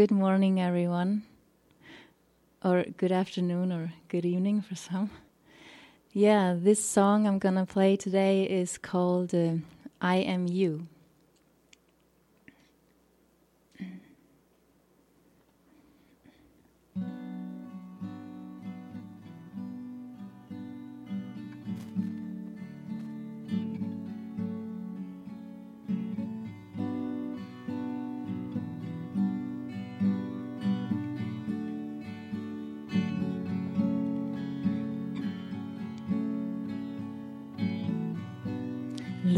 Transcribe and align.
Good 0.00 0.12
morning, 0.12 0.58
everyone, 0.58 1.24
or 2.64 2.86
good 2.96 3.12
afternoon, 3.12 3.70
or 3.70 3.92
good 4.08 4.24
evening 4.24 4.62
for 4.62 4.74
some. 4.74 5.10
Yeah, 6.14 6.56
this 6.58 6.82
song 6.82 7.26
I'm 7.26 7.38
gonna 7.38 7.66
play 7.66 7.96
today 7.96 8.44
is 8.44 8.78
called 8.78 9.34
uh, 9.34 9.56
I 10.00 10.16
Am 10.16 10.46
You. 10.46 10.86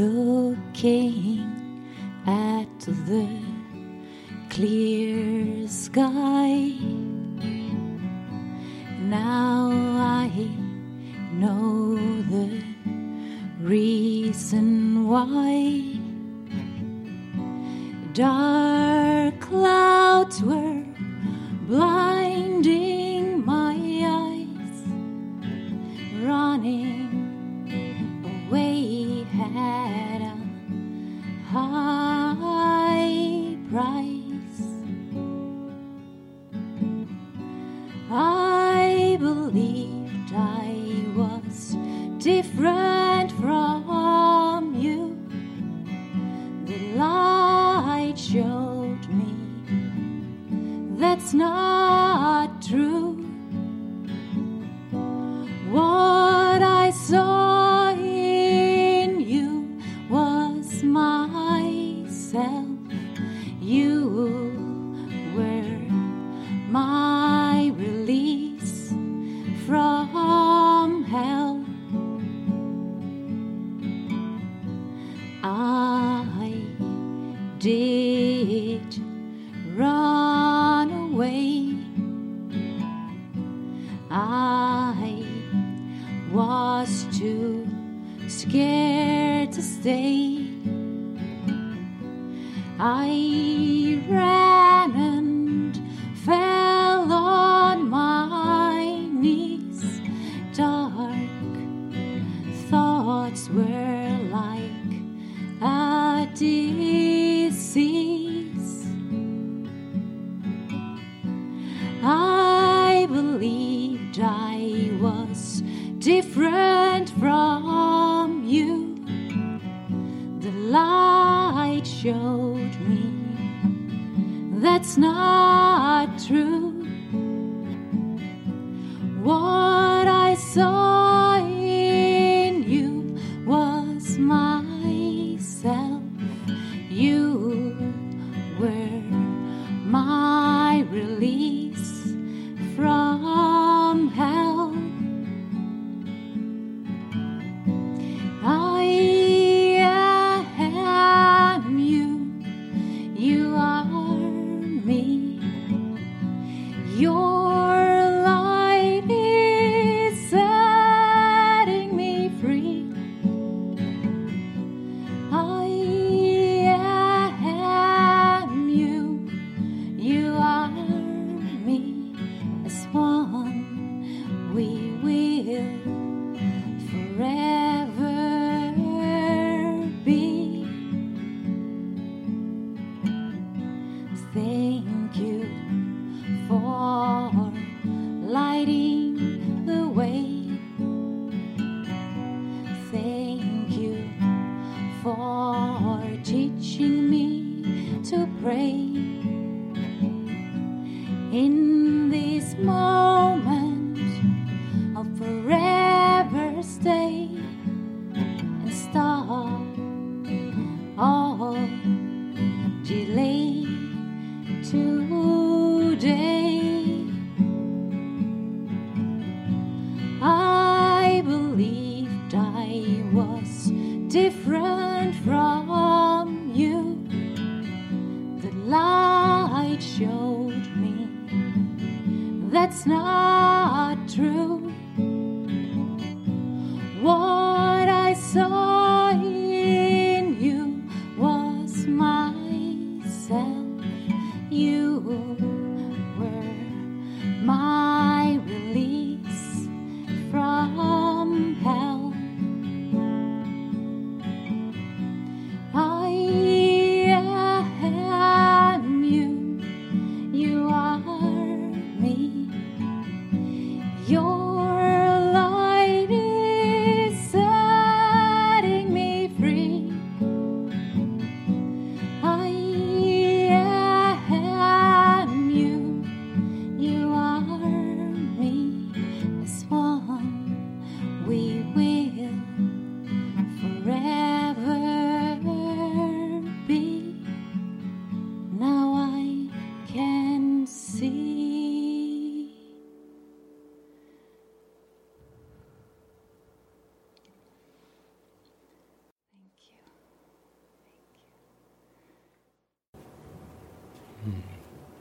looking 0.03 1.41
at 2.27 2.81
the 2.81 3.29
clear 4.51 5.69
sky. 5.69 6.73
Now 8.99 9.71
I 9.99 10.29
know 11.35 11.97
the 12.31 12.63
reason 13.61 15.07
why 15.09 15.99
dark 18.13 19.41
clouds 19.41 20.43
were 20.43 20.85
blind. 21.67 22.22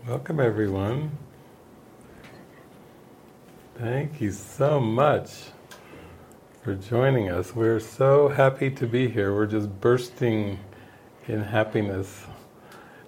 Welcome, 0.07 0.39
everyone. 0.39 1.11
Thank 3.77 4.19
you 4.19 4.31
so 4.31 4.79
much 4.79 5.29
for 6.63 6.73
joining 6.73 7.29
us. 7.29 7.55
We're 7.55 7.79
so 7.79 8.29
happy 8.29 8.71
to 8.71 8.87
be 8.87 9.07
here. 9.07 9.35
We're 9.35 9.45
just 9.45 9.79
bursting 9.79 10.57
in 11.27 11.43
happiness. 11.43 12.25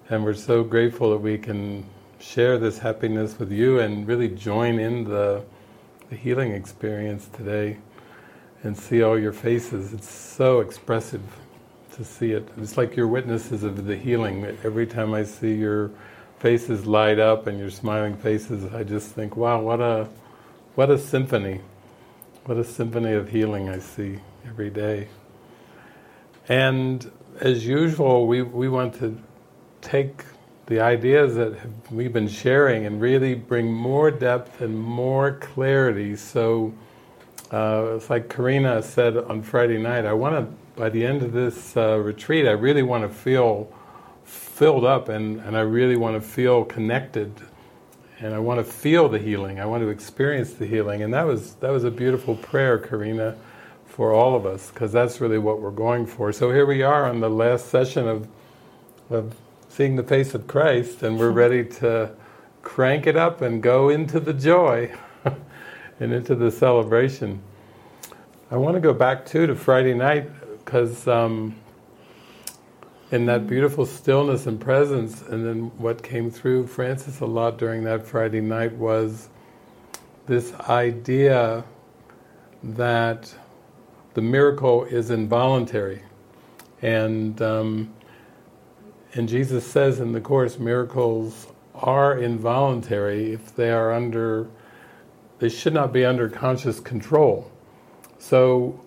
And 0.08 0.22
we're 0.22 0.34
so 0.34 0.62
grateful 0.62 1.10
that 1.10 1.18
we 1.18 1.36
can 1.36 1.84
share 2.20 2.58
this 2.58 2.78
happiness 2.78 3.36
with 3.36 3.50
you 3.50 3.80
and 3.80 4.06
really 4.06 4.28
join 4.28 4.78
in 4.78 5.02
the, 5.02 5.44
the 6.10 6.16
healing 6.16 6.52
experience 6.52 7.26
today 7.26 7.78
and 8.62 8.78
see 8.78 9.02
all 9.02 9.18
your 9.18 9.32
faces. 9.32 9.92
It's 9.92 10.08
so 10.08 10.60
expressive 10.60 11.22
to 11.94 12.04
see 12.04 12.32
it. 12.32 12.48
It's 12.56 12.76
like 12.76 12.96
you're 12.96 13.08
witnesses 13.08 13.62
of 13.62 13.86
the 13.86 13.96
healing. 13.96 14.44
Every 14.64 14.86
time 14.86 15.14
I 15.14 15.24
see 15.24 15.54
your 15.54 15.90
faces 16.38 16.86
light 16.86 17.18
up 17.18 17.46
and 17.46 17.58
your 17.58 17.70
smiling 17.70 18.16
faces, 18.16 18.72
I 18.74 18.84
just 18.84 19.08
think, 19.10 19.36
wow, 19.36 19.60
what 19.60 19.80
a 19.80 20.08
what 20.74 20.90
a 20.90 20.98
symphony. 20.98 21.60
What 22.46 22.58
a 22.58 22.64
symphony 22.64 23.12
of 23.12 23.30
healing 23.30 23.68
I 23.68 23.78
see 23.78 24.18
every 24.46 24.70
day. 24.70 25.08
And 26.48 27.10
as 27.40 27.66
usual, 27.66 28.26
we, 28.26 28.42
we 28.42 28.68
want 28.68 28.94
to 28.96 29.16
take 29.80 30.24
the 30.66 30.80
ideas 30.80 31.36
that 31.36 31.56
we've 31.90 32.12
been 32.12 32.28
sharing 32.28 32.86
and 32.86 33.00
really 33.00 33.34
bring 33.34 33.72
more 33.72 34.10
depth 34.10 34.60
and 34.60 34.78
more 34.78 35.32
clarity. 35.32 36.16
So 36.16 36.74
uh, 37.50 37.92
it's 37.96 38.10
like 38.10 38.28
Karina 38.28 38.82
said 38.82 39.16
on 39.16 39.42
Friday 39.42 39.78
night, 39.78 40.04
I 40.04 40.12
want 40.12 40.34
to, 40.34 40.63
by 40.76 40.88
the 40.88 41.04
end 41.04 41.22
of 41.22 41.32
this 41.32 41.76
uh, 41.76 41.98
retreat, 41.98 42.46
I 42.46 42.52
really 42.52 42.82
want 42.82 43.02
to 43.02 43.08
feel 43.08 43.72
filled 44.24 44.84
up 44.84 45.08
and, 45.08 45.40
and 45.40 45.56
I 45.56 45.60
really 45.60 45.96
want 45.96 46.20
to 46.20 46.20
feel 46.20 46.64
connected 46.64 47.32
and 48.20 48.34
I 48.34 48.38
want 48.38 48.64
to 48.64 48.64
feel 48.64 49.08
the 49.08 49.18
healing. 49.18 49.60
I 49.60 49.66
want 49.66 49.82
to 49.82 49.88
experience 49.88 50.54
the 50.54 50.66
healing. 50.66 51.02
And 51.02 51.12
that 51.12 51.26
was 51.26 51.54
that 51.56 51.70
was 51.70 51.84
a 51.84 51.90
beautiful 51.90 52.36
prayer, 52.36 52.78
Karina, 52.78 53.36
for 53.86 54.12
all 54.12 54.34
of 54.34 54.46
us, 54.46 54.70
because 54.70 54.92
that's 54.92 55.20
really 55.20 55.38
what 55.38 55.60
we're 55.60 55.70
going 55.70 56.06
for. 56.06 56.32
So 56.32 56.50
here 56.50 56.66
we 56.66 56.82
are 56.82 57.08
on 57.08 57.20
the 57.20 57.28
last 57.28 57.68
session 57.68 58.08
of 58.08 58.28
of 59.10 59.34
seeing 59.68 59.96
the 59.96 60.02
face 60.02 60.32
of 60.34 60.46
Christ, 60.46 61.02
and 61.02 61.18
we're 61.18 61.32
ready 61.32 61.64
to 61.80 62.12
crank 62.62 63.06
it 63.06 63.16
up 63.16 63.42
and 63.42 63.62
go 63.62 63.88
into 63.90 64.20
the 64.20 64.32
joy 64.32 64.94
and 66.00 66.12
into 66.12 66.34
the 66.34 66.50
celebration. 66.50 67.42
I 68.50 68.56
want 68.56 68.74
to 68.76 68.80
go 68.80 68.94
back 68.94 69.26
too 69.26 69.46
to 69.46 69.54
Friday 69.56 69.94
night 69.94 70.30
because 70.64 71.06
um, 71.06 71.54
in 73.14 73.26
that 73.26 73.46
beautiful 73.46 73.86
stillness 73.86 74.46
and 74.46 74.60
presence. 74.60 75.22
And 75.22 75.46
then 75.46 75.70
what 75.78 76.02
came 76.02 76.32
through 76.32 76.66
Frances 76.66 77.20
a 77.20 77.26
lot 77.26 77.58
during 77.58 77.84
that 77.84 78.04
Friday 78.04 78.40
night 78.40 78.72
was 78.72 79.28
this 80.26 80.52
idea 80.68 81.64
that 82.62 83.32
the 84.14 84.20
miracle 84.20 84.84
is 84.84 85.10
involuntary. 85.10 86.02
And, 86.82 87.40
um, 87.40 87.94
and 89.14 89.28
Jesus 89.28 89.64
says 89.64 90.00
in 90.00 90.10
the 90.10 90.20
Course, 90.20 90.58
miracles 90.58 91.46
are 91.74 92.18
involuntary 92.18 93.32
if 93.32 93.54
they 93.54 93.70
are 93.70 93.92
under, 93.92 94.48
they 95.38 95.48
should 95.48 95.74
not 95.74 95.92
be 95.92 96.04
under 96.04 96.28
conscious 96.28 96.80
control. 96.80 97.50
So, 98.18 98.80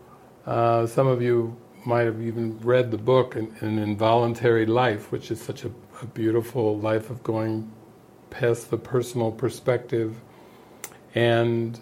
uh, 0.46 0.86
some 0.88 1.08
of 1.08 1.22
you 1.22 1.56
might 1.88 2.06
have 2.06 2.22
even 2.22 2.60
read 2.60 2.92
the 2.92 2.98
book, 2.98 3.38
An, 3.38 3.56
An 3.62 3.80
Involuntary 3.80 4.66
Life, 4.66 5.10
which 5.10 5.32
is 5.32 5.42
such 5.42 5.64
a, 5.64 5.72
a, 6.02 6.06
beautiful 6.06 6.78
life 6.78 7.10
of 7.10 7.24
going 7.24 7.72
past 8.30 8.70
the 8.70 8.78
personal 8.78 9.32
perspective. 9.32 10.14
And 11.16 11.80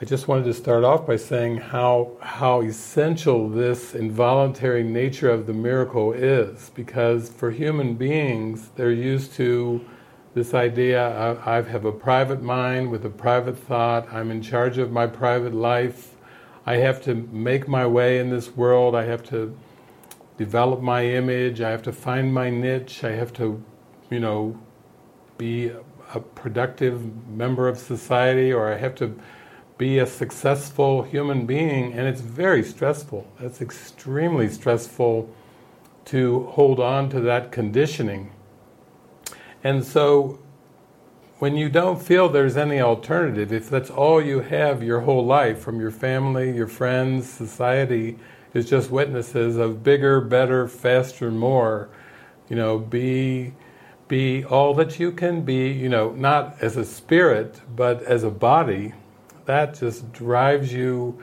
I 0.00 0.04
just 0.04 0.28
wanted 0.28 0.44
to 0.44 0.54
start 0.54 0.84
off 0.84 1.04
by 1.04 1.16
saying 1.16 1.56
how, 1.56 2.12
how 2.20 2.62
essential 2.62 3.48
this 3.48 3.96
involuntary 3.96 4.84
nature 4.84 5.30
of 5.30 5.48
the 5.48 5.52
miracle 5.52 6.12
is, 6.12 6.70
because 6.72 7.28
for 7.28 7.50
human 7.50 7.94
beings, 7.94 8.70
they're 8.76 8.92
used 8.92 9.32
to 9.34 9.84
this 10.34 10.54
idea 10.54 11.36
I, 11.44 11.58
I 11.58 11.62
have 11.62 11.84
a 11.84 11.92
private 11.92 12.40
mind 12.40 12.92
with 12.92 13.04
a 13.04 13.10
private 13.10 13.58
thought, 13.58 14.10
I'm 14.12 14.30
in 14.30 14.42
charge 14.42 14.78
of 14.78 14.92
my 14.92 15.08
private 15.08 15.54
life 15.54 16.11
I 16.64 16.76
have 16.76 17.02
to 17.02 17.14
make 17.14 17.66
my 17.66 17.86
way 17.86 18.18
in 18.18 18.30
this 18.30 18.56
world. 18.56 18.94
I 18.94 19.04
have 19.04 19.22
to 19.30 19.56
develop 20.38 20.80
my 20.80 21.04
image. 21.04 21.60
I 21.60 21.70
have 21.70 21.82
to 21.82 21.92
find 21.92 22.32
my 22.32 22.50
niche. 22.50 23.04
I 23.04 23.12
have 23.12 23.32
to, 23.34 23.62
you 24.10 24.20
know, 24.20 24.58
be 25.38 25.72
a 26.14 26.20
productive 26.20 27.28
member 27.28 27.68
of 27.68 27.78
society, 27.78 28.52
or 28.52 28.72
I 28.72 28.76
have 28.76 28.94
to 28.96 29.18
be 29.78 29.98
a 29.98 30.06
successful 30.06 31.02
human 31.02 31.46
being. 31.46 31.92
And 31.92 32.06
it's 32.06 32.20
very 32.20 32.62
stressful. 32.62 33.26
It's 33.40 33.60
extremely 33.60 34.48
stressful 34.48 35.28
to 36.06 36.44
hold 36.44 36.78
on 36.78 37.08
to 37.10 37.20
that 37.20 37.50
conditioning. 37.50 38.32
And 39.64 39.84
so 39.84 40.38
when 41.42 41.56
you 41.56 41.68
don't 41.68 42.00
feel 42.00 42.28
there's 42.28 42.56
any 42.56 42.80
alternative, 42.80 43.52
if 43.52 43.68
that's 43.68 43.90
all 43.90 44.22
you 44.22 44.38
have 44.38 44.80
your 44.80 45.00
whole 45.00 45.26
life 45.26 45.58
from 45.58 45.80
your 45.80 45.90
family, 45.90 46.54
your 46.54 46.68
friends, 46.68 47.28
society, 47.28 48.16
is 48.54 48.70
just 48.70 48.92
witnesses 48.92 49.56
of 49.56 49.82
bigger, 49.82 50.20
better, 50.20 50.68
faster, 50.68 51.32
more, 51.32 51.88
you 52.48 52.54
know, 52.54 52.78
be 52.78 53.52
be 54.06 54.44
all 54.44 54.72
that 54.72 55.00
you 55.00 55.10
can 55.10 55.42
be, 55.42 55.66
you 55.66 55.88
know, 55.88 56.12
not 56.12 56.54
as 56.62 56.76
a 56.76 56.84
spirit, 56.84 57.60
but 57.74 58.00
as 58.04 58.22
a 58.22 58.30
body, 58.30 58.92
that 59.44 59.74
just 59.74 60.12
drives 60.12 60.72
you 60.72 61.20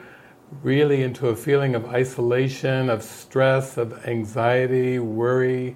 really 0.62 1.02
into 1.02 1.28
a 1.28 1.34
feeling 1.34 1.74
of 1.74 1.86
isolation, 1.86 2.90
of 2.90 3.02
stress, 3.02 3.78
of 3.78 4.06
anxiety, 4.06 4.98
worry. 4.98 5.74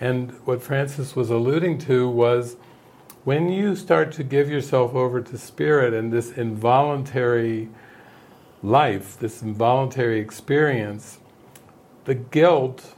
And 0.00 0.30
what 0.46 0.62
Frances 0.62 1.14
was 1.14 1.28
alluding 1.28 1.76
to 1.80 2.08
was 2.08 2.56
when 3.24 3.48
you 3.48 3.76
start 3.76 4.10
to 4.12 4.24
give 4.24 4.50
yourself 4.50 4.94
over 4.94 5.20
to 5.20 5.38
spirit 5.38 5.94
and 5.94 6.12
this 6.12 6.32
involuntary 6.32 7.68
life, 8.62 9.16
this 9.18 9.42
involuntary 9.42 10.18
experience, 10.18 11.18
the 12.04 12.14
guilt 12.14 12.94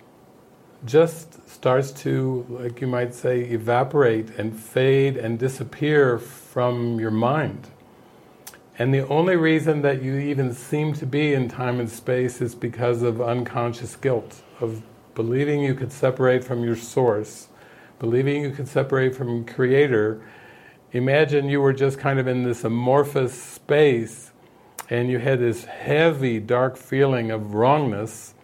just 0.86 1.46
starts 1.48 1.90
to, 1.90 2.46
like 2.48 2.80
you 2.80 2.86
might 2.86 3.14
say, 3.14 3.40
evaporate 3.40 4.30
and 4.38 4.58
fade 4.58 5.16
and 5.16 5.38
disappear 5.38 6.18
from 6.18 6.98
your 6.98 7.10
mind. 7.10 7.68
And 8.78 8.92
the 8.92 9.06
only 9.08 9.36
reason 9.36 9.82
that 9.82 10.02
you 10.02 10.16
even 10.16 10.52
seem 10.54 10.94
to 10.94 11.06
be 11.06 11.34
in 11.34 11.48
time 11.48 11.80
and 11.80 11.88
space 11.88 12.40
is 12.40 12.54
because 12.54 13.02
of 13.02 13.20
unconscious 13.20 13.94
guilt, 13.94 14.42
of 14.60 14.82
believing 15.14 15.62
you 15.62 15.74
could 15.74 15.92
separate 15.92 16.42
from 16.42 16.64
your 16.64 16.76
source 16.76 17.48
believing 18.04 18.42
you 18.42 18.50
could 18.50 18.68
separate 18.68 19.14
from 19.14 19.46
Creator, 19.46 20.20
imagine 20.92 21.48
you 21.48 21.58
were 21.58 21.72
just 21.72 21.98
kind 21.98 22.18
of 22.18 22.26
in 22.26 22.42
this 22.42 22.62
amorphous 22.62 23.32
space 23.32 24.30
and 24.90 25.10
you 25.10 25.18
had 25.18 25.40
this 25.40 25.64
heavy, 25.64 26.38
dark 26.38 26.76
feeling 26.76 27.30
of 27.30 27.54
wrongness. 27.54 28.34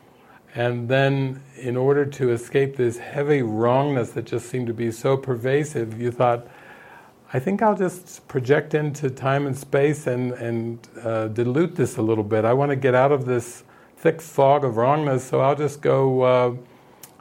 And 0.54 0.88
then, 0.88 1.42
in 1.58 1.76
order 1.76 2.06
to 2.06 2.32
escape 2.32 2.76
this 2.76 2.96
heavy 2.96 3.42
wrongness 3.42 4.12
that 4.12 4.24
just 4.24 4.48
seemed 4.48 4.66
to 4.68 4.72
be 4.72 4.90
so 4.90 5.18
pervasive, 5.18 6.00
you 6.00 6.10
thought, 6.10 6.48
I 7.34 7.38
think 7.38 7.60
I'll 7.60 7.76
just 7.76 8.26
project 8.28 8.72
into 8.72 9.10
time 9.10 9.46
and 9.46 9.56
space 9.56 10.06
and, 10.06 10.32
and 10.32 10.88
uh, 11.04 11.28
dilute 11.28 11.76
this 11.76 11.98
a 11.98 12.02
little 12.02 12.24
bit. 12.24 12.46
I 12.46 12.54
want 12.54 12.70
to 12.70 12.76
get 12.76 12.94
out 12.94 13.12
of 13.12 13.26
this 13.26 13.62
thick 13.98 14.22
fog 14.22 14.64
of 14.64 14.78
wrongness, 14.78 15.22
so 15.22 15.40
I'll 15.40 15.54
just 15.54 15.82
go, 15.82 16.22
uh, 16.22 16.56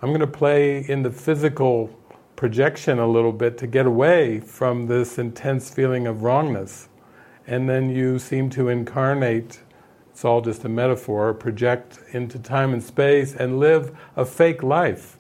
I'm 0.01 0.09
going 0.09 0.21
to 0.21 0.27
play 0.27 0.79
in 0.87 1.03
the 1.03 1.11
physical 1.11 1.98
projection 2.39 2.99
a 2.99 3.05
little 3.05 3.33
bit 3.33 3.57
to 3.57 3.67
get 3.67 3.85
away 3.85 4.39
from 4.39 4.87
this 4.87 5.17
intense 5.17 5.69
feeling 5.69 6.07
of 6.07 6.23
wrongness. 6.23 6.87
And 7.45 7.67
then 7.67 7.89
you 7.89 8.17
seem 8.17 8.49
to 8.51 8.69
incarnate, 8.69 9.59
it's 10.09 10.23
all 10.23 10.39
just 10.39 10.63
a 10.63 10.69
metaphor, 10.69 11.33
project 11.33 11.99
into 12.13 12.39
time 12.39 12.71
and 12.71 12.81
space 12.81 13.35
and 13.35 13.59
live 13.59 13.93
a 14.15 14.23
fake 14.23 14.63
life. 14.63 15.17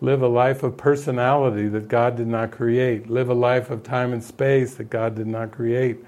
Live 0.00 0.20
a 0.20 0.26
life 0.26 0.64
of 0.64 0.76
personality 0.76 1.68
that 1.68 1.86
God 1.86 2.16
did 2.16 2.26
not 2.26 2.50
create. 2.50 3.08
Live 3.08 3.28
a 3.28 3.34
life 3.34 3.70
of 3.70 3.84
time 3.84 4.12
and 4.12 4.20
space 4.20 4.74
that 4.74 4.90
God 4.90 5.14
did 5.14 5.28
not 5.28 5.52
create. 5.52 5.98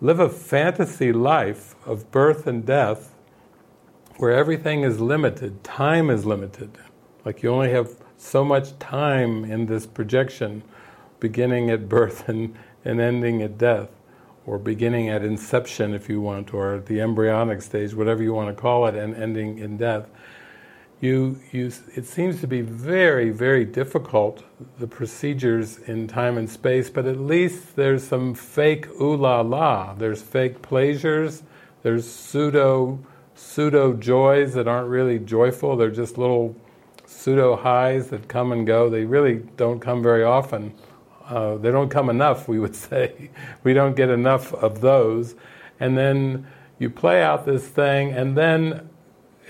Live 0.00 0.20
a 0.20 0.28
fantasy 0.28 1.12
life 1.12 1.74
of 1.86 2.08
birth 2.12 2.46
and 2.46 2.64
death 2.64 3.16
where 4.18 4.30
everything 4.30 4.84
is 4.84 5.00
limited, 5.00 5.64
time 5.64 6.08
is 6.08 6.24
limited. 6.24 6.70
Like 7.24 7.42
you 7.42 7.50
only 7.50 7.72
have 7.72 7.96
so 8.22 8.44
much 8.44 8.78
time 8.78 9.44
in 9.44 9.66
this 9.66 9.84
projection, 9.84 10.62
beginning 11.20 11.70
at 11.70 11.88
birth 11.88 12.28
and, 12.28 12.56
and 12.84 13.00
ending 13.00 13.42
at 13.42 13.58
death, 13.58 13.90
or 14.46 14.58
beginning 14.58 15.08
at 15.08 15.24
inception 15.24 15.92
if 15.92 16.08
you 16.08 16.20
want, 16.20 16.54
or 16.54 16.80
the 16.80 17.00
embryonic 17.00 17.62
stage, 17.62 17.94
whatever 17.94 18.22
you 18.22 18.32
want 18.32 18.54
to 18.54 18.60
call 18.60 18.86
it, 18.86 18.94
and 18.94 19.14
ending 19.16 19.58
in 19.58 19.76
death. 19.76 20.08
you, 21.00 21.38
you, 21.50 21.72
it 21.96 22.06
seems 22.06 22.40
to 22.40 22.46
be 22.46 22.60
very, 22.60 23.30
very 23.30 23.64
difficult, 23.64 24.44
the 24.78 24.86
procedures 24.86 25.78
in 25.78 26.06
time 26.06 26.38
and 26.38 26.48
space, 26.48 26.90
but 26.90 27.06
at 27.06 27.18
least 27.18 27.74
there's 27.74 28.04
some 28.04 28.34
fake 28.34 28.88
ooh 29.00 29.16
la 29.16 29.40
la. 29.40 29.94
There's 29.94 30.22
fake 30.22 30.62
pleasures, 30.62 31.42
there's 31.82 32.08
pseudo, 32.08 33.04
pseudo 33.34 33.94
joys 33.94 34.54
that 34.54 34.68
aren't 34.68 34.88
really 34.88 35.18
joyful, 35.18 35.76
they're 35.76 35.90
just 35.90 36.18
little 36.18 36.54
pseudo 37.12 37.56
highs 37.56 38.08
that 38.08 38.28
come 38.28 38.52
and 38.52 38.66
go. 38.66 38.90
They 38.90 39.04
really 39.04 39.36
don't 39.56 39.80
come 39.80 40.02
very 40.02 40.24
often. 40.24 40.74
Uh, 41.26 41.56
they 41.56 41.70
don't 41.70 41.88
come 41.88 42.10
enough, 42.10 42.48
we 42.48 42.58
would 42.58 42.76
say. 42.88 43.30
we 43.64 43.74
don't 43.74 43.96
get 43.96 44.08
enough 44.08 44.52
of 44.54 44.80
those. 44.80 45.34
And 45.80 45.96
then 45.96 46.46
you 46.78 46.90
play 46.90 47.22
out 47.22 47.44
this 47.46 47.66
thing, 47.68 48.12
and 48.12 48.36
then 48.36 48.88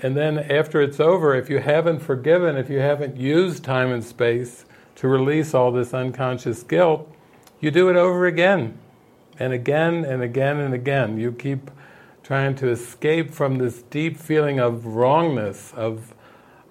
and 0.03 0.17
then 0.17 0.37
after 0.37 0.81
it's 0.81 0.99
over, 0.99 1.33
if 1.33 1.49
you 1.49 1.59
haven't 1.59 1.99
forgiven, 1.99 2.57
if 2.57 2.69
you 2.69 2.79
haven't 2.79 3.15
used 3.15 3.63
time 3.63 3.89
and 3.89 4.03
space 4.03 4.65
to 4.95 5.07
release 5.07 5.53
all 5.53 5.71
this 5.71 5.93
unconscious 5.93 6.61
guilt, 6.61 7.09
you 7.61 7.71
do 7.71 7.89
it 7.89 7.95
over 7.95 8.25
again 8.25 8.77
and 9.39 9.53
again 9.53 10.03
and 10.03 10.21
again 10.21 10.59
and 10.59 10.73
again. 10.73 11.17
You 11.17 11.31
keep 11.31 11.71
trying 12.21 12.55
to 12.55 12.69
escape 12.69 13.31
from 13.33 13.57
this 13.57 13.81
deep 13.83 14.17
feeling 14.17 14.59
of 14.59 14.85
wrongness, 14.85 15.73
of 15.73 16.13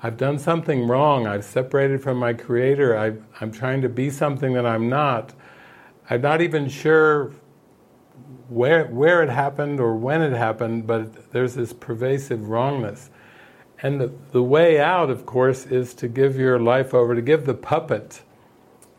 I've 0.02 0.16
done 0.16 0.38
something 0.38 0.88
wrong, 0.88 1.28
I've 1.28 1.44
separated 1.44 2.02
from 2.02 2.18
my 2.18 2.32
Creator, 2.32 2.96
i 2.96 3.42
am 3.42 3.52
trying 3.52 3.82
to 3.82 3.88
be 3.88 4.10
something 4.10 4.52
that 4.54 4.66
I'm 4.66 4.88
not. 4.88 5.32
I'm 6.10 6.20
not 6.20 6.40
even 6.40 6.68
sure 6.68 7.32
where, 8.48 8.86
where 8.86 9.22
it 9.22 9.28
happened 9.28 9.78
or 9.78 9.94
when 9.94 10.20
it 10.20 10.36
happened, 10.36 10.88
but 10.88 11.30
there's 11.30 11.54
this 11.54 11.72
pervasive 11.72 12.48
wrongness. 12.48 13.10
And 13.80 14.00
the, 14.00 14.12
the 14.32 14.42
way 14.42 14.80
out, 14.80 15.08
of 15.08 15.24
course, 15.24 15.66
is 15.66 15.94
to 15.94 16.08
give 16.08 16.36
your 16.36 16.58
life 16.58 16.94
over, 16.94 17.14
to 17.14 17.22
give 17.22 17.46
the 17.46 17.54
puppet 17.54 18.22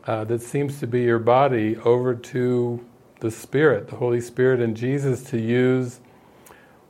uh, 0.06 0.24
that 0.24 0.42
seems 0.42 0.80
to 0.80 0.86
be 0.86 1.02
your 1.02 1.18
body 1.18 1.76
over 1.78 2.14
to 2.14 2.84
the 3.20 3.30
Spirit, 3.30 3.88
the 3.88 3.96
Holy 3.96 4.20
Spirit 4.20 4.60
and 4.60 4.76
Jesus 4.76 5.22
to 5.24 5.40
use. 5.40 6.00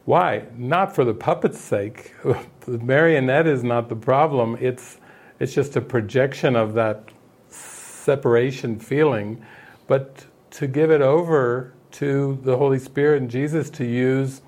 Why? 0.04 0.44
Not 0.56 0.94
for 0.94 1.04
the 1.04 1.14
puppet's 1.14 1.60
sake. 1.60 2.14
the 2.60 2.78
marionette 2.78 3.46
is 3.46 3.64
not 3.64 3.88
the 3.88 3.96
problem. 3.96 4.56
It's 4.60 4.98
it's 5.40 5.52
just 5.52 5.76
a 5.76 5.80
projection 5.80 6.54
of 6.54 6.74
that 6.74 7.10
separation 7.48 8.78
feeling, 8.78 9.44
but 9.88 10.24
to 10.52 10.66
give 10.68 10.90
it 10.90 11.00
over 11.00 11.72
to 11.92 12.38
the 12.42 12.56
Holy 12.56 12.78
Spirit 12.78 13.22
and 13.22 13.30
Jesus 13.30 13.70
to 13.70 13.84
use 13.84 14.42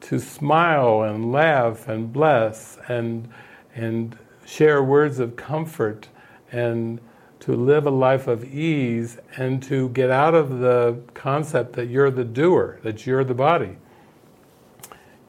to 0.00 0.18
smile 0.18 1.02
and 1.02 1.32
laugh 1.32 1.88
and 1.88 2.12
bless 2.12 2.78
and, 2.88 3.28
and 3.74 4.18
share 4.44 4.82
words 4.82 5.18
of 5.18 5.34
comfort 5.34 6.08
and 6.52 7.00
to 7.40 7.52
live 7.52 7.86
a 7.86 7.90
life 7.90 8.26
of 8.26 8.44
ease 8.44 9.18
and 9.36 9.62
to 9.62 9.88
get 9.90 10.10
out 10.10 10.34
of 10.34 10.58
the 10.58 11.00
concept 11.14 11.72
that 11.74 11.86
you're 11.86 12.10
the 12.10 12.24
doer, 12.24 12.78
that 12.82 13.06
you're 13.06 13.24
the 13.24 13.34
body. 13.34 13.76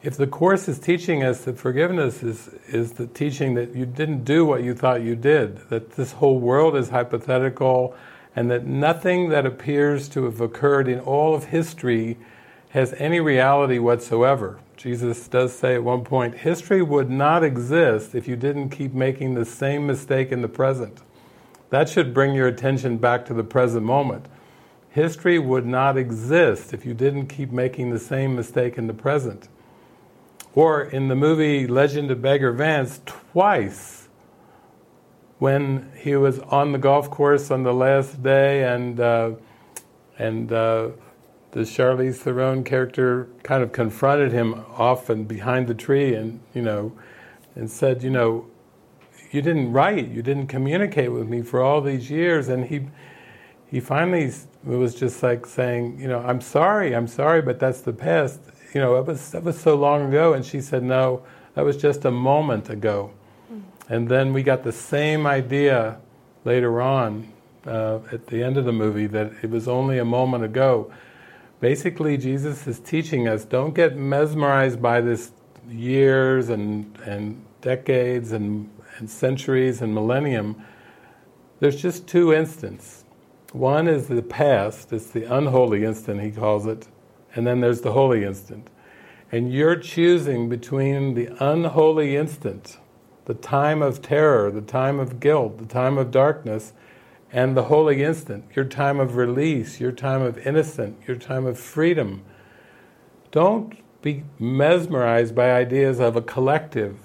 If 0.06 0.16
the 0.16 0.28
Course 0.28 0.68
is 0.68 0.78
teaching 0.78 1.24
us 1.24 1.40
that 1.46 1.58
forgiveness 1.58 2.22
is, 2.22 2.46
is 2.68 2.92
the 2.92 3.08
teaching 3.08 3.54
that 3.54 3.74
you 3.74 3.84
didn't 3.84 4.24
do 4.24 4.44
what 4.44 4.62
you 4.62 4.72
thought 4.72 5.02
you 5.02 5.16
did, 5.16 5.68
that 5.68 5.96
this 5.96 6.12
whole 6.12 6.38
world 6.38 6.76
is 6.76 6.90
hypothetical, 6.90 7.92
and 8.36 8.48
that 8.48 8.64
nothing 8.64 9.30
that 9.30 9.44
appears 9.44 10.08
to 10.10 10.26
have 10.26 10.40
occurred 10.40 10.86
in 10.86 11.00
all 11.00 11.34
of 11.34 11.46
history 11.46 12.18
has 12.68 12.94
any 12.98 13.18
reality 13.18 13.80
whatsoever. 13.80 14.60
Jesus 14.76 15.26
does 15.26 15.52
say 15.52 15.74
at 15.74 15.82
one 15.82 16.04
point, 16.04 16.36
history 16.36 16.82
would 16.82 17.10
not 17.10 17.42
exist 17.42 18.14
if 18.14 18.28
you 18.28 18.36
didn't 18.36 18.68
keep 18.68 18.94
making 18.94 19.34
the 19.34 19.44
same 19.44 19.88
mistake 19.88 20.30
in 20.30 20.40
the 20.40 20.46
present. 20.46 21.00
That 21.70 21.88
should 21.88 22.14
bring 22.14 22.32
your 22.32 22.46
attention 22.46 22.98
back 22.98 23.26
to 23.26 23.34
the 23.34 23.42
present 23.42 23.84
moment. 23.84 24.26
History 24.88 25.40
would 25.40 25.66
not 25.66 25.96
exist 25.96 26.72
if 26.72 26.86
you 26.86 26.94
didn't 26.94 27.26
keep 27.26 27.50
making 27.50 27.90
the 27.90 27.98
same 27.98 28.36
mistake 28.36 28.78
in 28.78 28.86
the 28.86 28.94
present. 28.94 29.48
Or 30.56 30.82
in 30.82 31.08
the 31.08 31.14
movie 31.14 31.68
Legend 31.68 32.10
of 32.10 32.20
Bagger 32.20 32.50
Vance, 32.50 33.00
twice 33.06 34.08
when 35.38 35.92
he 35.96 36.16
was 36.16 36.38
on 36.40 36.72
the 36.72 36.78
golf 36.78 37.10
course 37.10 37.50
on 37.50 37.62
the 37.62 37.74
last 37.74 38.22
day 38.22 38.64
and 38.64 38.98
uh, 38.98 39.32
and 40.18 40.50
uh, 40.50 40.88
the 41.50 41.60
Charlize 41.60 42.16
Theron 42.16 42.64
character 42.64 43.28
kind 43.42 43.62
of 43.62 43.72
confronted 43.72 44.32
him 44.32 44.64
off 44.76 45.10
and 45.10 45.28
behind 45.28 45.66
the 45.66 45.74
tree, 45.74 46.14
and 46.14 46.40
you 46.54 46.62
know, 46.62 46.92
and 47.54 47.70
said, 47.70 48.02
you 48.02 48.10
know, 48.10 48.46
you 49.30 49.42
didn't 49.42 49.72
write, 49.72 50.08
you 50.08 50.22
didn't 50.22 50.46
communicate 50.46 51.12
with 51.12 51.28
me 51.28 51.42
for 51.42 51.62
all 51.62 51.80
these 51.80 52.10
years, 52.10 52.48
and 52.48 52.64
he 52.64 52.86
he 53.66 53.80
finally 53.80 54.32
was 54.64 54.94
just 54.94 55.22
like 55.22 55.44
saying, 55.44 56.00
you 56.00 56.08
know, 56.08 56.20
I'm 56.20 56.40
sorry, 56.40 56.94
I'm 56.94 57.06
sorry, 57.06 57.42
but 57.42 57.58
that's 57.58 57.82
the 57.82 57.92
past. 57.92 58.40
You 58.76 58.82
know, 58.82 58.96
it 58.96 59.06
was 59.06 59.30
that 59.30 59.42
was 59.42 59.58
so 59.58 59.74
long 59.74 60.08
ago, 60.08 60.34
and 60.34 60.44
she 60.44 60.60
said, 60.60 60.82
no, 60.82 61.22
that 61.54 61.64
was 61.64 61.76
just 61.76 62.04
a 62.04 62.10
moment 62.10 62.68
ago. 62.68 63.10
Mm. 63.50 63.62
And 63.88 64.08
then 64.08 64.32
we 64.32 64.42
got 64.42 64.64
the 64.64 64.72
same 64.72 65.26
idea 65.26 65.98
later 66.44 66.82
on 66.82 67.32
uh, 67.66 68.00
at 68.12 68.26
the 68.26 68.42
end 68.42 68.58
of 68.58 68.64
the 68.64 68.72
movie 68.72 69.06
that 69.06 69.32
it 69.42 69.50
was 69.50 69.66
only 69.66 69.98
a 69.98 70.04
moment 70.04 70.44
ago 70.44 70.92
basically 71.60 72.16
Jesus 72.16 72.66
is 72.66 72.78
teaching 72.80 73.28
us 73.28 73.44
don't 73.44 73.74
get 73.74 73.96
mesmerized 73.96 74.80
by 74.80 75.00
this 75.00 75.32
years 75.68 76.50
and, 76.50 76.96
and 77.04 77.42
decades 77.60 78.32
and, 78.32 78.70
and 78.98 79.10
centuries 79.10 79.82
and 79.82 79.92
millennium. 79.94 80.62
There's 81.58 81.80
just 81.80 82.06
two 82.06 82.32
instants. 82.32 83.04
One 83.52 83.88
is 83.88 84.06
the 84.06 84.22
past, 84.22 84.92
it's 84.92 85.10
the 85.10 85.24
unholy 85.24 85.84
instant, 85.84 86.20
he 86.20 86.30
calls 86.30 86.66
it, 86.66 86.86
and 87.36 87.46
then 87.46 87.60
there's 87.60 87.82
the 87.82 87.92
holy 87.92 88.24
instant. 88.24 88.68
And 89.30 89.52
you're 89.52 89.76
choosing 89.76 90.48
between 90.48 91.14
the 91.14 91.28
unholy 91.38 92.16
instant, 92.16 92.78
the 93.26 93.34
time 93.34 93.82
of 93.82 94.00
terror, 94.00 94.50
the 94.50 94.60
time 94.62 94.98
of 94.98 95.20
guilt, 95.20 95.58
the 95.58 95.66
time 95.66 95.98
of 95.98 96.10
darkness, 96.10 96.72
and 97.32 97.56
the 97.56 97.64
holy 97.64 98.02
instant, 98.02 98.44
your 98.54 98.64
time 98.64 98.98
of 98.98 99.16
release, 99.16 99.80
your 99.80 99.92
time 99.92 100.22
of 100.22 100.38
innocence, 100.46 100.96
your 101.06 101.16
time 101.16 101.44
of 101.44 101.58
freedom. 101.58 102.22
Don't 103.30 103.74
be 104.00 104.24
mesmerized 104.38 105.34
by 105.34 105.50
ideas 105.50 106.00
of 106.00 106.16
a 106.16 106.22
collective. 106.22 106.98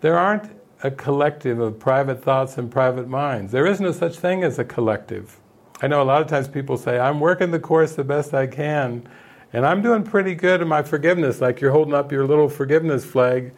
There 0.00 0.18
aren't 0.18 0.52
a 0.82 0.90
collective 0.90 1.58
of 1.58 1.80
private 1.80 2.22
thoughts 2.22 2.58
and 2.58 2.70
private 2.70 3.08
minds. 3.08 3.50
There 3.50 3.66
is 3.66 3.80
no 3.80 3.90
such 3.90 4.18
thing 4.18 4.44
as 4.44 4.58
a 4.58 4.64
collective. 4.64 5.40
I 5.80 5.88
know 5.88 6.02
a 6.02 6.04
lot 6.04 6.22
of 6.22 6.28
times 6.28 6.46
people 6.46 6.76
say, 6.76 6.98
I'm 6.98 7.18
working 7.18 7.50
the 7.50 7.58
course 7.58 7.94
the 7.94 8.04
best 8.04 8.34
I 8.34 8.46
can, 8.46 9.08
and 9.52 9.64
I'm 9.64 9.82
doing 9.82 10.02
pretty 10.02 10.34
good 10.34 10.60
in 10.60 10.68
my 10.68 10.82
forgiveness, 10.82 11.40
like 11.40 11.60
you're 11.60 11.72
holding 11.72 11.94
up 11.94 12.12
your 12.12 12.26
little 12.26 12.48
forgiveness 12.48 13.04
flag, 13.04 13.52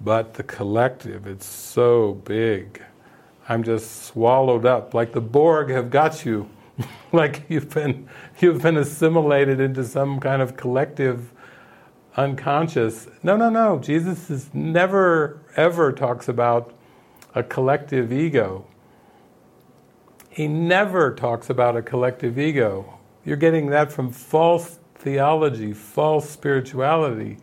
but 0.00 0.34
the 0.34 0.42
collective, 0.42 1.26
it's 1.26 1.46
so 1.46 2.14
big. 2.24 2.82
I'm 3.48 3.62
just 3.62 4.04
swallowed 4.04 4.64
up, 4.64 4.94
like 4.94 5.12
the 5.12 5.20
Borg 5.20 5.70
have 5.70 5.90
got 5.90 6.24
you, 6.24 6.48
like 7.12 7.42
you've 7.48 7.70
been 7.70 8.08
you've 8.40 8.62
been 8.62 8.76
assimilated 8.76 9.60
into 9.60 9.84
some 9.84 10.20
kind 10.20 10.40
of 10.40 10.56
collective 10.56 11.32
unconscious. 12.16 13.08
No, 13.22 13.36
no, 13.36 13.50
no. 13.50 13.78
Jesus 13.78 14.30
is 14.30 14.52
never 14.54 15.40
ever 15.56 15.92
talks 15.92 16.28
about 16.28 16.72
a 17.34 17.42
collective 17.42 18.12
ego. 18.12 18.66
He 20.30 20.48
never 20.48 21.14
talks 21.14 21.50
about 21.50 21.76
a 21.76 21.82
collective 21.82 22.38
ego. 22.38 22.98
You're 23.24 23.36
getting 23.36 23.66
that 23.66 23.92
from 23.92 24.10
false 24.10 24.78
theology, 25.04 25.72
false 25.72 26.28
spirituality. 26.28 27.36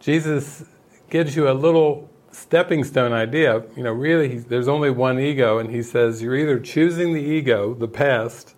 Jesus 0.00 0.64
gives 1.08 1.36
you 1.36 1.48
a 1.48 1.54
little 1.54 2.10
stepping 2.32 2.82
stone 2.82 3.12
idea, 3.12 3.62
you 3.76 3.84
know, 3.84 3.92
really 3.92 4.38
there's 4.38 4.66
only 4.66 4.90
one 4.90 5.20
ego, 5.20 5.58
and 5.58 5.70
he 5.70 5.80
says 5.80 6.20
you're 6.20 6.36
either 6.36 6.58
choosing 6.58 7.14
the 7.14 7.20
ego, 7.20 7.72
the 7.72 7.86
past, 7.86 8.56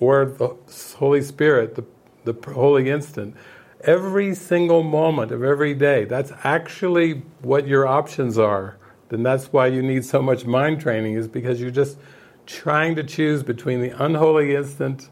or 0.00 0.24
the 0.24 0.56
Holy 0.96 1.20
Spirit, 1.20 1.74
the, 1.74 1.84
the 2.24 2.52
holy 2.52 2.88
instant. 2.88 3.36
Every 3.82 4.34
single 4.34 4.82
moment 4.82 5.30
of 5.30 5.44
every 5.44 5.74
day, 5.74 6.06
that's 6.06 6.32
actually 6.42 7.22
what 7.42 7.68
your 7.68 7.86
options 7.86 8.38
are. 8.38 8.78
Then 9.10 9.22
that's 9.22 9.52
why 9.52 9.66
you 9.66 9.82
need 9.82 10.04
so 10.04 10.22
much 10.22 10.46
mind 10.46 10.80
training, 10.80 11.14
is 11.14 11.28
because 11.28 11.60
you're 11.60 11.70
just 11.70 11.98
trying 12.46 12.96
to 12.96 13.04
choose 13.04 13.42
between 13.42 13.82
the 13.82 13.90
unholy 14.02 14.56
instant 14.56 15.10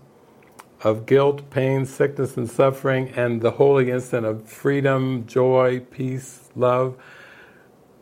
of 0.86 1.04
guilt, 1.04 1.50
pain, 1.50 1.84
sickness, 1.84 2.36
and 2.36 2.48
suffering, 2.48 3.08
and 3.16 3.40
the 3.40 3.50
holy 3.50 3.90
instant 3.90 4.24
of 4.24 4.48
freedom, 4.48 5.26
joy, 5.26 5.80
peace, 5.90 6.48
love 6.54 6.96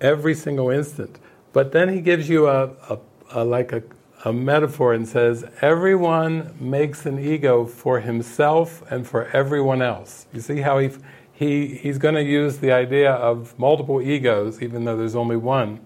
every 0.02 0.34
single 0.34 0.68
instant. 0.68 1.18
But 1.54 1.72
then 1.72 1.88
he 1.88 2.02
gives 2.02 2.28
you 2.28 2.46
a, 2.46 2.64
a, 2.90 2.98
a 3.30 3.42
like 3.42 3.72
a, 3.72 3.82
a 4.26 4.34
metaphor 4.34 4.92
and 4.92 5.08
says, 5.08 5.46
everyone 5.62 6.54
makes 6.60 7.06
an 7.06 7.18
ego 7.18 7.64
for 7.64 8.00
himself 8.00 8.82
and 8.90 9.06
for 9.06 9.28
everyone 9.28 9.80
else. 9.80 10.26
You 10.34 10.42
see 10.42 10.60
how 10.60 10.78
he, 10.78 10.90
he, 11.32 11.76
he's 11.76 11.96
going 11.96 12.16
to 12.16 12.22
use 12.22 12.58
the 12.58 12.72
idea 12.72 13.12
of 13.12 13.58
multiple 13.58 14.02
egos, 14.02 14.60
even 14.60 14.84
though 14.84 14.96
there's 14.98 15.16
only 15.16 15.36
one. 15.36 15.80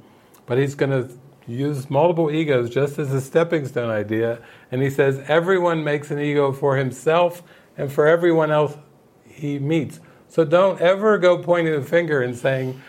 But 0.46 0.58
he's 0.58 0.74
going 0.74 0.90
to 0.90 1.14
use 1.48 1.88
multiple 1.88 2.30
egos 2.30 2.70
just 2.70 2.98
as 2.98 3.12
a 3.12 3.20
stepping 3.20 3.66
stone 3.66 3.90
idea. 3.90 4.40
And 4.70 4.82
he 4.82 4.90
says 4.90 5.22
everyone 5.26 5.82
makes 5.82 6.10
an 6.10 6.18
ego 6.18 6.52
for 6.52 6.76
himself 6.76 7.42
and 7.76 7.90
for 7.90 8.06
everyone 8.06 8.50
else 8.50 8.76
he 9.24 9.58
meets. 9.58 10.00
So 10.28 10.44
don't 10.44 10.80
ever 10.80 11.16
go 11.18 11.42
pointing 11.42 11.72
the 11.72 11.82
finger 11.82 12.20
and 12.20 12.36
saying, 12.36 12.80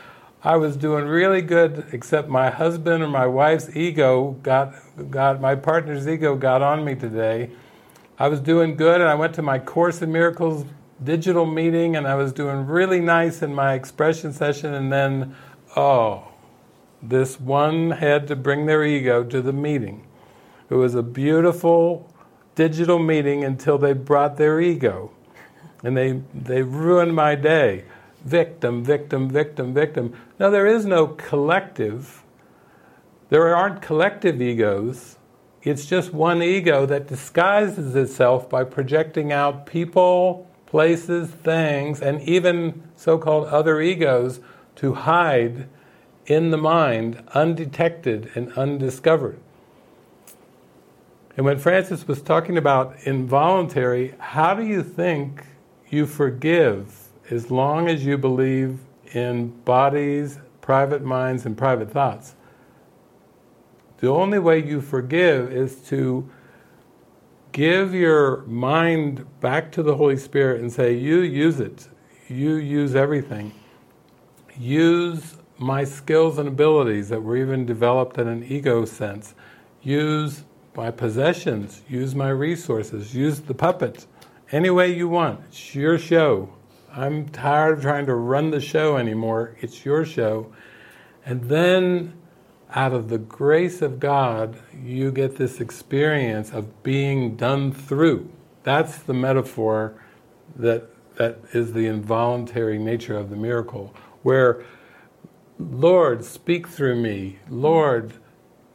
I 0.41 0.55
was 0.55 0.77
doing 0.77 1.05
really 1.05 1.41
good, 1.41 1.87
except 1.91 2.29
my 2.29 2.49
husband 2.49 3.03
or 3.03 3.07
my 3.07 3.25
wife's 3.25 3.75
ego 3.75 4.37
got, 4.41 4.73
got 5.09 5.41
my 5.41 5.55
partner's 5.55 6.07
ego 6.07 6.35
got 6.35 6.61
on 6.61 6.85
me 6.85 6.95
today. 6.95 7.49
I 8.17 8.29
was 8.29 8.39
doing 8.39 8.77
good, 8.77 9.01
and 9.01 9.09
I 9.09 9.15
went 9.15 9.35
to 9.35 9.41
my 9.41 9.59
Course 9.59 10.01
in 10.01 10.11
Miracles 10.13 10.65
digital 11.03 11.45
meeting, 11.45 11.97
and 11.97 12.07
I 12.07 12.15
was 12.15 12.31
doing 12.31 12.67
really 12.67 13.01
nice 13.01 13.41
in 13.41 13.53
my 13.53 13.73
expression 13.73 14.31
session, 14.31 14.73
and 14.73 14.91
then, 14.91 15.35
oh, 15.75 16.28
this 17.01 17.39
one 17.39 17.91
had 17.91 18.27
to 18.27 18.35
bring 18.35 18.65
their 18.65 18.83
ego 18.83 19.23
to 19.23 19.41
the 19.41 19.53
meeting. 19.53 20.05
It 20.69 20.75
was 20.75 20.95
a 20.95 21.03
beautiful 21.03 22.11
digital 22.55 22.99
meeting 22.99 23.43
until 23.43 23.77
they 23.77 23.93
brought 23.93 24.37
their 24.37 24.59
ego. 24.59 25.11
And 25.83 25.95
they, 25.95 26.21
they 26.33 26.61
ruined 26.61 27.15
my 27.15 27.35
day. 27.35 27.85
Victim, 28.25 28.83
victim, 28.83 29.29
victim, 29.29 29.73
victim. 29.73 30.13
Now, 30.37 30.49
there 30.49 30.67
is 30.67 30.85
no 30.85 31.07
collective. 31.07 32.23
There 33.29 33.55
aren't 33.55 33.81
collective 33.81 34.41
egos. 34.41 35.15
It's 35.63 35.85
just 35.85 36.13
one 36.13 36.43
ego 36.43 36.85
that 36.85 37.07
disguises 37.07 37.95
itself 37.95 38.49
by 38.49 38.65
projecting 38.65 39.31
out 39.31 39.65
people, 39.65 40.47
places, 40.65 41.29
things, 41.29 42.01
and 42.01 42.21
even 42.21 42.83
so 42.95 43.17
called 43.17 43.47
other 43.47 43.81
egos 43.81 44.41
to 44.75 44.93
hide 44.93 45.67
in 46.29 46.51
the 46.51 46.57
mind, 46.57 47.21
undetected 47.33 48.31
and 48.35 48.53
undiscovered. 48.53 49.39
And 51.35 51.45
when 51.45 51.57
Frances 51.57 52.07
was 52.07 52.21
talking 52.21 52.57
about 52.57 52.95
involuntary, 53.03 54.13
how 54.19 54.53
do 54.53 54.63
you 54.63 54.83
think 54.83 55.43
you 55.89 56.05
forgive 56.05 57.09
as 57.31 57.49
long 57.49 57.89
as 57.89 58.05
you 58.05 58.17
believe 58.17 58.79
in 59.13 59.49
bodies, 59.63 60.37
private 60.61 61.03
minds, 61.03 61.45
and 61.45 61.57
private 61.57 61.91
thoughts? 61.91 62.35
The 63.97 64.09
only 64.09 64.37
way 64.37 64.63
you 64.63 64.81
forgive 64.81 65.51
is 65.51 65.77
to 65.87 66.29
give 67.53 67.93
your 67.93 68.43
mind 68.43 69.25
back 69.39 69.71
to 69.73 69.83
the 69.83 69.95
Holy 69.95 70.17
Spirit 70.17 70.61
and 70.61 70.71
say, 70.71 70.93
You 70.93 71.21
use 71.21 71.59
it. 71.59 71.89
You 72.27 72.55
use 72.55 72.95
everything. 72.95 73.51
Use 74.57 75.38
my 75.59 75.83
skills 75.83 76.37
and 76.37 76.47
abilities 76.47 77.09
that 77.09 77.21
were 77.21 77.35
even 77.35 77.65
developed 77.65 78.17
in 78.17 78.27
an 78.27 78.43
ego 78.43 78.85
sense. 78.85 79.35
Use 79.81 80.43
my 80.75 80.89
possessions, 80.89 81.81
use 81.89 82.15
my 82.15 82.29
resources, 82.29 83.13
use 83.13 83.41
the 83.41 83.53
puppets, 83.53 84.07
any 84.51 84.69
way 84.69 84.93
you 84.93 85.09
want. 85.09 85.41
It's 85.49 85.75
your 85.75 85.97
show. 85.97 86.53
I'm 86.91 87.27
tired 87.29 87.77
of 87.77 87.81
trying 87.81 88.05
to 88.07 88.15
run 88.15 88.51
the 88.51 88.61
show 88.61 88.97
anymore. 88.97 89.55
It's 89.59 89.85
your 89.85 90.05
show. 90.05 90.51
And 91.25 91.43
then, 91.49 92.13
out 92.73 92.93
of 92.93 93.09
the 93.09 93.17
grace 93.17 93.81
of 93.81 93.99
God, 93.99 94.57
you 94.81 95.11
get 95.11 95.35
this 95.35 95.59
experience 95.59 96.51
of 96.51 96.81
being 96.81 97.35
done 97.35 97.73
through. 97.73 98.31
That's 98.63 98.97
the 98.99 99.13
metaphor 99.13 100.01
that, 100.55 100.87
that 101.15 101.39
is 101.53 101.73
the 101.73 101.85
involuntary 101.85 102.79
nature 102.79 103.17
of 103.17 103.29
the 103.29 103.35
miracle, 103.35 103.93
where 104.23 104.63
Lord, 105.59 106.23
speak 106.23 106.69
through 106.69 106.95
me. 106.95 107.37
Lord, 107.49 108.13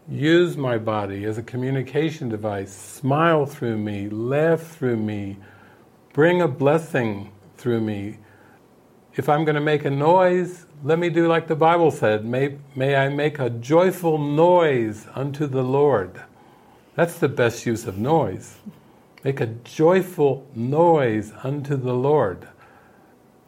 use 0.06 0.58
my 0.58 0.76
body 0.76 1.24
as 1.24 1.38
a 1.38 1.42
communication 1.42 2.28
device. 2.28 2.76
Smile 2.76 3.46
through 3.46 3.78
me, 3.78 4.10
laugh 4.10 4.60
through 4.60 4.98
me, 4.98 5.38
bring 6.12 6.42
a 6.42 6.48
blessing 6.48 7.32
through 7.56 7.80
me. 7.80 8.18
If 9.14 9.30
I'm 9.30 9.46
going 9.46 9.54
to 9.54 9.62
make 9.62 9.86
a 9.86 9.90
noise, 9.90 10.66
let 10.82 10.98
me 10.98 11.08
do 11.08 11.26
like 11.26 11.46
the 11.46 11.56
Bible 11.56 11.90
said 11.90 12.26
may, 12.26 12.58
may 12.76 12.96
I 12.96 13.08
make 13.08 13.38
a 13.38 13.48
joyful 13.48 14.18
noise 14.18 15.06
unto 15.14 15.46
the 15.46 15.62
Lord. 15.62 16.22
That's 16.96 17.18
the 17.18 17.28
best 17.28 17.64
use 17.64 17.86
of 17.86 17.96
noise. 17.96 18.56
Make 19.22 19.40
a 19.40 19.46
joyful 19.46 20.46
noise 20.54 21.32
unto 21.42 21.76
the 21.76 21.94
Lord. 21.94 22.46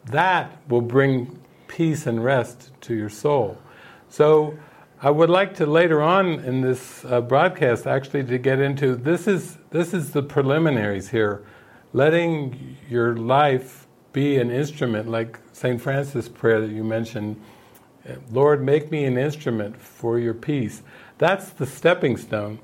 That 0.05 0.57
will 0.67 0.81
bring 0.81 1.39
peace 1.67 2.07
and 2.07 2.23
rest 2.23 2.71
to 2.81 2.95
your 2.95 3.09
soul. 3.09 3.57
So 4.09 4.57
I 5.01 5.11
would 5.11 5.29
like 5.29 5.55
to 5.55 5.65
later 5.65 6.01
on 6.01 6.39
in 6.39 6.61
this 6.61 7.05
uh, 7.05 7.21
broadcast 7.21 7.85
actually 7.85 8.23
to 8.25 8.37
get 8.37 8.59
into 8.59 8.95
this 8.95 9.27
is 9.27 9.57
this 9.69 9.93
is 9.93 10.11
the 10.11 10.23
preliminaries 10.23 11.09
here, 11.09 11.43
letting 11.93 12.77
your 12.89 13.15
life 13.15 13.85
be 14.11 14.37
an 14.37 14.49
instrument 14.49 15.07
like 15.07 15.39
St. 15.53 15.79
Francis 15.79 16.27
prayer 16.27 16.61
that 16.61 16.71
you 16.71 16.83
mentioned. 16.83 17.39
Lord, 18.31 18.63
make 18.63 18.89
me 18.89 19.03
an 19.03 19.17
instrument 19.17 19.79
for 19.79 20.17
your 20.17 20.33
peace. 20.33 20.81
That's 21.17 21.49
the 21.49 21.65
stepping 21.65 22.17
stone. 22.17 22.59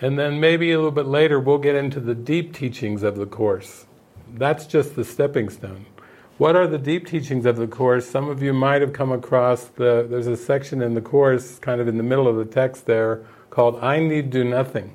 And 0.00 0.18
then 0.18 0.40
maybe 0.40 0.72
a 0.72 0.76
little 0.76 0.90
bit 0.90 1.06
later 1.06 1.38
we'll 1.38 1.58
get 1.58 1.74
into 1.74 2.00
the 2.00 2.14
deep 2.14 2.54
teachings 2.54 3.02
of 3.02 3.16
the 3.16 3.26
Course. 3.26 3.84
That's 4.32 4.66
just 4.66 4.96
the 4.96 5.04
stepping 5.04 5.50
stone. 5.50 5.84
What 6.40 6.56
are 6.56 6.66
the 6.66 6.78
deep 6.78 7.06
teachings 7.06 7.44
of 7.44 7.56
the 7.56 7.66
Course? 7.66 8.08
Some 8.08 8.30
of 8.30 8.42
you 8.42 8.54
might 8.54 8.80
have 8.80 8.94
come 8.94 9.12
across 9.12 9.64
the, 9.64 10.06
there's 10.08 10.26
a 10.26 10.38
section 10.38 10.80
in 10.80 10.94
the 10.94 11.02
Course, 11.02 11.58
kind 11.58 11.82
of 11.82 11.86
in 11.86 11.98
the 11.98 12.02
middle 12.02 12.26
of 12.26 12.36
the 12.36 12.46
text 12.46 12.86
there, 12.86 13.26
called 13.50 13.78
I 13.82 14.00
Need 14.00 14.30
Do 14.30 14.42
Nothing. 14.42 14.94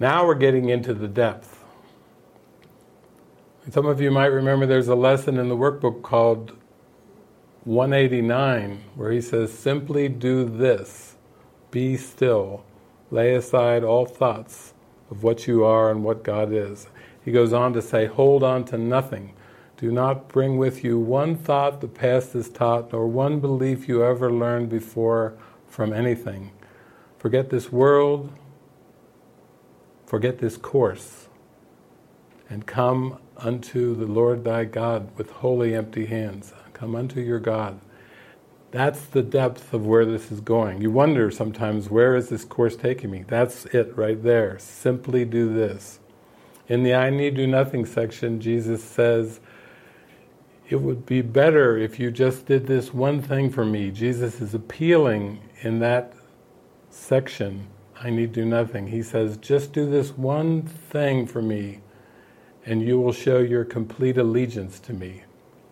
Now 0.00 0.26
we're 0.26 0.34
getting 0.34 0.68
into 0.68 0.94
the 0.94 1.06
depth. 1.06 1.64
some 3.70 3.86
of 3.86 4.00
you 4.00 4.10
might 4.10 4.32
remember 4.32 4.66
there's 4.66 4.88
a 4.88 4.96
lesson 4.96 5.38
in 5.38 5.48
the 5.48 5.56
workbook 5.56 6.02
called 6.02 6.56
189, 7.62 8.82
where 8.96 9.12
he 9.12 9.20
says, 9.20 9.56
Simply 9.56 10.08
do 10.08 10.44
this, 10.44 11.14
be 11.70 11.96
still, 11.96 12.64
lay 13.12 13.32
aside 13.32 13.84
all 13.84 14.06
thoughts 14.06 14.74
of 15.08 15.22
what 15.22 15.46
you 15.46 15.62
are 15.62 15.88
and 15.88 16.02
what 16.02 16.24
God 16.24 16.52
is. 16.52 16.88
He 17.24 17.30
goes 17.30 17.52
on 17.52 17.72
to 17.74 17.80
say, 17.80 18.06
Hold 18.06 18.42
on 18.42 18.64
to 18.64 18.76
nothing 18.76 19.34
do 19.78 19.92
not 19.92 20.28
bring 20.28 20.58
with 20.58 20.82
you 20.82 20.98
one 20.98 21.36
thought 21.36 21.80
the 21.80 21.88
past 21.88 22.32
has 22.32 22.50
taught, 22.50 22.92
nor 22.92 23.06
one 23.06 23.38
belief 23.38 23.88
you 23.88 24.04
ever 24.04 24.30
learned 24.30 24.68
before 24.68 25.38
from 25.68 25.92
anything. 25.92 26.50
Forget 27.16 27.48
this 27.50 27.70
world, 27.70 28.32
forget 30.04 30.38
this 30.38 30.56
course, 30.56 31.28
and 32.50 32.66
come 32.66 33.18
unto 33.36 33.94
the 33.94 34.06
Lord 34.06 34.42
thy 34.42 34.64
God 34.64 35.16
with 35.16 35.30
holy 35.30 35.76
empty 35.76 36.06
hands. 36.06 36.52
Come 36.72 36.96
unto 36.96 37.20
your 37.20 37.38
God. 37.38 37.80
That's 38.72 39.04
the 39.04 39.22
depth 39.22 39.72
of 39.72 39.86
where 39.86 40.04
this 40.04 40.32
is 40.32 40.40
going. 40.40 40.82
You 40.82 40.90
wonder 40.90 41.30
sometimes, 41.30 41.88
where 41.88 42.16
is 42.16 42.30
this 42.30 42.44
course 42.44 42.74
taking 42.74 43.12
me? 43.12 43.24
That's 43.26 43.64
it 43.66 43.96
right 43.96 44.20
there. 44.20 44.58
Simply 44.58 45.24
do 45.24 45.54
this. 45.54 46.00
In 46.66 46.82
the 46.82 46.94
I 46.94 47.10
need 47.10 47.36
do 47.36 47.46
nothing 47.46 47.86
section, 47.86 48.40
Jesus 48.40 48.82
says, 48.82 49.40
it 50.68 50.76
would 50.76 51.06
be 51.06 51.22
better 51.22 51.76
if 51.78 51.98
you 51.98 52.10
just 52.10 52.46
did 52.46 52.66
this 52.66 52.92
one 52.92 53.22
thing 53.22 53.50
for 53.50 53.64
me. 53.64 53.90
Jesus 53.90 54.40
is 54.40 54.54
appealing 54.54 55.40
in 55.62 55.78
that 55.78 56.12
section. 56.90 57.66
I 58.00 58.10
need 58.10 58.32
do 58.32 58.44
nothing. 58.44 58.88
He 58.88 59.02
says, 59.02 59.38
just 59.38 59.72
do 59.72 59.88
this 59.88 60.10
one 60.10 60.62
thing 60.62 61.26
for 61.26 61.42
me, 61.42 61.80
and 62.66 62.82
you 62.82 63.00
will 63.00 63.12
show 63.12 63.38
your 63.38 63.64
complete 63.64 64.18
allegiance 64.18 64.78
to 64.80 64.92
me. 64.92 65.22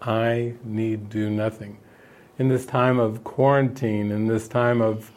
I 0.01 0.55
need 0.65 1.11
do 1.11 1.31
nothing. 1.31 1.79
In 2.39 2.49
this 2.49 2.67
time 2.67 2.99
of 2.99 3.23
quarantine, 3.23 4.11
in 4.11 4.27
this 4.27 4.49
time 4.49 4.81
of 4.81 5.11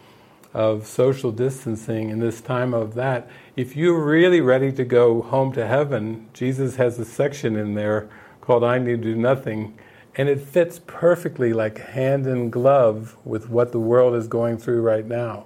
of 0.52 0.88
social 0.88 1.32
distancing, 1.32 2.10
in 2.10 2.20
this 2.20 2.42
time 2.42 2.74
of 2.74 2.96
that, 2.96 3.30
if 3.56 3.76
you're 3.76 4.04
really 4.04 4.42
ready 4.42 4.72
to 4.72 4.84
go 4.84 5.22
home 5.22 5.54
to 5.54 5.68
heaven, 5.68 6.28
Jesus 6.34 6.78
has 6.78 6.98
a 6.98 7.06
section 7.06 7.56
in 7.56 7.76
there 7.76 8.10
called 8.50 8.64
I 8.64 8.80
Need 8.80 9.04
to 9.04 9.14
Do 9.14 9.16
Nothing, 9.16 9.78
and 10.16 10.28
it 10.28 10.42
fits 10.42 10.82
perfectly 10.88 11.54
like 11.54 11.78
hand 11.78 12.26
in 12.26 12.50
glove 12.50 13.16
with 13.24 13.48
what 13.48 13.72
the 13.72 13.80
world 13.80 14.16
is 14.16 14.28
going 14.28 14.58
through 14.58 14.82
right 14.82 15.06
now. 15.06 15.46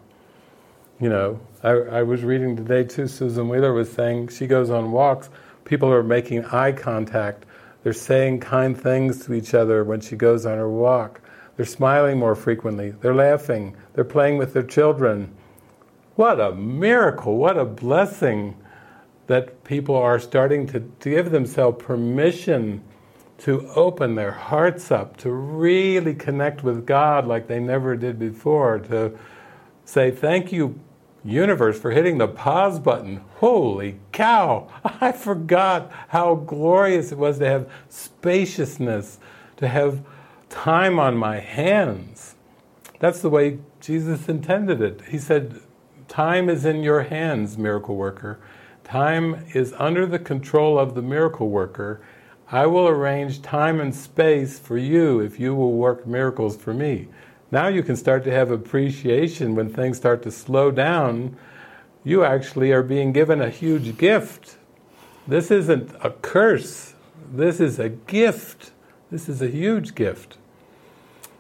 You 1.02 1.10
know, 1.10 1.42
I, 1.64 1.72
I 1.72 2.04
was 2.04 2.24
reading 2.24 2.56
today 2.56 2.86
too, 2.86 3.10
Susan 3.10 3.50
Wheeler 3.50 3.74
was 3.74 3.92
saying 3.92 4.30
she 4.30 4.48
goes 4.48 4.70
on 4.70 4.94
walks, 4.94 5.30
people 5.66 5.92
are 5.92 6.02
making 6.02 6.46
eye 6.46 6.72
contact, 6.72 7.46
they're 7.84 7.92
saying 7.92 8.40
kind 8.40 8.82
things 8.82 9.26
to 9.26 9.34
each 9.34 9.54
other 9.54 9.84
when 9.84 10.00
she 10.00 10.16
goes 10.16 10.46
on 10.46 10.58
her 10.58 10.70
walk. 10.70 11.20
They're 11.58 11.66
smiling 11.66 12.20
more 12.20 12.36
frequently. 12.36 12.92
They're 12.92 13.14
laughing. 13.14 13.76
They're 13.96 14.06
playing 14.06 14.38
with 14.38 14.54
their 14.54 14.64
children. 14.64 15.36
What 16.16 16.40
a 16.40 16.54
miracle! 16.54 17.36
What 17.36 17.58
a 17.58 17.66
blessing 17.66 18.56
that 19.28 19.66
people 19.66 19.98
are 19.98 20.20
starting 20.20 20.68
to, 20.68 20.80
to 21.02 21.10
give 21.10 21.32
themselves 21.32 21.84
permission 21.84 22.82
to 23.40 23.68
open 23.70 24.16
their 24.16 24.32
hearts 24.32 24.92
up, 24.92 25.18
to 25.18 25.32
really 25.32 26.14
connect 26.14 26.64
with 26.64 26.86
God 26.86 27.28
like 27.28 27.48
they 27.48 27.60
never 27.60 27.96
did 27.96 28.20
before, 28.20 28.80
to 28.80 29.18
say, 29.86 30.12
Thank 30.12 30.52
you, 30.52 30.80
universe, 31.24 31.80
for 31.80 31.92
hitting 31.92 32.18
the 32.18 32.28
pause 32.28 32.80
button. 32.80 33.22
Holy 33.36 34.00
cow! 34.12 34.70
I 35.02 35.12
forgot 35.12 35.92
how 36.10 36.36
glorious 36.36 37.12
it 37.12 37.18
was 37.18 37.40
to 37.40 37.46
have 37.46 37.70
spaciousness, 37.90 39.20
to 39.58 39.68
have 39.68 40.04
time 40.50 41.00
on 41.00 41.18
my 41.18 41.40
hands. 41.40 42.36
That's 43.00 43.22
the 43.22 43.30
way 43.30 43.60
Jesus 43.82 44.30
intended 44.30 44.82
it. 44.82 45.02
He 45.10 45.18
said, 45.18 45.60
Time 46.08 46.48
is 46.48 46.64
in 46.64 46.84
your 46.84 47.04
hands, 47.04 47.58
miracle 47.58 47.96
worker. 47.96 48.40
Time 48.84 49.46
is 49.54 49.74
under 49.78 50.06
the 50.06 50.20
control 50.20 50.78
of 50.78 50.94
the 50.94 51.02
miracle 51.02 51.50
worker. 51.50 52.02
I 52.54 52.68
will 52.68 52.88
arrange 52.88 53.42
time 53.42 53.80
and 53.80 53.96
space 53.96 54.60
for 54.60 54.78
you 54.78 55.20
if 55.20 55.40
you 55.40 55.56
will 55.56 55.72
work 55.72 56.06
miracles 56.06 56.56
for 56.56 56.72
me. 56.72 57.08
Now 57.50 57.68
you 57.68 57.82
can 57.82 57.96
start 57.96 58.24
to 58.26 58.32
have 58.32 58.52
appreciation 58.52 59.56
when 59.56 59.74
things 59.74 59.98
start 59.98 60.22
to 60.22 60.32
slow 60.32 60.70
down. 60.70 61.36
You 62.04 62.24
actually 62.24 62.72
are 62.72 62.84
being 62.84 63.12
given 63.12 63.42
a 63.42 63.50
huge 63.50 63.98
gift. 63.98 64.58
This 65.28 65.50
isn't 65.50 65.96
a 66.04 66.12
curse, 66.12 66.94
this 67.32 67.60
is 67.60 67.80
a 67.80 67.90
gift. 67.90 68.70
This 69.10 69.28
is 69.28 69.42
a 69.42 69.48
huge 69.48 69.96
gift. 69.96 70.38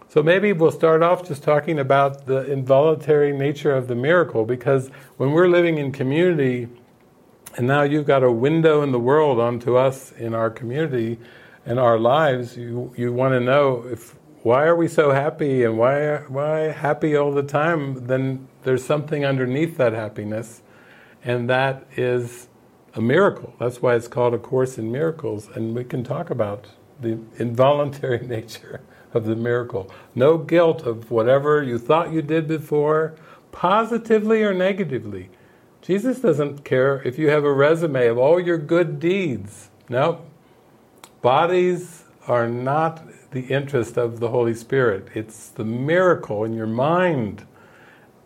So 0.09 0.23
maybe 0.23 0.51
we'll 0.51 0.71
start 0.71 1.03
off 1.03 1.27
just 1.27 1.43
talking 1.43 1.77
about 1.77 2.25
the 2.25 2.51
involuntary 2.51 3.31
nature 3.31 3.75
of 3.75 3.87
the 3.87 3.95
miracle 3.95 4.45
because 4.45 4.89
when 5.17 5.31
we're 5.31 5.47
living 5.47 5.77
in 5.77 5.91
community, 5.91 6.69
and 7.55 7.67
now 7.67 7.83
you've 7.83 8.07
got 8.07 8.23
a 8.23 8.31
window 8.31 8.81
in 8.81 8.91
the 8.91 8.99
world 8.99 9.39
onto 9.39 9.75
us 9.75 10.11
in 10.13 10.33
our 10.33 10.49
community 10.49 11.19
and 11.65 11.79
our 11.79 11.97
lives, 11.97 12.57
you, 12.57 12.93
you 12.97 13.13
want 13.13 13.33
to 13.33 13.39
know 13.39 13.85
if 13.89 14.15
why 14.43 14.65
are 14.65 14.75
we 14.75 14.89
so 14.89 15.11
happy 15.11 15.63
and 15.63 15.77
why 15.77 16.17
why 16.27 16.59
happy 16.71 17.15
all 17.15 17.31
the 17.31 17.43
time? 17.43 18.07
Then 18.07 18.49
there's 18.63 18.83
something 18.83 19.23
underneath 19.23 19.77
that 19.77 19.93
happiness, 19.93 20.61
and 21.23 21.49
that 21.49 21.85
is 21.95 22.49
a 22.93 23.01
miracle. 23.01 23.55
That's 23.57 23.81
why 23.81 23.95
it's 23.95 24.09
called 24.09 24.33
a 24.33 24.37
course 24.37 24.77
in 24.77 24.91
miracles, 24.91 25.47
and 25.55 25.73
we 25.73 25.85
can 25.85 26.03
talk 26.03 26.29
about 26.29 26.67
the 26.99 27.19
involuntary 27.37 28.27
nature 28.27 28.81
of 29.13 29.25
the 29.25 29.35
miracle. 29.35 29.89
No 30.13 30.37
guilt 30.37 30.81
of 30.81 31.09
whatever 31.09 31.63
you 31.63 31.77
thought 31.77 32.11
you 32.11 32.21
did 32.21 32.45
before, 32.45 33.15
positively 33.53 34.43
or 34.43 34.53
negatively. 34.53 35.29
Jesus 35.83 36.21
doesn't 36.21 36.63
care 36.63 37.01
if 37.01 37.19
you 37.19 37.29
have 37.29 37.43
a 37.43 37.51
resume 37.51 38.07
of 38.07 38.17
all 38.17 38.39
your 38.39 38.57
good 38.57 39.01
deeds. 39.01 39.69
No. 39.89 40.21
Bodies 41.21 42.05
are 42.25 42.47
not 42.47 43.03
the 43.31 43.41
interest 43.47 43.97
of 43.97 44.21
the 44.21 44.29
Holy 44.29 44.53
Spirit. 44.53 45.09
It's 45.13 45.49
the 45.49 45.65
miracle 45.65 46.45
in 46.45 46.53
your 46.53 46.67
mind. 46.67 47.45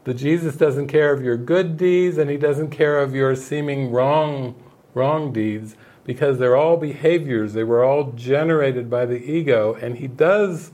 The 0.04 0.14
Jesus 0.14 0.56
doesn't 0.56 0.88
care 0.88 1.12
of 1.12 1.24
your 1.24 1.36
good 1.36 1.78
deeds 1.78 2.20
and 2.20 2.30
he 2.30 2.38
doesn't 2.38 2.70
care 2.70 3.00
of 3.00 3.16
your 3.16 3.36
seeming 3.36 3.92
wrong 3.92 4.54
wrong 4.94 5.34
deeds 5.34 5.76
because 6.04 6.38
they're 6.38 6.56
all 6.56 6.78
behaviors. 6.78 7.54
They 7.54 7.64
were 7.64 7.84
all 7.84 8.12
generated 8.12 8.88
by 8.88 9.08
the 9.08 9.18
ego 9.18 9.74
and 9.82 9.98
he 9.98 10.06
does 10.06 10.72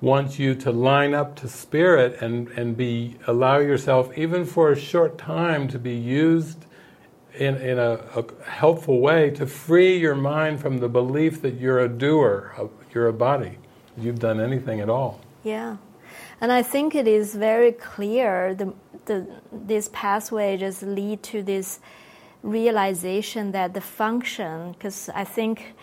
wants 0.00 0.38
you 0.38 0.54
to 0.54 0.70
line 0.70 1.14
up 1.14 1.34
to 1.36 1.48
spirit 1.48 2.20
and, 2.20 2.48
and 2.50 2.76
be 2.76 3.16
allow 3.26 3.58
yourself 3.58 4.16
even 4.16 4.44
for 4.44 4.70
a 4.70 4.76
short 4.78 5.18
time 5.18 5.66
to 5.68 5.78
be 5.78 5.94
used 5.94 6.66
in, 7.34 7.56
in 7.56 7.78
a, 7.78 7.94
a, 8.14 8.24
helpful 8.44 9.00
way 9.00 9.30
to 9.30 9.46
free 9.46 9.98
your 9.98 10.14
mind 10.14 10.60
from 10.60 10.78
the 10.78 10.88
belief 10.88 11.42
that 11.42 11.54
you're 11.54 11.80
a 11.80 11.88
doer, 11.88 12.54
you're 12.92 13.08
a 13.08 13.12
body, 13.12 13.58
you've 13.96 14.18
done 14.18 14.40
anything 14.40 14.80
at 14.80 14.88
all. 14.88 15.20
Yeah. 15.42 15.76
And 16.40 16.52
I 16.52 16.62
think 16.62 16.94
it 16.94 17.08
is 17.08 17.34
very 17.34 17.72
clear 17.72 18.54
the, 18.54 18.72
the, 19.06 19.26
this 19.52 19.90
pathway 19.92 20.56
just 20.56 20.82
lead 20.82 21.22
to 21.24 21.42
this 21.42 21.80
realization 22.42 23.52
that 23.52 23.74
the 23.74 23.80
function, 23.80 24.72
because 24.72 25.08
I 25.14 25.24
think 25.24 25.74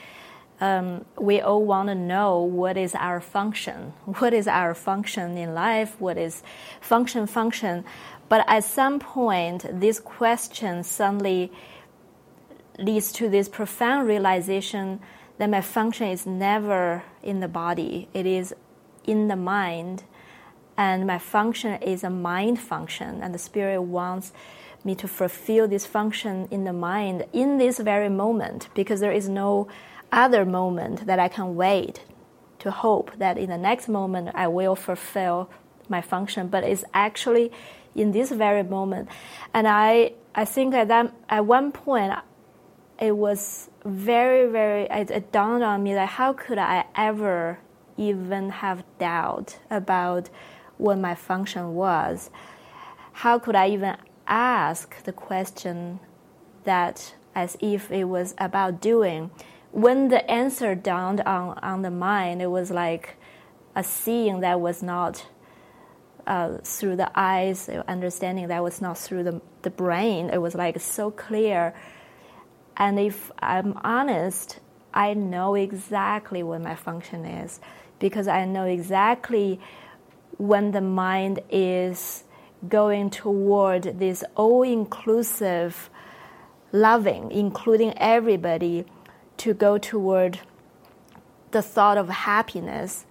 um, 0.62 1.06
we 1.20 1.42
all 1.42 1.64
want 1.64 1.90
to 1.90 1.96
know 1.96 2.40
what 2.40 2.78
is 2.78 2.96
our 2.96 3.20
function, 3.20 3.94
what 4.06 4.34
is 4.34 4.48
our 4.48 4.74
function 4.74 5.38
in 5.38 5.54
life, 5.54 6.00
what 6.00 6.18
is 6.18 6.44
function, 6.82 7.28
function. 7.28 7.84
But 8.30 8.46
at 8.48 8.64
some 8.64 9.00
point, 9.00 9.66
this 9.80 10.00
question 10.00 10.84
suddenly 10.84 11.52
leads 12.80 13.12
to 13.14 13.30
this 13.30 13.48
profound 13.48 14.08
realization 14.08 15.00
that 15.38 15.50
my 15.50 15.62
function 15.62 16.08
is 16.08 16.26
never 16.26 17.04
in 17.22 17.40
the 17.40 17.48
body, 17.48 18.08
it 18.14 18.26
is 18.26 18.54
in 19.06 19.28
the 19.28 19.36
mind. 19.36 20.04
And 20.78 21.08
my 21.08 21.20
function 21.20 21.82
is 21.82 22.04
a 22.04 22.10
mind 22.10 22.60
function, 22.60 23.22
and 23.22 23.34
the 23.34 23.40
Spirit 23.40 23.82
wants 23.82 24.34
me 24.84 24.94
to 24.96 25.08
fulfill 25.08 25.68
this 25.68 25.86
function 25.86 26.48
in 26.52 26.64
the 26.64 26.74
mind 26.74 27.26
in 27.34 27.58
this 27.58 27.80
very 27.80 28.10
moment 28.10 28.70
because 28.76 29.00
there 29.00 29.12
is 29.12 29.28
no 29.28 29.68
other 30.16 30.46
moment 30.46 31.06
that 31.06 31.20
I 31.20 31.28
can 31.28 31.56
wait 31.56 32.04
to 32.60 32.72
hope 32.72 33.12
that 33.18 33.38
in 33.38 33.50
the 33.50 33.58
next 33.58 33.88
moment 33.88 34.30
I 34.34 34.48
will 34.48 34.76
fulfill 34.76 35.50
my 35.90 36.02
function, 36.02 36.48
but 36.48 36.64
it's 36.64 36.84
actually 36.94 37.52
in 37.94 38.12
this 38.12 38.32
very 38.32 38.64
moment. 38.64 39.10
And 39.54 39.68
I, 39.68 40.14
I 40.34 40.46
think 40.46 40.74
at 40.74 40.88
that, 40.88 41.14
at 41.30 41.46
one 41.46 41.72
point, 41.72 42.14
it 43.00 43.16
was 43.16 43.70
very, 43.84 44.50
very, 44.50 44.84
it, 44.84 45.12
it 45.12 45.32
dawned 45.32 45.64
on 45.64 45.84
me 45.84 45.94
that 45.94 46.08
how 46.08 46.34
could 46.34 46.58
I 46.58 46.86
ever 46.96 47.60
even 47.98 48.50
have 48.50 48.84
doubt 48.98 49.60
about 49.70 50.30
what 50.78 50.98
my 50.98 51.14
function 51.14 51.76
was? 51.76 52.30
How 53.12 53.38
could 53.38 53.56
I 53.56 53.70
even 53.70 53.98
ask 54.28 55.04
the 55.04 55.14
question 55.14 56.00
that 56.64 57.16
as 57.34 57.58
if 57.60 57.92
it 57.92 58.06
was 58.06 58.34
about 58.38 58.82
doing? 58.82 59.30
When 59.76 60.08
the 60.08 60.32
answer 60.32 60.74
dawned 60.74 61.20
on, 61.26 61.60
on 61.62 61.82
the 61.82 61.92
mind, 61.92 62.42
it 62.42 62.48
was 62.48 62.72
like 62.72 63.18
a 63.76 63.84
seeing 63.84 64.40
that 64.40 64.62
was 64.62 64.82
not 64.82 65.28
uh, 66.26 66.60
through 66.64 66.96
the 66.96 67.12
eyes, 67.14 67.68
understanding 67.86 68.48
that 68.48 68.64
was 68.64 68.80
not 68.80 68.98
through 68.98 69.24
the, 69.24 69.42
the 69.64 69.70
brain. 69.70 70.30
It 70.30 70.38
was 70.38 70.56
like 70.56 70.80
so 70.80 71.12
clear. 71.12 71.76
And 72.78 72.98
if 72.98 73.34
I'm 73.40 73.78
honest, 73.84 74.62
I 74.94 75.14
know 75.14 75.56
exactly 75.56 76.42
what 76.42 76.62
my 76.62 76.76
function 76.76 77.26
is 77.26 77.60
because 78.00 78.30
I 78.30 78.46
know 78.46 78.64
exactly 78.64 79.60
when 80.38 80.72
the 80.72 80.80
mind 80.80 81.42
is 81.50 82.24
going 82.70 83.10
toward 83.10 84.00
this 84.00 84.24
all 84.36 84.64
inclusive 84.64 85.90
loving, 86.72 87.30
including 87.30 87.94
everybody 87.98 88.86
to 89.46 89.54
go 89.54 89.78
toward 89.78 90.40
the 91.52 91.62
thought 91.62 92.00
of 92.00 92.10
happiness 92.10 93.06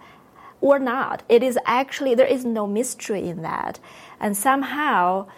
or 0.61 0.81
not. 0.81 1.23
It 1.29 1.45
is 1.45 1.57
actually, 1.65 2.17
there 2.17 2.27
is 2.27 2.45
no 2.45 2.67
mystery 2.67 3.29
in 3.29 3.43
that. 3.43 3.79
And 4.19 4.37
somehow, 4.37 5.29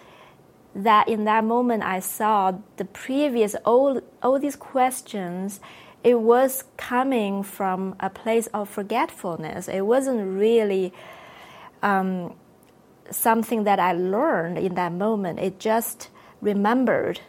that 0.73 1.07
in 1.07 1.25
that 1.25 1.43
moment 1.43 1.83
I 1.83 1.99
saw 1.99 2.53
the 2.77 2.85
previous, 2.85 3.53
all, 3.63 4.01
all 4.23 4.39
these 4.39 4.55
questions, 4.55 5.59
it 6.03 6.19
was 6.19 6.63
coming 6.77 7.43
from 7.43 7.95
a 7.99 8.09
place 8.09 8.47
of 8.47 8.67
forgetfulness. 8.67 9.67
It 9.67 9.81
wasn't 9.81 10.21
really 10.39 10.93
um, 11.83 12.33
something 13.11 13.65
that 13.65 13.79
I 13.79 13.91
learned 13.93 14.57
in 14.57 14.73
that 14.75 14.93
moment. 14.93 15.37
It 15.37 15.59
just 15.59 16.09
remembered 16.41 17.21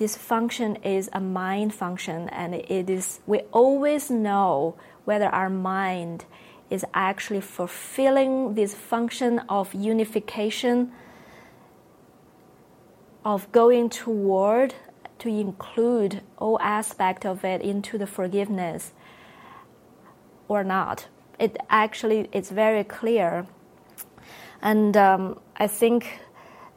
this 0.00 0.16
function 0.16 0.76
is 0.76 1.10
a 1.12 1.20
mind 1.20 1.74
function, 1.74 2.30
and 2.30 2.54
it 2.54 2.88
is 2.88 3.20
we 3.26 3.40
always 3.52 4.10
know 4.10 4.74
whether 5.04 5.26
our 5.26 5.50
mind 5.50 6.24
is 6.70 6.86
actually 6.94 7.42
fulfilling 7.42 8.54
this 8.54 8.74
function 8.74 9.40
of 9.50 9.74
unification, 9.74 10.90
of 13.26 13.52
going 13.52 13.90
toward 13.90 14.74
to 15.18 15.28
include 15.28 16.22
all 16.38 16.58
aspect 16.62 17.26
of 17.26 17.44
it 17.44 17.60
into 17.60 17.98
the 17.98 18.06
forgiveness 18.06 18.92
or 20.48 20.64
not. 20.64 21.08
It 21.38 21.58
actually 21.68 22.30
it's 22.32 22.48
very 22.48 22.84
clear, 22.84 23.46
and 24.62 24.96
um, 24.96 25.40
I 25.56 25.66
think 25.66 26.20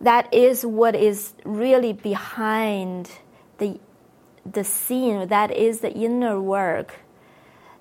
that 0.02 0.34
is 0.34 0.66
what 0.66 0.96
is 0.96 1.34
really 1.46 1.94
behind 1.94 3.10
the 3.58 3.80
the 4.46 4.64
scene 4.64 5.28
that 5.30 5.52
is 5.52 5.80
the 5.80 5.92
inner 5.94 6.40
work 6.42 7.00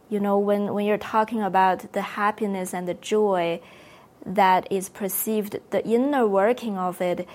you 0.09 0.20
know 0.20 0.38
when, 0.38 0.72
when 0.75 0.87
you're 0.87 0.98
talking 0.98 1.42
about 1.42 1.92
the 1.92 2.03
happiness 2.03 2.72
and 2.72 2.87
the 2.87 2.94
joy 2.94 3.61
that 4.25 4.70
is 4.70 4.88
perceived 4.88 5.59
the 5.70 5.85
inner 5.85 6.27
working 6.27 6.79
of 6.79 7.01
it 7.01 7.27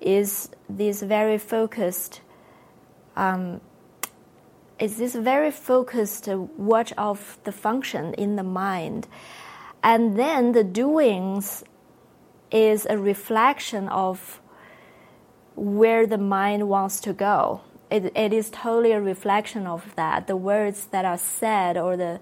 is 0.00 0.50
this 0.68 1.00
very 1.02 1.38
focused 1.38 2.20
um, 3.16 3.60
is 4.78 4.98
this 4.98 5.14
very 5.14 5.50
focused 5.50 6.28
watch 6.28 6.92
of 6.98 7.38
the 7.44 7.52
function 7.52 8.12
in 8.14 8.36
the 8.36 8.42
mind. 8.42 9.08
And 9.82 10.18
then 10.18 10.52
the 10.52 10.64
doings 10.64 11.64
is 12.50 12.86
a 12.88 12.98
reflection 12.98 13.88
of 13.88 14.40
where 15.56 16.06
the 16.06 16.18
mind 16.18 16.68
wants 16.68 17.00
to 17.00 17.12
go. 17.12 17.62
It, 17.90 18.12
it 18.16 18.32
is 18.32 18.50
totally 18.50 18.92
a 18.92 19.00
reflection 19.00 19.66
of 19.66 19.94
that. 19.96 20.26
The 20.26 20.36
words 20.36 20.86
that 20.86 21.04
are 21.04 21.18
said 21.18 21.76
or 21.76 21.96
the 21.96 22.20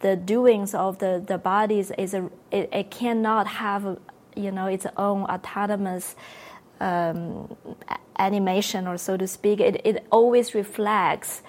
the 0.00 0.14
doings 0.14 0.74
of 0.74 0.98
the, 0.98 1.22
the 1.26 1.38
bodies 1.38 1.90
is 1.96 2.14
a 2.14 2.30
it, 2.50 2.68
it 2.72 2.90
cannot 2.90 3.46
have 3.46 3.98
you 4.36 4.50
know 4.50 4.66
its 4.66 4.86
own 4.96 5.22
autonomous 5.24 6.14
um, 6.80 7.56
animation 8.18 8.86
or 8.86 8.98
so 8.98 9.16
to 9.16 9.26
speak. 9.26 9.60
It 9.60 9.80
it 9.84 10.06
always 10.10 10.54
reflects. 10.54 11.42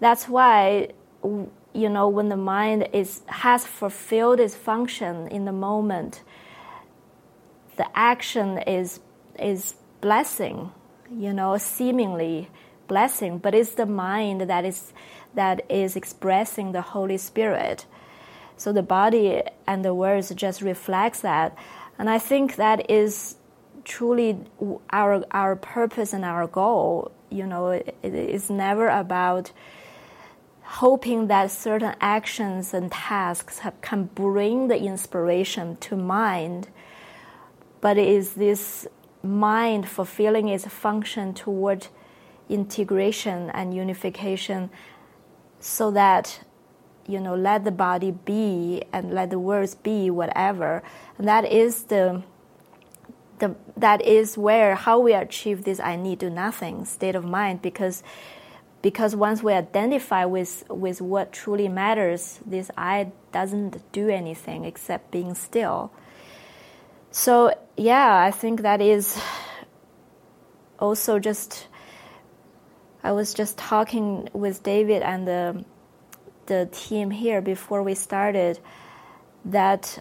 That's 0.00 0.28
why 0.28 0.90
you 1.22 1.88
know 1.88 2.08
when 2.08 2.28
the 2.28 2.36
mind 2.36 2.88
is 2.92 3.22
has 3.26 3.66
fulfilled 3.66 4.40
its 4.40 4.54
function 4.54 5.28
in 5.28 5.44
the 5.46 5.52
moment, 5.52 6.22
the 7.78 7.86
action 7.94 8.58
is 8.58 9.00
is 9.38 9.74
blessing, 10.00 10.70
you 11.10 11.32
know, 11.32 11.56
seemingly 11.56 12.50
blessing, 12.88 13.38
but 13.38 13.54
it's 13.54 13.72
the 13.72 13.86
mind 13.86 14.42
that 14.42 14.64
is 14.64 14.92
that 15.34 15.64
is 15.70 15.96
expressing 15.96 16.72
the 16.72 16.82
Holy 16.82 17.16
Spirit. 17.16 17.86
So 18.56 18.72
the 18.72 18.82
body 18.82 19.42
and 19.66 19.84
the 19.84 19.94
words 19.94 20.34
just 20.34 20.60
reflects 20.60 21.20
that, 21.20 21.56
and 21.98 22.10
I 22.10 22.18
think 22.18 22.56
that 22.56 22.90
is 22.90 23.36
truly 23.84 24.38
our 24.90 25.24
our 25.30 25.56
purpose 25.56 26.12
and 26.12 26.24
our 26.24 26.46
goal. 26.46 27.12
You 27.30 27.46
know, 27.46 27.70
it, 27.70 27.96
it 28.02 28.14
is 28.14 28.50
never 28.50 28.88
about 28.88 29.52
hoping 30.68 31.28
that 31.28 31.50
certain 31.50 31.94
actions 32.00 32.74
and 32.74 32.92
tasks 32.92 33.60
have, 33.60 33.80
can 33.80 34.04
bring 34.04 34.68
the 34.68 34.76
inspiration 34.76 35.76
to 35.76 35.96
mind, 35.96 36.68
but 37.80 37.98
it 37.98 38.08
is 38.08 38.34
this 38.34 38.86
mind 39.22 39.88
fulfilling 39.88 40.48
its 40.48 40.66
function 40.66 41.34
toward 41.34 41.88
integration 42.48 43.50
and 43.50 43.74
unification 43.74 44.70
so 45.60 45.90
that 45.90 46.40
you 47.06 47.20
know 47.20 47.34
let 47.34 47.64
the 47.64 47.70
body 47.70 48.10
be 48.10 48.82
and 48.92 49.12
let 49.12 49.30
the 49.30 49.38
words 49.38 49.74
be 49.74 50.10
whatever. 50.10 50.82
And 51.18 51.26
that 51.26 51.50
is 51.50 51.84
the 51.84 52.22
the 53.38 53.54
that 53.76 54.02
is 54.02 54.36
where 54.36 54.74
how 54.74 54.98
we 54.98 55.12
achieve 55.12 55.64
this 55.64 55.80
i 55.80 55.96
need 55.96 56.18
do 56.18 56.30
nothing 56.30 56.84
state 56.84 57.14
of 57.14 57.24
mind 57.24 57.62
because 57.62 58.02
because 58.82 59.14
once 59.14 59.42
we 59.42 59.52
identify 59.52 60.24
with 60.24 60.64
with 60.68 61.00
what 61.00 61.32
truly 61.32 61.68
matters 61.68 62.40
this 62.46 62.70
i 62.76 63.10
doesn't 63.32 63.80
do 63.92 64.08
anything 64.08 64.64
except 64.64 65.10
being 65.10 65.34
still 65.34 65.92
so 67.18 67.52
yeah 67.76 68.10
i 68.28 68.30
think 68.30 68.62
that 68.62 68.80
is 68.80 69.20
also 70.78 71.18
just 71.18 71.68
I 73.02 73.12
was 73.12 73.32
just 73.32 73.56
talking 73.56 74.28
with 74.32 74.62
David 74.62 75.02
and 75.02 75.26
the, 75.26 75.64
the 76.46 76.68
team 76.72 77.10
here 77.10 77.40
before 77.40 77.82
we 77.82 77.94
started 77.94 78.58
that 79.44 79.98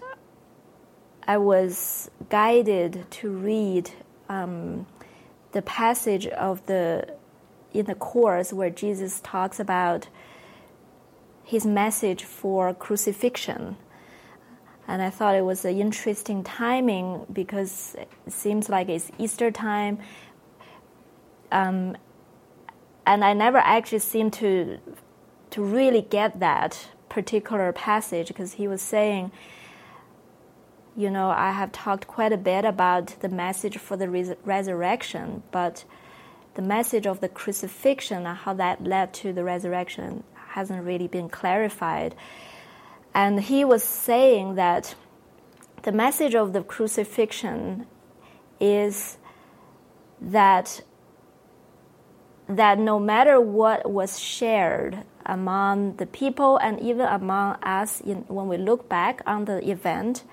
I 1.28 1.38
was 1.38 2.10
guided 2.30 3.06
to 3.12 3.30
read 3.30 3.92
um, 4.30 4.88
the 5.52 5.62
passage 5.62 6.28
of 6.28 6.66
the 6.66 7.16
in 7.74 7.86
the 7.86 7.96
course 7.96 8.52
where 8.52 8.70
Jesus 8.70 9.20
talks 9.24 9.60
about 9.60 10.08
his 11.44 11.66
message 11.66 12.24
for 12.24 12.74
crucifixion. 12.74 13.78
And 14.88 15.02
I 15.02 15.10
thought 15.10 15.36
it 15.36 15.44
was 15.44 15.66
an 15.66 15.78
interesting 15.78 16.44
timing 16.44 17.26
because 17.32 17.96
it 18.00 18.10
seems 18.32 18.70
like 18.70 18.88
it's 18.88 19.12
Easter 19.18 19.52
time. 19.52 20.00
Um, 21.52 21.98
and 23.06 23.24
I 23.24 23.34
never 23.34 23.58
actually 23.58 24.00
seemed 24.00 24.34
to 24.34 24.80
to 25.50 25.64
really 25.64 26.02
get 26.02 26.40
that 26.40 26.90
particular 27.10 27.72
passage 27.72 28.28
because 28.28 28.54
he 28.54 28.68
was 28.68 28.82
saying, 28.82 29.32
you 30.96 31.10
know, 31.10 31.30
I 31.30 31.52
have 31.52 31.72
talked 31.72 32.08
quite 32.08 32.34
a 32.34 32.38
bit 32.38 32.66
about 32.66 33.16
the 33.22 33.30
message 33.30 33.78
for 33.78 33.96
the 33.96 34.10
res- 34.10 34.36
resurrection, 34.44 35.44
but 35.52 35.86
the 36.56 36.62
message 36.62 37.06
of 37.08 37.22
the 37.22 37.30
crucifixion 37.30 38.26
and 38.26 38.38
how 38.38 38.54
that 38.56 38.84
led 38.84 39.14
to 39.14 39.32
the 39.32 39.44
resurrection 39.44 40.24
hasn't 40.50 40.84
really 40.84 41.08
been 41.08 41.30
clarified. 41.30 42.16
And 43.18 43.40
he 43.40 43.66
was 43.66 43.84
saying 43.84 44.56
that 44.56 44.94
the 45.82 45.92
message 45.92 46.36
of 46.36 46.54
the 46.54 46.62
crucifixion 46.62 47.88
is 48.60 49.18
that 50.22 50.82
that 52.48 52.78
no 52.78 53.00
matter 53.00 53.42
what 53.42 53.90
was 53.90 54.20
shared 54.20 55.00
among 55.26 55.96
the 55.96 56.06
people 56.06 56.58
and 56.58 56.80
even 56.80 57.08
among 57.08 57.56
us 57.64 58.02
in, 58.02 58.18
when 58.28 58.48
we 58.48 58.56
look 58.56 58.88
back 58.88 59.24
on 59.26 59.46
the 59.46 59.68
event, 59.68 60.24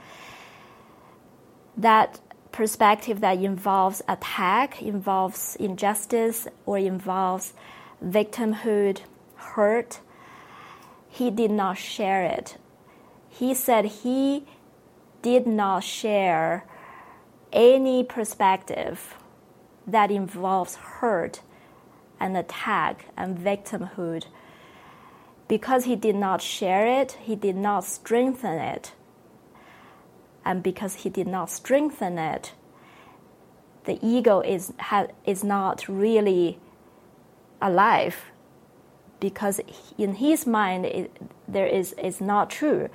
that 1.79 2.21
perspective 2.53 3.21
that 3.21 3.39
involves 3.39 4.03
attack, 4.07 4.83
involves 4.83 5.57
injustice, 5.57 6.47
or 6.67 6.77
involves 6.77 7.55
victimhood, 8.05 9.01
hurt, 9.37 10.01
he 11.09 11.31
did 11.31 11.51
not 11.51 11.79
share 11.79 12.25
it. 12.25 12.59
He 13.39 13.53
said 13.53 13.85
he 13.87 14.47
did 15.21 15.47
not 15.47 15.83
share 15.83 16.65
any 17.53 18.05
perspective 18.05 19.17
that 19.87 20.11
involves 20.11 20.77
hurt 20.77 21.41
and 22.21 22.37
attack 22.37 23.07
and 23.17 23.37
victimhood. 23.37 24.27
Because 25.49 25.85
he 25.85 25.97
did 25.97 26.15
not 26.15 26.43
share 26.43 26.87
it, 26.87 27.19
he 27.23 27.35
did 27.35 27.57
not 27.57 27.85
strengthen 27.85 28.59
it. 28.59 28.93
And 30.45 30.63
because 30.63 30.95
he 31.03 31.11
did 31.11 31.27
not 31.27 31.51
strengthen 31.51 32.19
it, 32.19 32.53
the 33.85 33.99
ego 34.01 34.41
is, 34.41 34.73
ha, 34.79 35.09
is 35.25 35.43
not 35.43 35.89
really 35.89 36.59
alive 37.61 38.31
because 39.25 39.61
in 39.97 40.17
his 40.17 40.47
mind 40.47 40.85
it, 40.85 41.11
there 41.49 41.67
is 41.67 41.95
is 41.95 42.21
not 42.21 42.51
true 42.51 42.91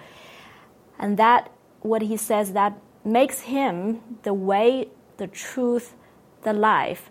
and 1.00 1.18
that 1.18 1.52
what 1.82 2.02
he 2.02 2.18
says 2.18 2.54
that 2.54 2.78
makes 3.06 3.42
him 3.42 4.02
the 4.24 4.34
way 4.34 4.90
the 5.18 5.28
truth 5.28 5.96
the 6.44 6.54
life 6.54 7.10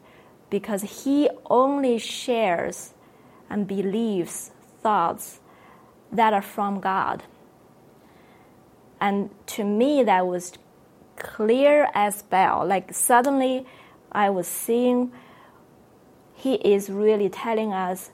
because 0.51 1.05
he 1.05 1.29
only 1.46 1.98
shares 1.98 2.94
and 3.51 3.66
believes 3.66 4.51
thoughts 4.81 5.40
that 6.12 6.33
are 6.33 6.42
from 6.42 6.81
God. 6.81 7.24
And 9.01 9.31
to 9.48 9.64
me, 9.64 10.03
that 10.05 10.27
was 10.27 10.53
clear 11.16 11.88
as 11.94 12.22
bell. 12.22 12.64
Like 12.66 12.94
suddenly, 12.94 13.66
I 14.11 14.31
was 14.31 14.46
seeing 14.46 15.12
he 16.35 16.55
is 16.55 16.88
really 16.88 17.29
telling 17.29 17.72
us 17.72 18.11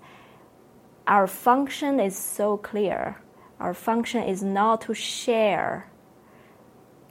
our 1.07 1.27
function 1.27 2.01
is 2.01 2.17
so 2.17 2.57
clear. 2.57 3.21
Our 3.61 3.75
function 3.75 4.23
is 4.25 4.43
not 4.43 4.83
to 4.83 4.95
share, 4.95 5.91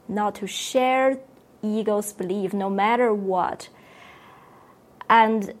not 0.08 0.34
to 0.36 0.46
share 0.46 1.18
ego's 1.62 2.12
belief, 2.12 2.52
no 2.52 2.68
matter 2.68 3.12
what. 3.12 3.68
And 5.08 5.54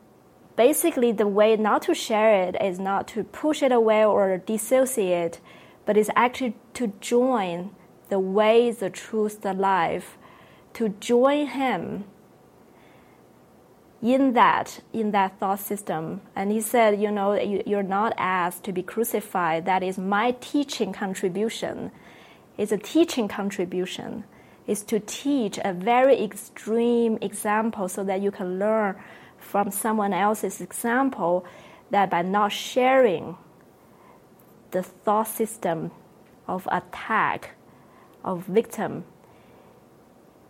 basically, 0.56 1.12
the 1.12 1.26
way 1.26 1.56
not 1.56 1.82
to 1.82 1.94
share 1.94 2.48
it 2.48 2.56
is 2.60 2.78
not 2.78 3.08
to 3.08 3.24
push 3.24 3.62
it 3.62 3.72
away 3.72 4.04
or 4.04 4.36
dissociate, 4.38 5.40
but 5.86 5.96
it's 5.96 6.10
actually 6.14 6.56
to 6.74 6.88
join 7.00 7.74
the 8.08 8.18
way, 8.18 8.70
the 8.70 8.90
truth, 8.90 9.40
the 9.40 9.54
life, 9.54 10.18
to 10.74 10.90
join 10.90 11.46
Him 11.46 12.04
in 14.04 14.34
that 14.34 14.80
in 14.92 15.12
that 15.12 15.40
thought 15.40 15.58
system. 15.58 16.20
And 16.36 16.52
He 16.52 16.60
said, 16.60 17.00
you 17.00 17.10
know, 17.10 17.32
you're 17.66 17.82
not 17.82 18.12
asked 18.18 18.62
to 18.64 18.72
be 18.72 18.82
crucified. 18.82 19.64
That 19.64 19.82
is 19.82 19.96
my 19.98 20.36
teaching 20.40 20.92
contribution. 20.92 21.90
It's 22.58 22.70
a 22.70 22.78
teaching 22.78 23.26
contribution. 23.26 24.24
Is 24.66 24.82
to 24.84 25.00
teach 25.00 25.58
a 25.62 25.72
very 25.74 26.22
extreme 26.22 27.18
example 27.20 27.88
so 27.88 28.04
that 28.04 28.22
you 28.22 28.30
can 28.30 28.58
learn 28.58 28.96
from 29.36 29.70
someone 29.70 30.14
else's 30.14 30.60
example 30.60 31.44
that 31.90 32.08
by 32.08 32.22
not 32.22 32.50
sharing 32.52 33.36
the 34.70 34.82
thought 34.82 35.28
system 35.28 35.90
of 36.48 36.66
attack, 36.72 37.56
of 38.24 38.44
victim, 38.44 39.04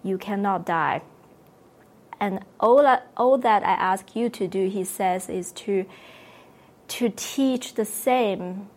you 0.04 0.16
cannot 0.16 0.64
die. 0.64 1.02
And 2.20 2.40
all 2.60 2.82
that, 2.82 3.08
all 3.16 3.38
that 3.38 3.62
I 3.62 3.72
ask 3.72 4.14
you 4.16 4.28
to 4.30 4.46
do, 4.48 4.68
he 4.68 4.84
says, 4.84 5.28
is 5.28 5.52
to, 5.52 5.84
to 6.88 7.12
teach 7.14 7.74
the 7.74 7.84
same 7.84 8.68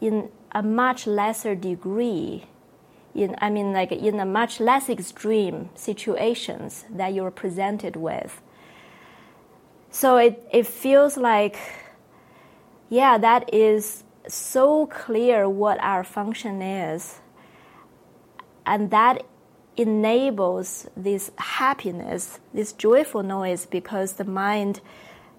in 0.00 0.30
a 0.52 0.62
much 0.62 1.06
lesser 1.06 1.54
degree 1.54 2.44
in 3.14 3.34
i 3.40 3.50
mean 3.50 3.72
like 3.72 3.92
in 3.92 4.20
a 4.20 4.24
much 4.24 4.60
less 4.60 4.88
extreme 4.88 5.68
situations 5.74 6.84
that 6.90 7.12
you're 7.12 7.30
presented 7.30 7.96
with. 7.96 8.40
So 9.90 10.16
it, 10.18 10.46
it 10.52 10.66
feels 10.66 11.16
like 11.16 11.58
yeah 12.88 13.18
that 13.18 13.52
is 13.52 14.04
so 14.28 14.86
clear 14.86 15.48
what 15.48 15.78
our 15.80 16.04
function 16.04 16.62
is 16.62 17.20
and 18.66 18.90
that 18.90 19.24
enables 19.78 20.88
this 20.96 21.30
happiness 21.36 22.40
this 22.52 22.72
joyful 22.72 23.22
noise 23.22 23.66
because 23.66 24.14
the 24.14 24.24
mind 24.24 24.80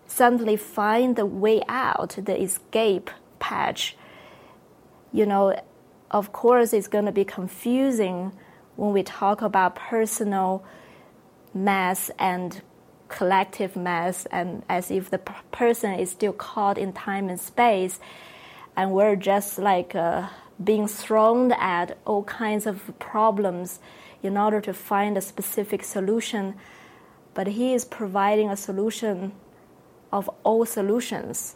suddenly 0.07 0.55
find 0.55 1.15
the 1.15 1.25
way 1.25 1.61
out 1.67 2.15
the 2.17 2.41
escape 2.41 3.09
patch. 3.39 3.95
You 5.11 5.25
know 5.25 5.55
of 6.11 6.31
course, 6.31 6.73
it's 6.73 6.87
going 6.87 7.05
to 7.05 7.11
be 7.11 7.25
confusing 7.25 8.31
when 8.75 8.93
we 8.93 9.03
talk 9.03 9.41
about 9.41 9.75
personal 9.75 10.63
mass 11.53 12.09
and 12.17 12.61
collective 13.09 13.75
mass, 13.75 14.25
and 14.31 14.63
as 14.69 14.91
if 14.91 15.09
the 15.09 15.17
person 15.17 15.93
is 15.93 16.11
still 16.11 16.33
caught 16.33 16.77
in 16.77 16.93
time 16.93 17.29
and 17.29 17.39
space, 17.39 17.99
and 18.75 18.91
we're 18.91 19.15
just 19.15 19.59
like 19.59 19.95
uh, 19.95 20.27
being 20.63 20.87
thrown 20.87 21.51
at 21.51 21.97
all 22.05 22.23
kinds 22.23 22.65
of 22.65 22.91
problems 22.99 23.79
in 24.21 24.37
order 24.37 24.61
to 24.61 24.73
find 24.73 25.17
a 25.17 25.21
specific 25.21 25.83
solution. 25.83 26.55
But 27.33 27.47
he 27.47 27.73
is 27.73 27.85
providing 27.85 28.49
a 28.49 28.57
solution 28.57 29.33
of 30.11 30.29
all 30.43 30.65
solutions 30.65 31.55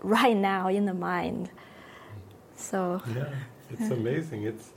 right 0.00 0.36
now 0.36 0.68
in 0.68 0.86
the 0.86 0.94
mind. 0.94 1.50
So. 2.56 3.02
Yeah. 3.14 3.28
It's 3.70 3.90
amazing. 3.90 4.44
It's 4.44 4.72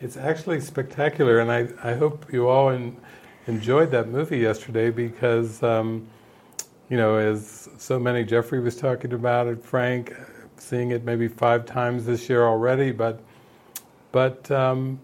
it's 0.00 0.16
actually 0.16 0.60
spectacular, 0.60 1.40
and 1.40 1.50
I, 1.50 1.68
I 1.82 1.94
hope 1.94 2.32
you 2.32 2.48
all 2.48 2.70
in, 2.70 2.96
enjoyed 3.46 3.90
that 3.90 4.08
movie 4.08 4.38
yesterday 4.38 4.90
because, 4.90 5.60
um, 5.62 6.06
you 6.88 6.96
know, 6.96 7.16
as 7.16 7.68
so 7.78 7.98
many, 7.98 8.22
Jeffrey 8.22 8.60
was 8.60 8.76
talking 8.76 9.12
about 9.12 9.48
it, 9.48 9.64
Frank, 9.64 10.14
seeing 10.56 10.92
it 10.92 11.04
maybe 11.04 11.26
five 11.26 11.66
times 11.66 12.06
this 12.06 12.28
year 12.28 12.46
already, 12.46 12.92
but 12.92 13.20
but 14.12 14.50
um, 14.50 15.00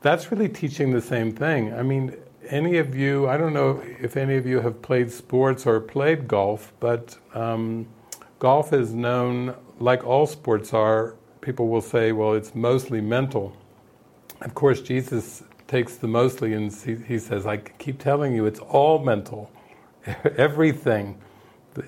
that's 0.00 0.30
really 0.30 0.48
teaching 0.48 0.92
the 0.92 1.00
same 1.00 1.32
thing. 1.32 1.74
I 1.74 1.82
mean, 1.82 2.16
any 2.48 2.78
of 2.78 2.94
you, 2.94 3.28
I 3.28 3.36
don't 3.36 3.52
know 3.52 3.82
if 4.00 4.16
any 4.16 4.36
of 4.36 4.46
you 4.46 4.60
have 4.60 4.80
played 4.80 5.10
sports 5.10 5.66
or 5.66 5.80
played 5.80 6.28
golf, 6.28 6.72
but 6.80 7.16
um, 7.34 7.86
golf 8.38 8.72
is 8.72 8.94
known, 8.94 9.54
like 9.80 10.04
all 10.04 10.26
sports 10.26 10.72
are, 10.72 11.16
people 11.40 11.68
will 11.68 11.80
say, 11.80 12.12
well, 12.12 12.34
it's 12.34 12.54
mostly 12.54 13.00
mental. 13.00 13.56
Of 14.40 14.54
course, 14.54 14.80
Jesus 14.80 15.42
takes 15.66 15.96
the 15.96 16.08
mostly 16.08 16.54
and 16.54 16.72
he, 16.72 16.96
he 16.96 17.18
says, 17.18 17.46
I 17.46 17.58
keep 17.58 17.98
telling 17.98 18.34
you, 18.34 18.46
it's 18.46 18.60
all 18.60 19.00
mental. 19.00 19.50
everything, 20.36 21.20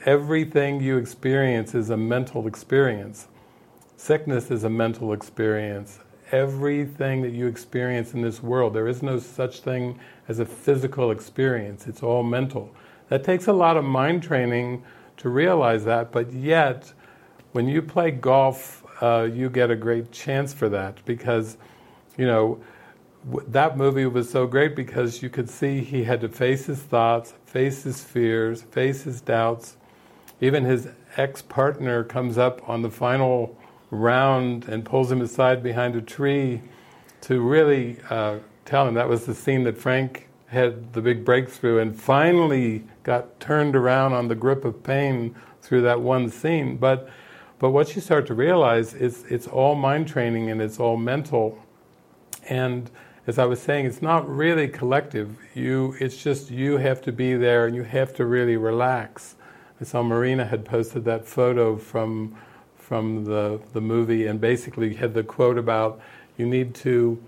everything 0.04 0.80
you 0.80 0.98
experience 0.98 1.74
is 1.74 1.90
a 1.90 1.96
mental 1.96 2.46
experience. 2.46 3.28
Sickness 3.96 4.50
is 4.50 4.64
a 4.64 4.70
mental 4.70 5.12
experience. 5.12 6.00
Everything 6.32 7.22
that 7.22 7.32
you 7.32 7.46
experience 7.46 8.14
in 8.14 8.22
this 8.22 8.42
world, 8.42 8.74
there 8.74 8.88
is 8.88 9.02
no 9.02 9.18
such 9.18 9.60
thing 9.60 9.98
as 10.28 10.38
a 10.38 10.46
physical 10.46 11.10
experience. 11.10 11.86
It's 11.86 12.02
all 12.02 12.22
mental. 12.22 12.74
That 13.08 13.24
takes 13.24 13.48
a 13.48 13.52
lot 13.52 13.76
of 13.76 13.84
mind 13.84 14.22
training 14.22 14.84
to 15.18 15.28
realize 15.28 15.84
that, 15.84 16.12
but 16.12 16.32
yet, 16.32 16.92
when 17.52 17.68
you 17.68 17.82
play 17.82 18.10
golf 18.12 18.80
uh, 19.00 19.28
you 19.32 19.48
get 19.48 19.70
a 19.70 19.76
great 19.76 20.12
chance 20.12 20.52
for 20.52 20.68
that 20.68 21.02
because, 21.04 21.56
you 22.16 22.26
know, 22.26 22.60
that 23.48 23.76
movie 23.76 24.06
was 24.06 24.30
so 24.30 24.46
great 24.46 24.76
because 24.76 25.22
you 25.22 25.28
could 25.30 25.48
see 25.48 25.82
he 25.82 26.04
had 26.04 26.20
to 26.20 26.28
face 26.28 26.66
his 26.66 26.80
thoughts, 26.80 27.34
face 27.46 27.82
his 27.82 28.02
fears, 28.02 28.62
face 28.62 29.02
his 29.02 29.20
doubts. 29.20 29.76
Even 30.40 30.64
his 30.64 30.88
ex 31.16 31.42
partner 31.42 32.02
comes 32.04 32.38
up 32.38 32.66
on 32.68 32.82
the 32.82 32.90
final 32.90 33.58
round 33.90 34.68
and 34.68 34.84
pulls 34.84 35.10
him 35.10 35.20
aside 35.20 35.62
behind 35.62 35.96
a 35.96 36.02
tree 36.02 36.60
to 37.22 37.40
really 37.40 37.98
uh, 38.08 38.38
tell 38.64 38.86
him 38.86 38.94
that 38.94 39.08
was 39.08 39.26
the 39.26 39.34
scene 39.34 39.64
that 39.64 39.76
Frank 39.76 40.28
had 40.46 40.92
the 40.92 41.00
big 41.00 41.24
breakthrough 41.24 41.78
and 41.78 42.00
finally 42.00 42.84
got 43.02 43.38
turned 43.40 43.76
around 43.76 44.12
on 44.12 44.28
the 44.28 44.34
grip 44.34 44.64
of 44.64 44.82
pain 44.82 45.34
through 45.62 45.82
that 45.82 46.00
one 46.00 46.28
scene. 46.30 46.76
But 46.76 47.10
but 47.60 47.70
what 47.72 47.94
you 47.94 48.00
start 48.00 48.26
to 48.28 48.34
realize 48.34 48.94
is 48.94 49.24
it's 49.28 49.46
all 49.46 49.74
mind 49.74 50.08
training 50.08 50.50
and 50.50 50.62
it's 50.62 50.80
all 50.80 50.96
mental. 50.96 51.58
And 52.48 52.90
as 53.26 53.38
I 53.38 53.44
was 53.44 53.60
saying, 53.60 53.84
it's 53.84 54.00
not 54.00 54.26
really 54.26 54.66
collective. 54.66 55.36
You, 55.54 55.94
it's 56.00 56.16
just 56.16 56.50
you 56.50 56.78
have 56.78 57.02
to 57.02 57.12
be 57.12 57.34
there 57.34 57.66
and 57.66 57.76
you 57.76 57.82
have 57.82 58.14
to 58.14 58.24
really 58.24 58.56
relax. 58.56 59.36
I 59.78 59.84
saw 59.84 60.02
Marina 60.02 60.46
had 60.46 60.64
posted 60.64 61.04
that 61.04 61.26
photo 61.26 61.76
from 61.76 62.34
from 62.90 63.24
the 63.24 63.60
the 63.72 63.80
movie 63.80 64.26
and 64.26 64.40
basically 64.40 64.94
had 64.94 65.14
the 65.14 65.22
quote 65.22 65.56
about 65.56 66.00
you 66.36 66.44
need 66.44 66.74
to 66.74 67.22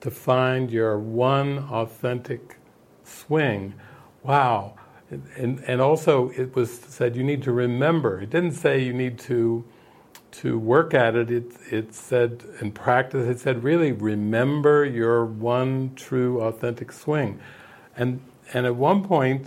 to 0.00 0.10
find 0.10 0.72
your 0.72 0.98
one 0.98 1.58
authentic 1.70 2.56
swing. 3.04 3.74
Wow. 4.24 4.74
And, 5.36 5.62
and 5.68 5.80
also 5.80 6.30
it 6.30 6.56
was 6.56 6.68
said 6.72 7.14
you 7.14 7.22
need 7.22 7.44
to 7.44 7.52
remember. 7.52 8.20
It 8.22 8.30
didn't 8.30 8.54
say 8.54 8.82
you 8.82 8.92
need 8.92 9.20
to 9.30 9.64
to 10.42 10.58
work 10.58 10.94
at 10.94 11.14
it, 11.14 11.30
it, 11.30 11.52
it 11.70 11.94
said, 11.94 12.42
and 12.58 12.74
practice, 12.74 13.28
it 13.28 13.38
said, 13.38 13.62
really 13.62 13.92
remember 13.92 14.84
your 14.84 15.24
one 15.24 15.94
true 15.94 16.40
authentic 16.40 16.90
swing. 16.90 17.38
And, 17.96 18.20
and 18.52 18.66
at 18.66 18.74
one 18.74 19.04
point, 19.04 19.46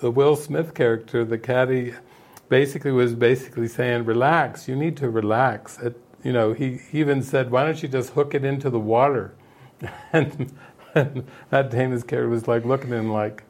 the 0.00 0.10
Will 0.10 0.36
Smith 0.36 0.74
character, 0.74 1.24
the 1.24 1.38
caddy, 1.38 1.94
basically 2.52 2.92
was 2.92 3.14
basically 3.14 3.66
saying, 3.66 4.04
relax, 4.04 4.68
you 4.68 4.76
need 4.76 4.94
to 4.94 5.08
relax. 5.08 5.78
It, 5.78 5.98
you 6.22 6.34
know, 6.34 6.52
he, 6.52 6.80
even 6.92 7.22
said, 7.22 7.50
why 7.50 7.64
don't 7.64 7.82
you 7.82 7.88
just 7.88 8.10
hook 8.10 8.34
it 8.34 8.44
into 8.44 8.68
the 8.68 8.78
water? 8.78 9.34
and, 10.12 10.52
and 10.94 11.26
that 11.48 11.70
Damon's 11.70 12.04
character 12.04 12.28
was 12.28 12.46
like 12.46 12.66
looking 12.66 12.92
at 12.92 12.98
him 12.98 13.10
like, 13.10 13.42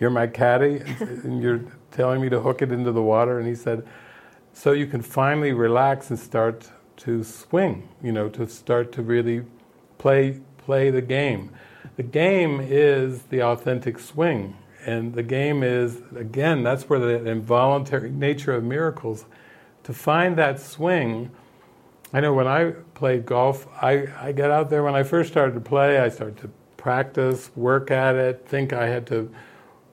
you're 0.00 0.10
my 0.10 0.26
caddy, 0.26 0.82
and 0.98 1.40
you're 1.40 1.60
telling 1.92 2.20
me 2.20 2.28
to 2.28 2.40
hook 2.40 2.60
it 2.60 2.72
into 2.72 2.90
the 2.90 3.00
water? 3.00 3.38
And 3.38 3.46
he 3.46 3.54
said, 3.54 3.86
so 4.52 4.72
you 4.72 4.88
can 4.88 5.00
finally 5.00 5.52
relax 5.52 6.10
and 6.10 6.18
start 6.18 6.68
to 6.96 7.22
swing, 7.22 7.88
you 8.02 8.10
know, 8.10 8.28
to 8.30 8.48
start 8.48 8.90
to 8.94 9.02
really 9.02 9.44
play 9.98 10.40
play 10.58 10.90
the 10.90 11.02
game. 11.02 11.52
The 11.94 12.02
game 12.02 12.60
is 12.60 13.22
the 13.30 13.42
authentic 13.42 14.00
swing. 14.00 14.56
And 14.84 15.14
the 15.14 15.22
game 15.22 15.62
is, 15.62 16.02
again, 16.16 16.62
that's 16.62 16.88
where 16.88 16.98
the 16.98 17.30
involuntary 17.30 18.10
nature 18.10 18.52
of 18.52 18.64
miracles, 18.64 19.24
to 19.84 19.92
find 19.92 20.36
that 20.36 20.60
swing. 20.60 21.30
I 22.12 22.20
know 22.20 22.34
when 22.34 22.46
I 22.46 22.72
played 22.94 23.24
golf, 23.24 23.66
I, 23.80 24.08
I 24.20 24.32
got 24.32 24.50
out 24.50 24.70
there 24.70 24.82
when 24.82 24.94
I 24.94 25.02
first 25.02 25.30
started 25.30 25.54
to 25.54 25.60
play, 25.60 25.98
I 25.98 26.08
started 26.08 26.36
to 26.38 26.50
practice, 26.76 27.50
work 27.54 27.90
at 27.90 28.16
it, 28.16 28.46
think 28.46 28.72
I 28.72 28.88
had 28.88 29.06
to, 29.08 29.32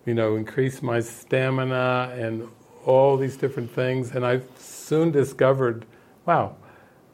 you 0.05 0.13
know, 0.15 0.35
increase 0.35 0.81
my 0.81 0.99
stamina 0.99 2.13
and 2.17 2.47
all 2.85 3.15
these 3.15 3.37
different 3.37 3.69
things, 3.71 4.11
and 4.11 4.25
I 4.25 4.41
soon 4.57 5.11
discovered, 5.11 5.85
wow, 6.25 6.55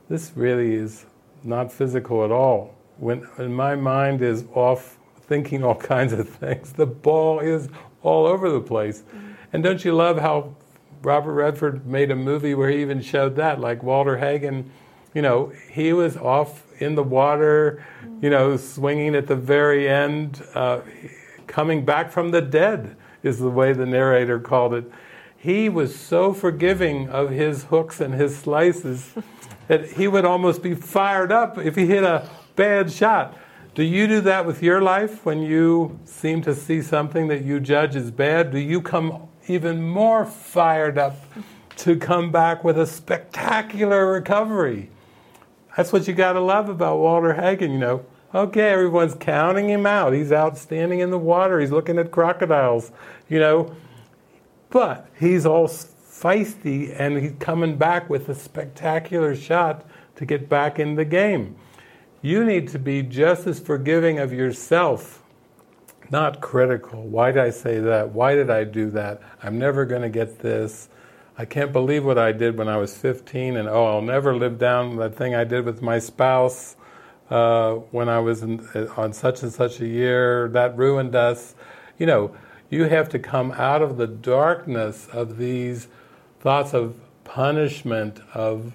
this 0.08 0.32
really 0.36 0.76
is 0.76 1.06
not 1.44 1.72
physical 1.72 2.24
at 2.24 2.32
all. 2.32 2.74
When, 2.98 3.20
when 3.36 3.54
my 3.54 3.76
mind 3.76 4.22
is 4.22 4.46
off 4.54 4.98
thinking 5.28 5.64
all 5.64 5.76
kinds 5.76 6.14
of 6.14 6.28
things, 6.30 6.74
the 6.74 6.86
ball 6.86 7.40
is 7.40 7.70
all 8.02 8.26
over 8.26 8.50
the 8.50 8.62
place. 8.62 9.02
Mm-hmm. 9.02 9.32
And 9.54 9.64
don't 9.64 9.84
you 9.84 9.94
love 9.94 10.20
how 10.20 10.56
Robert 11.02 11.34
Redford 11.34 11.86
made 11.86 12.12
a 12.12 12.16
movie 12.16 12.54
where 12.56 12.70
he 12.70 12.82
even 12.82 13.02
showed 13.02 13.36
that, 13.38 13.60
like 13.60 13.84
Walter 13.84 14.18
Hagen, 14.18 14.70
you 15.14 15.22
know, 15.22 15.52
he 15.72 15.94
was 15.94 16.18
off 16.18 16.64
in 16.82 16.96
the 16.96 17.04
water, 17.04 17.84
you 18.22 18.30
know, 18.30 18.58
swinging 18.58 19.16
at 19.16 19.28
the 19.28 19.36
very 19.36 19.88
end, 19.88 20.44
uh, 20.54 20.82
coming 21.48 21.86
back 21.86 22.12
from 22.12 22.32
the 22.32 22.42
dead, 22.42 22.98
is 23.24 23.40
the 23.40 23.50
way 23.50 23.72
the 23.74 23.86
narrator 23.86 24.40
called 24.40 24.74
it 24.74 24.92
he 25.46 25.70
was 25.70 25.96
so 25.96 26.34
forgiving 26.34 27.08
of 27.10 27.30
his 27.30 27.66
hooks 27.66 28.02
and 28.02 28.16
his 28.16 28.36
slices 28.36 29.14
that 29.68 29.92
he 29.92 30.08
would 30.08 30.26
almost 30.26 30.64
be 30.64 30.74
fired 30.74 31.32
up 31.32 31.60
if 31.60 31.76
he 31.76 31.86
hit 31.86 32.04
a 32.04 32.28
bad 32.56 32.92
shot. 32.92 33.38
Do 33.76 33.84
you 33.84 34.08
do 34.08 34.22
that 34.22 34.46
with 34.46 34.64
your 34.64 34.82
life 34.82 35.26
when 35.26 35.42
you 35.42 36.00
seem 36.06 36.42
to 36.44 36.56
see 36.56 36.82
something 36.82 37.28
that 37.28 37.44
you 37.44 37.60
judge 37.60 37.98
as 37.98 38.10
bad? 38.10 38.52
Do 38.52 38.58
you 38.58 38.82
come 38.82 39.28
even 39.48 39.86
more 39.86 40.26
fired 40.26 40.98
up 40.98 41.18
to 41.80 41.98
come 41.98 42.32
back 42.32 42.64
with 42.64 42.80
a 42.80 42.88
spectacular 42.88 44.10
recovery? 44.10 44.92
That's 45.76 45.92
what 45.92 46.08
you 46.08 46.14
got 46.14 46.34
to 46.34 46.40
love 46.40 46.70
about 46.70 47.00
Walter 47.00 47.34
Hagen, 47.34 47.74
you 47.74 47.78
know. 47.78 48.06
Okay, 48.34 48.70
everyone's 48.70 49.14
counting 49.14 49.70
him 49.70 49.86
out. 49.86 50.14
He's 50.14 50.32
out 50.32 50.58
standing 50.58 51.02
in 51.02 51.10
the 51.10 51.20
water. 51.20 51.60
He's 51.60 51.72
looking 51.72 52.00
at 52.00 52.12
crocodiles, 52.12 52.94
you 53.28 53.40
know. 53.40 53.76
But 54.70 55.10
he's 55.20 55.46
all 55.46 55.68
feisty 55.68 56.96
and 56.98 57.18
he's 57.18 57.34
coming 57.40 57.76
back 57.76 58.10
with 58.10 58.30
a 58.30 58.36
spectacular 58.36 59.36
shot 59.36 59.86
to 60.16 60.26
get 60.26 60.48
back 60.48 60.80
in 60.80 60.96
the 60.96 61.04
game. 61.04 61.58
You 62.26 62.44
need 62.44 62.70
to 62.70 62.80
be 62.80 63.04
just 63.04 63.46
as 63.46 63.60
forgiving 63.60 64.18
of 64.18 64.34
yourself, 64.34 65.22
not 66.10 66.42
critical. 66.42 67.04
Why 67.04 67.32
did 67.32 67.44
I 67.44 67.52
say 67.52 67.78
that? 67.78 68.14
Why 68.14 68.34
did 68.34 68.50
I 68.50 68.64
do 68.64 68.90
that? 68.90 69.22
I'm 69.44 69.60
never 69.60 69.86
going 69.86 70.02
to 70.02 70.10
get 70.10 70.40
this. 70.40 70.90
I 71.38 71.46
can't 71.46 71.72
believe 71.72 72.04
what 72.04 72.18
I 72.18 72.32
did 72.32 72.58
when 72.58 72.68
I 72.68 72.78
was 72.78 72.98
15, 72.98 73.58
and 73.58 73.70
oh, 73.70 73.86
I'll 73.86 74.02
never 74.02 74.36
live 74.36 74.58
down 74.58 74.96
that 74.96 75.16
thing 75.16 75.36
I 75.36 75.44
did 75.44 75.66
with 75.66 75.84
my 75.84 76.00
spouse 76.00 76.76
uh, 77.30 77.74
when 77.92 78.10
I 78.10 78.18
was 78.18 78.42
in, 78.42 78.68
uh, 78.74 78.88
on 78.98 79.14
such 79.14 79.44
and 79.44 79.54
such 79.54 79.80
a 79.80 79.86
year. 79.86 80.50
That 80.50 80.76
ruined 80.76 81.16
us. 81.16 81.54
You 82.00 82.08
know, 82.08 82.36
you 82.72 82.86
have 82.86 83.08
to 83.10 83.20
come 83.20 83.52
out 83.52 83.84
of 83.84 83.98
the 83.98 84.08
darkness 84.08 85.08
of 85.14 85.38
these 85.38 85.90
thoughts 86.40 86.74
of 86.74 86.96
punishment, 87.24 88.20
of 88.34 88.74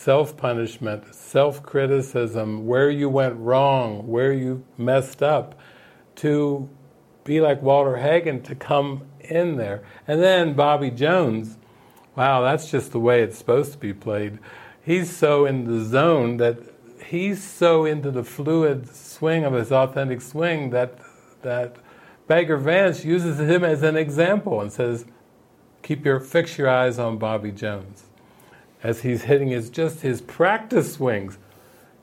self 0.00 0.34
punishment, 0.34 1.14
self 1.14 1.62
criticism, 1.62 2.66
where 2.66 2.88
you 2.88 3.08
went 3.08 3.36
wrong, 3.36 4.06
where 4.06 4.32
you 4.32 4.64
messed 4.78 5.22
up, 5.22 5.58
to 6.16 6.68
be 7.24 7.40
like 7.40 7.60
Walter 7.60 7.98
Hagen, 7.98 8.42
to 8.42 8.54
come 8.54 9.02
in 9.20 9.56
there. 9.56 9.82
And 10.08 10.22
then 10.22 10.54
Bobby 10.54 10.90
Jones, 10.90 11.58
wow, 12.16 12.40
that's 12.40 12.70
just 12.70 12.92
the 12.92 12.98
way 12.98 13.22
it's 13.22 13.36
supposed 13.36 13.72
to 13.72 13.78
be 13.78 13.92
played. 13.92 14.38
He's 14.82 15.14
so 15.14 15.44
in 15.44 15.64
the 15.64 15.84
zone 15.84 16.38
that 16.38 16.58
he's 17.04 17.42
so 17.42 17.84
into 17.84 18.10
the 18.10 18.24
fluid 18.24 18.88
swing 18.94 19.44
of 19.44 19.52
his 19.52 19.70
authentic 19.70 20.22
swing 20.22 20.70
that 20.70 20.98
that 21.42 21.76
Bagger 22.26 22.56
Vance 22.56 23.04
uses 23.04 23.38
him 23.38 23.64
as 23.64 23.82
an 23.82 23.96
example 23.96 24.62
and 24.62 24.72
says, 24.72 25.04
keep 25.82 26.06
your 26.06 26.20
fix 26.20 26.56
your 26.56 26.70
eyes 26.70 26.98
on 26.98 27.18
Bobby 27.18 27.52
Jones 27.52 28.09
as 28.82 29.02
he's 29.02 29.22
hitting 29.22 29.48
his 29.48 29.70
just 29.70 30.00
his 30.00 30.20
practice 30.20 30.94
swings. 30.94 31.38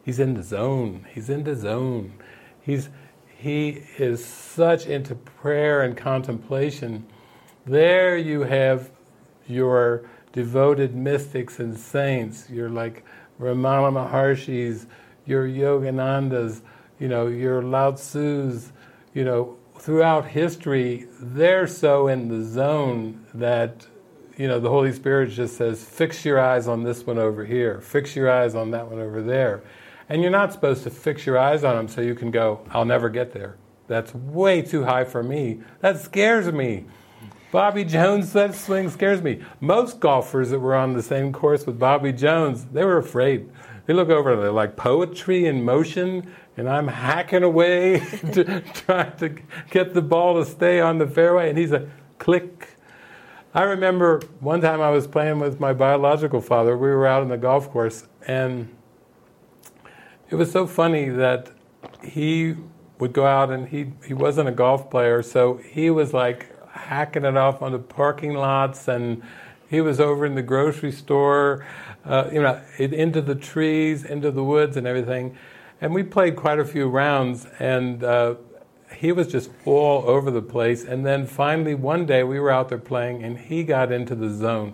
He's 0.04 0.20
in 0.20 0.36
the 0.36 0.44
zone. 0.44 1.06
He's 1.14 1.30
in 1.30 1.44
the 1.44 1.56
zone. 1.56 2.14
He's 2.62 2.90
he 3.38 3.84
is 3.98 4.24
such 4.26 4.88
into 4.88 5.16
prayer 5.16 5.82
and 5.82 5.96
contemplation. 5.96 7.06
There 7.66 8.18
you 8.18 8.42
have 8.42 8.90
your 9.48 10.10
devoted 10.34 10.96
mystics 10.96 11.60
and 11.60 11.78
saints. 11.78 12.50
You're 12.50 12.70
like 12.70 13.04
Ramana 13.40 14.10
Maharshis, 14.10 14.88
your 15.26 15.48
Yoganandas, 15.48 16.62
you 17.00 17.08
know, 17.08 17.28
your 17.28 17.62
Lao 17.62 17.92
Tzu's, 17.92 18.72
you 19.14 19.24
know, 19.24 19.58
throughout 19.78 20.26
history, 20.26 21.08
they're 21.20 21.68
so 21.68 22.08
in 22.08 22.28
the 22.28 22.44
zone 22.44 23.26
that 23.34 23.88
you 24.38 24.48
know, 24.48 24.60
the 24.60 24.70
Holy 24.70 24.94
Spirit 24.94 25.32
just 25.32 25.58
says, 25.58 25.84
fix 25.84 26.24
your 26.24 26.40
eyes 26.40 26.68
on 26.68 26.84
this 26.84 27.06
one 27.06 27.18
over 27.18 27.44
here, 27.44 27.82
fix 27.82 28.16
your 28.16 28.32
eyes 28.32 28.56
on 28.56 28.72
that 28.72 28.88
one 28.90 29.00
over 29.00 29.22
there. 29.22 29.64
And 30.10 30.22
you're 30.22 30.32
not 30.32 30.54
supposed 30.54 30.84
to 30.84 30.90
fix 30.90 31.26
your 31.26 31.38
eyes 31.38 31.64
on 31.64 31.76
them 31.76 31.88
so 31.88 32.02
you 32.02 32.16
can 32.16 32.32
go, 32.32 32.62
I'll 32.70 32.86
never 32.86 33.10
get 33.10 33.34
there. 33.34 33.58
That's 33.88 34.14
way 34.14 34.62
too 34.62 34.84
high 34.84 35.06
for 35.06 35.24
me. 35.24 35.62
That 35.82 36.00
scares 36.00 36.52
me. 36.52 36.86
Bobby 37.52 37.86
Jones, 37.86 38.34
that 38.34 38.54
swing 38.54 38.90
scares 38.90 39.22
me. 39.22 39.42
Most 39.62 40.00
golfers 40.00 40.50
that 40.50 40.60
were 40.60 40.76
on 40.76 40.94
the 40.94 41.02
same 41.02 41.32
course 41.32 41.66
with 41.66 41.80
Bobby 41.80 42.12
Jones, 42.12 42.66
they 42.66 42.84
were 42.84 42.98
afraid. 42.98 43.50
They 43.86 43.94
look 43.94 44.10
over, 44.10 44.36
they're 44.36 44.52
like 44.52 44.76
poetry 44.76 45.46
in 45.46 45.64
motion, 45.64 46.30
and 46.58 46.68
I'm 46.68 46.90
hacking 46.90 47.44
away 47.44 48.00
to 48.34 48.62
try 48.74 49.06
to 49.12 49.30
get 49.70 49.94
the 49.94 50.02
ball 50.02 50.44
to 50.44 50.50
stay 50.50 50.82
on 50.82 50.98
the 50.98 51.08
fairway, 51.08 51.50
and 51.50 51.58
he's 51.58 51.72
a 51.72 51.90
click, 52.20 52.77
I 53.58 53.64
remember 53.64 54.22
one 54.40 54.62
time 54.62 54.82
I 54.82 54.92
was 54.92 55.08
playing 55.08 55.40
with 55.40 55.60
my 55.60 55.74
biological 55.74 56.42
father. 56.42 56.78
We 56.78 56.90
were 56.90 57.08
out 57.08 57.24
on 57.24 57.30
the 57.30 57.38
golf 57.38 57.72
course, 57.72 58.06
and 58.28 58.70
it 60.30 60.36
was 60.36 60.52
so 60.52 60.68
funny 60.68 61.10
that 61.10 61.50
he 62.04 62.54
would 63.00 63.14
go 63.14 63.26
out 63.26 63.50
and 63.50 63.68
he 63.68 63.94
he 64.06 64.14
wasn't 64.14 64.48
a 64.48 64.52
golf 64.52 64.92
player, 64.92 65.24
so 65.24 65.58
he 65.58 65.90
was 65.90 66.14
like 66.14 66.56
hacking 66.70 67.26
it 67.26 67.36
off 67.36 67.64
on 67.64 67.72
the 67.72 67.80
parking 67.80 68.36
lots, 68.36 68.88
and 68.88 69.24
he 69.68 69.82
was 69.82 70.00
over 70.00 70.24
in 70.24 70.36
the 70.36 70.44
grocery 70.44 70.92
store, 70.92 71.66
uh, 72.06 72.30
you 72.32 72.44
know, 72.44 72.62
into 72.78 73.24
the 73.24 73.34
trees, 73.34 74.06
into 74.06 74.30
the 74.30 74.44
woods, 74.44 74.78
and 74.78 74.86
everything. 74.86 75.36
And 75.82 75.96
we 75.96 76.04
played 76.04 76.36
quite 76.36 76.60
a 76.60 76.66
few 76.66 76.88
rounds, 76.90 77.48
and 77.58 78.04
uh, 78.04 78.36
he 78.98 79.12
was 79.12 79.28
just 79.28 79.52
all 79.64 80.04
over 80.10 80.32
the 80.32 80.42
place. 80.42 80.84
And 80.84 81.06
then 81.06 81.28
finally, 81.28 81.76
one 81.76 82.08
day 82.08 82.24
we 82.24 82.40
were 82.40 82.50
out 82.50 82.70
there 82.70 82.80
playing, 82.80 83.24
and 83.24 83.38
he 83.38 83.64
got 83.64 83.92
into 83.92 84.16
the 84.16 84.30
zone. 84.30 84.74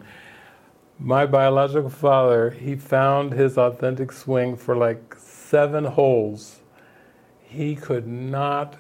My 0.98 1.26
biological 1.26 1.90
father, 1.90 2.52
he 2.52 2.76
found 2.76 3.34
his 3.34 3.58
authentic 3.58 4.14
swing 4.14 4.56
for 4.56 4.78
like 4.78 5.16
seven 5.18 5.84
holes. 5.84 6.62
He 7.42 7.76
could 7.76 8.08
not 8.08 8.78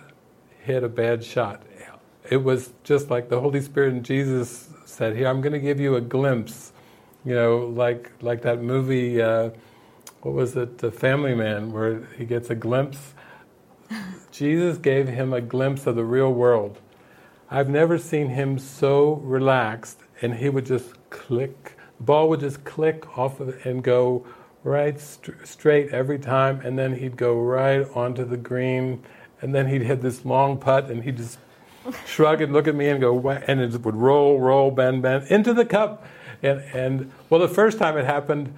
hit 0.61 0.83
a 0.83 0.89
bad 0.89 1.23
shot. 1.23 1.61
It 2.29 2.37
was 2.37 2.71
just 2.85 3.09
like 3.09 3.27
the 3.27 3.41
Holy 3.41 3.59
Spirit 3.59 3.93
and 3.93 4.05
Jesus 4.05 4.69
said, 4.85 5.13
"Here, 5.17 5.27
I'm 5.27 5.41
going 5.41 5.51
to 5.51 5.59
give 5.59 5.79
you 5.79 5.95
a 5.97 6.01
glimpse." 6.01 6.71
You 7.25 7.35
know, 7.35 7.57
like 7.67 8.11
like 8.21 8.43
that 8.43 8.61
movie. 8.61 9.21
Uh, 9.21 9.49
what 10.21 10.33
was 10.33 10.55
it, 10.55 10.77
The 10.77 10.89
Family 10.89 11.35
Man, 11.35 11.73
where 11.73 12.07
he 12.17 12.23
gets 12.23 12.49
a 12.49 12.55
glimpse 12.55 13.12
Jesus 14.33 14.79
gave 14.79 15.09
him 15.09 15.31
a 15.31 15.41
glimpse 15.41 15.85
of 15.85 15.95
the 15.95 16.03
real 16.03 16.33
world. 16.33 16.79
I've 17.51 17.69
never 17.69 17.99
seen 17.99 18.29
him 18.29 18.57
so 18.57 19.21
relaxed, 19.23 19.99
and 20.23 20.33
he 20.33 20.49
would 20.49 20.65
just 20.65 20.87
click. 21.11 21.77
The 21.99 22.03
ball 22.03 22.29
would 22.29 22.39
just 22.39 22.63
click 22.63 23.15
off 23.15 23.39
of 23.39 23.49
it 23.49 23.63
and 23.63 23.83
go 23.83 24.25
right 24.63 24.99
st- 24.99 25.47
straight 25.47 25.89
every 25.89 26.17
time, 26.17 26.61
and 26.61 26.79
then 26.79 26.95
he'd 26.95 27.15
go 27.15 27.39
right 27.39 27.87
onto 27.93 28.25
the 28.25 28.37
green, 28.37 29.03
and 29.39 29.53
then 29.53 29.67
he'd 29.67 29.83
hit 29.83 30.01
this 30.01 30.25
long 30.25 30.57
putt, 30.57 30.89
and 30.89 31.03
he'd 31.03 31.17
just 31.17 31.37
shrug 32.07 32.41
and 32.41 32.53
look 32.53 32.67
at 32.67 32.73
me 32.73 32.89
and 32.89 33.01
go, 33.01 33.29
and 33.29 33.61
it 33.61 33.79
would 33.81 33.95
roll, 33.95 34.39
roll, 34.39 34.71
bend, 34.71 35.03
bend 35.03 35.27
into 35.27 35.53
the 35.53 35.65
cup. 35.65 36.07
And, 36.41 36.59
and 36.73 37.11
well, 37.29 37.39
the 37.39 37.47
first 37.47 37.77
time 37.77 37.99
it 37.99 38.05
happened, 38.05 38.57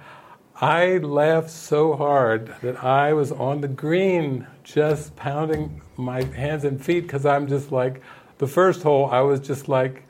I 0.58 0.96
laughed 0.98 1.50
so 1.50 1.96
hard 1.96 2.54
that 2.62 2.82
I 2.82 3.12
was 3.12 3.30
on 3.30 3.60
the 3.60 3.68
green 3.68 4.46
just 4.64 5.14
pounding 5.14 5.82
my 5.98 6.22
hands 6.22 6.64
and 6.64 6.82
feet 6.82 7.02
because 7.02 7.26
I'm 7.26 7.46
just 7.46 7.70
like, 7.70 8.00
the 8.38 8.46
first 8.46 8.82
hole, 8.82 9.10
I 9.10 9.20
was 9.20 9.40
just 9.40 9.68
like, 9.68 10.04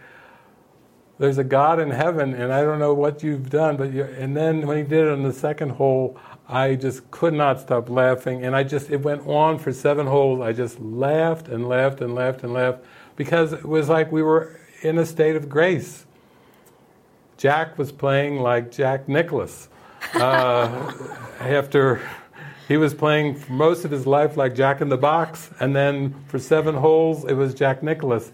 there's 1.19 1.39
a 1.39 1.45
God 1.45 1.81
in 1.81 1.91
heaven 1.91 2.33
and 2.33 2.53
I 2.53 2.63
don't 2.63 2.79
know 2.79 2.95
what 2.95 3.25
you've 3.25 3.51
done, 3.51 3.77
but 3.77 3.89
and 3.89 4.37
then 4.37 4.69
when 4.69 4.77
he 4.77 4.85
did 4.85 5.07
it 5.07 5.09
on 5.09 5.25
the 5.25 5.33
second 5.33 5.71
hole, 5.71 6.17
I 6.49 6.77
just 6.77 7.11
could 7.11 7.35
not 7.35 7.59
stop 7.59 7.91
laughing 7.91 8.45
and 8.45 8.55
I 8.55 8.63
just, 8.63 8.89
it 8.89 9.03
went 9.03 9.27
on 9.27 9.59
for 9.59 9.73
seven 9.73 10.07
holes. 10.07 10.43
I 10.43 10.53
just 10.53 10.79
laughed 10.79 11.49
and 11.49 11.69
laughed 11.69 12.01
and 12.01 12.15
laughed 12.15 12.45
and 12.45 12.53
laughed 12.53 12.85
because 13.17 13.53
it 13.53 13.65
was 13.65 13.89
like 13.89 14.13
we 14.13 14.23
were 14.23 14.61
in 14.83 14.97
a 14.99 15.07
state 15.07 15.35
of 15.35 15.49
grace. 15.49 16.07
Jack 17.37 17.77
was 17.79 17.91
playing 17.91 18.39
like 18.39 18.71
Jack 18.71 19.09
Nicklaus 19.09 19.71
uh, 20.15 20.93
after 21.41 22.01
he 22.69 22.77
was 22.77 22.95
playing 22.95 23.43
most 23.49 23.85
of 23.85 23.91
his 23.91 24.07
life 24.07 24.37
like 24.37 24.55
Jack 24.55 24.81
in 24.81 24.89
the 24.89 24.97
Box, 24.97 25.51
and 25.61 25.75
then 25.75 26.15
for 26.29 26.39
seven 26.39 26.75
holes 26.75 27.25
it 27.25 27.35
was 27.35 27.55
Jack 27.55 27.83
Nicklaus. 27.83 28.33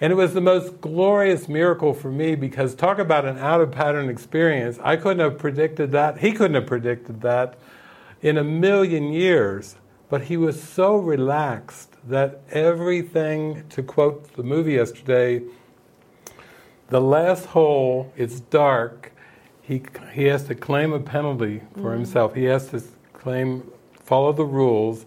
And 0.00 0.12
it 0.12 0.16
was 0.16 0.34
the 0.34 0.40
most 0.40 0.80
glorious 0.80 1.48
miracle 1.48 1.94
for 1.94 2.10
me 2.10 2.34
because 2.34 2.74
talk 2.74 2.98
about 2.98 3.24
an 3.24 3.38
out 3.38 3.60
of 3.60 3.70
pattern 3.70 4.08
experience. 4.08 4.78
I 4.82 4.96
couldn't 4.96 5.20
have 5.20 5.38
predicted 5.38 5.92
that. 5.92 6.18
He 6.18 6.32
couldn't 6.32 6.54
have 6.54 6.66
predicted 6.66 7.22
that 7.22 7.58
in 8.20 8.36
a 8.36 8.44
million 8.44 9.12
years. 9.12 9.76
But 10.08 10.22
he 10.22 10.36
was 10.36 10.62
so 10.62 10.96
relaxed 10.96 11.96
that 12.08 12.42
everything, 12.50 13.66
to 13.70 13.82
quote 13.82 14.34
the 14.34 14.42
movie 14.42 14.74
yesterday, 14.74 15.42
the 16.88 17.00
last 17.00 17.46
hole, 17.46 18.12
it's 18.16 18.40
dark, 18.40 19.12
he, 19.66 19.82
he 20.12 20.24
has 20.24 20.44
to 20.44 20.54
claim 20.54 20.92
a 20.92 21.00
penalty 21.00 21.62
for 21.74 21.90
mm 21.90 21.94
himself. 21.94 22.34
He 22.34 22.44
has 22.44 22.68
to 22.68 22.82
claim, 23.14 23.70
follow 23.94 24.32
the 24.32 24.44
rules, 24.44 25.06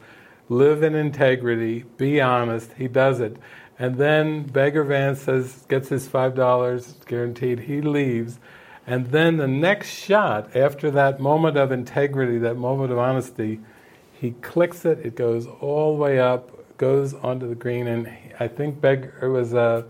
live 0.49 0.81
in 0.81 0.95
integrity, 0.95 1.83
be 1.97 2.19
honest. 2.19 2.73
He 2.73 2.87
does 2.87 3.19
it. 3.19 3.37
And 3.77 3.97
then 3.97 4.43
Bagger 4.43 4.83
Vance 4.83 5.21
says, 5.21 5.65
gets 5.69 5.89
his 5.89 6.07
$5 6.07 7.05
guaranteed. 7.05 7.59
He 7.59 7.81
leaves. 7.81 8.39
And 8.87 9.07
then 9.07 9.37
the 9.37 9.47
next 9.47 9.89
shot, 9.89 10.55
after 10.55 10.89
that 10.91 11.19
moment 11.19 11.57
of 11.57 11.71
integrity, 11.71 12.39
that 12.39 12.55
moment 12.55 12.91
of 12.91 12.97
honesty, 12.97 13.59
he 14.11 14.31
clicks 14.31 14.85
it. 14.85 15.05
It 15.05 15.15
goes 15.15 15.45
all 15.45 15.95
the 15.95 16.01
way 16.01 16.19
up, 16.19 16.77
goes 16.77 17.13
onto 17.13 17.47
the 17.47 17.53
green. 17.53 17.85
And 17.85 18.11
I 18.39 18.47
think 18.47 18.81
Bagger 18.81 19.29
was, 19.29 19.53
uh, 19.53 19.83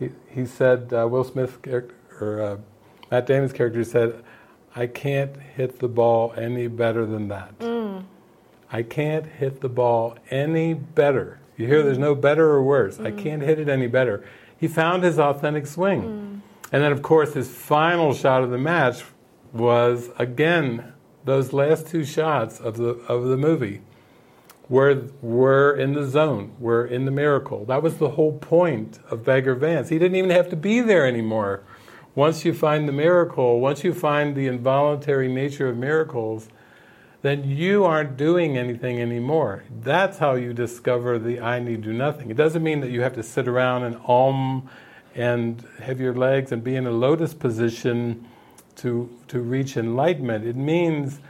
he, 0.00 0.10
he 0.30 0.44
said, 0.44 0.92
uh, 0.92 1.06
Will 1.06 1.22
Smith, 1.22 1.58
or 2.20 2.42
uh, 2.42 2.56
Matt 3.10 3.26
Damon's 3.26 3.52
character 3.52 3.84
said, 3.84 4.22
I 4.76 4.86
can't 4.86 5.36
hit 5.36 5.78
the 5.78 5.88
ball 5.88 6.34
any 6.36 6.66
better 6.66 7.06
than 7.06 7.28
that. 7.28 7.58
Mm. 7.58 8.04
I 8.70 8.82
can't 8.82 9.26
hit 9.26 9.60
the 9.60 9.68
ball 9.68 10.16
any 10.30 10.74
better. 10.74 11.40
You 11.56 11.66
hear 11.66 11.82
there's 11.82 11.98
no 11.98 12.14
better 12.14 12.50
or 12.50 12.62
worse. 12.62 12.98
Mm. 12.98 13.06
I 13.06 13.22
can't 13.22 13.42
hit 13.42 13.58
it 13.58 13.68
any 13.68 13.86
better. 13.86 14.24
He 14.58 14.68
found 14.68 15.02
his 15.02 15.18
authentic 15.18 15.66
swing. 15.66 16.02
Mm. 16.02 16.40
And 16.70 16.82
then, 16.82 16.92
of 16.92 17.02
course, 17.02 17.32
his 17.34 17.48
final 17.48 18.12
shot 18.12 18.42
of 18.42 18.50
the 18.50 18.58
match 18.58 19.02
was 19.52 20.10
again 20.18 20.92
those 21.24 21.52
last 21.54 21.86
two 21.86 22.04
shots 22.04 22.60
of 22.60 22.76
the 22.76 22.90
of 23.08 23.24
the 23.24 23.36
movie 23.36 23.80
were 24.68 25.08
were 25.22 25.74
in 25.74 25.94
the 25.94 26.04
zone, 26.04 26.54
were 26.58 26.84
in 26.84 27.04
the 27.06 27.10
miracle. 27.10 27.64
That 27.64 27.82
was 27.82 27.96
the 27.96 28.10
whole 28.10 28.38
point 28.38 28.98
of 29.10 29.24
Bagger 29.24 29.54
Vance. 29.54 29.88
He 29.88 29.98
didn't 29.98 30.16
even 30.16 30.30
have 30.30 30.50
to 30.50 30.56
be 30.56 30.80
there 30.80 31.06
anymore. 31.06 31.62
Once 32.18 32.44
you 32.44 32.52
find 32.52 32.88
the 32.88 32.92
miracle, 32.92 33.60
once 33.60 33.84
you 33.84 33.94
find 33.94 34.34
the 34.34 34.48
involuntary 34.48 35.28
nature 35.28 35.68
of 35.68 35.76
miracles, 35.76 36.48
then 37.22 37.48
you 37.48 37.84
aren't 37.84 38.16
doing 38.16 38.58
anything 38.58 39.00
anymore. 39.00 39.62
That's 39.82 40.18
how 40.18 40.34
you 40.34 40.52
discover 40.52 41.20
the 41.20 41.38
I 41.38 41.60
need 41.60 41.82
do 41.82 41.92
nothing. 41.92 42.28
It 42.28 42.36
doesn't 42.36 42.64
mean 42.64 42.80
that 42.80 42.90
you 42.90 43.02
have 43.02 43.14
to 43.14 43.22
sit 43.22 43.46
around 43.46 43.84
and 43.84 44.00
om 44.04 44.68
and 45.14 45.64
have 45.80 46.00
your 46.00 46.12
legs 46.12 46.50
and 46.50 46.64
be 46.64 46.74
in 46.74 46.88
a 46.88 46.90
lotus 46.90 47.34
position 47.34 48.26
to, 48.78 49.08
to 49.28 49.38
reach 49.38 49.76
enlightenment. 49.76 50.44
It 50.44 50.56
means 50.56 51.20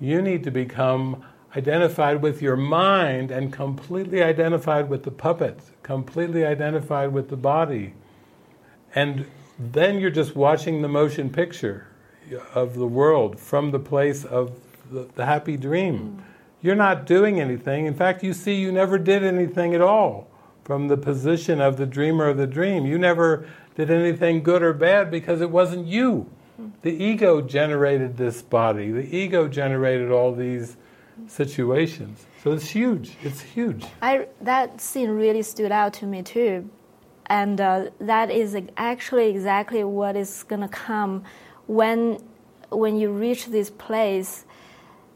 you 0.00 0.22
need 0.22 0.44
to 0.44 0.50
become 0.50 1.26
identified 1.58 2.22
with 2.22 2.40
your 2.40 2.56
mind 2.56 3.30
and 3.30 3.52
completely 3.52 4.22
identified 4.22 4.88
with 4.88 5.02
the 5.02 5.10
puppet, 5.10 5.60
completely 5.82 6.46
identified 6.46 7.12
with 7.12 7.28
the 7.28 7.36
body. 7.36 7.92
And 8.94 9.26
then 9.58 9.98
you're 9.98 10.10
just 10.10 10.36
watching 10.36 10.82
the 10.82 10.88
motion 10.88 11.30
picture 11.30 11.86
of 12.54 12.74
the 12.74 12.86
world 12.86 13.38
from 13.38 13.70
the 13.70 13.78
place 13.78 14.24
of 14.24 14.52
the, 14.90 15.08
the 15.14 15.26
happy 15.26 15.56
dream. 15.56 15.98
Mm. 15.98 16.22
You're 16.60 16.76
not 16.76 17.06
doing 17.06 17.40
anything. 17.40 17.86
In 17.86 17.94
fact, 17.94 18.22
you 18.22 18.32
see 18.32 18.54
you 18.54 18.72
never 18.72 18.98
did 18.98 19.22
anything 19.24 19.74
at 19.74 19.80
all 19.80 20.28
from 20.64 20.88
the 20.88 20.96
position 20.96 21.60
of 21.60 21.76
the 21.76 21.86
dreamer 21.86 22.28
of 22.28 22.36
the 22.36 22.46
dream. 22.46 22.84
You 22.84 22.98
never 22.98 23.48
did 23.74 23.90
anything 23.90 24.42
good 24.42 24.62
or 24.62 24.72
bad 24.72 25.10
because 25.10 25.40
it 25.40 25.50
wasn't 25.50 25.86
you. 25.86 26.30
Mm. 26.60 26.72
The 26.82 26.92
ego 26.92 27.40
generated 27.40 28.16
this 28.16 28.42
body, 28.42 28.90
the 28.90 29.16
ego 29.16 29.48
generated 29.48 30.10
all 30.10 30.34
these 30.34 30.76
situations. 31.26 32.26
So 32.42 32.52
it's 32.52 32.68
huge. 32.68 33.16
It's 33.22 33.40
huge. 33.40 33.84
I, 34.00 34.28
that 34.40 34.80
scene 34.80 35.10
really 35.10 35.42
stood 35.42 35.72
out 35.72 35.92
to 35.94 36.06
me 36.06 36.22
too. 36.22 36.70
And 37.28 37.60
uh, 37.60 37.90
that 38.00 38.30
is 38.30 38.56
actually 38.76 39.28
exactly 39.28 39.84
what 39.84 40.16
is 40.16 40.42
going 40.44 40.62
to 40.62 40.68
come 40.68 41.24
when, 41.66 42.18
when 42.70 42.96
you 42.96 43.10
reach 43.10 43.46
this 43.46 43.70
place. 43.70 44.44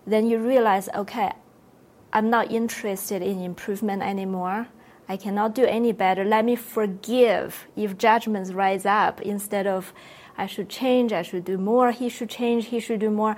Then 0.07 0.27
you 0.27 0.39
realize, 0.39 0.89
okay, 0.95 1.33
I'm 2.13 2.29
not 2.29 2.51
interested 2.51 3.23
in 3.23 3.41
improvement 3.41 4.03
anymore. 4.03 4.69
I 5.09 5.17
cannot 5.17 5.55
do 5.55 5.65
any 5.65 5.93
better. 5.93 6.25
Let 6.25 6.45
me 6.45 6.57
forgive 6.57 7.67
if 7.77 7.97
judgments 7.97 8.53
rise 8.53 8.85
up 8.85 9.21
instead 9.23 9.67
of 9.67 9.93
I 10.37 10.47
should 10.47 10.69
change, 10.69 11.13
I 11.13 11.23
should 11.23 11.45
do 11.45 11.59
more, 11.59 11.93
he 11.93 12.09
should 12.09 12.31
change, 12.31 12.67
he 12.67 12.81
should 12.81 13.01
do 13.01 13.11
more 13.11 13.37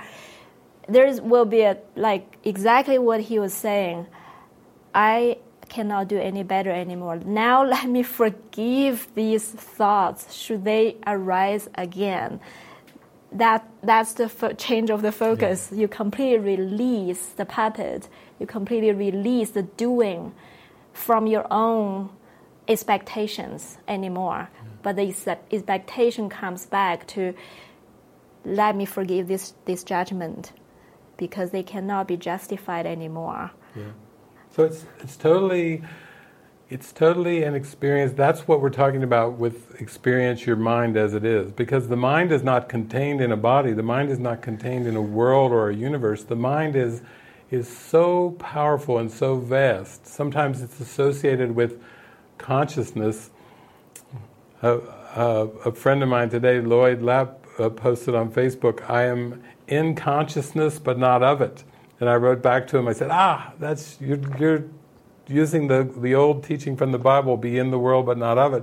there 0.88 1.12
will 1.22 1.44
be 1.44 1.62
a, 1.62 1.78
like 1.96 2.36
exactly 2.44 2.98
what 2.98 3.20
he 3.20 3.38
was 3.38 3.54
saying. 3.54 4.06
I 4.94 5.38
cannot 5.74 6.06
do 6.08 6.18
any 6.18 6.44
better 6.44 6.70
anymore. 6.70 7.16
Now 7.16 7.64
let 7.76 7.88
me 7.88 8.02
forgive 8.02 9.08
these 9.14 9.44
thoughts 9.44 10.32
should 10.32 10.64
they 10.64 10.96
arise 11.06 11.68
again. 11.74 12.40
That 13.32 13.68
that's 13.82 14.12
the 14.14 14.28
fo- 14.28 14.52
change 14.52 14.90
of 14.90 15.02
the 15.02 15.10
focus. 15.10 15.70
Yeah. 15.72 15.80
You 15.80 15.88
completely 15.88 16.38
release 16.56 17.24
the 17.40 17.44
puppet. 17.44 18.08
You 18.38 18.46
completely 18.46 18.92
release 18.92 19.50
the 19.50 19.62
doing 19.62 20.32
from 20.92 21.26
your 21.26 21.46
own 21.50 22.10
expectations 22.68 23.78
anymore. 23.88 24.48
Yeah. 24.48 24.70
But 24.84 24.96
the 24.96 25.06
expectation 25.50 26.28
comes 26.28 26.66
back 26.66 27.06
to 27.08 27.34
let 28.44 28.76
me 28.76 28.84
forgive 28.84 29.26
this 29.26 29.54
this 29.64 29.82
judgment 29.82 30.52
because 31.16 31.50
they 31.50 31.64
cannot 31.64 32.06
be 32.06 32.16
justified 32.16 32.86
anymore. 32.86 33.50
Yeah. 33.74 33.92
So 34.54 34.62
it's 34.62 34.84
it's 35.00 35.16
totally 35.16 35.82
it's 36.70 36.92
totally 36.92 37.42
an 37.42 37.56
experience. 37.56 38.12
That's 38.12 38.46
what 38.46 38.60
we're 38.60 38.70
talking 38.70 39.02
about 39.02 39.32
with 39.32 39.80
experience 39.80 40.46
your 40.46 40.54
mind 40.54 40.96
as 40.96 41.12
it 41.12 41.24
is. 41.24 41.50
Because 41.50 41.88
the 41.88 41.96
mind 41.96 42.30
is 42.30 42.44
not 42.44 42.68
contained 42.68 43.20
in 43.20 43.32
a 43.32 43.36
body, 43.36 43.72
the 43.72 43.82
mind 43.82 44.10
is 44.10 44.20
not 44.20 44.42
contained 44.42 44.86
in 44.86 44.94
a 44.94 45.02
world 45.02 45.50
or 45.50 45.70
a 45.70 45.74
universe. 45.74 46.22
The 46.22 46.36
mind 46.36 46.76
is 46.76 47.02
is 47.50 47.68
so 47.68 48.32
powerful 48.38 48.98
and 48.98 49.10
so 49.10 49.36
vast. 49.36 50.06
Sometimes 50.06 50.62
it's 50.62 50.78
associated 50.78 51.56
with 51.56 51.82
consciousness. 52.38 53.30
Uh, 54.62 54.78
uh, 55.16 55.48
a 55.64 55.72
friend 55.72 56.00
of 56.02 56.08
mine 56.08 56.30
today, 56.30 56.60
Lloyd 56.60 57.02
Lapp, 57.02 57.44
uh, 57.58 57.68
posted 57.70 58.14
on 58.14 58.30
Facebook, 58.30 58.88
I 58.88 59.04
am 59.04 59.42
in 59.66 59.96
consciousness 59.96 60.78
but 60.78 60.96
not 60.96 61.24
of 61.24 61.42
it. 61.42 61.64
And 62.04 62.10
I 62.10 62.16
wrote 62.16 62.42
back 62.42 62.66
to 62.66 62.76
him, 62.76 62.86
I 62.86 62.92
said, 62.92 63.08
ah, 63.10 63.54
that's, 63.58 63.96
you're, 63.98 64.20
you're 64.38 64.64
using 65.26 65.68
the, 65.68 65.90
the 65.96 66.14
old 66.14 66.44
teaching 66.44 66.76
from 66.76 66.92
the 66.92 66.98
Bible, 66.98 67.38
be 67.38 67.56
in 67.56 67.70
the 67.70 67.78
world 67.78 68.04
but 68.04 68.18
not 68.18 68.36
of 68.36 68.52
it. 68.52 68.62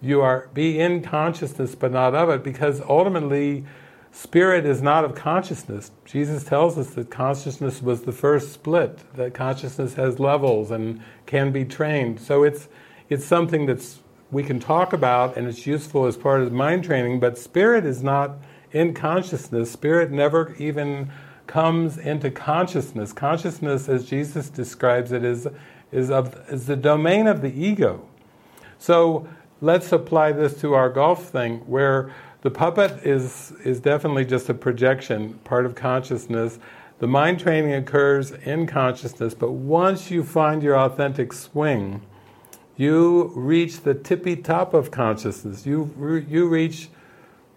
You 0.00 0.20
are, 0.20 0.48
be 0.54 0.78
in 0.78 1.02
consciousness 1.02 1.74
but 1.74 1.90
not 1.90 2.14
of 2.14 2.30
it, 2.30 2.44
because 2.44 2.80
ultimately, 2.82 3.64
spirit 4.12 4.64
is 4.64 4.80
not 4.80 5.04
of 5.04 5.16
consciousness. 5.16 5.90
Jesus 6.04 6.44
tells 6.44 6.78
us 6.78 6.90
that 6.90 7.10
consciousness 7.10 7.82
was 7.82 8.02
the 8.02 8.12
first 8.12 8.52
split, 8.52 9.00
that 9.16 9.34
consciousness 9.34 9.94
has 9.94 10.20
levels 10.20 10.70
and 10.70 11.02
can 11.26 11.50
be 11.50 11.64
trained. 11.64 12.20
So 12.20 12.44
it's, 12.44 12.68
it's 13.08 13.24
something 13.24 13.66
that's 13.66 13.98
we 14.30 14.44
can 14.44 14.60
talk 14.60 14.92
about 14.92 15.36
and 15.36 15.48
it's 15.48 15.66
useful 15.66 16.06
as 16.06 16.16
part 16.16 16.42
of 16.42 16.52
mind 16.52 16.84
training, 16.84 17.18
but 17.18 17.36
spirit 17.36 17.84
is 17.84 18.04
not 18.04 18.36
in 18.70 18.94
consciousness. 18.94 19.72
Spirit 19.72 20.12
never 20.12 20.54
even 20.60 21.10
comes 21.46 21.98
into 21.98 22.30
consciousness. 22.30 23.12
Consciousness, 23.12 23.88
as 23.88 24.08
Jesus 24.08 24.48
describes 24.48 25.12
it, 25.12 25.24
is, 25.24 25.48
is, 25.90 26.10
of, 26.10 26.38
is 26.50 26.66
the 26.66 26.76
domain 26.76 27.26
of 27.26 27.42
the 27.42 27.52
ego. 27.52 28.06
So 28.78 29.28
let's 29.60 29.92
apply 29.92 30.32
this 30.32 30.60
to 30.60 30.74
our 30.74 30.88
golf 30.90 31.28
thing, 31.28 31.58
where 31.60 32.12
the 32.42 32.50
puppet 32.50 33.06
is, 33.06 33.52
is 33.64 33.80
definitely 33.80 34.24
just 34.24 34.48
a 34.48 34.54
projection, 34.54 35.34
part 35.44 35.64
of 35.64 35.74
consciousness. 35.74 36.58
The 36.98 37.06
mind 37.06 37.40
training 37.40 37.74
occurs 37.74 38.32
in 38.32 38.66
consciousness, 38.66 39.34
but 39.34 39.52
once 39.52 40.10
you 40.10 40.24
find 40.24 40.62
your 40.62 40.76
authentic 40.78 41.32
swing, 41.32 42.02
you 42.76 43.32
reach 43.36 43.82
the 43.82 43.94
tippy 43.94 44.34
top 44.36 44.74
of 44.74 44.90
consciousness. 44.90 45.66
You, 45.66 46.24
you 46.28 46.48
reach 46.48 46.88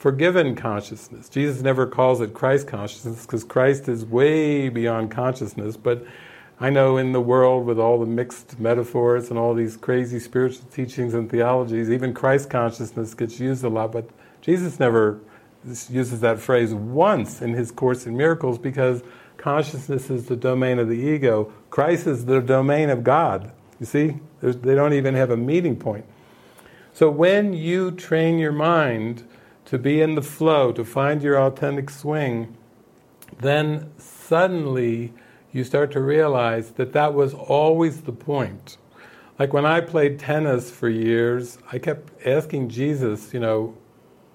forgiven 0.06 0.56
consciousness. 0.56 1.28
Jesus 1.28 1.64
never 1.64 1.88
calls 1.88 2.22
it 2.22 2.32
Christ 2.32 2.68
consciousness 2.68 3.26
because 3.26 3.43
Christ 3.43 3.89
is 3.89 4.06
way 4.06 4.70
beyond 4.70 5.10
consciousness, 5.10 5.78
but 5.78 6.06
I 6.60 6.70
know 6.70 6.97
in 6.97 7.12
the 7.12 7.20
world 7.20 7.66
with 7.66 7.80
all 7.80 7.99
the 7.99 8.06
mixed 8.06 8.60
metaphors 8.60 9.32
and 9.32 9.39
all 9.39 9.56
these 9.56 9.76
crazy 9.76 10.20
spiritual 10.20 10.68
teachings 10.72 11.16
and 11.16 11.28
theologies, 11.28 11.89
even 11.89 12.14
Christ 12.14 12.51
consciousness 12.51 13.16
gets 13.16 13.39
used 13.39 13.64
a 13.64 13.68
lot, 13.68 13.93
but 13.93 14.08
Jesus 14.41 14.80
never 14.80 15.22
uses 15.66 16.20
that 16.20 16.38
phrase 16.38 16.72
once 16.72 17.41
in 17.41 17.56
his 17.56 17.72
Course 17.72 18.06
in 18.06 18.16
Miracles 18.16 18.60
because 18.60 19.01
consciousness 19.38 20.12
is 20.12 20.28
the 20.28 20.36
domain 20.36 20.78
of 20.78 20.88
the 20.88 20.99
ego. 20.99 21.51
Christ 21.72 22.06
is 22.06 22.26
the 22.26 22.41
domain 22.41 22.91
of 22.91 23.03
God. 23.03 23.51
You 23.80 23.88
see? 23.88 24.18
They 24.39 24.76
don't 24.76 24.93
even 24.93 25.16
have 25.16 25.32
a 25.32 25.38
meeting 25.38 25.76
point. 25.76 26.06
So 26.93 27.10
when 27.10 27.53
you 27.53 27.89
train 27.89 28.38
your 28.38 28.51
mind 28.51 29.24
to 29.66 29.78
be 29.78 30.01
in 30.01 30.16
the 30.16 30.22
flow, 30.22 30.72
to 30.72 30.86
find 30.86 31.22
your 31.22 31.39
authentic 31.39 31.89
swing, 31.89 32.55
then 33.39 33.91
suddenly 33.97 35.13
you 35.51 35.63
start 35.63 35.91
to 35.91 36.01
realize 36.01 36.72
that 36.72 36.93
that 36.93 37.13
was 37.13 37.34
always 37.34 38.01
the 38.01 38.11
point. 38.11 38.78
Like 39.39 39.53
when 39.53 39.66
I 39.66 39.82
played 39.82 40.20
tennis 40.20 40.72
for 40.72 40.88
years, 40.88 41.57
I 41.72 41.80
kept 41.80 42.26
asking 42.26 42.70
Jesus, 42.70 43.34
you 43.34 43.39
know, 43.39 43.76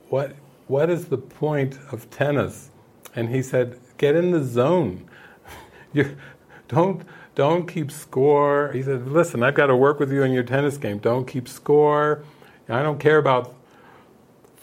what 0.09 0.35
what 0.67 0.89
is 0.89 1.07
the 1.07 1.19
point 1.19 1.79
of 1.91 2.11
tennis? 2.11 2.71
And 3.15 3.29
he 3.29 3.43
said, 3.43 3.79
get 3.99 4.15
in 4.15 4.31
the 4.31 4.43
zone. 4.45 5.09
you 5.93 6.17
don't 6.69 7.03
don't 7.35 7.67
keep 7.67 7.91
score. 7.91 8.71
He 8.73 8.83
said, 8.83 9.09
listen, 9.09 9.43
I've 9.43 9.55
got 9.55 9.67
to 9.67 9.77
work 9.77 9.99
with 9.99 10.13
you 10.13 10.23
in 10.23 10.33
your 10.33 10.43
tennis 10.43 10.77
game. 10.77 10.99
Don't 10.99 11.27
keep 11.27 11.49
score. 11.49 12.25
I 12.69 12.83
don't 12.83 12.99
care 12.99 13.19
about 13.19 13.55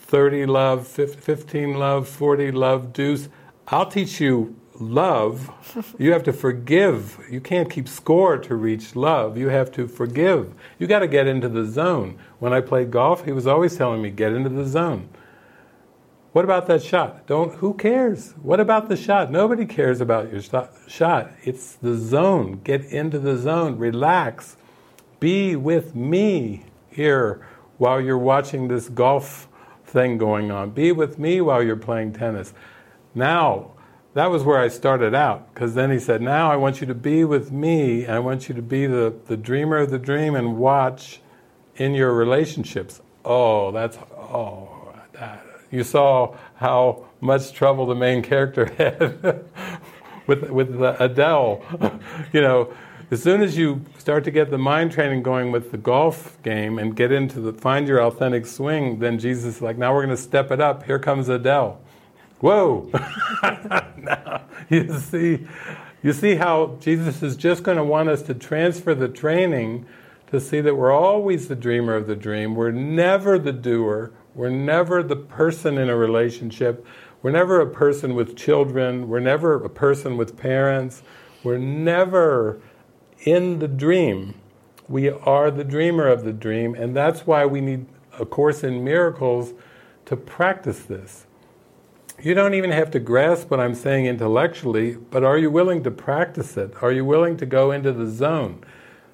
30 0.07 0.45
love, 0.45 0.87
15 0.87 1.73
love, 1.73 2.07
40 2.07 2.51
love, 2.51 2.93
deuce. 2.93 3.27
I'll 3.67 3.85
teach 3.85 4.21
you 4.21 4.55
love. 4.79 5.51
you 5.99 6.13
have 6.13 6.23
to 6.23 6.33
forgive. 6.33 7.19
You 7.29 7.41
can't 7.41 7.69
keep 7.69 7.89
score 7.89 8.37
to 8.37 8.55
reach 8.55 8.95
love. 8.95 9.37
You 9.37 9.49
have 9.49 9.69
to 9.73 9.85
forgive. 9.85 10.53
You 10.79 10.87
got 10.87 10.99
to 10.99 11.07
get 11.07 11.27
into 11.27 11.49
the 11.49 11.65
zone. 11.65 12.17
When 12.39 12.53
I 12.53 12.61
played 12.61 12.89
golf, 12.89 13.25
he 13.25 13.33
was 13.33 13.47
always 13.47 13.75
telling 13.75 14.01
me, 14.01 14.09
get 14.09 14.31
into 14.31 14.49
the 14.49 14.65
zone. 14.65 15.09
What 16.31 16.45
about 16.45 16.67
that 16.67 16.83
shot? 16.83 17.27
Don't 17.27 17.55
who 17.55 17.73
cares? 17.73 18.31
What 18.41 18.61
about 18.61 18.87
the 18.87 18.95
shot? 18.95 19.29
Nobody 19.29 19.65
cares 19.65 19.99
about 19.99 20.31
your 20.31 20.41
shot. 20.87 21.31
It's 21.43 21.73
the 21.75 21.95
zone. 21.95 22.61
Get 22.63 22.85
into 22.85 23.19
the 23.19 23.35
zone. 23.37 23.77
Relax. 23.77 24.55
Be 25.19 25.57
with 25.57 25.95
me 25.95 26.63
here 26.89 27.45
while 27.77 27.99
you're 27.99 28.17
watching 28.17 28.67
this 28.67 28.87
golf 28.87 29.47
thing 29.87 30.17
going 30.17 30.51
on. 30.51 30.71
Be 30.71 30.91
with 30.91 31.17
me 31.17 31.41
while 31.41 31.63
you're 31.63 31.75
playing 31.75 32.13
tennis. 32.13 32.53
Now, 33.15 33.71
that 34.13 34.31
was 34.31 34.43
where 34.43 34.59
I 34.59 34.67
started 34.67 35.13
out, 35.13 35.53
because 35.53 35.75
then 35.75 35.91
he 35.91 35.99
said, 35.99 36.21
Now 36.21 36.51
I 36.51 36.55
want 36.55 36.81
you 36.81 36.87
to 36.87 36.95
be 36.95 37.23
with 37.23 37.51
me, 37.51 38.07
I 38.07 38.19
want 38.19 38.49
you 38.49 38.55
to 38.55 38.61
be 38.61 38.85
the, 38.87 39.13
the 39.27 39.37
dreamer 39.37 39.77
of 39.77 39.91
the 39.91 39.99
dream 39.99 40.35
and 40.35 40.57
watch 40.57 41.21
in 41.75 41.93
your 41.93 42.13
relationships. 42.13 43.01
Oh, 43.23 43.71
that's, 43.71 43.97
oh, 44.15 44.93
that. 45.13 45.45
you 45.69 45.83
saw 45.83 46.35
how 46.55 47.05
much 47.21 47.53
trouble 47.53 47.85
the 47.85 47.95
main 47.95 48.23
character 48.23 48.65
had 48.77 49.45
with, 50.25 50.49
with 50.49 50.81
Adele. 50.81 51.61
you 52.33 52.41
know, 52.41 52.73
as 53.09 53.23
soon 53.23 53.41
as 53.41 53.57
you 53.57 53.85
start 53.97 54.25
to 54.25 54.31
get 54.31 54.51
the 54.51 54.57
mind 54.57 54.91
training 54.91 55.23
going 55.23 55.51
with 55.51 55.71
the 55.71 55.77
golf 55.77 56.41
game 56.43 56.77
and 56.77 56.95
get 56.95 57.11
into 57.11 57.39
the 57.39 57.53
find 57.53 57.87
your 57.87 58.01
authentic 58.01 58.45
swing, 58.45 58.99
then 58.99 59.17
Jesus 59.17 59.55
is 59.55 59.61
like, 59.61 59.77
now 59.77 59.93
we're 59.93 60.03
going 60.03 60.15
to 60.15 60.21
step 60.21 60.51
it 60.51 60.59
up. 60.59 60.83
Here 60.83 60.99
comes 60.99 61.29
Adele. 61.29 61.79
Whoa! 62.39 62.89
now, 63.97 64.41
you 64.69 64.99
see, 64.99 65.47
you 66.03 66.13
see 66.13 66.35
how 66.35 66.77
Jesus 66.81 67.23
is 67.23 67.35
just 67.35 67.63
going 67.63 67.77
to 67.77 67.83
want 67.83 68.09
us 68.09 68.21
to 68.23 68.33
transfer 68.33 68.93
the 68.93 69.07
training 69.07 69.85
to 70.29 70.39
see 70.39 70.59
that 70.61 70.75
we're 70.75 70.91
always 70.91 71.47
the 71.47 71.55
dreamer 71.55 71.95
of 71.95 72.07
the 72.07 72.15
dream. 72.15 72.55
We're 72.55 72.71
never 72.71 73.39
the 73.39 73.53
doer. 73.53 74.11
We're 74.35 74.49
never 74.49 75.01
the 75.01 75.15
person 75.15 75.77
in 75.77 75.89
a 75.89 75.95
relationship. 75.95 76.85
We're 77.23 77.31
never 77.31 77.61
a 77.61 77.67
person 77.67 78.13
with 78.13 78.35
children. 78.35 79.07
We're 79.07 79.21
never 79.21 79.55
a 79.63 79.69
person 79.69 80.17
with 80.17 80.37
parents. 80.37 81.01
We're 81.43 81.57
never 81.57 82.61
in 83.27 83.59
the 83.59 83.67
dream. 83.67 84.33
We 84.87 85.09
are 85.09 85.51
the 85.51 85.65
dreamer 85.65 86.07
of 86.07 86.23
the 86.23 86.31
dream, 86.31 86.73
and 86.75 86.95
that's 86.95 87.27
why 87.27 87.45
we 87.45 87.59
need 87.59 87.85
a 88.17 88.25
Course 88.25 88.63
in 88.63 88.85
Miracles 88.85 89.53
to 90.05 90.15
practice 90.15 90.79
this. 90.83 91.25
You 92.21 92.33
don't 92.33 92.53
even 92.53 92.71
have 92.71 92.89
to 92.91 92.99
grasp 93.01 93.51
what 93.51 93.59
I'm 93.59 93.75
saying 93.75 94.05
intellectually, 94.05 94.95
but 94.95 95.25
are 95.25 95.37
you 95.37 95.51
willing 95.51 95.83
to 95.83 95.91
practice 95.91 96.55
it? 96.55 96.81
Are 96.81 96.91
you 96.93 97.03
willing 97.03 97.35
to 97.37 97.45
go 97.45 97.71
into 97.71 97.91
the 97.91 98.07
zone? 98.07 98.63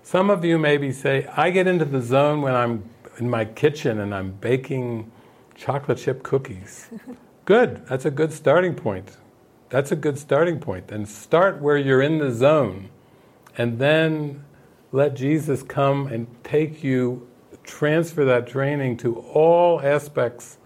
Some 0.03 0.30
of 0.30 0.45
you 0.45 0.59
maybe 0.59 0.91
say, 0.91 1.26
I 1.36 1.49
get 1.49 1.66
into 1.66 1.86
the 1.86 2.01
zone 2.01 2.43
when 2.43 2.53
I'm 2.53 2.88
in 3.18 3.32
my 3.32 3.45
kitchen 3.45 3.99
and 3.99 4.14
I'm 4.14 4.34
baking 4.34 5.11
chocolate 5.55 5.97
chip 5.97 6.22
cookies. 6.22 6.88
good, 7.45 7.84
that's 7.88 8.05
a 8.05 8.11
good 8.11 8.32
starting 8.32 8.76
point. 8.76 9.18
That's 9.70 9.91
a 9.91 9.95
good 9.95 10.20
starting 10.20 10.59
point. 10.59 10.91
And 10.91 11.09
start 11.09 11.61
where 11.61 11.78
you're 11.78 12.01
in 12.03 12.20
the 12.20 12.32
zone 12.32 12.89
and 13.57 13.79
then 13.79 14.43
let 14.91 15.15
Jesus 15.15 15.63
come 15.63 16.07
and 16.07 16.27
take 16.43 16.83
you, 16.83 17.27
transfer 17.63 18.25
that 18.25 18.47
training 18.47 18.97
to 18.97 19.19
all 19.19 19.81
aspects 19.81 20.57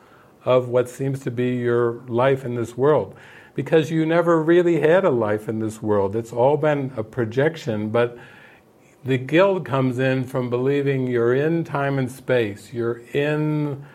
of 0.46 0.70
what 0.70 0.90
seems 0.90 1.20
to 1.22 1.32
be 1.32 1.56
your 1.56 2.04
life 2.08 2.46
in 2.46 2.56
this 2.56 2.78
world. 2.78 3.16
Because 3.56 3.90
you 3.90 4.06
never 4.06 4.42
really 4.42 4.80
had 4.80 5.04
a 5.04 5.10
life 5.10 5.50
in 5.50 5.60
this 5.60 5.82
world. 5.82 6.16
It's 6.16 6.32
all 6.32 6.58
been 6.58 6.92
a 6.96 7.04
projection, 7.04 7.90
but 7.90 8.18
the 9.04 9.18
guilt 9.18 9.66
comes 9.66 10.00
in 10.00 10.24
from 10.24 10.50
believing 10.50 11.08
you're 11.08 11.34
in 11.34 11.64
time 11.64 11.98
and 11.98 12.12
space, 12.12 12.72
you're 12.74 13.00
in 13.14 13.86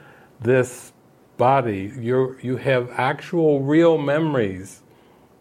this 0.41 0.93
body, 1.37 1.93
you 1.99 2.37
you 2.43 2.57
have 2.57 2.91
actual 2.91 3.61
real 3.61 3.99
memories, 3.99 4.83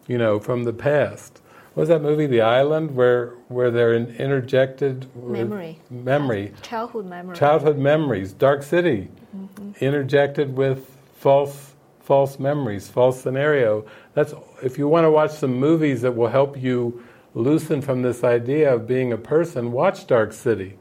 you 0.06 0.18
know, 0.18 0.38
from 0.38 0.64
the 0.64 0.72
past 0.72 1.41
was 1.74 1.88
that 1.88 2.02
movie, 2.02 2.26
The 2.26 2.42
Island, 2.42 2.94
where 2.94 3.34
where 3.48 3.70
they're 3.70 3.94
in, 3.94 4.14
interjected 4.16 5.06
memory, 5.16 5.78
memory, 5.90 6.52
childhood 6.62 7.06
memory, 7.06 7.36
childhood 7.36 7.78
memories, 7.78 8.32
Dark 8.32 8.62
City, 8.62 9.08
mm-hmm. 9.34 9.72
interjected 9.84 10.56
with 10.56 10.96
false 11.14 11.72
false 12.00 12.38
memories, 12.38 12.88
false 12.88 13.20
scenario. 13.20 13.86
That's 14.14 14.34
if 14.62 14.78
you 14.78 14.88
want 14.88 15.04
to 15.04 15.10
watch 15.10 15.30
some 15.30 15.54
movies 15.54 16.02
that 16.02 16.12
will 16.12 16.28
help 16.28 16.60
you 16.60 17.02
loosen 17.34 17.80
from 17.80 18.02
this 18.02 18.24
idea 18.24 18.74
of 18.74 18.86
being 18.86 19.12
a 19.12 19.16
person. 19.16 19.72
Watch 19.72 20.06
Dark 20.06 20.32
City. 20.32 20.78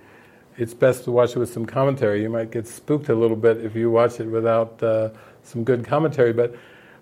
It's 0.58 0.74
best 0.74 1.06
to 1.06 1.12
watch 1.12 1.32
it 1.32 1.40
with 1.40 1.52
some 1.52 1.66
commentary. 1.66 2.22
You 2.22 2.30
might 2.30 2.52
get 2.52 2.68
spooked 2.68 3.08
a 3.10 3.16
little 3.16 3.38
bit 3.38 3.64
if 3.64 3.76
you 3.76 3.90
watch 3.90 4.20
it 4.20 4.28
without 4.28 4.84
uh, 4.84 5.10
some 5.44 5.64
good 5.64 5.86
commentary, 5.86 6.34
but 6.34 6.56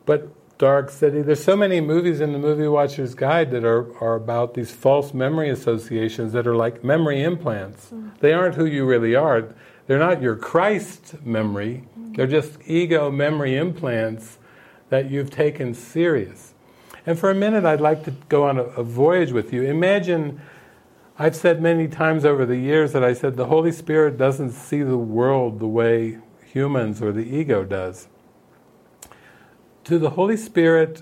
but 0.05 0.27
Dark 0.59 0.89
City. 0.89 1.21
There's 1.21 1.41
so 1.41 1.55
many 1.55 1.79
movies 1.79 2.19
in 2.19 2.33
the 2.33 2.37
Movie 2.37 2.67
Watcher's 2.67 3.15
Guide 3.15 3.49
that 3.51 3.63
are, 3.63 3.97
are 4.03 4.15
about 4.15 4.55
these 4.55 4.71
false 4.71 5.13
memory 5.13 5.49
associations 5.49 6.33
that 6.33 6.45
are 6.45 6.55
like 6.55 6.83
memory 6.83 7.23
implants. 7.23 7.87
Mm. 7.87 8.19
They 8.19 8.33
aren't 8.33 8.55
who 8.55 8.65
you 8.65 8.85
really 8.85 9.15
are. 9.15 9.55
They're 9.87 9.97
not 9.97 10.21
your 10.21 10.35
Christ 10.35 11.15
memory. 11.25 11.85
Mm. 11.97 12.17
They're 12.17 12.27
just 12.27 12.57
ego 12.67 13.09
memory 13.09 13.55
implants 13.55 14.37
that 14.89 15.09
you've 15.09 15.31
taken 15.31 15.73
serious. 15.73 16.53
And 17.05 17.17
for 17.17 17.29
a 17.31 17.35
minute, 17.35 17.63
I'd 17.63 17.79
like 17.79 18.03
to 18.03 18.11
go 18.27 18.43
on 18.43 18.57
a, 18.57 18.63
a 18.63 18.83
voyage 18.83 19.31
with 19.31 19.53
you. 19.53 19.63
Imagine, 19.63 20.41
I've 21.17 21.37
said 21.37 21.61
many 21.61 21.87
times 21.87 22.25
over 22.25 22.45
the 22.45 22.57
years 22.57 22.91
that 22.91 23.03
I 23.03 23.13
said 23.13 23.37
the 23.37 23.45
Holy 23.45 23.71
Spirit 23.71 24.17
doesn't 24.17 24.51
see 24.51 24.83
the 24.83 24.97
world 24.97 25.59
the 25.59 25.67
way 25.67 26.17
humans 26.43 27.01
or 27.01 27.13
the 27.13 27.23
ego 27.23 27.63
does 27.63 28.09
to 29.89 29.97
the 29.97 30.11
Holy 30.11 30.37
Spirit, 30.37 31.01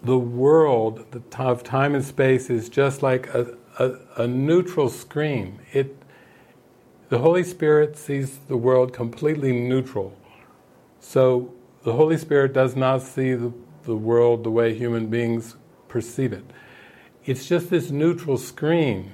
the 0.00 0.16
world 0.16 1.04
of 1.36 1.64
time 1.64 1.96
and 1.96 2.04
space 2.04 2.48
is 2.48 2.68
just 2.68 3.02
like 3.02 3.26
a, 3.34 3.56
a, 3.80 4.22
a 4.22 4.26
neutral 4.28 4.88
screen. 4.88 5.58
It, 5.72 6.00
the 7.08 7.18
Holy 7.18 7.42
Spirit 7.42 7.98
sees 7.98 8.38
the 8.46 8.56
world 8.56 8.92
completely 8.92 9.50
neutral. 9.50 10.16
So 11.00 11.52
the 11.82 11.94
Holy 11.94 12.16
Spirit 12.16 12.52
does 12.52 12.76
not 12.76 13.02
see 13.02 13.34
the, 13.34 13.52
the 13.82 13.96
world 13.96 14.44
the 14.44 14.50
way 14.50 14.72
human 14.78 15.08
beings 15.08 15.56
perceive 15.88 16.32
it. 16.32 16.44
It's 17.24 17.48
just 17.48 17.68
this 17.68 17.90
neutral 17.90 18.38
screen. 18.38 19.10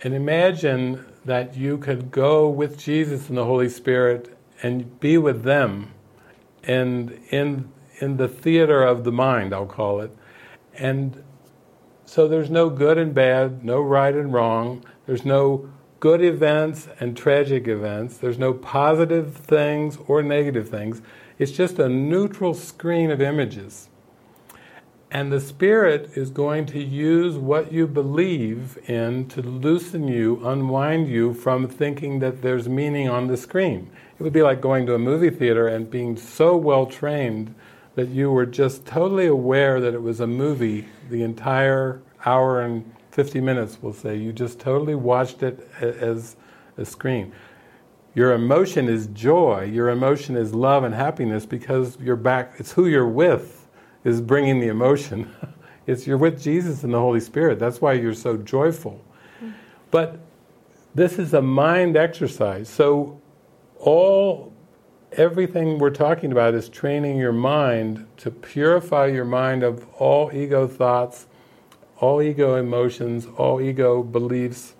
And 0.00 0.14
imagine 0.14 1.04
that 1.26 1.58
you 1.58 1.76
could 1.76 2.10
go 2.10 2.48
with 2.48 2.78
Jesus 2.78 3.28
and 3.28 3.36
the 3.36 3.44
Holy 3.44 3.68
Spirit 3.68 4.34
and 4.62 4.98
be 4.98 5.18
with 5.18 5.42
them 5.42 5.92
and 6.64 7.10
in 7.30 7.70
in 8.00 8.16
the 8.16 8.28
theater 8.28 8.82
of 8.82 9.04
the 9.04 9.12
mind, 9.12 9.52
I'll 9.52 9.66
call 9.66 10.00
it. 10.00 10.14
And 10.74 11.22
so 12.04 12.26
there's 12.26 12.50
no 12.50 12.70
good 12.70 12.96
and 12.98 13.14
bad, 13.14 13.64
no 13.64 13.80
right 13.80 14.14
and 14.14 14.32
wrong. 14.32 14.84
There's 15.06 15.24
no 15.24 15.70
good 16.00 16.22
events 16.22 16.88
and 17.00 17.16
tragic 17.16 17.66
events. 17.68 18.18
There's 18.18 18.38
no 18.38 18.54
positive 18.54 19.36
things 19.36 19.98
or 20.06 20.22
negative 20.22 20.68
things. 20.68 21.02
It's 21.38 21.52
just 21.52 21.78
a 21.78 21.88
neutral 21.88 22.54
screen 22.54 23.10
of 23.10 23.20
images. 23.20 23.88
And 25.10 25.32
the 25.32 25.40
Spirit 25.40 26.10
is 26.16 26.30
going 26.30 26.66
to 26.66 26.82
use 26.82 27.36
what 27.36 27.72
you 27.72 27.86
believe 27.86 28.78
in 28.88 29.26
to 29.28 29.40
loosen 29.40 30.06
you, 30.06 30.46
unwind 30.46 31.08
you 31.08 31.32
from 31.32 31.66
thinking 31.66 32.18
that 32.18 32.42
there's 32.42 32.68
meaning 32.68 33.08
on 33.08 33.26
the 33.26 33.36
screen. 33.38 33.90
It 34.18 34.22
would 34.22 34.34
be 34.34 34.42
like 34.42 34.60
going 34.60 34.84
to 34.86 34.94
a 34.94 34.98
movie 34.98 35.30
theater 35.30 35.66
and 35.66 35.90
being 35.90 36.16
so 36.16 36.56
well 36.56 36.84
trained 36.84 37.54
that 37.98 38.10
you 38.10 38.30
were 38.30 38.46
just 38.46 38.86
totally 38.86 39.26
aware 39.26 39.80
that 39.80 39.92
it 39.92 40.00
was 40.00 40.20
a 40.20 40.26
movie 40.28 40.86
the 41.10 41.20
entire 41.24 42.00
hour 42.24 42.60
and 42.60 42.94
50 43.10 43.40
minutes, 43.40 43.76
we'll 43.82 43.92
say. 43.92 44.14
You 44.14 44.32
just 44.32 44.60
totally 44.60 44.94
watched 44.94 45.42
it 45.42 45.68
as 45.80 46.36
a 46.76 46.84
screen. 46.84 47.32
Your 48.14 48.34
emotion 48.34 48.88
is 48.88 49.08
joy, 49.08 49.64
your 49.64 49.88
emotion 49.88 50.36
is 50.36 50.54
love 50.54 50.84
and 50.84 50.94
happiness 50.94 51.44
because 51.44 51.98
you're 51.98 52.14
back, 52.14 52.54
it's 52.58 52.70
who 52.70 52.86
you're 52.86 53.08
with 53.08 53.66
is 54.04 54.20
bringing 54.20 54.60
the 54.60 54.68
emotion. 54.68 55.34
it's 55.88 56.06
you're 56.06 56.18
with 56.18 56.40
Jesus 56.40 56.84
and 56.84 56.94
the 56.94 57.00
Holy 57.00 57.18
Spirit. 57.18 57.58
That's 57.58 57.80
why 57.80 57.94
you're 57.94 58.14
so 58.14 58.36
joyful. 58.36 59.04
Mm. 59.42 59.54
But 59.90 60.20
this 60.94 61.18
is 61.18 61.34
a 61.34 61.42
mind 61.42 61.96
exercise. 61.96 62.68
So 62.68 63.20
all 63.80 64.52
everything 65.12 65.78
we're 65.78 65.90
talking 65.90 66.32
about 66.32 66.54
is 66.54 66.68
training 66.68 67.16
your 67.16 67.32
mind 67.32 68.06
to 68.18 68.30
purify 68.30 69.06
your 69.06 69.24
mind 69.24 69.62
of 69.62 69.86
all 69.94 70.30
ego 70.32 70.66
thoughts, 70.66 71.26
all 71.98 72.20
ego 72.22 72.56
emotions, 72.56 73.26
all 73.36 73.60
ego 73.60 74.02
beliefs. 74.02 74.74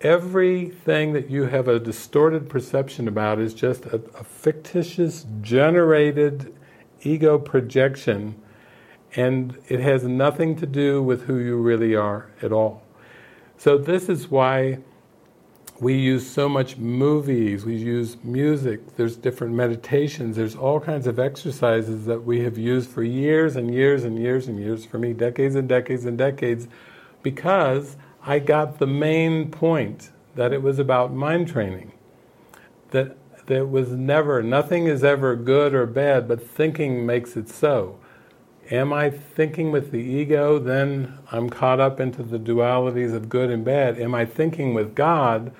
Everything 0.00 1.12
that 1.12 1.30
you 1.30 1.44
have 1.44 1.68
a 1.68 1.78
distorted 1.78 2.48
perception 2.48 3.08
about 3.08 3.38
is 3.38 3.54
just 3.54 3.86
a, 3.86 3.96
a 4.18 4.24
fictitious, 4.24 5.26
generated 5.40 6.54
ego 7.02 7.38
projection, 7.38 8.34
and 9.16 9.56
it 9.68 9.80
has 9.80 10.04
nothing 10.04 10.56
to 10.56 10.66
do 10.66 11.02
with 11.02 11.22
who 11.22 11.38
you 11.38 11.56
really 11.56 11.94
are 11.94 12.30
at 12.42 12.52
all. 12.52 12.82
So, 13.56 13.78
this 13.78 14.08
is 14.08 14.30
why 14.30 14.78
we 15.80 15.94
use 15.94 16.28
so 16.28 16.48
much 16.48 16.76
movies, 16.76 17.64
we 17.64 17.74
use 17.74 18.16
music, 18.22 18.96
there's 18.96 19.16
different 19.16 19.54
meditations, 19.54 20.36
there's 20.36 20.54
all 20.54 20.78
kinds 20.78 21.06
of 21.06 21.18
exercises 21.18 22.06
that 22.06 22.22
we 22.22 22.40
have 22.40 22.56
used 22.56 22.88
for 22.88 23.02
years 23.02 23.56
and 23.56 23.74
years 23.74 24.04
and 24.04 24.18
years 24.18 24.46
and 24.46 24.58
years, 24.58 24.84
for 24.84 24.98
me, 24.98 25.12
decades 25.12 25.56
and 25.56 25.68
decades 25.68 26.04
and 26.04 26.16
decades, 26.16 26.68
because 27.22 27.96
I 28.22 28.38
got 28.38 28.78
the 28.78 28.86
main 28.86 29.50
point 29.50 30.10
that 30.36 30.52
it 30.52 30.62
was 30.62 30.78
about 30.78 31.12
mind 31.12 31.48
training. 31.48 31.92
That, 32.90 33.16
that 33.46 33.68
was 33.68 33.90
never, 33.90 34.42
nothing 34.42 34.86
is 34.86 35.02
ever 35.02 35.34
good 35.34 35.74
or 35.74 35.86
bad, 35.86 36.28
but 36.28 36.46
thinking 36.46 37.04
makes 37.04 37.36
it 37.36 37.48
so. 37.48 37.98
Am 38.70 38.92
I 38.92 39.10
thinking 39.10 39.70
with 39.72 39.90
the 39.90 39.98
ego? 39.98 40.58
Then 40.58 41.18
I'm 41.30 41.50
caught 41.50 41.80
up 41.80 42.00
into 42.00 42.22
the 42.22 42.38
dualities 42.38 43.14
of 43.14 43.28
good 43.28 43.50
and 43.50 43.64
bad. 43.64 43.98
Am 43.98 44.14
I 44.14 44.24
thinking 44.24 44.74
with 44.74 44.94
God? 44.94 45.52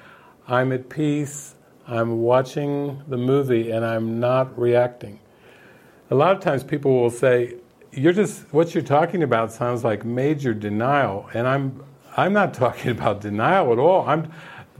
I'm 0.48 0.72
at 0.72 0.88
peace, 0.88 1.55
I'm 1.86 2.20
watching 2.22 3.02
the 3.09 3.16
movie, 3.16 3.70
and 3.70 3.84
I'm 3.84 4.20
not 4.20 4.59
reacting. 4.59 5.20
A 6.11 6.14
lot 6.14 6.36
of 6.36 6.40
times 6.40 6.62
people 6.62 7.00
will 7.00 7.11
say, 7.11 7.55
you're 7.96 8.12
just 8.12 8.42
what 8.52 8.74
you're 8.74 8.82
talking 8.82 9.22
about 9.22 9.52
sounds 9.52 9.84
like 9.84 10.05
major 10.05 10.52
denial 10.52 11.28
and 11.32 11.46
i'm 11.46 11.82
i'm 12.16 12.32
not 12.32 12.52
talking 12.64 12.90
about 12.90 13.20
denial 13.20 13.72
at 13.72 13.78
all 13.78 14.07
i'm 14.09 14.30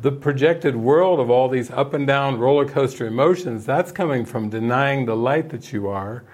the 0.01 0.11
projected 0.11 0.75
world 0.75 1.21
of 1.21 1.31
all 1.31 1.49
these 1.49 1.71
up 1.71 1.95
and 1.95 2.07
down 2.07 2.39
roller 2.39 2.67
coaster 2.67 3.07
emotions 3.07 3.65
that's 3.65 3.93
coming 3.93 4.25
from 4.25 4.49
denying 4.49 5.07
the 5.07 5.17
light 5.17 5.49
that 5.51 5.73
you 5.73 5.89
are 5.89 6.25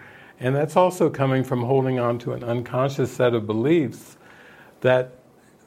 and 0.41 0.57
that's 0.57 0.77
also 0.77 1.11
coming 1.11 1.45
from 1.45 1.63
holding 1.63 2.01
on 2.01 2.19
to 2.19 2.33
an 2.33 2.43
unconscious 2.43 3.13
set 3.13 3.35
of 3.35 3.47
beliefs 3.47 4.17
that 4.81 5.13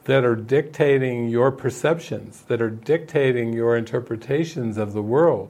that 0.05 0.25
are 0.25 0.35
dictating 0.35 1.29
your 1.29 1.51
perceptions 1.51 2.41
that 2.47 2.61
are 2.61 2.69
dictating 2.69 3.53
your 3.53 3.77
interpretations 3.77 4.77
of 4.77 4.93
the 4.93 5.01
world 5.01 5.49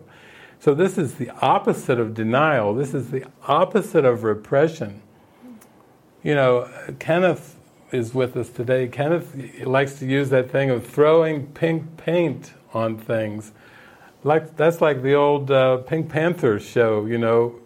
so 0.60 0.74
this 0.74 0.98
is 0.98 1.16
the 1.16 1.30
opposite 1.42 2.00
of 2.00 2.14
denial 2.14 2.74
this 2.74 2.94
is 2.94 3.10
the 3.10 3.26
opposite 3.48 4.06
of 4.06 4.24
repression 4.24 5.02
you 6.24 6.36
know, 6.36 6.70
Kenneth 7.00 7.58
is 7.92 8.14
with 8.14 8.38
us 8.38 8.50
today. 8.50 8.88
Kenneth 8.88 9.36
likes 9.66 9.96
to 10.00 10.06
use 10.06 10.30
that 10.30 10.50
thing 10.50 10.70
of 10.70 10.88
throwing 10.88 11.48
pink 11.48 11.98
paint 11.98 12.54
on 12.74 12.98
things. 12.98 13.52
Like 14.24 14.56
that's 14.56 14.80
like 14.80 15.04
the 15.04 15.16
old 15.16 15.52
uh, 15.52 15.78
Pink 15.80 16.10
Panther 16.10 16.62
show. 16.62 17.06
You 17.06 17.18
know, 17.18 17.60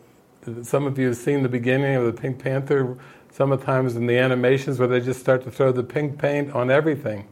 some 0.64 0.88
of 0.88 0.98
you 0.98 1.08
have 1.08 1.18
seen 1.18 1.44
the 1.44 1.50
beginning 1.50 1.96
of 1.96 2.06
the 2.06 2.14
Pink 2.14 2.40
Panther. 2.40 2.98
Sometimes 3.32 3.96
in 3.96 4.08
the 4.08 4.18
animations 4.18 4.80
where 4.80 4.88
they 4.88 5.00
just 5.00 5.20
start 5.20 5.44
to 5.44 5.52
throw 5.52 5.72
the 5.72 5.84
pink 5.84 6.18
paint 6.18 6.54
on 6.54 6.72
everything. 6.72 7.28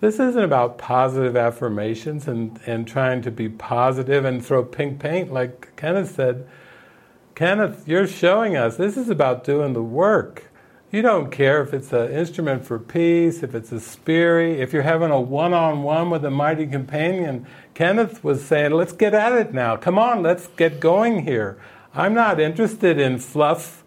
This 0.00 0.18
isn't 0.18 0.42
about 0.42 0.78
positive 0.78 1.36
affirmations 1.36 2.26
and, 2.26 2.58
and 2.66 2.86
trying 2.86 3.20
to 3.22 3.30
be 3.30 3.48
positive 3.48 4.24
and 4.24 4.44
throw 4.44 4.64
pink 4.64 5.00
paint, 5.00 5.32
like 5.32 5.76
Kenneth 5.76 6.14
said 6.14 6.46
Kenneth, 7.34 7.88
you're 7.88 8.06
showing 8.06 8.56
us 8.56 8.76
this 8.76 8.96
is 8.96 9.10
about 9.10 9.42
doing 9.42 9.72
the 9.72 9.82
work. 9.82 10.50
You 10.92 11.02
don't 11.02 11.32
care 11.32 11.60
if 11.62 11.74
it's 11.74 11.92
an 11.92 12.12
instrument 12.12 12.64
for 12.64 12.78
peace, 12.78 13.42
if 13.42 13.56
it's 13.56 13.72
a 13.72 13.80
spirit, 13.80 14.60
if 14.60 14.72
you're 14.72 14.82
having 14.82 15.10
a 15.10 15.20
one 15.20 15.52
on 15.52 15.82
one 15.82 16.10
with 16.10 16.24
a 16.24 16.30
mighty 16.30 16.66
companion. 16.66 17.46
Kenneth 17.74 18.22
was 18.22 18.44
saying, 18.44 18.70
let's 18.70 18.92
get 18.92 19.14
at 19.14 19.32
it 19.32 19.52
now. 19.52 19.76
Come 19.76 19.98
on, 19.98 20.22
let's 20.22 20.46
get 20.46 20.78
going 20.78 21.24
here. 21.24 21.58
I'm 21.96 22.12
not 22.12 22.40
interested 22.40 22.98
in 22.98 23.18
fluff. 23.18 23.84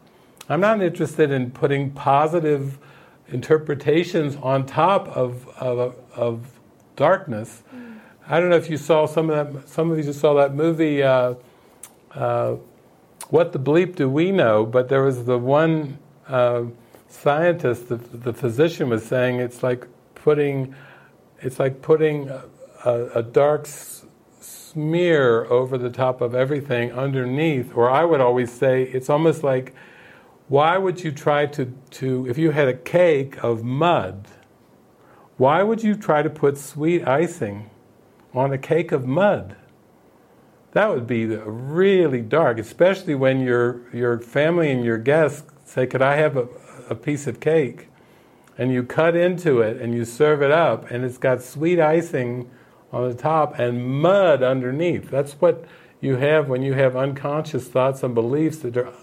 I'm 0.48 0.62
not 0.62 0.82
interested 0.82 1.30
in 1.30 1.52
putting 1.52 1.92
positive 1.92 2.80
interpretations 3.28 4.38
on 4.38 4.66
top 4.66 5.10
of, 5.10 5.46
of, 5.58 5.94
of 6.16 6.48
darkness. 6.96 7.64
Mm. 7.76 7.98
I 8.30 8.40
don't 8.40 8.50
know 8.50 8.56
if 8.56 8.70
you 8.70 8.78
saw 8.78 9.08
some 9.08 9.30
of 9.30 9.54
that. 9.54 9.68
Some 9.68 9.92
of 9.92 9.98
you 9.98 10.14
saw 10.14 10.36
that 10.36 10.56
movie. 10.56 11.04
Uh, 11.04 11.34
uh, 12.14 12.56
what 13.30 13.52
the 13.52 13.60
bleep 13.60 13.98
do 13.98 14.10
we 14.10 14.32
know? 14.32 14.66
But 14.66 14.88
there 14.88 15.04
was 15.04 15.26
the 15.26 15.38
one 15.38 15.98
uh, 16.30 16.64
scientist, 17.10 17.90
the, 17.90 17.98
the, 17.98 18.32
physician, 18.32 18.88
was 18.88 19.04
saying 19.04 19.42
it's 19.42 19.64
like 19.64 19.86
putting, 20.16 20.74
it's 21.42 21.60
like 21.60 21.82
putting 21.82 22.30
a, 22.30 22.44
a, 22.86 23.06
a 23.16 23.24
dark 23.24 23.68
smear 24.72 25.46
over 25.46 25.78
the 25.78 25.90
top 25.90 26.22
of 26.22 26.36
everything 26.36 26.92
underneath. 26.92 27.76
Or 27.76 27.90
I 27.90 28.06
would 28.06 28.22
always 28.22 28.52
say 28.52 28.84
it's 28.84 29.10
almost 29.10 29.44
like, 29.44 29.74
why 30.48 30.78
would 30.78 31.04
you 31.04 31.12
try 31.12 31.46
to, 31.48 31.74
to 31.92 32.28
if 32.28 32.38
you 32.38 32.52
had 32.52 32.68
a 32.68 32.74
cake 32.74 33.44
of 33.44 33.64
mud? 33.64 34.28
Why 35.38 35.64
would 35.64 35.84
you 35.84 35.96
try 35.96 36.22
to 36.22 36.30
put 36.30 36.58
sweet 36.58 37.08
icing 37.08 37.70
on 38.34 38.52
a 38.52 38.58
cake 38.58 38.92
of 38.92 39.06
mud? 39.06 39.56
that 40.78 40.92
would 40.92 41.08
be 41.08 41.26
really 41.26 42.22
dark, 42.22 42.60
especially 42.60 43.16
when 43.16 43.40
your 43.42 43.82
your 43.92 44.20
family 44.20 44.70
and 44.70 44.86
your 44.86 45.00
guests 45.00 45.52
say, 45.66 45.88
"Could 45.88 46.04
I 46.04 46.18
have 46.18 46.38
a, 46.38 46.48
a 46.88 46.94
piece 46.94 47.26
of 47.26 47.40
cake?" 47.40 47.90
And 48.60 48.72
you 48.72 48.84
cut 48.84 49.16
into 49.16 49.62
it 49.62 49.82
and 49.82 49.96
you 49.96 50.06
serve 50.06 50.44
it 50.44 50.52
up, 50.52 50.92
and 50.92 51.04
it's 51.04 51.18
got 51.18 51.42
sweet 51.42 51.80
icing 51.80 52.52
on 52.92 53.10
the 53.10 53.16
top 53.16 53.58
and 53.60 54.02
mud 54.02 54.44
underneath. 54.44 55.10
That's 55.10 55.34
what 55.34 55.66
you 56.00 56.18
have 56.18 56.48
when 56.48 56.62
you 56.62 56.74
have 56.74 56.96
unconscious 56.96 57.68
thoughts 57.68 58.04
and 58.04 58.14
beliefs 58.14 58.60
that 58.60 58.78
are 58.78 58.94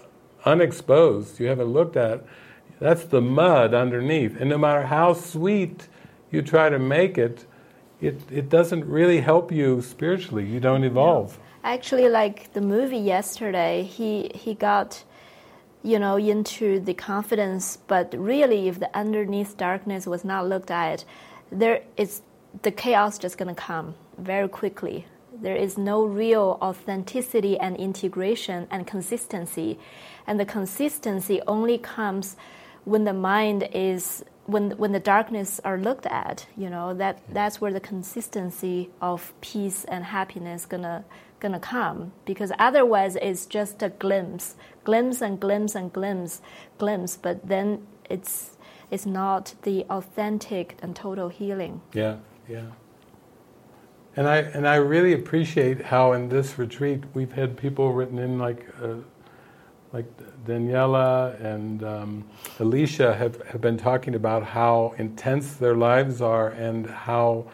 unexposed, 0.45 1.39
you 1.39 1.47
haven't 1.47 1.67
looked 1.67 1.97
at. 1.97 2.25
That's 2.79 3.05
the 3.05 3.21
mud 3.21 3.73
underneath. 3.73 4.39
And 4.39 4.49
no 4.49 4.57
matter 4.57 4.83
how 4.83 5.13
sweet 5.13 5.87
you 6.31 6.41
try 6.41 6.69
to 6.69 6.79
make 6.79 7.17
it, 7.17 7.45
it, 8.01 8.19
it 8.31 8.49
doesn't 8.49 8.85
really 8.85 9.21
help 9.21 9.51
you 9.51 9.81
spiritually. 9.81 10.45
You 10.45 10.59
don't 10.59 10.83
evolve 10.83 11.39
actually 11.65 12.07
like 12.07 12.53
the 12.53 12.61
movie 12.61 12.97
yesterday 12.97 13.81
he 13.81 14.29
he 14.35 14.53
got 14.53 15.03
you 15.81 15.97
know 15.97 16.15
into 16.15 16.79
the 16.79 16.93
confidence 16.93 17.79
but 17.87 18.13
really 18.17 18.67
if 18.67 18.79
the 18.79 18.95
underneath 18.95 19.57
darkness 19.57 20.05
was 20.05 20.23
not 20.23 20.47
looked 20.47 20.69
at 20.69 21.03
there 21.51 21.81
is 21.97 22.21
the 22.63 22.71
chaos 22.71 23.17
just 23.17 23.37
going 23.37 23.53
to 23.53 23.59
come 23.59 23.95
very 24.17 24.47
quickly 24.47 25.05
there 25.41 25.55
is 25.55 25.77
no 25.77 26.05
real 26.05 26.57
authenticity 26.61 27.57
and 27.59 27.75
integration 27.75 28.67
and 28.71 28.87
consistency 28.87 29.77
and 30.25 30.39
the 30.39 30.45
consistency 30.45 31.41
only 31.47 31.77
comes 31.77 32.37
when 32.85 33.03
the 33.03 33.13
mind 33.13 33.67
is 33.73 34.23
when 34.45 34.71
when 34.77 34.91
the 34.91 34.99
darkness 34.99 35.59
are 35.65 35.77
looked 35.77 36.05
at 36.05 36.47
you 36.55 36.69
know 36.69 36.93
that 36.93 37.21
that's 37.33 37.59
where 37.59 37.73
the 37.73 37.79
consistency 37.79 38.89
of 39.01 39.33
peace 39.41 39.83
and 39.85 40.05
happiness 40.05 40.65
gonna 40.65 41.03
gonna 41.45 41.59
come 41.59 42.11
because 42.25 42.51
otherwise 42.57 43.15
it's 43.21 43.45
just 43.45 43.83
a 43.83 43.89
glimpse, 43.89 44.55
glimpse 44.83 45.21
and 45.21 45.39
glimpse 45.39 45.75
and 45.75 45.91
glimpse, 45.93 46.41
glimpse. 46.77 47.17
But 47.17 47.47
then 47.47 47.85
it's 48.09 48.57
it's 48.91 49.05
not 49.05 49.53
the 49.63 49.85
authentic 49.89 50.77
and 50.81 50.95
total 50.95 51.29
healing. 51.29 51.81
Yeah, 51.93 52.17
yeah. 52.47 52.65
And 54.15 54.27
I 54.27 54.37
and 54.37 54.67
I 54.67 54.75
really 54.75 55.13
appreciate 55.13 55.81
how 55.81 56.13
in 56.13 56.29
this 56.29 56.57
retreat 56.57 57.03
we've 57.13 57.33
had 57.33 57.57
people 57.57 57.93
written 57.93 58.19
in 58.19 58.39
like. 58.39 58.67
Uh, 58.81 58.95
like 59.93 60.05
Daniela 60.45 61.41
and 61.41 61.81
um, 61.81 62.25
Alicia 62.59 63.15
have, 63.15 63.41
have 63.43 63.61
been 63.61 63.77
talking 63.77 64.13
about 64.13 64.43
how 64.43 64.93
intense 64.97 65.53
their 65.53 65.75
lives 65.75 66.21
are 66.21 66.49
and 66.49 66.85
how 66.85 67.45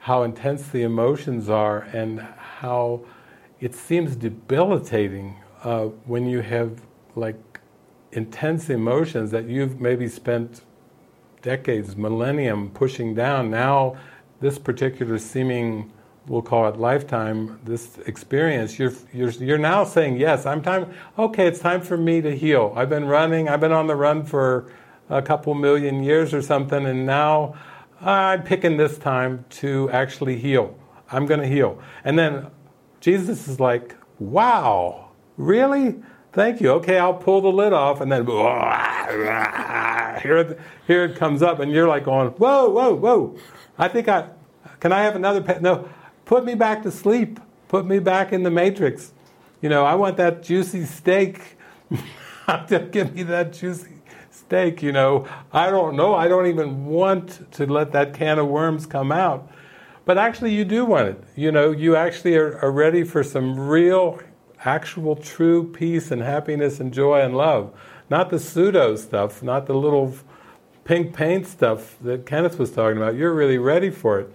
how 0.00 0.24
intense 0.24 0.66
the 0.68 0.82
emotions 0.82 1.48
are 1.48 1.82
and 1.92 2.20
how 2.20 3.00
it 3.60 3.74
seems 3.74 4.16
debilitating 4.16 5.36
uh, 5.62 5.84
when 6.04 6.26
you 6.26 6.40
have 6.40 6.82
like 7.14 7.60
intense 8.10 8.68
emotions 8.68 9.30
that 9.30 9.44
you've 9.44 9.80
maybe 9.80 10.08
spent 10.08 10.62
decades, 11.40 11.96
millennium 11.96 12.68
pushing 12.70 13.14
down. 13.14 13.48
Now, 13.48 13.96
this 14.42 14.58
particular 14.58 15.18
seeming, 15.18 15.90
we'll 16.26 16.42
call 16.42 16.68
it 16.68 16.76
lifetime, 16.76 17.58
this 17.64 17.96
experience, 18.06 18.78
you're, 18.78 18.92
you're, 19.12 19.30
you're 19.30 19.56
now 19.56 19.84
saying, 19.84 20.16
yes, 20.16 20.44
I'm 20.44 20.60
time, 20.60 20.92
okay, 21.16 21.46
it's 21.46 21.60
time 21.60 21.80
for 21.80 21.96
me 21.96 22.20
to 22.20 22.36
heal. 22.36 22.72
I've 22.76 22.90
been 22.90 23.06
running, 23.06 23.48
I've 23.48 23.60
been 23.60 23.72
on 23.72 23.86
the 23.86 23.96
run 23.96 24.26
for 24.26 24.70
a 25.08 25.22
couple 25.22 25.54
million 25.54 26.02
years 26.02 26.34
or 26.34 26.42
something, 26.42 26.84
and 26.84 27.06
now 27.06 27.54
I'm 28.00 28.42
picking 28.42 28.76
this 28.76 28.98
time 28.98 29.44
to 29.50 29.88
actually 29.90 30.36
heal. 30.38 30.76
I'm 31.10 31.24
going 31.26 31.40
to 31.40 31.46
heal. 31.46 31.80
And 32.04 32.18
then 32.18 32.48
Jesus 33.00 33.46
is 33.46 33.60
like, 33.60 33.94
wow, 34.18 35.10
really? 35.36 36.02
Thank 36.32 36.60
you. 36.60 36.70
Okay, 36.72 36.98
I'll 36.98 37.14
pull 37.14 37.42
the 37.42 37.52
lid 37.52 37.72
off, 37.72 38.00
and 38.00 38.10
then 38.10 38.26
here, 40.22 40.58
here 40.86 41.04
it 41.04 41.16
comes 41.16 41.42
up, 41.42 41.60
and 41.60 41.70
you're 41.70 41.86
like 41.86 42.04
going, 42.04 42.30
whoa, 42.30 42.68
whoa, 42.70 42.94
whoa. 42.94 43.36
I 43.82 43.88
think 43.88 44.06
I 44.06 44.28
can 44.78 44.92
I 44.92 45.02
have 45.02 45.16
another 45.16 45.42
pet? 45.42 45.60
No, 45.60 45.88
put 46.24 46.44
me 46.44 46.54
back 46.54 46.84
to 46.84 46.90
sleep. 46.92 47.40
Put 47.66 47.84
me 47.84 47.98
back 47.98 48.32
in 48.32 48.44
the 48.44 48.50
matrix. 48.50 49.12
You 49.60 49.68
know, 49.68 49.84
I 49.84 49.96
want 49.96 50.16
that 50.18 50.44
juicy 50.44 50.84
steak. 50.84 51.56
Give 52.68 53.12
me 53.12 53.24
that 53.24 53.52
juicy 53.52 53.94
steak. 54.30 54.84
You 54.84 54.92
know, 54.92 55.26
I 55.52 55.68
don't 55.68 55.96
know. 55.96 56.14
I 56.14 56.28
don't 56.28 56.46
even 56.46 56.86
want 56.86 57.50
to 57.54 57.66
let 57.66 57.90
that 57.90 58.14
can 58.14 58.38
of 58.38 58.46
worms 58.46 58.86
come 58.86 59.10
out. 59.10 59.50
But 60.04 60.16
actually, 60.16 60.54
you 60.54 60.64
do 60.64 60.84
want 60.84 61.08
it. 61.08 61.24
You 61.34 61.50
know, 61.50 61.72
you 61.72 61.96
actually 61.96 62.36
are, 62.36 62.60
are 62.60 62.70
ready 62.70 63.02
for 63.02 63.24
some 63.24 63.58
real, 63.58 64.20
actual, 64.64 65.16
true 65.16 65.68
peace 65.72 66.12
and 66.12 66.22
happiness 66.22 66.78
and 66.78 66.94
joy 66.94 67.20
and 67.20 67.36
love. 67.36 67.72
Not 68.08 68.30
the 68.30 68.38
pseudo 68.38 68.94
stuff, 68.94 69.42
not 69.42 69.66
the 69.66 69.74
little 69.74 70.14
pink 70.84 71.14
paint 71.14 71.46
stuff 71.46 71.96
that 72.00 72.26
Kenneth 72.26 72.58
was 72.58 72.70
talking 72.70 72.96
about. 72.96 73.14
You're 73.14 73.34
really 73.34 73.58
ready 73.58 73.90
for 73.90 74.20
it. 74.20 74.30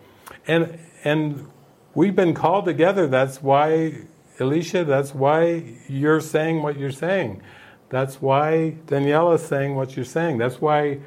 And, 0.48 0.80
and 1.04 1.50
we've 1.94 2.16
been 2.16 2.34
called 2.34 2.66
together. 2.66 3.08
That's 3.08 3.42
why, 3.42 4.04
Alicia, 4.40 4.86
that's 4.86 5.14
why 5.14 5.76
you're 5.88 6.22
saying 6.22 6.62
what 6.64 6.78
you're 6.78 6.92
saying. 6.92 7.42
That's 7.90 8.22
why 8.22 8.78
Daniela's 8.86 9.46
saying 9.46 9.76
what 9.76 9.96
you're 9.96 10.06
saying. 10.06 10.38
That's 10.38 10.60
why 10.60 11.00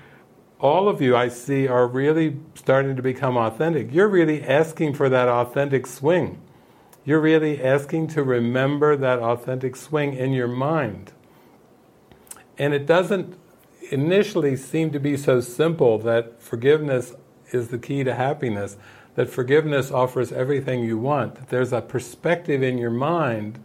all 0.60 0.88
of 0.88 1.00
you 1.00 1.16
I 1.16 1.28
see 1.28 1.66
are 1.66 1.86
really 1.86 2.36
starting 2.54 2.96
to 2.96 3.02
become 3.02 3.36
authentic. 3.36 3.92
You're 3.92 4.08
really 4.08 4.42
asking 4.42 4.94
for 4.94 5.08
that 5.08 5.28
authentic 5.28 5.86
swing. 5.86 6.40
You're 7.04 7.20
really 7.20 7.62
asking 7.62 8.08
to 8.08 8.22
remember 8.22 8.96
that 8.96 9.18
authentic 9.20 9.74
swing 9.74 10.14
in 10.14 10.32
your 10.32 10.48
mind. 10.48 11.12
And 12.58 12.74
it 12.74 12.84
doesn't 12.84 13.38
initially 13.90 14.56
seem 14.56 14.90
to 14.92 15.00
be 15.00 15.16
so 15.16 15.40
simple 15.40 15.98
that 15.98 16.40
forgiveness 16.40 17.14
is 17.52 17.68
the 17.68 17.78
key 17.78 18.04
to 18.04 18.14
happiness, 18.14 18.76
that 19.16 19.28
forgiveness 19.28 19.90
offers 19.90 20.32
everything 20.32 20.84
you 20.84 20.96
want. 20.96 21.34
that 21.34 21.48
There's 21.48 21.72
a 21.72 21.80
perspective 21.80 22.62
in 22.62 22.78
your 22.78 22.90
mind 22.90 23.62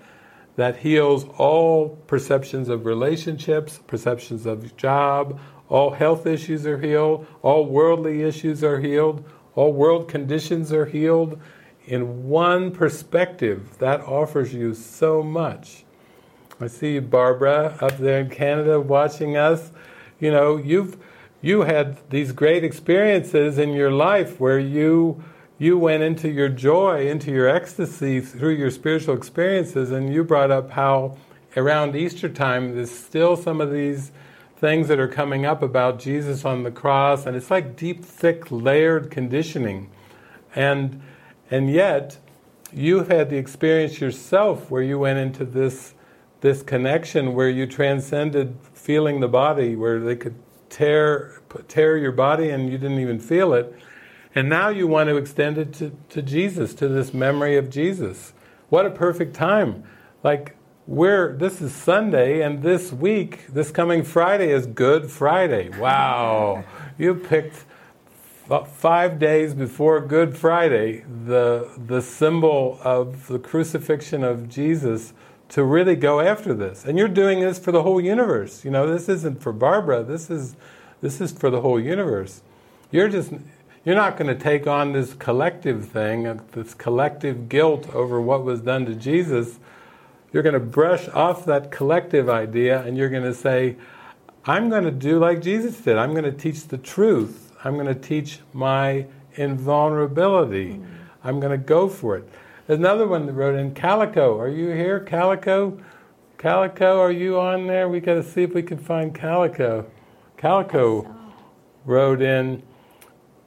that 0.56 0.78
heals 0.78 1.26
all 1.38 1.90
perceptions 2.08 2.70
of 2.70 2.86
relationships, 2.86 3.80
perceptions 3.88 4.46
of 4.46 4.76
job, 4.78 5.40
all 5.70 5.92
health 5.92 6.26
issues 6.26 6.66
are 6.66 6.80
healed, 6.80 7.28
all 7.42 7.66
worldly 7.66 8.22
issues 8.22 8.64
are 8.64 8.80
healed, 8.80 9.24
all 9.56 9.74
world 9.74 10.08
conditions 10.08 10.72
are 10.72 10.86
healed. 10.86 11.40
In 11.86 12.28
one 12.28 12.72
perspective, 12.72 13.78
that 13.80 14.02
offers 14.02 14.54
you 14.54 14.74
so 14.74 15.22
much. 15.22 15.86
I 16.60 16.68
see 16.68 17.00
Barbara 17.00 17.78
up 17.82 17.98
there 17.98 18.22
in 18.22 18.30
Canada 18.30 18.80
watching 18.80 19.38
us. 19.38 19.72
You 20.20 20.32
know, 20.32 20.58
you've 20.58 20.98
you 21.42 21.62
had 21.62 21.98
these 22.10 22.32
great 22.32 22.64
experiences 22.64 23.58
in 23.58 23.74
your 23.74 23.92
life 23.92 24.40
where 24.40 24.60
you 24.60 25.24
you 25.58 25.78
went 25.78 26.04
into 26.04 26.30
your 26.30 26.50
joy, 26.50 27.08
into 27.08 27.32
your 27.32 27.48
ecstasy 27.48 28.20
through 28.20 28.56
your 28.56 28.72
spiritual 28.72 29.16
experiences, 29.16 29.92
and 29.92 30.14
you 30.14 30.24
brought 30.24 30.52
up 30.52 30.72
how 30.72 31.18
around 31.56 31.96
Easter 31.96 32.28
time 32.28 32.76
there's 32.76 32.92
still 32.92 33.38
some 33.38 33.62
of 33.62 33.72
these 33.72 34.12
things 34.58 34.88
that 34.88 35.00
are 35.00 35.08
coming 35.08 35.46
up 35.46 35.62
about 35.62 36.00
Jesus 36.00 36.46
on 36.46 36.64
the 36.64 36.72
cross, 36.72 37.26
and 37.26 37.36
it's 37.36 37.52
like 37.52 37.76
deep, 37.76 38.04
thick, 38.04 38.52
layered 38.52 39.12
conditioning. 39.12 39.90
And 40.56 41.02
and 41.52 41.70
yet 41.70 42.18
you've 42.74 43.08
had 43.10 43.30
the 43.30 43.38
experience 43.38 44.00
yourself 44.00 44.72
where 44.72 44.84
you 44.84 45.00
went 45.00 45.20
into 45.20 45.46
this 45.46 45.95
this 46.46 46.62
connection 46.62 47.34
where 47.34 47.50
you 47.50 47.66
transcended 47.66 48.56
feeling 48.74 49.20
the 49.20 49.28
body, 49.28 49.76
where 49.76 50.00
they 50.00 50.16
could 50.16 50.36
tear 50.70 51.42
tear 51.68 51.98
your 51.98 52.12
body 52.12 52.50
and 52.50 52.72
you 52.72 52.78
didn't 52.78 53.00
even 53.00 53.20
feel 53.20 53.54
it 53.54 53.74
and 54.36 54.50
now 54.50 54.68
you 54.68 54.86
want 54.86 55.08
to 55.08 55.16
extend 55.16 55.58
it 55.58 55.72
to, 55.76 55.98
to 56.10 56.22
Jesus, 56.22 56.74
to 56.76 56.90
this 56.90 57.14
memory 57.14 57.56
of 57.56 57.70
Jesus. 57.70 58.34
What 58.68 58.86
a 58.86 58.90
perfect 58.90 59.34
time. 59.34 59.86
Like, 60.24 60.58
we're, 60.88 61.38
this 61.38 61.62
is 61.62 61.74
Sunday, 61.74 62.42
and 62.42 62.62
this 62.62 62.92
week, 62.92 63.48
this 63.48 63.72
coming 63.72 64.04
Friday 64.04 64.52
is 64.52 64.68
Good 64.68 65.10
Friday. 65.10 65.70
Wow. 65.70 66.66
you 66.98 67.16
picked 67.16 67.64
five 68.68 69.20
days 69.20 69.54
before 69.54 70.02
Good 70.02 70.38
Friday 70.38 71.06
the, 71.26 71.72
the 71.88 72.02
symbol 72.02 72.78
of 72.84 73.28
the 73.28 73.40
crucifixion 73.40 74.26
of 74.26 74.50
Jesus 74.50 75.14
to 75.50 75.64
really 75.64 75.96
go 75.96 76.20
after 76.20 76.54
this. 76.54 76.86
And 76.86 76.98
you're 76.98 77.08
doing 77.08 77.40
this 77.40 77.60
for 77.60 77.72
the 77.72 77.84
whole 77.84 78.02
universe. 78.02 78.66
You 78.66 78.72
know, 78.72 78.92
this 78.92 79.08
isn't 79.10 79.42
for 79.42 79.54
Barbara, 79.54 80.04
this 80.04 80.30
is, 80.30 80.56
this 81.02 81.22
is 81.22 81.32
for 81.32 81.50
the 81.50 81.62
whole 81.62 81.80
universe. 81.80 82.42
You're 82.92 83.10
just 83.10 83.32
you're 83.86 83.96
not 83.96 84.18
going 84.18 84.36
to 84.36 84.44
take 84.44 84.66
on 84.66 84.94
this 84.94 85.14
collective 85.14 85.86
thing, 85.86 86.26
uh, 86.26 86.40
this 86.54 86.74
collective 86.74 87.48
guilt 87.48 87.94
over 87.94 88.20
what 88.20 88.44
was 88.44 88.62
done 88.62 88.88
to 88.88 88.96
Jesus. 88.96 89.60
You're 90.34 90.42
going 90.42 90.54
to 90.54 90.60
brush 90.60 91.08
off 91.10 91.46
that 91.46 91.70
collective 91.70 92.28
idea 92.28 92.82
and 92.82 92.98
you're 92.98 93.10
going 93.10 93.24
to 93.24 93.34
say, 93.34 93.78
I'm 94.44 94.70
going 94.70 94.86
to 94.86 94.92
do 94.92 95.20
like 95.20 95.40
Jesus 95.42 95.80
did. 95.80 95.98
I'm 95.98 96.12
going 96.14 96.24
to 96.24 96.32
teach 96.32 96.68
the 96.68 96.80
truth. 96.80 97.54
I'm 97.64 97.76
going 97.76 97.86
to 97.86 97.94
teach 97.96 98.40
my 98.54 99.06
invulnerability. 99.36 100.74
Mm-hmm. 100.74 100.94
I'm 101.24 101.40
going 101.40 101.52
to 101.52 101.64
go 101.64 101.88
for 101.88 102.18
it. 102.18 102.28
Another 102.68 103.08
one 103.08 103.28
that 103.28 103.34
wrote 103.34 103.60
in 103.60 103.76
Calico. 103.76 104.40
Are 104.40 104.50
you 104.50 104.70
here, 104.70 105.00
Calico? 105.00 105.80
Calico, 106.40 107.00
are 107.00 107.12
you 107.12 107.40
on 107.40 107.68
there? 107.68 107.88
We 107.88 108.00
got 108.00 108.16
to 108.16 108.24
see 108.24 108.42
if 108.42 108.56
we 108.56 108.64
can 108.64 108.80
find 108.80 109.14
Calico. 109.14 109.86
Calico 110.36 111.16
wrote 111.86 112.24
in. 112.24 112.64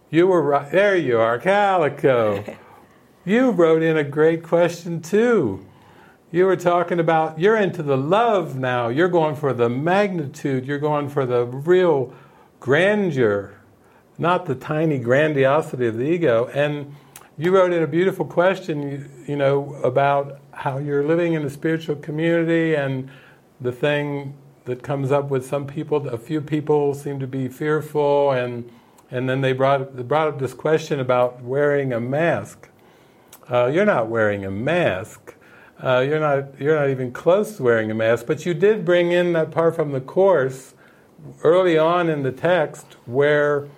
You 0.09 0.29
were 0.29 0.41
right. 0.41 0.71
There 0.71 0.95
you 0.95 1.19
are, 1.19 1.37
Calico. 1.41 2.45
you 3.25 3.51
wrote 3.51 3.83
in 3.83 3.97
a 3.97 4.05
great 4.05 4.45
question 4.45 5.03
too. 5.03 5.67
You 6.31 6.47
were 6.47 6.57
talking 6.57 7.01
about 7.01 7.41
you're 7.41 7.57
into 7.57 7.83
the 7.83 7.97
love 7.97 8.57
now. 8.57 8.87
You're 8.87 9.09
going 9.09 9.35
for 9.35 9.53
the 9.53 9.69
magnitude. 9.69 10.65
You're 10.65 10.79
going 10.79 11.09
for 11.09 11.27
the 11.27 11.45
real 11.45 12.15
grandeur, 12.61 13.59
not 14.17 14.47
the 14.47 14.55
tiny 14.55 15.01
grandiosity 15.01 15.89
of 15.89 15.97
the 15.97 16.05
ego. 16.05 16.47
And 16.55 16.95
you 17.39 17.55
wrote 17.55 17.73
in 17.73 17.83
a 17.83 17.87
beautiful 17.87 18.25
question, 18.25 19.09
you, 19.27 19.37
know, 19.37 19.75
about 19.85 20.41
how 20.53 20.79
you're 20.79 21.05
living 21.05 21.35
in 21.35 21.45
a 21.45 21.51
spiritual 21.51 21.97
community 21.97 22.75
and 22.75 23.09
the 23.61 23.73
thing 23.73 24.35
that 24.65 24.83
comes 24.83 25.13
up 25.13 25.31
with 25.31 25.47
some 25.47 25.67
people, 25.67 26.09
a 26.09 26.19
few 26.19 26.41
people 26.41 26.95
seem 26.95 27.21
to 27.21 27.27
be 27.27 27.49
fearful 27.49 28.33
and 28.33 28.71
and 29.11 29.29
then 29.29 29.41
they 29.41 29.53
brought, 29.53 29.97
they 29.97 30.03
brought 30.03 30.29
up 30.29 30.39
this 30.39 30.55
question 30.55 31.01
about 31.01 31.43
wearing 31.43 31.93
a 31.93 32.01
mask. 32.01 32.69
Uh, 33.51 33.67
you're 33.67 33.87
not 33.87 34.09
wearing 34.09 34.45
a 34.45 34.51
mask. 34.51 35.35
Uh, 35.83 36.01
you're, 36.01 36.21
not, 36.21 36.61
you're 36.61 36.79
not 36.79 36.91
even 36.91 37.13
close 37.13 37.57
to 37.57 37.63
wearing 37.63 37.91
a 37.91 37.95
mask, 37.95 38.27
but 38.27 38.45
you 38.45 38.53
did 38.53 38.85
bring 38.85 39.13
in 39.13 39.33
that 39.33 39.51
part 39.51 39.77
from 39.77 39.93
the 39.93 40.01
Course 40.01 40.75
early 41.43 41.79
on 41.79 42.11
in 42.11 42.23
the 42.23 42.33
text 42.33 42.97
where 43.07 43.69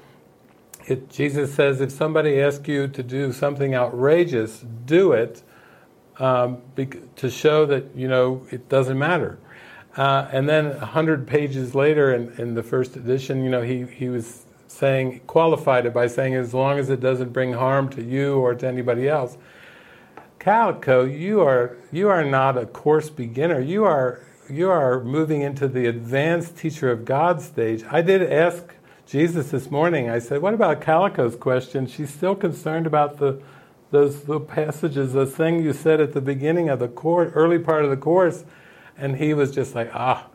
it, 0.87 1.11
Jesus 1.11 1.55
says, 1.55 1.81
if 1.81 1.93
somebody 1.93 2.41
asks 2.41 2.67
you 2.69 2.89
to 2.89 3.03
do 3.03 3.33
something 3.33 3.75
outrageous, 3.75 4.65
do 4.87 5.13
it 5.13 5.43
um, 6.19 6.63
to 7.17 7.31
show 7.31 7.67
that, 7.67 7.95
you 7.95 8.09
know, 8.09 8.47
it 8.51 8.69
doesn't 8.69 8.99
matter. 8.99 9.39
Uh, 9.97 10.29
and 10.33 10.49
then 10.49 10.67
a 10.67 10.87
hundred 10.87 11.27
pages 11.27 11.75
later 11.75 12.15
in, 12.15 12.33
in 12.41 12.55
the 12.55 12.63
first 12.63 12.97
edition, 12.97 13.43
you 13.43 13.51
know, 13.51 13.63
he, 13.63 13.85
he 13.85 14.09
was 14.09 14.45
saying, 14.69 15.21
qualified 15.27 15.87
it 15.87 15.93
by 15.93 16.07
saying, 16.07 16.35
as 16.35 16.55
long 16.55 16.79
as 16.79 16.91
it 16.91 17.01
doesn't 17.01 17.33
bring 17.33 17.53
harm 17.53 17.89
to 17.89 18.03
you 18.03 18.35
or 18.35 18.55
to 18.55 18.67
anybody 18.67 19.09
else. 19.09 19.37
Calico, 20.41 21.05
you 21.05 21.43
are 21.43 21.77
you 21.93 22.09
are 22.09 22.25
not 22.25 22.57
a 22.57 22.65
course 22.65 23.11
beginner. 23.11 23.61
You 23.61 23.85
are 23.85 24.27
you 24.49 24.71
are 24.71 25.05
moving 25.05 25.43
into 25.43 25.69
the 25.69 25.85
advanced 25.87 26.57
teacher 26.57 26.91
of 26.91 27.05
God 27.05 27.43
stage. 27.43 27.85
I 27.91 28.01
did 28.01 28.23
ask 28.23 28.75
Jesus 29.11 29.51
this 29.51 29.71
morning. 29.71 30.09
I 30.09 30.21
said, 30.21 30.41
"What 30.41 30.55
about 30.55 30.81
Calico's 30.81 31.37
question? 31.37 31.87
She's 31.87 32.13
still 32.13 32.37
concerned 32.37 32.87
about 32.87 33.19
the 33.19 33.41
those 33.91 34.23
the 34.23 34.39
passages, 34.39 35.13
the 35.13 35.27
thing 35.27 35.63
you 35.63 35.73
said 35.73 36.01
at 36.01 36.13
the 36.13 36.21
beginning 36.21 36.69
of 36.69 36.79
the 36.79 36.89
course, 36.89 37.33
early 37.35 37.59
part 37.59 37.85
of 37.85 37.91
the 37.91 37.97
course." 37.97 38.45
And 38.97 39.17
he 39.17 39.35
was 39.35 39.51
just 39.51 39.75
like, 39.75 39.91
"Ah." 39.95 40.27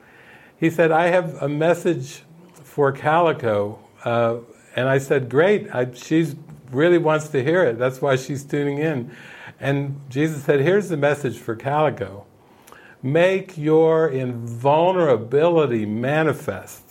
He 0.57 0.69
said, 0.69 0.91
"I 0.91 1.07
have 1.07 1.41
a 1.41 1.47
message 1.47 2.23
for 2.63 2.91
Calico 2.91 3.79
uh, 4.03 4.37
and 4.75 4.89
I 4.89 4.99
said, 4.99 5.29
Great, 5.29 5.67
she 5.95 6.33
really 6.71 6.97
wants 6.97 7.29
to 7.29 7.43
hear 7.43 7.63
it. 7.63 7.79
That's 7.79 8.01
why 8.01 8.17
she's 8.17 8.43
tuning 8.43 8.77
in. 8.77 9.11
And 9.59 9.99
Jesus 10.09 10.43
said, 10.43 10.59
Here's 10.59 10.89
the 10.89 10.97
message 10.97 11.37
for 11.37 11.55
Calico 11.55 12.25
make 13.01 13.55
your 13.55 14.09
invulnerability 14.09 15.85
manifest. 15.85 16.81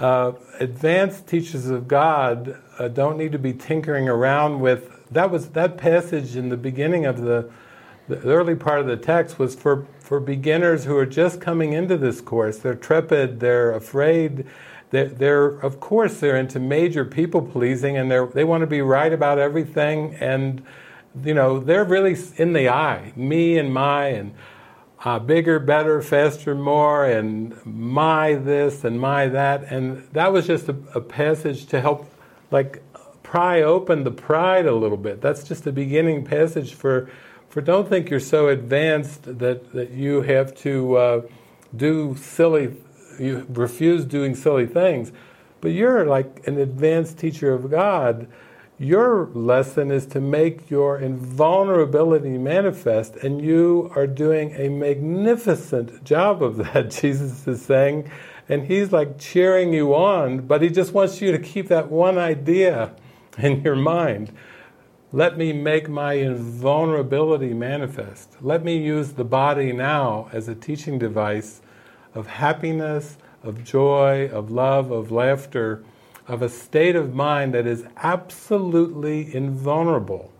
Uh, 0.00 0.32
advanced 0.58 1.26
teachers 1.26 1.66
of 1.66 1.86
God 1.86 2.60
uh, 2.78 2.88
don't 2.88 3.18
need 3.18 3.32
to 3.32 3.38
be 3.38 3.52
tinkering 3.52 4.08
around 4.08 4.60
with. 4.60 4.96
That 5.10 5.30
was 5.30 5.50
that 5.50 5.76
passage 5.76 6.36
in 6.36 6.48
the 6.48 6.56
beginning 6.56 7.04
of 7.04 7.20
the, 7.20 7.50
the 8.08 8.18
early 8.22 8.54
part 8.54 8.80
of 8.80 8.86
the 8.86 8.96
text 8.96 9.38
was 9.38 9.54
for 9.54 9.86
for 9.98 10.18
beginners 10.18 10.84
who 10.84 10.96
are 10.96 11.06
just 11.06 11.40
coming 11.40 11.74
into 11.74 11.96
this 11.96 12.20
course. 12.20 12.58
They're 12.58 12.74
trepid. 12.74 13.40
They're 13.40 13.72
afraid 13.72 14.46
they're, 14.90 15.08
they're, 15.08 15.46
of 15.46 15.80
course 15.80 16.20
they're 16.20 16.36
into 16.36 16.58
major 16.60 17.04
people 17.04 17.42
pleasing 17.42 17.96
and 17.96 18.10
they 18.10 18.24
they 18.34 18.44
want 18.44 18.62
to 18.62 18.66
be 18.66 18.82
right 18.82 19.12
about 19.12 19.38
everything 19.38 20.14
and 20.16 20.62
you 21.24 21.34
know 21.34 21.58
they're 21.58 21.84
really 21.84 22.16
in 22.36 22.52
the 22.52 22.68
eye 22.68 23.12
me 23.16 23.58
and 23.58 23.72
my 23.72 24.06
and 24.06 24.34
uh, 25.04 25.18
bigger 25.18 25.58
better 25.58 26.02
faster 26.02 26.54
more 26.54 27.06
and 27.06 27.54
my 27.64 28.34
this 28.34 28.84
and 28.84 29.00
my 29.00 29.28
that. 29.28 29.64
And 29.64 30.06
that 30.12 30.32
was 30.32 30.46
just 30.46 30.68
a, 30.68 30.76
a 30.94 31.00
passage 31.00 31.66
to 31.66 31.80
help 31.80 32.10
like 32.50 32.82
pry 33.22 33.62
open 33.62 34.04
the 34.04 34.10
pride 34.10 34.66
a 34.66 34.74
little 34.74 34.98
bit. 34.98 35.20
That's 35.20 35.44
just 35.44 35.66
a 35.66 35.72
beginning 35.72 36.24
passage 36.24 36.74
for 36.74 37.10
for 37.48 37.60
don't 37.60 37.88
think 37.88 38.10
you're 38.10 38.20
so 38.20 38.48
advanced 38.48 39.38
that 39.38 39.72
that 39.72 39.90
you 39.90 40.22
have 40.22 40.54
to 40.56 40.96
uh, 40.96 41.22
do 41.74 42.16
silly 42.16 42.76
you 43.18 43.46
refuse 43.50 44.04
doing 44.04 44.34
silly 44.34 44.66
things, 44.66 45.12
but 45.60 45.68
you're 45.68 46.06
like 46.06 46.46
an 46.46 46.58
advanced 46.58 47.18
teacher 47.18 47.52
of 47.52 47.70
God. 47.70 48.26
Your 48.80 49.26
lesson 49.34 49.90
is 49.90 50.06
to 50.06 50.22
make 50.22 50.70
your 50.70 50.98
invulnerability 50.98 52.38
manifest, 52.38 53.14
and 53.16 53.44
you 53.44 53.92
are 53.94 54.06
doing 54.06 54.52
a 54.52 54.70
magnificent 54.70 56.02
job 56.02 56.42
of 56.42 56.56
that, 56.56 56.90
Jesus 57.02 57.46
is 57.46 57.60
saying. 57.60 58.10
And 58.48 58.66
he's 58.66 58.90
like 58.90 59.18
cheering 59.18 59.74
you 59.74 59.94
on, 59.94 60.46
but 60.46 60.62
he 60.62 60.70
just 60.70 60.94
wants 60.94 61.20
you 61.20 61.30
to 61.30 61.38
keep 61.38 61.68
that 61.68 61.90
one 61.90 62.16
idea 62.16 62.94
in 63.38 63.60
your 63.60 63.76
mind. 63.76 64.32
Let 65.12 65.36
me 65.36 65.52
make 65.52 65.90
my 65.90 66.14
invulnerability 66.14 67.52
manifest. 67.52 68.38
Let 68.40 68.64
me 68.64 68.78
use 68.78 69.12
the 69.12 69.24
body 69.24 69.74
now 69.74 70.30
as 70.32 70.48
a 70.48 70.54
teaching 70.54 70.98
device 70.98 71.60
of 72.14 72.28
happiness, 72.28 73.18
of 73.42 73.62
joy, 73.62 74.30
of 74.30 74.50
love, 74.50 74.90
of 74.90 75.10
laughter, 75.10 75.84
of 76.30 76.42
a 76.42 76.48
state 76.48 76.94
of 76.94 77.12
mind 77.12 77.52
that 77.54 77.66
is 77.66 77.84
absolutely 77.96 79.34
invulnerable. 79.34 80.32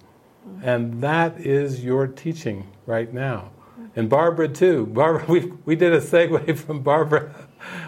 And 0.62 1.02
that 1.02 1.40
is 1.40 1.84
your 1.84 2.06
teaching 2.06 2.68
right 2.86 3.12
now. 3.12 3.50
And 3.96 4.08
Barbara 4.08 4.48
too. 4.48 4.86
Barbara, 4.94 5.24
we, 5.26 5.52
we 5.64 5.74
did 5.74 5.92
a 5.92 6.00
segue 6.00 6.56
from 6.64 6.82
Barbara, 6.82 7.34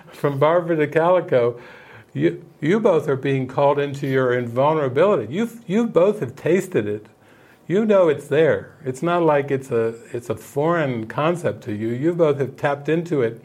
from 0.09 0.41
Barbara 0.41 0.77
to 0.77 0.89
Calico. 0.89 1.61
You, 2.13 2.45
you 2.61 2.81
both 2.81 3.09
are 3.09 3.17
being 3.17 3.47
called 3.47 3.79
into 3.79 4.09
your 4.09 4.35
invulnerability. 4.35 5.33
You 5.33 5.49
you 5.67 5.87
both 5.87 6.21
have 6.21 6.37
tasted 6.37 6.87
it. 6.87 7.07
You 7.67 7.87
know 7.87 8.09
it's 8.09 8.27
there. 8.27 8.77
It's 8.85 9.03
not 9.03 9.23
like 9.23 9.51
it's 9.51 9.71
a 9.71 9.95
it's 10.13 10.29
a 10.29 10.37
foreign 10.37 11.07
concept 11.07 11.63
to 11.65 11.73
you. 11.73 11.89
You 11.89 12.15
both 12.15 12.39
have 12.39 12.57
tapped 12.57 12.91
into 12.91 13.23
it 13.23 13.43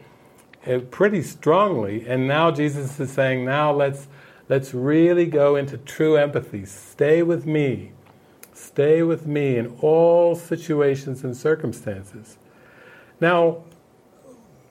uh, 0.66 0.80
pretty 0.90 1.22
strongly, 1.22 2.06
and 2.06 2.28
now 2.28 2.50
Jesus 2.50 3.00
is 3.00 3.10
saying, 3.10 3.46
now 3.46 3.72
let's 3.72 4.06
let's 4.48 4.74
really 4.74 5.26
go 5.26 5.56
into 5.56 5.78
true 5.78 6.16
empathy. 6.16 6.64
Stay 6.64 7.22
with 7.22 7.46
me. 7.46 7.92
Stay 8.52 9.02
with 9.02 9.26
me 9.26 9.56
in 9.56 9.66
all 9.80 10.34
situations 10.34 11.22
and 11.22 11.36
circumstances. 11.36 12.38
Now, 13.20 13.64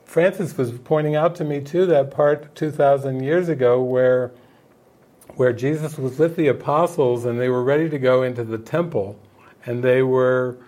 Frances 0.04 0.56
was 0.56 0.72
pointing 0.72 1.14
out 1.14 1.34
to 1.36 1.44
me 1.44 1.60
too 1.60 1.86
that 1.86 2.10
part 2.10 2.54
2,000 2.54 3.22
years 3.22 3.48
ago 3.48 3.82
where, 3.82 4.32
where 5.36 5.52
Jesus 5.52 5.98
was 5.98 6.18
with 6.18 6.36
the 6.36 6.48
apostles 6.48 7.24
and 7.24 7.38
they 7.38 7.48
were 7.48 7.62
ready 7.62 7.88
to 7.90 7.98
go 7.98 8.22
into 8.22 8.42
the 8.42 8.58
temple 8.58 9.18
and 9.66 9.84
they 9.84 10.02
were 10.02 10.58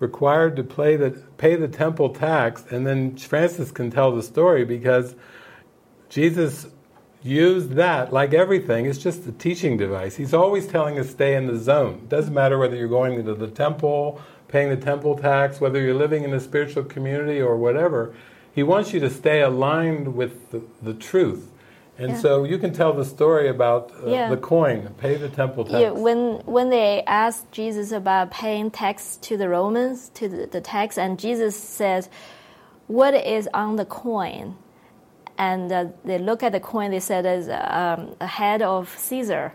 required 0.00 0.56
to 0.56 0.62
the, 0.62 1.22
pay 1.36 1.56
the 1.56 1.68
temple 1.68 2.10
tax. 2.10 2.64
And 2.70 2.86
then 2.86 3.16
Frances 3.16 3.70
can 3.70 3.90
tell 3.90 4.14
the 4.14 4.22
story 4.22 4.64
because 4.64 5.14
Jesus 6.08 6.66
used 7.22 7.72
that 7.72 8.12
like 8.12 8.32
everything. 8.34 8.86
It's 8.86 8.98
just 8.98 9.26
a 9.26 9.32
teaching 9.32 9.76
device. 9.76 10.16
He's 10.16 10.34
always 10.34 10.66
telling 10.66 10.98
us 10.98 11.10
stay 11.10 11.34
in 11.34 11.46
the 11.46 11.56
zone. 11.56 11.94
It 11.94 12.08
doesn't 12.08 12.34
matter 12.34 12.58
whether 12.58 12.76
you're 12.76 12.88
going 12.88 13.14
into 13.14 13.34
the 13.34 13.48
temple, 13.48 14.20
paying 14.46 14.70
the 14.70 14.76
temple 14.76 15.16
tax, 15.16 15.60
whether 15.60 15.80
you're 15.80 15.94
living 15.94 16.24
in 16.24 16.32
a 16.32 16.40
spiritual 16.40 16.84
community 16.84 17.40
or 17.40 17.56
whatever. 17.56 18.14
He 18.54 18.62
wants 18.62 18.92
you 18.92 19.00
to 19.00 19.10
stay 19.10 19.40
aligned 19.42 20.14
with 20.14 20.50
the, 20.50 20.62
the 20.82 20.94
truth. 20.94 21.50
And 21.98 22.12
yeah. 22.12 22.18
so 22.18 22.44
you 22.44 22.58
can 22.58 22.72
tell 22.72 22.92
the 22.92 23.04
story 23.04 23.48
about 23.48 23.92
uh, 24.04 24.10
yeah. 24.10 24.28
the 24.30 24.36
coin, 24.36 24.94
pay 24.98 25.16
the 25.16 25.28
temple 25.28 25.64
tax. 25.64 25.80
Yeah, 25.80 25.90
when 25.90 26.40
when 26.44 26.70
they 26.70 27.02
asked 27.02 27.50
Jesus 27.50 27.90
about 27.90 28.30
paying 28.30 28.70
tax 28.70 29.16
to 29.22 29.36
the 29.36 29.48
Romans, 29.48 30.08
to 30.14 30.28
the, 30.28 30.46
the 30.46 30.60
tax, 30.60 30.96
and 30.96 31.18
Jesus 31.18 31.56
says, 31.56 32.08
"What 32.86 33.14
is 33.14 33.48
on 33.52 33.74
the 33.74 33.84
coin?" 33.84 34.56
And 35.38 35.72
uh, 35.72 35.86
they 36.04 36.18
look 36.18 36.42
at 36.42 36.52
the 36.52 36.60
coin. 36.60 36.90
They 36.90 37.00
said, 37.00 37.24
"Is 37.24 37.48
um, 37.48 38.16
a 38.20 38.26
head 38.26 38.60
of 38.60 38.94
Caesar," 38.98 39.54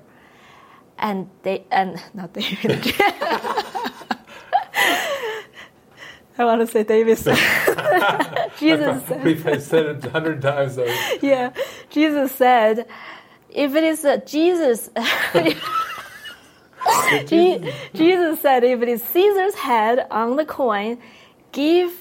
and 0.98 1.30
they 1.44 1.66
and 1.70 2.02
not 2.14 2.34
they. 2.34 2.58
I 6.36 6.46
want 6.46 6.62
to 6.62 6.68
say 6.68 6.84
David. 6.84 7.18
Jesus 8.60 9.06
said. 9.06 9.24
We've 9.24 9.42
said 9.62 9.86
it 9.86 10.06
a 10.06 10.10
hundred 10.10 10.42
times 10.42 10.78
though. 10.78 10.96
Yeah, 11.22 11.52
Jesus 11.90 12.32
said, 12.32 12.88
if 13.50 13.76
it 13.76 13.84
is 13.84 14.08
Jesus. 14.26 14.90
Jesus 17.94 18.42
said, 18.42 18.64
if 18.64 18.82
it 18.82 18.90
is 18.90 19.04
Caesar's 19.04 19.56
head 19.56 20.08
on 20.12 20.36
the 20.36 20.46
coin, 20.46 20.98
give, 21.52 21.92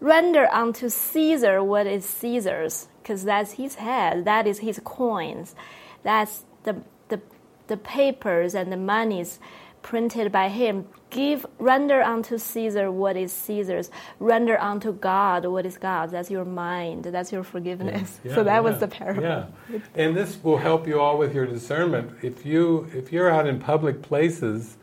render 0.00 0.48
unto 0.52 0.88
Caesar 0.88 1.62
what 1.62 1.86
is 1.86 2.04
Caesar's, 2.04 2.88
because 3.06 3.22
that's 3.22 3.52
his 3.52 3.76
head, 3.76 4.24
that 4.24 4.48
is 4.48 4.58
his 4.58 4.80
coins, 4.82 5.54
that's 6.02 6.42
the, 6.64 6.82
the, 7.06 7.20
the 7.68 7.76
papers 7.76 8.52
and 8.52 8.72
the 8.72 8.76
monies 8.76 9.38
printed 9.80 10.32
by 10.32 10.48
him. 10.48 10.88
Give, 11.10 11.46
render 11.60 12.02
unto 12.02 12.36
Caesar 12.36 12.90
what 12.90 13.16
is 13.16 13.32
Caesar's. 13.32 13.92
Render 14.18 14.60
unto 14.60 14.92
God 14.92 15.44
what 15.46 15.64
is 15.64 15.78
God's. 15.78 16.10
That's 16.10 16.32
your 16.32 16.44
mind. 16.44 17.04
That's 17.04 17.30
your 17.30 17.44
forgiveness. 17.44 18.18
Yeah, 18.24 18.34
so 18.34 18.42
that 18.42 18.54
yeah, 18.54 18.60
was 18.60 18.80
the 18.80 18.88
parable. 18.88 19.22
Yeah, 19.22 19.46
and 19.94 20.16
this 20.16 20.42
will 20.42 20.58
help 20.58 20.88
you 20.88 20.98
all 21.00 21.16
with 21.16 21.32
your 21.32 21.46
discernment. 21.46 22.10
If 22.22 22.44
you 22.44 22.90
if 22.92 23.12
you're 23.12 23.30
out 23.30 23.46
in 23.46 23.60
public 23.60 24.02
places, 24.02 24.76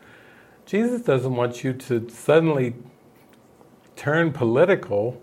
Jesus 0.64 1.02
doesn't 1.02 1.36
want 1.36 1.62
you 1.62 1.74
to 1.74 2.08
suddenly 2.08 2.74
turn 3.96 4.32
political. 4.32 5.20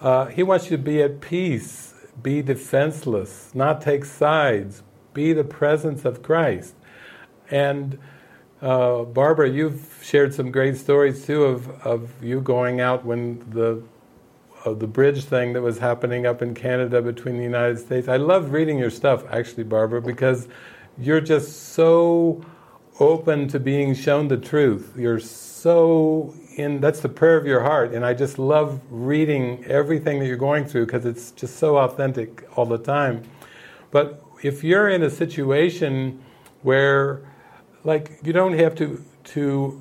Uh, 0.00 0.26
he 0.26 0.44
wants 0.44 0.70
you 0.70 0.76
to 0.76 0.82
be 0.82 1.02
at 1.02 1.20
peace, 1.20 1.91
be 2.20 2.42
defenseless, 2.42 3.50
not 3.54 3.80
take 3.80 4.04
sides, 4.04 4.82
be 5.14 5.32
the 5.32 5.44
presence 5.44 6.04
of 6.04 6.22
Christ, 6.22 6.74
and 7.50 7.98
uh, 8.62 9.02
Barbara, 9.02 9.50
you've 9.50 10.00
shared 10.02 10.32
some 10.32 10.52
great 10.52 10.76
stories 10.76 11.26
too 11.26 11.42
of, 11.42 11.68
of 11.84 12.10
you 12.22 12.40
going 12.40 12.80
out 12.80 13.04
when 13.04 13.44
the 13.50 13.82
uh, 14.64 14.72
the 14.72 14.86
bridge 14.86 15.24
thing 15.24 15.52
that 15.54 15.62
was 15.62 15.78
happening 15.78 16.24
up 16.26 16.40
in 16.40 16.54
Canada 16.54 17.02
between 17.02 17.36
the 17.36 17.42
United 17.42 17.78
States. 17.78 18.06
I 18.06 18.16
love 18.16 18.52
reading 18.52 18.78
your 18.78 18.90
stuff, 18.90 19.24
actually, 19.30 19.64
Barbara, 19.64 20.00
because 20.00 20.46
you're 20.96 21.20
just 21.20 21.72
so 21.72 22.44
open 23.00 23.48
to 23.48 23.58
being 23.58 23.94
shown 23.94 24.28
the 24.28 24.36
truth. 24.36 24.92
You're 24.96 25.18
so 25.62 26.34
in 26.56 26.80
that's 26.80 26.98
the 26.98 27.08
prayer 27.08 27.36
of 27.36 27.46
your 27.46 27.60
heart, 27.60 27.92
and 27.92 28.04
I 28.04 28.14
just 28.14 28.36
love 28.36 28.80
reading 28.90 29.64
everything 29.66 30.18
that 30.18 30.26
you're 30.26 30.36
going 30.36 30.64
through 30.64 30.86
because 30.86 31.06
it's 31.06 31.30
just 31.30 31.54
so 31.56 31.76
authentic 31.76 32.44
all 32.56 32.66
the 32.66 32.78
time. 32.78 33.22
But 33.92 34.20
if 34.42 34.64
you're 34.64 34.88
in 34.88 35.04
a 35.04 35.10
situation 35.10 36.20
where 36.62 37.22
like 37.84 38.18
you 38.24 38.32
don't 38.32 38.58
have 38.58 38.74
to 38.74 39.04
to 39.34 39.80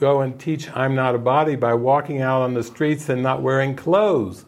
go 0.00 0.20
and 0.20 0.38
teach 0.38 0.70
I'm 0.76 0.94
not 0.94 1.14
a 1.14 1.18
body 1.18 1.56
by 1.56 1.72
walking 1.72 2.20
out 2.20 2.42
on 2.42 2.52
the 2.52 2.62
streets 2.62 3.08
and 3.08 3.22
not 3.22 3.40
wearing 3.40 3.74
clothes. 3.74 4.44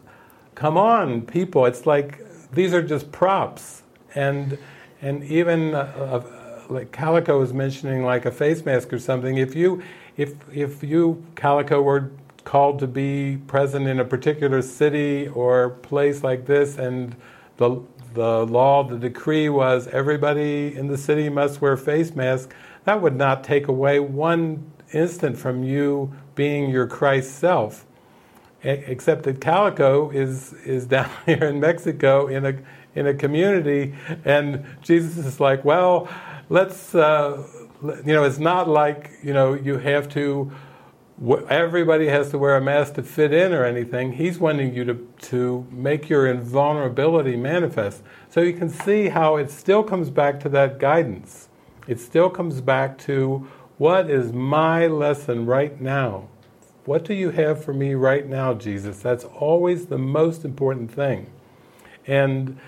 Come 0.53 0.77
on, 0.77 1.23
people! 1.23 1.65
It's 1.65 1.87
like 1.87 2.23
these 2.51 2.75
are 2.75 2.83
just 2.83 3.11
props, 3.11 3.81
and 4.13 4.59
and 5.01 5.23
even 5.23 5.73
uh, 5.73 5.79
uh, 5.79 6.63
like 6.69 6.91
Calico 6.91 7.39
was 7.39 7.53
mentioning, 7.53 8.03
like 8.03 8.27
a 8.27 8.31
face 8.31 8.63
mask 8.63 8.93
or 8.93 8.99
something. 8.99 9.39
If 9.39 9.55
you 9.55 9.81
if 10.19 10.35
if 10.53 10.83
you 10.83 11.25
Calico 11.35 11.81
were 11.81 12.11
called 12.43 12.79
to 12.79 12.87
be 12.87 13.37
present 13.47 13.87
in 13.87 13.99
a 13.99 14.05
particular 14.05 14.61
city 14.61 15.27
or 15.29 15.69
place 15.69 16.23
like 16.23 16.45
this, 16.45 16.77
and 16.77 17.15
the 17.57 17.81
the 18.13 18.45
law, 18.45 18.83
the 18.83 18.97
decree 18.97 19.47
was 19.47 19.87
everybody 19.87 20.75
in 20.75 20.87
the 20.87 20.97
city 20.97 21.29
must 21.29 21.61
wear 21.61 21.77
face 21.77 22.15
masks 22.15 22.53
that 22.83 23.01
would 23.01 23.15
not 23.15 23.43
take 23.43 23.67
away 23.67 23.99
one 23.99 24.71
instant 24.91 25.37
from 25.37 25.63
you 25.63 26.11
being 26.35 26.69
your 26.69 26.87
Christ 26.87 27.35
self. 27.35 27.85
Except 28.61 29.23
that 29.23 29.39
Calico 29.39 30.09
is 30.09 30.51
is 30.65 30.85
down 30.95 31.09
here 31.25 31.45
in 31.45 31.61
Mexico 31.61 32.27
in 32.27 32.45
a 32.45 32.55
in 32.93 33.07
a 33.07 33.13
community, 33.13 33.93
and 34.25 34.65
Jesus 34.81 35.25
is 35.25 35.39
like, 35.39 35.63
well, 35.63 36.09
let's 36.49 36.93
uh, 36.93 37.41
you 37.83 38.13
know, 38.13 38.23
it's 38.23 38.39
not 38.39 38.67
like 38.67 39.11
you 39.23 39.33
know 39.33 39.53
you 39.53 39.77
have 39.77 40.09
to. 40.09 40.51
Everybody 41.49 42.07
has 42.07 42.29
to 42.31 42.37
wear 42.37 42.55
a 42.55 42.61
mask 42.61 42.93
to 42.93 43.03
fit 43.03 43.33
in 43.33 43.51
or 43.51 43.65
anything. 43.65 44.13
He's 44.13 44.39
wanting 44.39 44.73
you 44.73 44.85
to 44.85 45.07
to 45.23 45.67
make 45.69 46.09
your 46.09 46.27
invulnerability 46.27 47.35
manifest, 47.35 48.03
so 48.29 48.41
you 48.41 48.53
can 48.53 48.69
see 48.69 49.09
how 49.09 49.35
it 49.35 49.51
still 49.51 49.83
comes 49.83 50.09
back 50.09 50.39
to 50.41 50.49
that 50.49 50.79
guidance 50.79 51.49
it 51.89 51.99
still 51.99 52.29
comes 52.29 52.61
back 52.61 52.99
to 52.99 53.47
what 53.79 54.11
is 54.11 54.31
my 54.31 54.85
lesson 54.85 55.47
right 55.47 55.81
now? 55.81 56.27
What 56.85 57.03
do 57.03 57.15
you 57.15 57.31
have 57.31 57.63
for 57.63 57.73
me 57.73 57.95
right 57.95 58.27
now, 58.27 58.53
Jesus? 58.53 58.99
That's 58.99 59.23
always 59.23 59.87
the 59.87 59.97
most 59.97 60.45
important 60.45 60.91
thing. 60.93 61.31
And 62.05 62.59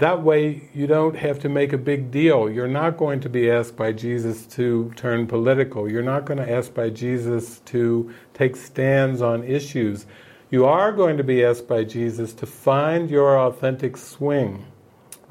that 0.00 0.22
way 0.22 0.68
you 0.74 0.86
don't 0.86 1.14
have 1.14 1.38
to 1.40 1.48
make 1.48 1.72
a 1.72 1.78
big 1.78 2.10
deal. 2.10 2.50
You're 2.50 2.66
not 2.68 2.96
going 2.96 3.20
to 3.20 3.28
be 3.28 3.50
asked 3.50 3.76
by 3.76 3.92
Jesus 3.92 4.46
to 4.46 4.92
turn 4.96 5.26
political. 5.26 5.90
You're 5.90 6.02
not 6.02 6.24
going 6.24 6.38
to 6.38 6.50
ask 6.50 6.72
by 6.74 6.88
Jesus 6.88 7.60
to 7.66 8.12
take 8.34 8.56
stands 8.56 9.20
on 9.20 9.44
issues. 9.44 10.06
You 10.50 10.64
are 10.64 10.90
going 10.90 11.18
to 11.18 11.24
be 11.24 11.44
asked 11.44 11.68
by 11.68 11.84
Jesus 11.84 12.32
to 12.34 12.46
find 12.46 13.10
your 13.10 13.38
authentic 13.38 13.96
swing 13.96 14.64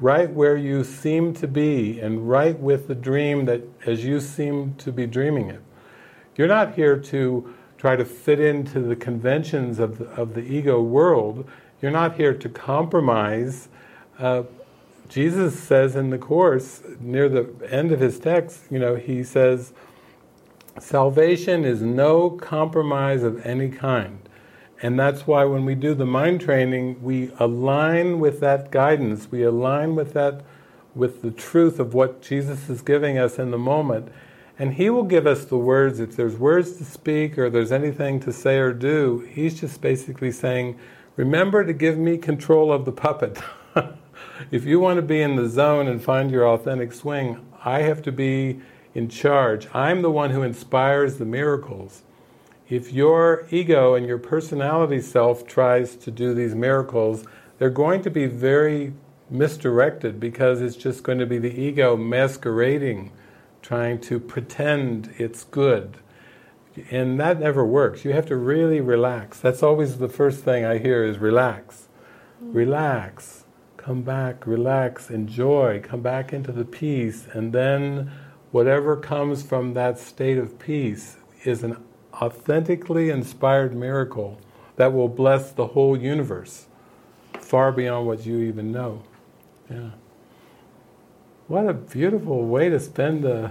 right 0.00 0.30
where 0.30 0.56
you 0.56 0.82
seem 0.82 1.34
to 1.34 1.46
be 1.46 2.00
and 2.00 2.28
right 2.28 2.58
with 2.58 2.88
the 2.88 2.94
dream 2.94 3.44
that 3.44 3.62
as 3.86 4.04
you 4.04 4.18
seem 4.18 4.74
to 4.76 4.90
be 4.90 5.06
dreaming 5.06 5.50
it. 5.50 5.62
You're 6.36 6.48
not 6.48 6.74
here 6.74 6.96
to 6.96 7.54
try 7.76 7.96
to 7.96 8.04
fit 8.04 8.40
into 8.40 8.80
the 8.80 8.96
conventions 8.96 9.78
of 9.78 9.98
the, 9.98 10.06
of 10.10 10.34
the 10.34 10.40
ego 10.40 10.80
world. 10.80 11.48
You're 11.82 11.90
not 11.90 12.14
here 12.14 12.34
to 12.34 12.48
compromise. 12.48 13.68
Uh, 14.18 14.44
Jesus 15.10 15.58
says 15.58 15.96
in 15.96 16.10
the 16.10 16.18
Course, 16.18 16.82
near 17.00 17.28
the 17.28 17.52
end 17.68 17.90
of 17.90 17.98
his 17.98 18.20
text, 18.20 18.62
you 18.70 18.78
know, 18.78 18.94
he 18.94 19.24
says, 19.24 19.72
Salvation 20.78 21.64
is 21.64 21.82
no 21.82 22.30
compromise 22.30 23.24
of 23.24 23.44
any 23.44 23.70
kind. 23.70 24.20
And 24.80 24.98
that's 24.98 25.26
why 25.26 25.44
when 25.44 25.64
we 25.64 25.74
do 25.74 25.94
the 25.94 26.06
mind 26.06 26.40
training, 26.40 27.02
we 27.02 27.32
align 27.40 28.20
with 28.20 28.38
that 28.40 28.70
guidance, 28.70 29.32
we 29.32 29.42
align 29.42 29.96
with 29.96 30.12
that, 30.12 30.42
with 30.94 31.22
the 31.22 31.32
truth 31.32 31.80
of 31.80 31.92
what 31.92 32.22
Jesus 32.22 32.70
is 32.70 32.80
giving 32.80 33.18
us 33.18 33.36
in 33.36 33.50
the 33.50 33.58
moment. 33.58 34.12
And 34.60 34.74
He 34.74 34.90
will 34.90 35.02
give 35.02 35.26
us 35.26 35.44
the 35.44 35.58
words. 35.58 35.98
If 35.98 36.14
there's 36.14 36.36
words 36.36 36.76
to 36.76 36.84
speak 36.84 37.36
or 37.36 37.50
there's 37.50 37.72
anything 37.72 38.20
to 38.20 38.32
say 38.32 38.58
or 38.58 38.72
do, 38.72 39.28
He's 39.28 39.60
just 39.60 39.80
basically 39.80 40.30
saying, 40.30 40.78
Remember 41.16 41.64
to 41.64 41.72
give 41.72 41.98
me 41.98 42.16
control 42.16 42.72
of 42.72 42.84
the 42.84 42.92
puppet. 42.92 43.40
if 44.50 44.64
you 44.64 44.80
want 44.80 44.96
to 44.96 45.02
be 45.02 45.20
in 45.20 45.36
the 45.36 45.48
zone 45.48 45.86
and 45.88 46.02
find 46.02 46.30
your 46.30 46.48
authentic 46.48 46.92
swing, 46.92 47.44
I 47.64 47.82
have 47.82 48.02
to 48.02 48.12
be 48.12 48.60
in 48.94 49.08
charge. 49.08 49.68
I'm 49.74 50.02
the 50.02 50.10
one 50.10 50.30
who 50.30 50.42
inspires 50.42 51.16
the 51.16 51.24
miracles. 51.24 52.02
If 52.68 52.92
your 52.92 53.46
ego 53.50 53.94
and 53.94 54.06
your 54.06 54.18
personality 54.18 55.00
self 55.00 55.46
tries 55.46 55.96
to 55.96 56.10
do 56.10 56.34
these 56.34 56.54
miracles, 56.54 57.24
they're 57.58 57.70
going 57.70 58.02
to 58.02 58.10
be 58.10 58.26
very 58.26 58.92
misdirected 59.28 60.18
because 60.18 60.60
it's 60.60 60.76
just 60.76 61.02
going 61.02 61.18
to 61.18 61.26
be 61.26 61.38
the 61.38 61.52
ego 61.52 61.96
masquerading, 61.96 63.12
trying 63.62 64.00
to 64.02 64.18
pretend 64.18 65.12
it's 65.18 65.44
good. 65.44 65.98
And 66.90 67.18
that 67.20 67.40
never 67.40 67.64
works. 67.64 68.04
You 68.04 68.12
have 68.12 68.26
to 68.26 68.36
really 68.36 68.80
relax. 68.80 69.40
That's 69.40 69.62
always 69.62 69.98
the 69.98 70.08
first 70.08 70.44
thing 70.44 70.64
I 70.64 70.78
hear 70.78 71.04
is 71.04 71.18
relax. 71.18 71.88
Relax. 72.40 73.39
Come 73.80 74.02
back, 74.02 74.46
relax, 74.46 75.08
enjoy, 75.08 75.80
come 75.82 76.02
back 76.02 76.34
into 76.34 76.52
the 76.52 76.66
peace, 76.66 77.26
and 77.32 77.50
then 77.50 78.10
whatever 78.50 78.94
comes 78.94 79.42
from 79.42 79.72
that 79.72 79.98
state 79.98 80.36
of 80.36 80.58
peace 80.58 81.16
is 81.44 81.62
an 81.62 81.82
authentically 82.12 83.08
inspired 83.08 83.74
miracle 83.74 84.38
that 84.76 84.92
will 84.92 85.08
bless 85.08 85.52
the 85.52 85.68
whole 85.68 85.96
universe, 85.96 86.66
far 87.38 87.72
beyond 87.72 88.06
what 88.06 88.26
you 88.26 88.40
even 88.40 88.70
know. 88.70 89.02
Yeah. 89.70 89.92
What 91.48 91.66
a 91.66 91.72
beautiful 91.72 92.46
way 92.46 92.68
to 92.68 92.78
spend 92.78 93.24
the, 93.24 93.50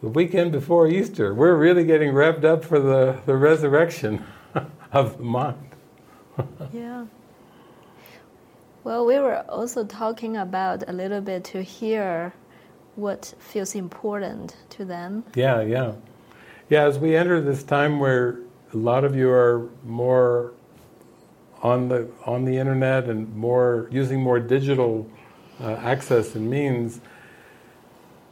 the 0.00 0.08
weekend 0.08 0.52
before 0.52 0.88
Easter. 0.88 1.34
We're 1.34 1.56
really 1.56 1.84
getting 1.84 2.14
revved 2.14 2.44
up 2.44 2.64
for 2.64 2.80
the, 2.80 3.18
the 3.26 3.36
resurrection 3.36 4.24
of 4.92 5.18
the 5.18 5.24
mind. 5.24 5.76
yeah. 6.72 7.04
Well, 8.82 9.04
we 9.04 9.18
were 9.18 9.44
also 9.48 9.84
talking 9.84 10.38
about 10.38 10.88
a 10.88 10.92
little 10.92 11.20
bit 11.20 11.44
to 11.44 11.62
hear 11.62 12.32
what 12.96 13.34
feels 13.38 13.74
important 13.74 14.56
to 14.70 14.86
them. 14.86 15.24
Yeah, 15.34 15.60
yeah. 15.60 15.92
Yeah, 16.70 16.84
as 16.84 16.98
we 16.98 17.14
enter 17.14 17.40
this 17.42 17.62
time 17.62 18.00
where 18.00 18.38
a 18.72 18.76
lot 18.76 19.04
of 19.04 19.14
you 19.14 19.28
are 19.30 19.68
more 19.84 20.52
on 21.62 21.88
the 21.88 22.08
on 22.24 22.46
the 22.46 22.56
internet 22.56 23.04
and 23.04 23.34
more 23.36 23.86
using 23.90 24.20
more 24.20 24.40
digital 24.40 25.06
uh, 25.60 25.72
access 25.72 26.34
and 26.34 26.48
means, 26.48 27.00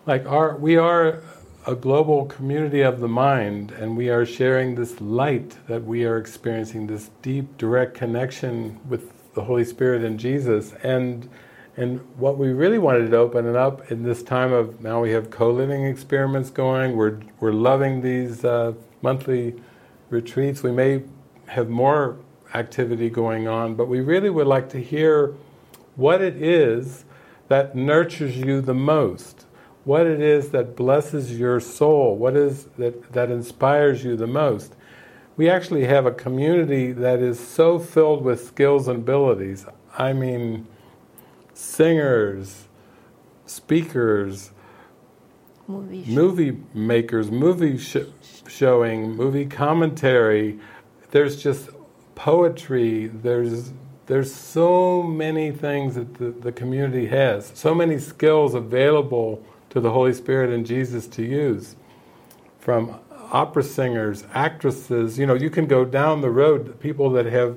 like 0.06 0.24
our 0.26 0.56
we 0.56 0.76
are 0.76 1.20
a 1.66 1.74
global 1.74 2.24
community 2.24 2.80
of 2.80 3.00
the 3.00 3.08
mind, 3.08 3.70
and 3.72 3.96
we 3.96 4.08
are 4.08 4.24
sharing 4.24 4.76
this 4.76 4.98
light 5.00 5.58
that 5.66 5.84
we 5.84 6.06
are 6.06 6.16
experiencing, 6.16 6.86
this 6.86 7.10
deep, 7.20 7.58
direct 7.58 7.94
connection 7.94 8.80
with 8.88 9.12
the 9.38 9.44
Holy 9.44 9.64
Spirit 9.64 10.02
and 10.02 10.18
Jesus, 10.18 10.74
and 10.82 11.28
and 11.76 12.00
what 12.16 12.38
we 12.38 12.48
really 12.48 12.78
wanted 12.78 13.08
to 13.12 13.16
open 13.16 13.46
it 13.46 13.54
up 13.54 13.88
in 13.92 14.02
this 14.02 14.24
time 14.24 14.52
of 14.52 14.82
now 14.82 15.00
we 15.00 15.12
have 15.12 15.30
co-living 15.30 15.84
experiments 15.84 16.50
going. 16.50 16.96
We're 16.96 17.20
we're 17.38 17.52
loving 17.52 18.02
these 18.02 18.44
uh, 18.44 18.72
monthly 19.00 19.54
retreats. 20.10 20.64
We 20.64 20.72
may 20.72 21.04
have 21.46 21.68
more 21.68 22.16
activity 22.52 23.08
going 23.10 23.46
on, 23.46 23.76
but 23.76 23.86
we 23.86 24.00
really 24.00 24.28
would 24.28 24.48
like 24.48 24.68
to 24.70 24.82
hear 24.82 25.34
what 25.94 26.20
it 26.20 26.42
is 26.42 27.04
that 27.46 27.76
nurtures 27.76 28.36
you 28.36 28.60
the 28.60 28.74
most, 28.74 29.46
what 29.84 30.04
it 30.04 30.20
is 30.20 30.48
that 30.50 30.74
blesses 30.74 31.38
your 31.38 31.60
soul, 31.60 32.16
what 32.16 32.36
is 32.36 32.64
that 32.76 33.12
that 33.12 33.30
inspires 33.30 34.02
you 34.02 34.16
the 34.16 34.26
most. 34.26 34.74
We 35.38 35.48
actually 35.48 35.84
have 35.84 36.04
a 36.04 36.10
community 36.10 36.90
that 36.90 37.20
is 37.20 37.38
so 37.38 37.78
filled 37.78 38.24
with 38.24 38.44
skills 38.44 38.88
and 38.88 38.98
abilities. 38.98 39.64
I 39.96 40.12
mean 40.12 40.66
singers, 41.54 42.66
speakers, 43.46 44.50
movie, 45.68 46.04
movie 46.12 46.58
makers, 46.74 47.30
movie 47.30 47.78
sh- 47.78 48.10
showing, 48.48 49.12
movie 49.12 49.46
commentary. 49.46 50.58
There's 51.12 51.40
just 51.40 51.70
poetry. 52.16 53.06
There's 53.06 53.72
there's 54.06 54.34
so 54.34 55.04
many 55.04 55.52
things 55.52 55.94
that 55.94 56.14
the, 56.14 56.30
the 56.30 56.50
community 56.50 57.06
has, 57.06 57.52
so 57.54 57.76
many 57.76 58.00
skills 58.00 58.54
available 58.54 59.40
to 59.70 59.78
the 59.78 59.90
Holy 59.92 60.14
Spirit 60.14 60.50
and 60.50 60.66
Jesus 60.66 61.06
to 61.06 61.22
use. 61.22 61.76
From 62.58 62.98
opera 63.30 63.62
singers, 63.62 64.24
actresses, 64.34 65.18
you 65.18 65.26
know, 65.26 65.34
you 65.34 65.50
can 65.50 65.66
go 65.66 65.84
down 65.84 66.20
the 66.20 66.30
road, 66.30 66.78
people 66.80 67.10
that 67.10 67.26
have, 67.26 67.56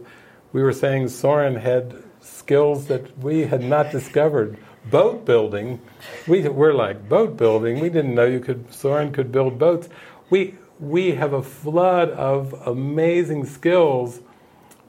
we 0.53 0.61
were 0.61 0.73
saying 0.73 1.07
Soren 1.09 1.55
had 1.55 2.03
skills 2.21 2.87
that 2.87 3.17
we 3.19 3.41
had 3.41 3.63
not 3.63 3.91
discovered. 3.91 4.57
Boat 4.89 5.25
building, 5.25 5.79
we 6.27 6.47
were 6.49 6.73
like 6.73 7.07
boat 7.07 7.37
building. 7.37 7.79
We 7.79 7.89
didn't 7.89 8.15
know 8.15 8.25
you 8.25 8.39
could. 8.39 8.73
Soren 8.73 9.11
could 9.11 9.31
build 9.31 9.59
boats. 9.59 9.87
We 10.31 10.55
we 10.79 11.11
have 11.11 11.33
a 11.33 11.43
flood 11.43 12.09
of 12.09 12.53
amazing 12.65 13.45
skills 13.45 14.21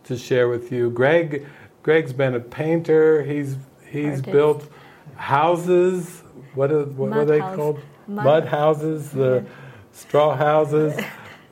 to 0.05 0.17
share 0.17 0.49
with 0.49 0.73
you. 0.73 0.89
Greg, 0.89 1.47
Greg's 1.83 2.15
been 2.15 2.35
a 2.35 2.41
painter. 2.41 3.23
He's 3.23 3.59
he's 3.87 4.21
Artist. 4.21 4.25
built 4.25 4.69
houses. 5.17 6.23
What 6.55 6.73
are 6.73 6.85
what 6.85 7.13
are 7.13 7.27
they 7.27 7.41
house. 7.41 7.57
called? 7.57 7.81
Mud. 8.07 8.25
Mud 8.25 8.47
houses. 8.47 9.11
The 9.11 9.45
straw 9.93 10.37
houses. 10.37 11.01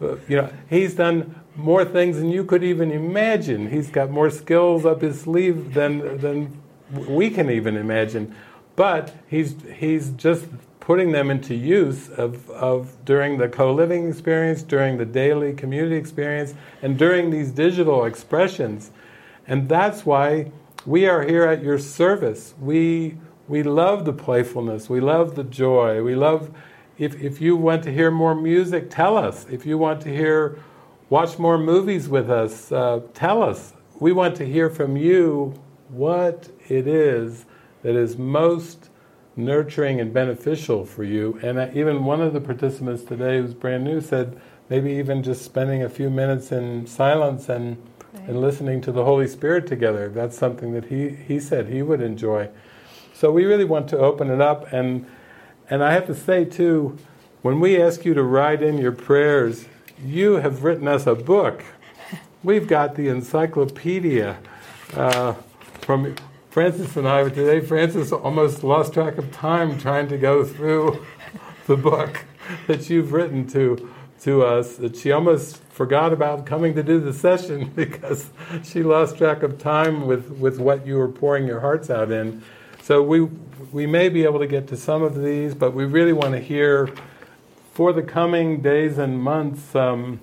you 0.00 0.36
know, 0.36 0.52
he's 0.68 0.94
done 0.94 1.34
more 1.56 1.84
things 1.84 2.16
than 2.16 2.30
you 2.30 2.44
could 2.44 2.64
even 2.64 2.90
imagine. 2.90 3.70
He's 3.70 3.90
got 3.90 4.10
more 4.10 4.30
skills 4.30 4.84
up 4.84 5.02
his 5.02 5.20
sleeve 5.20 5.74
than 5.74 6.18
than 6.18 6.60
we 6.90 7.30
can 7.30 7.50
even 7.50 7.76
imagine. 7.76 8.34
But 8.76 9.14
he's 9.28 9.56
he's 9.76 10.10
just 10.10 10.46
putting 10.80 11.12
them 11.12 11.30
into 11.30 11.54
use 11.54 12.08
of, 12.08 12.50
of 12.50 12.96
during 13.04 13.38
the 13.38 13.48
co-living 13.48 14.08
experience, 14.08 14.62
during 14.62 14.98
the 14.98 15.04
daily 15.04 15.52
community 15.52 15.96
experience, 15.96 16.54
and 16.82 16.98
during 16.98 17.30
these 17.30 17.52
digital 17.52 18.04
expressions. 18.04 18.90
And 19.46 19.68
that's 19.68 20.04
why 20.04 20.50
we 20.86 21.06
are 21.06 21.22
here 21.22 21.44
at 21.44 21.62
your 21.62 21.78
service. 21.78 22.54
We 22.58 23.18
we 23.46 23.62
love 23.62 24.04
the 24.04 24.12
playfulness, 24.12 24.88
we 24.88 25.00
love 25.00 25.34
the 25.34 25.44
joy, 25.44 26.02
we 26.02 26.14
love 26.14 26.50
if, 27.00 27.20
if 27.20 27.40
you 27.40 27.56
want 27.56 27.82
to 27.84 27.92
hear 27.92 28.10
more 28.10 28.34
music, 28.34 28.90
tell 28.90 29.16
us. 29.16 29.46
If 29.50 29.64
you 29.64 29.78
want 29.78 30.02
to 30.02 30.10
hear 30.10 30.58
watch 31.08 31.38
more 31.38 31.58
movies 31.58 32.08
with 32.08 32.30
us. 32.30 32.70
Uh, 32.70 33.00
tell 33.14 33.42
us. 33.42 33.72
We 33.98 34.12
want 34.12 34.36
to 34.36 34.46
hear 34.46 34.70
from 34.70 34.96
you 34.96 35.54
what 35.88 36.48
it 36.68 36.86
is 36.86 37.44
that 37.82 37.96
is 37.96 38.16
most 38.16 38.90
nurturing 39.34 40.00
and 40.00 40.12
beneficial 40.12 40.84
for 40.84 41.02
you. 41.02 41.40
And 41.42 41.58
uh, 41.58 41.68
even 41.74 42.04
one 42.04 42.20
of 42.20 42.32
the 42.32 42.40
participants 42.40 43.02
today, 43.02 43.38
who's 43.38 43.54
brand 43.54 43.82
new, 43.82 44.00
said 44.00 44.40
maybe 44.68 44.92
even 44.92 45.22
just 45.22 45.42
spending 45.42 45.82
a 45.82 45.88
few 45.88 46.10
minutes 46.10 46.52
in 46.52 46.86
silence 46.86 47.48
and 47.48 47.76
right. 48.12 48.28
and 48.28 48.40
listening 48.40 48.80
to 48.82 48.92
the 48.92 49.04
Holy 49.04 49.26
Spirit 49.26 49.66
together. 49.66 50.08
That's 50.08 50.38
something 50.38 50.72
that 50.74 50.84
he 50.84 51.08
he 51.08 51.40
said 51.40 51.66
he 51.66 51.82
would 51.82 52.00
enjoy. 52.00 52.50
So 53.14 53.32
we 53.32 53.46
really 53.46 53.64
want 53.64 53.88
to 53.88 53.98
open 53.98 54.30
it 54.30 54.40
up 54.40 54.72
and 54.72 55.06
and 55.70 55.82
I 55.82 55.92
have 55.92 56.06
to 56.08 56.14
say 56.14 56.44
too, 56.44 56.98
when 57.42 57.60
we 57.60 57.80
ask 57.80 58.04
you 58.04 58.12
to 58.14 58.22
write 58.22 58.62
in 58.62 58.76
your 58.76 58.92
prayers, 58.92 59.66
you 60.04 60.34
have 60.34 60.64
written 60.64 60.88
us 60.88 61.06
a 61.06 61.14
book. 61.14 61.64
We've 62.42 62.66
got 62.66 62.96
the 62.96 63.08
encyclopedia 63.08 64.38
uh, 64.94 65.34
from 65.80 66.16
Frances 66.50 66.96
and 66.96 67.06
I 67.06 67.22
today. 67.28 67.60
Frances 67.60 68.12
almost 68.12 68.64
lost 68.64 68.92
track 68.92 69.16
of 69.16 69.30
time 69.30 69.78
trying 69.78 70.08
to 70.08 70.18
go 70.18 70.44
through 70.44 71.06
the 71.66 71.76
book 71.76 72.24
that 72.66 72.90
you've 72.90 73.12
written 73.12 73.46
to 73.48 73.90
to 74.22 74.42
us 74.42 74.76
that 74.76 74.96
she 74.96 75.12
almost 75.12 75.62
forgot 75.70 76.12
about 76.12 76.44
coming 76.44 76.74
to 76.74 76.82
do 76.82 77.00
the 77.00 77.12
session 77.12 77.68
because 77.76 78.30
she 78.62 78.82
lost 78.82 79.16
track 79.16 79.42
of 79.42 79.58
time 79.58 80.06
with, 80.06 80.30
with 80.32 80.58
what 80.58 80.86
you 80.86 80.96
were 80.96 81.08
pouring 81.08 81.46
your 81.46 81.60
hearts 81.60 81.88
out 81.88 82.10
in. 82.10 82.42
So 82.90 83.00
we 83.00 83.20
we 83.70 83.86
may 83.86 84.08
be 84.08 84.24
able 84.24 84.40
to 84.40 84.48
get 84.48 84.66
to 84.66 84.76
some 84.76 85.04
of 85.04 85.22
these, 85.22 85.54
but 85.54 85.74
we 85.74 85.84
really 85.84 86.12
want 86.12 86.32
to 86.32 86.40
hear 86.40 86.92
for 87.72 87.92
the 87.92 88.02
coming 88.02 88.62
days 88.62 88.98
and 88.98 89.22
months. 89.22 89.76
Um, 89.76 90.18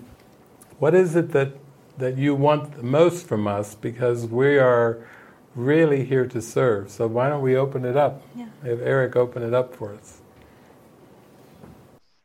what 0.77 0.93
is 0.93 1.15
it 1.15 1.31
that 1.31 1.53
that 1.97 2.17
you 2.17 2.35
want 2.35 2.75
the 2.75 2.83
most 2.83 3.25
from 3.25 3.47
us? 3.47 3.73
Because 3.73 4.27
we 4.27 4.57
are 4.57 4.97
really 5.55 6.03
here 6.03 6.27
to 6.27 6.41
serve. 6.41 6.91
So 6.91 7.07
why 7.07 7.29
don't 7.29 7.41
we 7.41 7.55
open 7.55 7.85
it 7.85 7.95
up? 7.95 8.21
Yeah. 8.35 8.47
Have 8.63 8.81
Eric 8.81 9.15
open 9.15 9.43
it 9.43 9.53
up 9.53 9.73
for 9.73 9.93
us. 9.93 10.19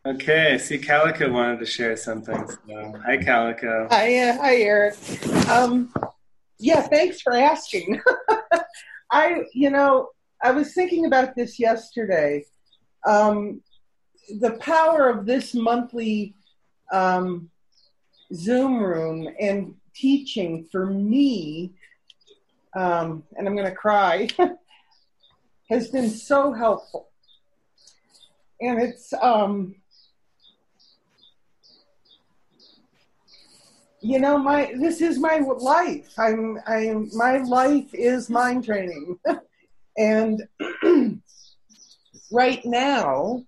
Okay, 0.04 0.58
see, 0.58 0.78
Calico 0.78 1.30
wanted 1.30 1.60
to 1.60 1.66
share 1.66 1.96
something. 1.96 2.48
So, 2.66 2.94
hi, 3.06 3.16
Calico. 3.18 3.86
Hi, 3.92 4.18
uh, 4.18 4.38
hi, 4.38 4.56
Eric. 4.56 4.96
Um, 5.48 5.94
yeah, 6.58 6.80
thanks 6.80 7.20
for 7.20 7.32
asking. 7.32 8.02
I, 9.12 9.44
you 9.52 9.68
know, 9.68 10.08
I 10.42 10.50
was 10.50 10.74
thinking 10.74 11.06
about 11.06 11.36
this 11.36 11.60
yesterday. 11.60 12.44
Um, 13.06 13.62
the 14.40 14.52
power 14.52 15.08
of 15.08 15.24
this 15.24 15.54
monthly 15.54 16.34
um, 16.92 17.48
Zoom 18.34 18.82
room 18.82 19.28
and 19.40 19.74
teaching 19.94 20.66
for 20.72 20.86
me, 20.86 21.72
um, 22.74 23.22
and 23.36 23.46
I'm 23.46 23.54
going 23.54 23.68
to 23.68 23.74
cry, 23.74 24.28
has 25.70 25.88
been 25.88 26.10
so 26.10 26.52
helpful. 26.52 27.08
And 28.60 28.80
it's, 28.80 29.12
um, 29.20 29.76
you 34.00 34.18
know, 34.18 34.38
my 34.38 34.72
this 34.76 35.00
is 35.00 35.18
my 35.18 35.38
life. 35.38 36.12
I'm, 36.18 36.58
I'm, 36.66 37.10
my 37.14 37.38
life 37.38 37.92
is 37.92 38.28
mind 38.28 38.64
training. 38.64 39.18
And 39.96 40.42
right 42.32 42.64
now, 42.64 43.44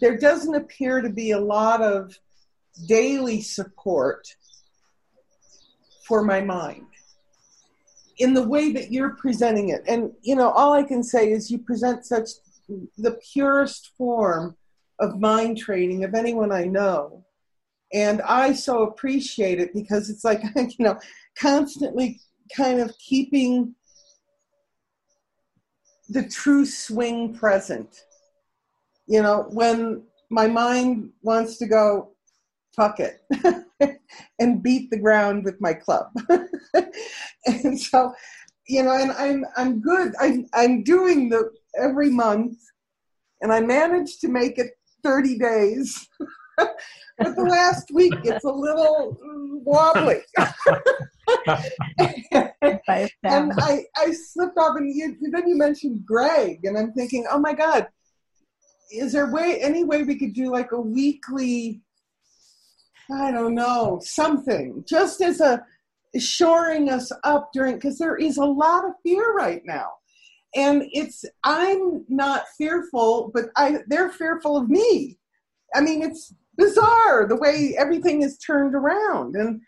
there 0.00 0.16
doesn't 0.16 0.54
appear 0.54 1.00
to 1.02 1.10
be 1.10 1.32
a 1.32 1.40
lot 1.40 1.82
of 1.82 2.16
daily 2.86 3.40
support 3.40 4.26
for 6.06 6.22
my 6.24 6.40
mind 6.40 6.86
in 8.18 8.34
the 8.34 8.46
way 8.46 8.72
that 8.72 8.92
you're 8.92 9.16
presenting 9.16 9.70
it. 9.70 9.82
And, 9.86 10.12
you 10.22 10.36
know, 10.36 10.50
all 10.50 10.72
I 10.72 10.82
can 10.82 11.02
say 11.02 11.30
is 11.30 11.50
you 11.50 11.58
present 11.58 12.04
such 12.04 12.28
the 12.98 13.18
purest 13.32 13.92
form 13.96 14.56
of 14.98 15.18
mind 15.18 15.58
training 15.58 16.04
of 16.04 16.14
anyone 16.14 16.52
I 16.52 16.64
know. 16.64 17.24
And 17.92 18.22
I 18.22 18.52
so 18.52 18.82
appreciate 18.82 19.58
it 19.58 19.74
because 19.74 20.10
it's 20.10 20.24
like, 20.24 20.42
you 20.56 20.84
know, 20.84 20.98
constantly 21.36 22.20
kind 22.54 22.80
of 22.80 22.96
keeping 22.98 23.74
the 26.10 26.28
true 26.28 26.66
swing 26.66 27.34
present. 27.34 28.04
You 29.06 29.22
know, 29.22 29.46
when 29.50 30.04
my 30.28 30.46
mind 30.46 31.10
wants 31.22 31.56
to 31.58 31.66
go, 31.66 32.12
fuck 32.76 33.00
it, 33.00 33.20
and 34.38 34.62
beat 34.62 34.90
the 34.90 34.98
ground 34.98 35.44
with 35.44 35.60
my 35.60 35.72
club. 35.72 36.06
and 37.46 37.80
so, 37.80 38.12
you 38.68 38.82
know, 38.82 38.92
and 38.92 39.12
I'm 39.12 39.44
I'm 39.56 39.80
good. 39.80 40.14
I'm 40.20 40.46
I'm 40.52 40.82
doing 40.82 41.28
the 41.28 41.50
every 41.80 42.10
month, 42.10 42.58
and 43.40 43.52
I 43.52 43.60
managed 43.60 44.20
to 44.20 44.28
make 44.28 44.58
it 44.58 44.72
30 45.02 45.38
days. 45.38 46.08
but 47.18 47.36
the 47.36 47.42
last 47.42 47.90
week 47.92 48.14
it's 48.24 48.44
a 48.44 48.50
little 48.50 49.18
mm, 49.24 49.62
wobbly. 49.62 50.22
and 53.22 53.52
I, 53.58 53.84
I 53.96 54.12
slipped 54.12 54.58
off, 54.58 54.76
and 54.76 54.94
you, 54.94 55.16
then 55.30 55.48
you 55.48 55.56
mentioned 55.56 56.04
Greg, 56.04 56.64
and 56.64 56.76
I'm 56.76 56.92
thinking, 56.92 57.26
oh 57.30 57.38
my 57.38 57.52
God, 57.52 57.86
is 58.92 59.12
there 59.12 59.32
way 59.32 59.60
any 59.60 59.84
way 59.84 60.02
we 60.02 60.18
could 60.18 60.34
do 60.34 60.50
like 60.50 60.72
a 60.72 60.80
weekly? 60.80 61.80
I 63.12 63.30
don't 63.30 63.54
know 63.54 64.00
something 64.02 64.84
just 64.86 65.20
as 65.20 65.40
a 65.40 65.64
shoring 66.18 66.88
us 66.88 67.12
up 67.24 67.50
during 67.52 67.76
because 67.76 67.98
there 67.98 68.16
is 68.16 68.36
a 68.36 68.44
lot 68.44 68.84
of 68.84 68.92
fear 69.02 69.34
right 69.34 69.62
now 69.64 69.92
and 70.56 70.82
it's 70.92 71.24
i'm 71.44 72.04
not 72.08 72.44
fearful 72.58 73.30
but 73.32 73.46
i 73.56 73.78
they're 73.86 74.10
fearful 74.10 74.56
of 74.56 74.68
me 74.68 75.16
i 75.74 75.80
mean 75.80 76.02
it's 76.02 76.34
bizarre 76.60 77.26
the 77.26 77.36
way 77.36 77.74
everything 77.76 78.22
is 78.22 78.38
turned 78.38 78.74
around 78.74 79.34
and 79.34 79.60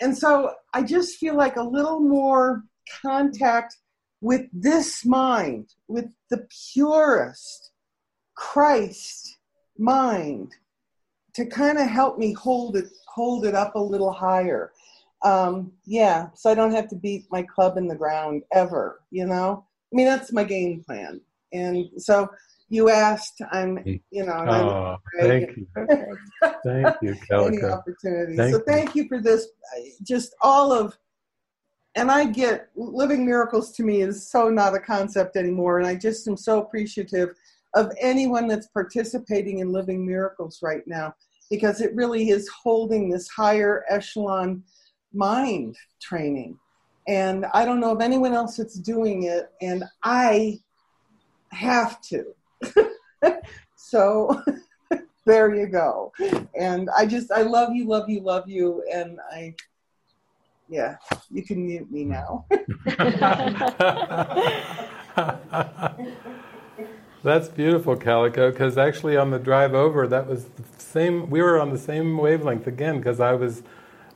and 0.00 0.16
so 0.16 0.52
I 0.72 0.82
just 0.82 1.18
feel 1.18 1.36
like 1.36 1.56
a 1.56 1.62
little 1.62 2.00
more 2.00 2.64
contact 3.02 3.76
with 4.20 4.46
this 4.52 5.04
mind, 5.04 5.68
with 5.88 6.06
the 6.30 6.46
purest 6.72 7.70
Christ 8.34 9.38
mind, 9.78 10.52
to 11.34 11.46
kind 11.46 11.78
of 11.78 11.86
help 11.86 12.18
me 12.18 12.32
hold 12.32 12.76
it 12.76 12.86
hold 13.06 13.46
it 13.46 13.54
up 13.54 13.74
a 13.74 13.78
little 13.78 14.12
higher. 14.12 14.72
Um, 15.22 15.72
yeah, 15.84 16.28
so 16.34 16.50
I 16.50 16.54
don't 16.54 16.74
have 16.74 16.88
to 16.88 16.96
beat 16.96 17.24
my 17.30 17.42
club 17.42 17.76
in 17.76 17.86
the 17.86 17.94
ground 17.94 18.42
ever. 18.52 19.00
You 19.10 19.26
know, 19.26 19.64
I 19.92 19.96
mean 19.96 20.06
that's 20.06 20.32
my 20.32 20.44
game 20.44 20.82
plan, 20.84 21.20
and 21.52 21.88
so 21.98 22.28
you 22.68 22.90
asked. 22.90 23.40
I'm, 23.52 23.78
you 24.10 24.24
know. 24.24 24.32
Oh, 24.32 24.96
thank 25.20 25.56
you, 25.56 25.66
thank 26.64 26.96
you, 27.02 27.16
Calico. 27.28 27.46
Any 27.46 27.62
opportunity. 27.62 28.36
Thank 28.36 28.54
so 28.54 28.60
thank 28.60 28.94
you 28.94 29.08
for 29.08 29.20
this. 29.20 29.48
Just 30.02 30.34
all 30.40 30.72
of, 30.72 30.96
and 31.94 32.10
I 32.10 32.24
get 32.24 32.70
living 32.74 33.24
miracles 33.24 33.72
to 33.76 33.82
me 33.82 34.02
is 34.02 34.28
so 34.28 34.48
not 34.48 34.74
a 34.74 34.80
concept 34.80 35.36
anymore, 35.36 35.78
and 35.78 35.86
I 35.86 35.94
just 35.94 36.26
am 36.26 36.36
so 36.36 36.60
appreciative 36.60 37.30
of 37.74 37.92
anyone 38.00 38.46
that's 38.46 38.68
participating 38.68 39.58
in 39.58 39.72
living 39.72 40.06
miracles 40.06 40.60
right 40.62 40.82
now 40.86 41.14
because 41.50 41.80
it 41.80 41.94
really 41.94 42.30
is 42.30 42.48
holding 42.48 43.10
this 43.10 43.28
higher 43.28 43.84
echelon 43.88 44.62
mind 45.12 45.76
training. 46.00 46.58
And 47.06 47.46
I 47.52 47.64
don't 47.64 47.80
know 47.80 47.92
of 47.92 48.00
anyone 48.00 48.32
else 48.32 48.56
that's 48.56 48.78
doing 48.78 49.24
it, 49.24 49.50
and 49.60 49.84
I 50.02 50.60
have 51.52 52.00
to. 52.02 52.34
so 53.76 54.42
there 55.24 55.54
you 55.54 55.66
go. 55.66 56.12
And 56.58 56.90
I 56.96 57.06
just, 57.06 57.30
I 57.32 57.42
love 57.42 57.74
you, 57.74 57.86
love 57.86 58.08
you, 58.08 58.20
love 58.20 58.48
you. 58.48 58.82
And 58.92 59.18
I, 59.32 59.54
yeah, 60.68 60.96
you 61.30 61.42
can 61.42 61.66
mute 61.66 61.90
me 61.90 62.04
now. 62.04 62.46
That's 67.22 67.48
beautiful, 67.48 67.96
Calico, 67.96 68.50
because 68.50 68.76
actually 68.76 69.16
on 69.16 69.30
the 69.30 69.38
drive 69.38 69.72
over, 69.72 70.06
that 70.06 70.26
was 70.26 70.44
the 70.44 70.62
same, 70.76 71.30
we 71.30 71.40
were 71.40 71.58
on 71.58 71.70
the 71.70 71.78
same 71.78 72.18
wavelength 72.18 72.66
again, 72.66 72.98
because 72.98 73.18
I 73.18 73.32
was 73.32 73.62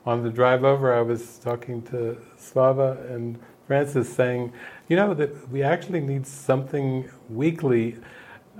on 0.05 0.23
the 0.23 0.31
drive 0.31 0.63
over, 0.63 0.93
I 0.93 1.01
was 1.01 1.39
talking 1.39 1.81
to 1.85 2.19
Svava 2.39 3.11
and 3.11 3.39
Frances 3.67 4.11
saying, 4.11 4.53
you 4.89 4.97
know, 4.97 5.15
that 5.15 5.51
we 5.51 5.63
actually 5.63 6.01
need 6.01 6.27
something 6.27 7.09
weekly 7.31 7.97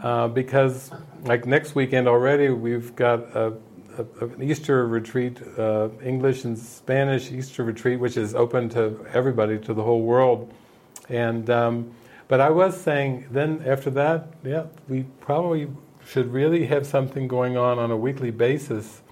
uh, 0.03 0.29
because, 0.29 0.91
like 1.25 1.47
next 1.47 1.75
weekend 1.75 2.07
already, 2.07 2.51
we've 2.51 2.95
got 2.95 3.21
a, 3.35 3.55
a, 3.99 4.25
an 4.25 4.43
Easter 4.43 4.87
retreat, 4.87 5.41
uh, 5.59 5.89
English 6.03 6.45
and 6.45 6.59
Spanish 6.59 7.33
Easter 7.33 7.65
retreat, 7.65 7.99
which 7.99 8.17
is 8.17 8.35
open 8.35 8.69
to 8.71 9.05
everybody, 9.13 9.59
to 9.59 9.75
the 9.75 9.83
whole 9.83 10.03
world. 10.03 10.53
And 11.09 11.49
um, 11.51 11.93
but 12.29 12.41
I 12.41 12.51
was 12.51 12.79
saying 12.79 13.27
then 13.31 13.63
after 13.67 13.91
that, 13.91 14.29
yeah, 14.45 14.67
we 14.87 15.05
probably 15.21 15.69
should 16.07 16.33
really 16.33 16.67
have 16.67 16.87
something 16.87 17.27
going 17.27 17.57
on 17.57 17.79
on 17.79 17.91
a 17.91 17.97
weekly 17.97 18.31
basis. 18.31 19.03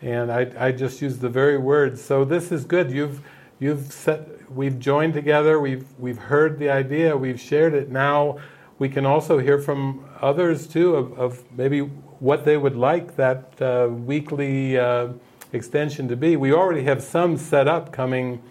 And 0.00 0.32
I, 0.32 0.50
I 0.58 0.72
just 0.72 1.02
used 1.02 1.20
the 1.20 1.28
very 1.28 1.58
words. 1.58 2.02
So 2.02 2.24
this 2.24 2.50
is 2.50 2.64
good. 2.64 2.90
You've 2.90 3.20
you've 3.58 3.92
set, 3.92 4.50
we've 4.50 4.78
joined 4.78 5.14
together. 5.14 5.60
We've 5.60 5.86
we've 5.98 6.18
heard 6.18 6.58
the 6.58 6.70
idea. 6.70 7.16
We've 7.16 7.40
shared 7.40 7.74
it. 7.74 7.90
Now 7.90 8.38
we 8.82 8.88
can 8.88 9.06
also 9.06 9.38
hear 9.38 9.60
from 9.60 10.04
others 10.20 10.66
too 10.66 10.96
of, 10.96 11.16
of 11.16 11.44
maybe 11.56 11.82
what 12.18 12.44
they 12.44 12.56
would 12.56 12.74
like 12.74 13.14
that 13.14 13.62
uh, 13.62 13.86
weekly 13.88 14.76
uh, 14.76 15.06
extension 15.52 16.08
to 16.08 16.16
be. 16.16 16.34
We 16.34 16.52
already 16.52 16.82
have 16.82 17.00
some 17.00 17.36
set 17.36 17.68
up 17.68 17.92
coming, 17.92 18.42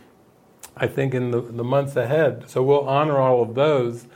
I 0.77 0.87
think, 0.87 1.13
in 1.13 1.31
the, 1.31 1.41
the 1.41 1.65
months 1.65 1.97
ahead. 1.97 2.49
So 2.49 2.63
we'll 2.63 2.87
honor 2.87 3.17
all 3.17 3.41
of 3.41 3.55
those. 3.55 4.07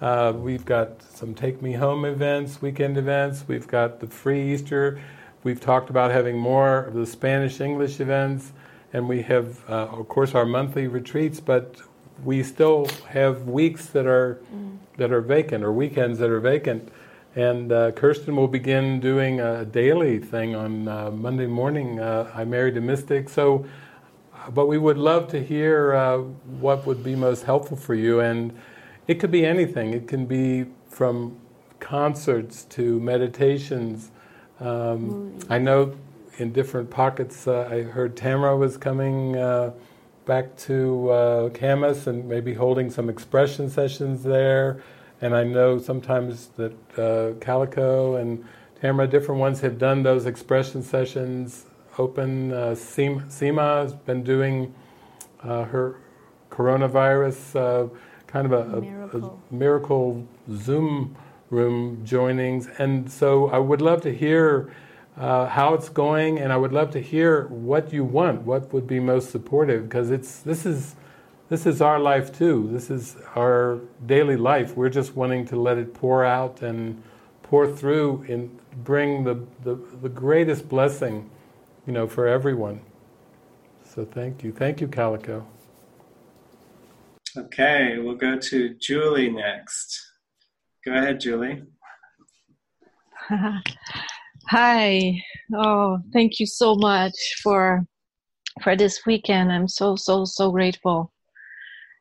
Uh, 0.00 0.32
we've 0.34 0.64
got 0.64 1.04
some 1.04 1.34
Take 1.34 1.62
Me 1.62 1.74
Home 1.74 2.04
events, 2.04 2.60
weekend 2.60 2.98
events. 2.98 3.44
We've 3.46 3.68
got 3.68 4.00
the 4.00 4.08
free 4.08 4.52
Easter. 4.52 5.00
We've 5.44 5.60
talked 5.60 5.88
about 5.88 6.10
having 6.10 6.36
more 6.36 6.78
of 6.78 6.94
the 6.94 7.06
Spanish 7.06 7.60
English 7.60 8.00
events. 8.00 8.52
And 8.92 9.08
we 9.08 9.22
have, 9.22 9.62
uh, 9.70 10.00
of 10.00 10.08
course, 10.08 10.34
our 10.34 10.46
monthly 10.46 10.88
retreats, 10.88 11.38
but 11.38 11.76
we 12.24 12.42
still 12.42 12.88
have 13.08 13.46
weeks 13.46 13.86
that 13.90 14.06
are 14.06 14.40
mm. 14.52 14.70
That 15.00 15.10
are 15.12 15.22
vacant 15.22 15.64
or 15.64 15.72
weekends 15.72 16.18
that 16.18 16.28
are 16.28 16.40
vacant 16.40 16.86
And 17.34 17.72
uh, 17.72 17.92
Kirsten 17.92 18.36
will 18.36 18.48
begin 18.48 19.00
doing 19.00 19.40
a 19.40 19.64
daily 19.64 20.18
thing 20.18 20.54
on 20.54 20.88
uh, 20.88 21.10
Monday 21.10 21.46
morning. 21.46 21.98
Uh, 21.98 22.30
I 22.34 22.44
married 22.44 22.76
a 22.76 22.80
mystic. 22.82 23.28
So, 23.30 23.64
but 24.52 24.66
we 24.66 24.76
would 24.76 24.98
love 24.98 25.28
to 25.28 25.42
hear 25.42 25.94
uh, 25.94 26.18
what 26.60 26.86
would 26.86 27.02
be 27.02 27.14
most 27.14 27.44
helpful 27.44 27.78
for 27.78 27.94
you. 27.94 28.20
And 28.20 28.52
it 29.06 29.20
could 29.20 29.30
be 29.30 29.46
anything. 29.46 29.94
It 29.94 30.06
can 30.06 30.26
be 30.26 30.66
from 30.88 31.38
concerts 31.78 32.64
to 32.76 33.00
meditations. 33.00 34.10
Um, 34.58 35.38
I 35.48 35.58
know 35.58 35.94
in 36.36 36.52
different 36.52 36.90
pockets. 36.90 37.46
Uh, 37.46 37.68
I 37.70 37.82
heard 37.82 38.16
Tamara 38.16 38.56
was 38.56 38.76
coming 38.76 39.36
uh, 39.36 39.72
back 40.30 40.56
to 40.56 41.10
uh, 41.10 41.48
Camas 41.48 42.06
and 42.06 42.28
maybe 42.28 42.54
holding 42.54 42.88
some 42.88 43.08
expression 43.10 43.68
sessions 43.68 44.22
there. 44.22 44.80
And 45.20 45.34
I 45.34 45.42
know 45.42 45.76
sometimes 45.78 46.50
that 46.56 46.72
uh, 46.96 47.36
Calico 47.40 48.14
and 48.14 48.44
Tamara, 48.80 49.08
different 49.08 49.40
ones, 49.40 49.60
have 49.62 49.76
done 49.76 50.04
those 50.04 50.26
expression 50.26 50.84
sessions 50.84 51.66
open. 51.98 52.52
Uh, 52.52 52.76
Seema 52.76 53.82
has 53.82 53.92
been 53.92 54.22
doing 54.22 54.72
uh, 55.42 55.64
her 55.64 55.96
coronavirus 56.48 57.40
uh, 57.56 57.88
kind 58.28 58.46
of 58.46 58.52
a 58.52 58.80
miracle. 58.82 59.40
a 59.50 59.52
miracle 59.52 60.28
Zoom 60.52 61.16
room 61.50 62.04
joinings. 62.06 62.70
And 62.78 63.10
so 63.10 63.50
I 63.50 63.58
would 63.58 63.82
love 63.82 64.00
to 64.02 64.14
hear 64.14 64.72
uh, 65.16 65.46
how 65.46 65.74
it's 65.74 65.88
going, 65.88 66.38
and 66.38 66.52
I 66.52 66.56
would 66.56 66.72
love 66.72 66.90
to 66.92 67.00
hear 67.00 67.46
what 67.48 67.92
you 67.92 68.04
want, 68.04 68.42
what 68.42 68.72
would 68.72 68.86
be 68.86 69.00
most 69.00 69.30
supportive, 69.30 69.88
because 69.88 70.10
it's 70.10 70.40
this 70.40 70.64
is 70.64 70.94
this 71.50 71.66
is 71.66 71.82
our 71.82 71.98
life 71.98 72.36
too. 72.36 72.68
This 72.72 72.90
is 72.90 73.16
our 73.34 73.80
daily 74.06 74.36
life. 74.36 74.76
We're 74.76 74.88
just 74.88 75.16
wanting 75.16 75.46
to 75.46 75.60
let 75.60 75.78
it 75.78 75.92
pour 75.92 76.24
out 76.24 76.62
and 76.62 77.02
pour 77.42 77.66
through 77.66 78.24
and 78.28 78.56
bring 78.84 79.24
the, 79.24 79.34
the, 79.64 79.74
the 80.00 80.08
greatest 80.08 80.68
blessing, 80.68 81.28
you 81.86 81.92
know, 81.92 82.06
for 82.06 82.28
everyone. 82.28 82.80
So 83.84 84.04
thank 84.04 84.44
you. 84.44 84.52
Thank 84.52 84.80
you, 84.80 84.86
Calico. 84.86 85.44
Okay, 87.36 87.98
we'll 87.98 88.14
go 88.14 88.38
to 88.38 88.74
Julie 88.74 89.30
next. 89.30 90.00
Go 90.84 90.92
ahead, 90.92 91.20
Julie. 91.20 91.64
Hi. 94.50 95.22
Oh, 95.54 96.00
thank 96.12 96.40
you 96.40 96.46
so 96.46 96.74
much 96.74 97.14
for 97.40 97.86
for 98.64 98.74
this 98.74 99.06
weekend. 99.06 99.52
I'm 99.52 99.68
so 99.68 99.94
so 99.94 100.24
so 100.24 100.50
grateful. 100.50 101.12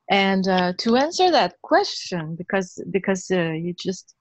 And 0.10 0.48
uh, 0.48 0.74
to 0.80 0.96
answer 0.96 1.30
that 1.30 1.54
question, 1.62 2.36
because 2.36 2.84
because 2.90 3.30
uh, 3.30 3.52
you 3.52 3.76
just 3.80 4.16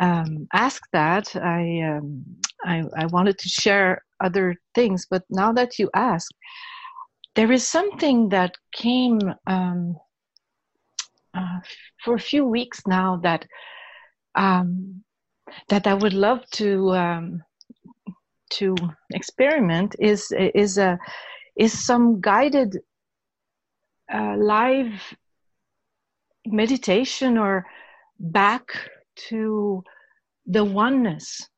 um, 0.00 0.48
asked 0.52 0.90
that, 0.92 1.34
I, 1.34 1.80
um, 1.80 2.22
I 2.62 2.84
I 2.94 3.06
wanted 3.06 3.38
to 3.38 3.48
share 3.48 4.04
other 4.22 4.54
things, 4.74 5.06
but 5.08 5.22
now 5.30 5.50
that 5.54 5.78
you 5.78 5.88
ask, 5.94 6.30
there 7.36 7.50
is 7.50 7.66
something 7.66 8.28
that 8.28 8.54
came 8.74 9.18
um, 9.46 9.96
uh, 11.32 11.60
for 12.04 12.16
a 12.16 12.26
few 12.32 12.44
weeks 12.44 12.82
now 12.86 13.16
that 13.22 13.46
um, 14.34 15.02
that 15.68 15.86
I 15.86 15.94
would 15.94 16.14
love 16.14 16.48
to 16.52 16.90
um, 16.90 17.42
to 18.50 18.74
experiment 19.12 19.94
is 19.98 20.32
is 20.54 20.78
a 20.78 20.98
is 21.56 21.86
some 21.86 22.20
guided 22.20 22.78
uh, 24.12 24.36
live 24.36 25.14
meditation 26.46 27.38
or 27.38 27.66
back 28.18 28.72
to 29.28 29.82
the 30.46 30.64
oneness 30.64 31.48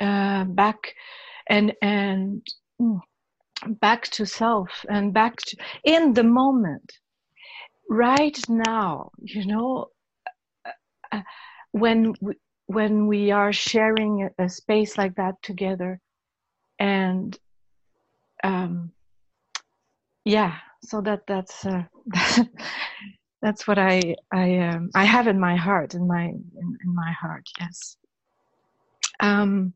uh, 0.00 0.44
back 0.44 0.94
and 1.48 1.72
and 1.82 2.46
mm, 2.80 3.00
back 3.80 4.04
to 4.04 4.24
self 4.26 4.68
and 4.88 5.12
back 5.12 5.36
to 5.36 5.56
in 5.84 6.12
the 6.14 6.24
moment. 6.24 6.92
Right 7.90 8.38
now 8.48 9.10
you 9.18 9.46
know 9.46 9.88
uh, 10.64 10.70
uh 11.12 11.22
when 11.72 12.14
we, 12.20 12.34
when 12.72 13.06
we 13.06 13.30
are 13.30 13.52
sharing 13.52 14.30
a, 14.38 14.48
space 14.48 14.98
like 14.98 15.14
that 15.16 15.34
together. 15.42 16.00
And 16.78 17.38
um, 18.44 18.92
yeah 20.24 20.56
so 20.84 21.00
that 21.00 21.20
that's 21.26 21.64
uh, 21.66 21.82
that's 23.42 23.66
what 23.66 23.78
i 23.78 24.14
i 24.32 24.58
um, 24.58 24.90
i 24.94 25.04
have 25.04 25.26
in 25.26 25.38
my 25.38 25.56
heart 25.56 25.94
in 25.94 26.06
my 26.06 26.24
in, 26.24 26.78
in 26.84 26.94
my 26.94 27.12
heart 27.12 27.48
yes. 27.60 27.96
Um 29.20 29.74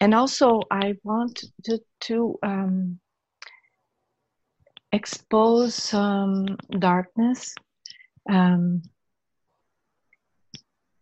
and 0.00 0.14
also 0.14 0.60
i 0.70 0.94
want 1.02 1.44
to 1.64 1.78
to 2.00 2.38
um 2.42 2.98
expose 4.92 5.74
some 5.74 6.46
darkness 6.78 7.54
um 8.30 8.82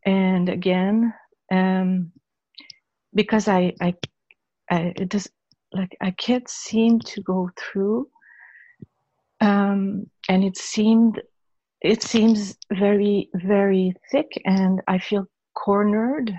and 0.05 0.49
again 0.49 1.13
um 1.53 2.11
because 3.15 3.49
i 3.49 3.73
i, 3.81 3.95
I 4.71 4.93
it 4.97 5.11
just 5.11 5.29
like 5.73 5.97
i 6.01 6.11
can't 6.11 6.49
seem 6.49 7.01
to 7.01 7.23
go 7.23 7.51
through 7.59 8.09
um 9.41 10.07
and 10.29 10.45
it 10.45 10.57
seemed 10.57 11.21
it 11.81 12.03
seems 12.03 12.57
very 12.73 13.29
very 13.35 13.95
thick 14.11 14.31
and 14.45 14.81
i 14.89 14.99
feel 14.99 15.27
cornered 15.55 16.33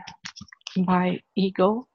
by 0.77 1.21
ego. 1.35 1.87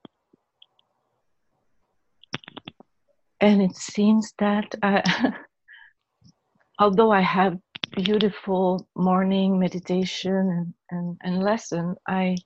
And 3.40 3.62
it 3.62 3.76
seems 3.76 4.32
that 4.38 4.74
uh, 4.82 5.02
although 6.78 7.12
i 7.12 7.20
have 7.20 7.58
beautiful 7.92 8.88
morning 8.94 9.58
meditation 9.58 10.36
and, 10.36 10.74
and, 10.90 11.16
and 11.22 11.42
lesson, 11.42 11.94
I 12.06 12.36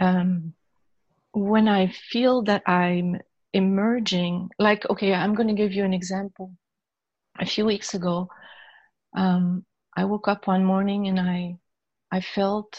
um, 0.00 0.54
when 1.32 1.68
I 1.68 1.88
feel 1.88 2.42
that 2.42 2.62
I'm 2.66 3.20
emerging, 3.52 4.50
like 4.58 4.88
okay, 4.90 5.14
I'm 5.14 5.34
going 5.34 5.48
to 5.48 5.54
give 5.54 5.72
you 5.72 5.84
an 5.84 5.94
example. 5.94 6.52
A 7.38 7.46
few 7.46 7.64
weeks 7.64 7.94
ago, 7.94 8.28
um, 9.16 9.64
I 9.96 10.04
woke 10.04 10.28
up 10.28 10.46
one 10.46 10.64
morning 10.64 11.08
and 11.08 11.20
I 11.20 11.56
I 12.12 12.20
felt 12.20 12.78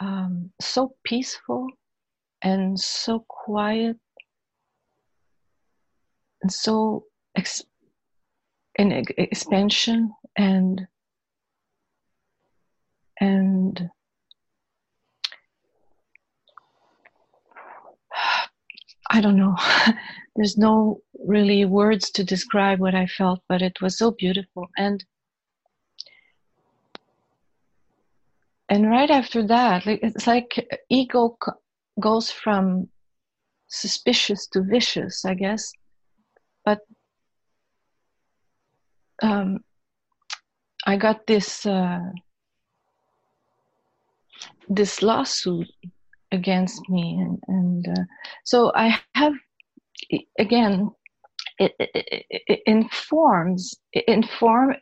um, 0.00 0.50
so 0.60 0.94
peaceful 1.04 1.68
and 2.42 2.78
so 2.78 3.24
quiet 3.28 3.96
and 6.42 6.52
so 6.52 7.04
ex- 7.36 7.64
in 8.76 9.04
expansion 9.18 10.12
and 10.36 10.86
and 13.20 13.90
I 19.10 19.20
don't 19.20 19.36
know. 19.36 19.56
There's 20.36 20.56
no 20.56 21.00
really 21.26 21.64
words 21.66 22.10
to 22.12 22.24
describe 22.24 22.78
what 22.80 22.94
I 22.94 23.06
felt, 23.06 23.40
but 23.48 23.60
it 23.60 23.80
was 23.82 23.98
so 23.98 24.12
beautiful. 24.12 24.68
And 24.78 25.04
and 28.68 28.88
right 28.88 29.10
after 29.10 29.46
that, 29.48 29.84
like 29.84 30.00
it's 30.02 30.26
like 30.26 30.66
ego 30.88 31.36
goes 32.00 32.30
from 32.30 32.88
suspicious 33.68 34.46
to 34.48 34.62
vicious, 34.62 35.24
I 35.26 35.34
guess. 35.34 35.72
But 36.64 36.78
um, 39.22 39.64
I 40.86 40.96
got 40.96 41.26
this 41.26 41.64
uh, 41.64 42.00
this 44.68 45.02
lawsuit 45.02 45.68
against 46.32 46.88
me, 46.88 47.18
and, 47.20 47.38
and 47.48 47.98
uh, 47.98 48.02
so 48.44 48.72
I 48.74 48.98
have 49.14 49.34
again 50.38 50.90
it, 51.58 51.72
it, 51.78 52.24
it 52.30 52.60
informs 52.66 53.74
inform 54.08 54.74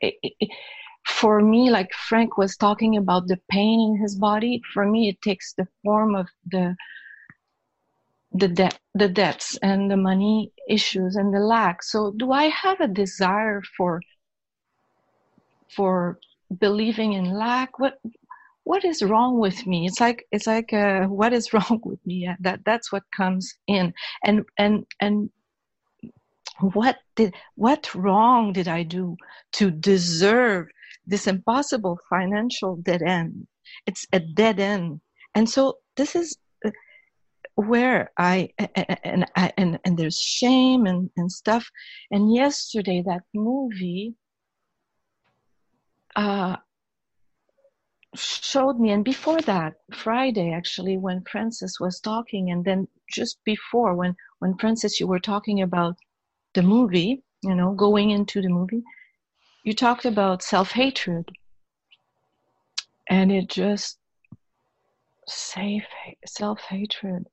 for 1.05 1.41
me 1.41 1.69
like 1.69 1.91
frank 2.09 2.37
was 2.37 2.57
talking 2.57 2.97
about 2.97 3.27
the 3.27 3.39
pain 3.49 3.79
in 3.79 4.01
his 4.01 4.15
body 4.15 4.61
for 4.73 4.85
me 4.85 5.09
it 5.09 5.21
takes 5.21 5.53
the 5.53 5.67
form 5.83 6.15
of 6.15 6.27
the 6.51 6.75
the 8.33 8.47
debt 8.47 8.79
the 8.93 9.09
debts 9.09 9.57
and 9.61 9.91
the 9.91 9.97
money 9.97 10.51
issues 10.69 11.15
and 11.15 11.33
the 11.33 11.39
lack. 11.39 11.83
So 11.83 12.13
do 12.17 12.31
i 12.31 12.45
have 12.45 12.79
a 12.79 12.87
desire 12.87 13.61
for 13.77 14.01
for 15.75 16.19
believing 16.59 17.13
in 17.13 17.33
lack 17.33 17.79
what 17.79 17.99
what 18.63 18.83
is 18.85 19.01
wrong 19.01 19.39
with 19.39 19.65
me 19.65 19.85
it's 19.87 19.99
like 19.99 20.25
it's 20.31 20.47
like 20.47 20.71
uh, 20.73 21.05
what 21.05 21.33
is 21.33 21.53
wrong 21.53 21.79
with 21.83 22.05
me 22.05 22.29
that 22.39 22.59
that's 22.65 22.91
what 22.91 23.03
comes 23.15 23.53
in 23.67 23.93
and 24.23 24.43
and 24.57 24.85
and 24.99 25.29
what 26.73 26.97
did 27.15 27.33
what 27.55 27.93
wrong 27.95 28.53
did 28.53 28.67
i 28.67 28.83
do 28.83 29.15
to 29.51 29.71
deserve 29.71 30.67
this 31.05 31.27
impossible 31.27 31.99
financial 32.09 32.77
dead 32.77 33.01
end. 33.01 33.47
It's 33.85 34.05
a 34.13 34.19
dead 34.19 34.59
end. 34.59 35.01
And 35.35 35.49
so 35.49 35.77
this 35.95 36.15
is 36.15 36.37
uh, 36.65 36.71
where 37.55 38.11
I 38.17 38.49
and 39.05 39.25
and 39.35 39.79
and 39.83 39.97
there's 39.97 40.19
shame 40.19 40.85
and 40.85 41.09
and 41.17 41.31
stuff. 41.31 41.69
And 42.11 42.33
yesterday 42.33 43.03
that 43.05 43.23
movie 43.33 44.15
uh, 46.15 46.57
showed 48.15 48.79
me, 48.79 48.91
and 48.91 49.05
before 49.05 49.41
that 49.41 49.75
Friday 49.93 50.51
actually, 50.51 50.97
when 50.97 51.23
Frances 51.23 51.79
was 51.79 51.99
talking, 51.99 52.51
and 52.51 52.65
then 52.65 52.87
just 53.09 53.43
before 53.43 53.95
when 53.95 54.15
when 54.39 54.57
Frances 54.57 54.99
you 54.99 55.07
were 55.07 55.19
talking 55.19 55.61
about 55.61 55.95
the 56.53 56.61
movie, 56.61 57.23
you 57.43 57.55
know, 57.55 57.71
going 57.73 58.11
into 58.11 58.41
the 58.41 58.49
movie, 58.49 58.83
you 59.63 59.73
talked 59.73 60.05
about 60.05 60.43
self 60.43 60.71
hatred, 60.71 61.29
and 63.09 63.31
it 63.31 63.47
just 63.47 63.97
safe 65.27 65.85
self 66.25 66.59
hatred. 66.61 67.27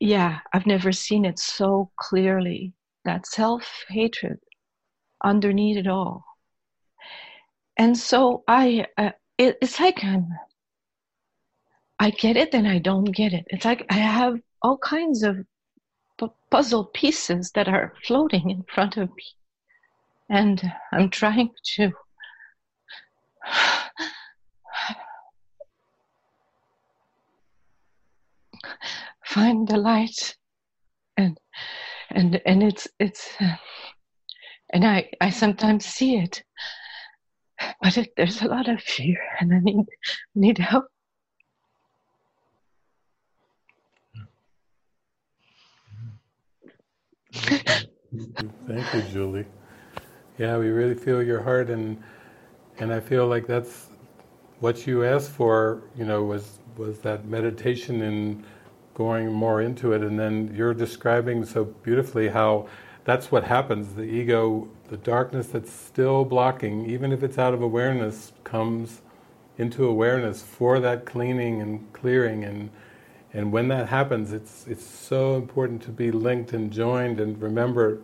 yeah, 0.00 0.40
I've 0.52 0.66
never 0.66 0.92
seen 0.92 1.24
it 1.24 1.38
so 1.38 1.90
clearly. 1.98 2.72
That 3.04 3.26
self 3.26 3.84
hatred 3.88 4.38
underneath 5.22 5.76
it 5.76 5.86
all. 5.86 6.24
And 7.76 7.96
so 7.96 8.44
I, 8.48 8.86
uh, 8.96 9.10
it, 9.36 9.58
it's 9.62 9.78
like 9.78 10.02
I'm, 10.02 10.28
I 11.98 12.10
get 12.10 12.36
it 12.36 12.54
and 12.54 12.66
I 12.66 12.78
don't 12.78 13.04
get 13.04 13.32
it. 13.32 13.44
It's 13.48 13.64
like 13.64 13.86
I 13.90 13.94
have 13.94 14.40
all 14.62 14.78
kinds 14.78 15.22
of 15.22 15.44
puzzle 16.50 16.84
pieces 16.86 17.52
that 17.52 17.68
are 17.68 17.92
floating 18.04 18.50
in 18.50 18.64
front 18.74 18.96
of 18.96 19.08
me. 19.14 19.24
And 20.30 20.72
I'm 20.92 21.10
trying 21.10 21.50
to 21.76 21.92
find 29.24 29.68
the 29.68 29.76
light 29.76 30.36
and 31.16 31.38
and 32.10 32.40
and 32.46 32.62
it's 32.62 32.88
it's 32.98 33.30
and 34.70 34.84
I 34.84 35.10
I 35.20 35.30
sometimes 35.30 35.84
see 35.84 36.16
it 36.16 36.42
but 37.82 37.96
it, 37.96 38.12
there's 38.16 38.42
a 38.42 38.48
lot 38.48 38.68
of 38.68 38.80
fear 38.80 39.18
and 39.40 39.52
I 39.54 39.58
need 39.60 39.86
need 40.34 40.58
help 40.58 40.86
Thank 48.66 48.94
you, 48.94 49.02
Julie. 49.12 49.46
Yeah, 50.38 50.56
we 50.56 50.68
really 50.68 50.94
feel 50.94 51.22
your 51.22 51.42
heart, 51.42 51.68
and 51.68 52.02
and 52.78 52.92
I 52.92 53.00
feel 53.00 53.26
like 53.26 53.46
that's 53.46 53.88
what 54.60 54.86
you 54.86 55.04
asked 55.04 55.30
for. 55.30 55.82
You 55.96 56.04
know, 56.04 56.24
was 56.24 56.60
was 56.76 57.00
that 57.00 57.26
meditation 57.26 58.02
and 58.02 58.44
going 58.94 59.30
more 59.32 59.62
into 59.62 59.92
it, 59.92 60.02
and 60.02 60.18
then 60.18 60.52
you're 60.54 60.74
describing 60.74 61.44
so 61.44 61.64
beautifully 61.64 62.28
how 62.28 62.68
that's 63.08 63.32
what 63.32 63.44
happens. 63.44 63.94
The 63.94 64.02
ego, 64.02 64.68
the 64.90 64.98
darkness 64.98 65.46
that's 65.46 65.72
still 65.72 66.26
blocking, 66.26 66.84
even 66.90 67.10
if 67.10 67.22
it's 67.22 67.38
out 67.38 67.54
of 67.54 67.62
awareness, 67.62 68.32
comes 68.44 69.00
into 69.56 69.86
awareness 69.86 70.42
for 70.42 70.78
that 70.80 71.06
cleaning 71.06 71.62
and 71.62 71.90
clearing 71.94 72.44
and 72.44 72.68
and 73.32 73.50
when 73.50 73.68
that 73.68 73.88
happens, 73.88 74.34
it's 74.34 74.66
it's 74.66 74.84
so 74.84 75.36
important 75.36 75.80
to 75.84 75.90
be 75.90 76.10
linked 76.10 76.52
and 76.52 76.70
joined 76.70 77.18
and 77.18 77.40
remember 77.40 78.02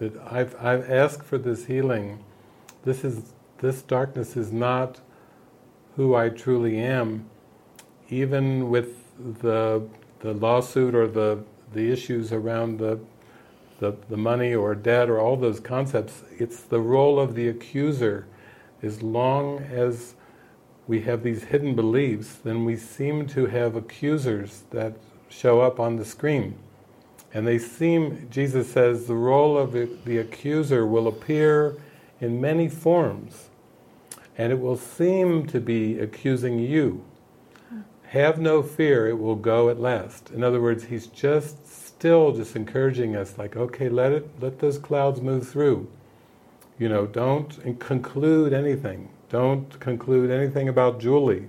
that 0.00 0.16
I've 0.28 0.56
I've 0.60 0.90
asked 0.90 1.22
for 1.22 1.38
this 1.38 1.66
healing. 1.66 2.24
This 2.82 3.04
is 3.04 3.32
this 3.58 3.82
darkness 3.82 4.36
is 4.36 4.50
not 4.50 5.00
who 5.94 6.16
I 6.16 6.28
truly 6.28 6.76
am. 6.80 7.30
Even 8.08 8.68
with 8.68 9.14
the 9.16 9.86
the 10.18 10.34
lawsuit 10.34 10.96
or 10.96 11.06
the 11.06 11.44
the 11.72 11.92
issues 11.92 12.32
around 12.32 12.80
the 12.80 12.98
the, 13.80 13.96
the 14.08 14.16
money 14.16 14.54
or 14.54 14.74
debt 14.74 15.10
or 15.10 15.18
all 15.18 15.36
those 15.36 15.58
concepts, 15.58 16.22
it's 16.38 16.60
the 16.60 16.80
role 16.80 17.18
of 17.18 17.34
the 17.34 17.48
accuser. 17.48 18.26
As 18.82 19.02
long 19.02 19.58
as 19.58 20.14
we 20.86 21.00
have 21.02 21.22
these 21.22 21.44
hidden 21.44 21.74
beliefs, 21.74 22.34
then 22.34 22.64
we 22.64 22.76
seem 22.76 23.26
to 23.28 23.46
have 23.46 23.76
accusers 23.76 24.62
that 24.70 24.94
show 25.28 25.60
up 25.60 25.80
on 25.80 25.96
the 25.96 26.04
screen. 26.04 26.56
And 27.32 27.46
they 27.46 27.58
seem, 27.58 28.28
Jesus 28.30 28.70
says, 28.70 29.06
the 29.06 29.14
role 29.14 29.56
of 29.56 29.72
the 29.72 30.18
accuser 30.18 30.86
will 30.86 31.08
appear 31.08 31.76
in 32.20 32.40
many 32.40 32.68
forms, 32.68 33.48
and 34.36 34.52
it 34.52 34.60
will 34.60 34.76
seem 34.76 35.46
to 35.46 35.60
be 35.60 35.98
accusing 35.98 36.58
you. 36.58 37.04
Have 38.08 38.40
no 38.40 38.62
fear, 38.62 39.06
it 39.06 39.18
will 39.18 39.36
go 39.36 39.70
at 39.70 39.78
last. 39.78 40.30
In 40.30 40.42
other 40.42 40.60
words, 40.60 40.84
he's 40.84 41.06
just 41.06 41.79
still 42.00 42.32
just 42.32 42.56
encouraging 42.56 43.14
us, 43.14 43.36
like, 43.36 43.54
okay, 43.56 43.90
let 43.90 44.10
it, 44.10 44.26
let 44.40 44.58
those 44.58 44.78
clouds 44.78 45.20
move 45.20 45.46
through. 45.46 45.86
You 46.78 46.88
know, 46.88 47.04
don't 47.04 47.78
conclude 47.78 48.54
anything. 48.54 49.10
Don't 49.28 49.78
conclude 49.80 50.30
anything 50.30 50.66
about 50.66 50.98
Julie. 50.98 51.48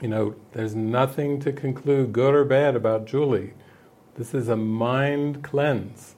You 0.00 0.08
know, 0.08 0.34
there's 0.54 0.74
nothing 0.74 1.38
to 1.38 1.52
conclude, 1.52 2.12
good 2.12 2.34
or 2.34 2.44
bad, 2.44 2.74
about 2.74 3.06
Julie. 3.06 3.54
This 4.16 4.34
is 4.34 4.48
a 4.48 4.56
mind 4.56 5.44
cleanse. 5.44 6.16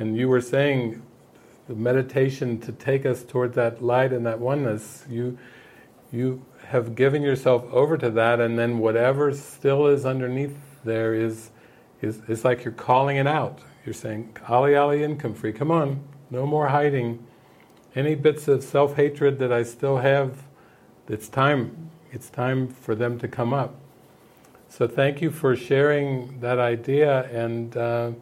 And 0.00 0.16
you 0.16 0.28
were 0.28 0.40
saying 0.40 1.00
the 1.68 1.76
meditation 1.76 2.58
to 2.62 2.72
take 2.72 3.06
us 3.06 3.22
toward 3.22 3.54
that 3.54 3.84
light 3.84 4.12
and 4.12 4.26
that 4.26 4.40
oneness, 4.40 5.04
you, 5.08 5.38
you 6.10 6.44
have 6.66 6.96
given 6.96 7.22
yourself 7.22 7.64
over 7.70 7.96
to 7.98 8.10
that, 8.10 8.40
and 8.40 8.58
then 8.58 8.80
whatever 8.80 9.32
still 9.32 9.86
is 9.86 10.04
underneath 10.04 10.56
there 10.82 11.14
is, 11.14 11.50
is, 12.04 12.20
is 12.28 12.44
like 12.44 12.64
you're 12.64 12.72
calling 12.72 13.16
it 13.16 13.26
out. 13.26 13.60
You're 13.84 13.94
saying, 13.94 14.36
Ali 14.48 14.76
Ali 14.76 15.02
income 15.02 15.34
free, 15.34 15.52
come 15.52 15.70
on, 15.70 16.02
no 16.30 16.46
more 16.46 16.68
hiding 16.68 17.26
any 17.94 18.14
bits 18.14 18.48
of 18.48 18.62
self-hatred 18.62 19.38
that 19.38 19.52
I 19.52 19.62
still 19.62 19.98
have, 19.98 20.44
it's 21.08 21.28
time, 21.28 21.90
it's 22.12 22.30
time 22.30 22.68
for 22.68 22.94
them 22.94 23.18
to 23.18 23.28
come 23.28 23.52
up. 23.52 23.74
So 24.68 24.88
thank 24.88 25.22
you 25.22 25.30
for 25.30 25.54
sharing 25.54 26.40
that 26.40 26.58
idea 26.58 27.24
and 27.30 27.76
uh, 27.76 28.12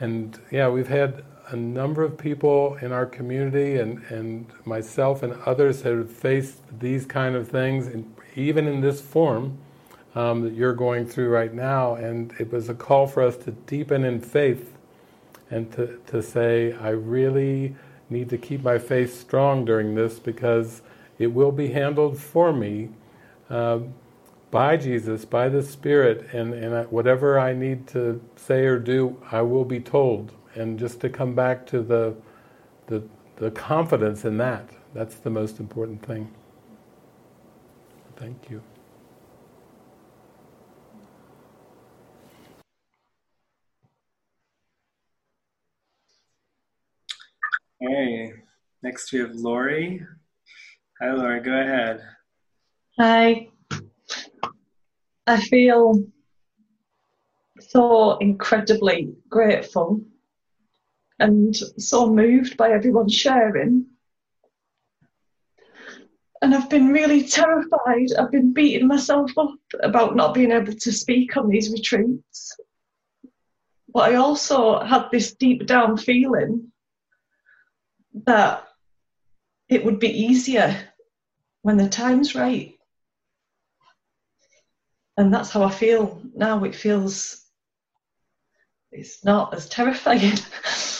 and 0.00 0.38
yeah, 0.52 0.68
we've 0.68 0.88
had 0.88 1.24
a 1.48 1.56
number 1.56 2.04
of 2.04 2.16
people 2.16 2.76
in 2.76 2.92
our 2.92 3.06
community 3.06 3.78
and, 3.78 4.02
and 4.10 4.46
myself 4.64 5.22
and 5.22 5.32
others 5.44 5.82
have 5.82 6.10
faced 6.10 6.58
these 6.78 7.04
kind 7.06 7.34
of 7.34 7.48
things, 7.48 7.88
in, 7.88 8.14
even 8.36 8.68
in 8.68 8.80
this 8.80 9.00
form 9.00 9.58
um, 10.14 10.42
that 10.42 10.54
you're 10.54 10.74
going 10.74 11.06
through 11.06 11.28
right 11.28 11.52
now. 11.52 11.94
And 11.94 12.32
it 12.38 12.52
was 12.52 12.68
a 12.68 12.74
call 12.74 13.06
for 13.06 13.22
us 13.22 13.36
to 13.38 13.52
deepen 13.52 14.04
in 14.04 14.20
faith 14.20 14.76
and 15.50 15.70
to, 15.72 16.00
to 16.08 16.22
say, 16.22 16.72
I 16.74 16.90
really 16.90 17.76
need 18.10 18.28
to 18.30 18.38
keep 18.38 18.62
my 18.62 18.78
faith 18.78 19.18
strong 19.18 19.64
during 19.64 19.94
this 19.94 20.18
because 20.18 20.82
it 21.18 21.28
will 21.28 21.52
be 21.52 21.68
handled 21.68 22.18
for 22.18 22.52
me 22.52 22.90
uh, 23.50 23.80
by 24.50 24.76
Jesus, 24.76 25.24
by 25.24 25.48
the 25.48 25.62
Spirit, 25.62 26.28
and, 26.32 26.54
and 26.54 26.90
whatever 26.90 27.38
I 27.38 27.52
need 27.52 27.86
to 27.88 28.20
say 28.36 28.64
or 28.64 28.78
do, 28.78 29.20
I 29.30 29.42
will 29.42 29.64
be 29.64 29.80
told. 29.80 30.32
And 30.54 30.78
just 30.78 31.00
to 31.00 31.10
come 31.10 31.34
back 31.34 31.66
to 31.66 31.82
the, 31.82 32.14
the, 32.86 33.02
the 33.36 33.50
confidence 33.50 34.24
in 34.24 34.38
that, 34.38 34.70
that's 34.94 35.16
the 35.16 35.30
most 35.30 35.60
important 35.60 36.04
thing. 36.04 36.30
Thank 38.16 38.50
you. 38.50 38.62
Hey, 47.80 48.32
next 48.82 49.12
we 49.12 49.20
have 49.20 49.36
Lori. 49.36 50.04
Hi, 51.00 51.12
Lori, 51.12 51.40
go 51.40 51.52
ahead. 51.52 52.00
Hi. 52.98 53.50
I 55.28 55.40
feel 55.40 56.02
so 57.60 58.16
incredibly 58.18 59.14
grateful 59.28 60.00
and 61.20 61.54
so 61.54 62.12
moved 62.12 62.56
by 62.56 62.70
everyone 62.72 63.08
sharing. 63.08 63.86
And 66.42 66.52
I've 66.56 66.70
been 66.70 66.88
really 66.88 67.22
terrified. 67.22 68.08
I've 68.18 68.32
been 68.32 68.52
beating 68.52 68.88
myself 68.88 69.30
up 69.38 69.54
about 69.84 70.16
not 70.16 70.34
being 70.34 70.50
able 70.50 70.72
to 70.72 70.92
speak 70.92 71.36
on 71.36 71.48
these 71.48 71.70
retreats. 71.70 72.56
But 73.94 74.10
I 74.10 74.16
also 74.16 74.80
had 74.80 75.10
this 75.12 75.34
deep 75.34 75.64
down 75.66 75.96
feeling 75.96 76.72
that 78.26 78.64
it 79.68 79.84
would 79.84 79.98
be 79.98 80.08
easier 80.08 80.76
when 81.62 81.76
the 81.76 81.88
time's 81.88 82.34
right. 82.34 82.74
And 85.16 85.34
that's 85.34 85.50
how 85.50 85.62
I 85.64 85.70
feel 85.70 86.22
now. 86.34 86.64
It 86.64 86.74
feels 86.74 87.44
it's 88.92 89.24
not 89.24 89.52
as 89.54 89.68
terrifying. 89.68 90.32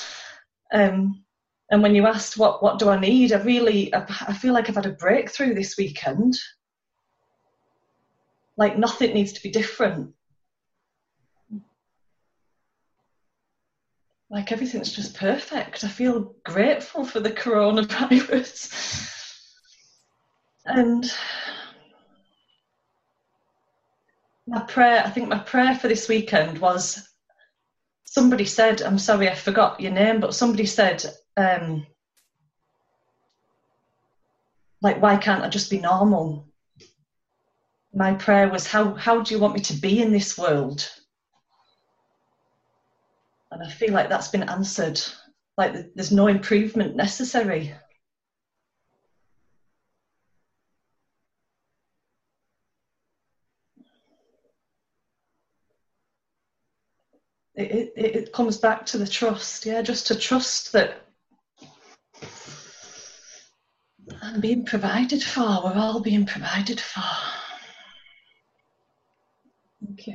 um, 0.72 1.24
And 1.70 1.82
when 1.82 1.94
you 1.94 2.06
asked 2.06 2.38
what 2.38 2.62
what 2.62 2.78
do 2.78 2.88
I 2.88 2.98
need, 2.98 3.32
I 3.32 3.42
really 3.42 3.94
I 3.94 4.32
feel 4.32 4.54
like 4.54 4.68
I've 4.68 4.74
had 4.74 4.86
a 4.86 4.92
breakthrough 4.92 5.54
this 5.54 5.76
weekend. 5.76 6.34
Like 8.56 8.76
nothing 8.76 9.14
needs 9.14 9.32
to 9.34 9.42
be 9.42 9.50
different. 9.50 10.14
Like 14.30 14.52
everything's 14.52 14.92
just 14.92 15.16
perfect. 15.16 15.84
I 15.84 15.88
feel 15.88 16.34
grateful 16.44 17.04
for 17.04 17.20
the 17.20 17.30
coronavirus. 17.30 19.10
and 20.66 21.10
my 24.46 24.60
prayer, 24.60 25.02
I 25.04 25.10
think 25.10 25.28
my 25.28 25.38
prayer 25.38 25.74
for 25.74 25.88
this 25.88 26.08
weekend 26.08 26.58
was 26.58 27.08
somebody 28.04 28.44
said, 28.44 28.82
I'm 28.82 28.98
sorry, 28.98 29.28
I 29.28 29.34
forgot 29.34 29.80
your 29.80 29.92
name, 29.92 30.20
but 30.20 30.34
somebody 30.34 30.66
said, 30.66 31.04
um, 31.36 31.86
like, 34.82 35.00
why 35.00 35.16
can't 35.16 35.42
I 35.42 35.48
just 35.48 35.70
be 35.70 35.78
normal? 35.78 36.46
My 37.94 38.14
prayer 38.14 38.48
was, 38.48 38.66
how, 38.66 38.94
how 38.94 39.22
do 39.22 39.34
you 39.34 39.40
want 39.40 39.54
me 39.54 39.60
to 39.60 39.74
be 39.74 40.00
in 40.00 40.12
this 40.12 40.36
world? 40.36 40.88
And 43.58 43.66
I 43.66 43.70
feel 43.70 43.92
like 43.92 44.08
that's 44.08 44.28
been 44.28 44.48
answered. 44.48 45.00
Like, 45.56 45.92
there's 45.94 46.12
no 46.12 46.28
improvement 46.28 46.94
necessary. 46.94 47.74
it, 57.58 57.92
it, 57.96 58.16
it 58.16 58.32
comes 58.32 58.56
back 58.56 58.86
to 58.86 58.98
the 58.98 59.06
trust, 59.06 59.66
yeah, 59.66 59.82
just 59.82 60.06
to 60.06 60.14
trust 60.14 60.72
that 60.72 61.02
I'm 64.22 64.40
being 64.40 64.64
provided 64.64 65.22
for, 65.22 65.42
we're 65.64 65.74
all 65.74 66.00
being 66.00 66.24
provided 66.24 66.80
for. 66.80 67.02
Thank 69.84 70.06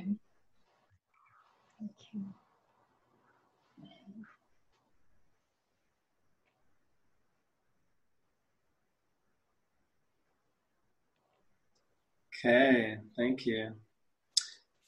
Okay, 12.46 12.98
thank 13.16 13.46
you. 13.46 13.70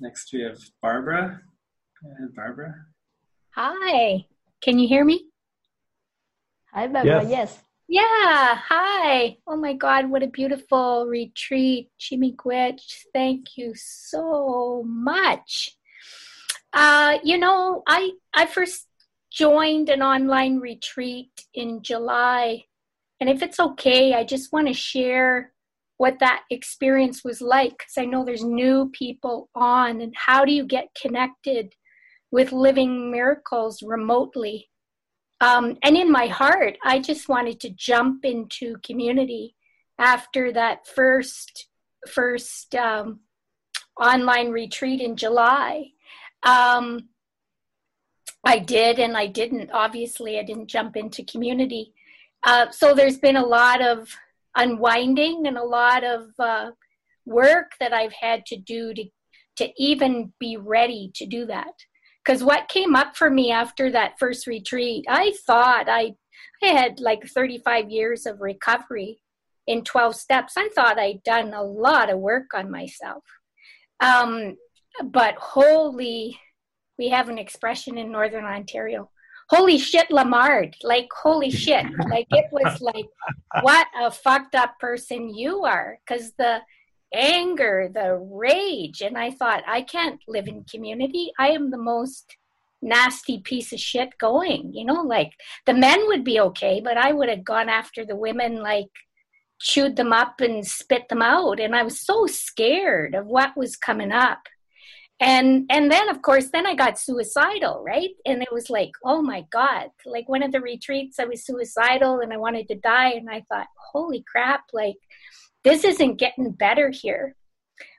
Next 0.01 0.33
we 0.33 0.41
have 0.41 0.57
Barbara. 0.81 1.39
And 2.03 2.35
Barbara. 2.35 2.73
Hi. 3.51 4.25
Can 4.61 4.77
you 4.77 4.89
hear 4.89 5.05
me? 5.05 5.27
Hi, 6.73 6.87
Barbara. 6.87 7.23
Yes. 7.23 7.29
yes. 7.29 7.63
Yeah. 7.87 8.59
Hi. 8.67 9.37
Oh 9.47 9.55
my 9.55 9.71
God, 9.71 10.09
what 10.09 10.21
a 10.21 10.27
beautiful 10.27 11.05
retreat, 11.07 11.91
Chimiquich. 11.97 13.05
Thank 13.13 13.55
you 13.55 13.71
so 13.73 14.83
much. 14.85 15.77
Uh, 16.73 17.19
you 17.23 17.37
know, 17.37 17.83
I 17.87 18.11
I 18.33 18.47
first 18.47 18.85
joined 19.31 19.87
an 19.87 20.01
online 20.01 20.59
retreat 20.59 21.45
in 21.53 21.81
July, 21.83 22.65
and 23.21 23.29
if 23.29 23.41
it's 23.41 23.61
okay, 23.61 24.13
I 24.13 24.25
just 24.25 24.51
want 24.51 24.67
to 24.67 24.73
share 24.73 25.53
what 25.97 26.19
that 26.19 26.43
experience 26.49 27.23
was 27.23 27.41
like 27.41 27.77
because 27.77 27.97
I 27.97 28.05
know 28.05 28.25
there's 28.25 28.43
new 28.43 28.89
people 28.91 29.49
on, 29.55 30.01
and 30.01 30.13
how 30.15 30.45
do 30.45 30.51
you 30.51 30.65
get 30.65 30.95
connected 30.99 31.73
with 32.31 32.51
living 32.51 33.11
miracles 33.11 33.81
remotely. 33.81 34.69
Um, 35.41 35.77
and 35.83 35.95
in 35.95 36.11
my 36.11 36.27
heart, 36.27 36.77
I 36.83 36.99
just 36.99 37.29
wanted 37.29 37.59
to 37.61 37.69
jump 37.69 38.25
into 38.25 38.75
community 38.83 39.55
after 39.97 40.51
that 40.53 40.87
first 40.87 41.67
first 42.07 42.75
um, 42.75 43.21
online 43.99 44.49
retreat 44.49 45.01
in 45.01 45.15
July. 45.15 45.85
Um, 46.43 47.09
I 48.43 48.59
did 48.59 48.99
and 48.99 49.17
I 49.17 49.27
didn't. 49.27 49.71
Obviously, 49.71 50.37
I 50.37 50.43
didn't 50.43 50.67
jump 50.67 50.95
into 50.95 51.23
community. 51.23 51.93
Uh, 52.43 52.69
so 52.69 52.93
there's 52.93 53.17
been 53.17 53.37
a 53.37 53.45
lot 53.45 53.81
of 53.81 54.15
unwinding 54.55 55.47
and 55.47 55.57
a 55.57 55.63
lot 55.63 56.03
of 56.03 56.27
uh, 56.39 56.71
work 57.25 57.71
that 57.79 57.93
I've 57.93 58.13
had 58.13 58.45
to 58.47 58.57
do 58.57 58.93
to 58.93 59.05
to 59.57 59.71
even 59.77 60.33
be 60.37 60.57
ready 60.57 61.11
to 61.15 61.25
do 61.25 61.45
that. 61.45 61.73
Because 62.23 62.43
what 62.43 62.67
came 62.67 62.95
up 62.95 63.15
for 63.15 63.29
me 63.29 63.51
after 63.51 63.91
that 63.91 64.19
first 64.19 64.47
retreat 64.47 65.05
i 65.07 65.33
thought 65.45 65.87
i 65.87 66.13
i 66.63 66.67
had 66.67 66.99
like 66.99 67.25
35 67.27 67.89
years 67.89 68.25
of 68.25 68.41
recovery 68.41 69.21
in 69.67 69.83
12 69.83 70.15
steps. 70.15 70.53
I 70.57 70.69
thought 70.75 70.99
i'd 70.99 71.23
done 71.23 71.53
a 71.53 71.63
lot 71.63 72.09
of 72.09 72.19
work 72.19 72.53
on 72.53 72.69
myself. 72.71 73.23
Um, 73.99 74.57
but 75.03 75.35
holy 75.35 76.39
we 76.97 77.09
have 77.09 77.29
an 77.29 77.37
expression 77.37 77.97
in 77.97 78.11
northern 78.11 78.45
ontario 78.45 79.09
holy 79.49 79.77
shit 79.77 80.09
lamard 80.09 80.73
like 80.83 81.07
holy 81.13 81.51
shit 81.51 81.85
like 82.09 82.27
it 82.31 82.45
was 82.51 82.81
like 82.81 83.05
what 83.61 83.87
a 84.01 84.09
fucked 84.09 84.55
up 84.55 84.79
person 84.79 85.33
you 85.33 85.63
are 85.63 85.99
because 86.05 86.31
the 86.37 86.59
anger, 87.15 87.89
the 87.93 88.15
rage. 88.15 89.01
And 89.01 89.17
I 89.17 89.31
thought, 89.31 89.63
I 89.67 89.81
can't 89.81 90.19
live 90.27 90.47
in 90.47 90.65
community. 90.65 91.31
I 91.39 91.49
am 91.49 91.71
the 91.71 91.77
most 91.77 92.37
nasty 92.81 93.39
piece 93.39 93.73
of 93.73 93.79
shit 93.79 94.17
going. 94.19 94.71
You 94.73 94.85
know, 94.85 95.01
like 95.01 95.31
the 95.65 95.73
men 95.73 96.05
would 96.07 96.23
be 96.23 96.39
okay, 96.39 96.81
but 96.83 96.97
I 96.97 97.13
would 97.13 97.29
have 97.29 97.43
gone 97.43 97.69
after 97.69 98.05
the 98.05 98.15
women, 98.15 98.61
like 98.61 98.89
chewed 99.59 99.95
them 99.95 100.13
up 100.13 100.41
and 100.41 100.65
spit 100.65 101.09
them 101.09 101.21
out. 101.21 101.59
And 101.59 101.75
I 101.75 101.83
was 101.83 101.99
so 102.05 102.27
scared 102.27 103.15
of 103.15 103.25
what 103.25 103.57
was 103.57 103.75
coming 103.75 104.11
up. 104.11 104.39
And 105.21 105.65
and 105.69 105.89
then 105.89 106.09
of 106.09 106.21
course 106.21 106.49
then 106.51 106.67
I 106.67 106.75
got 106.75 106.99
suicidal, 106.99 107.83
right? 107.85 108.09
And 108.25 108.41
it 108.41 108.51
was 108.51 108.69
like, 108.69 108.91
oh 109.03 109.21
my 109.21 109.45
God. 109.51 109.89
Like 110.05 110.27
one 110.27 110.43
of 110.43 110.51
the 110.51 110.61
retreats 110.61 111.19
I 111.19 111.25
was 111.25 111.45
suicidal 111.45 112.19
and 112.19 112.33
I 112.33 112.37
wanted 112.37 112.67
to 112.67 112.75
die 112.75 113.11
and 113.11 113.29
I 113.29 113.43
thought, 113.49 113.67
holy 113.77 114.25
crap, 114.29 114.65
like 114.73 114.97
this 115.63 115.83
isn't 115.83 116.19
getting 116.19 116.51
better 116.51 116.89
here. 116.89 117.35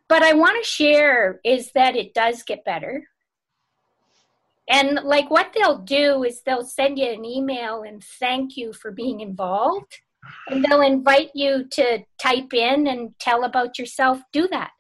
But 0.09 0.23
I 0.23 0.35
want 0.35 0.63
to 0.63 0.69
share 0.69 1.41
is 1.43 1.73
that 1.75 1.97
it 1.97 2.15
does 2.15 2.43
get 2.43 2.65
better. 2.65 3.09
And 4.69 5.01
like 5.05 5.31
what 5.31 5.53
they'll 5.55 5.79
do 5.79 6.23
is 6.25 6.43
they'll 6.43 6.65
send 6.65 6.99
you 6.99 7.07
an 7.07 7.25
email 7.25 7.83
and 7.83 8.03
thank 8.03 8.57
you 8.57 8.73
for 8.73 8.91
being 8.91 9.21
involved. 9.21 10.01
And 10.49 10.65
they'll 10.65 10.81
invite 10.81 11.31
you 11.35 11.67
to 11.73 12.01
type 12.21 12.53
in 12.53 12.87
and 12.89 13.15
tell 13.21 13.45
about 13.45 13.79
yourself. 13.79 14.21
Do 14.33 14.49
that. 14.49 14.71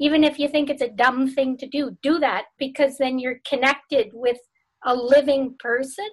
Even 0.00 0.24
if 0.24 0.38
you 0.38 0.48
think 0.48 0.70
it's 0.70 0.82
a 0.82 0.90
dumb 0.90 1.28
thing 1.28 1.56
to 1.58 1.66
do, 1.66 1.96
do 2.02 2.18
that 2.18 2.44
because 2.58 2.98
then 2.98 3.18
you're 3.18 3.40
connected 3.48 4.10
with 4.12 4.38
a 4.84 4.94
living 4.94 5.54
person. 5.58 6.08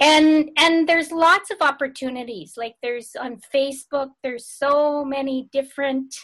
And 0.00 0.50
and 0.58 0.86
there's 0.86 1.10
lots 1.10 1.50
of 1.50 1.56
opportunities. 1.60 2.54
Like 2.56 2.74
there's 2.82 3.16
on 3.18 3.40
facebook 3.54 4.10
there's 4.22 4.46
so 4.46 5.04
many 5.04 5.48
different 5.52 6.14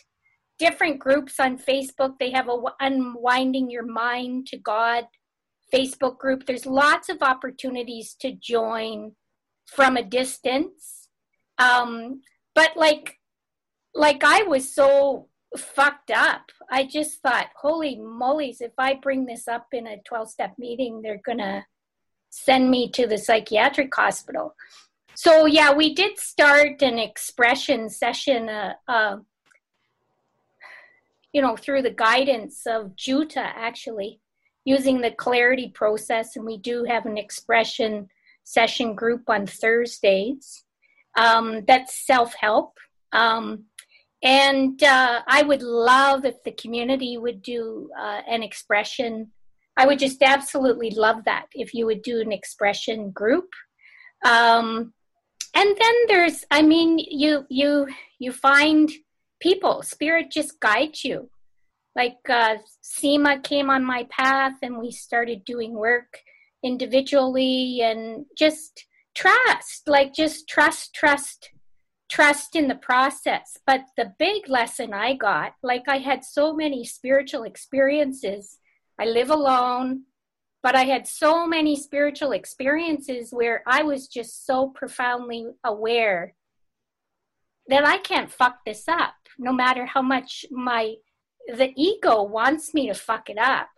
different 0.59 0.99
groups 0.99 1.41
on 1.41 1.59
facebook. 1.59 2.19
They 2.21 2.31
have 2.31 2.49
a 2.49 2.59
unwinding 2.81 3.71
your 3.71 3.87
mind 3.87 4.47
to 4.49 4.59
god 4.59 5.05
facebook 5.73 6.19
group. 6.19 6.45
There's 6.45 6.67
lots 6.67 7.09
of 7.09 7.23
opportunities 7.23 8.15
to 8.21 8.33
join 8.33 9.13
from 9.67 9.97
a 9.97 10.05
distance. 10.05 11.09
Um 11.59 12.21
but 12.55 12.77
like 12.77 13.19
like 13.95 14.25
i 14.25 14.43
was 14.43 14.75
so 14.75 15.29
fucked 15.57 16.11
up 16.11 16.51
i 16.71 16.85
just 16.85 17.21
thought 17.21 17.49
holy 17.61 17.97
moly's 17.97 18.61
if 18.61 18.73
i 18.79 18.95
bring 18.95 19.27
this 19.27 19.47
up 19.49 19.67
in 19.73 19.87
a 19.87 20.01
12 20.05 20.31
step 20.31 20.55
meeting 20.59 21.03
they're 21.03 21.21
gonna 21.25 21.65
send 22.33 22.71
me 22.71 22.91
to 22.91 23.07
the 23.07 23.19
psychiatric 23.19 23.95
hospital. 23.95 24.57
So 25.15 25.45
yeah, 25.45 25.73
we 25.73 25.95
did 25.95 26.19
start 26.19 26.83
an 26.83 26.99
expression 26.99 27.91
session, 27.91 28.49
uh, 28.49 28.75
uh, 28.89 29.17
you 31.33 31.43
know, 31.43 31.57
through 31.57 31.83
the 31.83 31.91
guidance 31.91 32.67
of 32.67 32.97
Juta 32.97 33.41
actually, 33.41 34.21
using 34.65 35.01
the 35.01 35.11
clarity 35.11 35.69
process, 35.69 36.37
and 36.37 36.47
we 36.47 36.57
do 36.57 36.85
have 36.85 37.05
an 37.05 37.19
expression 37.19 38.09
session 38.45 38.95
group 38.95 39.29
on 39.29 39.47
Thursdays. 39.47 40.65
Um, 41.17 41.65
that's 41.67 42.07
self 42.07 42.35
help. 42.35 42.79
Um, 43.13 43.65
and 44.23 44.83
uh, 44.83 45.23
I 45.27 45.43
would 45.43 45.63
love 45.63 46.25
if 46.25 46.43
the 46.45 46.53
community 46.53 47.19
would 47.19 47.43
do 47.43 47.91
uh, 47.99 48.21
an 48.29 48.43
expression 48.43 49.33
I 49.77 49.87
would 49.87 49.99
just 49.99 50.23
absolutely 50.23 50.91
love 50.91 51.25
that 51.25 51.47
if 51.55 51.75
you 51.75 51.87
would 51.87 52.03
do 52.03 52.21
an 52.21 52.33
expression 52.33 53.11
group. 53.11 53.49
Um, 54.25 54.93
and 55.55 55.77
then 55.79 55.95
there's, 56.09 56.45
I 56.51 56.63
mean, 56.63 56.99
you 56.99 57.47
you 57.49 57.89
you 58.19 58.33
find 58.33 58.91
people. 59.41 59.83
Spirit 59.83 60.31
just 60.31 60.61
guides 60.61 61.05
you. 61.05 61.31
Like 61.97 62.19
uh, 62.29 62.57
Seema 62.83 63.43
came 63.43 63.71
on 63.71 63.85
my 63.85 64.07
path, 64.11 64.55
and 64.63 64.79
we 64.79 64.91
started 64.91 65.45
doing 65.45 65.75
work 65.75 66.19
individually, 66.63 67.81
and 67.83 68.27
just 68.37 68.87
trust, 69.15 69.89
like 69.89 70.15
just 70.15 70.49
trust, 70.49 70.95
trust, 70.95 71.51
trust 72.13 72.55
in 72.55 72.69
the 72.69 72.75
process. 72.75 73.59
But 73.67 73.87
the 73.97 74.13
big 74.19 74.47
lesson 74.47 74.93
I 74.93 75.15
got, 75.15 75.55
like 75.63 75.85
I 75.89 75.97
had 75.97 76.25
so 76.25 76.53
many 76.55 76.85
spiritual 76.85 77.45
experiences. 77.45 78.59
I 78.99 79.07
live 79.07 79.31
alone, 79.31 80.03
but 80.63 80.77
I 80.77 80.85
had 80.85 81.09
so 81.09 81.47
many 81.47 81.75
spiritual 81.75 82.33
experiences 82.33 83.33
where 83.33 83.63
I 83.67 83.83
was 83.83 84.09
just 84.09 84.47
so 84.47 84.69
profoundly 84.69 85.47
aware 85.65 86.35
that 87.69 87.87
I 87.87 87.97
can't 87.97 88.31
fuck 88.31 88.57
this 88.67 88.89
up, 88.89 89.15
no 89.39 89.53
matter 89.53 89.87
how 89.87 90.03
much 90.03 90.45
my 90.51 90.97
the 91.49 91.73
ego 91.77 92.23
wants 92.23 92.75
me 92.75 92.89
to 92.89 92.95
fuck 92.95 93.31
it 93.31 93.39
up. 93.39 93.71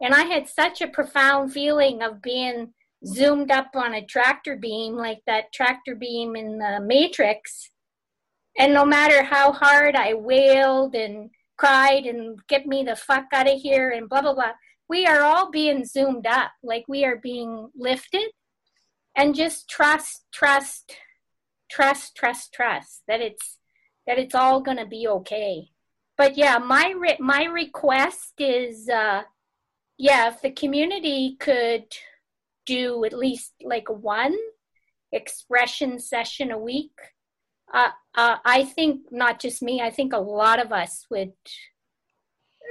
And 0.00 0.14
I 0.14 0.24
had 0.24 0.48
such 0.48 0.80
a 0.80 0.88
profound 0.88 1.52
feeling 1.52 2.02
of 2.02 2.20
being 2.20 2.74
zoomed 3.06 3.50
up 3.50 3.70
on 3.74 3.94
a 3.94 4.04
tractor 4.04 4.56
beam, 4.56 4.94
like 4.94 5.20
that 5.26 5.52
tractor 5.52 5.94
beam 5.94 6.36
in 6.36 6.58
the 6.58 6.80
Matrix. 6.80 7.70
And 8.58 8.74
no 8.74 8.84
matter 8.84 9.22
how 9.22 9.52
hard 9.52 9.94
I 9.94 10.14
wailed 10.14 10.94
and 10.94 11.30
cried 11.56 12.06
and 12.06 12.38
get 12.48 12.66
me 12.66 12.82
the 12.82 12.96
fuck 12.96 13.26
out 13.32 13.48
of 13.48 13.60
here 13.60 13.90
and 13.90 14.08
blah, 14.08 14.22
blah, 14.22 14.34
blah, 14.34 14.52
we 14.88 15.06
are 15.06 15.22
all 15.22 15.50
being 15.50 15.84
zoomed 15.84 16.26
up, 16.26 16.50
like 16.62 16.84
we 16.88 17.04
are 17.04 17.16
being 17.16 17.68
lifted. 17.76 18.30
And 19.16 19.34
just 19.34 19.68
trust, 19.68 20.24
trust, 20.32 20.96
trust, 21.70 22.16
trust, 22.16 22.52
trust 22.52 23.02
that 23.08 23.20
it's 23.20 23.58
that 24.06 24.18
it's 24.18 24.34
all 24.34 24.60
gonna 24.60 24.86
be 24.86 25.06
okay. 25.06 25.68
But 26.16 26.36
yeah, 26.36 26.58
my 26.58 26.94
re- 26.96 27.18
my 27.20 27.44
request 27.44 28.34
is, 28.38 28.88
uh, 28.88 29.22
yeah, 29.98 30.28
if 30.28 30.40
the 30.40 30.50
community 30.50 31.36
could 31.38 31.84
do 32.76 33.04
at 33.04 33.22
least 33.26 33.52
like 33.74 33.88
one 33.88 34.36
expression 35.10 35.98
session 35.98 36.50
a 36.50 36.58
week, 36.58 36.96
uh, 37.72 37.92
uh, 38.14 38.36
I 38.44 38.64
think 38.64 39.00
not 39.10 39.40
just 39.40 39.62
me, 39.62 39.80
I 39.80 39.90
think 39.90 40.12
a 40.12 40.18
lot 40.18 40.58
of 40.64 40.72
us 40.72 41.06
would, 41.10 41.32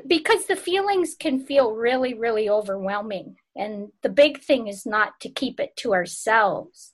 because 0.05 0.45
the 0.45 0.55
feelings 0.55 1.15
can 1.19 1.39
feel 1.39 1.73
really, 1.73 2.13
really 2.13 2.47
overwhelming. 2.49 3.35
And 3.55 3.91
the 4.03 4.09
big 4.23 4.33
thing 4.47 4.67
is 4.67 4.85
not 4.85 5.19
to 5.21 5.29
keep 5.29 5.59
it 5.59 5.75
to 5.77 5.93
ourselves. 5.93 6.93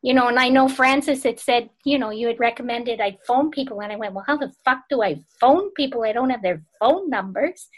You 0.00 0.14
know, 0.14 0.28
and 0.28 0.38
I 0.38 0.48
know 0.48 0.68
Frances 0.68 1.24
had 1.24 1.40
said, 1.40 1.70
you 1.84 1.98
know, 1.98 2.10
you 2.10 2.28
had 2.28 2.38
recommended 2.38 3.00
I'd 3.00 3.18
phone 3.26 3.50
people. 3.50 3.80
And 3.82 3.92
I 3.92 3.96
went, 3.96 4.14
well, 4.14 4.28
how 4.28 4.36
the 4.36 4.52
fuck 4.64 4.80
do 4.88 5.02
I 5.02 5.24
phone 5.40 5.72
people? 5.74 6.04
I 6.04 6.12
don't 6.12 6.30
have 6.30 6.42
their 6.42 6.62
phone 6.78 7.10
numbers. 7.10 7.68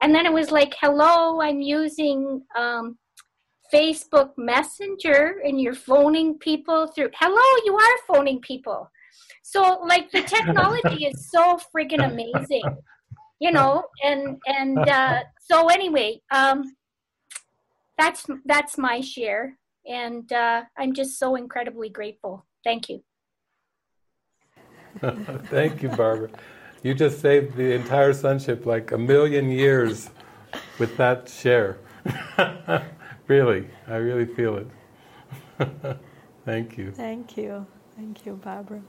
And 0.00 0.12
then 0.14 0.26
it 0.26 0.32
was 0.32 0.50
like, 0.50 0.74
hello, 0.80 1.40
I'm 1.40 1.60
using 1.60 2.42
um, 2.56 2.98
Facebook 3.72 4.30
Messenger 4.36 5.40
and 5.44 5.60
you're 5.60 5.74
phoning 5.74 6.38
people 6.38 6.86
through. 6.88 7.10
Hello, 7.14 7.62
you 7.64 7.74
are 7.76 8.14
phoning 8.14 8.40
people. 8.40 8.90
So 9.42 9.80
like 9.86 10.10
the 10.10 10.22
technology 10.22 11.06
is 11.06 11.30
so 11.30 11.58
freaking 11.74 12.04
amazing, 12.04 12.76
you 13.40 13.50
know. 13.50 13.84
And 14.04 14.40
and 14.46 14.88
uh, 14.88 15.20
so 15.40 15.68
anyway, 15.68 16.20
um, 16.30 16.74
that's 17.98 18.26
that's 18.44 18.78
my 18.78 19.00
share, 19.00 19.58
and 19.86 20.30
uh, 20.32 20.62
I'm 20.78 20.92
just 20.92 21.18
so 21.18 21.36
incredibly 21.36 21.88
grateful. 21.88 22.46
Thank 22.64 22.88
you. 22.88 23.02
Thank 25.00 25.82
you, 25.82 25.88
Barbara. 25.88 26.30
You 26.82 26.94
just 26.94 27.20
saved 27.20 27.56
the 27.56 27.72
entire 27.74 28.12
sonship 28.12 28.66
like 28.66 28.92
a 28.92 28.98
million 28.98 29.50
years 29.50 30.10
with 30.78 30.96
that 30.96 31.28
share. 31.28 31.78
really, 33.32 33.66
I 33.88 33.96
really 33.96 34.26
feel 34.26 34.56
it. 34.56 34.68
Thank 36.44 36.76
you. 36.76 36.92
Thank 36.92 37.36
you. 37.38 37.66
Thank 37.96 38.26
you, 38.26 38.34
Barbara. 38.34 38.82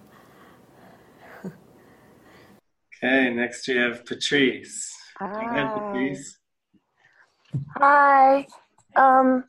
okay, 1.45 3.33
next 3.33 3.67
we 3.67 3.77
have 3.77 4.05
Patrice. 4.05 4.93
Hi. 5.19 5.43
Ahead, 5.45 5.73
Patrice. 5.73 6.39
Hi. 7.77 8.45
Um, 8.97 9.45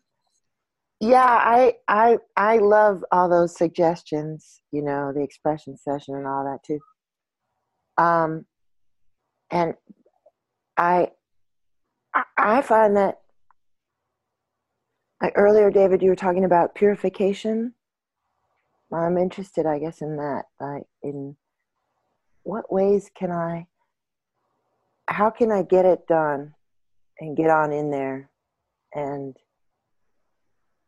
yeah, 1.01 1.39
I 1.57 1.75
I 1.89 2.19
I 2.37 2.59
love 2.59 3.05
all 3.11 3.29
those 3.29 3.57
suggestions. 3.57 4.61
You 4.71 4.83
know, 4.83 5.13
the 5.13 5.23
expression 5.23 5.77
session 5.77 6.15
and 6.15 6.27
all 6.27 6.45
that 6.45 6.63
too. 6.65 6.79
Um, 7.99 8.47
and 9.51 9.75
I 10.77 11.11
I 12.37 12.63
find 12.63 12.97
that 12.97 13.24
like 15.25 15.33
earlier, 15.37 15.71
David, 15.71 16.03
you 16.03 16.11
were 16.11 16.17
talking 16.17 16.45
about 16.45 16.75
purification. 16.75 17.73
I'm 18.93 19.17
interested, 19.17 19.65
I 19.65 19.79
guess, 19.79 20.03
in 20.03 20.19
that. 20.19 20.43
Like, 20.61 20.83
in 21.03 21.35
what 22.43 22.71
ways 22.71 23.11
can 23.17 23.31
I? 23.31 23.67
How 25.09 25.31
can 25.31 25.51
I 25.51 25.63
get 25.63 25.87
it 25.87 26.07
done 26.07 26.55
and 27.19 27.39
get 27.39 27.49
on 27.49 27.73
in 27.73 27.91
there? 27.91 28.29
And 28.95 29.35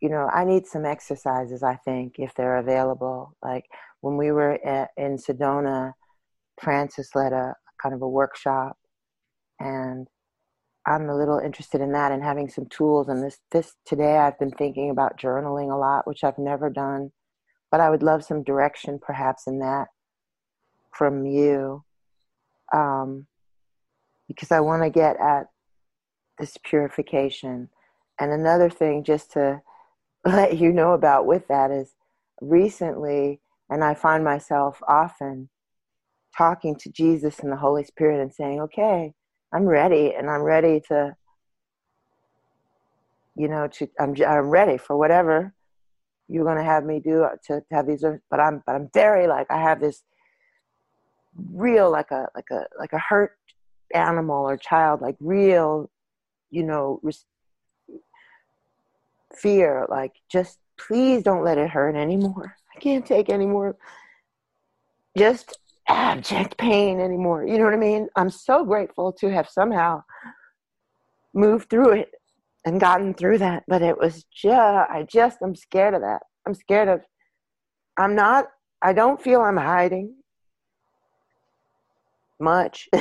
you 0.03 0.11
know, 0.11 0.29
I 0.31 0.45
need 0.45 0.67
some 0.67 0.85
exercises. 0.85 1.63
I 1.63 1.77
think 1.77 2.17
if 2.19 2.35
they're 2.35 2.59
available. 2.59 3.35
Like 3.43 3.65
when 4.03 4.19
we 4.19 4.33
were 4.33 4.59
at, 4.67 4.91
in 4.99 5.17
Sedona, 5.17 5.95
Frances 6.61 7.09
led 7.15 7.33
a 7.33 7.55
kind 7.83 7.95
of 7.95 8.03
a 8.03 8.09
workshop, 8.09 8.77
and 9.61 10.07
I'm 10.87 11.11
a 11.11 11.17
little 11.17 11.39
interested 11.39 11.81
in 11.81 11.93
that 11.93 12.13
and 12.13 12.23
having 12.23 12.49
some 12.49 12.67
tools. 12.67 13.09
And 13.09 13.23
this, 13.23 13.39
this 13.51 13.75
today, 13.85 14.19
I've 14.19 14.39
been 14.39 14.53
thinking 14.53 14.91
about 14.91 15.19
journaling 15.19 15.73
a 15.73 15.77
lot, 15.77 16.07
which 16.07 16.23
I've 16.23 16.39
never 16.39 16.71
done, 16.71 17.11
but 17.73 17.81
I 17.81 17.91
would 17.91 18.05
love 18.05 18.25
some 18.25 18.45
direction, 18.45 19.01
perhaps, 19.03 19.49
in 19.49 19.59
that 19.59 19.89
from 20.93 21.27
you, 21.27 21.85
um, 22.73 23.27
because 24.29 24.53
I 24.53 24.61
want 24.61 24.85
to 24.85 24.91
get 24.91 25.17
at 25.21 25.49
this 26.39 26.57
purification. 26.63 27.69
And 28.21 28.31
another 28.31 28.71
thing, 28.71 29.03
just 29.03 29.33
to 29.33 29.63
let 30.25 30.57
you 30.57 30.73
know 30.73 30.93
about 30.93 31.27
with 31.27 31.49
that, 31.49 31.73
is 31.73 31.95
recently, 32.41 33.41
and 33.69 33.83
I 33.83 33.95
find 33.95 34.23
myself 34.23 34.81
often 34.87 35.49
talking 36.37 36.77
to 36.77 36.91
Jesus 36.91 37.41
and 37.41 37.51
the 37.51 37.57
Holy 37.57 37.83
Spirit 37.83 38.21
and 38.21 38.33
saying, 38.33 38.61
"Okay." 38.61 39.15
I'm 39.57 39.65
ready 39.65 40.13
and 40.15 40.29
I'm 40.29 40.43
ready 40.43 40.83
to 40.89 41.17
you 43.37 43.49
know 43.49 43.67
to 43.69 43.89
I'm 43.99 44.15
I'm 44.23 44.51
ready 44.51 44.77
for 44.77 44.99
whatever 44.99 45.55
you're 46.29 46.45
going 46.45 46.59
to 46.59 46.63
have 46.63 46.85
me 46.85 47.01
do 47.01 47.23
uh, 47.23 47.37
to, 47.47 47.61
to 47.61 47.67
have 47.71 47.87
these 47.87 48.05
but 48.31 48.39
I'm 48.39 48.63
but 48.67 48.75
I'm 48.75 48.91
very 48.93 49.27
like 49.27 49.47
I 49.49 49.59
have 49.59 49.81
this 49.81 50.03
real 51.51 51.91
like 51.91 52.11
a 52.11 52.29
like 52.35 52.51
a 52.51 52.67
like 52.79 52.93
a 52.93 52.99
hurt 52.99 53.33
animal 53.95 54.47
or 54.47 54.59
child 54.59 55.01
like 55.01 55.17
real 55.21 55.91
you 56.51 56.63
know 56.63 57.01
res- 57.03 57.25
fear 59.35 59.87
like 59.89 60.13
just 60.31 60.59
please 60.77 61.23
don't 61.23 61.45
let 61.45 61.57
it 61.57 61.71
hurt 61.71 61.97
anymore. 61.97 62.57
I 62.77 62.81
can't 62.81 63.07
take 63.07 63.31
anymore 63.31 63.77
just 65.17 65.59
abject 65.89 66.57
pain 66.59 67.01
anymore. 67.01 67.47
You 67.47 67.59
know 67.59 67.65
what 67.65 67.75
I 67.75 67.79
mean? 67.79 68.09
I'm 68.17 68.31
so 68.31 68.65
grateful 68.65 69.13
to 69.15 69.29
have 69.31 69.49
somehow 69.49 70.03
moved 71.35 71.71
through 71.71 71.93
it 71.93 72.11
and 72.65 72.81
gotten 72.81 73.15
through 73.15 73.39
that. 73.39 73.63
But 73.69 73.83
it 73.83 73.97
was 73.97 74.25
just, 74.25 74.91
I 74.91 75.07
just, 75.09 75.39
I'm 75.43 75.55
scared 75.55 75.95
of 75.95 76.01
that. 76.01 76.23
I'm 76.47 76.55
scared 76.55 76.89
of, 76.89 77.01
I'm 77.97 78.15
not, 78.15 78.47
I 78.83 78.93
don't 78.93 79.23
feel 79.23 79.41
I'm 79.41 79.57
hiding 79.57 80.15
much. 82.41 82.89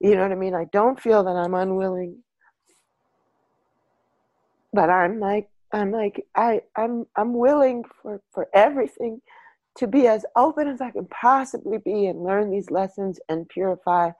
you 0.00 0.14
know 0.14 0.22
what 0.22 0.32
I 0.32 0.36
mean? 0.36 0.54
I 0.54 0.66
don't 0.72 1.00
feel 1.00 1.24
that 1.24 1.36
I'm 1.36 1.54
unwilling. 1.54 2.22
But 4.72 4.90
I'm 4.90 5.20
like, 5.20 5.48
I'm 5.72 5.90
like, 5.90 6.24
I, 6.34 6.62
I'm, 6.76 7.06
I'm 7.16 7.34
willing 7.34 7.84
for, 8.02 8.20
for 8.32 8.48
everything 8.54 9.20
to 9.76 9.86
be 9.86 10.06
as 10.06 10.24
open 10.36 10.68
as 10.68 10.80
I 10.80 10.90
can 10.90 11.06
possibly 11.06 11.78
be 11.78 12.06
and 12.06 12.24
learn 12.24 12.50
these 12.50 12.70
lessons 12.70 13.20
and 13.28 13.48
purify. 13.48 14.10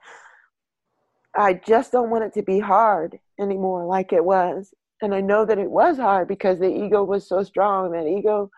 I 1.35 1.53
just 1.53 1.91
don't 1.91 2.09
want 2.09 2.23
it 2.23 2.33
to 2.33 2.43
be 2.43 2.59
hard 2.59 3.19
anymore 3.39 3.85
like 3.85 4.13
it 4.13 4.23
was. 4.23 4.73
And 5.01 5.13
I 5.13 5.21
know 5.21 5.45
that 5.45 5.59
it 5.59 5.69
was 5.69 5.97
hard 5.97 6.27
because 6.27 6.59
the 6.59 6.69
ego 6.69 7.03
was 7.03 7.27
so 7.27 7.43
strong. 7.43 7.91
That 7.91 8.07
ego, 8.07 8.49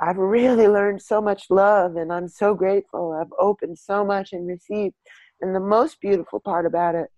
I've 0.00 0.16
really 0.16 0.68
learned 0.68 1.02
so 1.02 1.20
much 1.20 1.46
love 1.50 1.96
and 1.96 2.12
I'm 2.12 2.28
so 2.28 2.54
grateful. 2.54 3.12
I've 3.12 3.32
opened 3.38 3.78
so 3.78 4.04
much 4.04 4.32
and 4.32 4.46
received. 4.46 4.94
And 5.40 5.54
the 5.54 5.60
most 5.60 6.00
beautiful 6.00 6.40
part 6.40 6.64
about 6.64 6.94
it, 6.94 7.08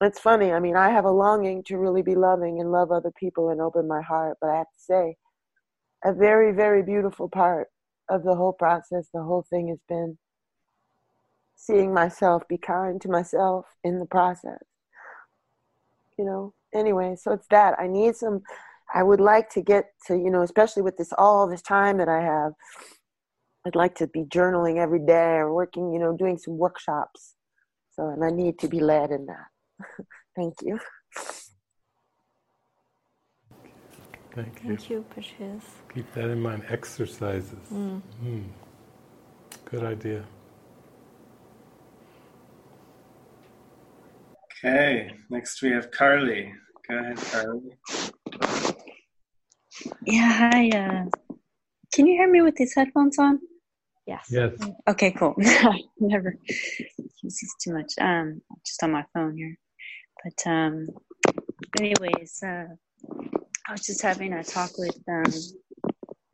it's 0.00 0.18
funny. 0.18 0.52
I 0.52 0.60
mean, 0.60 0.76
I 0.76 0.88
have 0.90 1.04
a 1.04 1.10
longing 1.10 1.62
to 1.64 1.76
really 1.76 2.00
be 2.00 2.14
loving 2.14 2.60
and 2.60 2.72
love 2.72 2.90
other 2.90 3.12
people 3.18 3.50
and 3.50 3.60
open 3.60 3.86
my 3.86 4.00
heart. 4.00 4.38
But 4.40 4.50
I 4.50 4.56
have 4.56 4.66
to 4.66 4.78
say, 4.78 5.16
a 6.04 6.12
very, 6.12 6.52
very 6.52 6.82
beautiful 6.82 7.28
part 7.28 7.68
of 8.08 8.24
the 8.24 8.34
whole 8.34 8.52
process. 8.52 9.08
The 9.12 9.22
whole 9.22 9.44
thing 9.48 9.68
has 9.68 9.78
been 9.88 10.18
seeing 11.56 11.92
myself 11.92 12.42
be 12.48 12.56
kind 12.58 13.00
to 13.02 13.08
myself 13.08 13.66
in 13.84 13.98
the 13.98 14.06
process. 14.06 14.62
You 16.18 16.24
know, 16.24 16.54
anyway, 16.74 17.16
so 17.16 17.32
it's 17.32 17.46
that. 17.50 17.78
I 17.78 17.86
need 17.86 18.16
some, 18.16 18.42
I 18.94 19.02
would 19.02 19.20
like 19.20 19.50
to 19.50 19.62
get 19.62 19.92
to, 20.06 20.14
you 20.16 20.30
know, 20.30 20.42
especially 20.42 20.82
with 20.82 20.96
this 20.96 21.12
all 21.16 21.46
this 21.46 21.62
time 21.62 21.98
that 21.98 22.08
I 22.08 22.22
have, 22.22 22.52
I'd 23.66 23.76
like 23.76 23.94
to 23.96 24.06
be 24.06 24.24
journaling 24.24 24.78
every 24.78 25.04
day 25.04 25.34
or 25.36 25.52
working, 25.52 25.92
you 25.92 25.98
know, 25.98 26.16
doing 26.16 26.38
some 26.38 26.56
workshops. 26.56 27.34
So, 27.92 28.08
and 28.08 28.24
I 28.24 28.30
need 28.30 28.58
to 28.60 28.68
be 28.68 28.80
led 28.80 29.10
in 29.10 29.26
that. 29.26 29.86
Thank 30.36 30.54
you. 30.62 30.78
Thank 34.44 34.62
you. 34.62 34.68
Thank 34.68 34.90
you, 34.90 35.04
Patrice. 35.10 35.64
Keep 35.94 36.12
that 36.14 36.30
in 36.30 36.40
mind. 36.40 36.64
Exercises. 36.68 37.66
Mm. 37.72 38.00
Mm. 38.24 38.44
Good 39.66 39.84
idea. 39.84 40.24
Okay, 44.64 45.10
next 45.30 45.62
we 45.62 45.70
have 45.70 45.90
Carly. 45.90 46.52
Go 46.88 46.98
ahead, 46.98 47.16
Carly. 47.16 47.70
Yeah, 50.06 50.50
hi. 50.50 50.68
Uh, 50.68 51.34
can 51.92 52.06
you 52.06 52.14
hear 52.14 52.30
me 52.30 52.42
with 52.42 52.56
these 52.56 52.74
headphones 52.74 53.18
on? 53.18 53.40
Yes. 54.06 54.28
Yes. 54.30 54.52
Okay, 54.88 55.12
cool. 55.12 55.34
I 55.38 55.80
never 56.00 56.34
This 57.22 57.42
is 57.42 57.54
too 57.62 57.74
much. 57.74 57.92
Um, 58.00 58.42
just 58.66 58.82
on 58.82 58.92
my 58.92 59.04
phone 59.14 59.36
here. 59.36 59.56
But 60.24 60.50
um, 60.50 60.88
anyways, 61.78 62.42
uh, 62.42 62.64
I 63.70 63.74
was 63.74 63.86
just 63.86 64.02
having 64.02 64.32
a 64.32 64.42
talk 64.42 64.76
with 64.78 64.98
um, 65.08 65.32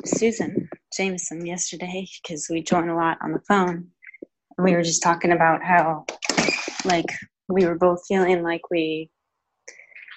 Susan 0.07 0.71
Jameson 0.97 1.45
yesterday 1.45 2.09
because 2.23 2.49
we 2.49 2.63
join 2.63 2.89
a 2.89 2.97
lot 2.97 3.19
on 3.21 3.33
the 3.33 3.43
phone. 3.47 3.89
We 4.57 4.73
were 4.73 4.83
just 4.83 5.03
talking 5.03 5.33
about 5.33 5.63
how, 5.63 6.07
like, 6.87 7.05
we 7.47 7.67
were 7.67 7.75
both 7.75 8.07
feeling 8.09 8.43
like 8.43 8.71
we, 8.71 9.11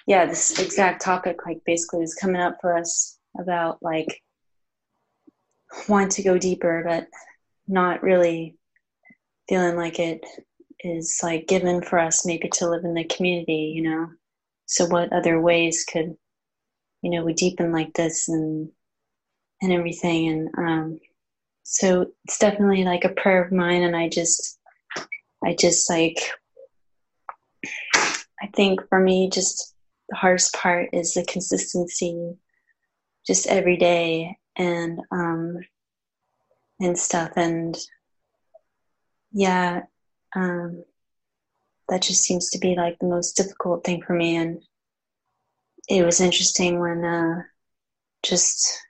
yeah, 0.06 0.24
this 0.24 0.58
exact 0.58 1.02
topic, 1.02 1.44
like, 1.44 1.60
basically 1.66 2.00
was 2.00 2.14
coming 2.14 2.40
up 2.40 2.56
for 2.58 2.74
us 2.74 3.18
about, 3.38 3.82
like, 3.82 4.22
wanting 5.90 6.08
to 6.08 6.22
go 6.22 6.38
deeper, 6.38 6.82
but 6.88 7.06
not 7.68 8.02
really 8.02 8.56
feeling 9.46 9.76
like 9.76 9.98
it 9.98 10.24
is, 10.82 11.20
like, 11.22 11.46
given 11.48 11.82
for 11.82 11.98
us 11.98 12.24
maybe 12.24 12.48
to 12.48 12.70
live 12.70 12.84
in 12.84 12.94
the 12.94 13.04
community, 13.04 13.74
you 13.76 13.82
know? 13.82 14.06
So, 14.64 14.86
what 14.86 15.12
other 15.12 15.38
ways 15.38 15.84
could, 15.84 16.16
you 17.02 17.10
know, 17.10 17.24
we 17.24 17.32
deepen 17.34 17.72
like 17.72 17.92
this 17.94 18.28
and, 18.28 18.70
and 19.62 19.72
everything? 19.72 20.28
And, 20.28 20.48
um, 20.58 21.00
so 21.72 22.06
it's 22.24 22.38
definitely 22.38 22.82
like 22.82 23.04
a 23.04 23.10
prayer 23.10 23.44
of 23.44 23.52
mine. 23.52 23.82
And 23.82 23.96
i 23.96 24.08
just 24.08 24.58
i 25.44 25.54
just 25.54 25.88
like 25.88 26.18
i 28.42 28.48
think 28.54 28.80
for 28.88 28.98
me 28.98 29.30
just 29.30 29.74
the 30.08 30.16
hardest 30.16 30.52
part 30.52 30.88
is 30.92 31.14
the 31.14 31.24
consistency 31.24 32.36
just 33.24 33.46
every 33.46 33.76
day 33.76 34.36
and 34.56 35.00
um 35.12 35.58
and 36.80 36.98
stuff. 36.98 37.30
And 37.36 37.78
yeah 39.32 39.82
um 40.34 40.82
that 41.88 42.02
just 42.02 42.24
seems 42.24 42.50
to 42.50 42.58
be 42.58 42.74
like 42.74 42.98
the 42.98 43.06
most 43.06 43.36
difficult 43.36 43.84
thing 43.84 44.02
for 44.02 44.14
me. 44.14 44.34
And 44.34 44.60
it 45.90 46.04
was 46.04 46.20
interesting 46.20 46.78
when 46.78 47.04
uh 47.04 47.42
just 48.22 48.80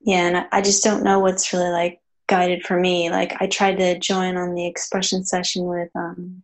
yeah 0.00 0.26
and 0.26 0.36
I, 0.36 0.46
I 0.52 0.60
just 0.60 0.82
don't 0.82 1.04
know 1.04 1.20
what's 1.20 1.52
really 1.52 1.70
like 1.70 2.00
guided 2.26 2.64
for 2.64 2.78
me. 2.78 3.10
Like 3.10 3.40
i 3.40 3.46
tried 3.46 3.78
to 3.78 3.98
join 3.98 4.36
on 4.36 4.54
the 4.54 4.66
expression 4.66 5.24
session 5.24 5.64
with 5.64 5.90
um, 5.94 6.42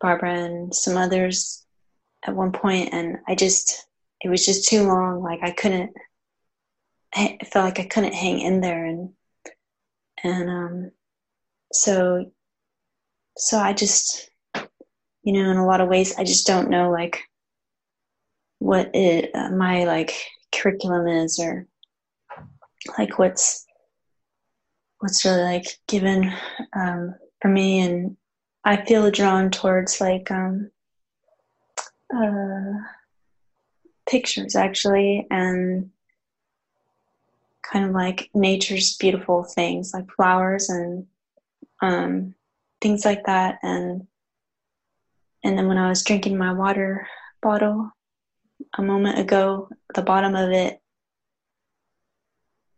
barbara 0.00 0.34
and 0.34 0.74
some 0.74 0.96
others 0.96 1.64
at 2.26 2.34
one 2.34 2.52
point 2.52 2.90
and 2.92 3.18
i 3.28 3.34
just 3.34 3.86
it 4.20 4.28
was 4.28 4.44
just 4.44 4.68
too 4.68 4.82
long. 4.82 5.22
Like 5.22 5.40
i 5.42 5.52
couldn't 5.52 5.92
i 7.14 7.38
felt 7.52 7.64
like 7.64 7.78
i 7.78 7.84
couldn't 7.84 8.14
hang 8.14 8.40
in 8.40 8.60
there 8.60 8.84
and 8.84 9.10
and 10.24 10.50
um 10.50 10.90
so 11.72 12.32
so 13.36 13.58
i 13.58 13.72
just 13.72 14.30
you 15.22 15.32
know 15.32 15.50
in 15.50 15.56
a 15.56 15.66
lot 15.66 15.80
of 15.80 15.88
ways 15.88 16.16
i 16.18 16.24
just 16.24 16.46
don't 16.46 16.70
know 16.70 16.90
like 16.90 17.22
what 18.64 18.90
it 18.94 19.30
uh, 19.34 19.50
my 19.50 19.84
like 19.84 20.14
curriculum 20.50 21.06
is 21.06 21.38
or 21.38 21.66
like 22.96 23.18
what's 23.18 23.66
what's 25.00 25.22
really 25.22 25.42
like 25.42 25.66
given 25.86 26.32
um, 26.74 27.14
for 27.42 27.48
me. 27.48 27.80
And 27.80 28.16
i 28.64 28.82
feel 28.86 29.10
drawn 29.10 29.50
towards 29.50 30.00
like 30.00 30.30
um, 30.30 30.70
uh, 32.16 32.72
pictures 34.08 34.56
actually 34.56 35.26
and 35.30 35.90
kind 37.70 37.84
of 37.84 37.90
like 37.90 38.30
nature's 38.32 38.96
beautiful 38.96 39.44
things 39.44 39.92
like 39.92 40.10
flowers 40.16 40.70
and 40.70 41.06
um, 41.82 42.34
things 42.80 43.04
like 43.04 43.26
that. 43.26 43.58
And 43.62 44.06
and 45.42 45.58
then 45.58 45.68
when 45.68 45.76
i 45.76 45.90
was 45.90 46.02
drinking 46.02 46.38
my 46.38 46.54
water 46.54 47.06
bottle 47.42 47.90
a 48.76 48.82
moment 48.82 49.18
ago 49.18 49.68
the 49.94 50.02
bottom 50.02 50.34
of 50.34 50.50
it 50.50 50.80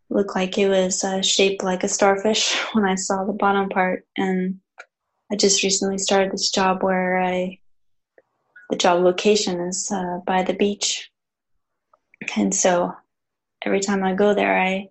looked 0.09 0.35
like 0.35 0.57
it 0.57 0.69
was 0.69 1.03
uh, 1.03 1.21
shaped 1.21 1.63
like 1.63 1.83
a 1.83 1.87
starfish 1.87 2.55
when 2.73 2.85
I 2.85 2.95
saw 2.95 3.25
the 3.25 3.33
bottom 3.33 3.69
part. 3.69 4.05
And 4.17 4.59
I 5.31 5.35
just 5.35 5.63
recently 5.63 5.97
started 5.97 6.31
this 6.31 6.49
job 6.49 6.83
where 6.83 7.21
I, 7.21 7.59
the 8.69 8.77
job 8.77 9.03
location 9.03 9.59
is 9.61 9.91
uh, 9.91 10.19
by 10.25 10.43
the 10.43 10.53
beach. 10.53 11.09
And 12.35 12.53
so 12.53 12.93
every 13.63 13.79
time 13.79 14.03
I 14.03 14.13
go 14.13 14.33
there, 14.33 14.59
I 14.59 14.89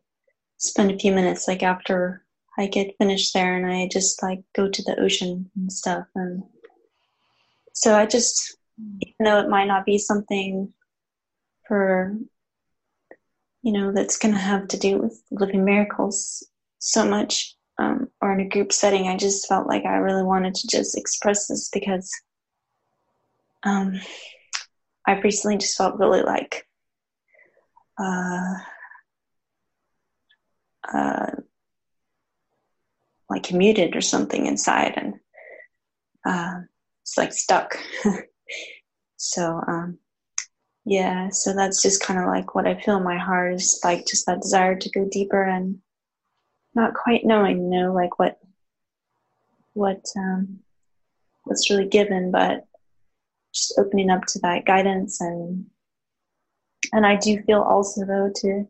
spend 0.58 0.90
a 0.90 0.98
few 0.98 1.12
minutes 1.12 1.48
like 1.48 1.62
after 1.62 2.24
I 2.58 2.66
get 2.66 2.96
finished 2.98 3.34
there 3.34 3.56
and 3.56 3.70
I 3.70 3.88
just 3.90 4.22
like 4.22 4.40
go 4.54 4.68
to 4.70 4.82
the 4.82 4.98
ocean 5.00 5.50
and 5.56 5.72
stuff. 5.72 6.06
And 6.14 6.42
so 7.74 7.94
I 7.94 8.06
just, 8.06 8.56
even 8.78 9.24
though 9.24 9.40
it 9.40 9.50
might 9.50 9.66
not 9.66 9.84
be 9.84 9.98
something 9.98 10.72
for 11.68 12.16
you 13.66 13.72
know, 13.72 13.90
that's 13.90 14.16
going 14.16 14.32
to 14.32 14.38
have 14.40 14.68
to 14.68 14.78
do 14.78 14.96
with 14.96 15.20
living 15.32 15.64
miracles 15.64 16.48
so 16.78 17.04
much, 17.04 17.56
um, 17.78 18.08
or 18.20 18.32
in 18.32 18.38
a 18.38 18.48
group 18.48 18.72
setting. 18.72 19.08
I 19.08 19.16
just 19.16 19.48
felt 19.48 19.66
like 19.66 19.84
I 19.84 19.96
really 19.96 20.22
wanted 20.22 20.54
to 20.54 20.68
just 20.68 20.96
express 20.96 21.48
this 21.48 21.68
because 21.72 22.08
um, 23.64 24.00
I've 25.04 25.24
recently 25.24 25.58
just 25.58 25.76
felt 25.76 25.98
really 25.98 26.22
like 26.22 26.64
uh, 27.98 28.54
uh, 30.94 31.30
like 33.28 33.52
muted 33.52 33.96
or 33.96 34.00
something 34.00 34.46
inside, 34.46 34.94
and 34.94 35.14
uh, 36.24 36.60
it's 37.02 37.18
like 37.18 37.32
stuck. 37.32 37.76
so 39.16 39.60
um, 39.66 39.98
yeah 40.86 41.28
so 41.30 41.52
that's 41.52 41.82
just 41.82 42.00
kind 42.00 42.18
of 42.18 42.26
like 42.26 42.54
what 42.54 42.66
i 42.66 42.80
feel 42.80 42.96
in 42.96 43.02
my 43.02 43.18
heart 43.18 43.52
is 43.54 43.80
like 43.82 44.06
just 44.06 44.24
that 44.24 44.40
desire 44.40 44.78
to 44.78 44.88
go 44.90 45.06
deeper 45.10 45.42
and 45.42 45.80
not 46.76 46.94
quite 46.94 47.24
knowing 47.24 47.58
you 47.58 47.80
know 47.80 47.92
like 47.92 48.20
what 48.20 48.38
what 49.74 50.00
um 50.16 50.60
what's 51.42 51.68
really 51.70 51.88
given 51.88 52.30
but 52.30 52.64
just 53.52 53.74
opening 53.78 54.10
up 54.10 54.24
to 54.26 54.38
that 54.38 54.64
guidance 54.64 55.20
and 55.20 55.66
and 56.92 57.04
i 57.04 57.16
do 57.16 57.42
feel 57.42 57.62
also 57.62 58.06
though 58.06 58.30
to 58.32 58.64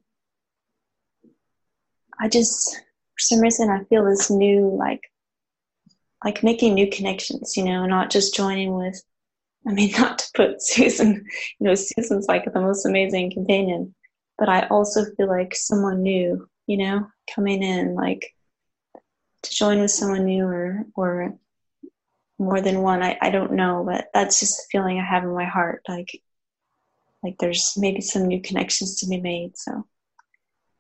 i 2.19 2.27
just 2.27 2.77
for 2.77 3.19
some 3.19 3.41
reason 3.41 3.69
i 3.69 3.85
feel 3.85 4.05
this 4.07 4.31
new 4.31 4.75
like 4.75 5.03
like 6.25 6.43
making 6.43 6.73
new 6.73 6.89
connections 6.91 7.59
you 7.59 7.65
know 7.65 7.85
not 7.85 8.11
just 8.11 8.35
joining 8.35 8.75
with 8.75 9.03
I 9.67 9.73
mean, 9.73 9.93
not 9.99 10.19
to 10.19 10.27
put 10.35 10.63
Susan, 10.63 11.25
you 11.59 11.67
know, 11.67 11.75
Susan's 11.75 12.27
like 12.29 12.45
the 12.53 12.61
most 12.61 12.87
amazing 12.87 13.33
companion, 13.33 13.95
but 14.39 14.49
I 14.49 14.67
also 14.69 15.05
feel 15.17 15.29
like 15.29 15.55
someone 15.55 16.03
new, 16.03 16.49
you 16.67 16.77
know, 16.79 17.07
coming 17.35 17.63
in, 17.63 17.95
like 17.95 18.35
to 19.43 19.51
join 19.51 19.81
with 19.81 19.91
someone 19.91 20.25
new 20.25 20.45
or, 20.45 20.85
or 20.95 21.35
more 22.39 22.61
than 22.61 22.83
one. 22.83 23.03
I, 23.03 23.19
I 23.21 23.31
don't 23.31 23.53
know, 23.53 23.85
but 23.87 24.09
that's 24.13 24.41
just 24.41 24.61
a 24.61 24.69
feeling 24.71 24.99
I 24.99 25.05
have 25.05 25.25
in 25.25 25.35
my 25.35 25.45
heart. 25.45 25.83
Like, 25.89 26.21
like 27.23 27.37
there's 27.39 27.75
maybe 27.77 28.01
some 28.01 28.27
new 28.27 28.41
connections 28.41 28.97
to 29.01 29.07
be 29.07 29.21
made. 29.21 29.57
So, 29.57 29.87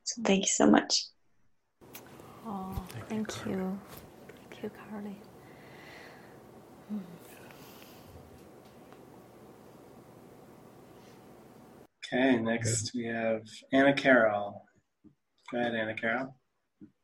so 0.04 0.22
thank 0.22 0.42
you 0.42 0.48
so 0.48 0.70
much. 0.70 1.06
Oh, 2.46 2.82
thank 3.08 3.46
you. 3.46 3.78
Thank 4.28 4.62
you, 4.62 4.70
Carly. 4.88 5.16
Okay, 12.12 12.36
next 12.36 12.92
we 12.94 13.06
have 13.06 13.42
Anna 13.72 13.92
Carroll. 13.92 14.62
Go 15.50 15.58
ahead, 15.58 15.74
Anna 15.74 15.94
Carroll. 15.94 16.36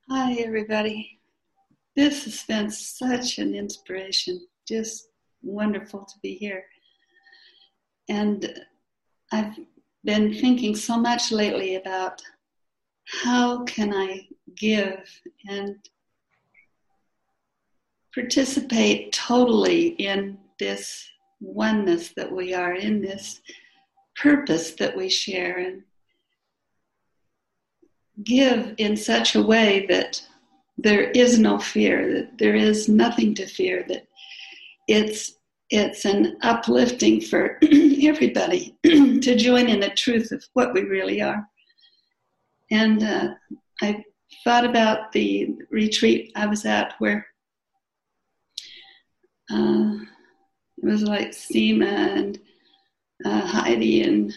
Hi, 0.09 0.35
everybody. 0.35 1.19
This 1.97 2.25
has 2.25 2.45
been 2.45 2.71
such 2.71 3.39
an 3.39 3.55
inspiration. 3.55 4.47
Just 4.69 5.09
wonderful 5.43 6.05
to 6.05 6.15
be 6.23 6.35
here. 6.35 6.65
And 8.09 8.55
I've 9.33 9.59
been 10.05 10.35
thinking 10.35 10.77
so 10.77 10.97
much 10.97 11.33
lately 11.33 11.77
about 11.77 12.23
how 13.07 13.65
can 13.65 13.93
I 13.93 14.29
give 14.57 15.01
and 15.49 15.77
participate 18.15 19.13
totally 19.13 19.89
in 19.89 20.39
this 20.61 21.05
oneness 21.41 22.13
that 22.15 22.31
we 22.31 22.55
are, 22.55 22.75
in 22.75 23.01
this 23.01 23.41
purpose 24.23 24.73
that 24.73 24.97
we 24.97 25.09
share, 25.09 25.59
and 25.59 25.83
give 28.25 28.75
in 28.79 28.97
such 28.97 29.35
a 29.35 29.43
way 29.43 29.87
that 29.89 30.23
there 30.79 31.11
is 31.11 31.39
no 31.39 31.59
fear, 31.59 32.15
that 32.15 32.39
there 32.39 32.55
is 32.55 32.89
nothing 32.89 33.35
to 33.35 33.47
fear, 33.47 33.85
that 33.89 34.07
it's 34.89 35.35
it's 35.71 36.05
an 36.05 36.37
uplifting 36.43 37.19
for 37.21 37.59
everybody 38.03 38.77
to 38.85 39.37
join 39.37 39.69
in 39.69 39.81
the 39.81 39.89
truth 39.91 40.31
of 40.31 40.45
what 40.53 40.75
we 40.75 40.83
really 40.83 41.23
are. 41.23 41.49
And 42.71 43.03
uh, 43.03 43.29
I 43.81 44.05
thought 44.45 44.67
about 44.67 45.13
the 45.13 45.57
retreat 45.71 46.31
I 46.37 46.47
was 46.47 46.67
at 46.67 46.95
where 46.99 47.27
uh, 49.51 49.95
it 50.77 50.85
was 50.85 51.03
like 51.03 51.31
Seema 51.31 52.17
and 52.19 52.39
uh, 53.25 53.47
Heidi 53.47 54.03
and 54.03 54.35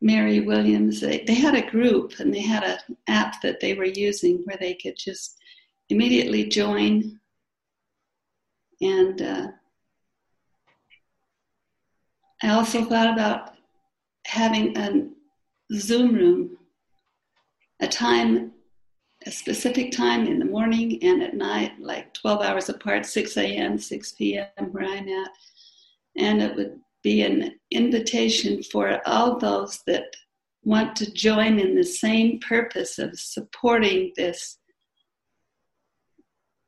Mary 0.00 0.40
Williams. 0.40 1.00
They, 1.00 1.24
they 1.26 1.34
had 1.34 1.54
a 1.54 1.70
group 1.70 2.20
and 2.20 2.32
they 2.32 2.40
had 2.40 2.64
an 2.64 2.96
app 3.06 3.40
that 3.42 3.60
they 3.60 3.74
were 3.74 3.84
using 3.84 4.42
where 4.44 4.56
they 4.58 4.74
could 4.74 4.96
just 4.96 5.36
immediately 5.88 6.44
join 6.46 7.20
and 8.80 9.20
uh, 9.20 9.48
I 12.42 12.50
also 12.50 12.84
thought 12.84 13.12
about 13.12 13.54
having 14.24 14.76
a 14.76 15.08
Zoom 15.74 16.14
room, 16.14 16.56
a 17.80 17.86
time, 17.86 18.52
a 19.26 19.30
specific 19.30 19.92
time 19.92 20.26
in 20.26 20.38
the 20.38 20.46
morning 20.46 20.98
and 21.02 21.22
at 21.22 21.34
night, 21.34 21.72
like 21.78 22.14
12 22.14 22.40
hours 22.40 22.68
apart, 22.70 23.04
6 23.04 23.36
a.m., 23.36 23.76
6 23.76 24.12
p.m., 24.12 24.48
where 24.72 24.84
I'm 24.84 25.08
at. 25.08 25.30
And 26.16 26.42
it 26.42 26.56
would 26.56 26.80
be 27.02 27.22
an 27.22 27.58
invitation 27.70 28.62
for 28.62 29.00
all 29.06 29.38
those 29.38 29.80
that 29.86 30.16
want 30.62 30.94
to 30.96 31.12
join 31.12 31.58
in 31.58 31.74
the 31.74 31.84
same 31.84 32.38
purpose 32.40 32.98
of 32.98 33.18
supporting 33.18 34.12
this 34.16 34.58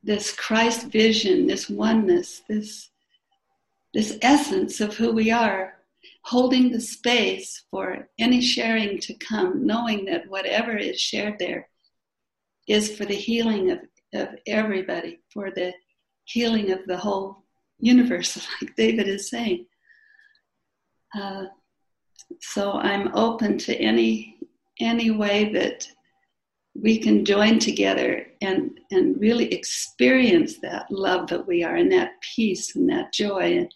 this 0.05 0.33
Christ 0.35 0.89
vision, 0.89 1.47
this 1.47 1.69
oneness, 1.69 2.43
this 2.49 2.91
this 3.95 4.19
essence 4.23 4.81
of 4.81 4.97
who 4.97 5.13
we 5.13 5.31
are, 5.31 5.75
holding 6.25 6.71
the 6.71 6.81
space 6.81 7.65
for 7.71 8.09
any 8.19 8.41
sharing 8.41 8.99
to 9.01 9.15
come, 9.15 9.67
knowing 9.67 10.07
that 10.07 10.29
whatever 10.29 10.77
is 10.77 10.99
shared 10.99 11.39
there 11.39 11.69
is 12.67 12.97
for 12.97 13.05
the 13.05 13.15
healing 13.15 13.71
of, 13.71 13.81
of 14.15 14.29
everybody, 14.47 15.21
for 15.33 15.51
the 15.51 15.75
healing 16.25 16.71
of 16.71 16.81
the 16.87 16.97
whole 16.97 17.45
universe, 17.79 18.37
like 18.63 18.75
David 18.77 19.09
is 19.09 19.29
saying. 19.29 19.67
Uh, 21.15 21.45
so 22.41 22.73
I'm 22.73 23.15
open 23.15 23.59
to 23.59 23.77
any 23.77 24.39
any 24.81 25.11
way 25.11 25.53
that 25.53 25.87
we 26.75 26.99
can 26.99 27.25
join 27.25 27.59
together 27.59 28.27
and 28.41 28.81
and 28.91 29.21
really 29.21 29.53
experience 29.53 30.59
that 30.61 30.91
love 30.91 31.29
that 31.29 31.47
we 31.47 31.63
are 31.63 31.77
and 31.77 31.93
that 31.93 32.13
peace 32.35 32.75
and 32.75 32.89
that 32.89 33.13
joy 33.13 33.59
and 33.59 33.75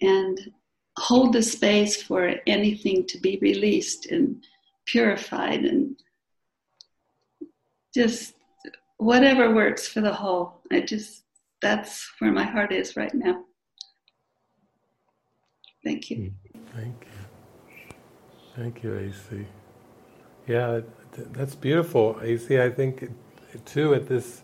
and 0.00 0.50
hold 0.98 1.32
the 1.32 1.42
space 1.42 2.02
for 2.02 2.34
anything 2.46 3.06
to 3.06 3.18
be 3.18 3.38
released 3.40 4.06
and 4.06 4.44
purified 4.86 5.64
and 5.64 5.96
just 7.94 8.34
whatever 8.98 9.54
works 9.54 9.88
for 9.88 10.00
the 10.00 10.12
whole. 10.12 10.60
I 10.70 10.80
just, 10.80 11.22
that's 11.62 12.08
where 12.18 12.32
my 12.32 12.44
heart 12.44 12.72
is 12.72 12.96
right 12.96 13.14
now. 13.14 13.44
Thank 15.82 16.10
you. 16.10 16.32
Thank 16.74 17.06
you. 17.06 17.94
Thank 18.56 18.82
you, 18.82 18.96
AC. 18.96 19.46
Yeah, 20.46 20.80
that's 21.32 21.54
beautiful, 21.54 22.18
AC. 22.22 22.60
I 22.60 22.70
think, 22.70 23.10
too, 23.64 23.94
at 23.94 24.08
this, 24.08 24.42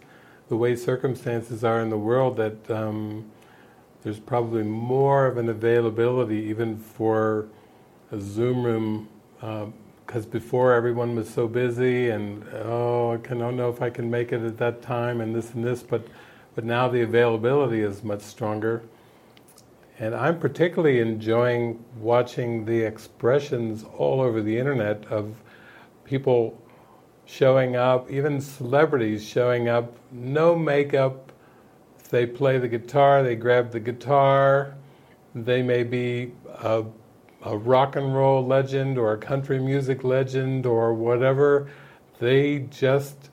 the 0.49 0.57
way 0.57 0.77
circumstances 0.77 1.65
are 1.65 1.81
in 1.81 1.91
the 1.91 1.99
world, 1.99 2.37
that 2.37 2.71
um, 2.71 3.31
there's 4.03 4.21
probably 4.21 4.63
more 4.63 5.27
of 5.27 5.37
an 5.37 5.49
availability 5.49 6.37
even 6.37 6.79
for 6.79 7.49
a 8.13 8.21
Zoom 8.21 8.63
room 8.63 9.09
because 9.41 10.27
uh, 10.27 10.31
before 10.31 10.73
everyone 10.73 11.17
was 11.17 11.29
so 11.29 11.49
busy 11.49 12.11
and 12.11 12.45
oh 12.65 13.15
I, 13.15 13.17
can, 13.17 13.39
don't 13.39 13.57
know 13.57 13.69
if 13.69 13.83
I 13.83 13.91
can 13.91 14.09
make 14.09 14.33
it 14.33 14.43
at 14.43 14.59
that 14.59 14.81
time 14.81 15.21
and 15.21 15.35
this 15.35 15.55
and 15.55 15.65
this 15.65 15.83
but 15.83 16.07
but 16.55 16.65
now 16.65 16.89
the 16.89 17.03
availability 17.03 17.81
is 17.81 18.05
much 18.05 18.23
stronger 18.23 18.85
and 19.99 20.15
I'm 20.15 20.39
particularly 20.39 21.01
enjoying 21.01 21.83
watching 21.99 22.65
the 22.65 22.81
expressions 22.81 23.85
all 23.97 24.21
over 24.21 24.43
the 24.43 24.59
internet 24.59 25.07
of 25.07 25.35
people 26.05 26.61
showing 27.25 27.77
up, 27.77 28.11
even 28.11 28.41
celebrities 28.41 29.25
showing 29.25 29.69
up, 29.69 29.97
no 30.13 30.55
makeup, 30.55 31.33
they 32.11 32.27
play 32.27 32.59
the 32.59 32.69
guitar, 32.69 33.23
they 33.23 33.35
grab 33.35 33.73
the 33.73 33.81
guitar. 33.81 34.75
They 35.35 35.63
may 35.63 35.83
be 35.83 36.33
a, 36.47 36.85
a 37.43 37.57
rock 37.57 37.97
and 37.97 38.15
roll 38.15 38.47
legend 38.47 38.97
or 38.97 39.13
a 39.13 39.19
country 39.19 39.59
music 39.59 40.05
legend 40.05 40.67
or 40.67 40.95
whatever. 40.95 41.69
They 42.19 42.61
just 42.71 43.31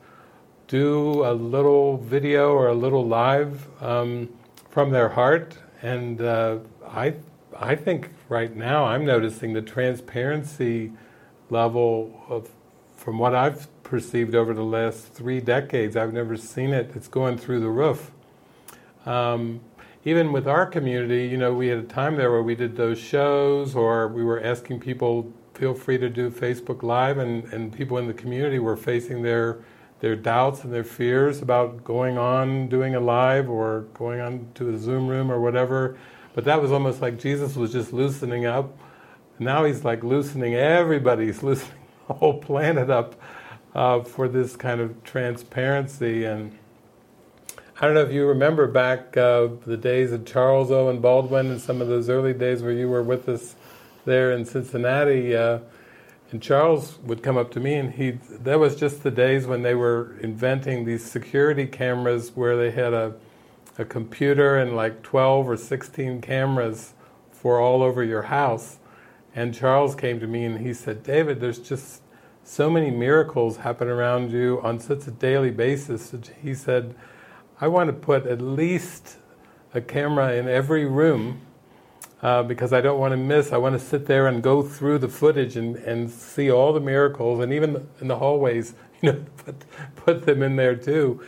do 0.67 1.23
a 1.25 1.33
little 1.33 1.97
video 1.97 2.53
or 2.53 2.69
a 2.69 2.73
little 2.73 3.05
live 3.05 3.67
um, 3.81 4.29
from 4.69 4.89
their 4.89 5.09
heart. 5.09 5.57
And 5.83 6.21
uh, 6.21 6.59
I, 6.87 7.15
I 7.55 7.75
think 7.75 8.09
right 8.29 8.55
now 8.55 8.85
I'm 8.85 9.05
noticing 9.05 9.51
the 9.51 9.61
transparency 9.61 10.93
level 11.49 12.23
of, 12.29 12.49
from 12.95 13.19
what 13.19 13.35
I've 13.35 13.67
perceived 13.83 14.33
over 14.33 14.53
the 14.53 14.63
last 14.63 15.13
three 15.13 15.41
decades. 15.41 15.97
I've 15.97 16.13
never 16.13 16.37
seen 16.37 16.71
it. 16.73 16.91
It's 16.95 17.09
going 17.09 17.37
through 17.37 17.59
the 17.59 17.69
roof. 17.69 18.11
Um, 19.05 19.59
even 20.05 20.31
with 20.31 20.47
our 20.47 20.65
community, 20.65 21.27
you 21.27 21.35
know, 21.35 21.53
we 21.53 21.67
had 21.67 21.79
a 21.79 21.83
time 21.83 22.15
there 22.15 22.31
where 22.31 22.43
we 22.43 22.55
did 22.55 22.77
those 22.77 22.97
shows, 22.97 23.75
or 23.75 24.07
we 24.07 24.23
were 24.23 24.41
asking 24.41 24.79
people, 24.79 25.31
feel 25.53 25.73
free 25.73 25.97
to 25.97 26.09
do 26.09 26.29
Facebook 26.29 26.81
Live, 26.81 27.17
and, 27.17 27.43
and 27.53 27.73
people 27.73 27.97
in 27.97 28.07
the 28.07 28.13
community 28.13 28.59
were 28.59 28.77
facing 28.77 29.21
their 29.21 29.59
their 30.03 30.17
doubts 30.17 30.65
and 30.65 30.73
their 30.73 30.83
fears 30.83 31.41
about 31.41 31.81
going 31.85 32.17
on 32.17 32.67
doing 32.67 32.93
a 32.93 32.99
live 32.99 33.49
or 33.49 33.85
going 33.93 34.19
on 34.19 34.45
to 34.53 34.69
a 34.69 34.77
Zoom 34.77 35.07
room 35.07 35.31
or 35.31 35.39
whatever. 35.39 35.97
But 36.35 36.43
that 36.43 36.61
was 36.61 36.73
almost 36.73 37.01
like 37.01 37.17
Jesus 37.17 37.55
was 37.55 37.71
just 37.71 37.93
loosening 37.93 38.45
up. 38.45 38.77
Now 39.39 39.63
he's 39.63 39.85
like 39.85 40.03
loosening 40.03 40.55
everybody, 40.55 41.27
he's 41.27 41.41
loosening 41.41 41.71
the 42.09 42.15
whole 42.15 42.37
planet 42.37 42.89
up 42.89 43.15
uh, 43.73 44.01
for 44.01 44.27
this 44.27 44.57
kind 44.57 44.81
of 44.81 45.01
transparency 45.05 46.25
and 46.25 46.51
I 47.79 47.85
don't 47.85 47.93
know 47.93 48.03
if 48.03 48.11
you 48.11 48.27
remember 48.27 48.67
back 48.67 49.15
uh, 49.15 49.47
the 49.65 49.77
days 49.77 50.11
of 50.11 50.25
Charles 50.25 50.69
Owen 50.69 50.99
Baldwin 50.99 51.49
and 51.49 51.61
some 51.61 51.81
of 51.81 51.87
those 51.87 52.09
early 52.09 52.33
days 52.33 52.61
where 52.61 52.73
you 52.73 52.89
were 52.89 53.03
with 53.03 53.29
us 53.29 53.55
there 54.03 54.33
in 54.33 54.43
Cincinnati. 54.43 55.33
Uh, 55.33 55.59
and 56.33 56.41
Charles 56.41 56.97
would 57.03 57.21
come 57.21 57.37
up 57.37 57.51
to 57.51 57.59
me, 57.59 57.75
and 57.75 57.93
he 57.93 58.11
that 58.11 58.59
was 58.59 58.75
just 58.75 59.03
the 59.03 59.11
days 59.11 59.45
when 59.45 59.61
they 59.61 59.75
were 59.75 60.17
inventing 60.19 60.83
these 60.83 61.05
security 61.05 61.67
cameras 61.67 62.31
where 62.35 62.57
they 62.57 62.71
had 62.71 62.93
a 62.93 63.13
a 63.77 63.85
computer 63.85 64.57
and 64.57 64.75
like 64.75 65.01
12 65.01 65.49
or 65.49 65.57
16 65.57 66.21
cameras 66.21 66.93
for 67.31 67.59
all 67.59 67.81
over 67.81 68.03
your 68.03 68.23
house. 68.23 68.77
And 69.35 69.53
Charles 69.53 69.95
came 69.95 70.19
to 70.19 70.27
me 70.27 70.45
and 70.45 70.59
he 70.59 70.73
said, 70.73 71.03
David, 71.03 71.39
there's 71.39 71.59
just 71.59 72.01
so 72.43 72.69
many 72.69 72.91
miracles 72.91 73.57
happen 73.57 73.87
around 73.87 74.31
you 74.31 74.59
on 74.61 74.79
such 74.79 75.07
a 75.07 75.11
daily 75.11 75.49
basis. 75.49 76.13
He 76.41 76.53
said, 76.53 76.93
I 77.59 77.67
want 77.67 77.87
to 77.87 77.93
put 77.93 78.27
at 78.27 78.41
least 78.41 79.17
a 79.73 79.81
camera 79.81 80.33
in 80.33 80.47
every 80.47 80.85
room 80.85 81.41
uh, 82.23 82.41
because 82.41 82.71
I 82.71 82.79
don't 82.79 82.99
want 82.99 83.11
to 83.11 83.17
miss. 83.17 83.51
I 83.51 83.57
want 83.57 83.77
to 83.77 83.85
sit 83.85 84.05
there 84.05 84.27
and 84.27 84.41
go 84.41 84.63
through 84.63 84.99
the 84.99 85.09
footage 85.09 85.57
and, 85.57 85.75
and 85.75 86.09
see 86.09 86.49
all 86.49 86.71
the 86.71 86.79
miracles, 86.79 87.41
and 87.41 87.51
even 87.51 87.85
in 87.99 88.07
the 88.07 88.17
hallways, 88.17 88.73
you 89.01 89.11
know, 89.11 89.25
put, 89.37 89.55
put 89.97 90.25
them 90.25 90.41
in 90.41 90.55
there 90.55 90.75
too. 90.75 91.21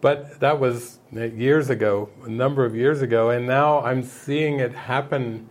But 0.00 0.40
that 0.40 0.58
was 0.58 0.98
years 1.12 1.70
ago, 1.70 2.10
a 2.24 2.28
number 2.28 2.64
of 2.64 2.74
years 2.74 3.02
ago, 3.02 3.30
and 3.30 3.46
now 3.46 3.82
I'm 3.82 4.02
seeing 4.02 4.58
it 4.58 4.74
happen. 4.74 5.48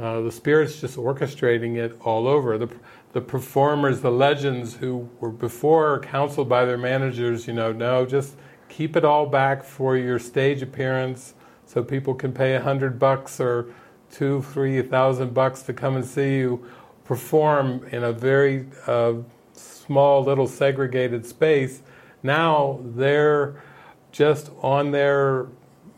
Uh, 0.00 0.22
the 0.22 0.32
Spirit's 0.32 0.80
just 0.80 0.96
orchestrating 0.96 1.76
it 1.76 1.98
all 2.00 2.26
over. 2.26 2.56
The, 2.56 2.70
the 3.12 3.20
performers, 3.20 4.00
the 4.00 4.10
legends 4.10 4.74
who 4.76 5.10
were 5.20 5.28
before 5.28 6.00
counseled 6.00 6.48
by 6.48 6.64
their 6.64 6.78
managers, 6.78 7.46
you 7.46 7.52
know, 7.52 7.70
no, 7.70 8.06
just 8.06 8.36
keep 8.70 8.96
it 8.96 9.04
all 9.04 9.26
back 9.26 9.62
for 9.62 9.98
your 9.98 10.18
stage 10.18 10.62
appearance 10.62 11.34
so 11.66 11.82
people 11.82 12.14
can 12.14 12.32
pay 12.32 12.54
a 12.54 12.62
hundred 12.62 12.98
bucks 12.98 13.38
or 13.38 13.66
two, 14.12 14.42
three 14.42 14.80
thousand 14.82 15.34
bucks 15.34 15.62
to 15.62 15.72
come 15.72 15.96
and 15.96 16.04
see 16.04 16.36
you. 16.36 16.64
perform 17.04 17.84
in 17.90 18.04
a 18.04 18.12
very 18.12 18.66
uh, 18.86 19.14
small 19.54 20.22
little 20.24 20.46
segregated 20.46 21.26
space. 21.26 21.82
Now 22.22 22.80
they're 22.84 23.60
just 24.12 24.50
on 24.62 24.92
their 24.92 25.48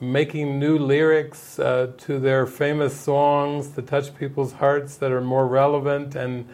making 0.01 0.59
new 0.59 0.79
lyrics 0.79 1.59
uh, 1.59 1.93
to 1.99 2.19
their 2.19 2.47
famous 2.47 2.99
songs 2.99 3.71
to 3.71 3.83
touch 3.83 4.15
people's 4.17 4.55
hearts 4.55 4.97
that 4.97 5.13
are 5.13 5.21
more 5.21 5.47
relevant 5.47 6.15
and 6.15 6.49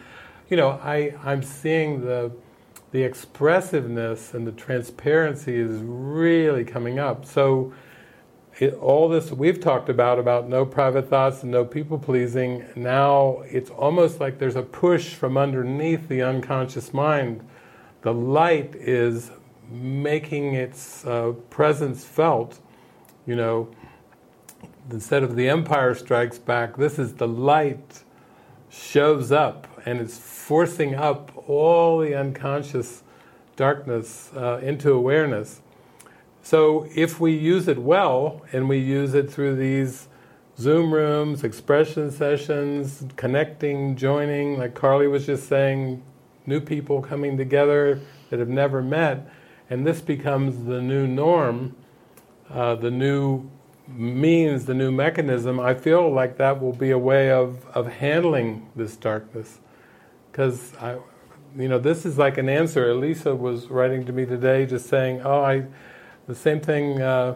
you 0.49 0.57
know 0.57 0.79
I, 0.83 1.15
i'm 1.23 1.43
seeing 1.43 2.01
the 2.01 2.31
the 2.91 3.03
expressiveness 3.03 4.33
and 4.33 4.45
the 4.47 4.51
transparency 4.51 5.55
is 5.55 5.81
really 5.83 6.63
coming 6.63 6.99
up 6.99 7.25
so 7.25 7.73
it, 8.61 8.73
all 8.75 9.09
this 9.09 9.31
we've 9.31 9.59
talked 9.59 9.89
about 9.89 10.19
about 10.19 10.47
no 10.47 10.65
private 10.65 11.09
thoughts 11.09 11.43
and 11.43 11.51
no 11.51 11.65
people 11.65 11.99
pleasing 11.99 12.65
now 12.75 13.41
it's 13.45 13.69
almost 13.69 14.19
like 14.19 14.39
there's 14.39 14.55
a 14.55 14.61
push 14.61 15.13
from 15.13 15.37
underneath 15.37 16.07
the 16.07 16.21
unconscious 16.21 16.93
mind 16.93 17.45
the 18.03 18.13
light 18.13 18.73
is 18.75 19.31
making 19.69 20.53
its 20.53 21.05
uh, 21.05 21.33
presence 21.49 22.03
felt 22.05 22.59
you 23.25 23.35
know, 23.35 23.69
instead 24.89 25.23
of 25.23 25.35
the 25.35 25.47
empire 25.47 25.93
strikes 25.93 26.39
back, 26.39 26.75
this 26.75 26.97
is 26.97 27.13
the 27.13 27.27
light 27.27 28.03
shows 28.69 29.31
up 29.31 29.67
and 29.85 29.99
it's 29.99 30.17
forcing 30.17 30.95
up 30.95 31.31
all 31.47 31.99
the 31.99 32.15
unconscious 32.15 33.03
darkness 33.55 34.31
uh, 34.35 34.59
into 34.63 34.91
awareness. 34.91 35.61
So 36.41 36.87
if 36.95 37.19
we 37.19 37.33
use 37.33 37.67
it 37.67 37.77
well 37.77 38.41
and 38.51 38.67
we 38.67 38.77
use 38.77 39.13
it 39.13 39.31
through 39.31 39.55
these 39.55 40.07
Zoom 40.57 40.93
rooms, 40.93 41.43
expression 41.43 42.11
sessions, 42.11 43.03
connecting, 43.15 43.95
joining, 43.95 44.57
like 44.57 44.75
Carly 44.75 45.07
was 45.07 45.25
just 45.25 45.47
saying, 45.47 46.03
new 46.45 46.59
people 46.59 47.01
coming 47.01 47.37
together 47.37 47.99
that 48.29 48.39
have 48.39 48.49
never 48.49 48.81
met, 48.81 49.27
and 49.69 49.85
this 49.85 50.01
becomes 50.01 50.65
the 50.65 50.81
new 50.81 51.07
norm, 51.07 51.75
uh, 52.49 52.75
the 52.75 52.91
new 52.91 53.49
means, 53.87 54.65
the 54.65 54.73
new 54.73 54.91
mechanism, 54.91 55.59
I 55.59 55.73
feel 55.73 56.11
like 56.11 56.37
that 56.37 56.61
will 56.61 56.73
be 56.73 56.91
a 56.91 56.97
way 56.97 57.31
of, 57.31 57.65
of 57.67 57.87
handling 57.87 58.69
this 58.75 58.95
darkness. 58.95 59.59
Because 60.31 60.73
you 61.57 61.67
know, 61.67 61.79
this 61.79 62.05
is 62.05 62.17
like 62.17 62.37
an 62.37 62.49
answer. 62.49 62.89
Elisa 62.89 63.35
was 63.35 63.67
writing 63.67 64.05
to 64.05 64.13
me 64.13 64.25
today, 64.25 64.65
just 64.65 64.87
saying, 64.87 65.21
"Oh, 65.23 65.41
I," 65.41 65.65
the 66.31 66.39
same 66.39 66.61
thing 66.61 67.01
uh, 67.01 67.35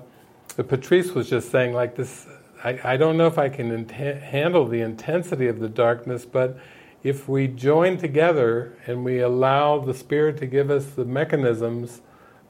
that 0.56 0.64
Patrice 0.70 1.12
was 1.12 1.30
just 1.30 1.52
saying. 1.52 1.74
Like 1.74 1.98
this, 1.98 2.28
I, 2.64 2.80
I 2.94 2.98
don't 2.98 3.18
know 3.18 3.28
if 3.28 3.38
I 3.38 3.50
can 3.50 3.90
handle 3.90 4.66
the 4.66 4.80
intensity 4.80 5.48
of 5.48 5.60
the 5.60 5.68
darkness, 5.68 6.24
but 6.24 6.58
if 7.04 7.28
we 7.28 7.50
join 7.50 7.98
together 7.98 8.78
and 8.88 9.04
we 9.04 9.20
allow 9.20 9.80
the 9.80 9.94
spirit 9.94 10.38
to 10.38 10.46
give 10.46 10.72
us 10.72 10.86
the 10.86 11.04
mechanisms, 11.04 12.02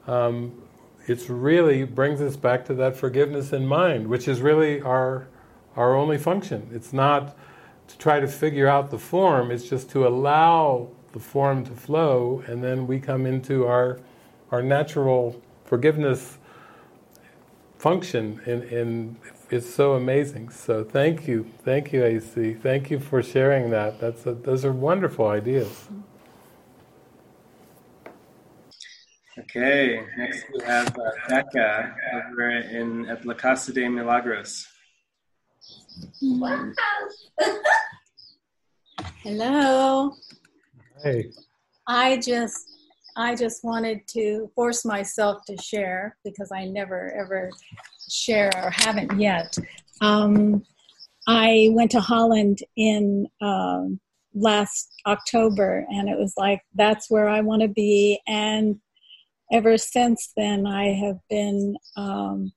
um, 0.06 0.62
it's 1.08 1.28
really 1.28 1.82
brings 1.82 2.20
us 2.20 2.36
back 2.36 2.64
to 2.66 2.74
that 2.74 2.96
forgiveness 2.96 3.52
in 3.52 3.66
mind, 3.66 4.06
which 4.06 4.28
is 4.28 4.40
really 4.40 4.80
our 4.80 5.26
our 5.74 5.96
only 5.96 6.16
function. 6.16 6.70
It's 6.72 6.92
not 6.92 7.36
to 7.88 7.98
try 7.98 8.20
to 8.20 8.28
figure 8.28 8.68
out 8.68 8.92
the 8.92 8.98
form, 8.98 9.50
it's 9.50 9.68
just 9.68 9.90
to 9.90 10.06
allow 10.06 10.90
the 11.12 11.18
form 11.18 11.64
to 11.64 11.72
flow 11.72 12.44
and 12.46 12.62
then 12.62 12.86
we 12.86 13.00
come 13.00 13.26
into 13.26 13.66
our 13.66 13.98
our 14.52 14.62
natural 14.62 15.42
forgiveness 15.66 16.35
function 17.78 18.40
and, 18.46 18.62
and 18.64 19.16
it's 19.50 19.72
so 19.72 19.94
amazing. 19.94 20.50
So 20.50 20.84
thank 20.84 21.28
you. 21.28 21.50
Thank 21.64 21.92
you, 21.92 22.04
AC. 22.04 22.54
Thank 22.54 22.90
you 22.90 22.98
for 22.98 23.22
sharing 23.22 23.70
that. 23.70 24.00
That's 24.00 24.26
a, 24.26 24.32
those 24.32 24.64
are 24.64 24.72
wonderful 24.72 25.28
ideas. 25.28 25.88
Okay, 29.38 30.02
next 30.16 30.46
we 30.52 30.64
have 30.64 30.88
uh, 30.88 31.10
Becca 31.28 31.94
over 32.14 32.50
in 32.50 33.06
at 33.06 33.26
La 33.26 33.34
Casa 33.34 33.72
de 33.72 33.86
Milagros. 33.86 34.66
Wow. 36.22 36.72
Hello. 39.22 40.16
Hey. 41.02 41.30
I 41.86 42.16
just 42.16 42.75
I 43.16 43.34
just 43.34 43.64
wanted 43.64 44.06
to 44.08 44.50
force 44.54 44.84
myself 44.84 45.42
to 45.46 45.56
share 45.56 46.16
because 46.24 46.50
I 46.52 46.66
never 46.66 47.12
ever 47.18 47.50
share 48.10 48.50
or 48.62 48.70
haven't 48.70 49.18
yet. 49.18 49.56
Um, 50.00 50.64
I 51.26 51.70
went 51.72 51.90
to 51.92 52.00
Holland 52.00 52.58
in 52.76 53.26
um, 53.40 54.00
last 54.34 54.92
October, 55.06 55.86
and 55.88 56.08
it 56.08 56.18
was 56.18 56.34
like 56.36 56.60
that's 56.74 57.10
where 57.10 57.28
I 57.28 57.40
want 57.40 57.62
to 57.62 57.68
be, 57.68 58.20
and 58.26 58.80
ever 59.52 59.78
since 59.78 60.32
then, 60.36 60.66
I 60.66 60.92
have 60.92 61.18
been 61.30 61.76
um, 61.96 62.52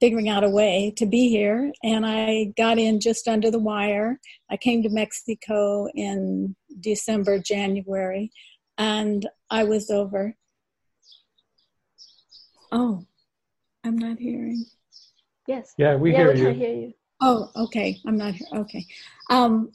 figuring 0.00 0.28
out 0.28 0.44
a 0.44 0.50
way 0.50 0.92
to 0.96 1.06
be 1.06 1.28
here. 1.28 1.72
And 1.82 2.04
I 2.06 2.52
got 2.56 2.78
in 2.78 3.00
just 3.00 3.28
under 3.28 3.50
the 3.50 3.58
wire. 3.58 4.20
I 4.50 4.56
came 4.56 4.82
to 4.82 4.88
Mexico 4.88 5.88
in 5.94 6.54
December, 6.80 7.38
January, 7.38 8.30
and 8.78 9.28
I 9.50 9.64
was 9.64 9.90
over. 9.90 10.34
Oh, 12.72 13.04
I'm 13.84 13.96
not 13.96 14.18
hearing. 14.18 14.66
Yes. 15.46 15.74
Yeah, 15.78 15.94
we 15.96 16.12
yeah, 16.12 16.18
hear 16.18 16.32
we 16.32 16.40
you. 16.40 16.46
Can 16.46 16.54
hear 16.54 16.74
you. 16.74 16.92
Oh, 17.20 17.50
okay. 17.56 17.98
I'm 18.06 18.16
not 18.16 18.34
here. 18.34 18.48
Okay. 18.54 18.84
Um, 19.30 19.70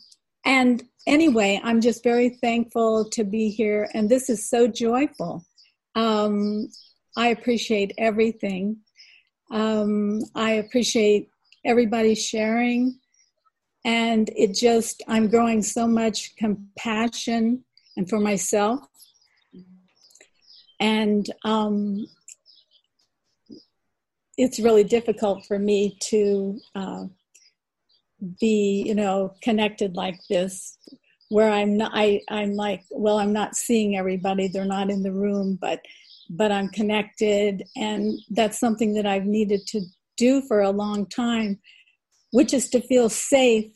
and 0.45 0.83
anyway, 1.07 1.59
I'm 1.63 1.81
just 1.81 2.03
very 2.03 2.29
thankful 2.29 3.09
to 3.11 3.23
be 3.23 3.49
here. 3.49 3.89
And 3.93 4.09
this 4.09 4.29
is 4.29 4.49
so 4.49 4.67
joyful. 4.67 5.45
Um, 5.95 6.67
I 7.15 7.29
appreciate 7.29 7.93
everything. 7.97 8.77
Um, 9.51 10.21
I 10.35 10.51
appreciate 10.53 11.29
everybody 11.65 12.15
sharing. 12.15 12.99
And 13.83 14.29
it 14.35 14.53
just, 14.53 15.01
I'm 15.07 15.27
growing 15.27 15.63
so 15.63 15.87
much 15.87 16.35
compassion 16.35 17.63
and 17.97 18.09
for 18.09 18.19
myself. 18.19 18.79
And 20.79 21.25
um, 21.43 22.05
it's 24.37 24.59
really 24.59 24.83
difficult 24.83 25.45
for 25.45 25.59
me 25.59 25.97
to 26.09 26.59
uh, 26.75 27.03
be, 28.39 28.83
you 28.87 28.95
know, 28.95 29.35
connected 29.41 29.95
like 29.95 30.19
this 30.29 30.77
where 31.29 31.49
I'm 31.49 31.77
not, 31.77 31.91
I, 31.93 32.21
I'm 32.29 32.55
like, 32.55 32.83
well, 32.89 33.17
I'm 33.19 33.31
not 33.31 33.55
seeing 33.55 33.95
everybody. 33.95 34.47
They're 34.47 34.65
not 34.65 34.89
in 34.89 35.01
the 35.01 35.13
room, 35.13 35.57
but, 35.61 35.79
but 36.29 36.51
I'm 36.51 36.67
connected. 36.69 37.63
And 37.77 38.19
that's 38.31 38.59
something 38.59 38.93
that 38.95 39.05
I've 39.05 39.25
needed 39.25 39.61
to 39.67 39.81
do 40.17 40.41
for 40.41 40.61
a 40.61 40.71
long 40.71 41.05
time, 41.05 41.59
which 42.31 42.53
is 42.53 42.69
to 42.71 42.81
feel 42.81 43.07
safe 43.07 43.71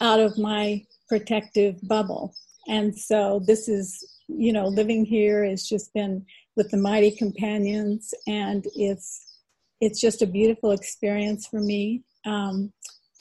out 0.00 0.20
of 0.20 0.38
my 0.38 0.84
protective 1.08 1.76
bubble. 1.82 2.32
And 2.68 2.96
so 2.96 3.42
this 3.46 3.68
is, 3.68 4.06
you 4.28 4.52
know, 4.52 4.66
living 4.66 5.04
here 5.04 5.44
has 5.44 5.66
just 5.66 5.92
been 5.94 6.24
with 6.56 6.70
the 6.70 6.76
mighty 6.76 7.10
companions 7.10 8.12
and 8.26 8.66
it's, 8.76 9.24
it's 9.80 10.00
just 10.00 10.22
a 10.22 10.26
beautiful 10.26 10.72
experience 10.72 11.46
for 11.46 11.60
me. 11.60 12.02
Um, 12.26 12.72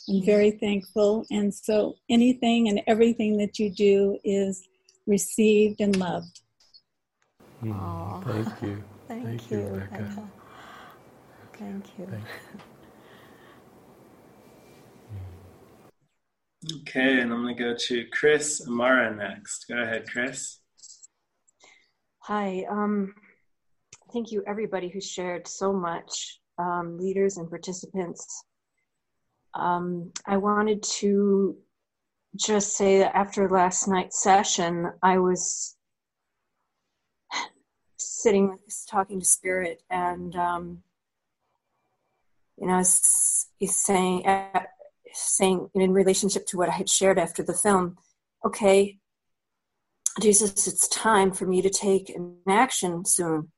I'm 0.10 0.26
very 0.26 0.52
thankful. 0.52 1.26
And 1.32 1.53
so 1.53 1.95
anything 2.10 2.68
and 2.68 2.82
everything 2.88 3.38
that 3.38 3.60
you 3.60 3.69
do 3.69 4.19
is 4.24 4.68
received 5.06 5.82
and 5.82 5.95
loved. 5.95 6.41
Mm, 7.64 8.24
thank 8.24 8.61
you. 8.61 8.84
Thank, 9.07 9.24
Thank 9.24 9.52
you, 9.52 9.57
you, 9.60 9.68
Rebecca. 9.68 10.03
Becca. 10.03 10.32
Thank 11.57 11.86
you. 11.98 12.07
Thank 12.07 12.26
Okay, 16.76 17.22
and 17.22 17.31
I'm 17.31 17.44
going 17.44 17.56
to 17.56 17.64
go 17.64 17.76
to 17.76 18.06
Chris 18.11 18.65
Amara 18.68 19.15
next. 19.15 19.65
Go 19.69 19.81
ahead, 19.81 20.06
Chris. 20.11 20.60
Hi. 22.19 22.65
Um, 22.69 23.14
thank 24.11 24.31
you, 24.31 24.44
everybody 24.45 24.89
who 24.89 24.99
shared 24.99 25.48
so 25.48 25.72
much, 25.72 26.39
um, 26.57 26.98
leaders 26.98 27.38
and 27.38 27.49
participants. 27.49 28.44
Um, 29.53 30.11
I 30.26 30.38
wanted 30.38 30.84
to 30.99 31.56
just 32.35 32.76
say 32.76 32.99
that 32.99 33.15
after 33.15 33.48
last 33.49 33.88
night's 33.88 34.22
session, 34.22 34.91
I 35.02 35.19
was 35.19 35.77
sitting 37.98 38.57
talking 38.89 39.22
to 39.22 39.26
Spirit, 39.26 39.81
and 39.89 40.35
um, 40.35 40.84
you 42.57 42.68
know, 42.68 42.77
he's 42.80 43.76
saying, 43.76 44.26
saying 45.18 45.69
in 45.73 45.91
relationship 45.91 46.45
to 46.48 46.57
what 46.57 46.69
I 46.69 46.73
had 46.73 46.89
shared 46.89 47.19
after 47.19 47.44
the 47.44 47.53
film, 47.53 47.98
okay, 48.45 48.99
Jesus, 50.22 50.68
it's 50.68 50.88
time 50.88 51.31
for 51.31 51.45
me 51.45 51.61
to 51.61 51.69
take 51.69 52.10
an 52.10 52.38
action 52.48 53.06
soon. 53.06 53.52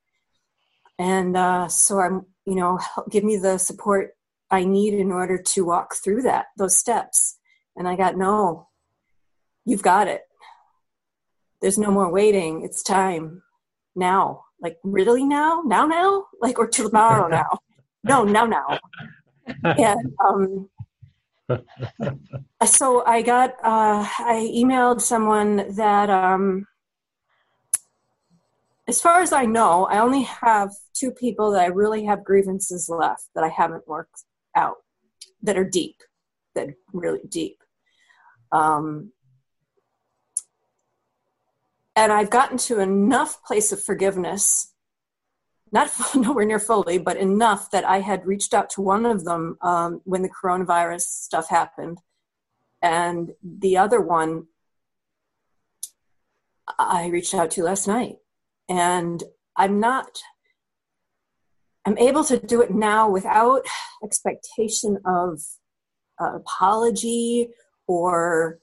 And 0.98 1.38
uh, 1.38 1.70
so 1.70 2.00
I'm, 2.00 2.26
you 2.46 2.56
know, 2.56 2.80
give 3.10 3.24
me 3.24 3.38
the 3.38 3.58
support 3.58 4.12
I 4.52 4.66
need 4.66 4.94
in 4.94 5.12
order 5.12 5.38
to 5.38 5.66
walk 5.66 5.96
through 5.96 6.24
that, 6.24 6.48
those 6.58 6.78
steps. 6.78 7.38
And 7.76 7.88
I 7.88 7.96
got 7.96 8.18
no. 8.18 8.68
you've 9.66 9.82
got 9.82 10.08
it. 10.08 10.22
There's 11.62 11.78
no 11.78 11.92
more 11.92 12.12
waiting. 12.12 12.64
It's 12.64 12.84
time 12.84 13.44
now. 13.96 14.46
Like, 14.62 14.78
really 14.84 15.24
now? 15.24 15.62
Now, 15.66 15.86
now? 15.86 16.26
Like, 16.42 16.60
or 16.60 16.68
tomorrow 16.68 17.28
now? 17.30 17.60
No, 18.04 18.24
now, 18.24 18.46
now. 18.46 18.80
And 19.64 20.16
um, 20.24 20.70
so 22.66 23.06
I 23.06 23.22
got, 23.22 23.52
uh, 23.64 24.06
I 24.20 24.52
emailed 24.56 25.02
someone 25.02 25.76
that, 25.76 26.10
um, 26.10 26.68
as 28.88 29.00
far 29.00 29.22
as 29.22 29.32
I 29.32 29.46
know, 29.46 29.86
I 29.86 30.00
only 30.00 30.24
have 30.24 30.72
two 30.94 31.12
people 31.12 31.52
that 31.52 31.62
I 31.62 31.68
really 31.68 32.06
have 32.06 32.24
grievances 32.24 32.90
left 32.90 33.26
that 33.36 33.44
I 33.44 33.50
haven't 33.50 33.88
worked 33.88 34.24
out 34.56 34.78
that 35.44 35.58
are 35.58 35.70
deep, 35.70 35.98
that 36.56 36.70
really 36.92 37.22
deep. 37.30 37.58
Um, 38.52 39.12
and 41.96 42.12
I've 42.12 42.30
gotten 42.30 42.58
to 42.60 42.80
enough 42.80 43.44
place 43.44 43.72
of 43.72 43.84
forgiveness, 43.84 44.74
not 45.72 45.92
nowhere 46.16 46.46
near 46.46 46.60
fully, 46.60 46.98
but 46.98 47.18
enough 47.18 47.72
that 47.72 47.86
I 47.86 48.00
had 48.00 48.26
reached 48.26 48.54
out 48.54 48.70
to 48.72 48.82
one 48.82 49.06
of 49.06 49.26
them 49.26 49.58
um, 49.62 50.02
when 50.04 50.22
the 50.22 50.30
coronavirus 50.30 51.02
stuff 51.02 51.50
happened, 51.50 52.00
and 52.82 53.32
the 53.44 53.78
other 53.78 54.02
one 54.02 54.48
I 56.78 57.08
reached 57.08 57.34
out 57.34 57.52
to 57.52 57.64
last 57.64 57.88
night, 57.88 58.18
and 58.68 59.24
I'm 59.56 59.80
not. 59.80 60.20
I'm 61.86 61.98
able 61.98 62.24
to 62.26 62.38
do 62.38 62.62
it 62.62 62.72
now 62.72 63.10
without 63.10 63.66
expectation 64.04 65.00
of 65.06 65.42
apology 66.20 67.50
or 67.88 68.60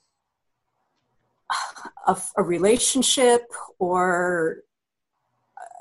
a, 2.07 2.16
a 2.37 2.43
relationship 2.43 3.43
or 3.78 4.59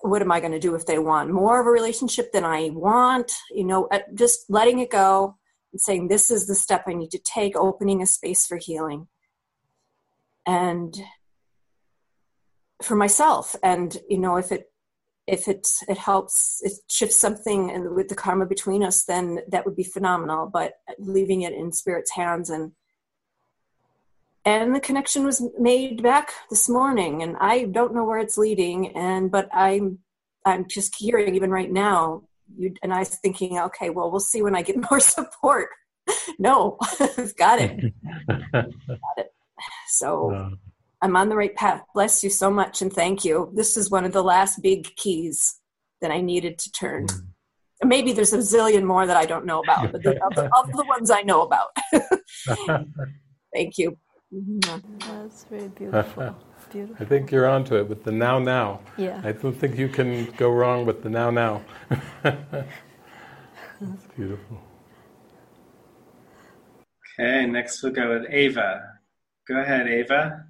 what 0.10 0.22
am 0.22 0.32
I 0.32 0.40
going 0.40 0.52
to 0.52 0.60
do 0.60 0.76
if 0.76 0.86
they 0.86 1.00
want 1.00 1.32
more 1.32 1.60
of 1.60 1.68
a 1.68 1.72
relationship 1.72 2.32
than 2.32 2.44
I 2.44 2.70
want? 2.72 3.32
You 3.52 3.66
know, 3.66 3.90
just 4.14 4.50
letting 4.50 4.80
it 4.80 4.90
go 4.92 5.38
and 5.72 5.82
saying, 5.82 6.08
this 6.08 6.32
is 6.32 6.48
the 6.48 6.56
step 6.56 6.84
I 6.88 6.94
need 6.94 7.12
to 7.12 7.20
take, 7.20 7.56
opening 7.56 8.02
a 8.02 8.06
space 8.06 8.46
for 8.46 8.58
healing. 8.58 9.08
And 10.46 10.96
for 12.84 12.96
myself. 12.96 13.56
And, 13.64 13.98
you 14.10 14.20
know, 14.20 14.36
if 14.38 14.52
it, 14.52 14.72
if 15.28 15.48
it, 15.48 15.68
it 15.88 15.98
helps, 15.98 16.62
it 16.62 16.74
shifts 16.88 17.18
something 17.18 17.72
and 17.72 17.96
with 17.96 18.10
the 18.10 18.16
karma 18.16 18.46
between 18.46 18.84
us, 18.84 19.06
then 19.06 19.40
that 19.50 19.66
would 19.66 19.76
be 19.76 19.84
phenomenal. 19.84 20.50
But 20.52 20.74
leaving 21.00 21.42
it 21.42 21.54
in 21.54 21.72
spirit's 21.72 22.12
hands 22.12 22.50
and, 22.50 22.74
and 24.46 24.76
the 24.76 24.80
connection 24.80 25.26
was 25.26 25.42
made 25.60 26.04
back 26.04 26.32
this 26.50 26.70
morning 26.70 27.24
and 27.24 27.36
i 27.42 27.66
don't 27.66 27.94
know 27.94 28.06
where 28.06 28.20
it's 28.20 28.38
leading 28.38 28.96
and 28.96 29.32
but 29.32 29.50
i'm 29.54 30.00
i'm 30.46 30.66
just 30.68 30.96
hearing 30.96 31.36
even 31.36 31.50
right 31.50 31.72
now 31.72 32.22
you 32.56 32.74
and 32.84 32.94
i 32.94 33.00
was 33.00 33.10
thinking 33.10 33.60
okay 33.60 33.90
well 33.90 34.10
we'll 34.10 34.20
see 34.20 34.42
when 34.42 34.56
i 34.56 34.62
get 34.62 34.78
more 34.92 35.00
support. 35.00 35.70
No 36.38 36.78
i've 37.00 37.36
got 37.38 37.60
it. 37.60 37.94
Got 38.52 38.68
it. 39.18 39.34
So 39.88 40.52
i'm 41.02 41.16
on 41.16 41.30
the 41.30 41.36
right 41.36 41.56
path. 41.56 41.82
Bless 41.94 42.24
you 42.24 42.30
so 42.30 42.50
much 42.52 42.82
and 42.82 42.94
thank 42.94 43.26
you. 43.26 43.52
This 43.54 43.76
is 43.76 43.90
one 43.90 44.06
of 44.06 44.14
the 44.14 44.24
last 44.24 44.62
big 44.62 44.96
keys 44.96 45.60
that 46.02 46.12
i 46.12 46.22
needed 46.22 46.60
to 46.60 46.72
turn. 46.72 47.08
Mm. 47.08 47.26
maybe 47.86 48.14
there's 48.14 48.34
a 48.34 48.38
zillion 48.38 48.84
more 48.84 49.08
that 49.08 49.18
i 49.18 49.26
don't 49.26 49.46
know 49.46 49.62
about 49.62 49.92
but 49.92 50.04
the, 50.04 50.24
of, 50.24 50.38
of 50.38 50.72
the 50.74 50.86
ones 50.86 51.10
i 51.10 51.22
know 51.24 51.42
about. 51.42 51.70
Thank 53.56 53.78
you. 53.78 53.98
That's 55.00 55.46
very 55.46 55.68
beautiful. 55.78 56.36
beautiful. 56.72 56.98
I 57.00 57.06
think 57.08 57.32
you're 57.32 57.48
onto 57.48 57.76
it 57.76 57.88
with 57.88 58.04
the 58.04 58.12
now 58.12 58.40
now. 58.40 58.82
Yeah. 58.98 59.22
I 59.24 59.32
don't 59.32 59.54
think 59.54 59.78
you 59.78 59.88
can 59.88 60.26
go 60.38 60.50
wrong 60.50 60.86
with 60.86 61.04
the 61.04 61.10
now 61.10 61.30
now. 61.30 61.62
That's 62.24 62.66
beautiful. 64.16 64.62
Okay, 67.20 67.46
next 67.46 67.82
we'll 67.82 67.94
go 67.94 68.10
with 68.10 68.26
Ava. 68.30 68.82
Go 69.48 69.62
ahead, 69.62 69.88
Ava. 69.88 70.46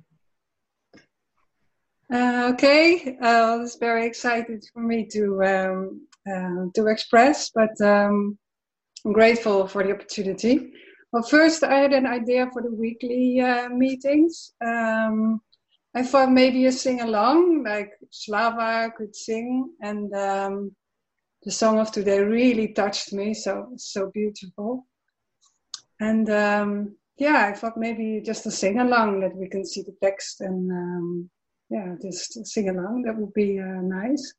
Uh, 2.11 2.51
okay, 2.53 3.17
uh, 3.21 3.59
it's 3.61 3.77
very 3.77 4.05
excited 4.05 4.63
for 4.73 4.79
me 4.79 5.05
to 5.05 5.43
um, 5.43 6.07
uh, 6.27 6.65
to 6.73 6.87
express, 6.87 7.49
but 7.49 7.79
um, 7.81 8.37
I'm 9.05 9.13
grateful 9.13 9.67
for 9.67 9.83
the 9.83 9.93
opportunity. 9.93 10.71
Well, 11.15 11.23
first 11.23 11.63
I 11.63 11.77
had 11.77 11.93
an 11.93 12.05
idea 12.05 12.49
for 12.51 12.61
the 12.61 12.73
weekly 12.73 13.39
uh, 13.39 13.69
meetings. 13.69 14.51
Um, 14.59 15.39
I 15.95 16.03
thought 16.03 16.29
maybe 16.29 16.65
a 16.65 16.73
sing 16.73 16.99
along, 16.99 17.63
like 17.63 17.91
Svava 18.11 18.93
could 18.93 19.15
sing, 19.15 19.71
and 19.79 20.13
um, 20.13 20.75
the 21.43 21.51
song 21.51 21.79
of 21.79 21.89
today 21.93 22.19
really 22.19 22.73
touched 22.73 23.13
me. 23.13 23.33
So 23.33 23.69
so 23.77 24.11
beautiful, 24.13 24.87
and 26.01 26.29
um, 26.29 26.97
yeah, 27.15 27.47
I 27.49 27.53
thought 27.53 27.77
maybe 27.77 28.21
just 28.21 28.45
a 28.45 28.51
sing 28.51 28.81
along 28.81 29.21
that 29.21 29.37
we 29.37 29.47
can 29.47 29.65
see 29.65 29.83
the 29.83 29.95
text 30.03 30.41
and 30.41 30.69
um, 30.69 31.29
yeah, 31.69 31.95
just 32.01 32.45
sing 32.45 32.67
along. 32.67 33.03
That 33.03 33.15
would 33.15 33.33
be 33.33 33.57
uh, 33.57 33.79
nice 33.81 34.33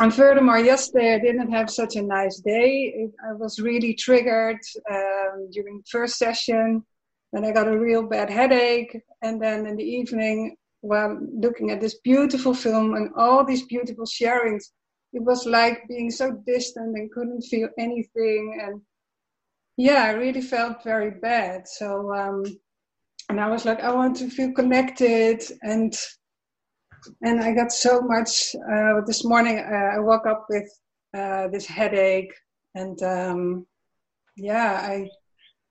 and 0.00 0.14
furthermore, 0.14 0.58
yesterday 0.58 1.14
I 1.14 1.18
didn't 1.18 1.52
have 1.52 1.70
such 1.70 1.96
a 1.96 2.02
nice 2.02 2.40
day. 2.40 3.08
I 3.28 3.32
was 3.34 3.60
really 3.60 3.94
triggered 3.94 4.58
um, 4.90 5.48
during 5.52 5.78
the 5.78 5.84
first 5.90 6.18
session. 6.18 6.84
Then 7.32 7.44
I 7.44 7.52
got 7.52 7.68
a 7.68 7.78
real 7.78 8.02
bad 8.02 8.30
headache. 8.30 8.96
And 9.22 9.40
then 9.40 9.66
in 9.66 9.76
the 9.76 9.84
evening, 9.84 10.56
while 10.80 11.18
looking 11.32 11.70
at 11.70 11.80
this 11.80 11.98
beautiful 12.00 12.54
film 12.54 12.94
and 12.94 13.10
all 13.16 13.44
these 13.44 13.66
beautiful 13.66 14.04
sharings, 14.04 14.64
it 15.12 15.22
was 15.22 15.46
like 15.46 15.86
being 15.88 16.10
so 16.10 16.32
distant 16.46 16.96
and 16.96 17.10
couldn't 17.12 17.42
feel 17.42 17.68
anything. 17.78 18.60
And 18.62 18.80
yeah, 19.76 20.04
I 20.04 20.10
really 20.10 20.40
felt 20.40 20.82
very 20.82 21.12
bad. 21.12 21.68
So, 21.68 22.12
um, 22.12 22.42
and 23.28 23.40
I 23.40 23.48
was 23.48 23.64
like, 23.64 23.80
I 23.80 23.92
want 23.92 24.16
to 24.16 24.28
feel 24.28 24.52
connected 24.52 25.42
and 25.62 25.96
and 27.22 27.40
I 27.40 27.52
got 27.52 27.72
so 27.72 28.00
much. 28.00 28.54
Uh, 28.54 29.00
this 29.06 29.24
morning, 29.24 29.58
uh, 29.58 29.96
I 29.96 29.98
woke 29.98 30.26
up 30.26 30.46
with 30.48 30.68
uh, 31.16 31.48
this 31.48 31.66
headache, 31.66 32.32
and 32.74 33.00
um, 33.02 33.66
yeah, 34.36 34.80
I 34.82 35.08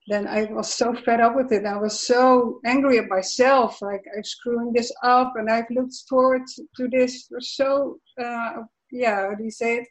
then 0.07 0.27
I 0.27 0.45
was 0.51 0.73
so 0.73 0.93
fed 0.93 1.21
up 1.21 1.35
with 1.35 1.51
it. 1.51 1.65
I 1.65 1.77
was 1.77 2.05
so 2.05 2.59
angry 2.65 2.99
at 2.99 3.07
myself, 3.07 3.81
like 3.81 4.03
I'm 4.15 4.23
screwing 4.23 4.73
this 4.73 4.91
up, 5.03 5.33
and 5.35 5.49
I've 5.49 5.69
looked 5.69 5.95
forward 6.09 6.41
to 6.77 6.87
this 6.89 7.27
for 7.27 7.39
so 7.39 7.99
uh, 8.21 8.63
yeah, 8.91 9.29
how 9.29 9.35
do 9.35 9.43
you 9.43 9.51
say 9.51 9.77
it? 9.77 9.87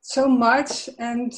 So 0.00 0.28
much, 0.28 0.88
and 0.98 1.32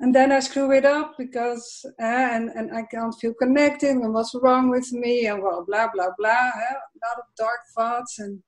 and 0.00 0.14
then 0.14 0.30
I 0.30 0.38
screw 0.40 0.70
it 0.72 0.84
up 0.84 1.16
because 1.18 1.84
uh, 2.00 2.04
and 2.04 2.50
and 2.50 2.74
I 2.74 2.82
can't 2.84 3.14
feel 3.20 3.34
connected 3.34 3.90
and 3.90 4.14
what's 4.14 4.34
wrong 4.34 4.70
with 4.70 4.92
me 4.92 5.26
and 5.26 5.42
well 5.42 5.64
blah 5.66 5.88
blah 5.92 6.10
blah 6.16 6.50
uh, 6.54 6.78
a 6.78 6.98
lot 7.04 7.18
of 7.18 7.24
dark 7.36 7.60
thoughts. 7.76 8.20
And 8.20 8.40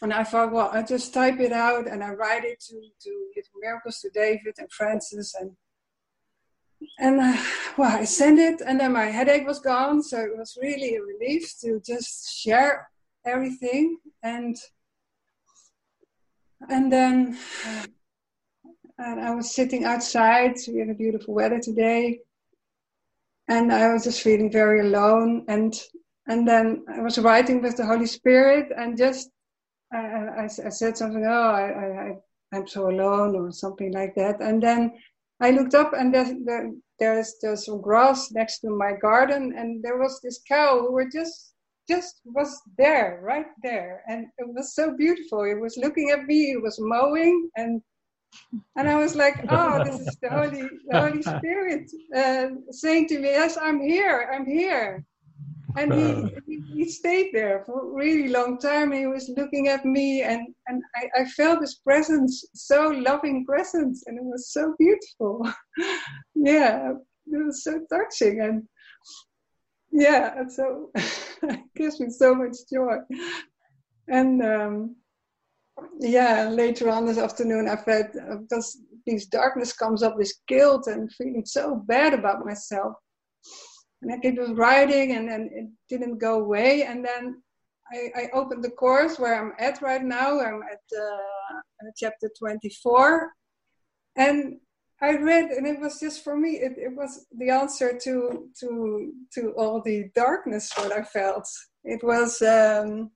and 0.00 0.14
I 0.14 0.24
thought 0.24 0.52
well 0.52 0.70
I 0.72 0.82
just 0.82 1.12
type 1.12 1.40
it 1.40 1.52
out 1.52 1.86
and 1.86 2.02
I 2.02 2.10
write 2.10 2.44
it 2.44 2.60
to 2.68 2.74
to 2.74 3.10
Living 3.36 3.60
Miracles 3.60 4.00
to 4.00 4.10
David 4.10 4.54
and 4.58 4.72
Frances. 4.72 5.36
And 5.38 5.50
and 6.98 7.20
uh, 7.20 7.42
well 7.76 7.94
I 7.94 8.04
sent 8.04 8.38
it 8.38 8.62
and 8.66 8.80
then 8.80 8.92
my 8.92 9.06
headache 9.06 9.46
was 9.46 9.60
gone. 9.60 10.02
So 10.02 10.18
it 10.18 10.38
was 10.38 10.56
really 10.60 10.96
a 10.96 11.02
relief 11.02 11.52
to 11.60 11.82
just 11.84 12.38
share 12.38 12.88
everything. 13.26 13.98
And 14.22 14.56
and 16.70 16.90
then 16.90 17.36
and 18.98 19.20
I 19.20 19.34
was 19.34 19.54
sitting 19.54 19.84
outside. 19.84 20.56
We 20.66 20.80
had 20.80 20.90
a 20.90 20.94
beautiful 20.94 21.34
weather 21.34 21.60
today, 21.60 22.20
and 23.48 23.72
I 23.72 23.92
was 23.92 24.04
just 24.04 24.22
feeling 24.22 24.50
very 24.50 24.80
alone. 24.80 25.44
And 25.48 25.74
and 26.26 26.46
then 26.46 26.84
I 26.92 27.00
was 27.00 27.18
writing 27.18 27.62
with 27.62 27.76
the 27.76 27.86
Holy 27.86 28.06
Spirit, 28.06 28.72
and 28.76 28.98
just 28.98 29.30
I, 29.92 29.98
I, 29.98 30.44
I 30.44 30.68
said 30.68 30.96
something. 30.96 31.24
Oh, 31.24 31.30
I, 31.30 32.10
I 32.10 32.16
I'm 32.52 32.66
so 32.66 32.90
alone, 32.90 33.36
or 33.36 33.52
something 33.52 33.92
like 33.92 34.14
that. 34.16 34.40
And 34.40 34.62
then 34.62 34.92
I 35.40 35.50
looked 35.50 35.74
up, 35.74 35.92
and 35.92 36.12
there's 36.14 36.32
there's 36.98 37.36
there's 37.40 37.66
some 37.66 37.80
grass 37.80 38.32
next 38.32 38.60
to 38.60 38.70
my 38.70 38.92
garden, 39.00 39.54
and 39.56 39.82
there 39.82 39.98
was 39.98 40.20
this 40.22 40.40
cow 40.48 40.80
who 40.80 40.92
were 40.92 41.08
just 41.08 41.54
just 41.88 42.20
was 42.24 42.60
there, 42.76 43.20
right 43.22 43.46
there, 43.62 44.02
and 44.08 44.26
it 44.38 44.48
was 44.48 44.74
so 44.74 44.94
beautiful. 44.96 45.44
It 45.44 45.58
was 45.58 45.78
looking 45.78 46.10
at 46.10 46.26
me. 46.26 46.52
It 46.52 46.62
was 46.62 46.78
mowing, 46.80 47.48
and 47.56 47.80
and 48.76 48.88
I 48.88 48.96
was 48.96 49.14
like, 49.14 49.44
oh, 49.48 49.84
this 49.84 50.00
is 50.00 50.16
the 50.22 50.30
Holy, 50.30 50.68
the 50.88 51.00
Holy 51.00 51.22
Spirit 51.22 51.90
uh, 52.14 52.48
saying 52.70 53.08
to 53.08 53.18
me, 53.18 53.28
yes, 53.28 53.58
I'm 53.60 53.80
here, 53.80 54.30
I'm 54.32 54.46
here. 54.46 55.04
And 55.76 55.92
he, 55.92 56.34
he, 56.46 56.62
he, 56.74 56.88
stayed 56.88 57.30
there 57.32 57.62
for 57.66 57.82
a 57.82 57.94
really 57.94 58.28
long 58.28 58.58
time. 58.58 58.90
He 58.90 59.06
was 59.06 59.30
looking 59.36 59.68
at 59.68 59.84
me, 59.84 60.22
and, 60.22 60.48
and 60.66 60.82
I, 60.96 61.20
I 61.20 61.24
felt 61.26 61.60
his 61.60 61.74
presence, 61.74 62.44
so 62.54 62.88
loving 62.88 63.44
presence, 63.44 64.02
and 64.06 64.18
it 64.18 64.24
was 64.24 64.50
so 64.50 64.74
beautiful. 64.78 65.46
yeah, 66.34 66.92
it 67.26 67.44
was 67.46 67.62
so 67.62 67.80
touching. 67.92 68.40
And 68.40 68.66
yeah, 69.92 70.38
and 70.38 70.50
so 70.50 70.90
it 70.94 71.60
gives 71.76 72.00
me 72.00 72.08
so 72.10 72.34
much 72.34 72.56
joy. 72.72 72.96
And 74.08 74.42
um, 74.42 74.96
yeah, 76.00 76.48
later 76.48 76.90
on 76.90 77.06
this 77.06 77.18
afternoon, 77.18 77.68
I 77.68 77.76
felt 77.76 78.06
because 78.40 78.78
this 79.06 79.26
darkness 79.26 79.72
comes 79.72 80.02
up, 80.02 80.16
this 80.18 80.40
guilt 80.46 80.86
and 80.86 81.12
feeling 81.12 81.44
so 81.44 81.76
bad 81.86 82.14
about 82.14 82.44
myself. 82.44 82.94
And 84.02 84.12
I 84.12 84.18
kept 84.18 84.38
writing, 84.56 85.16
and 85.16 85.28
then 85.28 85.50
it 85.52 85.68
didn't 85.88 86.18
go 86.18 86.40
away. 86.40 86.84
And 86.84 87.04
then 87.04 87.42
I, 87.92 88.22
I 88.22 88.28
opened 88.32 88.62
the 88.62 88.70
course 88.70 89.18
where 89.18 89.34
I'm 89.34 89.52
at 89.58 89.82
right 89.82 90.02
now. 90.02 90.40
I'm 90.40 90.62
at 90.62 90.80
uh, 90.96 91.90
chapter 91.96 92.30
24, 92.38 93.32
and 94.16 94.56
I 95.02 95.16
read, 95.16 95.50
and 95.50 95.66
it 95.66 95.80
was 95.80 95.98
just 96.00 96.22
for 96.22 96.36
me. 96.36 96.58
It, 96.58 96.72
it 96.76 96.96
was 96.96 97.26
the 97.36 97.50
answer 97.50 97.98
to 98.04 98.48
to 98.60 99.12
to 99.34 99.52
all 99.56 99.80
the 99.82 100.10
darkness 100.14 100.70
what 100.76 100.92
I 100.92 101.02
felt. 101.02 101.48
It 101.84 102.02
was. 102.02 102.40
Um, 102.42 103.10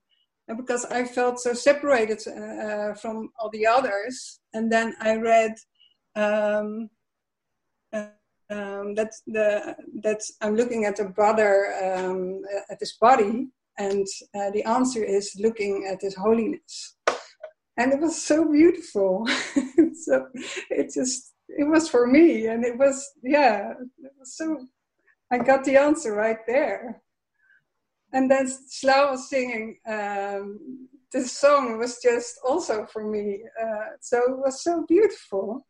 because 0.48 0.84
I 0.86 1.04
felt 1.04 1.40
so 1.40 1.54
separated 1.54 2.26
uh, 2.26 2.94
from 2.94 3.30
all 3.38 3.50
the 3.50 3.66
others. 3.66 4.40
And 4.54 4.70
then 4.70 4.94
I 5.00 5.16
read 5.16 5.54
um, 6.16 6.90
uh, 7.92 8.06
um, 8.50 8.94
that 8.94 9.12
the 9.26 9.76
that 10.02 10.20
I'm 10.40 10.56
looking 10.56 10.84
at 10.84 10.98
a 10.98 11.08
brother 11.08 11.72
um, 11.82 12.42
at 12.70 12.80
his 12.80 12.92
body, 13.00 13.48
and 13.78 14.06
uh, 14.34 14.50
the 14.50 14.64
answer 14.64 15.02
is 15.02 15.34
looking 15.38 15.86
at 15.90 16.02
his 16.02 16.14
holiness. 16.14 16.96
And 17.78 17.92
it 17.92 18.00
was 18.00 18.22
so 18.22 18.50
beautiful. 18.50 19.26
so 19.94 20.26
it 20.70 20.92
just 20.92 21.32
it 21.48 21.64
was 21.64 21.88
for 21.88 22.06
me, 22.06 22.46
and 22.46 22.64
it 22.64 22.76
was 22.76 23.10
yeah, 23.22 23.72
it 23.98 24.12
was 24.18 24.36
so. 24.36 24.66
I 25.30 25.38
got 25.38 25.64
the 25.64 25.78
answer 25.78 26.12
right 26.12 26.46
there 26.46 27.00
and 28.12 28.30
then 28.30 28.46
Svava 28.46 29.12
was 29.12 29.28
singing 29.28 29.78
um, 29.86 30.88
this 31.12 31.32
song 31.32 31.78
was 31.78 31.98
just 32.02 32.38
also 32.44 32.86
for 32.86 33.04
me. 33.04 33.42
Uh, 33.60 33.96
so 34.00 34.18
it 34.18 34.38
was 34.38 34.62
so 34.62 34.84
beautiful. 34.88 35.66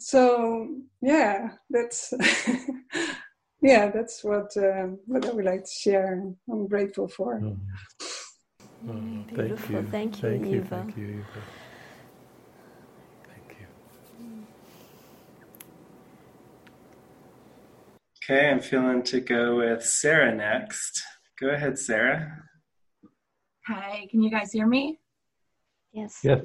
So 0.00 0.68
yeah, 1.00 1.50
that's 1.70 2.12
yeah, 3.62 3.90
that's 3.90 4.24
what 4.24 4.56
um, 4.56 4.98
what 5.06 5.26
I 5.26 5.32
would 5.32 5.44
like 5.44 5.64
to 5.64 5.70
share. 5.70 6.22
I'm 6.50 6.66
grateful 6.66 7.08
for. 7.08 7.40
Oh. 7.44 7.56
Oh, 8.88 9.24
thank 9.32 9.68
you. 9.68 9.82
Thank 9.92 10.16
you, 10.16 10.28
thank 10.28 10.46
you, 10.46 10.56
Eva. 10.56 10.68
thank 10.68 10.96
you, 10.96 11.06
Eva. 11.06 11.24
Thank 13.28 13.56
you. 13.60 13.66
Okay, 18.24 18.50
I'm 18.50 18.60
feeling 18.60 19.04
to 19.04 19.20
go 19.20 19.58
with 19.58 19.84
Sarah 19.84 20.34
next. 20.34 21.04
Go 21.42 21.48
ahead, 21.48 21.76
Sarah. 21.76 22.40
Hi, 23.66 24.06
can 24.12 24.22
you 24.22 24.30
guys 24.30 24.52
hear 24.52 24.64
me? 24.64 25.00
Yes. 25.92 26.20
Yes. 26.22 26.44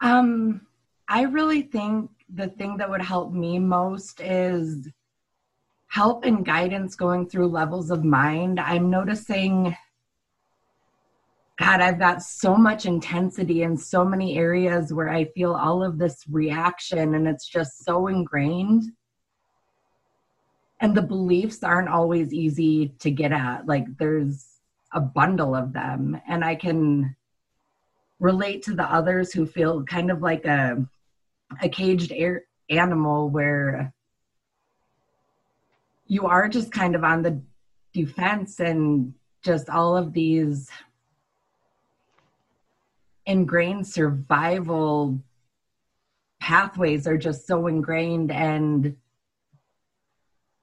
Um, 0.00 0.66
I 1.08 1.22
really 1.22 1.62
think 1.62 2.10
the 2.28 2.48
thing 2.48 2.76
that 2.78 2.90
would 2.90 3.00
help 3.00 3.32
me 3.32 3.60
most 3.60 4.20
is 4.20 4.88
help 5.86 6.24
and 6.24 6.44
guidance 6.44 6.96
going 6.96 7.28
through 7.28 7.46
levels 7.46 7.92
of 7.92 8.02
mind. 8.02 8.58
I'm 8.58 8.90
noticing, 8.90 9.76
God, 11.60 11.80
I've 11.80 12.00
got 12.00 12.24
so 12.24 12.56
much 12.56 12.86
intensity 12.86 13.62
in 13.62 13.76
so 13.76 14.04
many 14.04 14.36
areas 14.36 14.92
where 14.92 15.10
I 15.10 15.26
feel 15.26 15.54
all 15.54 15.80
of 15.80 15.98
this 15.98 16.24
reaction 16.28 17.14
and 17.14 17.28
it's 17.28 17.46
just 17.46 17.84
so 17.84 18.08
ingrained. 18.08 18.82
And 20.82 20.94
the 20.94 21.02
beliefs 21.02 21.62
aren't 21.62 21.88
always 21.88 22.34
easy 22.34 22.88
to 22.98 23.10
get 23.10 23.32
at. 23.32 23.66
Like, 23.66 23.86
there's 23.96 24.46
a 24.92 25.00
bundle 25.00 25.54
of 25.54 25.72
them, 25.72 26.20
and 26.28 26.44
I 26.44 26.56
can 26.56 27.16
relate 28.18 28.62
to 28.64 28.74
the 28.74 28.84
others 28.84 29.32
who 29.32 29.46
feel 29.46 29.84
kind 29.84 30.10
of 30.10 30.20
like 30.20 30.44
a 30.44 30.86
a 31.60 31.68
caged 31.68 32.12
air 32.12 32.44
animal 32.70 33.28
where 33.28 33.92
you 36.06 36.26
are 36.26 36.48
just 36.48 36.72
kind 36.72 36.94
of 36.94 37.04
on 37.04 37.22
the 37.22 37.40
defense 37.92 38.60
and 38.60 39.12
just 39.42 39.68
all 39.68 39.96
of 39.96 40.12
these 40.12 40.70
ingrained 43.26 43.86
survival 43.86 45.18
pathways 46.40 47.06
are 47.06 47.18
just 47.18 47.46
so 47.46 47.66
ingrained 47.66 48.30
and 48.30 48.96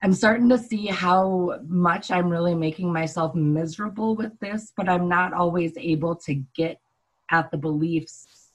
I'm 0.02 0.14
starting 0.14 0.48
to 0.50 0.58
see 0.58 0.86
how 0.86 1.60
much 1.68 2.10
I'm 2.10 2.30
really 2.30 2.56
making 2.56 2.92
myself 2.92 3.36
miserable 3.36 4.16
with 4.16 4.40
this, 4.40 4.72
but 4.78 4.88
I'm 4.88 5.10
not 5.10 5.34
always 5.34 5.74
able 5.78 6.16
to 6.18 6.36
get 6.56 6.80
at 7.32 7.52
the 7.52 7.58
beliefs. 7.58 8.52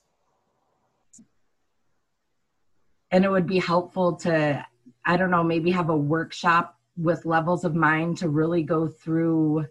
And 3.11 3.25
it 3.25 3.31
would 3.31 3.47
be 3.47 3.59
helpful 3.59 4.16
to, 4.16 4.66
I 5.05 5.16
don't 5.16 5.31
know, 5.31 5.45
maybe 5.45 5.71
have 5.71 5.91
a 5.91 5.97
workshop 5.97 6.79
with 6.97 7.27
levels 7.27 7.65
of 7.65 7.75
mind 7.75 8.19
to 8.19 8.29
really 8.29 8.62
go 8.62 8.89
through 8.89 9.66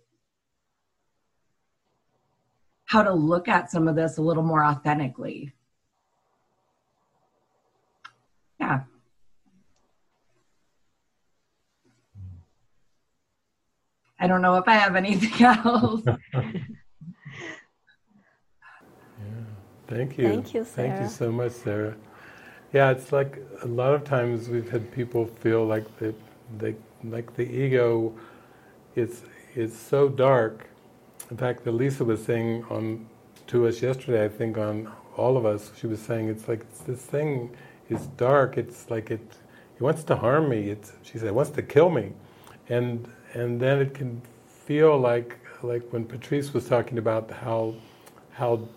how 2.85 3.01
to 3.01 3.13
look 3.13 3.47
at 3.47 3.71
some 3.71 3.87
of 3.87 3.95
this 3.95 4.17
a 4.17 4.21
little 4.21 4.43
more 4.43 4.63
authentically. 4.63 5.53
Yeah. 8.59 8.81
I 14.23 14.27
don't 14.27 14.41
know 14.41 14.55
if 14.55 14.69
I 14.69 14.75
have 14.75 14.95
anything 14.95 15.45
else. 15.45 16.01
Thank 19.87 20.17
you. 20.17 20.29
Thank 20.29 20.53
you, 20.53 20.63
Sarah. 20.63 20.87
Thank 20.87 21.01
you 21.01 21.09
so 21.09 21.29
much, 21.29 21.51
Sarah. 21.51 21.95
Yeah, 22.71 22.91
it's 22.91 23.11
like 23.11 23.39
a 23.63 23.67
lot 23.67 23.93
of 23.93 24.05
times 24.05 24.47
we've 24.47 24.69
had 24.69 24.89
people 24.93 25.25
feel 25.25 25.65
like 25.65 25.85
they, 25.99 26.15
they 26.57 26.75
like 27.03 27.35
the 27.35 27.43
ego 27.43 28.13
is 28.95 29.23
is 29.55 29.77
so 29.77 30.07
dark. 30.07 30.69
In 31.29 31.35
fact, 31.35 31.67
Elisa 31.67 32.05
was 32.05 32.23
saying 32.23 32.63
on 32.69 33.05
to 33.47 33.67
us 33.67 33.81
yesterday, 33.81 34.23
I 34.23 34.29
think 34.29 34.57
on 34.57 34.89
all 35.17 35.35
of 35.35 35.45
us, 35.45 35.71
she 35.75 35.85
was 35.85 35.99
saying 36.01 36.29
it's 36.29 36.47
like 36.47 36.61
it's, 36.61 36.79
this 36.79 37.01
thing 37.01 37.53
is 37.89 38.07
dark. 38.15 38.57
It's 38.57 38.89
like 38.89 39.11
it 39.11 39.27
it 39.75 39.81
wants 39.81 40.05
to 40.05 40.15
harm 40.15 40.47
me. 40.47 40.69
It's 40.69 40.93
she 41.03 41.17
said 41.17 41.27
it 41.27 41.35
wants 41.35 41.51
to 41.51 41.61
kill 41.61 41.89
me, 41.89 42.13
and 42.69 43.05
and 43.33 43.59
then 43.59 43.79
it 43.79 43.93
can 43.93 44.21
feel 44.47 44.97
like 44.97 45.39
like 45.61 45.83
when 45.91 46.05
Patrice 46.05 46.53
was 46.53 46.67
talking 46.67 46.97
about 46.97 47.31
how 47.31 47.75
how 48.31 48.67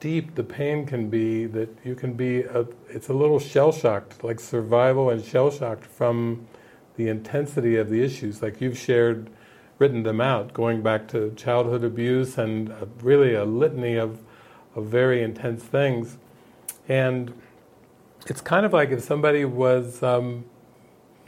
deep 0.00 0.34
the 0.34 0.44
pain 0.44 0.84
can 0.84 1.08
be 1.08 1.46
that 1.46 1.68
you 1.84 1.94
can 1.94 2.12
be 2.12 2.42
a, 2.42 2.66
it's 2.88 3.08
a 3.08 3.12
little 3.12 3.38
shell 3.38 3.72
shocked 3.72 4.22
like 4.22 4.38
survival 4.40 5.10
and 5.10 5.24
shell 5.24 5.50
shocked 5.50 5.86
from 5.86 6.46
the 6.96 7.08
intensity 7.08 7.76
of 7.76 7.88
the 7.88 8.02
issues. 8.02 8.42
Like 8.42 8.60
you've 8.60 8.78
shared 8.78 9.30
written 9.78 10.02
them 10.02 10.20
out 10.20 10.52
going 10.52 10.82
back 10.82 11.08
to 11.08 11.32
childhood 11.34 11.82
abuse 11.82 12.38
and 12.38 12.70
uh 12.70 12.86
really 13.02 13.34
a 13.34 13.44
litany 13.44 13.96
of 13.96 14.20
of 14.74 14.86
very 14.86 15.22
intense 15.22 15.62
things. 15.62 16.16
And 16.88 17.32
it's 18.26 18.40
kind 18.40 18.66
of 18.66 18.72
like 18.72 18.90
if 18.90 19.02
somebody 19.02 19.44
was 19.44 20.02
um, 20.02 20.44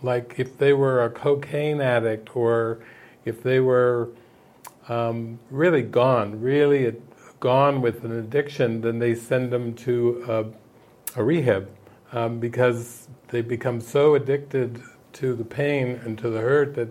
like 0.03 0.35
if 0.39 0.59
they 0.59 0.73
were 0.73 1.05
a 1.05 1.11
cocaine 1.11 1.81
addict 1.81 2.35
or 2.37 2.79
if 3.25 3.43
they 3.43 3.61
were 3.61 4.09
um, 4.89 5.39
really 5.51 5.83
gone, 5.83 6.41
really 6.41 6.95
gone 7.41 7.81
with 7.81 8.05
an 8.05 8.13
addiction, 8.13 8.81
then 8.81 8.99
they 8.99 9.15
send 9.15 9.51
them 9.51 9.75
to 9.75 10.25
a, 11.17 11.21
a 11.21 11.25
rehab 11.25 11.69
um, 12.13 12.39
because 12.39 13.09
they 13.29 13.41
become 13.41 13.81
so 13.81 14.15
addicted 14.15 14.81
to 15.13 15.35
the 15.35 15.45
pain 15.45 16.01
and 16.05 16.19
to 16.19 16.31
the 16.31 16.41
hurt 16.41 16.75
that, 16.75 16.89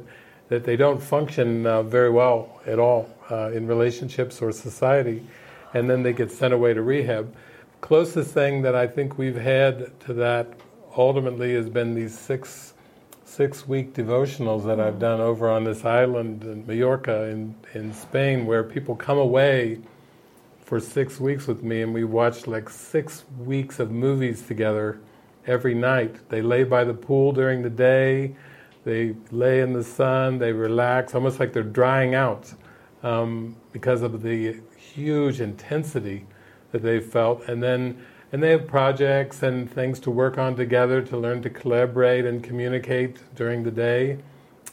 that 0.49 0.63
they 0.63 0.75
don't 0.75 1.01
function 1.01 1.65
uh, 1.65 1.83
very 1.83 2.09
well 2.09 2.61
at 2.65 2.79
all 2.79 3.09
uh, 3.31 3.51
in 3.51 3.67
relationships 3.67 4.41
or 4.41 4.51
society, 4.51 5.25
and 5.73 5.89
then 5.89 6.03
they 6.03 6.13
get 6.13 6.31
sent 6.31 6.53
away 6.53 6.73
to 6.73 6.81
rehab. 6.81 7.33
Closest 7.81 8.33
thing 8.33 8.61
that 8.63 8.75
I 8.75 8.87
think 8.87 9.17
we've 9.17 9.35
had 9.35 9.97
to 10.01 10.13
that 10.13 10.47
ultimately 10.97 11.53
has 11.53 11.69
been 11.69 11.93
these 11.93 12.17
six 12.17 12.73
six 13.25 13.67
week 13.67 13.93
devotionals 13.93 14.63
that 14.65 14.79
I've 14.79 14.99
done 14.99 15.19
over 15.19 15.49
on 15.49 15.63
this 15.63 15.83
island 15.83 16.43
in 16.43 16.65
Mallorca 16.65 17.23
in, 17.23 17.55
in 17.73 17.91
Spain 17.93 18.45
where 18.45 18.63
people 18.63 18.95
come 18.95 19.17
away 19.17 19.79
for 20.61 20.79
six 20.79 21.19
weeks 21.19 21.47
with 21.47 21.63
me 21.63 21.81
and 21.81 21.93
we 21.93 22.03
watch 22.03 22.47
like 22.47 22.69
six 22.69 23.25
weeks 23.39 23.79
of 23.79 23.91
movies 23.91 24.43
together 24.43 24.99
every 25.47 25.73
night. 25.73 26.29
They 26.29 26.41
lay 26.41 26.63
by 26.63 26.83
the 26.83 26.93
pool 26.93 27.31
during 27.31 27.63
the 27.63 27.69
day, 27.69 28.35
they 28.83 29.15
lay 29.31 29.61
in 29.61 29.73
the 29.73 29.83
sun, 29.83 30.37
they 30.37 30.53
relax, 30.53 31.15
almost 31.15 31.39
like 31.39 31.51
they're 31.51 31.63
drying 31.63 32.13
out 32.13 32.53
um, 33.01 33.55
because 33.71 34.03
of 34.03 34.21
the 34.21 34.61
huge 34.77 35.41
intensity 35.41 36.25
that 36.71 36.83
they 36.83 36.99
felt. 36.99 37.47
And 37.49 37.61
then 37.61 38.05
and 38.35 38.43
they 38.43 38.49
have 38.49 38.67
projects 38.67 39.43
and 39.43 39.71
things 39.71 39.97
to 39.97 40.11
work 40.11 40.37
on 40.37 40.57
together 40.57 41.01
to 41.01 41.17
learn 41.17 41.41
to 41.41 41.49
collaborate 41.49 42.25
and 42.25 42.43
communicate 42.43 43.17
during 43.33 43.63
the 43.63 43.71
day. 43.71 44.17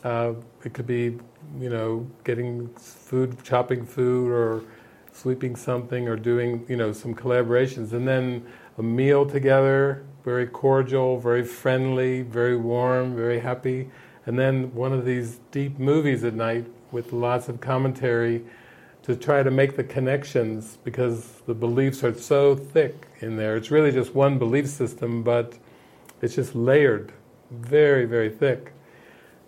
Uh, 0.03 0.33
it 0.65 0.75
could 0.75 0.89
be, 0.89 1.17
you 1.61 1.71
know, 1.71 2.05
getting 2.25 2.67
food, 2.75 3.41
chopping 3.45 3.87
food, 3.87 4.33
or 4.33 4.65
sweeping 5.13 5.55
something, 5.55 6.09
or 6.09 6.17
doing, 6.17 6.67
you 6.69 6.75
know, 6.75 6.91
some 6.91 7.15
collaborations, 7.15 7.93
and 7.93 8.09
then 8.09 8.45
a 8.79 8.83
meal 8.83 9.25
together, 9.25 10.05
very 10.25 10.49
cordial, 10.49 11.21
very 11.21 11.45
friendly, 11.45 12.23
very 12.23 12.57
warm, 12.57 13.15
very 13.15 13.39
happy, 13.39 13.89
and 14.27 14.37
then 14.37 14.75
one 14.75 14.93
of 14.93 15.05
these 15.05 15.39
deep 15.53 15.79
movies 15.79 16.25
at 16.25 16.35
night 16.35 16.67
with 16.91 17.13
lots 17.13 17.49
of 17.49 17.61
commentary 17.61 18.43
to 19.03 19.17
try 19.17 19.43
to 19.43 19.51
make 19.51 19.77
the 19.77 19.85
connections 19.85 20.79
because 20.85 21.43
the 21.47 21.55
beliefs 21.55 22.05
are 22.05 22.15
so 22.15 22.55
thick 22.55 23.09
in 23.21 23.37
there. 23.37 23.57
It's 23.57 23.71
really 23.71 23.91
just 23.91 24.15
one 24.15 24.39
belief 24.39 24.69
system, 24.69 25.23
but 25.23 25.59
it's 26.21 26.37
just 26.37 26.55
layered, 26.55 27.13
very, 27.51 28.05
very 28.05 28.31
thick. 28.31 28.73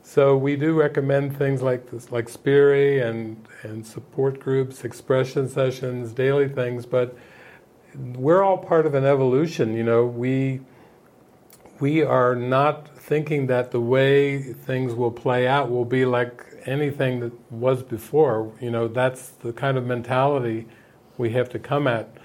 So 0.03 0.37
we 0.37 0.57
do 0.57 0.75
recommend 0.75 1.39
things 1.39 1.63
like 1.63 1.91
this, 1.91 2.13
like 2.13 2.27
Spiri 2.27 3.03
and 3.03 3.43
and 3.63 3.87
support 3.87 4.39
groups, 4.39 4.85
expression 4.85 5.49
sessions, 5.49 6.13
daily 6.13 6.49
things. 6.49 6.85
But 6.85 7.17
we're 7.97 8.43
all 8.43 8.59
part 8.59 8.85
of 8.85 8.95
an 8.95 9.05
evolution. 9.05 9.75
You 9.75 9.85
know, 9.85 10.05
we 10.05 10.61
we 11.81 12.03
are 12.03 12.35
not 12.35 12.89
thinking 12.99 13.47
that 13.47 13.71
the 13.71 13.81
way 13.81 14.43
things 14.43 14.95
will 14.95 15.11
play 15.11 15.47
out 15.47 15.71
will 15.71 15.85
be 15.87 16.05
like 16.05 16.45
anything 16.66 17.20
that 17.20 17.53
was 17.53 17.82
before. 17.82 18.53
You 18.61 18.70
know, 18.70 18.89
that's 18.89 19.28
the 19.28 19.53
kind 19.53 19.77
of 19.77 19.85
mentality 19.86 20.66
we 21.19 21.31
have 21.31 21.49
to 21.51 21.59
come 21.59 21.86
at. 21.86 22.16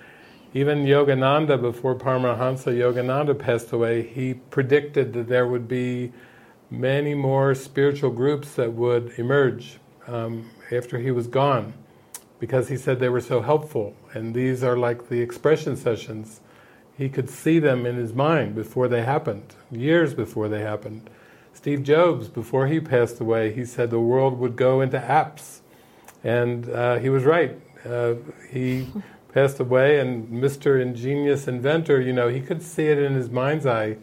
Even 0.54 0.86
Yogananda, 0.86 1.62
before 1.62 1.96
Paramahansa 1.96 2.74
Yogananda 2.76 3.38
passed 3.38 3.72
away, 3.72 4.02
he 4.02 4.34
predicted 4.34 5.14
that 5.14 5.28
there 5.28 5.46
would 5.46 5.68
be 5.68 6.12
many 6.72 7.14
more 7.14 7.54
spiritual 7.54 8.10
groups 8.10 8.56
that 8.56 8.74
would 8.74 9.14
emerge 9.18 9.78
um, 10.08 10.50
after 10.72 10.98
he 10.98 11.12
was 11.12 11.28
gone, 11.28 11.74
because 12.40 12.68
he 12.70 12.78
said 12.78 13.00
they 13.00 13.10
were 13.10 13.22
so 13.22 13.42
helpful. 13.42 13.96
And 14.14 14.34
these 14.34 14.64
are 14.64 14.78
like 14.78 15.10
the 15.10 15.22
expression 15.22 15.76
sessions. 15.76 16.42
He 16.98 17.10
could 17.10 17.30
see 17.30 17.60
them 17.60 17.86
in 17.86 17.96
his 17.96 18.14
mind 18.14 18.56
before 18.56 18.88
they 18.88 19.04
happened, 19.04 19.56
years 19.72 20.14
before 20.14 20.50
they 20.50 20.62
happened. 20.62 21.10
Steve 21.60 21.84
Jobs, 21.84 22.30
before 22.30 22.68
he 22.68 22.80
passed 22.80 23.20
away, 23.20 23.52
he 23.52 23.66
said 23.66 23.90
the 23.90 24.00
world 24.00 24.40
would 24.40 24.56
go 24.56 24.80
into 24.80 24.98
apps. 24.98 25.60
And 26.24 26.70
uh, 26.70 27.00
he 27.00 27.10
was 27.10 27.26
right. 27.26 27.60
Uh, 27.86 28.14
he 28.50 28.88
passed 29.34 29.60
away, 29.60 30.00
and 30.00 30.30
Mr. 30.30 30.82
Ingenious 30.82 31.50
Inventor, 31.50 32.00
you 32.00 32.14
know, 32.14 32.30
he 32.30 32.40
could 32.40 32.64
see 32.64 32.86
it 32.86 32.98
in 32.98 33.14
his 33.14 33.30
mind's 33.30 33.66
eye, 33.66 33.98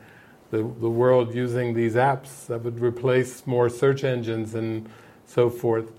the, 0.50 0.58
the 0.58 0.90
world 0.90 1.34
using 1.34 1.72
these 1.72 1.94
apps 1.94 2.44
that 2.48 2.62
would 2.62 2.78
replace 2.78 3.46
more 3.46 3.70
search 3.70 4.04
engines 4.04 4.54
and 4.54 4.86
so 5.24 5.48
forth. 5.48 5.92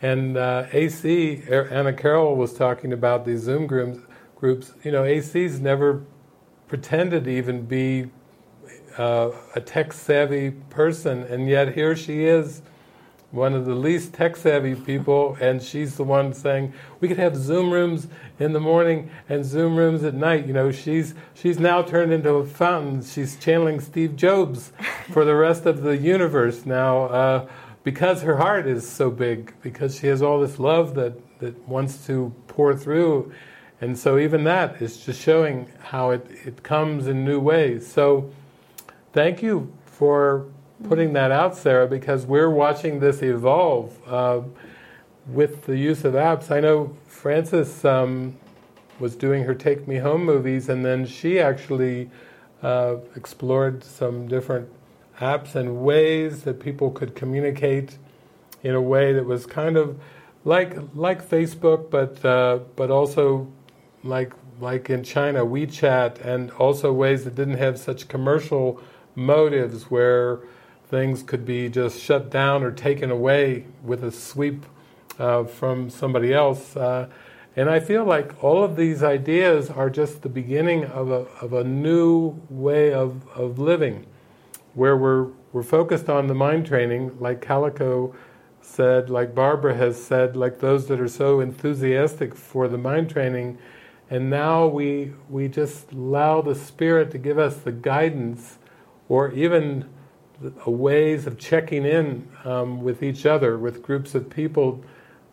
And 0.00 0.36
uh, 0.36 0.66
AC, 0.70 1.42
Anna 1.50 1.94
Carroll 1.94 2.36
was 2.36 2.54
talking 2.54 2.92
about 2.92 3.24
these 3.24 3.40
Zoom 3.40 3.66
groups. 3.66 3.98
Groups, 4.36 4.72
you 4.84 4.92
know, 4.92 5.02
AC's 5.02 5.58
never 5.58 6.04
pretended 6.68 7.24
to 7.24 7.30
even 7.30 7.62
be 7.62 8.06
uh, 8.98 9.30
a 9.54 9.60
tech 9.60 9.92
savvy 9.92 10.50
person, 10.50 11.22
and 11.24 11.48
yet 11.48 11.74
here 11.74 11.94
she 11.96 12.24
is, 12.24 12.62
one 13.30 13.54
of 13.54 13.66
the 13.66 13.74
least 13.74 14.12
tech 14.12 14.36
savvy 14.36 14.74
people, 14.74 15.36
and 15.40 15.62
she's 15.62 15.96
the 15.96 16.04
one 16.04 16.32
saying 16.32 16.72
we 17.00 17.08
could 17.08 17.18
have 17.18 17.36
Zoom 17.36 17.70
rooms 17.70 18.06
in 18.38 18.52
the 18.52 18.60
morning 18.60 19.10
and 19.28 19.44
Zoom 19.44 19.76
rooms 19.76 20.04
at 20.04 20.14
night. 20.14 20.46
You 20.46 20.52
know, 20.52 20.70
she's 20.70 21.14
she's 21.34 21.58
now 21.58 21.82
turned 21.82 22.12
into 22.12 22.30
a 22.34 22.46
fountain. 22.46 23.02
She's 23.02 23.36
channeling 23.36 23.80
Steve 23.80 24.16
Jobs 24.16 24.72
for 25.10 25.24
the 25.24 25.34
rest 25.34 25.66
of 25.66 25.82
the 25.82 25.96
universe 25.96 26.64
now. 26.64 27.04
Uh, 27.04 27.48
because 27.86 28.22
her 28.22 28.36
heart 28.36 28.66
is 28.66 28.88
so 28.88 29.12
big, 29.12 29.54
because 29.62 29.96
she 29.96 30.08
has 30.08 30.20
all 30.20 30.40
this 30.40 30.58
love 30.58 30.96
that, 30.96 31.14
that 31.38 31.56
wants 31.68 32.04
to 32.04 32.34
pour 32.48 32.74
through. 32.74 33.32
And 33.80 33.96
so 33.96 34.18
even 34.18 34.42
that 34.42 34.82
is 34.82 35.04
just 35.04 35.20
showing 35.22 35.68
how 35.78 36.10
it, 36.10 36.26
it 36.44 36.64
comes 36.64 37.06
in 37.06 37.24
new 37.24 37.38
ways. 37.38 37.86
So 37.86 38.32
thank 39.16 39.42
you 39.42 39.72
for 39.86 40.44
putting 40.90 41.14
that 41.14 41.32
out, 41.32 41.56
Sarah, 41.56 41.86
because 41.86 42.26
we're 42.26 42.50
watching 42.50 43.00
this 43.00 43.22
evolve 43.22 43.98
uh, 44.06 44.42
with 45.26 45.64
the 45.64 45.78
use 45.78 46.04
of 46.04 46.12
apps. 46.12 46.50
I 46.50 46.60
know 46.60 46.94
Frances 47.06 47.82
um, 47.86 48.36
was 49.00 49.16
doing 49.16 49.44
her 49.44 49.54
Take 49.54 49.88
Me 49.88 49.96
Home 49.96 50.22
movies, 50.22 50.68
and 50.68 50.84
then 50.84 51.06
she 51.06 51.40
actually 51.40 52.10
uh, 52.62 52.96
explored 53.16 53.82
some 53.82 54.28
different 54.28 54.68
apps 55.18 55.54
and 55.54 55.82
ways 55.82 56.42
that 56.42 56.60
people 56.60 56.90
could 56.90 57.14
communicate 57.14 57.96
in 58.62 58.74
a 58.74 58.82
way 58.82 59.14
that 59.14 59.24
was 59.24 59.46
kind 59.46 59.78
of 59.78 59.98
like 60.44 60.76
like 60.94 61.26
Facebook, 61.26 61.88
but 61.90 62.22
uh, 62.22 62.58
but 62.76 62.90
also 62.90 63.50
like 64.04 64.34
like 64.60 64.90
in 64.90 65.02
China, 65.02 65.42
WeChat, 65.46 66.22
and 66.22 66.50
also 66.52 66.92
ways 66.92 67.24
that 67.24 67.34
didn't 67.34 67.56
have 67.56 67.78
such 67.78 68.08
commercial 68.08 68.78
motives 69.16 69.90
where 69.90 70.40
things 70.88 71.22
could 71.22 71.44
be 71.44 71.68
just 71.68 72.00
shut 72.00 72.30
down 72.30 72.62
or 72.62 72.70
taken 72.70 73.10
away 73.10 73.66
with 73.82 74.04
a 74.04 74.12
sweep 74.12 74.64
uh, 75.18 75.44
from 75.44 75.90
somebody 75.90 76.32
else. 76.32 76.76
Uh, 76.76 77.08
and 77.56 77.70
I 77.70 77.80
feel 77.80 78.04
like 78.04 78.44
all 78.44 78.62
of 78.62 78.76
these 78.76 79.02
ideas 79.02 79.70
are 79.70 79.88
just 79.88 80.22
the 80.22 80.28
beginning 80.28 80.84
of 80.84 81.10
a, 81.10 81.26
of 81.40 81.54
a 81.54 81.64
new 81.64 82.40
way 82.50 82.92
of, 82.92 83.26
of 83.28 83.58
living, 83.58 84.06
where 84.74 84.96
we're, 84.96 85.28
we're 85.52 85.62
focused 85.62 86.10
on 86.10 86.26
the 86.26 86.34
mind 86.34 86.66
training, 86.66 87.16
like 87.18 87.40
Calico 87.40 88.14
said, 88.60 89.08
like 89.08 89.34
Barbara 89.34 89.74
has 89.74 90.02
said, 90.02 90.36
like 90.36 90.58
those 90.58 90.86
that 90.88 91.00
are 91.00 91.08
so 91.08 91.40
enthusiastic 91.40 92.34
for 92.34 92.68
the 92.68 92.76
mind 92.76 93.08
training. 93.08 93.56
And 94.10 94.28
now 94.28 94.66
we, 94.66 95.14
we 95.30 95.48
just 95.48 95.92
allow 95.92 96.42
the 96.42 96.54
Spirit 96.54 97.10
to 97.12 97.18
give 97.18 97.38
us 97.38 97.56
the 97.56 97.72
guidance 97.72 98.58
or 99.08 99.30
even 99.32 99.88
ways 100.66 101.26
of 101.26 101.38
checking 101.38 101.84
in 101.84 102.28
um, 102.44 102.82
with 102.82 103.02
each 103.02 103.24
other, 103.24 103.58
with 103.58 103.82
groups 103.82 104.14
of 104.14 104.28
people 104.28 104.84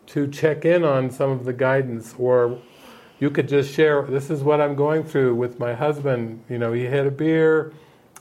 to 0.06 0.26
check 0.28 0.64
in 0.64 0.84
on 0.84 1.10
some 1.10 1.30
of 1.30 1.44
the 1.44 1.52
guidance. 1.52 2.14
Or 2.18 2.58
you 3.18 3.30
could 3.30 3.48
just 3.48 3.72
share, 3.72 4.02
this 4.02 4.30
is 4.30 4.42
what 4.42 4.60
I'm 4.60 4.74
going 4.74 5.04
through 5.04 5.34
with 5.34 5.58
my 5.58 5.74
husband. 5.74 6.42
You 6.48 6.58
know, 6.58 6.72
he 6.72 6.84
had 6.84 7.06
a 7.06 7.10
beer, 7.10 7.72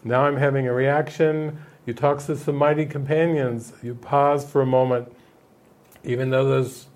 now 0.03 0.25
I'm 0.25 0.37
having 0.37 0.67
a 0.67 0.73
reaction. 0.73 1.57
You 1.85 1.93
talk 1.93 2.19
to 2.25 2.37
some 2.37 2.55
mighty 2.55 2.85
companions, 2.85 3.73
you 3.81 3.95
pause 3.95 4.49
for 4.49 4.61
a 4.61 4.65
moment, 4.65 5.11
even 6.03 6.29
though 6.29 6.45
those, 6.45 6.87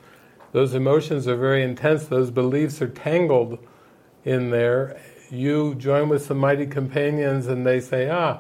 those 0.52 0.74
emotions 0.74 1.28
are 1.28 1.36
very 1.36 1.64
intense, 1.64 2.06
those 2.06 2.32
beliefs 2.32 2.82
are 2.82 2.88
tangled 2.88 3.60
in 4.24 4.50
there, 4.50 5.00
you 5.32 5.76
join 5.76 6.10
with 6.10 6.26
some 6.26 6.38
mighty 6.38 6.66
companions 6.66 7.48
and 7.48 7.66
they 7.66 7.80
say, 7.80 8.10
ah, 8.10 8.40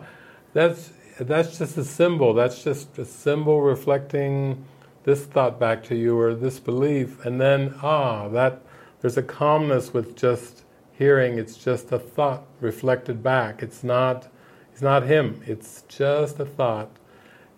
that's, 0.53 0.91
that's 1.19 1.57
just 1.57 1.77
a 1.77 1.83
symbol, 1.83 2.33
that's 2.33 2.63
just 2.63 2.97
a 2.97 3.05
symbol 3.05 3.61
reflecting 3.61 4.65
this 5.03 5.25
thought 5.25 5.59
back 5.59 5.83
to 5.83 5.95
you 5.95 6.19
or 6.19 6.35
this 6.35 6.59
belief, 6.59 7.25
and 7.25 7.39
then, 7.39 7.73
ah, 7.81 8.27
that 8.27 8.61
there's 9.01 9.17
a 9.17 9.23
calmness 9.23 9.93
with 9.93 10.15
just 10.15 10.63
hearing, 10.91 11.37
it's 11.37 11.55
just 11.55 11.91
a 11.91 11.99
thought 11.99 12.43
reflected 12.59 13.21
back. 13.21 13.61
It's 13.61 13.83
not, 13.83 14.27
it's 14.73 14.81
not 14.81 15.03
him, 15.03 15.41
it's 15.45 15.83
just 15.87 16.39
a 16.39 16.45
thought. 16.45 16.89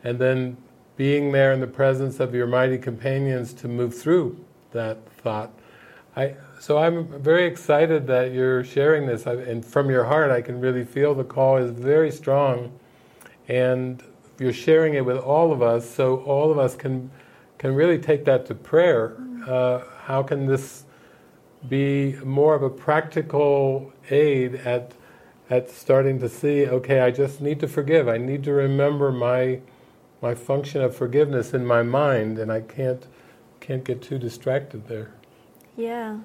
And 0.04 0.20
then 0.20 0.58
being 0.96 1.32
there 1.32 1.54
in 1.54 1.60
the 1.60 1.68
presence 1.68 2.20
of 2.20 2.36
your 2.36 2.48
mighty 2.48 2.78
companions 2.78 3.54
to 3.54 3.68
move 3.68 3.98
through 3.98 4.46
that 4.72 5.10
thought. 5.10 5.52
I, 6.16 6.36
so 6.60 6.78
I'm 6.78 7.08
very 7.22 7.46
excited 7.46 8.06
that 8.08 8.34
you're 8.34 8.66
sharing 8.66 9.08
this, 9.08 9.26
and 9.26 9.66
from 9.66 9.90
your 9.90 10.04
heart, 10.04 10.30
I 10.30 10.42
can 10.42 10.60
really 10.60 10.84
feel 10.84 11.16
the 11.16 11.24
call 11.24 11.56
is 11.56 11.72
very 11.72 12.12
strong, 12.12 12.78
and 13.48 14.04
you're 14.40 14.54
sharing 14.54 14.94
it 14.96 15.06
with 15.06 15.18
all 15.18 15.54
of 15.54 15.62
us, 15.62 15.90
so 15.90 16.18
all 16.18 16.52
of 16.52 16.60
us 16.60 16.76
can 16.76 17.10
can 17.58 17.76
really 17.76 17.98
take 17.98 18.26
that 18.26 18.46
to 18.46 18.56
prayer. 18.56 19.18
Uh, 19.48 19.82
how 20.04 20.22
can 20.22 20.46
this 20.46 20.86
be 21.68 22.16
more 22.24 22.56
of 22.56 22.64
a 22.64 22.70
practical 22.70 23.94
aid 24.10 24.56
at 24.56 24.94
at 25.50 25.70
starting 25.70 26.20
to 26.20 26.28
see? 26.28 26.68
Okay, 26.68 27.00
I 27.00 27.12
just 27.12 27.42
need 27.42 27.62
to 27.62 27.68
forgive. 27.68 28.10
I 28.10 28.18
need 28.18 28.44
to 28.44 28.54
remember 28.54 29.12
my 29.12 29.62
my 30.22 30.36
function 30.36 30.82
of 30.82 30.94
forgiveness 30.94 31.54
in 31.54 31.66
my 31.66 31.84
mind, 31.84 32.38
and 32.38 32.52
I 32.52 32.62
can't 32.62 33.08
can't 33.62 33.86
get 33.86 34.02
too 34.02 34.18
distracted 34.18 34.88
there. 34.90 35.12
Yeah. 35.78 36.20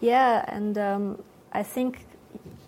Yeah, 0.00 0.44
and 0.48 0.76
um, 0.78 1.22
I 1.52 1.62
think 1.62 2.06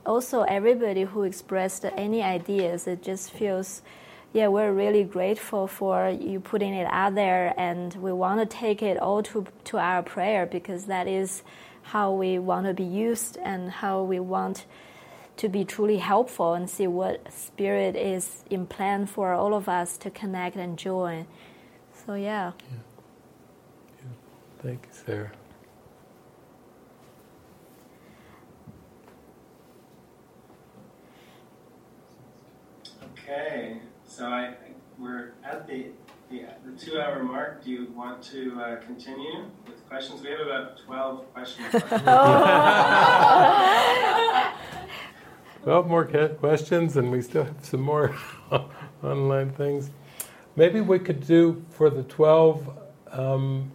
also 0.06 0.42
everybody 0.42 1.02
who 1.02 1.24
expressed 1.24 1.84
any 1.96 2.22
ideas, 2.22 2.86
it 2.86 3.02
just 3.02 3.32
feels, 3.32 3.82
yeah, 4.32 4.48
we're 4.48 4.72
really 4.72 5.04
grateful 5.04 5.66
for 5.66 6.08
you 6.08 6.40
putting 6.40 6.74
it 6.74 6.86
out 6.90 7.14
there, 7.14 7.54
and 7.58 7.94
we 7.96 8.12
want 8.12 8.40
to 8.40 8.46
take 8.56 8.82
it 8.82 8.98
all 8.98 9.22
to 9.24 9.46
to 9.64 9.78
our 9.78 10.02
prayer 10.02 10.46
because 10.46 10.86
that 10.86 11.08
is 11.08 11.42
how 11.82 12.12
we 12.12 12.38
want 12.38 12.66
to 12.66 12.74
be 12.74 12.84
used 12.84 13.38
and 13.44 13.70
how 13.70 14.02
we 14.02 14.18
want 14.18 14.66
to 15.36 15.48
be 15.48 15.64
truly 15.64 15.98
helpful 15.98 16.54
and 16.54 16.68
see 16.68 16.86
what 16.86 17.32
spirit 17.32 17.94
is 17.94 18.42
in 18.50 18.66
plan 18.66 19.06
for 19.06 19.32
all 19.34 19.54
of 19.54 19.68
us 19.68 19.98
to 19.98 20.10
connect 20.10 20.56
and 20.56 20.78
join. 20.78 21.26
So 22.06 22.14
yeah. 22.14 22.52
yeah. 22.70 22.78
yeah. 23.98 24.62
Thank 24.62 24.86
you, 24.86 24.92
Sarah. 25.04 25.32
Okay, 33.28 33.78
so 34.04 34.26
I 34.26 34.54
we're 35.00 35.32
at 35.42 35.66
the 35.66 35.86
the, 36.30 36.42
the 36.64 36.78
two 36.78 37.00
hour 37.00 37.24
mark. 37.24 37.64
Do 37.64 37.72
you 37.72 37.88
want 37.92 38.22
to 38.24 38.56
uh, 38.60 38.76
continue 38.76 39.46
with 39.66 39.84
questions? 39.88 40.22
We 40.22 40.30
have 40.30 40.46
about 40.46 40.78
twelve 40.78 41.34
questions. 41.34 41.72
Twelve 45.64 45.88
more 45.88 46.04
questions, 46.04 46.96
and 46.96 47.10
we 47.10 47.20
still 47.20 47.42
have 47.42 47.64
some 47.64 47.80
more 47.80 48.14
online 49.02 49.50
things. 49.50 49.90
Maybe 50.54 50.80
we 50.80 51.00
could 51.00 51.26
do 51.26 51.64
for 51.70 51.90
the 51.90 52.04
twelve 52.04 52.78
um, 53.10 53.72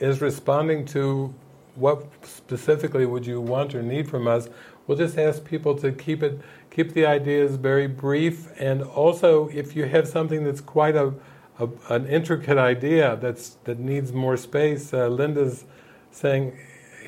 is 0.00 0.20
responding 0.20 0.84
to 0.86 1.32
what 1.76 2.08
specifically 2.26 3.06
would 3.06 3.24
you 3.24 3.40
want 3.40 3.76
or 3.76 3.84
need 3.84 4.10
from 4.10 4.26
us. 4.26 4.48
We'll 4.88 4.98
just 4.98 5.16
ask 5.16 5.44
people 5.44 5.76
to 5.76 5.92
keep 5.92 6.24
it 6.24 6.40
keep 6.78 6.92
the 6.92 7.04
ideas 7.04 7.56
very 7.56 7.88
brief, 7.88 8.52
and 8.56 8.84
also 8.84 9.48
if 9.48 9.74
you 9.74 9.84
have 9.86 10.06
something 10.06 10.44
that's 10.44 10.60
quite 10.60 10.94
a, 10.94 11.12
a 11.58 11.68
an 11.88 12.06
intricate 12.06 12.56
idea 12.56 13.18
that's 13.20 13.56
that 13.64 13.80
needs 13.80 14.12
more 14.12 14.36
space, 14.36 14.94
uh, 14.94 15.08
Linda's 15.08 15.64
saying 16.12 16.56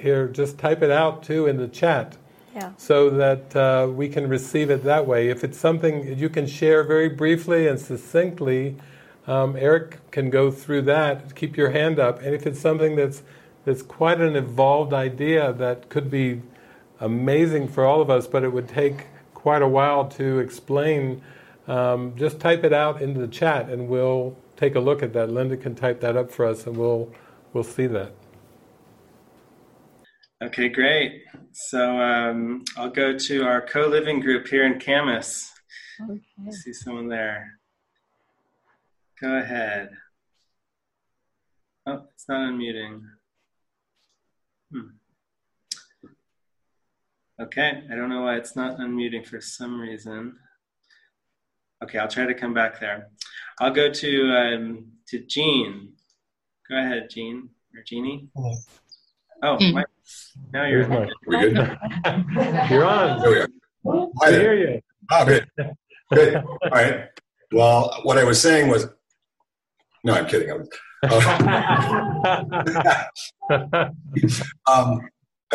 here, 0.01 0.27
just 0.27 0.59
type 0.59 0.83
it 0.83 0.91
out 0.91 1.23
too 1.23 1.47
in 1.47 1.57
the 1.57 1.69
chat. 1.69 2.17
Yeah. 2.53 2.73
So 2.79 3.11
that 3.11 3.55
uh, 3.55 3.87
we 3.89 4.09
can 4.09 4.29
receive 4.29 4.71
it 4.71 4.83
that 4.83 5.07
way. 5.07 5.29
If 5.29 5.45
it's 5.45 5.59
something 5.59 6.19
you 6.19 6.29
can 6.29 6.49
share 6.49 6.83
very 6.83 7.09
briefly 7.09 7.69
and 7.69 7.79
succinctly, 7.79 8.75
um, 9.29 9.55
Eric 9.55 10.11
can 10.11 10.31
go 10.31 10.51
through 10.51 10.83
that. 10.83 11.37
Keep 11.37 11.57
your 11.57 11.71
hand 11.71 12.01
up. 12.01 12.21
And 12.23 12.35
if 12.35 12.45
it's 12.45 12.59
something 12.59 12.97
that's 12.97 13.23
that's 13.65 13.83
quite 13.83 14.21
an 14.21 14.35
evolved 14.35 14.93
idea 14.93 15.53
that 15.53 15.89
could 15.89 16.11
be 16.11 16.43
amazing 16.99 17.69
for 17.69 17.85
all 17.85 18.01
of 18.01 18.11
us, 18.11 18.27
but 18.27 18.43
it 18.43 18.53
would 18.53 18.69
take 18.69 19.07
quite 19.41 19.63
a 19.63 19.69
while 19.69 20.07
to 20.07 20.39
explain, 20.39 21.23
um, 21.67 22.15
just 22.15 22.39
type 22.39 22.63
it 22.63 22.75
out 22.75 23.01
into 23.01 23.19
the 23.19 23.29
chat 23.29 23.71
and 23.71 23.89
we'll 23.89 24.37
take 24.57 24.75
a 24.75 24.81
look 24.81 25.03
at 25.03 25.15
that. 25.15 25.31
Linda 25.31 25.57
can 25.57 25.75
type 25.75 26.01
that 26.01 26.15
up 26.15 26.31
for 26.31 26.45
us 26.45 26.67
and 26.67 26.77
we'll 26.77 27.11
we'll 27.55 27.65
see 27.65 27.87
that. 27.87 28.13
Okay, 30.43 30.69
great. 30.69 31.23
So 31.53 31.99
um, 31.99 32.65
I'll 32.77 32.91
go 32.91 33.17
to 33.17 33.45
our 33.45 33.63
co-living 33.63 34.21
group 34.21 34.47
here 34.47 34.67
in 34.67 34.79
Camas. 34.79 35.51
Okay. 36.03 36.21
I 36.47 36.51
see 36.51 36.73
someone 36.73 37.09
there. 37.09 37.59
Go 39.21 39.37
ahead. 39.37 39.91
Oh, 41.87 42.05
it's 42.15 42.29
not 42.29 42.53
unmuting. 42.53 43.01
Okay, 47.41 47.83
I 47.91 47.95
don't 47.95 48.11
know 48.11 48.21
why 48.23 48.37
it's 48.37 48.55
not 48.55 48.79
unmuting 48.79 49.27
for 49.27 49.41
some 49.41 49.81
reason. 49.81 50.37
Okay, 51.83 51.99
I'll 51.99 52.07
try 52.07 52.27
to 52.27 52.35
come 52.35 52.53
back 52.53 52.79
there. 52.79 53.09
I'll 53.59 53.73
go 53.73 53.91
to 53.91 54.37
um, 54.37 54.93
to 55.09 55.21
Jean. 55.21 55.95
Go 56.69 56.77
ahead, 56.77 57.09
Jean 57.09 57.49
or 57.75 57.83
Jeannie. 57.87 58.29
Hello. 58.37 58.53
Oh, 59.43 59.57
mm. 59.57 59.73
my, 59.73 59.85
now 60.53 60.67
you're 60.67 60.85
on. 60.93 61.11
We 61.27 61.39
good? 61.39 61.57
you're 62.71 62.85
on. 62.85 63.23
There 63.23 63.31
we 63.31 63.41
are. 63.41 63.49
I 64.23 64.33
hear 64.33 64.55
you. 64.55 64.83
Oh, 65.11 65.25
good. 65.25 65.49
Good. 66.13 66.37
All 66.37 66.59
right. 66.71 67.09
Well, 67.53 68.01
what 68.03 68.19
I 68.19 68.25
was 68.25 68.39
saying 68.39 68.69
was, 68.69 68.87
no, 70.05 70.13
I'm 70.13 70.27
kidding. 70.27 70.69
Uh, 71.03 73.05
um, 74.71 75.09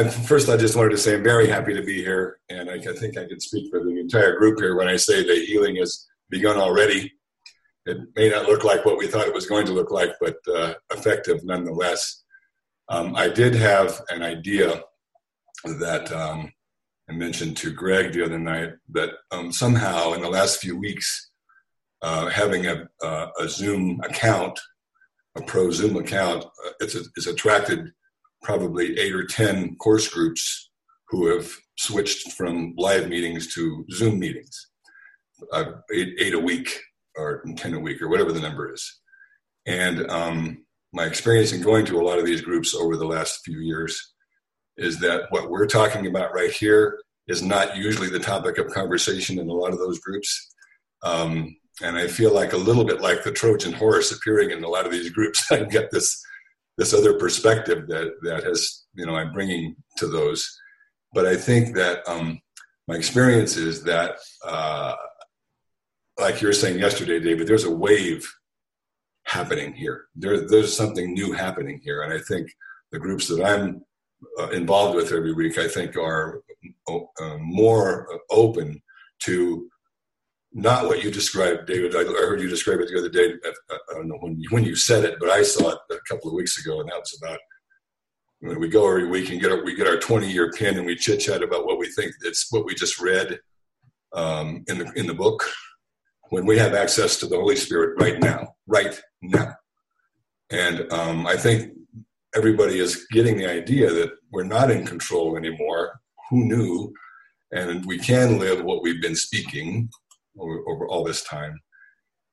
first, 0.04 0.50
I 0.50 0.58
just 0.58 0.76
wanted 0.76 0.92
to 0.92 0.98
say 0.98 1.16
I'm 1.16 1.24
very 1.24 1.48
happy 1.48 1.74
to 1.74 1.82
be 1.84 2.04
here, 2.04 2.40
and 2.50 2.70
I, 2.70 2.80
think 2.80 3.18
I 3.18 3.26
can 3.26 3.40
speak 3.40 3.70
for 3.72 3.84
the 3.84 3.98
entire 4.00 4.38
group 4.38 4.60
here 4.60 4.76
when 4.76 4.88
I 4.88 4.98
say 4.98 5.24
that 5.24 5.46
healing 5.46 5.78
has 5.78 6.06
begun 6.30 6.58
already. 6.58 7.14
It 7.86 7.98
may 8.16 8.30
not 8.30 8.48
look 8.48 8.64
like 8.64 8.84
what 8.84 8.98
we 8.98 9.08
thought 9.08 9.28
it 9.28 9.34
was 9.34 9.48
going 9.48 9.66
to 9.68 9.74
look 9.74 9.92
like, 9.92 10.12
but 10.20 10.38
uh, 10.54 10.74
effective 10.92 11.44
nonetheless. 11.44 12.24
Um, 12.90 13.16
I 13.16 13.30
did 13.30 13.56
have 13.56 14.02
an 14.10 14.22
idea 14.22 14.82
that 15.64 16.12
um, 16.12 16.52
I 17.10 17.14
mentioned 17.14 17.58
to 17.58 17.72
Greg 17.72 18.12
the 18.12 18.26
other 18.26 18.40
night 18.40 18.74
that 18.90 19.12
um, 19.32 19.52
somehow 19.52 20.14
in 20.14 20.22
the 20.22 20.30
last 20.30 20.60
few 20.60 20.78
weeks, 20.78 21.32
uh, 22.02 22.28
having 22.30 22.66
a, 22.66 22.88
a, 23.02 23.28
a, 23.40 23.48
Zoom 23.48 24.00
account, 24.04 24.60
a 25.36 25.42
pro 25.42 25.72
Zoom 25.72 25.96
account, 25.96 26.44
uh, 26.44 26.72
it's, 26.80 26.96
it's 26.96 27.28
attracted 27.28 27.92
probably 28.46 28.98
eight 29.00 29.14
or 29.14 29.26
10 29.26 29.76
course 29.78 30.08
groups 30.08 30.70
who 31.10 31.28
have 31.28 31.52
switched 31.78 32.32
from 32.34 32.74
live 32.78 33.10
meetings 33.10 33.54
to 33.56 33.84
Zoom 33.92 34.20
meetings, 34.20 34.68
uh, 35.52 35.66
eight, 35.92 36.16
eight, 36.20 36.34
a 36.34 36.40
week 36.40 36.80
or 37.18 37.44
10 37.58 37.74
a 37.74 37.80
week 37.80 38.02
or 38.02 38.08
whatever 38.08 38.32
the 38.32 38.40
number 38.40 38.72
is. 38.72 39.00
And 39.66 40.10
um, 40.12 40.64
my 40.94 41.06
experience 41.06 41.52
in 41.52 41.62
going 41.62 41.86
to 41.88 42.00
a 42.00 42.06
lot 42.06 42.20
of 42.20 42.26
these 42.26 42.42
groups 42.42 42.76
over 42.76 42.96
the 42.96 43.08
last 43.08 43.42
few 43.44 43.60
years 43.60 44.14
is 44.78 45.00
that 45.00 45.24
what 45.30 45.50
we're 45.50 45.66
talking 45.66 46.06
about 46.06 46.34
right 46.34 46.52
here 46.52 47.00
is 47.28 47.42
not 47.42 47.76
usually 47.76 48.10
the 48.10 48.20
topic 48.20 48.60
of 48.60 48.72
conversation 48.72 49.40
in 49.40 49.50
a 49.50 49.54
lot 49.54 49.74
of 49.74 49.80
those 49.80 50.00
groups. 50.00 50.54
Um, 51.04 51.56
and 51.82 51.98
I 51.98 52.08
feel 52.08 52.34
like 52.34 52.54
a 52.54 52.58
little 52.58 52.86
bit 52.86 53.02
like 53.02 53.24
the 53.24 53.32
Trojan 53.32 53.74
horse 53.74 54.12
appearing 54.12 54.52
in 54.52 54.64
a 54.64 54.70
lot 54.70 54.86
of 54.86 54.92
these 54.92 55.10
groups. 55.10 55.44
I 55.52 55.64
get 55.64 55.90
this 55.92 56.22
this 56.78 56.94
other 56.94 57.14
perspective 57.14 57.88
that 57.88 58.12
that 58.24 58.44
has 58.44 58.86
you 58.94 59.06
know 59.06 59.16
I'm 59.16 59.34
bringing 59.34 59.76
to 59.98 60.08
those. 60.08 60.58
But 61.14 61.26
I 61.26 61.36
think 61.36 61.76
that 61.76 62.08
um, 62.08 62.42
my 62.88 62.96
experience 62.96 63.56
is 63.56 63.84
that, 63.84 64.18
uh, 64.44 64.94
like 66.20 66.42
you 66.42 66.48
were 66.48 66.54
saying 66.54 66.80
yesterday, 66.80 67.20
David, 67.20 67.48
there's 67.48 67.64
a 67.64 67.72
wave 67.72 68.30
happening 69.26 69.74
here. 69.74 70.06
There, 70.16 70.48
there's 70.48 70.76
something 70.76 71.14
new 71.14 71.32
happening 71.32 71.80
here, 71.84 72.04
and 72.04 72.14
I 72.14 72.20
think 72.20 72.52
the 72.92 73.00
groups 73.00 73.28
that 73.30 73.44
I'm 73.44 73.82
uh, 74.40 74.50
involved 74.50 74.96
with 74.96 75.12
every 75.12 75.34
week, 75.34 75.58
I 75.58 75.68
think, 75.68 75.96
are 75.98 76.42
uh, 76.90 77.38
more 77.40 78.08
open 78.30 78.82
to 79.24 79.70
not 80.56 80.86
what 80.86 81.04
you 81.04 81.12
described, 81.12 81.68
David. 81.68 81.94
I, 81.94 82.06
heard 82.06 82.40
you 82.40 82.48
describe 82.48 82.80
it 82.80 82.88
the 82.88 82.98
other 82.98 83.10
day. 83.10 83.34
I, 83.70 83.94
don't 83.94 84.08
know 84.08 84.18
when 84.22 84.40
you, 84.40 84.48
when 84.52 84.64
you 84.64 84.74
said 84.74 85.04
it, 85.04 85.18
but 85.20 85.30
I 85.30 85.44
saw 85.44 85.72
it 85.72 85.80
a 85.92 85.98
couple 86.08 86.30
of 86.30 86.36
weeks 86.36 86.58
ago, 86.58 86.80
and 86.80 86.90
that 86.90 86.98
was 86.98 87.20
about 87.22 87.40
when 88.40 88.60
we 88.62 88.70
go 88.70 88.88
every 88.88 89.08
week 89.10 89.30
and 89.30 89.42
get 89.42 89.52
our, 89.52 89.66
we 89.66 89.76
get 89.76 89.86
our 89.86 89.98
20 89.98 90.32
year 90.32 90.52
pin 90.52 90.78
and 90.78 90.86
we 90.86 90.96
chit 90.96 91.20
chat 91.20 91.44
about 91.44 91.66
what 91.66 91.78
we 91.78 91.88
think 91.92 92.14
it's 92.22 92.48
what 92.52 92.66
we 92.66 92.74
just 92.74 93.02
read 93.02 93.40
um, 94.14 94.64
in 94.68 94.78
the 94.78 94.92
in 94.96 95.08
the 95.08 95.14
book. 95.14 95.46
When 96.30 96.46
we 96.46 96.58
have 96.58 96.74
access 96.74 97.18
to 97.20 97.28
the 97.28 97.36
Holy 97.36 97.58
Spirit 97.58 98.02
right 98.02 98.20
now, 98.20 98.56
right 98.66 99.00
now, 99.22 99.56
and 100.50 100.92
um, 100.92 101.28
I 101.28 101.36
think 101.36 101.74
everybody 102.34 102.80
is 102.80 103.06
getting 103.12 103.38
the 103.38 103.50
idea 103.50 103.92
that 103.92 104.12
we're 104.32 104.44
not 104.44 104.72
in 104.72 104.86
control 104.86 105.36
anymore. 105.36 106.00
Who 106.30 106.46
knew? 106.46 106.94
And 107.52 107.86
we 107.86 108.00
can 108.00 108.40
live 108.40 108.64
what 108.64 108.82
we've 108.82 109.02
been 109.02 109.16
speaking 109.16 109.90
over, 110.40 110.64
over 110.68 110.88
all 110.88 111.04
this 111.04 111.24
time. 111.24 111.60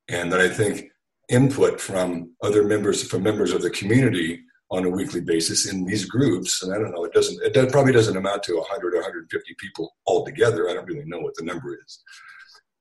And 0.09 0.31
that 0.31 0.41
I 0.41 0.49
think 0.49 0.85
input 1.29 1.79
from 1.79 2.31
other 2.43 2.63
members, 2.63 3.03
from 3.03 3.23
members 3.23 3.53
of 3.53 3.61
the 3.61 3.69
community 3.69 4.41
on 4.71 4.85
a 4.85 4.89
weekly 4.89 5.21
basis 5.21 5.71
in 5.71 5.85
these 5.85 6.05
groups, 6.05 6.63
and 6.63 6.73
I 6.73 6.77
don't 6.77 6.91
know, 6.91 7.03
it 7.05 7.13
doesn't, 7.13 7.41
it 7.43 7.53
does, 7.53 7.71
probably 7.71 7.93
doesn't 7.93 8.17
amount 8.17 8.43
to 8.43 8.57
100 8.57 8.93
or 8.93 8.97
150 8.97 9.55
people 9.59 9.93
altogether. 10.07 10.69
I 10.69 10.73
don't 10.73 10.87
really 10.87 11.05
know 11.05 11.19
what 11.19 11.35
the 11.35 11.45
number 11.45 11.77
is. 11.85 12.01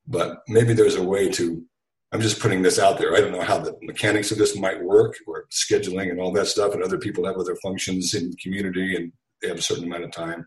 But 0.07 0.39
maybe 0.49 0.73
there's 0.73 0.97
a 0.97 1.03
way 1.03 1.29
to, 1.31 1.63
I'm 2.11 2.21
just 2.21 2.41
putting 2.41 2.63
this 2.63 2.79
out 2.79 2.99
there. 2.99 3.15
I 3.15 3.21
don't 3.21 3.33
know 3.33 3.43
how 3.43 3.59
the 3.59 3.77
mechanics 3.83 4.33
of 4.33 4.39
this 4.39 4.57
might 4.57 4.83
work 4.83 5.15
or 5.27 5.45
scheduling 5.51 6.11
and 6.11 6.21
all 6.21 6.33
that 6.33 6.47
stuff, 6.47 6.75
and 6.75 6.83
other 6.83 6.99
people 6.99 7.27
have 7.27 7.37
other 7.37 7.57
functions 7.57 8.15
in 8.15 8.31
the 8.31 8.37
community 8.37 8.97
and 8.97 9.13
they 9.41 9.49
have 9.49 9.59
a 9.59 9.63
certain 9.63 9.85
amount 9.85 10.05
of 10.05 10.11
time. 10.13 10.47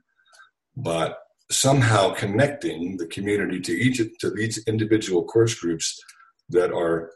But 0.76 1.18
somehow 1.52 2.14
connecting 2.14 2.98
the 2.98 3.08
community 3.08 3.60
to 3.62 3.72
each 3.72 4.02
to 4.20 4.36
each 4.36 4.58
individual 4.68 5.24
course 5.24 5.54
groups 5.54 6.02
that 6.50 6.72
are 6.74 7.12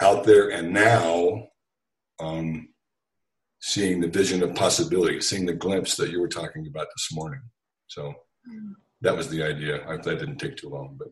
out 0.00 0.24
there 0.24 0.50
and 0.50 0.72
now 0.72 1.48
um, 2.20 2.68
seeing 3.60 4.00
the 4.00 4.08
vision 4.08 4.42
of 4.42 4.54
possibility, 4.54 5.20
seeing 5.20 5.46
the 5.46 5.54
glimpse 5.54 5.96
that 5.96 6.10
you 6.10 6.20
were 6.20 6.28
talking 6.28 6.66
about 6.66 6.86
this 6.94 7.08
morning. 7.12 7.40
So 7.88 8.14
that 9.00 9.16
was 9.16 9.28
the 9.28 9.42
idea. 9.42 9.86
I, 9.88 9.96
that 9.96 10.18
didn't 10.18 10.38
take 10.38 10.56
too 10.56 10.68
long, 10.68 10.96
but 10.98 11.08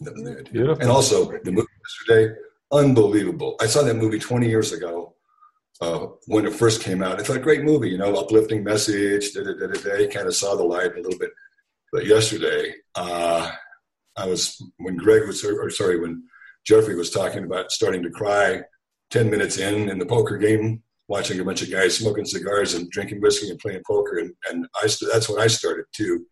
that 0.00 0.14
was 0.14 0.22
the 0.22 0.38
idea. 0.40 0.52
Beautiful. 0.52 0.82
And 0.82 0.90
also 0.90 1.30
the 1.44 1.52
movie 1.52 1.68
yesterday, 2.08 2.34
unbelievable. 2.72 3.56
I 3.60 3.66
saw 3.66 3.82
that 3.82 3.94
movie 3.94 4.18
20 4.18 4.48
years 4.48 4.72
ago 4.72 5.14
uh, 5.80 6.06
when 6.26 6.46
it 6.46 6.54
first 6.54 6.82
came 6.82 7.02
out. 7.02 7.20
It's 7.20 7.30
a 7.30 7.38
great 7.38 7.62
movie, 7.62 7.90
you 7.90 7.98
know, 7.98 8.14
uplifting 8.14 8.62
message, 8.62 9.32
da 9.32 9.42
da 9.42 9.52
da 9.54 9.66
da 9.66 9.80
da. 9.80 10.08
Kind 10.08 10.26
of 10.26 10.34
saw 10.34 10.54
the 10.54 10.64
light 10.64 10.92
a 10.96 11.00
little 11.00 11.18
bit. 11.18 11.30
But 11.92 12.06
yesterday, 12.06 12.74
uh, 12.94 13.50
I 14.16 14.26
was 14.26 14.62
when 14.78 14.96
Greg 14.96 15.26
was, 15.26 15.44
or 15.44 15.70
sorry, 15.70 15.98
when 15.98 16.22
Jeffrey 16.66 16.94
was 16.94 17.10
talking 17.10 17.44
about 17.44 17.70
starting 17.70 18.02
to 18.02 18.10
cry. 18.10 18.62
Ten 19.10 19.28
minutes 19.28 19.58
in 19.58 19.88
in 19.88 19.98
the 19.98 20.06
poker 20.06 20.38
game, 20.38 20.84
watching 21.08 21.40
a 21.40 21.44
bunch 21.44 21.62
of 21.62 21.70
guys 21.70 21.96
smoking 21.96 22.24
cigars 22.24 22.74
and 22.74 22.88
drinking 22.90 23.20
whiskey 23.20 23.50
and 23.50 23.58
playing 23.58 23.82
poker, 23.84 24.18
and 24.18 24.32
and 24.48 24.66
I 24.76 24.88
that's 25.12 25.28
when 25.28 25.40
I 25.40 25.48
started 25.48 25.86
too, 25.92 26.26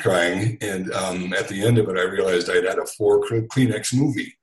crying. 0.00 0.58
And 0.60 0.92
um, 0.92 1.32
at 1.32 1.48
the 1.48 1.66
end 1.66 1.78
of 1.78 1.88
it, 1.88 1.98
I 1.98 2.02
realized 2.02 2.48
I'd 2.48 2.64
had 2.64 2.78
a 2.78 2.86
four 2.86 3.26
Kleenex 3.26 3.92
movie, 3.94 4.38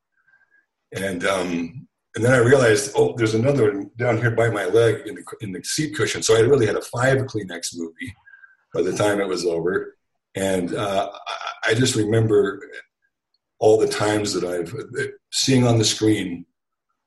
and 0.93 1.25
um, 1.25 1.87
and 2.15 2.23
then 2.23 2.33
I 2.33 2.37
realized, 2.37 2.93
oh, 2.95 3.13
there's 3.17 3.33
another 3.33 3.73
one 3.73 3.91
down 3.97 4.17
here 4.17 4.31
by 4.31 4.49
my 4.49 4.65
leg 4.65 5.05
in 5.05 5.15
the 5.15 5.23
in 5.41 5.51
the 5.51 5.61
seat 5.63 5.95
cushion. 5.95 6.23
So 6.23 6.35
I 6.35 6.39
really 6.39 6.65
had 6.65 6.77
a 6.77 6.81
five 6.81 7.17
Kleenex 7.19 7.75
movie 7.75 8.15
by 8.73 8.81
the 8.81 8.95
time 8.95 9.19
it 9.19 9.27
was 9.27 9.45
over. 9.45 9.97
And 10.35 10.73
uh, 10.73 11.11
I 11.65 11.73
just 11.73 11.95
remember 11.95 12.61
all 13.59 13.77
the 13.77 13.87
times 13.87 14.33
that 14.33 14.45
I've 14.45 14.73
seeing 15.31 15.67
on 15.67 15.77
the 15.77 15.85
screen, 15.85 16.45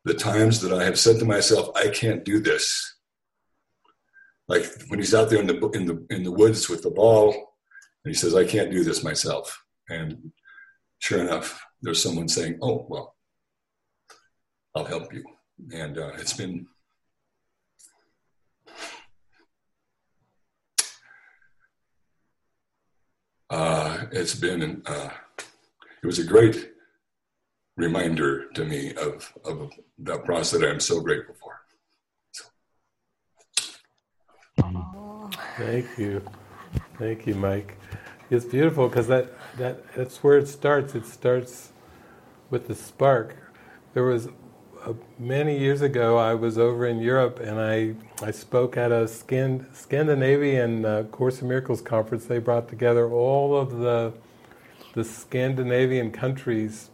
the 0.05 0.14
times 0.14 0.60
that 0.60 0.72
I 0.72 0.85
have 0.85 0.98
said 0.98 1.18
to 1.20 1.24
myself, 1.24 1.70
"I 1.74 1.89
can't 1.89 2.24
do 2.24 2.40
this." 2.40 2.97
Like 4.47 4.66
when 4.89 4.98
he's 4.98 5.14
out 5.14 5.30
there 5.30 5.40
in 5.40 5.47
the 5.47 5.68
in 5.70 5.86
the 5.86 6.06
in 6.10 6.22
the 6.22 6.32
woods 6.32 6.68
with 6.68 6.82
the 6.82 6.90
ball, 6.90 7.32
and 8.05 8.14
he 8.14 8.14
says, 8.14 8.35
"I 8.35 8.44
can't 8.44 8.70
do 8.70 8.85
this 8.85 9.02
myself." 9.02 9.62
And 9.89 10.32
sure 10.98 11.20
enough, 11.20 11.64
there's 11.80 12.02
someone 12.02 12.28
saying, 12.28 12.59
"Oh 12.60 12.86
well, 12.89 13.14
I'll 14.78 14.84
help 14.84 15.12
you." 15.12 15.24
And 15.72 15.98
uh, 15.98 16.12
it's 16.18 16.34
been 16.34 16.66
uh, 23.50 24.05
it's 24.12 24.36
been 24.36 24.82
uh, 24.86 25.10
it 26.00 26.06
was 26.06 26.20
a 26.20 26.24
great 26.24 26.70
reminder 27.76 28.50
to 28.52 28.64
me 28.64 28.94
of 28.94 29.32
of 29.44 29.72
that 29.98 30.24
process 30.24 30.60
that 30.60 30.70
I'm 30.70 30.80
so 30.80 31.00
grateful 31.00 31.34
for. 31.42 31.55
Thank 35.56 35.86
you, 35.98 36.22
thank 36.98 37.26
you, 37.26 37.34
Mike. 37.34 37.76
It's 38.30 38.44
beautiful 38.44 38.88
because 38.88 39.09
that 39.09 39.32
that 39.56 39.92
that's 39.96 40.22
where 40.22 40.38
it 40.38 40.46
starts. 40.46 40.94
It 40.94 41.05
starts 41.06 41.72
with 42.50 42.68
the 42.68 42.76
spark. 42.76 43.36
There 43.94 44.05
was 44.05 44.28
many 45.18 45.59
years 45.59 45.82
ago, 45.82 46.16
I 46.16 46.34
was 46.34 46.59
over 46.59 46.86
in 46.86 47.00
Europe 47.00 47.40
and 47.40 47.60
I, 47.60 47.94
I 48.24 48.30
spoke 48.30 48.76
at 48.76 48.92
a 48.92 49.09
Scand- 49.09 49.66
Scandinavian 49.72 50.84
uh, 50.84 51.05
Course 51.10 51.42
in 51.42 51.48
Miracles 51.48 51.80
conference. 51.80 52.26
They 52.26 52.38
brought 52.38 52.68
together 52.68 53.10
all 53.10 53.56
of 53.56 53.78
the, 53.78 54.12
the 54.94 55.05
Scandinavian 55.05 56.10
countries 56.10 56.90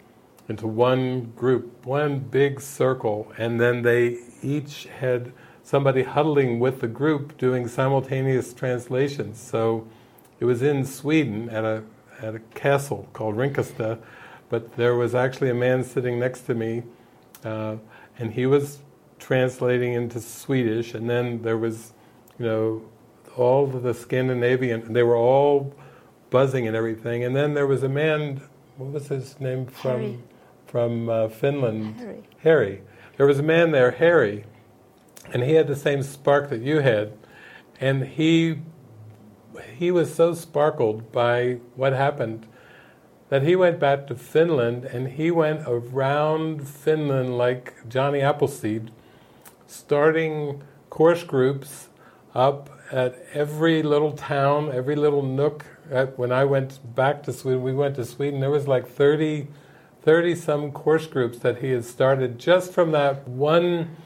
into 0.49 0.67
one 0.67 1.33
group, 1.37 1.87
one 1.87 2.19
big 2.19 2.61
circle, 2.61 3.33
and 3.39 3.61
then 3.61 3.83
they 3.83 4.19
each 4.43 4.85
had 5.01 5.33
somebody 5.63 6.03
huddling 6.03 6.61
with 6.61 6.81
the 6.81 6.89
group 6.89 7.39
doing 7.39 7.67
simultaneous 7.67 8.53
translations. 8.53 9.41
So 9.41 9.87
it 10.39 10.45
was 10.45 10.61
in 10.63 10.85
Sweden 10.85 11.49
at 11.49 11.65
a, 11.65 11.83
at 12.21 12.35
a 12.35 12.41
castle 12.55 13.09
called 13.15 13.37
Rinkasta, 13.37 13.99
but 14.51 14.77
there 14.77 14.95
was 14.95 15.15
actually 15.15 15.49
a 15.49 15.55
man 15.55 15.83
sitting 15.83 16.19
next 16.19 16.43
to 16.43 16.55
me 16.55 16.83
uh, 17.45 17.77
and 18.19 18.33
he 18.33 18.47
was 18.47 18.79
translating 19.19 19.93
into 19.93 20.21
Swedish, 20.21 20.95
and 20.95 21.09
then 21.09 21.43
there 21.43 21.59
was, 21.59 21.93
you 22.39 22.47
know, 22.47 22.83
all 23.37 23.67
the 23.67 23.95
Scandinavian, 23.95 24.93
they 24.93 25.03
were 25.03 25.17
all 25.17 25.75
buzzing 26.31 26.67
and 26.67 26.77
everything. 26.77 27.25
And 27.25 27.35
then 27.35 27.55
there 27.55 27.67
was 27.67 27.83
a 27.83 27.89
man, 27.89 28.41
what 28.77 28.93
was 28.93 29.09
his 29.09 29.39
name 29.41 29.67
from 29.67 30.01
Harry. 30.01 30.19
from 30.67 31.09
uh, 31.09 31.29
Finland? 31.29 31.97
Harry. 31.97 32.23
Harry. 32.39 32.83
There 33.17 33.27
was 33.27 33.39
a 33.39 33.43
man 33.43 33.71
there, 33.71 33.93
Harry, 33.93 34.45
and 35.33 35.43
he 35.43 35.55
had 35.55 35.69
the 35.69 35.77
same 35.77 36.03
spark 36.03 36.51
that 36.51 36.61
you 36.61 36.81
had, 36.81 37.13
and 37.81 38.05
he 38.05 38.59
he 39.77 39.91
was 39.91 40.13
so 40.13 40.35
sparkled 40.35 41.13
by 41.13 41.59
what 41.77 41.93
happened 41.93 42.47
that 43.29 43.43
he 43.43 43.57
went 43.57 43.79
back 43.81 44.07
to 44.07 44.15
Finland 44.15 44.85
and 44.85 45.09
he 45.09 45.31
went 45.31 45.63
around 45.67 46.69
Finland 46.69 47.39
like 47.39 47.89
Johnny 47.89 48.21
Appleseed, 48.21 48.91
starting 49.67 50.63
course 50.91 51.25
groups 51.25 51.89
up 52.35 52.71
at 52.93 53.17
every 53.33 53.83
little 53.83 54.13
town, 54.13 54.71
every 54.73 54.95
little 54.95 55.23
nook. 55.23 55.65
When 56.17 56.33
I 56.33 56.45
went 56.45 56.95
back 56.95 57.23
to 57.25 57.33
Sweden, 57.33 57.63
we 57.63 57.73
went 57.73 57.97
to 57.97 58.05
Sweden, 58.05 58.41
there 58.41 58.51
was 58.51 58.69
like 58.69 58.87
30, 58.87 59.49
30 60.03 60.35
some 60.35 60.71
course 60.71 61.07
groups 61.07 61.39
that 61.39 61.59
he 61.59 61.71
had 61.71 61.85
started 61.85 62.39
just 62.39 62.73
from 62.73 62.93
that 62.93 63.27
one 63.27 63.97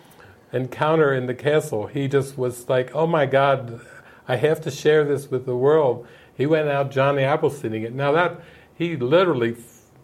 encounter 0.53 1.13
in 1.13 1.27
the 1.27 1.35
castle. 1.35 1.87
He 1.87 2.09
just 2.09 2.39
was 2.39 2.69
like, 2.69 2.95
oh 2.95 3.07
my 3.07 3.27
God, 3.27 3.81
I 4.27 4.37
have 4.37 4.61
to 4.63 4.71
share 4.71 5.05
this 5.05 5.31
with 5.31 5.45
the 5.45 5.57
world. 5.57 6.07
He 6.35 6.47
went 6.47 6.69
out 6.69 6.91
Johnny 6.91 7.23
Appleseeding 7.23 7.85
it. 7.85 7.93
Now 7.93 8.13
that 8.13 8.41
he 8.79 8.97
literally 8.97 9.57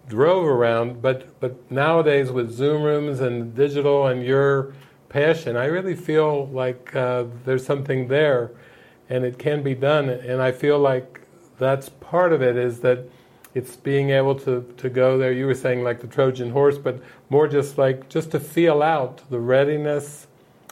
drove 0.08 0.44
around. 0.44 1.00
But 1.00 1.40
but 1.40 1.70
nowadays 1.70 2.30
with 2.30 2.50
Zoom 2.50 2.82
rooms 2.82 3.20
and 3.20 3.54
digital 3.54 4.08
and 4.08 4.22
your 4.22 4.74
passion, 5.08 5.56
I 5.56 5.66
really 5.66 5.94
feel 5.94 6.48
like 6.48 6.94
uh, 6.94 7.24
there's 7.44 7.64
something 7.64 8.08
there, 8.08 8.50
and 9.08 9.24
it 9.24 9.38
can 9.38 9.62
be 9.62 9.74
done. 9.74 10.08
And 10.10 10.42
I 10.42 10.50
feel 10.52 10.78
like 10.78 11.20
that's 11.58 11.88
part 11.88 12.32
of 12.32 12.42
it 12.42 12.56
is 12.56 12.80
that 12.80 12.98
it's 13.54 13.76
being 13.76 14.10
able 14.10 14.34
to, 14.40 14.68
to 14.78 14.90
go 14.90 15.16
there. 15.16 15.32
You 15.32 15.46
were 15.46 15.54
saying 15.54 15.84
like 15.84 16.00
the 16.00 16.08
Trojan 16.08 16.50
horse, 16.50 16.76
but 16.76 17.00
more 17.30 17.46
just 17.46 17.78
like 17.78 18.08
just 18.08 18.32
to 18.32 18.40
feel 18.40 18.82
out 18.82 19.22
the 19.30 19.38
readiness 19.38 20.26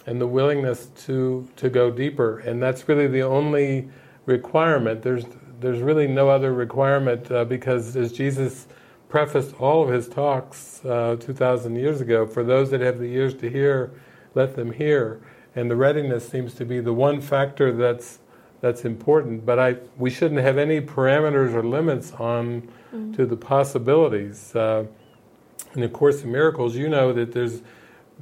and 0.06 0.20
the 0.20 0.26
willingness 0.26 0.86
to 1.06 1.48
to 1.54 1.70
go 1.70 1.92
deeper. 1.92 2.40
And 2.40 2.60
that's 2.60 2.88
really 2.88 3.06
the 3.06 3.22
only 3.22 3.88
requirement. 4.26 5.02
There's 5.02 5.24
there's 5.62 5.80
really 5.80 6.06
no 6.06 6.28
other 6.28 6.52
requirement 6.52 7.30
uh, 7.30 7.44
because 7.44 7.96
as 7.96 8.12
Jesus 8.12 8.66
prefaced 9.08 9.54
all 9.60 9.82
of 9.82 9.90
his 9.90 10.08
talks 10.08 10.84
uh, 10.84 11.16
2,000 11.20 11.76
years 11.76 12.00
ago, 12.00 12.26
for 12.26 12.42
those 12.42 12.70
that 12.70 12.80
have 12.80 12.98
the 12.98 13.14
ears 13.14 13.34
to 13.34 13.48
hear, 13.48 13.92
let 14.34 14.56
them 14.56 14.72
hear. 14.72 15.20
And 15.54 15.70
the 15.70 15.76
readiness 15.76 16.28
seems 16.28 16.54
to 16.54 16.64
be 16.64 16.80
the 16.80 16.92
one 16.92 17.20
factor 17.20 17.72
that's 17.72 18.18
that's 18.60 18.84
important. 18.84 19.44
But 19.44 19.58
I 19.58 19.76
we 19.98 20.08
shouldn't 20.08 20.40
have 20.40 20.56
any 20.56 20.80
parameters 20.80 21.52
or 21.52 21.62
limits 21.62 22.12
on 22.12 22.70
mm. 22.94 23.14
to 23.16 23.26
the 23.26 23.36
possibilities. 23.36 24.54
Uh, 24.54 24.86
in 25.74 25.80
the 25.80 25.88
Course 25.88 26.22
in 26.22 26.32
Miracles, 26.32 26.76
you 26.76 26.88
know 26.88 27.12
that 27.12 27.32
there's 27.32 27.60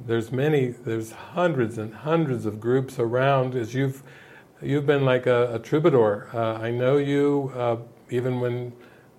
there's 0.05 0.31
many 0.31 0.67
there's 0.67 1.11
hundreds 1.11 1.77
and 1.77 1.93
hundreds 1.93 2.45
of 2.45 2.59
groups 2.59 2.99
around 2.99 3.55
as 3.55 3.73
you've 3.73 4.03
you've 4.61 4.85
been 4.85 5.05
like 5.05 5.25
a, 5.27 5.55
a 5.55 5.59
troubadour. 5.59 6.29
Uh, 6.33 6.53
I 6.53 6.71
know 6.71 6.97
you, 6.97 7.51
uh, 7.55 7.77
even 8.09 8.39
when 8.39 8.73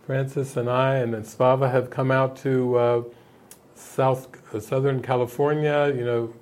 Frances 0.06 0.56
and 0.56 0.68
I 0.68 0.96
and 0.96 1.14
Svava 1.14 1.70
have 1.70 1.90
come 1.90 2.10
out 2.10 2.36
to 2.38 2.76
uh, 2.76 3.02
South 3.74 4.28
uh, 4.54 4.60
Southern 4.60 5.02
California. 5.02 5.92
You 5.94 6.04
know, 6.04 6.34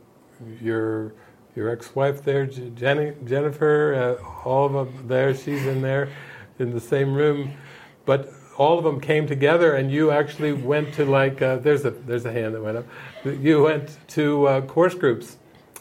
your 0.60 1.12
your 1.56 1.70
ex-wife 1.70 2.22
there, 2.22 2.46
Jenny, 2.46 3.12
Jennifer, 3.24 4.18
uh, 4.22 4.48
all 4.48 4.66
of 4.66 4.72
them 4.72 5.08
there. 5.08 5.34
She's 5.34 5.66
in 5.66 5.82
there, 5.82 6.08
in 6.58 6.70
the 6.70 6.80
same 6.80 7.12
room, 7.12 7.52
but 8.06 8.32
all 8.56 8.78
of 8.78 8.84
them 8.84 9.00
came 9.00 9.26
together, 9.26 9.74
and 9.74 9.90
you 9.90 10.10
actually 10.10 10.52
went 10.52 10.94
to 10.94 11.04
like 11.04 11.42
uh, 11.42 11.56
there's 11.56 11.84
a 11.84 11.90
there's 11.90 12.24
a 12.24 12.32
hand 12.32 12.54
that 12.54 12.62
went 12.62 12.78
up. 12.78 12.86
You 13.24 13.62
went 13.62 13.98
to 14.08 14.64
course 14.68 14.94
groups 14.94 15.36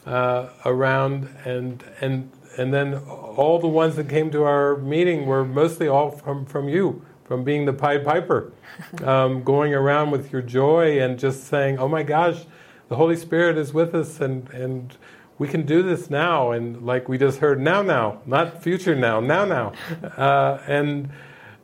around 0.06 1.28
and 1.44 1.82
and 2.00 2.30
and 2.56 2.72
then 2.74 2.94
all 2.94 3.58
the 3.58 3.68
ones 3.68 3.96
that 3.96 4.08
came 4.08 4.30
to 4.30 4.44
our 4.44 4.76
meeting 4.76 5.26
were 5.26 5.44
mostly 5.44 5.88
all 5.88 6.10
from, 6.10 6.44
from 6.44 6.68
you, 6.68 7.04
from 7.24 7.44
being 7.44 7.64
the 7.64 7.72
Pied 7.72 8.04
Piper, 8.04 8.52
um, 9.04 9.42
going 9.42 9.74
around 9.74 10.10
with 10.10 10.32
your 10.32 10.42
joy 10.42 11.00
and 11.00 11.18
just 11.18 11.44
saying, 11.44 11.78
"Oh 11.78 11.88
my 11.88 12.02
gosh, 12.02 12.44
the 12.88 12.96
Holy 12.96 13.16
Spirit 13.16 13.56
is 13.56 13.72
with 13.72 13.94
us, 13.94 14.20
and 14.20 14.48
and 14.50 14.96
we 15.38 15.48
can 15.48 15.64
do 15.64 15.82
this 15.82 16.10
now." 16.10 16.50
And 16.50 16.82
like 16.82 17.08
we 17.08 17.18
just 17.18 17.38
heard, 17.38 17.60
now, 17.60 17.82
now, 17.82 18.20
not 18.26 18.62
future 18.62 18.96
now, 18.96 19.20
now, 19.20 19.44
now, 19.44 19.72
uh, 20.16 20.60
and 20.66 21.10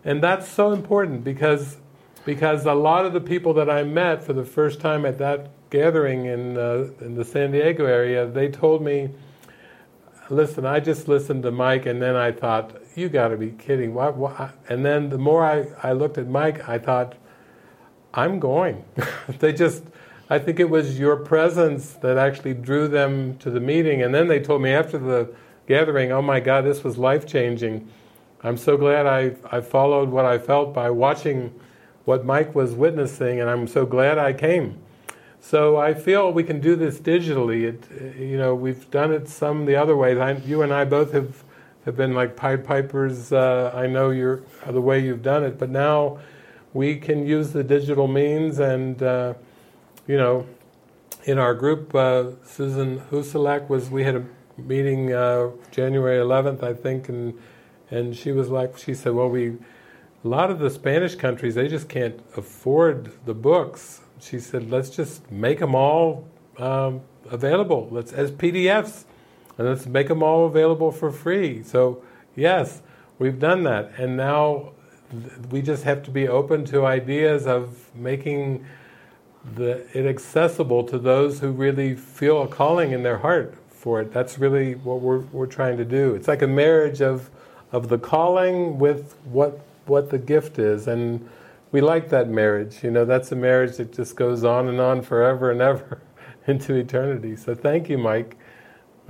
and 0.04 0.22
that's 0.22 0.48
so 0.48 0.72
important 0.72 1.24
because 1.24 1.78
because 2.24 2.64
a 2.66 2.74
lot 2.74 3.06
of 3.06 3.12
the 3.12 3.20
people 3.20 3.54
that 3.54 3.70
I 3.70 3.82
met 3.82 4.22
for 4.22 4.32
the 4.32 4.44
first 4.44 4.80
time 4.80 5.04
at 5.04 5.18
that 5.18 5.50
gathering 5.70 6.26
in 6.26 6.56
uh, 6.56 6.88
in 7.00 7.14
the 7.16 7.24
San 7.24 7.50
Diego 7.50 7.86
area, 7.86 8.26
they 8.26 8.48
told 8.48 8.82
me 8.82 9.10
listen, 10.30 10.66
I 10.66 10.80
just 10.80 11.08
listened 11.08 11.42
to 11.44 11.50
Mike 11.50 11.86
and 11.86 12.00
then 12.00 12.16
I 12.16 12.32
thought, 12.32 12.76
you 12.94 13.08
got 13.08 13.28
to 13.28 13.36
be 13.36 13.50
kidding. 13.50 13.96
And 14.68 14.84
then 14.84 15.10
the 15.10 15.18
more 15.18 15.44
I, 15.44 15.66
I 15.82 15.92
looked 15.92 16.18
at 16.18 16.26
Mike, 16.28 16.68
I 16.68 16.78
thought, 16.78 17.14
I'm 18.14 18.40
going. 18.40 18.84
they 19.38 19.52
just, 19.52 19.84
I 20.30 20.38
think 20.38 20.58
it 20.58 20.70
was 20.70 20.98
your 20.98 21.16
presence 21.16 21.92
that 21.94 22.16
actually 22.16 22.54
drew 22.54 22.88
them 22.88 23.36
to 23.38 23.50
the 23.50 23.60
meeting. 23.60 24.02
And 24.02 24.14
then 24.14 24.26
they 24.28 24.40
told 24.40 24.62
me 24.62 24.70
after 24.70 24.98
the 24.98 25.34
gathering, 25.66 26.12
oh 26.12 26.22
my 26.22 26.40
God, 26.40 26.64
this 26.64 26.82
was 26.82 26.96
life 26.96 27.26
changing. 27.26 27.88
I'm 28.42 28.56
so 28.56 28.76
glad 28.76 29.06
I, 29.06 29.36
I 29.50 29.60
followed 29.60 30.08
what 30.08 30.24
I 30.24 30.38
felt 30.38 30.72
by 30.72 30.90
watching 30.90 31.58
what 32.04 32.24
Mike 32.24 32.54
was 32.54 32.72
witnessing, 32.72 33.40
and 33.40 33.50
I'm 33.50 33.66
so 33.66 33.84
glad 33.84 34.16
I 34.16 34.32
came. 34.32 34.78
So 35.48 35.76
I 35.76 35.94
feel 35.94 36.32
we 36.32 36.42
can 36.42 36.58
do 36.58 36.74
this 36.74 36.98
digitally. 36.98 37.62
It, 37.68 38.18
you 38.18 38.36
know, 38.36 38.52
we've 38.52 38.90
done 38.90 39.12
it 39.12 39.28
some 39.28 39.64
the 39.64 39.76
other 39.76 39.96
ways. 39.96 40.18
I, 40.18 40.32
you 40.32 40.62
and 40.62 40.74
I 40.74 40.84
both 40.84 41.12
have, 41.12 41.44
have 41.84 41.96
been 41.96 42.14
like 42.14 42.34
Pied 42.34 42.64
Pipers. 42.64 43.32
Uh, 43.32 43.70
I 43.72 43.86
know 43.86 44.10
the 44.10 44.80
way 44.80 44.98
you've 44.98 45.22
done 45.22 45.44
it, 45.44 45.56
but 45.56 45.70
now 45.70 46.18
we 46.74 46.96
can 46.96 47.24
use 47.24 47.52
the 47.52 47.62
digital 47.62 48.08
means, 48.08 48.58
and 48.58 49.00
uh, 49.00 49.34
you 50.08 50.16
know, 50.16 50.48
in 51.26 51.38
our 51.38 51.54
group, 51.54 51.94
uh, 51.94 52.32
Susan 52.44 52.98
Huselak 53.12 53.68
was. 53.68 53.88
We 53.88 54.02
had 54.02 54.16
a 54.16 54.24
meeting 54.58 55.12
uh, 55.12 55.50
January 55.70 56.18
11th, 56.18 56.64
I 56.64 56.74
think, 56.74 57.08
and 57.08 57.40
and 57.92 58.16
she 58.16 58.32
was 58.32 58.48
like, 58.48 58.78
she 58.78 58.94
said, 58.94 59.12
well, 59.12 59.28
we, 59.28 59.50
a 59.50 59.56
lot 60.24 60.50
of 60.50 60.58
the 60.58 60.70
Spanish 60.70 61.14
countries, 61.14 61.54
they 61.54 61.68
just 61.68 61.88
can't 61.88 62.18
afford 62.36 63.12
the 63.26 63.34
books. 63.34 64.00
She 64.20 64.38
said, 64.40 64.70
let's 64.70 64.90
just 64.90 65.30
make 65.30 65.58
them 65.58 65.74
all 65.74 66.26
um, 66.58 67.02
available. 67.30 67.88
Let's 67.90 68.12
as 68.12 68.30
PDFs, 68.30 69.04
and 69.58 69.68
let's 69.68 69.86
make 69.86 70.08
them 70.08 70.22
all 70.22 70.46
available 70.46 70.90
for 70.92 71.10
free. 71.10 71.62
So 71.62 72.02
yes, 72.34 72.82
we've 73.18 73.38
done 73.38 73.64
that, 73.64 73.92
and 73.98 74.16
now 74.16 74.72
we 75.50 75.62
just 75.62 75.84
have 75.84 76.02
to 76.04 76.10
be 76.10 76.28
open 76.28 76.64
to 76.66 76.84
ideas 76.84 77.46
of 77.46 77.94
making 77.94 78.64
the, 79.54 79.86
it 79.96 80.06
accessible 80.06 80.82
to 80.84 80.98
those 80.98 81.40
who 81.40 81.50
really 81.52 81.94
feel 81.94 82.42
a 82.42 82.48
calling 82.48 82.92
in 82.92 83.02
their 83.02 83.18
heart 83.18 83.54
for 83.70 84.00
it. 84.00 84.12
That's 84.12 84.38
really 84.38 84.74
what 84.74 85.00
we're, 85.00 85.20
we're 85.20 85.46
trying 85.46 85.76
to 85.76 85.84
do. 85.84 86.14
It's 86.14 86.26
like 86.26 86.42
a 86.42 86.48
marriage 86.48 87.00
of 87.00 87.30
of 87.72 87.88
the 87.88 87.98
calling 87.98 88.78
with 88.78 89.14
what 89.24 89.60
what 89.86 90.10
the 90.10 90.18
gift 90.18 90.58
is, 90.58 90.88
and 90.88 91.28
we 91.76 91.82
like 91.82 92.08
that 92.08 92.30
marriage. 92.30 92.82
You 92.82 92.90
know, 92.90 93.04
that's 93.04 93.32
a 93.32 93.36
marriage 93.36 93.76
that 93.76 93.92
just 93.92 94.16
goes 94.16 94.44
on 94.44 94.68
and 94.68 94.80
on 94.80 95.02
forever 95.02 95.50
and 95.50 95.60
ever 95.60 96.00
into 96.46 96.74
eternity. 96.74 97.36
So 97.36 97.54
thank 97.54 97.90
you, 97.90 97.98
Mike. 97.98 98.38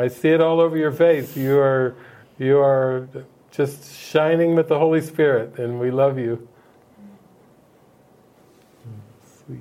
I 0.00 0.08
see 0.08 0.30
it 0.30 0.40
all 0.40 0.58
over 0.58 0.76
your 0.76 0.90
face. 0.90 1.36
You 1.36 1.60
are 1.60 1.94
you 2.40 2.58
are 2.58 3.08
just 3.52 3.94
shining 3.94 4.56
with 4.56 4.66
the 4.66 4.76
Holy 4.80 5.00
Spirit, 5.00 5.60
and 5.60 5.78
we 5.78 5.92
love 5.92 6.18
you. 6.18 6.48
Sweet, 9.22 9.60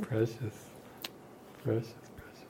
precious, 0.00 0.64
precious. 1.62 1.92
Precious. 2.16 2.48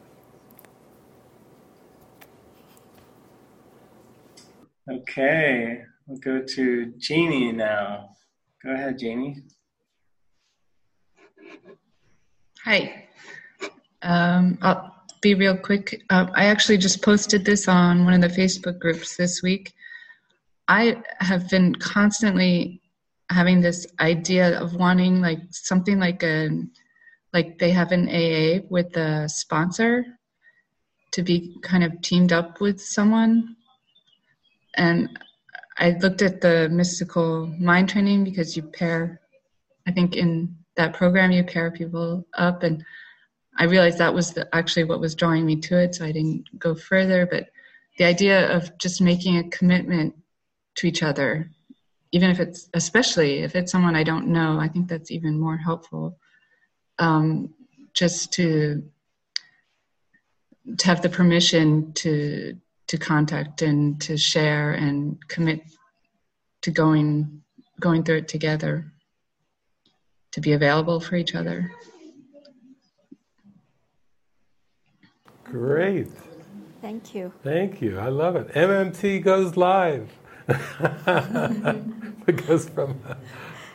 Okay, 4.89 5.83
we'll 6.07 6.19
go 6.19 6.41
to 6.55 6.93
Jeannie 6.97 7.51
now. 7.51 8.11
Go 8.63 8.73
ahead, 8.73 8.99
Jeannie. 8.99 9.43
Hi. 12.65 13.09
Um, 14.03 14.59
I'll 14.61 14.95
be 15.23 15.35
real 15.35 15.57
quick. 15.57 16.03
Uh, 16.11 16.27
I 16.35 16.47
actually 16.47 16.77
just 16.77 17.03
posted 17.03 17.45
this 17.45 17.69
on 17.69 18.05
one 18.05 18.13
of 18.13 18.21
the 18.21 18.29
Facebook 18.29 18.79
groups 18.79 19.17
this 19.17 19.43
week. 19.43 19.73
I 20.69 21.03
have 21.21 21.49
been 21.49 21.75
constantly 21.75 22.83
having 23.31 23.61
this 23.61 23.87
idea 23.99 24.61
of 24.61 24.75
wanting 24.75 25.21
like 25.21 25.41
something 25.51 25.99
like 25.99 26.23
a 26.23 26.51
like 27.33 27.59
they 27.59 27.71
have 27.71 27.93
an 27.93 28.09
AA 28.09 28.67
with 28.69 28.97
a 28.97 29.29
sponsor 29.29 30.05
to 31.13 31.23
be 31.23 31.57
kind 31.63 31.85
of 31.85 32.01
teamed 32.03 32.33
up 32.33 32.61
with 32.61 32.81
someone 32.81 33.57
and 34.77 35.09
I 35.81 35.97
looked 36.03 36.21
at 36.21 36.43
the 36.43 36.69
mystical 36.71 37.47
mind 37.59 37.89
training 37.89 38.23
because 38.23 38.55
you 38.55 38.63
pair, 38.63 39.21
I 39.89 39.93
think 39.93 40.15
in 40.15 40.55
that 40.77 40.93
program 40.93 41.33
you 41.33 41.43
pair 41.43 41.71
people 41.71 42.27
up, 42.35 42.63
and 42.63 42.85
I 43.57 43.65
realized 43.65 43.99
that 43.99 44.15
was 44.15 44.33
the, 44.33 44.55
actually 44.55 44.85
what 44.85 45.01
was 45.01 45.15
drawing 45.15 45.47
me 45.47 45.57
to 45.57 45.79
it, 45.79 45.95
so 45.95 46.05
I 46.05 46.13
didn't 46.13 46.59
go 46.59 46.75
further. 46.75 47.27
But 47.27 47.49
the 47.97 48.05
idea 48.05 48.55
of 48.55 48.77
just 48.79 49.01
making 49.01 49.39
a 49.39 49.49
commitment 49.49 50.15
to 50.77 50.87
each 50.87 51.03
other, 51.03 51.51
even 52.13 52.31
if 52.31 52.41
it's, 52.41 52.69
especially 52.75 53.39
if 53.39 53.57
it's 53.57 53.73
someone 53.73 53.97
I 53.97 54.05
don't 54.05 54.29
know, 54.29 54.61
I 54.61 54.69
think 54.69 54.87
that's 54.87 55.11
even 55.11 55.41
more 55.41 55.57
helpful. 55.57 56.19
Um, 56.99 57.55
just 57.95 58.33
to 58.35 58.83
to 60.77 60.87
have 60.87 61.03
the 61.03 61.09
permission 61.09 61.93
to 61.95 62.57
to 62.91 62.99
contact 62.99 63.63
and 63.63 64.01
to 64.01 64.19
share 64.19 64.73
and 64.73 65.17
commit 65.29 65.63
to 66.61 66.73
going 66.73 67.41
going 67.79 68.03
through 68.03 68.17
it 68.17 68.27
together 68.27 68.93
to 70.33 70.41
be 70.41 70.53
available 70.55 70.99
for 70.99 71.15
each 71.15 71.37
other. 71.37 71.71
Great. 75.45 76.09
Thank 76.81 77.15
you. 77.15 77.33
Thank 77.45 77.81
you. 77.81 77.97
I 77.97 78.09
love 78.09 78.35
it. 78.35 78.49
Mmt 78.55 79.23
goes 79.23 79.57
live. 79.57 80.11
It 82.27 82.47
goes 82.47 82.69
from 82.69 83.01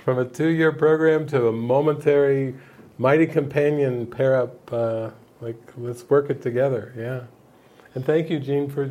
from 0.04 0.20
a 0.20 0.26
two-year 0.26 0.72
program 0.74 1.26
to 1.28 1.48
a 1.48 1.52
momentary 1.52 2.56
mighty 2.98 3.26
companion 3.26 4.06
pair 4.06 4.36
up 4.36 4.72
uh, 4.72 5.10
like 5.42 5.60
let's 5.78 6.08
work 6.10 6.30
it 6.30 6.42
together. 6.42 6.94
Yeah 6.96 7.35
and 7.96 8.06
thank 8.06 8.30
you, 8.30 8.40
Jean, 8.40 8.70
for 8.70 8.90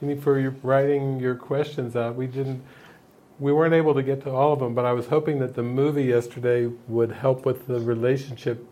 Jeannie, 0.00 0.16
for 0.16 0.40
your 0.40 0.56
writing 0.62 1.20
your 1.20 1.34
questions 1.34 1.94
out. 1.94 2.16
We 2.16 2.26
didn't, 2.26 2.62
we 3.38 3.52
weren't 3.52 3.74
able 3.74 3.94
to 3.94 4.02
get 4.02 4.22
to 4.24 4.30
all 4.30 4.52
of 4.52 4.58
them, 4.58 4.74
but 4.74 4.84
I 4.84 4.92
was 4.92 5.06
hoping 5.06 5.38
that 5.40 5.54
the 5.54 5.62
movie 5.62 6.04
yesterday 6.04 6.66
would 6.88 7.12
help 7.12 7.46
with 7.46 7.66
the 7.66 7.80
relationship 7.80 8.66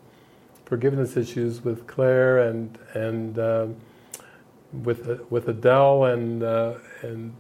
forgiveness 0.65 1.17
issues 1.17 1.63
with 1.63 1.87
Claire 1.87 2.39
and 2.39 2.79
and 2.95 3.39
um, 3.39 3.77
with 4.73 5.21
with 5.31 5.49
Adele 5.49 6.05
and 6.05 6.43
uh, 6.43 6.75
and 7.03 7.33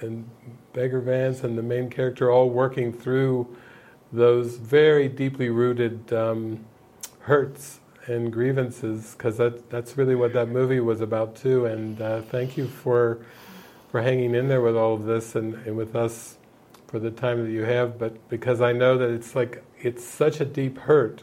and 0.00 0.28
Bagger 0.72 1.00
Vance 1.00 1.44
and 1.44 1.58
the 1.58 1.62
main 1.62 1.90
character 1.90 2.30
all 2.30 2.48
working 2.48 2.92
through 2.92 3.54
those 4.12 4.56
very 4.56 5.08
deeply 5.08 5.50
rooted 5.50 6.12
um, 6.12 6.64
hurts 7.20 7.79
and 8.10 8.32
grievances 8.32 9.12
because 9.12 9.36
that 9.36 9.70
that's 9.70 9.96
really 9.96 10.14
what 10.14 10.32
that 10.32 10.48
movie 10.48 10.80
was 10.80 11.00
about 11.00 11.36
too. 11.36 11.66
And 11.66 12.00
uh, 12.00 12.22
thank 12.22 12.56
you 12.56 12.66
for 12.66 13.24
for 13.90 14.02
hanging 14.02 14.34
in 14.34 14.48
there 14.48 14.60
with 14.60 14.76
all 14.76 14.94
of 14.94 15.04
this 15.04 15.34
and, 15.34 15.54
and 15.66 15.76
with 15.76 15.94
us 15.96 16.36
for 16.86 16.98
the 16.98 17.10
time 17.10 17.44
that 17.44 17.50
you 17.50 17.62
have. 17.62 17.98
But 17.98 18.28
because 18.28 18.60
I 18.60 18.72
know 18.72 18.98
that 18.98 19.10
it's 19.10 19.34
like 19.34 19.62
it's 19.80 20.04
such 20.04 20.40
a 20.40 20.44
deep 20.44 20.78
hurt, 20.78 21.22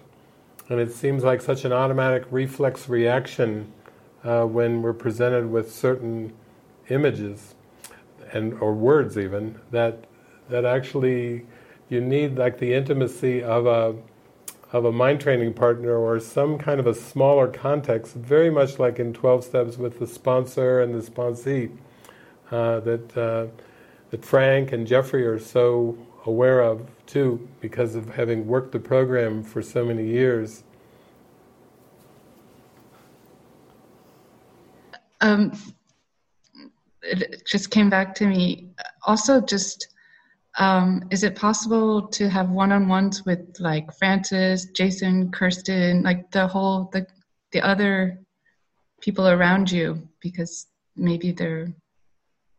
and 0.70 0.80
it 0.80 0.92
seems 0.94 1.24
like 1.24 1.42
such 1.42 1.66
an 1.66 1.74
automatic 1.74 2.26
reflex 2.32 2.88
reaction 2.88 3.72
uh, 4.24 4.46
when 4.46 4.82
we're 4.82 4.94
presented 4.94 5.52
with 5.52 5.74
certain 5.74 6.34
images 6.90 7.54
and 8.32 8.54
or 8.56 8.74
words 8.74 9.18
even 9.18 9.60
that 9.72 10.06
that 10.50 10.66
actually 10.66 11.46
you 11.90 12.02
need 12.02 12.38
like 12.38 12.60
the 12.60 12.74
intimacy 12.74 13.44
of 13.44 13.66
a 13.66 13.96
of 14.74 14.86
a 14.86 14.92
mind 14.92 15.22
training 15.22 15.54
partner 15.54 15.96
or 15.96 16.20
some 16.20 16.58
kind 16.58 16.80
of 16.80 16.88
a 16.88 16.94
smaller 16.94 17.48
context, 17.48 18.16
very 18.16 18.50
much 18.50 18.80
like 18.80 19.00
in 19.00 19.14
12 19.14 19.44
steps 19.44 19.78
with 19.78 20.00
the 20.00 20.08
sponsor 20.08 20.82
and 20.82 20.94
the 20.94 21.00
sponsee, 21.00 21.72
uh, 22.52 22.80
that, 22.82 23.18
uh, 23.18 23.48
that 24.10 24.26
Frank 24.26 24.74
and 24.74 24.86
Jeffrey 24.86 25.26
are 25.26 25.40
so 25.40 25.98
aware 26.26 26.62
of 26.62 26.86
too, 27.06 27.48
because 27.62 27.96
of 27.96 28.10
having 28.10 28.46
worked 28.46 28.74
the 28.74 28.80
program 28.80 29.42
for 29.42 29.62
so 29.62 29.86
many 29.86 30.06
years. 30.06 30.64
Um, 35.22 35.54
it 37.02 37.46
just 37.46 37.72
came 37.72 37.90
back 37.90 38.14
to 38.16 38.28
me. 38.28 38.70
Also, 39.04 39.40
just 39.40 39.88
um, 40.58 41.04
is 41.12 41.24
it 41.24 41.36
possible 41.36 42.08
to 42.08 42.30
have 42.30 42.50
one-on-ones 42.50 43.26
with 43.26 43.60
like 43.60 43.94
Frances, 43.94 44.66
Jason, 44.66 45.32
Kirsten, 45.32 46.02
like 46.04 46.32
the 46.32 46.48
whole 46.48 46.90
the 46.92 47.06
the 47.52 47.62
other 47.62 48.20
people 49.02 49.28
around 49.28 49.72
you 49.72 50.08
because 50.20 50.68
maybe 50.96 51.32
they're 51.32 51.68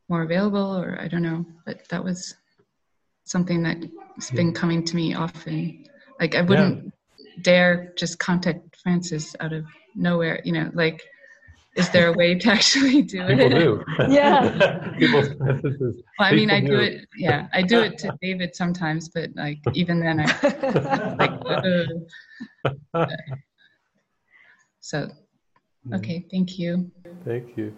more 0.09 0.23
available 0.23 0.77
or 0.77 0.99
I 1.01 1.09
don't 1.09 1.23
know, 1.23 1.45
but 1.67 1.89
that 1.89 2.03
was 2.03 2.35
something 3.25 3.63
that's 3.63 4.31
been 4.31 4.55
coming 4.55 4.85
to 4.85 4.97
me 4.97 5.15
often. 5.15 5.85
Like 6.21 6.35
I 6.35 6.43
wouldn't 6.43 6.93
yeah. 7.19 7.43
dare 7.43 7.93
just 7.97 8.19
contact 8.19 8.77
Frances 8.83 9.35
out 9.41 9.53
of 9.53 9.67
nowhere, 9.95 10.41
you 10.45 10.53
know, 10.53 10.71
like 10.73 11.03
is 11.79 11.89
there 11.91 12.09
a 12.09 12.13
way 12.13 12.35
to 12.35 12.51
actually 12.57 13.03
do 13.03 13.27
People 13.27 13.47
it? 13.47 13.51
do. 13.51 13.85
Yeah. 14.09 14.93
People, 14.99 15.23
well, 15.39 15.95
I 16.19 16.33
mean, 16.33 16.51
I 16.51 16.61
do 16.61 16.79
it. 16.79 17.07
Yeah, 17.17 17.49
I 17.55 17.63
do 17.63 17.81
it 17.81 17.99
to 17.99 18.17
David 18.21 18.55
sometimes, 18.55 19.09
but 19.09 19.31
like 19.37 19.59
even 19.75 20.01
then, 20.01 20.21
I 20.21 20.25
like. 21.19 21.31
Uh, 22.95 23.07
so, 24.81 25.09
okay, 25.95 26.27
thank 26.31 26.59
you. 26.59 26.91
Thank 27.25 27.57
you, 27.57 27.75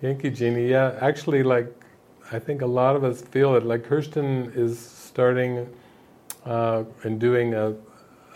thank 0.00 0.24
you, 0.24 0.30
Jeannie. 0.30 0.68
Yeah, 0.68 0.98
actually, 1.00 1.42
like 1.42 1.72
I 2.30 2.38
think 2.38 2.62
a 2.62 2.66
lot 2.66 2.96
of 2.96 3.04
us 3.04 3.22
feel 3.22 3.54
it. 3.56 3.64
Like 3.64 3.84
Kirsten 3.84 4.52
is 4.54 4.78
starting 4.78 5.68
uh, 6.44 6.84
and 7.04 7.20
doing 7.20 7.54
a, 7.54 7.74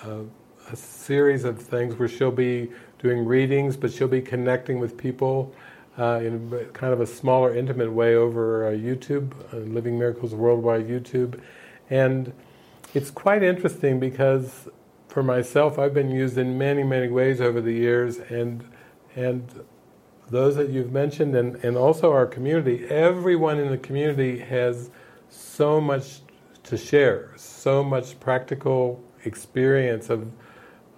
a, 0.04 0.24
a, 0.70 0.76
series 0.76 1.44
of 1.44 1.60
things 1.60 1.98
where 1.98 2.08
she'll 2.08 2.30
be 2.30 2.70
doing 2.98 3.24
readings, 3.24 3.76
but 3.76 3.92
she'll 3.92 4.08
be 4.08 4.22
connecting 4.22 4.78
with 4.78 4.96
people 4.96 5.54
uh, 5.98 6.20
in 6.22 6.50
kind 6.72 6.92
of 6.92 7.00
a 7.00 7.06
smaller, 7.06 7.54
intimate 7.54 7.92
way 7.92 8.14
over 8.14 8.68
uh, 8.68 8.70
YouTube, 8.70 9.32
uh, 9.52 9.58
Living 9.58 9.98
Miracles 9.98 10.34
Worldwide 10.34 10.86
YouTube. 10.86 11.40
And 11.88 12.32
it's 12.94 13.10
quite 13.10 13.42
interesting 13.42 13.98
because 13.98 14.68
for 15.08 15.22
myself, 15.22 15.78
I've 15.78 15.94
been 15.94 16.10
used 16.10 16.36
in 16.36 16.58
many, 16.58 16.82
many 16.82 17.08
ways 17.08 17.40
over 17.40 17.60
the 17.60 17.72
years, 17.72 18.18
and 18.18 18.62
and 19.14 19.64
those 20.28 20.56
that 20.56 20.68
you've 20.68 20.92
mentioned, 20.92 21.34
and, 21.34 21.56
and 21.64 21.76
also 21.76 22.12
our 22.12 22.26
community, 22.26 22.84
everyone 22.88 23.58
in 23.58 23.70
the 23.70 23.78
community 23.78 24.38
has 24.38 24.90
so 25.30 25.80
much 25.80 26.20
to 26.64 26.76
share, 26.76 27.30
so 27.36 27.82
much 27.82 28.18
practical 28.20 29.02
experience 29.24 30.10
of 30.10 30.30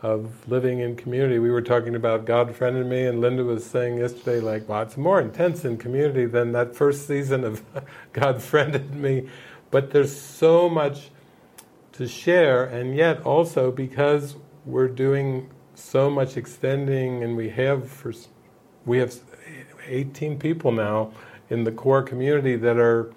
of 0.02 0.48
living 0.48 0.78
in 0.80 0.94
community. 0.94 1.38
We 1.38 1.50
were 1.50 1.62
talking 1.62 1.94
about 1.94 2.24
God 2.24 2.54
friended 2.54 2.86
me, 2.86 3.06
and 3.06 3.20
Linda 3.20 3.44
was 3.44 3.64
saying 3.64 3.98
yesterday, 3.98 4.40
like, 4.40 4.68
well, 4.68 4.82
it's 4.82 4.96
more 4.96 5.20
intense 5.20 5.64
in 5.64 5.76
community 5.76 6.26
than 6.26 6.52
that 6.52 6.76
first 6.76 7.06
season 7.06 7.44
of 7.44 7.62
God 8.12 8.42
friended 8.42 8.94
me. 8.94 9.28
But 9.70 9.90
there's 9.90 10.18
so 10.18 10.68
much 10.68 11.10
to 11.92 12.06
share, 12.06 12.64
and 12.64 12.94
yet 12.94 13.22
also 13.22 13.72
because 13.72 14.36
we're 14.64 14.88
doing 14.88 15.50
so 15.74 16.08
much 16.08 16.36
extending, 16.36 17.24
and 17.24 17.36
we 17.36 17.50
have 17.50 17.90
for 17.90 18.12
we 18.86 18.98
have 18.98 19.14
18 19.86 20.38
people 20.38 20.72
now 20.72 21.12
in 21.50 21.64
the 21.64 21.72
core 21.72 22.02
community 22.02 22.56
that 22.56 22.78
are 22.78 23.12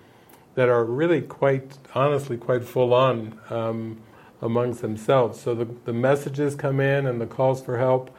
that 0.55 0.67
are 0.67 0.83
really 0.83 1.21
quite 1.21 1.77
honestly 1.95 2.37
quite 2.37 2.63
full 2.63 2.93
on 2.93 3.39
um, 3.49 4.01
amongst 4.41 4.81
themselves. 4.81 5.39
So 5.39 5.55
the 5.55 5.65
the 5.85 5.93
messages 5.93 6.55
come 6.55 6.79
in 6.79 7.05
and 7.05 7.21
the 7.21 7.27
calls 7.27 7.61
for 7.61 7.77
help 7.77 8.11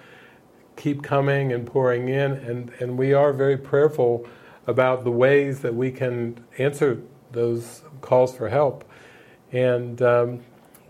keep 0.76 1.02
coming 1.02 1.52
and 1.52 1.66
pouring 1.66 2.08
in, 2.08 2.32
and 2.32 2.70
and 2.80 2.98
we 2.98 3.12
are 3.12 3.32
very 3.32 3.56
prayerful 3.56 4.26
about 4.66 5.04
the 5.04 5.10
ways 5.10 5.60
that 5.60 5.74
we 5.74 5.90
can 5.90 6.42
answer 6.58 7.00
those 7.32 7.82
calls 8.00 8.36
for 8.36 8.48
help. 8.48 8.84
And 9.50 10.00
um, 10.02 10.40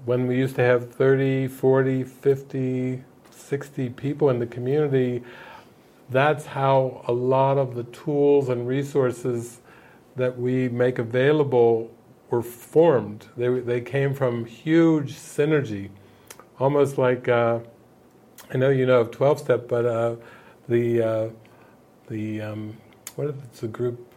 when 0.04 0.26
we 0.26 0.36
used 0.36 0.56
to 0.56 0.62
have 0.62 0.92
30, 0.92 1.48
40, 1.48 2.04
50, 2.04 3.02
60 3.30 3.88
people 3.90 4.28
in 4.30 4.38
the 4.38 4.46
community, 4.46 5.22
that's 6.10 6.46
how 6.46 7.02
a 7.08 7.12
lot 7.12 7.56
of 7.56 7.74
the 7.74 7.84
tools 7.84 8.48
and 8.48 8.68
resources 8.68 9.60
that 10.16 10.38
we 10.38 10.68
make 10.68 10.98
available 10.98 11.90
were 12.32 12.42
formed. 12.42 13.26
They, 13.36 13.60
they 13.60 13.82
came 13.82 14.14
from 14.14 14.46
huge 14.46 15.12
synergy, 15.12 15.90
almost 16.58 16.96
like 16.96 17.28
uh, 17.28 17.58
I 18.52 18.56
know 18.56 18.70
you 18.70 18.86
know 18.86 19.02
of 19.02 19.10
12 19.10 19.38
step, 19.38 19.68
but 19.68 19.84
uh, 19.84 20.16
the 20.66 21.02
uh, 21.02 21.28
the 22.08 22.40
um, 22.40 22.76
what 23.16 23.28
is 23.28 23.34
it, 23.34 23.52
the 23.52 23.68
group 23.68 24.14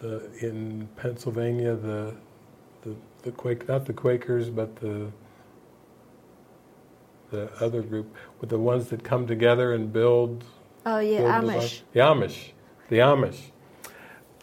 the, 0.00 0.28
in 0.40 0.88
Pennsylvania 0.96 1.76
the 1.76 2.14
the 2.82 2.96
the 3.22 3.30
Quake 3.30 3.68
not 3.68 3.86
the 3.86 3.92
Quakers 3.92 4.50
but 4.50 4.74
the 4.76 5.12
the 7.30 7.50
other 7.60 7.82
group 7.82 8.12
with 8.40 8.50
the 8.50 8.58
ones 8.58 8.88
that 8.88 9.04
come 9.04 9.26
together 9.28 9.72
and 9.74 9.92
build. 9.92 10.44
Oh 10.84 10.98
yeah, 10.98 11.18
build 11.40 11.52
Amish. 11.52 11.82
The 11.92 12.00
Amish, 12.00 12.50
the 12.88 12.98
Amish. 12.98 13.40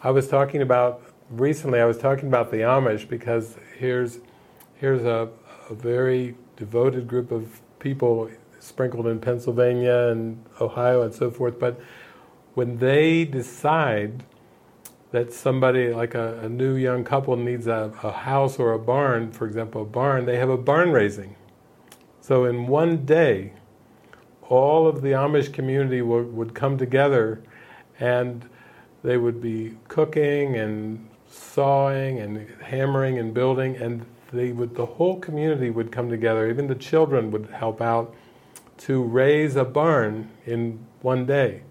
I 0.02 0.12
was 0.12 0.30
talking 0.30 0.62
about 0.62 1.11
recently. 1.32 1.80
I 1.80 1.86
was 1.86 1.98
talking 1.98 2.28
about 2.28 2.52
the 2.52 2.58
Amish 2.58 3.08
because 3.08 3.58
here's 3.78 4.20
here's 4.76 5.04
a, 5.04 5.30
a 5.70 5.74
very 5.74 6.36
devoted 6.58 7.08
group 7.08 7.32
of 7.32 7.62
people 7.80 8.30
sprinkled 8.60 9.08
in 9.08 9.20
Pennsylvania 9.20 10.10
and 10.10 10.44
Ohio 10.60 11.02
and 11.02 11.14
so 11.14 11.32
forth. 11.32 11.60
But 11.60 11.80
when 12.54 12.78
they 12.78 13.26
decide 13.26 14.24
that 15.12 15.34
somebody 15.34 15.94
like 15.94 16.16
a, 16.16 16.40
a 16.40 16.50
new 16.50 16.76
young 16.76 17.04
couple 17.04 17.36
needs 17.36 17.68
a, 17.68 17.92
a, 18.04 18.12
house 18.12 18.60
or 18.60 18.74
a 18.74 18.80
barn, 18.80 19.32
for 19.32 19.46
example, 19.46 19.82
a 19.82 19.86
barn, 19.86 20.26
they 20.26 20.38
have 20.38 20.50
a 20.50 20.58
barn 20.58 20.92
raising. 20.92 21.36
So 22.22 22.46
in 22.46 22.68
one 22.68 23.06
day, 23.06 23.54
all 24.44 24.88
of 24.88 25.02
the 25.02 25.10
Amish 25.10 25.52
community 25.52 26.02
would, 26.02 26.34
would 26.34 26.54
come 26.54 26.78
together 26.78 27.44
and 28.00 28.48
they 29.04 29.18
would 29.18 29.42
be 29.42 29.78
cooking 29.88 30.56
and 30.56 31.10
sawing 31.32 32.20
and 32.20 32.48
hammering 32.62 33.18
and 33.18 33.34
building 33.34 33.76
and 33.78 34.06
they 34.34 34.52
would 34.52 34.76
the 34.76 34.86
whole 34.86 35.20
community 35.20 35.70
would 35.70 35.92
come 35.92 36.10
together. 36.10 36.50
Even 36.50 36.68
the 36.68 36.76
children 36.76 37.32
would 37.32 37.50
help 37.50 37.82
out 37.82 38.14
to 38.80 39.04
raise 39.04 39.56
a 39.56 39.66
barn 39.66 40.30
in 40.46 40.80
one 41.02 41.26
day. 41.26 41.64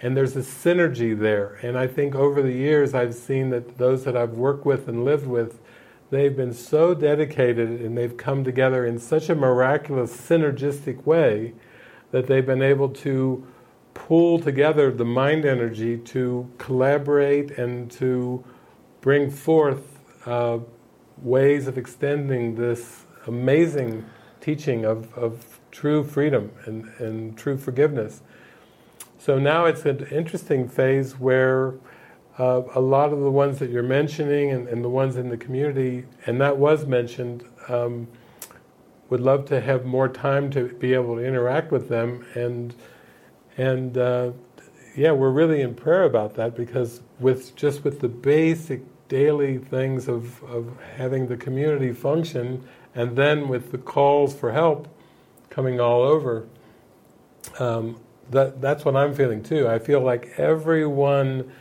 And 0.00 0.16
there's 0.16 0.36
a 0.36 0.40
synergy 0.40 1.18
there. 1.18 1.58
And 1.62 1.78
i 1.78 1.86
think 1.86 2.14
over 2.14 2.42
the 2.42 2.52
years 2.52 2.94
i've 2.94 3.14
seen 3.14 3.50
that 3.50 3.78
those 3.78 4.04
that 4.04 4.16
i've 4.16 4.34
worked 4.34 4.64
with 4.64 4.88
and 4.88 5.04
lived 5.04 5.26
with 5.26 5.60
they've 6.10 6.36
been 6.36 6.54
so 6.54 6.94
dedicated 6.94 7.80
and 7.80 7.96
they've 7.96 8.16
come 8.16 8.44
together 8.44 8.86
in 8.86 8.98
such 8.98 9.28
a 9.28 9.34
miraculous 9.34 10.14
synergistic 10.16 11.04
way 11.04 11.54
that 12.10 12.26
they've 12.26 12.46
been 12.46 12.62
able 12.62 12.88
to 12.88 13.46
pull 13.94 14.38
together 14.38 14.90
the 14.90 15.04
mind 15.04 15.44
energy 15.44 15.96
to 15.96 16.48
collaborate 16.58 17.52
and 17.52 17.90
to 17.90 18.44
bring 19.04 19.28
forth 19.28 20.00
uh, 20.24 20.58
ways 21.18 21.68
of 21.68 21.76
extending 21.76 22.54
this 22.54 23.04
amazing 23.26 24.02
teaching 24.40 24.86
of, 24.86 25.12
of 25.12 25.60
true 25.70 26.02
freedom 26.02 26.50
and, 26.64 26.86
and 26.98 27.36
true 27.36 27.58
forgiveness. 27.58 28.22
So 29.18 29.38
now 29.38 29.66
it's 29.66 29.84
an 29.84 30.06
interesting 30.10 30.66
phase 30.66 31.20
where 31.20 31.74
uh, 32.38 32.62
a 32.74 32.80
lot 32.80 33.12
of 33.12 33.20
the 33.20 33.30
ones 33.30 33.58
that 33.58 33.68
you're 33.68 33.82
mentioning 33.82 34.52
and, 34.52 34.68
and, 34.68 34.82
the 34.82 34.88
ones 34.88 35.16
in 35.16 35.28
the 35.28 35.36
community, 35.36 36.06
and 36.24 36.40
that 36.40 36.56
was 36.56 36.86
mentioned, 36.86 37.44
um, 37.68 38.08
would 39.10 39.20
love 39.20 39.44
to 39.44 39.60
have 39.60 39.84
more 39.84 40.08
time 40.08 40.50
to 40.52 40.68
be 40.76 40.94
able 40.94 41.16
to 41.16 41.22
interact 41.22 41.70
with 41.70 41.90
them. 41.90 42.24
And 42.34 42.74
and 43.58 43.98
uh, 43.98 44.32
yeah, 44.96 45.12
we're 45.12 45.30
really 45.30 45.60
in 45.60 45.74
prayer 45.74 46.04
about 46.04 46.34
that 46.36 46.56
because 46.56 47.02
with 47.20 47.54
just 47.54 47.84
with 47.84 48.00
the 48.00 48.08
basic 48.08 48.80
daily 49.14 49.58
things 49.58 50.08
of, 50.08 50.42
of 50.42 50.76
having 50.96 51.28
the 51.28 51.36
community 51.36 51.92
function, 51.92 52.66
and 52.96 53.14
then 53.14 53.46
with 53.46 53.70
the 53.70 53.78
calls 53.78 54.34
for 54.34 54.50
help 54.50 54.88
coming 55.50 55.78
all 55.78 56.02
over, 56.02 56.48
um, 57.60 58.00
that 58.30 58.60
that's 58.60 58.84
what 58.84 58.96
I'm 58.96 59.14
feeling 59.14 59.40
too. 59.40 59.68
I 59.68 59.78
feel 59.78 60.00
like 60.00 60.32
everyone 60.36 61.52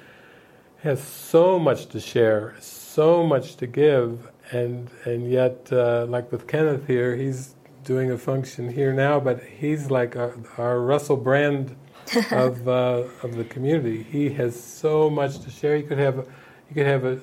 has 0.82 1.00
so 1.04 1.60
much 1.60 1.86
to 1.90 2.00
share, 2.00 2.56
so 2.60 3.24
much 3.24 3.56
to 3.58 3.68
give, 3.68 4.32
and 4.50 4.90
and 5.06 5.30
yet, 5.30 5.72
uh, 5.72 6.08
like 6.10 6.32
with 6.32 6.48
Kenneth 6.48 6.88
here, 6.88 7.16
he's 7.16 7.54
doing 7.84 8.10
a 8.10 8.18
function 8.18 8.68
here 8.68 8.94
now, 8.94 9.20
but 9.20 9.44
he's 9.44 9.92
like 9.92 10.16
our, 10.16 10.34
our 10.58 10.80
Russell 10.80 11.18
Brand 11.18 11.76
of 12.32 12.68
uh, 12.68 13.04
of 13.22 13.36
the 13.36 13.44
community. 13.44 14.02
He 14.02 14.32
has 14.42 14.60
so 14.60 15.08
much 15.12 15.38
to 15.42 15.52
share. 15.52 15.78
He 15.78 15.84
could 15.84 16.00
have 16.00 16.28
he 16.68 16.74
could 16.74 16.88
have 16.88 17.06
a, 17.06 17.22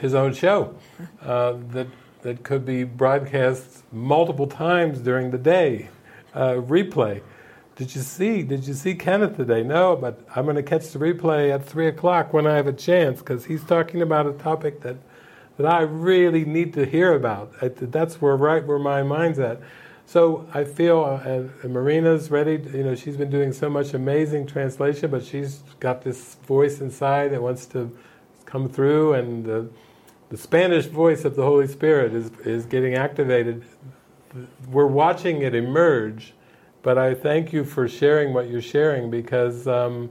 his 0.00 0.14
own 0.14 0.34
show 0.34 0.74
uh, 1.22 1.54
that 1.70 1.86
that 2.22 2.42
could 2.42 2.64
be 2.66 2.84
broadcast 2.84 3.82
multiple 3.92 4.46
times 4.46 5.00
during 5.00 5.30
the 5.30 5.38
day, 5.38 5.88
uh, 6.34 6.52
replay. 6.52 7.22
Did 7.76 7.94
you 7.94 8.02
see? 8.02 8.42
Did 8.42 8.66
you 8.66 8.74
see 8.74 8.94
Kenneth 8.94 9.36
today? 9.36 9.62
No, 9.62 9.96
but 9.96 10.20
I'm 10.36 10.44
going 10.44 10.56
to 10.56 10.62
catch 10.62 10.90
the 10.90 10.98
replay 10.98 11.50
at 11.50 11.64
three 11.64 11.86
o'clock 11.86 12.32
when 12.32 12.46
I 12.46 12.56
have 12.56 12.66
a 12.66 12.74
chance 12.74 13.20
because 13.20 13.46
he's 13.46 13.64
talking 13.64 14.02
about 14.02 14.26
a 14.26 14.32
topic 14.32 14.82
that 14.82 14.96
that 15.56 15.66
I 15.66 15.82
really 15.82 16.44
need 16.44 16.74
to 16.74 16.84
hear 16.84 17.14
about. 17.14 17.52
That's 17.60 18.20
where 18.20 18.36
right 18.36 18.64
where 18.66 18.78
my 18.78 19.02
mind's 19.02 19.38
at. 19.38 19.60
So 20.06 20.46
I 20.52 20.64
feel, 20.64 21.04
uh, 21.04 21.68
Marina's 21.68 22.30
ready. 22.30 22.58
To, 22.58 22.76
you 22.76 22.82
know, 22.82 22.94
she's 22.96 23.16
been 23.16 23.30
doing 23.30 23.52
so 23.52 23.70
much 23.70 23.94
amazing 23.94 24.46
translation, 24.46 25.10
but 25.10 25.24
she's 25.24 25.62
got 25.78 26.02
this 26.02 26.34
voice 26.46 26.80
inside 26.80 27.28
that 27.28 27.40
wants 27.40 27.64
to 27.66 27.96
come 28.50 28.68
through, 28.68 29.14
and 29.14 29.44
the, 29.44 29.68
the 30.28 30.36
Spanish 30.36 30.86
voice 30.86 31.24
of 31.24 31.36
the 31.36 31.42
Holy 31.42 31.66
Spirit 31.66 32.14
is 32.14 32.30
is 32.44 32.66
getting 32.66 32.94
activated. 32.94 33.64
We're 34.68 34.86
watching 34.86 35.42
it 35.42 35.54
emerge 35.54 36.34
but 36.82 36.96
I 36.96 37.14
thank 37.14 37.52
you 37.52 37.64
for 37.64 37.88
sharing 37.88 38.32
what 38.32 38.48
you're 38.48 38.62
sharing 38.62 39.10
because 39.10 39.66
um, 39.66 40.10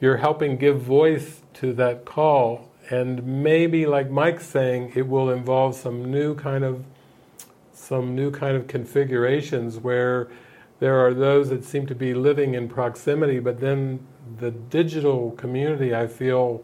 you're 0.00 0.16
helping 0.16 0.56
give 0.56 0.80
voice 0.80 1.42
to 1.54 1.72
that 1.74 2.04
call. 2.04 2.70
And 2.90 3.42
maybe, 3.42 3.84
like 3.84 4.10
Mike's 4.10 4.46
saying, 4.46 4.92
it 4.94 5.08
will 5.08 5.30
involve 5.30 5.74
some 5.74 6.10
new 6.10 6.34
kind 6.34 6.64
of 6.64 6.84
some 7.72 8.14
new 8.14 8.30
kind 8.30 8.56
of 8.56 8.66
configurations 8.66 9.78
where 9.78 10.28
there 10.78 10.98
are 11.04 11.14
those 11.14 11.48
that 11.48 11.64
seem 11.64 11.86
to 11.86 11.94
be 11.94 12.12
living 12.12 12.54
in 12.54 12.68
proximity, 12.68 13.40
but 13.40 13.60
then 13.60 14.06
the 14.38 14.50
digital 14.50 15.32
community, 15.32 15.94
I 15.94 16.06
feel, 16.06 16.62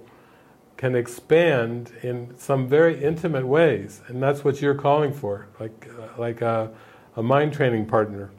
can 0.76 0.94
expand 0.94 1.92
in 2.02 2.36
some 2.36 2.68
very 2.68 3.02
intimate 3.02 3.46
ways, 3.46 4.02
and 4.08 4.22
that's 4.22 4.44
what 4.44 4.60
you're 4.60 4.74
calling 4.74 5.12
for, 5.12 5.46
like 5.60 5.88
uh, 5.98 6.20
like 6.20 6.40
a, 6.40 6.70
a, 7.16 7.22
mind 7.22 7.52
training 7.52 7.86
partner, 7.86 8.30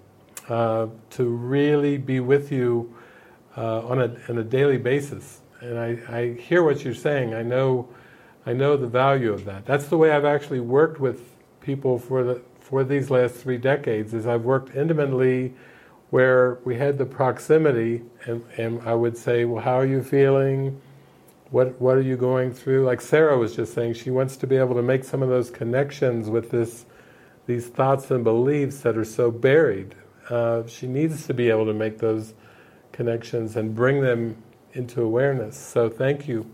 uh, 0.50 0.88
to 1.12 1.24
really 1.24 1.98
be 1.98 2.20
with 2.20 2.52
you 2.52 2.94
uh, 3.58 3.86
on 3.88 4.02
a 4.02 4.16
on 4.30 4.38
a 4.38 4.44
daily 4.44 4.78
basis. 4.78 5.42
And 5.62 5.80
I, 5.80 5.98
I 6.10 6.34
hear 6.34 6.62
what 6.64 6.84
you're 6.84 6.94
saying. 6.94 7.34
I 7.34 7.42
know 7.42 7.88
I 8.46 8.54
know 8.54 8.78
the 8.78 8.88
value 8.88 9.32
of 9.32 9.46
that. 9.46 9.66
That's 9.66 9.88
the 9.88 9.98
way 9.98 10.12
I've 10.12 10.26
actually 10.26 10.60
worked 10.60 11.00
with 11.00 11.22
people 11.62 11.98
for 11.98 12.24
the 12.24 12.42
for 12.60 12.84
these 12.84 13.10
last 13.10 13.36
three 13.36 13.58
decades. 13.58 14.14
Is 14.14 14.28
I've 14.28 14.44
worked 14.44 14.76
intimately 14.76 15.54
where 16.10 16.60
we 16.64 16.76
had 16.76 16.98
the 16.98 17.06
proximity, 17.06 18.04
and, 18.26 18.44
and 18.58 18.82
I 18.84 18.94
would 18.94 19.18
say, 19.18 19.46
well, 19.46 19.64
how 19.64 19.80
are 19.80 19.86
you 19.86 20.04
feeling? 20.04 20.80
What 21.56 21.80
what 21.80 21.96
are 21.96 22.02
you 22.02 22.18
going 22.18 22.52
through? 22.52 22.84
Like 22.84 23.00
Sarah 23.00 23.38
was 23.38 23.56
just 23.56 23.74
saying, 23.74 23.94
she 23.94 24.12
wants 24.12 24.36
to 24.36 24.46
be 24.46 24.58
able 24.58 24.76
to 24.76 24.82
make 24.82 25.06
some 25.06 25.24
of 25.24 25.30
those 25.30 25.50
connections 25.50 26.30
with 26.30 26.52
this, 26.52 26.86
these 27.46 27.68
thoughts 27.68 28.12
and 28.12 28.26
beliefs 28.26 28.82
that 28.82 28.98
are 28.98 29.06
so 29.06 29.32
buried. 29.32 29.96
Uh, 30.30 30.68
she 30.68 30.86
needs 30.86 31.26
to 31.28 31.34
be 31.34 31.50
able 31.50 31.66
to 31.66 31.74
make 31.74 32.00
those 32.00 32.34
connections 32.92 33.56
and 33.56 33.74
bring 33.74 34.02
them 34.02 34.36
into 34.74 35.02
awareness. 35.02 35.56
So 35.56 35.88
thank 35.88 36.28
you, 36.28 36.46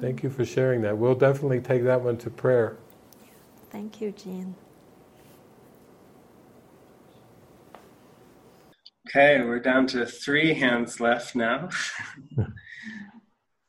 thank 0.00 0.22
you 0.22 0.30
for 0.30 0.44
sharing 0.44 0.82
that. 0.82 0.96
We'll 0.96 1.16
definitely 1.16 1.60
take 1.60 1.82
that 1.82 2.02
one 2.02 2.16
to 2.18 2.30
prayer. 2.30 2.76
Thank 3.70 4.00
you, 4.00 4.12
Jean. 4.12 4.54
Okay, 9.08 9.42
we're 9.42 9.58
down 9.58 9.88
to 9.88 10.06
three 10.06 10.54
hands 10.54 11.00
left 11.00 11.34
now. 11.34 11.70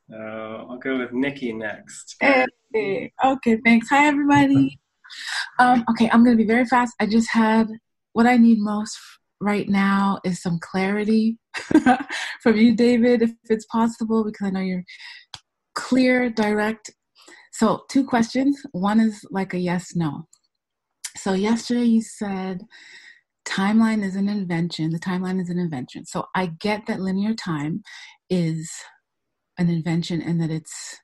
so 0.09 0.67
I'll 0.69 0.77
go 0.77 0.97
with 0.97 1.13
Nikki 1.13 1.53
next. 1.53 2.15
Hey, 2.21 3.11
okay, 3.23 3.57
thanks. 3.63 3.89
Hi, 3.89 4.07
everybody. 4.07 4.79
Um, 5.59 5.83
okay, 5.91 6.09
I'm 6.11 6.23
going 6.23 6.38
to 6.38 6.41
be 6.41 6.47
very 6.47 6.65
fast. 6.65 6.93
I 6.99 7.05
just 7.05 7.29
had 7.31 7.67
what 8.13 8.25
I 8.25 8.38
need 8.38 8.59
most 8.59 8.97
right 9.41 9.67
now 9.69 10.19
is 10.23 10.41
some 10.41 10.59
clarity 10.59 11.38
from 12.41 12.57
you, 12.57 12.75
David, 12.75 13.21
if 13.21 13.31
it's 13.49 13.65
possible, 13.65 14.23
because 14.23 14.47
I 14.47 14.49
know 14.51 14.59
you're 14.59 14.83
clear, 15.75 16.29
direct. 16.29 16.91
So, 17.53 17.83
two 17.89 18.05
questions. 18.05 18.61
One 18.71 18.99
is 18.99 19.25
like 19.31 19.53
a 19.53 19.59
yes 19.59 19.95
no. 19.95 20.27
So, 21.17 21.33
yesterday 21.33 21.85
you 21.85 22.01
said, 22.01 22.61
timeline 23.45 24.03
is 24.03 24.15
an 24.15 24.29
invention. 24.29 24.91
The 24.91 24.99
timeline 24.99 25.41
is 25.41 25.49
an 25.49 25.57
invention. 25.57 26.05
So 26.05 26.25
I 26.35 26.51
get 26.59 26.85
that 26.85 26.99
linear 26.99 27.33
time 27.33 27.81
is 28.29 28.71
an 29.59 29.69
invention 29.69 30.21
and 30.21 30.41
that 30.41 30.49
it's 30.49 30.97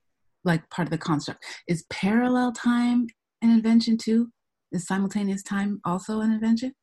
like 0.43 0.67
part 0.69 0.87
of 0.87 0.91
the 0.91 0.97
construct. 0.97 1.43
Is 1.67 1.85
parallel 1.89 2.53
time 2.53 3.07
an 3.41 3.51
invention 3.51 3.97
too? 3.97 4.29
Is 4.71 4.87
simultaneous 4.87 5.43
time 5.43 5.81
also 5.83 6.21
an 6.21 6.31
invention? 6.31 6.73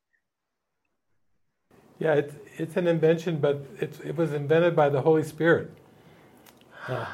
Yeah, 1.99 2.15
it's, 2.15 2.35
it's 2.59 2.77
an 2.77 2.87
invention, 2.87 3.39
but 3.39 3.65
it, 3.81 3.99
it 4.05 4.17
was 4.17 4.33
invented 4.33 4.77
by 4.77 4.89
the 4.89 5.01
Holy 5.01 5.23
Spirit. 5.23 5.73
Uh, 6.87 7.07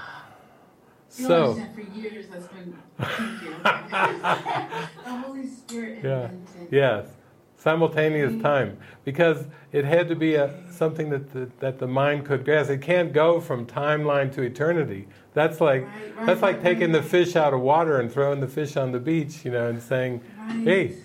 so. 1.08 1.54
for 1.74 1.80
years 1.98 2.26
that's 2.28 2.48
been 2.48 2.76
the 2.98 3.06
Holy 5.04 5.46
Spirit 5.46 6.00
yeah. 6.02 6.30
Yes 6.70 7.06
simultaneous 7.58 8.32
mm-hmm. 8.32 8.42
time 8.42 8.78
because 9.04 9.44
it 9.72 9.84
had 9.84 10.08
to 10.08 10.16
be 10.16 10.36
a, 10.36 10.54
something 10.70 11.10
that 11.10 11.32
the, 11.32 11.50
that 11.58 11.78
the 11.78 11.86
mind 11.86 12.24
could 12.24 12.44
grasp. 12.44 12.70
It 12.70 12.80
can't 12.80 13.12
go 13.12 13.40
from 13.40 13.66
timeline 13.66 14.32
to 14.34 14.42
eternity. 14.42 15.08
That's 15.34 15.60
like 15.60 15.82
right, 15.84 16.16
right, 16.16 16.26
that's 16.26 16.42
like 16.42 16.56
right, 16.56 16.64
taking 16.64 16.92
the 16.92 17.02
fish 17.02 17.36
out 17.36 17.52
of 17.52 17.60
water 17.60 18.00
and 18.00 18.10
throwing 18.10 18.40
the 18.40 18.48
fish 18.48 18.76
on 18.76 18.92
the 18.92 19.00
beach, 19.00 19.44
you 19.44 19.50
know, 19.50 19.68
and 19.68 19.82
saying, 19.82 20.22
"Hey, 20.64 20.96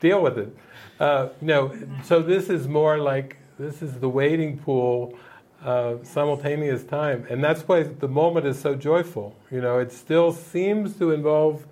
deal 0.00 0.20
with 0.20 0.38
it." 0.38 0.54
Uh, 1.00 1.28
you 1.40 1.46
know, 1.46 1.74
so 2.04 2.22
this 2.22 2.50
is 2.50 2.68
more 2.68 2.98
like 2.98 3.36
this 3.58 3.80
is 3.80 3.94
the 3.94 4.08
waiting 4.08 4.58
pool. 4.58 5.16
Uh, 5.64 5.96
simultaneous 6.02 6.84
time, 6.84 7.26
and 7.30 7.42
that's 7.42 7.62
why 7.62 7.82
the 7.84 8.06
moment 8.06 8.44
is 8.44 8.58
so 8.58 8.74
joyful. 8.74 9.34
You 9.50 9.62
know, 9.62 9.78
it 9.78 9.92
still 9.92 10.30
seems 10.30 10.98
to 10.98 11.10
involve 11.12 11.64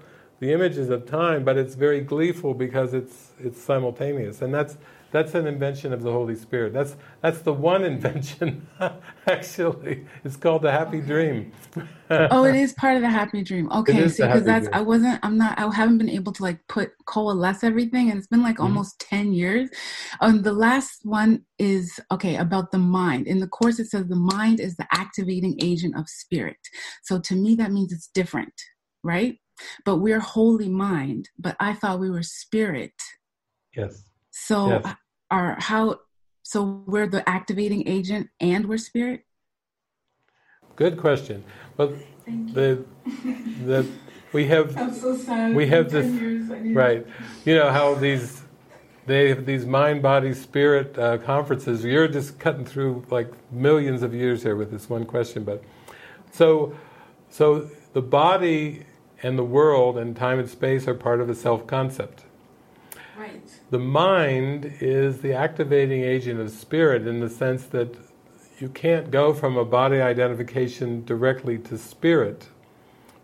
the 0.42 0.52
images 0.52 0.90
of 0.90 1.06
time, 1.06 1.44
but 1.44 1.56
it's 1.56 1.76
very 1.76 2.00
gleeful 2.00 2.52
because 2.52 2.94
it's 2.94 3.30
it's 3.38 3.62
simultaneous, 3.62 4.42
and 4.42 4.52
that's 4.52 4.76
that's 5.12 5.36
an 5.36 5.46
invention 5.46 5.92
of 5.92 6.02
the 6.02 6.10
Holy 6.10 6.34
Spirit. 6.34 6.72
That's 6.72 6.96
that's 7.20 7.42
the 7.42 7.52
one 7.52 7.84
invention. 7.94 8.66
Actually, 9.28 10.04
it's 10.24 10.34
called 10.34 10.62
the 10.62 10.72
happy 10.72 11.00
dream. 11.00 11.52
oh, 12.10 12.44
it 12.44 12.56
is 12.56 12.72
part 12.72 12.96
of 12.96 13.02
the 13.02 13.08
happy 13.08 13.44
dream. 13.44 13.70
Okay, 13.70 14.08
see, 14.08 14.24
because 14.24 14.42
that's 14.42 14.66
dream. 14.66 14.74
I 14.74 14.80
wasn't. 14.80 15.20
I'm 15.22 15.38
not. 15.38 15.56
I 15.60 15.72
haven't 15.72 15.98
been 15.98 16.10
able 16.10 16.32
to 16.32 16.42
like 16.42 16.58
put 16.66 16.90
coalesce 17.06 17.62
everything, 17.62 18.10
and 18.10 18.18
it's 18.18 18.26
been 18.26 18.42
like 18.42 18.56
mm-hmm. 18.56 18.64
almost 18.64 18.98
ten 18.98 19.32
years. 19.32 19.70
Um, 20.20 20.42
the 20.42 20.52
last 20.52 21.02
one 21.04 21.44
is 21.60 22.00
okay 22.10 22.34
about 22.34 22.72
the 22.72 22.78
mind. 22.78 23.28
In 23.28 23.38
the 23.38 23.46
course, 23.46 23.78
it 23.78 23.86
says 23.86 24.08
the 24.08 24.16
mind 24.16 24.58
is 24.58 24.74
the 24.74 24.88
activating 24.90 25.56
agent 25.62 25.96
of 25.96 26.08
spirit. 26.08 26.58
So 27.04 27.20
to 27.20 27.36
me, 27.36 27.54
that 27.54 27.70
means 27.70 27.92
it's 27.92 28.08
different, 28.08 28.54
right? 29.04 29.38
But 29.84 29.96
we're 29.96 30.20
holy 30.20 30.68
mind 30.68 31.28
but 31.38 31.56
i 31.60 31.72
thought 31.72 32.00
we 32.00 32.10
were 32.10 32.22
spirit. 32.22 32.92
Yes. 33.76 34.04
So 34.30 34.68
yes. 34.68 34.94
are 35.30 35.56
how 35.60 36.00
so 36.42 36.84
we're 36.86 37.06
the 37.06 37.26
activating 37.28 37.88
agent 37.88 38.28
and 38.40 38.68
we're 38.68 38.78
spirit? 38.78 39.24
Good 40.76 40.98
question. 40.98 41.44
Well 41.76 41.94
the 42.26 42.84
the 43.64 43.86
we 44.32 44.46
have 44.46 44.72
so 44.94 45.52
we 45.52 45.66
have 45.68 45.90
this 45.90 46.06
right. 46.74 47.06
You 47.44 47.56
know 47.56 47.70
how 47.70 47.94
these 47.94 48.42
they 49.06 49.30
have 49.30 49.46
these 49.46 49.66
mind 49.66 50.02
body 50.02 50.32
spirit 50.32 50.96
uh, 50.98 51.18
conferences. 51.18 51.84
You're 51.84 52.08
just 52.08 52.38
cutting 52.38 52.64
through 52.64 53.06
like 53.10 53.30
millions 53.52 54.02
of 54.02 54.14
years 54.14 54.42
here 54.42 54.56
with 54.56 54.70
this 54.70 54.88
one 54.88 55.04
question 55.04 55.44
but 55.44 55.62
so 56.30 56.74
so 57.28 57.68
the 57.92 58.02
body 58.02 58.84
and 59.22 59.38
the 59.38 59.44
world 59.44 59.96
and 59.96 60.16
time 60.16 60.38
and 60.38 60.48
space 60.48 60.88
are 60.88 60.94
part 60.94 61.20
of 61.20 61.30
a 61.30 61.34
self 61.34 61.66
concept. 61.66 62.24
Right. 63.16 63.42
The 63.70 63.78
mind 63.78 64.74
is 64.80 65.20
the 65.20 65.32
activating 65.34 66.02
agent 66.02 66.40
of 66.40 66.50
spirit 66.50 67.06
in 67.06 67.20
the 67.20 67.30
sense 67.30 67.64
that 67.66 67.94
you 68.58 68.68
can't 68.68 69.10
go 69.10 69.32
from 69.32 69.56
a 69.56 69.64
body 69.64 70.00
identification 70.00 71.04
directly 71.04 71.58
to 71.58 71.78
spirit 71.78 72.48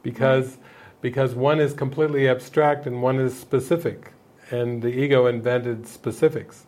because 0.03 0.51
right. 0.51 0.59
because 1.01 1.35
one 1.35 1.59
is 1.59 1.73
completely 1.73 2.29
abstract 2.29 2.87
and 2.87 3.03
one 3.03 3.19
is 3.19 3.39
specific 3.39 4.13
and 4.51 4.83
the 4.83 4.89
ego 4.89 5.27
invented 5.27 5.87
specifics. 5.87 6.65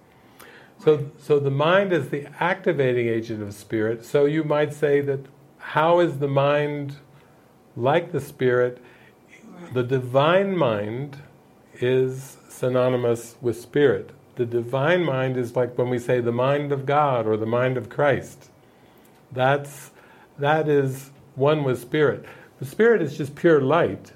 So 0.83 1.11
so 1.19 1.39
the 1.39 1.51
mind 1.51 1.93
is 1.93 2.09
the 2.09 2.27
activating 2.41 3.09
agent 3.09 3.43
of 3.43 3.55
spirit. 3.55 4.05
So 4.05 4.25
you 4.25 4.45
might 4.45 4.73
say 4.73 5.01
that 5.03 5.21
how 5.59 6.01
is 6.01 6.19
the 6.19 6.29
mind 6.29 6.97
like 7.77 8.13
the 8.13 8.21
spirit? 8.21 8.83
The 9.73 9.83
divine 9.83 10.57
mind 10.57 11.19
is 11.75 12.37
synonymous 12.49 13.37
with 13.41 13.61
spirit. 13.61 14.11
The 14.37 14.47
divine 14.47 15.05
mind 15.05 15.37
is 15.37 15.57
like 15.57 15.77
when 15.77 15.89
we 15.89 15.99
say 15.99 16.21
the 16.21 16.33
mind 16.33 16.73
of 16.73 16.87
God 16.87 17.27
or 17.27 17.37
the 17.37 17.47
mind 17.47 17.77
of 17.77 17.89
Christ. 17.89 18.51
That's 19.33 19.91
that 20.39 20.69
is 20.69 21.11
one 21.35 21.65
with 21.65 21.81
spirit. 21.81 22.25
The 22.59 22.65
spirit 22.67 23.03
is 23.03 23.17
just 23.17 23.35
pure 23.35 23.61
light. 23.61 24.13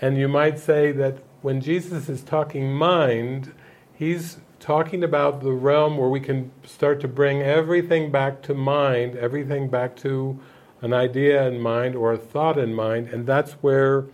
And 0.00 0.18
you 0.18 0.28
might 0.28 0.58
say 0.58 0.92
that 0.92 1.18
when 1.42 1.60
Jesus 1.60 2.08
is 2.08 2.22
talking 2.22 2.72
mind, 2.72 3.52
he's 3.94 4.38
talking 4.60 5.04
about 5.04 5.42
the 5.42 5.52
realm 5.52 5.98
where 5.98 6.08
we 6.08 6.20
can 6.20 6.50
start 6.64 7.00
to 7.00 7.08
bring 7.08 7.42
everything 7.42 8.10
back 8.10 8.42
to 8.42 8.54
mind, 8.54 9.16
everything 9.16 9.68
back 9.68 9.94
to 9.96 10.38
an 10.80 10.92
idea 10.92 11.46
in 11.46 11.60
mind 11.60 11.94
or 11.94 12.12
a 12.12 12.18
thought 12.18 12.58
in 12.58 12.74
mind, 12.74 13.08
and 13.08 13.26
that's 13.26 13.52
where 13.54 14.06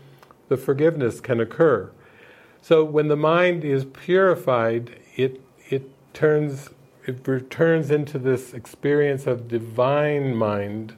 the 0.50 0.56
forgiveness 0.56 1.20
can 1.20 1.40
occur. 1.40 1.88
So 2.60 2.84
when 2.84 3.06
the 3.06 3.16
mind 3.16 3.64
is 3.64 3.86
purified, 3.86 4.98
it 5.16 5.40
it 5.70 5.88
turns 6.12 6.70
it 7.06 7.26
returns 7.26 7.90
into 7.90 8.18
this 8.18 8.52
experience 8.52 9.26
of 9.26 9.48
divine 9.48 10.34
mind, 10.34 10.96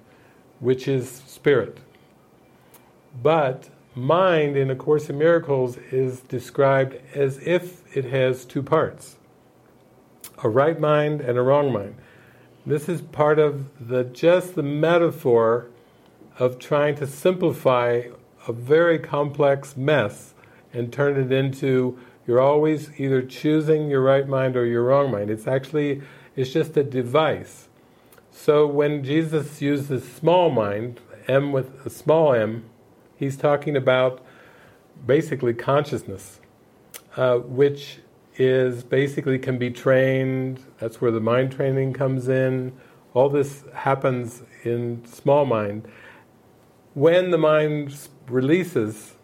which 0.59 0.89
is 0.89 1.09
spirit. 1.09 1.79
But 3.23 3.69
mind 3.95 4.57
in 4.57 4.71
A 4.71 4.75
Course 4.75 5.11
in 5.11 5.19
Miracles 5.19 5.77
is 5.77 6.21
described 6.21 6.95
as 7.15 7.39
if 7.47 7.83
it 7.95 8.07
has 8.07 8.45
two 8.45 8.63
parts 8.63 9.17
a 10.43 10.49
right 10.49 10.81
mind 10.81 11.21
and 11.21 11.37
a 11.37 11.43
wrong 11.43 11.71
mind. 11.71 11.95
This 12.65 12.89
is 12.89 13.03
part 13.03 13.39
of 13.39 13.67
the 13.79 14.03
just 14.05 14.55
the 14.55 14.63
metaphor 14.63 15.67
of 16.39 16.59
trying 16.59 16.95
to 16.97 17.07
simplify 17.07 18.05
a 18.47 18.53
very 18.53 18.99
complex 18.99 19.77
mess 19.77 20.35
and 20.73 20.93
turn 20.93 21.21
it 21.21 21.33
into 21.33 21.99
you're 22.27 22.41
always 22.41 22.91
either 23.01 23.23
choosing 23.23 23.91
your 23.91 24.01
right 24.01 24.29
mind 24.29 24.57
or 24.57 24.65
your 24.65 24.85
wrong 24.85 25.11
mind. 25.11 25.31
It's 25.31 25.47
actually 25.47 26.03
it's 26.37 26.51
just 26.51 26.77
a 26.77 26.83
device. 26.83 27.69
So 28.31 28.67
when 28.67 29.05
Jesus 29.05 29.61
uses 29.61 30.11
small 30.11 30.51
mind, 30.51 31.01
M 31.29 31.53
with 31.53 31.85
a 31.85 31.91
small 31.91 32.33
m, 32.33 32.65
he's 33.17 33.37
talking 33.37 33.77
about 33.77 34.25
basically 35.07 35.53
consciousness, 35.53 36.41
uh, 37.17 37.39
which 37.39 37.99
is 38.37 38.83
basically 38.83 39.39
can 39.39 39.59
be 39.59 39.71
trained. 39.71 40.65
That's 40.79 41.01
where 41.01 41.11
the 41.11 41.21
mind 41.21 41.53
training 41.53 41.93
comes 41.93 42.29
in. 42.29 42.73
All 43.15 43.29
this 43.29 43.65
happens 43.75 44.43
in 44.65 45.05
small 45.05 45.45
mind. 45.45 45.87
When 46.95 47.31
the 47.31 47.39
mind 47.39 48.09
releases 48.29 49.15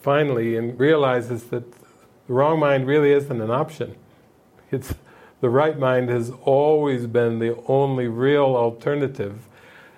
finally 0.00 0.56
and 0.56 0.78
realizes 0.78 1.44
that 1.44 1.72
the 1.72 2.32
wrong 2.34 2.58
mind 2.60 2.86
really 2.86 3.12
isn't 3.12 3.40
an 3.40 3.50
option, 3.50 3.96
it's 4.70 4.94
the 5.40 5.50
right 5.50 5.78
mind 5.78 6.10
has 6.10 6.30
always 6.42 7.06
been 7.06 7.38
the 7.38 7.56
only 7.66 8.08
real 8.08 8.56
alternative, 8.56 9.46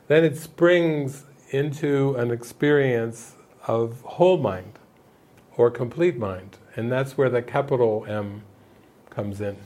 then 0.09 0.25
it 0.25 0.37
springs 0.37 1.25
into 1.51 2.15
an 2.17 2.31
experience 2.31 3.35
of 3.67 4.03
whole 4.03 4.39
mind 4.39 4.79
or 5.57 5.71
complete 5.71 6.19
mind. 6.19 6.59
And 6.77 6.91
that's 6.93 7.19
where 7.19 7.31
the 7.31 7.43
capital 7.43 8.05
M 8.09 8.43
comes 9.11 9.41
in. 9.41 9.57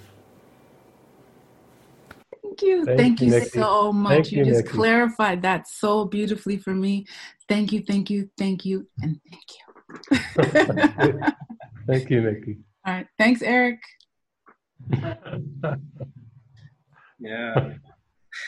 Thank 2.42 2.62
you. 2.62 2.86
Thank, 2.86 2.98
Thank 2.98 3.20
you, 3.20 3.26
you, 3.26 3.30
Nikki. 3.30 3.50
so 3.60 3.92
much. 3.92 4.28
Thank 4.28 4.32
you, 4.32 4.38
you, 4.38 4.44
just 4.44 4.66
Nikki. 4.66 4.68
clarified 4.68 5.42
that 5.42 5.68
so 5.68 6.04
beautifully 6.04 6.56
for 6.56 6.74
me. 6.74 7.06
Thank 7.48 7.72
you, 7.72 7.82
thank 7.82 8.10
you, 8.10 8.30
thank 8.38 8.64
you, 8.64 8.88
and 9.02 9.20
thank 9.30 9.44
you. 9.54 9.64
Thank 11.86 12.08
you, 12.08 12.22
Nikki. 12.22 12.58
All 12.86 12.94
right. 12.94 13.06
Thanks, 13.18 13.42
Eric. 13.42 13.80
Yeah. 17.20 17.74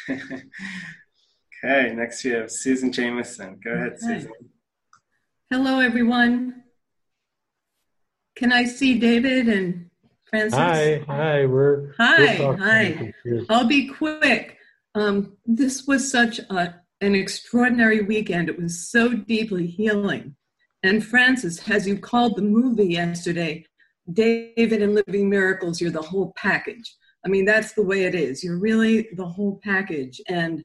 okay, 0.10 1.94
next 1.94 2.22
we 2.24 2.32
have 2.32 2.50
Susan 2.50 2.92
Jameson. 2.92 3.58
Go 3.64 3.70
ahead, 3.70 3.92
Okay. 3.92 4.20
Susan. 4.20 4.32
Hello, 5.50 5.80
everyone. 5.80 6.64
Can 8.34 8.52
I 8.52 8.64
see 8.64 8.98
David 8.98 9.48
and 9.48 9.88
Frances? 10.28 10.58
Hi, 10.58 11.02
hi, 11.06 11.46
we're 11.46 11.86
we're 11.86 11.94
Hi, 11.98 12.56
hi. 12.58 13.14
I'll 13.48 13.66
be 13.66 13.86
quick. 13.86 14.58
Um, 14.94 15.38
this 15.46 15.86
was 15.86 16.10
such 16.10 16.38
a, 16.38 16.74
an 17.00 17.14
extraordinary 17.14 18.02
weekend. 18.02 18.48
It 18.48 18.60
was 18.60 18.88
so 18.88 19.12
deeply 19.12 19.66
healing. 19.66 20.36
And 20.82 21.04
Frances, 21.04 21.68
as 21.68 21.86
you 21.86 21.98
called 21.98 22.36
the 22.36 22.42
movie 22.42 22.86
yesterday, 22.86 23.66
David 24.12 24.82
and 24.82 24.94
Living 24.94 25.28
Miracles, 25.28 25.80
you're 25.80 25.90
the 25.90 26.00
whole 26.00 26.32
package. 26.36 26.94
I 27.24 27.28
mean, 27.28 27.44
that's 27.44 27.72
the 27.72 27.82
way 27.82 28.04
it 28.04 28.14
is. 28.14 28.44
You're 28.44 28.58
really 28.58 29.08
the 29.16 29.26
whole 29.26 29.60
package. 29.64 30.20
And 30.28 30.62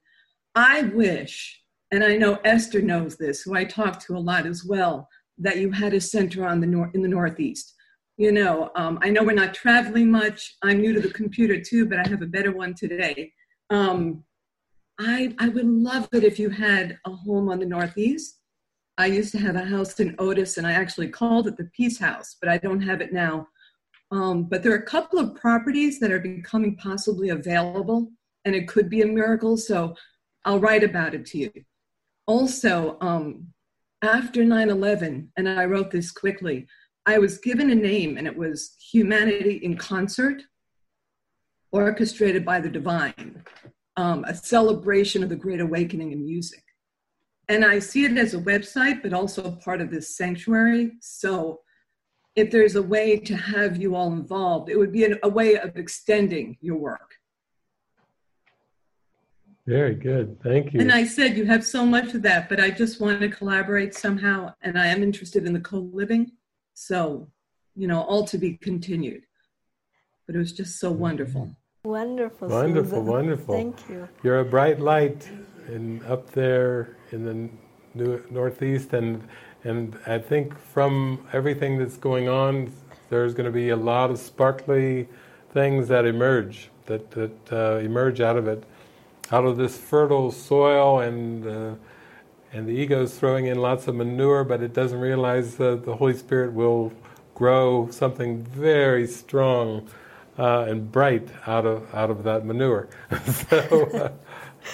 I 0.54 0.84
wish, 0.84 1.60
and 1.92 2.04
I 2.04 2.18
know 2.18 2.40
Esther 2.44 2.82
knows 2.82 3.18
this, 3.18 3.42
who 3.42 3.56
I 3.56 3.64
talk 3.64 4.00
to 4.02 4.16
a 4.16 4.20
lot 4.20 4.46
as 4.46 4.64
well, 4.64 5.08
that 5.40 5.58
you 5.58 5.72
had 5.72 5.94
a 5.94 6.02
center 6.02 6.46
on 6.46 6.62
the 6.62 6.68
nor- 6.68 6.92
in 6.94 7.02
the 7.02 7.08
Northeast. 7.08 7.74
You 8.18 8.32
know, 8.32 8.70
um, 8.76 9.00
I 9.02 9.10
know 9.10 9.24
we're 9.24 9.34
not 9.34 9.56
traveling 9.56 10.12
much. 10.12 10.56
I'm 10.62 10.82
new 10.82 10.94
to 10.94 11.00
the 11.00 11.10
computer 11.10 11.60
too, 11.60 11.88
but 11.88 11.98
I 11.98 12.08
have 12.08 12.22
a 12.22 12.28
better 12.28 12.52
one 12.52 12.76
today. 12.76 13.34
Um, 13.72 14.24
I, 15.04 15.34
I 15.40 15.50
would 15.50 15.66
love 15.66 16.08
it 16.14 16.24
if 16.24 16.38
you 16.38 16.50
had 16.50 17.00
a 17.06 17.12
home 17.12 17.50
on 17.50 17.60
the 17.60 17.66
Northeast. 17.66 18.38
I 19.00 19.08
used 19.08 19.32
to 19.32 19.40
have 19.40 19.56
a 19.56 19.66
house 19.66 20.00
in 20.00 20.16
Otis, 20.20 20.58
and 20.58 20.68
I 20.68 20.74
actually 20.74 21.08
called 21.08 21.48
it 21.48 21.58
the 21.58 21.72
Peace 21.76 21.98
House, 21.98 22.38
but 22.40 22.50
I 22.50 22.60
don't 22.60 22.82
have 22.82 23.02
it 23.02 23.12
now. 23.12 23.48
Um, 24.12 24.44
but 24.44 24.62
there 24.62 24.74
are 24.74 24.84
a 24.84 24.86
couple 24.86 25.18
of 25.18 25.34
properties 25.34 26.00
that 26.00 26.12
are 26.12 26.20
becoming 26.20 26.76
possibly 26.76 27.30
available, 27.30 28.12
and 28.46 28.54
it 28.54 28.68
could 28.68 28.90
be 28.90 29.02
a 29.02 29.08
miracle. 29.08 29.58
So 29.58 29.96
I'll 30.46 30.60
write 30.60 30.84
about 30.84 31.16
it 31.16 31.26
to 31.28 31.40
you. 31.40 31.52
Also, 32.28 32.98
um, 33.02 33.48
after 34.04 34.46
9 34.46 34.70
11, 34.70 35.32
and 35.36 35.50
I 35.50 35.66
wrote 35.66 35.90
this 35.90 36.12
quickly, 36.12 36.68
I 37.08 37.18
was 37.18 37.40
given 37.40 37.72
a 37.72 37.76
name, 37.76 38.18
and 38.20 38.28
it 38.28 38.38
was 38.38 38.76
Humanity 38.92 39.56
in 39.64 39.78
Concert, 39.78 40.44
orchestrated 41.72 42.46
by 42.46 42.60
the 42.60 42.70
divine, 42.70 43.44
um, 43.98 44.24
a 44.26 44.36
celebration 44.36 45.24
of 45.24 45.30
the 45.30 45.36
Great 45.36 45.60
Awakening 45.60 46.12
in 46.12 46.26
music. 46.26 46.64
And 47.50 47.66
I 47.66 47.80
see 47.80 48.06
it 48.06 48.18
as 48.18 48.34
a 48.34 48.40
website, 48.40 49.02
but 49.04 49.14
also 49.14 49.52
part 49.52 49.82
of 49.82 49.92
this 49.92 50.16
sanctuary. 50.16 50.94
So 51.02 51.62
if 52.36 52.50
there's 52.50 52.76
a 52.76 52.82
way 52.82 53.18
to 53.18 53.36
have 53.36 53.76
you 53.78 53.96
all 53.96 54.14
involved, 54.14 54.70
it 54.70 54.78
would 54.78 54.92
be 54.92 55.04
an, 55.04 55.20
a 55.24 55.30
way 55.30 55.58
of 55.58 55.76
extending 55.76 56.58
your 56.62 56.78
work. 56.78 57.16
Very 59.68 59.96
good. 59.96 60.42
Thank 60.42 60.74
you. 60.74 60.80
And 60.80 60.92
I 60.92 61.06
said 61.06 61.38
you 61.38 61.46
have 61.46 61.66
so 61.66 61.86
much 61.86 62.14
of 62.14 62.22
that, 62.24 62.50
but 62.50 62.60
I 62.60 62.72
just 62.72 63.00
want 63.00 63.20
to 63.22 63.30
collaborate 63.30 63.94
somehow, 63.94 64.54
and 64.62 64.78
I 64.78 64.88
am 64.88 65.04
interested 65.04 65.46
in 65.46 65.54
the 65.54 65.60
co-living. 65.60 66.32
So, 66.74 67.30
you 67.76 67.88
know, 67.88 68.02
all 68.02 68.26
to 68.28 68.38
be 68.38 68.58
continued. 68.58 69.24
But 70.26 70.36
it 70.36 70.40
was 70.40 70.54
just 70.54 70.80
so 70.80 70.92
wonderful. 70.92 71.56
Wonderful. 71.84 72.48
Wonderful, 72.48 73.00
Susan. 73.00 73.06
wonderful. 73.06 73.56
Thank 73.56 73.90
you. 73.90 74.08
You're 74.22 74.42
a 74.42 74.46
bright 74.46 74.80
light 74.80 75.28
in 75.68 76.04
up 76.06 76.30
there 76.30 76.96
in 77.12 77.26
the 77.26 77.50
new, 77.96 78.24
northeast, 78.30 78.94
and 78.94 79.28
and 79.64 79.98
I 80.06 80.20
think 80.20 80.56
from 80.60 81.26
everything 81.34 81.80
that's 81.80 81.98
going 81.98 82.30
on, 82.30 82.72
there's 83.10 83.34
going 83.34 83.48
to 83.48 83.52
be 83.52 83.70
a 83.70 83.76
lot 83.76 84.12
of 84.12 84.20
sparkly 84.20 85.10
things 85.54 85.88
that 85.88 86.06
emerge 86.06 86.70
that 86.86 87.10
that 87.12 87.52
uh, 87.52 87.80
emerge 87.80 88.22
out 88.22 88.38
of 88.38 88.48
it, 88.48 88.64
out 89.32 89.46
of 89.46 89.58
this 89.58 89.76
fertile 89.76 90.32
soil, 90.32 91.00
and 91.00 91.48
uh, 91.48 91.74
and 92.54 92.68
the 92.68 92.74
ego's 92.74 93.18
throwing 93.18 93.48
in 93.48 93.58
lots 93.58 93.88
of 93.88 93.96
manure, 93.96 94.44
but 94.44 94.62
it 94.62 94.74
doesn't 94.74 95.00
realize 95.00 95.56
that 95.56 95.84
the 95.84 95.96
Holy 95.96 96.16
Spirit 96.16 96.54
will 96.54 96.94
grow 97.34 97.90
something 97.90 98.44
very 98.44 99.08
strong 99.08 99.90
uh, 100.40 100.66
and 100.70 100.92
bright 100.92 101.28
out 101.48 101.66
of 101.66 101.94
out 101.96 102.10
of 102.12 102.24
that 102.24 102.46
manure. 102.46 102.90
so 103.50 103.58
uh, 103.94 104.12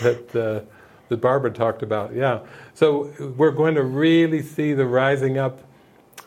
that 0.02 0.36
uh, 0.36 0.62
that 1.10 1.22
Barbara 1.22 1.52
talked 1.52 1.84
about, 1.84 2.14
yeah. 2.16 2.42
So 2.74 3.14
we're 3.38 3.52
going 3.52 3.76
to 3.76 3.84
really 3.84 4.42
see 4.44 4.74
the 4.74 4.86
rising 4.86 5.38
up 5.38 5.62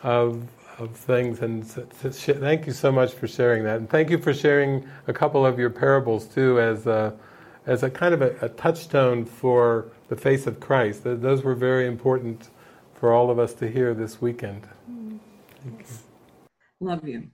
of 0.03 0.47
of 0.79 0.95
things, 0.95 1.41
and 1.41 1.63
s- 1.63 1.79
s- 2.05 2.19
sh- 2.19 2.31
thank 2.39 2.67
you 2.67 2.73
so 2.73 2.91
much 2.91 3.13
for 3.13 3.27
sharing 3.27 3.63
that, 3.65 3.77
and 3.77 3.89
thank 3.89 4.09
you 4.09 4.17
for 4.17 4.33
sharing 4.33 4.87
a 5.07 5.13
couple 5.13 5.45
of 5.45 5.59
your 5.59 5.69
parables 5.71 6.25
too, 6.27 6.59
as 6.59 6.87
a, 6.87 7.13
as 7.67 7.83
a 7.83 7.89
kind 7.91 8.13
of 8.15 8.21
a, 8.23 8.35
a 8.41 8.49
touchstone 8.49 9.25
for 9.25 9.91
the 10.09 10.15
face 10.15 10.47
of 10.47 10.59
Christ. 10.59 11.03
Those 11.03 11.43
were 11.43 11.55
very 11.55 11.87
important 11.87 12.49
for 12.95 13.13
all 13.13 13.29
of 13.31 13.39
us 13.39 13.53
to 13.55 13.69
hear 13.69 13.93
this 13.93 14.21
weekend. 14.21 14.67
Thank 15.63 15.81
you. 15.81 15.97
Love 16.79 17.07
you. 17.07 17.29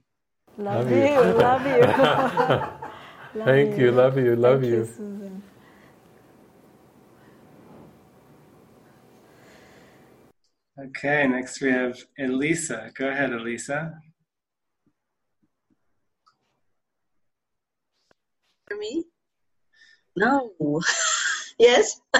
Love, 0.58 0.90
Love 0.90 0.90
you. 0.90 0.96
you. 0.96 1.22
Love 1.38 1.66
you. 1.66 1.80
Love 3.34 3.46
Thank 3.46 3.78
you, 3.78 3.92
love 3.92 4.18
you, 4.18 4.34
love 4.34 4.60
Thank 4.62 4.72
you. 4.72 4.84
Susan. 4.86 5.42
Okay, 10.76 11.28
next 11.28 11.60
we 11.60 11.70
have 11.70 11.96
Elisa. 12.18 12.90
Go 12.96 13.06
ahead, 13.06 13.32
Elisa. 13.32 13.94
hear 18.68 18.78
me? 18.78 19.04
No. 20.16 20.50
yes? 21.58 22.00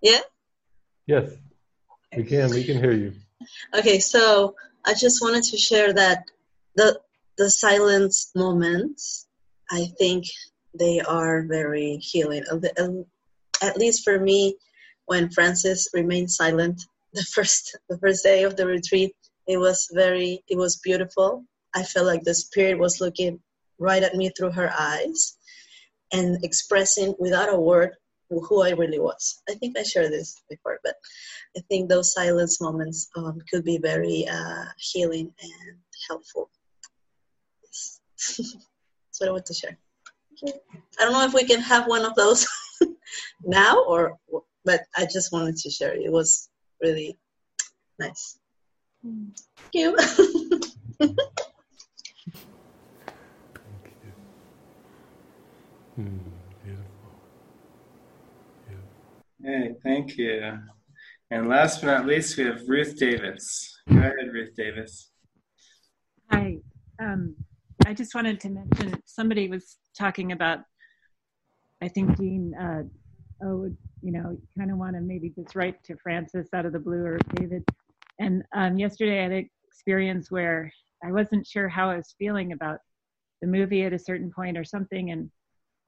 yeah? 0.00 0.20
Yes, 1.06 1.32
we 2.16 2.24
can. 2.24 2.48
We 2.48 2.64
can 2.64 2.78
hear 2.78 2.92
you. 2.92 3.12
Okay, 3.74 4.00
so 4.00 4.54
I 4.86 4.94
just 4.94 5.22
wanted 5.22 5.44
to 5.44 5.56
share 5.56 5.92
that 5.92 6.24
the 6.76 7.00
the 7.38 7.50
silence 7.50 8.30
moments, 8.34 9.26
I 9.70 9.86
think 9.98 10.26
they 10.78 11.00
are 11.00 11.42
very 11.42 11.96
healing. 11.96 12.44
At 13.62 13.76
least 13.78 14.04
for 14.04 14.20
me, 14.20 14.56
when 15.06 15.30
Frances 15.30 15.88
remained 15.94 16.30
silent 16.30 16.84
the 17.12 17.22
first 17.34 17.76
the 17.88 17.98
first 17.98 18.22
day 18.22 18.44
of 18.44 18.56
the 18.56 18.66
retreat, 18.66 19.14
it 19.46 19.58
was 19.58 19.88
very 19.92 20.42
it 20.48 20.56
was 20.56 20.76
beautiful. 20.76 21.44
I 21.74 21.82
felt 21.82 22.06
like 22.06 22.22
the 22.22 22.34
spirit 22.34 22.78
was 22.78 23.00
looking 23.00 23.40
right 23.78 24.02
at 24.02 24.14
me 24.14 24.30
through 24.30 24.52
her 24.52 24.72
eyes 24.78 25.36
and 26.12 26.44
expressing 26.44 27.14
without 27.18 27.52
a 27.52 27.58
word 27.58 27.96
who 28.42 28.62
I 28.62 28.70
really 28.70 28.98
was. 28.98 29.42
I 29.48 29.54
think 29.54 29.78
I 29.78 29.82
shared 29.82 30.12
this 30.12 30.42
before, 30.48 30.78
but 30.82 30.94
I 31.56 31.60
think 31.68 31.88
those 31.88 32.12
silence 32.12 32.60
moments 32.60 33.08
um, 33.16 33.38
could 33.50 33.64
be 33.64 33.78
very 33.78 34.26
uh, 34.28 34.64
healing 34.78 35.32
and 35.42 35.78
helpful. 36.08 36.50
Yes. 37.62 38.00
That's 38.38 39.20
what 39.20 39.28
I 39.28 39.32
want 39.32 39.46
to 39.46 39.54
share. 39.54 39.78
I 40.46 41.04
don't 41.04 41.12
know 41.12 41.24
if 41.24 41.32
we 41.34 41.44
can 41.44 41.60
have 41.60 41.86
one 41.86 42.04
of 42.04 42.14
those 42.16 42.46
now 43.44 43.84
or, 43.84 44.18
but 44.64 44.80
I 44.96 45.06
just 45.10 45.32
wanted 45.32 45.56
to 45.56 45.70
share. 45.70 45.94
It 45.94 46.10
was 46.10 46.48
really 46.82 47.16
nice. 47.98 48.38
Thank 49.02 49.36
you. 49.72 49.96
Hmm, 55.94 56.18
beautiful. 56.64 56.88
Hey, 59.44 59.74
thank 59.82 60.16
you. 60.16 60.58
And 61.30 61.48
last 61.50 61.82
but 61.82 61.88
not 61.88 62.06
least, 62.06 62.38
we 62.38 62.44
have 62.44 62.62
Ruth 62.66 62.96
Davis. 62.96 63.78
Go 63.90 63.98
ahead, 63.98 64.32
Ruth 64.32 64.56
Davis. 64.56 65.10
Hi. 66.32 66.56
Um, 66.98 67.34
I 67.84 67.92
just 67.92 68.14
wanted 68.14 68.40
to 68.40 68.48
mention 68.48 68.94
somebody 69.04 69.48
was 69.48 69.76
talking 69.98 70.32
about, 70.32 70.60
I 71.82 71.88
think, 71.88 72.16
Jean, 72.16 72.54
uh, 72.54 72.84
oh, 73.44 73.70
you 74.00 74.12
know, 74.12 74.38
kind 74.56 74.70
of 74.70 74.78
want 74.78 74.94
to 74.94 75.02
maybe 75.02 75.28
just 75.28 75.54
write 75.54 75.84
to 75.84 75.96
Frances 76.02 76.48
out 76.54 76.64
of 76.64 76.72
the 76.72 76.78
blue 76.78 77.04
or 77.04 77.18
David. 77.34 77.64
And 78.18 78.44
um, 78.54 78.78
yesterday 78.78 79.18
I 79.18 79.22
had 79.24 79.32
an 79.32 79.50
experience 79.68 80.30
where 80.30 80.72
I 81.04 81.12
wasn't 81.12 81.46
sure 81.46 81.68
how 81.68 81.90
I 81.90 81.96
was 81.96 82.14
feeling 82.18 82.52
about 82.52 82.78
the 83.42 83.46
movie 83.46 83.82
at 83.82 83.92
a 83.92 83.98
certain 83.98 84.32
point 84.34 84.56
or 84.56 84.64
something. 84.64 85.10
And 85.10 85.30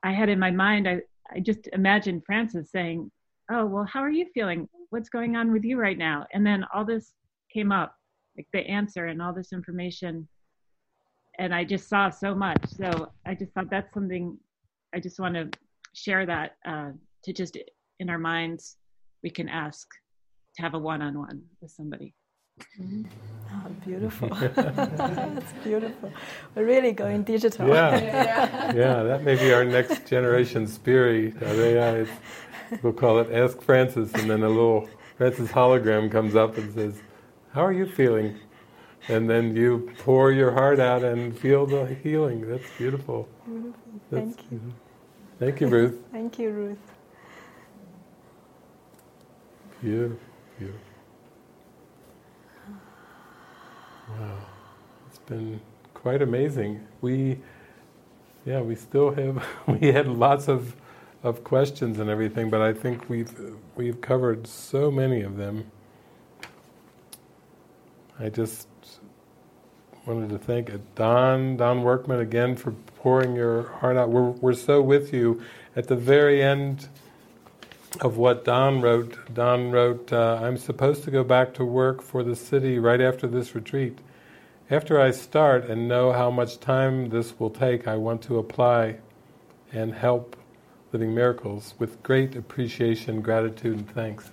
I 0.02 0.12
had 0.12 0.28
in 0.28 0.38
my 0.38 0.50
mind, 0.50 0.86
I, 0.86 1.00
I 1.34 1.40
just 1.40 1.70
imagined 1.72 2.24
Frances 2.26 2.70
saying, 2.70 3.10
Oh, 3.50 3.64
well, 3.66 3.84
how 3.84 4.00
are 4.00 4.10
you 4.10 4.26
feeling? 4.34 4.68
What's 4.90 5.08
going 5.08 5.36
on 5.36 5.52
with 5.52 5.64
you 5.64 5.78
right 5.78 5.98
now? 5.98 6.26
And 6.32 6.44
then 6.44 6.64
all 6.74 6.84
this 6.84 7.12
came 7.52 7.70
up, 7.70 7.94
like 8.36 8.46
the 8.52 8.60
answer 8.60 9.06
and 9.06 9.22
all 9.22 9.32
this 9.32 9.52
information. 9.52 10.26
And 11.38 11.54
I 11.54 11.64
just 11.64 11.88
saw 11.88 12.10
so 12.10 12.34
much. 12.34 12.64
So 12.76 13.12
I 13.24 13.34
just 13.34 13.52
thought 13.52 13.70
that's 13.70 13.92
something 13.92 14.36
I 14.94 15.00
just 15.00 15.20
want 15.20 15.34
to 15.34 15.50
share 15.92 16.26
that 16.26 16.56
uh, 16.66 16.90
to 17.24 17.32
just 17.32 17.58
in 18.00 18.10
our 18.10 18.18
minds, 18.18 18.76
we 19.22 19.30
can 19.30 19.48
ask 19.48 19.86
to 20.56 20.62
have 20.62 20.74
a 20.74 20.78
one 20.78 21.02
on 21.02 21.18
one 21.18 21.42
with 21.60 21.70
somebody. 21.70 22.14
Mm-hmm. 22.80 23.02
Oh, 23.52 23.70
beautiful. 23.84 24.28
That's 24.54 25.52
beautiful. 25.62 26.12
We're 26.54 26.64
really 26.64 26.92
going 26.92 27.22
digital. 27.22 27.68
Yeah. 27.68 28.72
yeah, 28.74 29.02
that 29.02 29.22
may 29.24 29.36
be 29.36 29.52
our 29.52 29.64
next 29.64 30.06
generation 30.06 30.66
spirit 30.66 31.36
of 31.42 31.58
AI. 31.58 32.06
We'll 32.82 32.92
call 32.92 33.20
it 33.20 33.32
Ask 33.32 33.60
Frances, 33.62 34.12
and 34.14 34.30
then 34.30 34.42
a 34.42 34.48
little 34.48 34.88
Frances 35.18 35.50
hologram 35.50 36.10
comes 36.10 36.36
up 36.36 36.58
and 36.58 36.74
says, 36.74 37.00
How 37.52 37.64
are 37.64 37.72
you 37.72 37.86
feeling? 37.86 38.38
And 39.08 39.30
then 39.30 39.56
you 39.56 39.92
pour 39.98 40.32
your 40.32 40.52
heart 40.52 40.80
out 40.80 41.04
and 41.04 41.38
feel 41.38 41.66
the 41.66 41.86
healing. 42.02 42.48
That's 42.48 42.64
beautiful. 42.78 43.28
Beautiful. 43.46 43.74
Thank 44.10 44.38
you. 44.50 44.60
Thank 45.38 45.60
you, 45.60 45.68
Ruth. 45.68 45.96
Thank 46.12 46.38
you, 46.38 46.50
Ruth. 46.50 46.78
Beautiful, 49.82 50.18
beautiful. 50.58 50.80
Wow, 54.08 54.38
it's 55.08 55.18
been 55.20 55.60
quite 55.94 56.22
amazing. 56.22 56.86
We, 57.02 57.38
yeah, 58.46 58.60
we 58.62 58.76
still 58.76 59.12
have, 59.12 59.44
we 59.68 59.88
had 59.92 60.08
lots 60.08 60.48
of, 60.48 60.76
of 61.26 61.42
questions 61.42 61.98
and 61.98 62.08
everything, 62.08 62.50
but 62.50 62.62
I 62.62 62.72
think 62.72 63.08
we've, 63.08 63.34
we've 63.74 64.00
covered 64.00 64.46
so 64.46 64.92
many 64.92 65.22
of 65.22 65.36
them. 65.36 65.68
I 68.20 68.28
just 68.28 68.68
wanted 70.06 70.30
to 70.30 70.38
thank 70.38 70.70
Don, 70.94 71.56
Don 71.56 71.82
Workman 71.82 72.20
again 72.20 72.54
for 72.54 72.70
pouring 72.98 73.34
your 73.34 73.64
heart 73.64 73.96
out. 73.96 74.08
We're, 74.08 74.30
we're 74.30 74.54
so 74.54 74.80
with 74.80 75.12
you. 75.12 75.42
At 75.74 75.88
the 75.88 75.96
very 75.96 76.40
end 76.40 76.88
of 78.00 78.18
what 78.18 78.44
Don 78.44 78.80
wrote, 78.80 79.34
Don 79.34 79.72
wrote, 79.72 80.12
uh, 80.12 80.38
I'm 80.40 80.56
supposed 80.56 81.02
to 81.04 81.10
go 81.10 81.24
back 81.24 81.52
to 81.54 81.64
work 81.64 82.02
for 82.02 82.22
the 82.22 82.36
city 82.36 82.78
right 82.78 83.00
after 83.00 83.26
this 83.26 83.52
retreat. 83.52 83.98
After 84.70 85.00
I 85.00 85.10
start 85.10 85.64
and 85.64 85.88
know 85.88 86.12
how 86.12 86.30
much 86.30 86.60
time 86.60 87.08
this 87.08 87.40
will 87.40 87.50
take, 87.50 87.88
I 87.88 87.96
want 87.96 88.22
to 88.22 88.38
apply 88.38 88.98
and 89.72 89.92
help 89.92 90.36
Living 90.96 91.14
Miracles 91.14 91.74
with 91.78 92.02
great 92.02 92.34
appreciation, 92.36 93.20
gratitude, 93.20 93.76
and 93.76 93.90
thanks. 93.90 94.30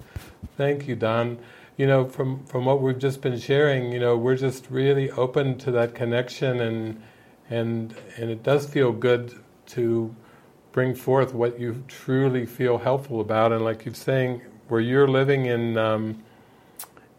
Thank 0.56 0.88
you, 0.88 0.96
Don. 0.96 1.38
You 1.76 1.88
know, 1.88 2.06
from, 2.06 2.46
from 2.46 2.64
what 2.64 2.82
we've 2.82 2.98
just 2.98 3.20
been 3.20 3.38
sharing, 3.38 3.92
you 3.92 4.00
know, 4.00 4.16
we're 4.16 4.38
just 4.38 4.70
really 4.70 5.12
open 5.12 5.58
to 5.58 5.72
that 5.72 5.94
connection 5.94 6.62
and 6.62 7.04
and 7.50 7.94
and 8.16 8.30
it 8.30 8.44
does 8.44 8.66
feel 8.66 8.94
good 8.94 9.34
to 9.76 10.16
bring 10.72 10.96
forth 10.96 11.34
what 11.34 11.60
you 11.60 11.84
truly 11.90 12.46
feel 12.46 12.78
helpful 12.78 13.20
about. 13.20 13.52
And 13.52 13.66
like 13.66 13.84
you're 13.84 13.94
saying, 13.94 14.42
where 14.70 14.80
you're 14.80 15.10
living 15.10 15.48
in 15.48 15.78
um, 15.78 16.24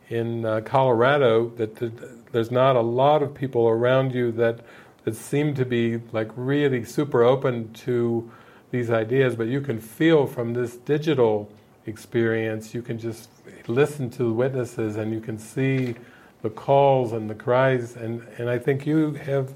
in 0.08 0.46
uh, 0.46 0.62
Colorado, 0.64 1.50
that 1.56 1.76
the, 1.76 1.92
there's 2.32 2.50
not 2.50 2.76
a 2.76 2.80
lot 2.80 3.22
of 3.22 3.34
people 3.34 3.68
around 3.68 4.14
you 4.14 4.32
that 4.32 4.60
that 5.04 5.14
seem 5.14 5.52
to 5.56 5.66
be 5.66 6.00
like 6.12 6.30
really 6.34 6.82
super 6.82 7.22
open 7.22 7.74
to 7.74 8.32
these 8.74 8.90
ideas. 8.90 9.36
But 9.36 9.46
you 9.46 9.60
can 9.60 9.78
feel 9.78 10.26
from 10.26 10.52
this 10.52 10.76
digital 10.76 11.48
experience, 11.86 12.74
you 12.74 12.82
can 12.82 12.98
just 12.98 13.28
listen 13.68 14.10
to 14.10 14.24
the 14.24 14.32
witnesses, 14.32 14.96
and 14.96 15.12
you 15.12 15.20
can 15.20 15.38
see 15.38 15.94
the 16.42 16.50
calls 16.50 17.12
and 17.12 17.30
the 17.30 17.34
cries. 17.34 17.96
And 17.96 18.26
and 18.38 18.50
I 18.50 18.58
think 18.58 18.86
you 18.86 19.12
have 19.12 19.54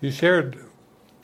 you 0.00 0.10
shared 0.10 0.58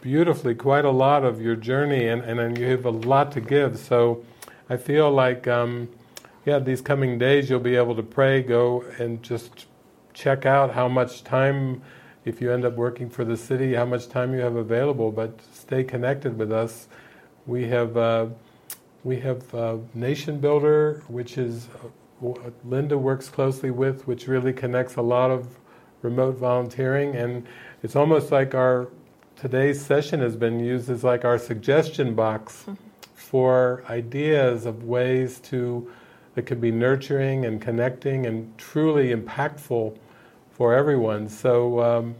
beautifully 0.05 0.55
quite 0.55 0.85
a 0.85 0.91
lot 0.91 1.25
of 1.25 1.41
your 1.41 1.57
journey, 1.57 2.09
and, 2.09 2.23
and, 2.23 2.59
you 2.59 2.67
have 2.67 2.85
a 2.85 2.91
lot 2.91 3.33
to 3.33 3.41
give. 3.41 3.79
So 3.79 4.23
I 4.69 4.77
feel 4.77 5.11
like, 5.11 5.49
um, 5.49 5.89
yeah, 6.45 6.59
these 6.59 6.83
coming 6.83 7.19
days 7.19 7.49
you'll 7.49 7.61
be 7.61 7.75
able 7.75 7.97
to 7.97 8.03
pray, 8.03 8.43
go 8.43 8.85
and 8.99 9.23
just 9.23 9.65
check 10.13 10.45
out 10.45 10.75
how 10.75 10.89
much 10.89 11.25
time, 11.25 11.81
if 12.27 12.43
you 12.43 12.53
end 12.53 12.67
up 12.67 12.75
working 12.75 13.09
for 13.09 13.25
the 13.25 13.37
city, 13.37 13.73
how 13.73 13.87
much 13.87 14.11
time 14.11 14.35
you 14.35 14.41
have 14.41 14.57
available. 14.57 15.11
But 15.11 15.41
stay 15.55 15.83
connected 15.85 16.37
with 16.37 16.53
us. 16.53 16.87
We 17.47 17.67
have 17.69 17.97
uh, 17.97 18.27
we 19.03 19.21
have 19.21 19.55
uh, 19.55 19.77
NationBuilder, 19.97 21.03
which 21.11 21.37
is 21.37 21.69
uh, 22.23 22.51
Linda 22.65 22.97
works 22.97 23.29
closely 23.29 23.71
with, 23.71 24.07
which 24.07 24.29
really 24.29 24.53
connects 24.53 24.97
a 24.97 25.03
lot 25.03 25.31
of 25.31 25.47
remote 26.03 26.37
volunteering, 26.37 27.15
and 27.17 27.47
it's 27.83 27.97
almost 27.97 28.33
like 28.33 28.55
our 28.55 28.89
today's 29.37 29.85
session 29.85 30.21
has 30.21 30.37
been 30.37 30.59
used 30.59 30.89
as 30.89 31.05
like 31.05 31.25
our 31.25 31.39
suggestion 31.39 32.15
box 32.15 32.63
mm-hmm. 32.63 32.75
for 33.15 33.85
ideas 33.89 34.65
of 34.65 34.85
ways 34.85 35.41
to 35.41 35.91
that 36.35 36.43
could 36.43 36.61
be 36.61 36.71
nurturing 36.71 37.45
and 37.45 37.61
connecting 37.61 38.27
and 38.27 38.57
truly 38.59 39.15
impactful 39.15 39.97
for 40.51 40.75
everyone. 40.75 41.29
So, 41.29 41.81
um, 41.81 42.15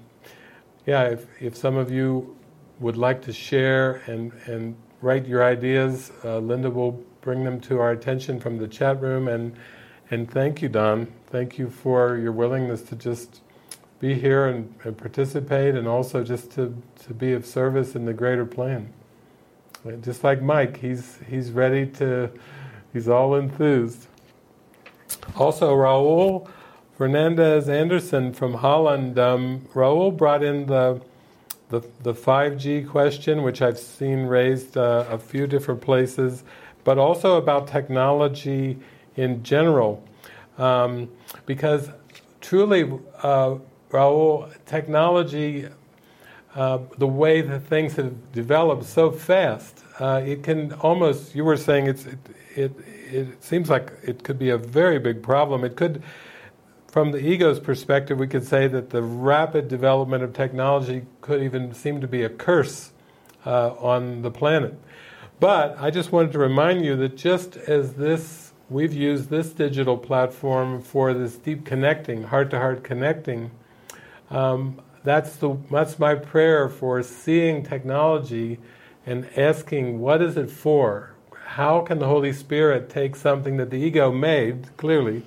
yeah, 0.87 1.05
if, 1.05 1.27
if 1.41 1.57
some 1.57 1.77
of 1.77 1.91
you 1.91 2.37
would 2.81 2.97
like 2.97 3.23
to 3.23 3.33
share 3.33 4.03
and, 4.07 4.33
and 4.47 4.77
write 5.05 5.27
your 5.27 5.45
ideas, 5.45 6.11
uh, 6.25 6.39
Linda 6.39 6.71
will 6.71 6.93
bring 7.21 7.45
them 7.45 7.61
to 7.61 7.79
our 7.79 7.91
attention 7.91 8.41
from 8.41 8.57
the 8.57 8.67
chat 8.67 9.03
room. 9.03 9.29
And, 9.29 9.55
and 10.11 10.31
thank 10.31 10.63
you, 10.63 10.71
Don. 10.71 11.13
Thank 11.27 11.59
you 11.59 11.69
for 11.69 12.17
your 12.17 12.33
willingness 12.33 12.81
to 12.85 12.97
just 12.97 13.43
be 14.01 14.15
here 14.15 14.47
and, 14.47 14.75
and, 14.83 14.97
participate 14.97 15.75
and 15.75 15.87
also 15.87 16.25
just 16.25 16.51
to, 16.53 16.75
to 17.05 17.13
be 17.13 17.35
of 17.35 17.45
service 17.45 17.95
in 17.95 18.07
the 18.07 18.15
greater 18.15 18.47
plan. 18.47 18.91
Just 20.01 20.25
like 20.25 20.41
Mike, 20.41 20.79
he's, 20.79 21.19
he's 21.29 21.51
ready 21.51 21.87
to, 21.87 22.31
he's 22.95 23.07
all 23.07 23.35
enthused. 23.35 24.07
Also, 25.37 25.75
Raul 25.75 26.49
Fernandez 26.97 27.69
Anderson 27.69 28.33
from 28.33 28.55
Holland, 28.55 29.19
um, 29.19 29.69
Raul 29.75 30.17
brought 30.17 30.43
in 30.43 30.65
the, 30.65 31.03
the, 31.69 31.81
the 32.03 32.15
5G 32.15 32.89
question, 32.89 33.43
which 33.43 33.63
I've 33.63 33.79
seen 33.79 34.27
raised 34.27 34.77
uh, 34.77 35.07
a 35.11 35.19
few 35.19 35.47
different 35.47 35.81
places, 35.81 36.45
but 36.85 36.99
also 36.99 37.37
about 37.37 37.69
technology 37.69 38.79
in 39.17 39.43
general. 39.43 40.03
Um, 40.59 41.09
because 41.47 41.89
truly, 42.41 42.85
uh, 43.23 43.57
Raul, 43.91 44.53
technology, 44.67 45.69
uh, 46.55 46.79
the 46.99 47.07
way 47.07 47.41
that 47.41 47.61
things 47.61 47.97
have 47.97 48.33
developed 48.33 48.85
so 48.85 49.11
fast, 49.11 49.85
uh, 49.99 50.23
it 50.25 50.43
can 50.43 50.73
almost, 50.75 51.35
you 51.35 51.45
were 51.45 51.57
saying 51.57 51.87
it, 51.87 52.07
it, 52.55 52.73
it 53.11 53.43
seems 53.43 53.71
like 53.71 53.93
it 54.03 54.23
could 54.23 54.39
be 54.39 54.51
a 54.51 54.59
very 54.59 54.99
big 54.99 55.23
problem. 55.23 55.65
It 55.65 55.77
could, 55.77 56.03
from 56.95 57.11
the 57.11 57.19
ego's 57.19 57.59
perspective, 57.59 58.21
we 58.21 58.29
could 58.29 58.47
say 58.47 58.69
that 58.69 58.91
the 58.91 59.03
rapid 59.03 59.67
development 59.67 60.23
of 60.23 60.33
technology 60.33 61.05
could 61.23 61.43
even 61.43 61.75
seem 61.75 62.01
to 62.01 62.07
be 62.07 62.23
a 62.23 62.29
curse 62.29 62.93
uh, 63.45 63.73
on 63.81 64.23
the 64.23 64.31
planet. 64.31 64.79
But 65.41 65.77
I 65.81 65.91
just 65.91 66.13
wanted 66.13 66.31
to 66.35 66.39
remind 66.39 66.85
you 66.85 66.95
that 66.99 67.17
just 67.17 67.57
as 67.57 67.95
this, 67.95 68.53
we've 68.71 68.93
used 68.93 69.29
this 69.29 69.51
digital 69.51 69.99
platform 69.99 70.81
for 70.81 71.13
this 71.13 71.35
deep 71.35 71.65
connecting, 71.65 72.23
heart 72.23 72.51
to 72.51 72.61
heart 72.61 72.85
connecting, 72.85 73.51
um, 74.31 74.81
that's 75.03 75.35
the 75.35 75.59
that's 75.73 75.99
my 75.99 76.15
prayer 76.15 76.69
for 76.69 77.03
seeing 77.03 77.65
technology 77.65 78.61
and 79.05 79.29
asking 79.37 79.99
what 79.99 80.23
is 80.23 80.37
it 80.37 80.49
for? 80.49 81.13
How 81.45 81.81
can 81.81 81.99
the 81.99 82.07
Holy 82.07 82.33
Spirit 82.33 82.89
take 82.89 83.17
something 83.17 83.57
that 83.57 83.71
the 83.71 83.79
ego 83.79 84.13
made 84.13 84.77
clearly 84.77 85.25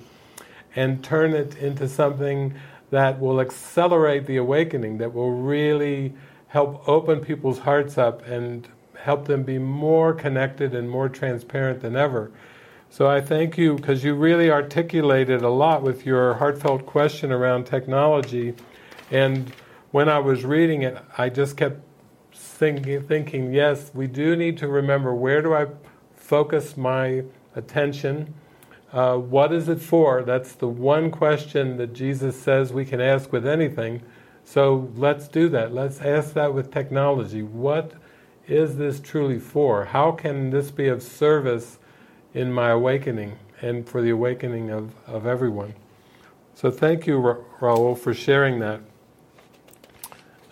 and 0.76 1.02
turn 1.02 1.32
it 1.32 1.56
into 1.56 1.88
something 1.88 2.54
that 2.90 3.20
will 3.20 3.40
accelerate 3.40 4.26
the 4.26 4.36
awakening, 4.36 4.98
that 4.98 5.12
will 5.12 5.32
really 5.32 6.14
help 6.48 6.88
open 6.88 7.20
people's 7.20 7.58
hearts 7.58 7.98
up 7.98 8.26
and 8.26 8.68
help 8.98 9.26
them 9.26 9.42
be 9.42 9.58
more 9.58 10.12
connected 10.14 10.74
and 10.74 10.88
more 10.88 11.08
transparent 11.08 11.80
than 11.80 11.96
ever. 11.96 12.30
So 12.90 13.06
I 13.06 13.20
thank 13.20 13.58
you 13.58 13.76
because 13.76 14.02
you 14.02 14.14
really 14.14 14.50
articulated 14.50 15.42
a 15.42 15.50
lot 15.50 15.82
with 15.82 16.06
your 16.06 16.34
heartfelt 16.34 16.86
question 16.86 17.30
around 17.30 17.64
technology. 17.64 18.54
And 19.10 19.52
when 19.90 20.08
I 20.08 20.18
was 20.18 20.44
reading 20.44 20.82
it, 20.82 20.96
I 21.16 21.28
just 21.28 21.56
kept 21.56 21.80
thinking, 22.32 23.02
thinking, 23.02 23.52
yes, 23.52 23.90
we 23.94 24.06
do 24.06 24.36
need 24.36 24.56
to 24.58 24.68
remember 24.68 25.14
where 25.14 25.42
do 25.42 25.54
I 25.54 25.66
focus 26.16 26.76
my 26.76 27.24
attention? 27.54 28.34
Uh, 28.92 29.16
what 29.16 29.52
is 29.52 29.68
it 29.68 29.80
for? 29.80 30.22
That's 30.22 30.52
the 30.54 30.68
one 30.68 31.10
question 31.10 31.76
that 31.76 31.92
Jesus 31.92 32.40
says 32.40 32.72
we 32.72 32.84
can 32.84 33.00
ask 33.00 33.32
with 33.32 33.46
anything. 33.46 34.02
So 34.44 34.90
let's 34.96 35.28
do 35.28 35.50
that. 35.50 35.74
Let's 35.74 36.00
ask 36.00 36.32
that 36.32 36.54
with 36.54 36.72
technology. 36.72 37.42
What 37.42 37.92
is 38.46 38.76
this 38.76 38.98
truly 38.98 39.38
for? 39.38 39.84
How 39.84 40.12
can 40.12 40.50
this 40.50 40.70
be 40.70 40.88
of 40.88 41.02
service 41.02 41.78
in 42.32 42.50
my 42.50 42.70
awakening 42.70 43.38
and 43.60 43.86
for 43.86 44.00
the 44.00 44.10
awakening 44.10 44.70
of, 44.70 44.94
of 45.06 45.26
everyone? 45.26 45.74
So 46.54 46.70
thank 46.70 47.06
you, 47.06 47.18
Ra- 47.18 47.36
Raul, 47.60 47.96
for 47.96 48.14
sharing 48.14 48.58
that. 48.60 48.80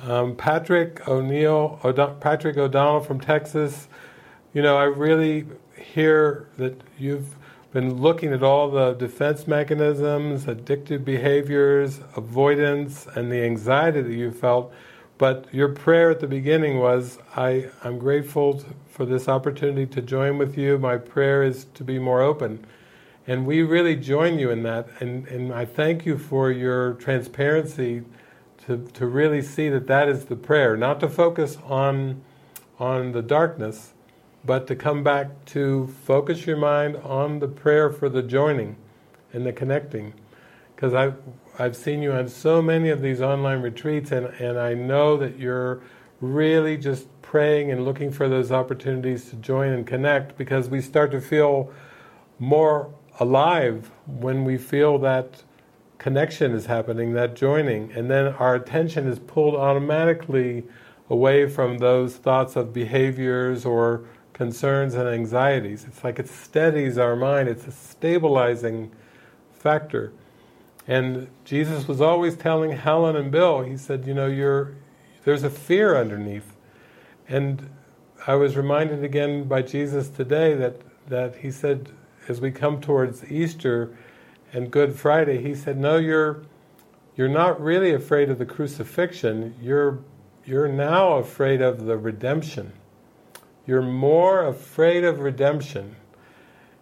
Um, 0.01 0.37
Patrick 0.37 1.09
O'Neill, 1.09 1.81
O'Do- 1.83 2.17
Patrick 2.21 2.59
O'Donnell 2.59 3.01
from 3.01 3.19
Texas. 3.19 3.89
You 4.53 4.61
know, 4.61 4.77
I 4.77 4.85
really 4.85 5.47
hear 5.75 6.49
that 6.59 6.79
you've 6.99 7.35
been 7.77 8.01
looking 8.01 8.33
at 8.33 8.43
all 8.43 8.71
the 8.71 8.95
defense 8.95 9.47
mechanisms, 9.47 10.47
addictive 10.47 11.05
behaviors, 11.05 12.01
avoidance, 12.17 13.07
and 13.15 13.31
the 13.31 13.45
anxiety 13.45 14.01
that 14.01 14.15
you 14.15 14.31
felt. 14.31 14.73
But 15.19 15.53
your 15.53 15.69
prayer 15.69 16.11
at 16.11 16.21
the 16.21 16.27
beginning 16.27 16.79
was, 16.79 17.19
I, 17.37 17.69
I'm 17.85 17.99
grateful 17.99 18.65
for 18.89 19.05
this 19.05 19.29
opportunity 19.29 19.85
to 19.89 20.01
join 20.01 20.39
with 20.39 20.57
you. 20.57 20.79
My 20.79 20.97
prayer 20.97 21.43
is 21.43 21.67
to 21.75 21.85
be 21.85 21.99
more 21.99 22.23
open. 22.23 22.65
And 23.27 23.45
we 23.45 23.61
really 23.61 23.95
join 23.95 24.39
you 24.39 24.49
in 24.49 24.63
that. 24.63 24.89
And, 25.01 25.29
and 25.29 25.53
I 25.53 25.67
thank 25.67 26.07
you 26.07 26.17
for 26.17 26.51
your 26.51 26.95
transparency 26.95 28.05
to, 28.65 28.89
to 28.95 29.07
really 29.07 29.43
see 29.43 29.69
that 29.69 29.87
that 29.87 30.09
is 30.09 30.25
the 30.25 30.37
prayer, 30.37 30.79
not 30.79 30.99
to 31.01 31.11
focus 31.11 31.59
on, 31.67 32.23
on 32.79 33.13
the 33.13 33.21
darkness, 33.21 33.93
but 34.47 34.67
to 34.69 34.77
come 34.77 35.03
back 35.03 35.45
to 35.47 35.89
focus 36.05 36.47
your 36.47 36.57
mind 36.57 36.97
on 36.99 37.41
the 37.41 37.49
prayer 37.49 37.91
for 37.91 38.09
the 38.09 38.23
joining 38.23 38.77
and 39.33 39.45
the 39.45 39.53
connecting. 39.53 40.15
Because 40.75 40.95
I've, 40.95 41.17
I've 41.59 41.77
seen 41.77 42.03
you 42.03 42.13
on 42.13 42.29
so 42.29 42.63
many 42.63 42.91
of 42.91 43.03
these 43.03 43.21
online 43.21 43.61
retreats, 43.61 44.13
and, 44.13 44.27
and 44.27 44.59
I 44.59 44.75
know 44.75 45.17
that 45.17 45.39
you're 45.39 45.83
really 46.21 46.77
just 46.77 47.09
praying 47.23 47.73
and 47.73 47.85
looking 47.85 48.11
for 48.11 48.29
those 48.29 48.53
opportunities 48.53 49.31
to 49.31 49.37
join 49.37 49.73
and 49.73 49.87
connect 49.87 50.39
because 50.39 50.69
we 50.69 50.81
start 50.81 51.11
to 51.11 51.21
feel 51.21 51.73
more 52.39 52.95
alive 53.19 53.91
when 54.07 54.45
we 54.45 54.57
feel 54.57 54.99
that 54.99 55.43
connection 55.99 56.53
is 56.53 56.67
happening, 56.67 57.15
that 57.15 57.35
joining, 57.35 57.91
and 57.93 58.11
then 58.11 58.27
our 58.35 58.55
attention 58.55 59.09
is 59.09 59.19
pulled 59.19 59.57
automatically 59.57 60.65
away 61.09 61.49
from 61.49 61.79
those 61.79 62.17
thoughts 62.17 62.57
of 62.57 62.73
behaviors 62.73 63.65
or 63.65 64.05
concerns 64.37 64.95
and 64.95 65.09
anxieties. 65.09 65.87
It's 65.89 66.05
like 66.05 66.19
it 66.19 66.29
steadies 66.29 66.99
our 66.99 67.17
mind, 67.17 67.49
it's 67.49 67.67
a 67.67 67.73
stabilizing 67.73 68.93
factor. 69.55 70.13
And 70.87 71.29
Jesus 71.45 71.89
was 71.89 72.01
always 72.01 72.37
telling 72.37 72.73
Helen 72.73 73.17
and 73.17 73.33
Bill, 73.33 73.63
he 73.63 73.79
said, 73.79 74.07
you 74.07 74.13
know, 74.13 74.27
you're, 74.27 74.75
there's 75.25 75.43
a 75.43 75.51
fear 75.51 75.97
underneath. 75.97 76.55
And 77.29 77.71
I 78.27 78.35
was 78.35 78.57
reminded 78.57 79.03
again 79.03 79.45
by 79.45 79.63
Jesus 79.63 80.11
today 80.11 80.55
that, 80.55 80.83
that 81.09 81.37
he 81.37 81.51
said, 81.51 81.89
as 82.29 82.41
we 82.41 82.51
come 82.51 82.81
towards 82.81 83.25
Easter, 83.25 83.97
and 84.53 84.71
Good 84.71 84.95
Friday, 84.95 85.43
he 85.43 85.55
said, 85.55 85.77
"No, 85.77 85.97
you're 85.97 86.43
you're 87.17 87.29
not 87.29 87.61
really 87.61 87.93
afraid 87.93 88.31
of 88.31 88.39
the 88.39 88.47
crucifixion. 88.47 89.55
You're 89.61 89.99
you're 90.45 90.69
now 90.69 91.15
afraid 91.15 91.61
of 91.61 91.87
the 91.87 91.97
redemption. 91.97 92.73
You're 93.67 93.83
more 93.83 94.47
afraid 94.47 95.05
of 95.05 95.21
redemption. 95.21 95.97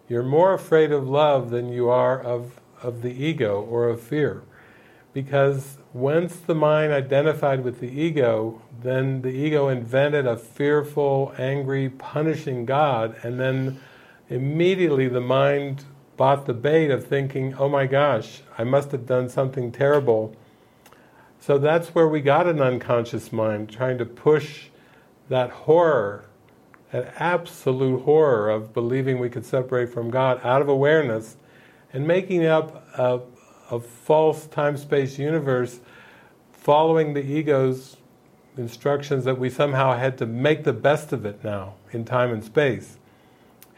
You're 0.07 0.23
more 0.23 0.53
afraid 0.53 0.91
of 0.91 1.07
love 1.07 1.49
than 1.49 1.69
you 1.69 1.89
are 1.89 2.21
of 2.21 2.59
of 2.81 3.01
the 3.01 3.11
ego 3.11 3.61
or 3.61 3.89
of 3.89 4.01
fear. 4.01 4.43
Because 5.13 5.77
once 5.93 6.35
the 6.35 6.55
mind 6.55 6.91
identified 6.91 7.63
with 7.63 7.79
the 7.79 7.89
ego, 7.89 8.61
then 8.81 9.21
the 9.21 9.29
ego 9.29 9.69
invented 9.69 10.27
a 10.27 10.37
fearful, 10.37 11.33
angry, 11.37 11.89
punishing 11.89 12.65
God, 12.65 13.15
and 13.23 13.39
then 13.39 13.79
immediately 14.29 15.07
the 15.07 15.21
mind 15.21 15.85
bought 16.17 16.45
the 16.45 16.53
bait 16.53 16.91
of 16.91 17.05
thinking, 17.05 17.55
oh 17.55 17.69
my 17.69 17.85
gosh, 17.85 18.41
I 18.57 18.63
must 18.63 18.91
have 18.91 19.05
done 19.05 19.29
something 19.29 19.71
terrible. 19.71 20.35
So 21.39 21.57
that's 21.57 21.89
where 21.89 22.07
we 22.07 22.21
got 22.21 22.47
an 22.47 22.61
unconscious 22.61 23.31
mind, 23.31 23.69
trying 23.69 23.97
to 23.99 24.05
push 24.05 24.65
that 25.29 25.49
horror, 25.49 26.24
that 26.95 27.13
absolute 27.19 28.03
horror 28.03 28.49
of 28.49 28.73
believing 28.73 29.19
we 29.19 29.29
could 29.29 29.45
separate 29.45 29.89
from 29.89 30.09
God 30.09 30.39
out 30.45 30.61
of 30.61 30.69
awareness 30.69 31.35
and 31.91 32.07
making 32.07 32.45
up 32.45 32.87
a, 32.97 33.19
a 33.69 33.81
false 33.81 34.47
time 34.47 34.77
space 34.77 35.19
universe 35.19 35.81
following 36.53 37.13
the 37.13 37.19
ego's 37.19 37.97
instructions 38.55 39.25
that 39.25 39.37
we 39.37 39.49
somehow 39.49 39.97
had 39.97 40.17
to 40.17 40.25
make 40.25 40.63
the 40.63 40.71
best 40.71 41.11
of 41.11 41.25
it 41.25 41.43
now 41.43 41.73
in 41.91 42.05
time 42.05 42.31
and 42.31 42.45
space. 42.45 42.97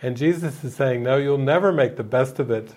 And 0.04 0.16
Jesus 0.16 0.64
is 0.64 0.76
saying, 0.76 1.02
no, 1.02 1.18
you'll 1.18 1.40
never 1.40 1.74
make 1.74 1.96
the 1.96 2.04
best 2.04 2.38
of 2.38 2.52
it 2.52 2.76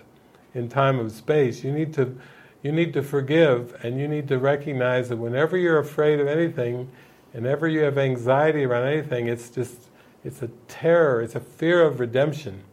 in 0.55 0.69
time 0.69 0.99
and 0.99 1.11
space. 1.11 1.63
You 1.63 1.71
need 1.71 1.93
to, 1.93 2.17
you 2.63 2.71
need 2.71 2.93
to 2.93 3.03
forgive, 3.03 3.77
and 3.83 3.99
you 3.99 4.07
need 4.07 4.27
to 4.29 4.39
recognize 4.39 5.09
that 5.09 5.17
whenever 5.17 5.55
you're 5.55 5.77
afraid 5.77 6.19
of 6.19 6.27
anything, 6.27 6.89
whenever 7.31 7.67
you 7.67 7.81
have 7.81 7.99
anxiety 7.99 8.63
around 8.63 8.87
anything, 8.87 9.27
it's 9.27 9.51
just, 9.51 9.90
it's 10.23 10.41
a 10.41 10.49
terror, 10.67 11.21
it's 11.21 11.35
a 11.35 11.39
fear 11.39 11.83
of 11.83 11.99
redemption. 11.99 12.63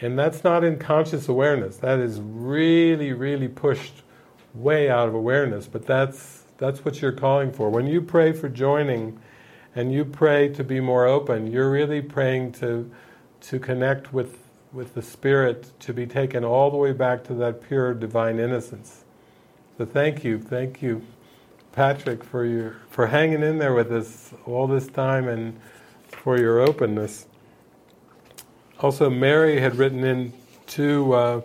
And 0.00 0.18
that's 0.18 0.44
not 0.44 0.62
in 0.62 0.78
conscious 0.78 1.28
awareness. 1.28 1.78
That 1.78 1.98
is 1.98 2.20
really, 2.20 3.12
really 3.12 3.48
pushed 3.48 4.02
way 4.54 4.88
out 4.88 5.08
of 5.08 5.14
awareness. 5.14 5.66
But 5.66 5.86
that's 5.86 6.44
that's 6.58 6.84
what 6.84 7.00
you're 7.00 7.12
calling 7.12 7.52
for. 7.52 7.70
When 7.70 7.86
you 7.86 8.00
pray 8.00 8.32
for 8.32 8.48
joining, 8.48 9.18
and 9.74 9.92
you 9.92 10.04
pray 10.04 10.48
to 10.48 10.64
be 10.64 10.80
more 10.80 11.06
open, 11.06 11.46
you're 11.46 11.70
really 11.70 12.02
praying 12.02 12.52
to 12.52 12.90
to 13.40 13.60
connect 13.60 14.12
with, 14.12 14.38
with 14.72 14.94
the 14.94 15.02
Spirit, 15.02 15.70
to 15.78 15.92
be 15.92 16.04
taken 16.04 16.44
all 16.44 16.72
the 16.72 16.76
way 16.76 16.90
back 16.90 17.22
to 17.22 17.34
that 17.34 17.62
pure 17.62 17.94
divine 17.94 18.40
innocence. 18.40 19.04
So 19.76 19.86
thank 19.86 20.24
you, 20.24 20.40
thank 20.40 20.82
you, 20.82 21.02
Patrick, 21.70 22.24
for 22.24 22.44
your 22.44 22.76
for 22.90 23.06
hanging 23.06 23.44
in 23.44 23.58
there 23.58 23.74
with 23.74 23.92
us 23.92 24.32
all 24.46 24.66
this 24.66 24.88
time 24.88 25.28
and 25.28 25.60
for 26.22 26.38
your 26.38 26.60
openness. 26.60 27.26
Also, 28.80 29.08
Mary 29.08 29.60
had 29.60 29.76
written 29.76 30.04
in 30.04 30.32
to. 30.68 31.12
Uh, 31.12 31.40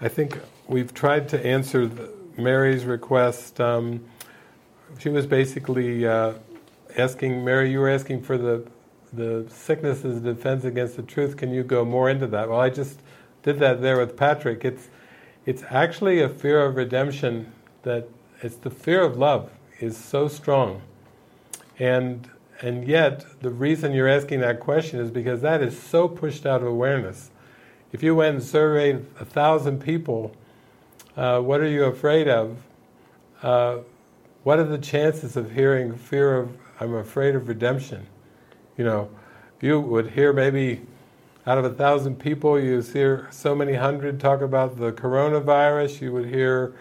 I 0.00 0.08
think 0.08 0.38
we've 0.66 0.92
tried 0.94 1.28
to 1.30 1.46
answer 1.46 1.86
the, 1.86 2.10
Mary's 2.36 2.84
request. 2.84 3.60
Um, 3.60 4.04
she 4.98 5.08
was 5.08 5.26
basically 5.26 6.06
uh, 6.06 6.34
asking 6.96 7.44
Mary. 7.44 7.70
You 7.70 7.80
were 7.80 7.90
asking 7.90 8.22
for 8.22 8.38
the 8.38 8.66
the 9.12 9.46
sickness 9.48 10.04
is 10.04 10.18
a 10.18 10.20
defense 10.20 10.64
against 10.64 10.96
the 10.96 11.02
truth. 11.02 11.36
Can 11.36 11.52
you 11.52 11.64
go 11.64 11.84
more 11.84 12.08
into 12.08 12.28
that? 12.28 12.48
Well, 12.48 12.60
I 12.60 12.70
just 12.70 13.00
did 13.42 13.58
that 13.58 13.82
there 13.82 13.98
with 13.98 14.16
Patrick. 14.16 14.64
It's 14.64 14.88
it's 15.46 15.62
actually 15.70 16.20
a 16.20 16.28
fear 16.28 16.64
of 16.64 16.76
redemption 16.76 17.52
that 17.82 18.08
it's 18.42 18.56
the 18.56 18.70
fear 18.70 19.02
of 19.02 19.16
love 19.16 19.50
is 19.80 19.96
so 19.96 20.28
strong, 20.28 20.82
and 21.78 22.28
and 22.60 22.86
yet 22.86 23.24
the 23.40 23.50
reason 23.50 23.92
you're 23.92 24.08
asking 24.08 24.40
that 24.40 24.60
question 24.60 25.00
is 25.00 25.10
because 25.10 25.40
that 25.40 25.62
is 25.62 25.80
so 25.80 26.08
pushed 26.08 26.44
out 26.44 26.60
of 26.60 26.68
awareness. 26.68 27.30
If 27.92 28.02
you 28.02 28.14
went 28.14 28.36
and 28.36 28.44
surveyed 28.44 29.06
a 29.18 29.24
thousand 29.24 29.80
people, 29.80 30.34
uh, 31.16 31.40
what 31.40 31.60
are 31.60 31.68
you 31.68 31.84
afraid 31.84 32.28
of? 32.28 32.58
Uh, 33.42 33.78
what 34.42 34.58
are 34.58 34.64
the 34.64 34.78
chances 34.78 35.36
of 35.36 35.52
hearing 35.52 35.96
fear 35.96 36.36
of 36.36 36.56
I'm 36.78 36.94
afraid 36.94 37.34
of 37.34 37.48
redemption? 37.48 38.06
You 38.76 38.84
know, 38.84 39.10
you 39.60 39.80
would 39.80 40.10
hear 40.10 40.32
maybe 40.32 40.82
out 41.46 41.58
of 41.58 41.64
a 41.64 41.70
thousand 41.70 42.18
people, 42.18 42.60
you 42.60 42.80
hear 42.80 43.26
so 43.30 43.54
many 43.54 43.74
hundred 43.74 44.20
talk 44.20 44.40
about 44.40 44.78
the 44.78 44.92
coronavirus. 44.92 46.00
You 46.00 46.12
would 46.12 46.26
hear 46.26 46.74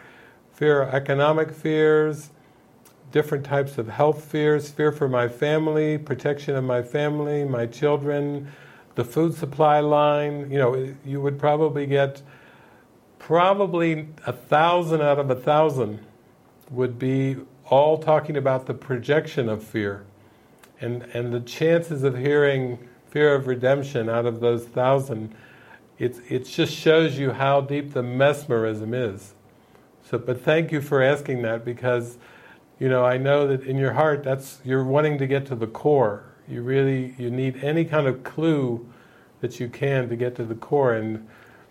fear, 0.54 0.84
economic 0.84 1.52
fears, 1.52 2.30
different 3.12 3.46
types 3.46 3.78
of 3.78 3.88
health 3.88 4.24
fears, 4.24 4.70
fear 4.70 4.92
for 4.92 5.08
my 5.08 5.28
family, 5.28 5.98
protection 5.98 6.56
of 6.56 6.64
my 6.64 6.82
family, 6.82 7.44
my 7.44 7.66
children, 7.66 8.48
the 8.96 9.04
food 9.04 9.34
supply 9.34 9.80
line. 9.80 10.52
You 10.52 10.58
know, 10.58 10.96
you 11.06 11.22
would 11.22 11.40
probably 11.40 11.86
get 11.86 12.22
probably 13.18 14.08
a 14.26 14.34
thousand 14.34 15.02
out 15.02 15.20
of 15.20 15.30
a 15.30 15.36
thousand 15.36 16.00
would 16.72 17.00
be 17.00 17.38
all 17.66 17.98
talking 17.98 18.38
about 18.38 18.66
the 18.66 18.74
projection 18.74 19.50
of 19.50 19.64
fear. 19.64 20.06
And, 20.82 21.04
and 21.14 21.34
the 21.34 21.42
chances 21.42 22.04
of 22.04 22.18
hearing 22.18 22.80
fear 23.10 23.36
of 23.36 23.48
redemption 23.48 24.10
out 24.10 24.26
of 24.26 24.40
those 24.40 24.66
thousand 24.66 25.36
it, 26.00 26.18
it 26.30 26.46
just 26.46 26.74
shows 26.74 27.20
you 27.20 27.32
how 27.32 27.62
deep 27.62 27.94
the 27.94 28.02
mesmerism 28.02 28.94
is. 28.94 29.34
So, 30.04 30.18
but 30.18 30.42
thank 30.42 30.72
you 30.72 30.82
for 30.82 31.04
asking 31.04 31.42
that 31.44 31.66
because, 31.66 32.18
you 32.80 32.88
know, 32.90 33.06
I 33.06 33.18
know 33.18 33.48
that 33.48 33.64
in 33.64 33.78
your 33.78 33.94
heart, 33.94 34.24
that's 34.24 34.60
you're 34.64 34.84
wanting 34.84 35.18
to 35.18 35.28
get 35.28 35.46
to 35.48 35.56
the 35.56 35.68
core. 35.68 36.24
You 36.48 36.62
really 36.62 37.14
you 37.18 37.30
need 37.30 37.64
any 37.64 37.86
kind 37.86 38.08
of 38.08 38.24
clue 38.24 38.88
that 39.42 39.60
you 39.60 39.68
can 39.70 40.10
to 40.10 40.16
get 40.16 40.36
to 40.38 40.46
the 40.46 40.56
core, 40.56 40.94
and 40.94 41.28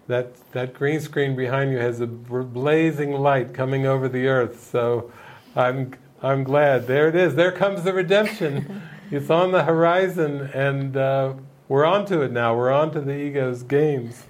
that 0.06 0.50
that 0.52 0.74
green 0.74 1.00
screen 1.00 1.34
behind 1.34 1.72
you 1.72 1.78
has 1.78 2.00
a 2.00 2.06
blazing 2.06 3.12
light 3.12 3.54
coming 3.54 3.86
over 3.86 4.08
the 4.08 4.26
earth. 4.26 4.68
So, 4.70 5.10
I'm 5.56 5.94
I'm 6.22 6.44
glad. 6.44 6.86
There 6.86 7.08
it 7.08 7.16
is. 7.16 7.34
There 7.34 7.52
comes 7.52 7.84
the 7.84 7.92
redemption. 7.92 8.82
it's 9.10 9.30
on 9.30 9.52
the 9.52 9.64
horizon, 9.64 10.50
and 10.52 10.96
uh, 10.96 11.34
we're 11.68 11.84
onto 11.84 12.22
it 12.22 12.32
now. 12.32 12.56
We're 12.56 12.72
onto 12.72 13.00
the 13.00 13.16
ego's 13.16 13.62
games. 13.62 14.24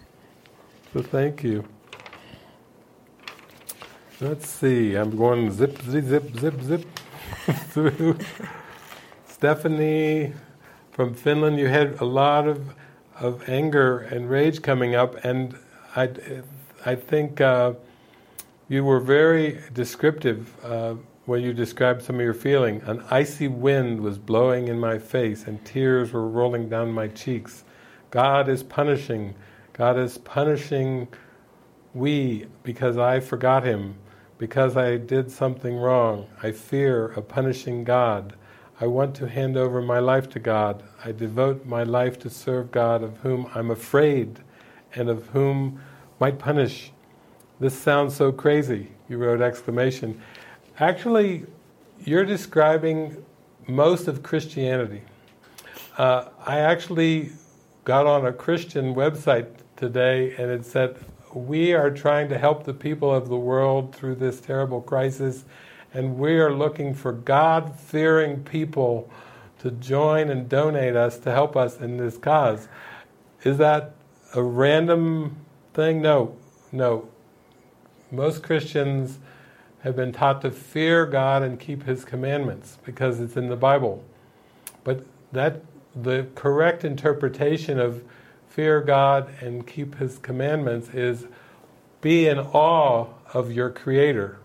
So 0.93 1.03
thank 1.03 1.43
you. 1.43 1.65
Let's 4.21 4.49
see. 4.49 4.97
I'm 4.97 5.17
going 5.17 5.53
zip, 5.53 5.81
zip, 5.83 6.05
zip, 6.05 6.37
zip, 6.37 6.61
zip 6.61 6.85
through. 7.69 8.19
Stephanie 9.29 10.33
from 10.91 11.15
Finland, 11.15 11.61
you 11.61 11.69
had 11.69 12.01
a 12.01 12.05
lot 12.05 12.49
of 12.49 12.75
of 13.21 13.49
anger 13.49 13.99
and 13.99 14.29
rage 14.29 14.61
coming 14.61 14.97
up, 14.97 15.25
and 15.25 15.57
I, 15.95 16.11
I 16.85 16.97
think 16.97 17.41
uh, 17.41 17.75
you 18.69 18.85
were 18.85 18.99
very 18.99 19.61
descriptive 19.73 20.53
uh, 20.65 20.95
when 21.27 21.43
you 21.43 21.53
described 21.53 22.03
some 22.03 22.17
of 22.17 22.23
your 22.23 22.35
feeling. 22.35 22.83
An 22.87 23.05
icy 23.11 23.47
wind 23.47 24.01
was 24.01 24.19
blowing 24.19 24.67
in 24.67 24.81
my 24.81 24.99
face, 24.99 25.45
and 25.47 25.65
tears 25.65 26.13
were 26.13 26.29
rolling 26.29 26.69
down 26.69 26.91
my 26.91 27.07
cheeks. 27.07 27.63
God 28.11 28.49
is 28.49 28.65
punishing. 28.65 29.37
God 29.75 29.97
is 29.97 30.19
punishing 30.19 31.07
we 31.95 32.47
because 32.65 32.99
I 32.99 33.21
forgot 33.21 33.65
Him 33.65 33.95
because 34.39 34.77
I 34.77 34.97
did 34.97 35.31
something 35.31 35.77
wrong. 35.77 36.29
I 36.43 36.53
fear 36.53 37.09
a 37.13 37.23
punishing 37.23 37.85
God. 37.85 38.35
I 38.81 38.87
want 38.87 39.17
to 39.17 39.29
hand 39.29 39.57
over 39.57 39.83
my 39.83 39.99
life 39.99 40.31
to 40.31 40.39
God. 40.39 40.85
I 41.05 41.11
devote 41.11 41.67
my 41.67 41.83
life 41.83 42.19
to 42.21 42.31
serve 42.31 42.71
God 42.71 43.03
of 43.03 43.17
whom 43.19 43.51
I'm 43.55 43.71
afraid 43.71 44.39
and 44.95 45.11
of 45.11 45.27
whom 45.29 45.81
might 46.21 46.39
punish. 46.39 46.93
This 47.59 47.77
sounds 47.77 48.15
so 48.15 48.31
crazy, 48.31 48.93
you 49.09 49.19
wrote 49.19 49.41
exclamation. 49.41 50.21
Actually, 50.79 51.45
you're 52.05 52.25
describing 52.25 53.25
most 53.67 54.07
of 54.07 54.23
Christianity. 54.23 55.03
Uh, 55.97 56.29
I 56.47 56.61
actually 56.61 57.33
got 57.85 58.07
on 58.07 58.27
a 58.27 58.33
Christian 58.33 58.95
website 58.95 59.49
today 59.77 60.35
and 60.37 60.51
it 60.51 60.65
said 60.65 60.97
we 61.45 61.73
are 61.73 61.91
trying 61.91 62.29
to 62.29 62.39
help 62.39 62.65
the 62.65 62.75
people 62.75 63.15
of 63.15 63.29
the 63.29 63.37
world 63.37 63.95
through 63.95 64.17
this 64.17 64.41
terrible 64.41 64.81
crisis, 64.81 65.45
and 65.95 66.19
we 66.19 66.39
are 66.39 66.53
looking 66.53 66.95
for 66.95 67.13
God 67.13 67.79
fearing 67.79 68.43
people 68.43 69.11
to 69.61 69.71
join 69.71 70.31
and 70.31 70.49
donate 70.49 70.97
us 70.97 71.19
to 71.19 71.33
help 71.33 71.57
us 71.57 71.79
in 71.81 71.97
this 71.97 72.17
cause. 72.17 72.69
Is 73.45 73.59
that 73.59 73.95
a 74.35 74.43
random 74.43 75.37
thing? 75.75 76.03
No, 76.03 76.37
no. 76.73 77.09
Most 78.11 78.43
Christians 78.43 79.19
have 79.81 79.97
been 79.97 80.13
taught 80.13 80.43
to 80.43 80.51
fear 80.51 81.07
God 81.07 81.43
and 81.43 81.59
keep 81.59 81.85
His 81.85 82.05
commandments 82.05 82.79
because 82.85 83.21
it's 83.21 83.37
in 83.37 83.49
the 83.49 83.57
Bible. 83.57 84.05
But 84.85 85.05
that 85.33 85.63
the 85.95 86.27
correct 86.35 86.85
interpretation 86.85 87.79
of 87.79 88.03
fear 88.59 88.81
God 88.81 89.33
and 89.41 89.65
keep 89.65 89.99
His 89.99 90.19
commandments 90.19 90.89
is 90.89 91.29
be 92.01 92.27
in 92.27 92.41
awe 92.41 93.07
of 93.33 93.53
your 93.53 93.71
Creator 93.71 94.41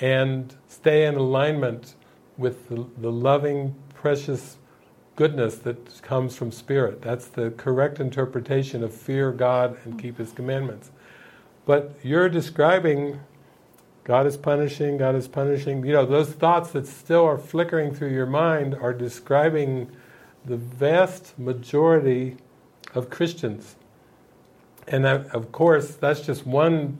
and 0.00 0.54
stay 0.68 1.06
in 1.06 1.16
alignment 1.16 1.96
with 2.38 2.68
the, 2.68 2.86
the 2.98 3.10
loving, 3.10 3.74
precious 3.94 4.58
goodness 5.16 5.56
that 5.56 6.00
comes 6.02 6.36
from 6.36 6.52
Spirit. 6.52 7.02
That's 7.02 7.26
the 7.26 7.50
correct 7.50 7.98
interpretation 7.98 8.84
of 8.84 8.94
fear 8.94 9.32
God 9.32 9.76
and 9.84 10.00
keep 10.00 10.18
His 10.18 10.30
commandments. 10.30 10.92
But 11.66 11.96
you're 12.00 12.28
describing 12.28 13.18
God 14.04 14.24
is 14.24 14.36
punishing, 14.36 14.98
God 14.98 15.16
is 15.16 15.26
punishing. 15.26 15.84
You 15.84 15.94
know, 15.94 16.06
those 16.06 16.30
thoughts 16.30 16.70
that 16.70 16.86
still 16.86 17.24
are 17.24 17.38
flickering 17.38 17.92
through 17.92 18.12
your 18.12 18.26
mind 18.26 18.76
are 18.76 18.94
describing 18.94 19.90
the 20.44 20.56
vast 20.56 21.36
majority 21.40 22.36
of 22.94 23.10
Christians. 23.10 23.76
And 24.88 25.06
of 25.06 25.52
course, 25.52 25.94
that's 25.94 26.20
just 26.20 26.46
one 26.46 26.98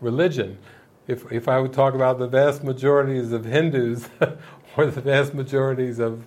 religion. 0.00 0.58
If, 1.06 1.30
if 1.32 1.48
I 1.48 1.58
would 1.58 1.72
talk 1.72 1.94
about 1.94 2.18
the 2.18 2.28
vast 2.28 2.62
majorities 2.62 3.32
of 3.32 3.44
Hindus 3.44 4.08
or 4.76 4.86
the 4.86 5.00
vast 5.00 5.34
majorities 5.34 5.98
of, 5.98 6.26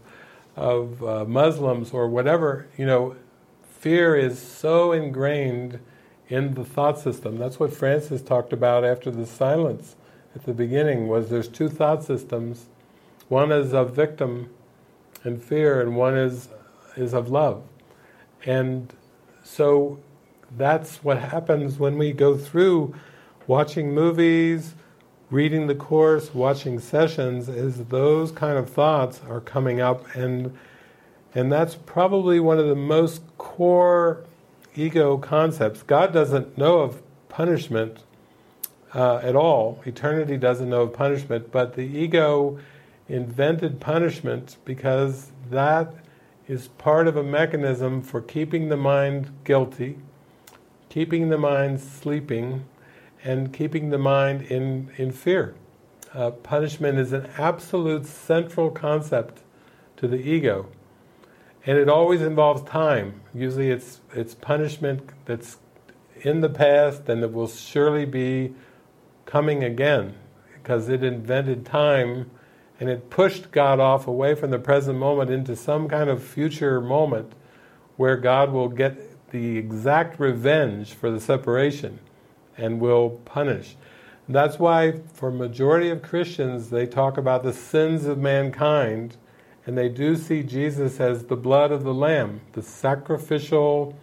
of 0.56 1.04
uh, 1.04 1.26
Muslims 1.26 1.92
or 1.92 2.08
whatever, 2.08 2.68
you 2.78 2.86
know, 2.86 3.16
fear 3.80 4.16
is 4.16 4.40
so 4.40 4.92
ingrained 4.92 5.80
in 6.30 6.54
the 6.54 6.66
thought 6.66 7.00
system. 7.00 7.38
That's 7.38 7.60
what 7.60 7.74
Frances 7.74 8.22
talked 8.22 8.54
about 8.54 8.84
after 8.84 9.12
the 9.12 9.26
silence 9.26 9.96
at 10.36 10.44
the 10.46 10.54
beginning 10.54 11.08
was 11.08 11.30
there's 11.30 11.48
two 11.48 11.70
thought 11.70 12.04
systems. 12.04 12.68
One 13.28 13.52
is 13.52 13.74
of 13.74 13.96
victim 13.96 14.50
and 15.24 15.42
fear 15.42 15.82
and 15.82 15.96
one 15.96 16.18
is 16.18 16.50
is 16.98 17.14
of 17.14 17.30
love. 17.30 17.64
And 18.46 18.94
so 19.44 20.00
that's 20.58 21.04
what 21.04 21.20
happens 21.20 21.78
when 21.78 21.98
we 21.98 22.12
go 22.12 22.38
through 22.38 22.96
watching 23.48 23.94
movies, 23.94 24.76
reading 25.30 25.68
the 25.68 25.76
course, 25.76 26.34
watching 26.34 26.80
sessions, 26.80 27.48
is 27.50 27.86
those 27.86 28.32
kind 28.32 28.58
of 28.58 28.70
thoughts 28.70 29.22
are 29.28 29.42
coming 29.42 29.82
up 29.82 30.06
and 30.16 30.58
and 31.34 31.50
that's 31.50 31.76
probably 31.76 32.42
one 32.42 32.60
of 32.60 32.68
the 32.68 32.76
most 32.76 33.22
core 33.38 34.26
ego 34.76 35.18
concepts. 35.18 35.82
God 35.82 36.14
doesn't 36.14 36.58
know 36.58 36.80
of 36.80 37.02
punishment 37.30 38.00
uh, 38.94 39.18
at 39.18 39.36
all. 39.36 39.82
Eternity 39.86 40.36
doesn't 40.36 40.70
know 40.70 40.82
of 40.82 40.94
punishment, 40.94 41.52
but 41.52 41.76
the 41.76 41.84
ego 41.84 42.60
invented 43.08 43.80
punishment 43.80 44.58
because 44.66 45.32
that 45.50 45.94
is 46.52 46.68
part 46.68 47.08
of 47.08 47.16
a 47.16 47.24
mechanism 47.24 48.02
for 48.02 48.20
keeping 48.20 48.68
the 48.68 48.76
mind 48.76 49.32
guilty, 49.46 49.98
keeping 50.90 51.30
the 51.30 51.38
mind 51.38 51.80
sleeping, 51.80 52.66
and 53.24 53.54
keeping 53.54 53.90
the 53.90 53.98
mind 53.98 54.42
in, 54.42 54.92
in 54.98 55.14
fear. 55.14 55.56
Uh, 56.14 56.30
punishment 56.30 57.00
is 57.00 57.14
an 57.14 57.26
absolute 57.38 58.06
central 58.06 58.70
concept 58.70 59.40
to 59.96 60.10
the 60.10 60.18
ego. 60.18 60.68
And 61.66 61.78
it 61.78 61.88
always 61.88 62.22
involves 62.22 62.64
time. 62.64 63.22
Usually 63.34 63.70
it's, 63.70 64.02
it's 64.14 64.36
punishment 64.36 65.10
that's 65.24 65.58
in 66.18 66.42
the 66.42 66.50
past 66.50 67.08
and 67.08 67.24
it 67.24 67.32
will 67.32 67.48
surely 67.48 68.04
be 68.04 68.54
coming 69.26 69.64
again 69.64 70.16
because 70.56 70.90
it 70.90 71.02
invented 71.02 71.66
time 71.66 72.30
and 72.82 72.90
it 72.90 73.12
pushed 73.12 73.52
God 73.52 73.80
off 73.80 74.08
away 74.08 74.34
from 74.34 74.50
the 74.50 74.58
present 74.58 74.98
moment 74.98 75.30
into 75.30 75.56
some 75.56 75.88
kind 75.88 76.10
of 76.10 76.24
future 76.24 76.82
moment 76.82 77.32
where 77.96 78.18
God 78.18 78.52
will 78.52 78.70
get 78.70 79.30
the 79.30 79.56
exact 79.56 80.20
revenge 80.20 80.94
for 80.94 81.12
the 81.12 81.20
separation 81.20 82.00
and 82.58 82.82
will 82.82 83.12
punish. 83.24 83.76
That's 84.28 84.58
why 84.58 84.94
for 85.14 85.30
majority 85.30 85.92
of 85.92 86.02
Christians 86.02 86.72
they 86.72 86.88
talk 86.88 87.18
about 87.18 87.44
the 87.44 87.54
sins 87.54 88.06
of 88.06 88.18
mankind 88.18 89.16
and 89.68 89.78
they 89.78 89.88
do 89.88 90.16
see 90.16 90.42
Jesus 90.42 91.00
as 91.00 91.26
the 91.26 91.36
blood 91.36 91.72
of 91.72 91.84
the 91.84 91.94
lamb, 91.94 92.42
the 92.54 92.64
sacrificial 92.64 93.96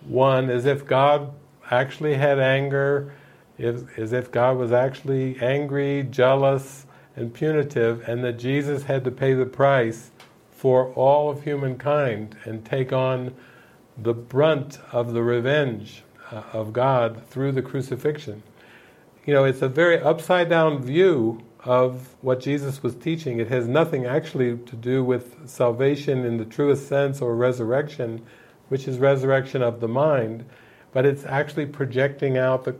one 0.00 0.50
as 0.50 0.66
if 0.66 0.84
God 0.84 1.32
actually 1.70 2.14
had 2.14 2.40
anger, 2.40 3.12
as 3.60 4.12
if 4.12 4.32
God 4.32 4.56
was 4.56 4.72
actually 4.72 5.40
angry, 5.40 6.02
jealous, 6.10 6.84
and 7.16 7.32
punitive, 7.34 8.08
and 8.08 8.24
that 8.24 8.38
Jesus 8.38 8.84
had 8.84 9.04
to 9.04 9.10
pay 9.10 9.34
the 9.34 9.46
price 9.46 10.10
for 10.50 10.92
all 10.94 11.30
of 11.30 11.42
humankind 11.44 12.36
and 12.44 12.64
take 12.64 12.92
on 12.92 13.34
the 13.98 14.14
brunt 14.14 14.78
of 14.92 15.12
the 15.12 15.22
revenge 15.22 16.02
uh, 16.30 16.42
of 16.52 16.72
God 16.72 17.26
through 17.26 17.52
the 17.52 17.62
crucifixion. 17.62 18.42
You 19.26 19.34
know, 19.34 19.44
it's 19.44 19.62
a 19.62 19.68
very 19.68 20.00
upside 20.00 20.48
down 20.48 20.82
view 20.82 21.42
of 21.64 22.14
what 22.22 22.40
Jesus 22.40 22.82
was 22.82 22.94
teaching. 22.94 23.38
It 23.38 23.48
has 23.48 23.68
nothing 23.68 24.06
actually 24.06 24.56
to 24.56 24.76
do 24.76 25.04
with 25.04 25.48
salvation 25.48 26.24
in 26.24 26.36
the 26.36 26.44
truest 26.44 26.88
sense 26.88 27.20
or 27.20 27.36
resurrection, 27.36 28.24
which 28.68 28.88
is 28.88 28.98
resurrection 28.98 29.62
of 29.62 29.80
the 29.80 29.88
mind, 29.88 30.44
but 30.92 31.06
it's 31.06 31.24
actually 31.24 31.66
projecting 31.66 32.36
out 32.36 32.64
the, 32.64 32.74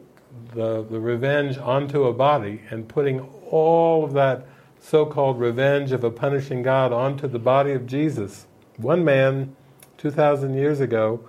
the, 0.54 0.84
the 0.84 0.98
revenge 0.98 1.58
onto 1.58 2.04
a 2.04 2.12
body 2.12 2.62
and 2.70 2.88
putting 2.88 3.20
all 3.52 4.04
of 4.04 4.14
that 4.14 4.44
so-called 4.80 5.38
revenge 5.38 5.92
of 5.92 6.02
a 6.02 6.10
punishing 6.10 6.62
God 6.62 6.92
onto 6.92 7.28
the 7.28 7.38
body 7.38 7.72
of 7.72 7.86
Jesus. 7.86 8.46
One 8.78 9.04
man, 9.04 9.54
2,000 9.98 10.54
years 10.54 10.80
ago, 10.80 11.20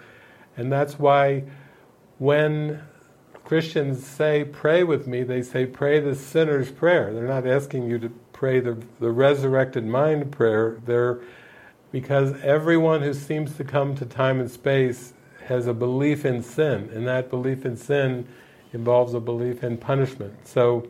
and 0.58 0.72
that's 0.72 0.98
why 0.98 1.44
when 2.18 2.82
Christians 3.44 4.08
say, 4.08 4.46
pray 4.46 4.84
with 4.84 5.06
me, 5.06 5.24
they 5.24 5.44
say, 5.44 5.66
pray 5.66 6.00
the 6.00 6.16
sinner's 6.16 6.72
prayer. 6.72 7.14
They're 7.14 7.28
not 7.28 7.46
asking 7.46 7.88
you 7.88 8.00
to 8.00 8.10
pray 8.32 8.60
the, 8.60 8.82
the 9.00 9.12
resurrected 9.12 9.86
mind 9.86 10.32
prayer. 10.32 10.80
They're, 10.86 11.20
because 11.92 12.34
everyone 12.42 13.02
who 13.02 13.14
seems 13.14 13.56
to 13.58 13.64
come 13.64 13.96
to 13.96 14.06
time 14.06 14.40
and 14.40 14.50
space 14.50 15.14
has 15.46 15.68
a 15.68 15.74
belief 15.74 16.26
in 16.26 16.42
sin, 16.42 16.90
and 16.94 17.06
that 17.08 17.30
belief 17.30 17.66
in 17.66 17.76
sin 17.76 18.28
involves 18.72 19.14
a 19.14 19.20
belief 19.20 19.64
in 19.64 19.78
punishment. 19.78 20.48
So 20.48 20.88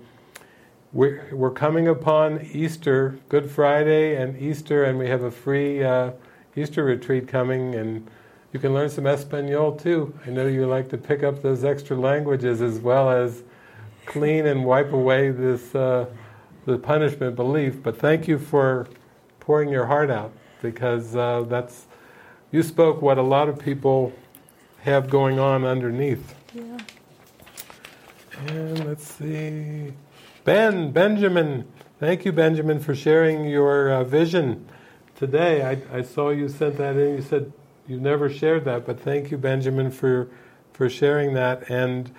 we're, 0.93 1.27
we're 1.31 1.51
coming 1.51 1.87
upon 1.87 2.41
Easter, 2.51 3.17
Good 3.27 3.49
Friday 3.49 4.15
and 4.15 4.39
Easter, 4.39 4.85
and 4.85 4.97
we 4.99 5.07
have 5.09 5.23
a 5.23 5.31
free 5.31 5.83
uh, 5.83 6.11
Easter 6.55 6.83
retreat 6.83 7.27
coming, 7.27 7.73
and 7.75 8.07
you 8.51 8.59
can 8.59 8.73
learn 8.75 8.89
some 8.89 9.07
Espanol 9.07 9.75
too. 9.75 10.13
I 10.25 10.29
know 10.29 10.45
you 10.45 10.67
like 10.67 10.89
to 10.89 10.97
pick 10.97 11.23
up 11.23 11.41
those 11.41 11.63
extra 11.63 11.97
languages 11.97 12.61
as 12.61 12.77
well 12.79 13.09
as 13.09 13.41
clean 14.05 14.45
and 14.45 14.63
wipe 14.63 14.93
away 14.93 15.31
this 15.31 15.73
uh, 15.73 16.05
the 16.65 16.77
punishment 16.77 17.35
belief. 17.35 17.81
But 17.81 17.97
thank 17.97 18.27
you 18.27 18.37
for 18.37 18.87
pouring 19.39 19.69
your 19.69 19.87
heart 19.87 20.11
out 20.11 20.31
because 20.61 21.15
uh, 21.15 21.45
that's 21.49 21.87
you 22.51 22.61
spoke 22.61 23.01
what 23.01 23.17
a 23.17 23.23
lot 23.23 23.49
of 23.49 23.57
people 23.57 24.13
have 24.81 25.09
going 25.09 25.39
on 25.39 25.65
underneath. 25.65 26.35
Yeah. 26.53 26.77
And 28.47 28.85
let's 28.85 29.07
see. 29.07 29.93
Ben, 30.45 30.91
Benjamin, 30.91 31.65
thank 32.01 32.25
you, 32.25 32.33
Benjamin, 32.33 32.81
for 32.81 32.93
sharing 32.93 33.45
your 33.45 33.89
uh, 33.89 34.03
vision 34.03 34.67
today. 35.15 35.63
I, 35.63 35.99
I 35.99 36.01
saw 36.01 36.31
you 36.31 36.49
sent 36.49 36.77
that 36.79 36.97
in. 36.97 37.15
You 37.15 37.21
said 37.21 37.53
you've 37.87 38.01
never 38.01 38.29
shared 38.29 38.65
that, 38.65 38.85
but 38.85 38.99
thank 38.99 39.31
you, 39.31 39.37
Benjamin, 39.37 39.89
for 39.89 40.27
for 40.73 40.89
sharing 40.89 41.33
that. 41.35 41.69
And 41.69 42.11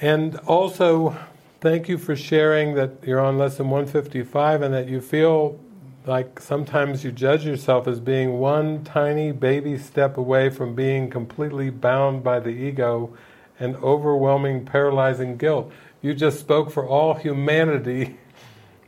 and 0.00 0.36
also, 0.46 1.16
thank 1.60 1.88
you 1.88 1.98
for 1.98 2.14
sharing 2.14 2.74
that 2.74 2.92
you're 3.04 3.20
on 3.20 3.38
lesson 3.38 3.70
155 3.70 4.62
and 4.62 4.72
that 4.72 4.88
you 4.88 5.00
feel 5.00 5.58
like 6.06 6.38
sometimes 6.38 7.02
you 7.02 7.10
judge 7.10 7.44
yourself 7.44 7.88
as 7.88 7.98
being 7.98 8.38
one 8.38 8.84
tiny 8.84 9.32
baby 9.32 9.76
step 9.76 10.16
away 10.16 10.48
from 10.48 10.76
being 10.76 11.10
completely 11.10 11.70
bound 11.70 12.22
by 12.22 12.38
the 12.38 12.50
ego 12.50 13.12
and 13.58 13.74
overwhelming, 13.76 14.64
paralyzing 14.64 15.36
guilt. 15.36 15.72
You 16.02 16.14
just 16.14 16.40
spoke 16.40 16.70
for 16.70 16.86
all 16.86 17.14
humanity 17.14 18.16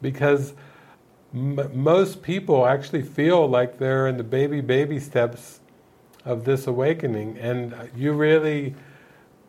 because 0.01 0.55
m- 1.35 1.71
most 1.75 2.23
people 2.23 2.67
actually 2.67 3.03
feel 3.03 3.47
like 3.47 3.79
they're 3.79 4.07
in 4.07 4.17
the 4.17 4.25
baby, 4.25 4.61
baby 4.61 4.99
steps 4.99 5.61
of 6.25 6.45
this 6.45 6.67
awakening. 6.67 7.37
And 7.39 7.75
you 7.97 8.13
really 8.13 8.75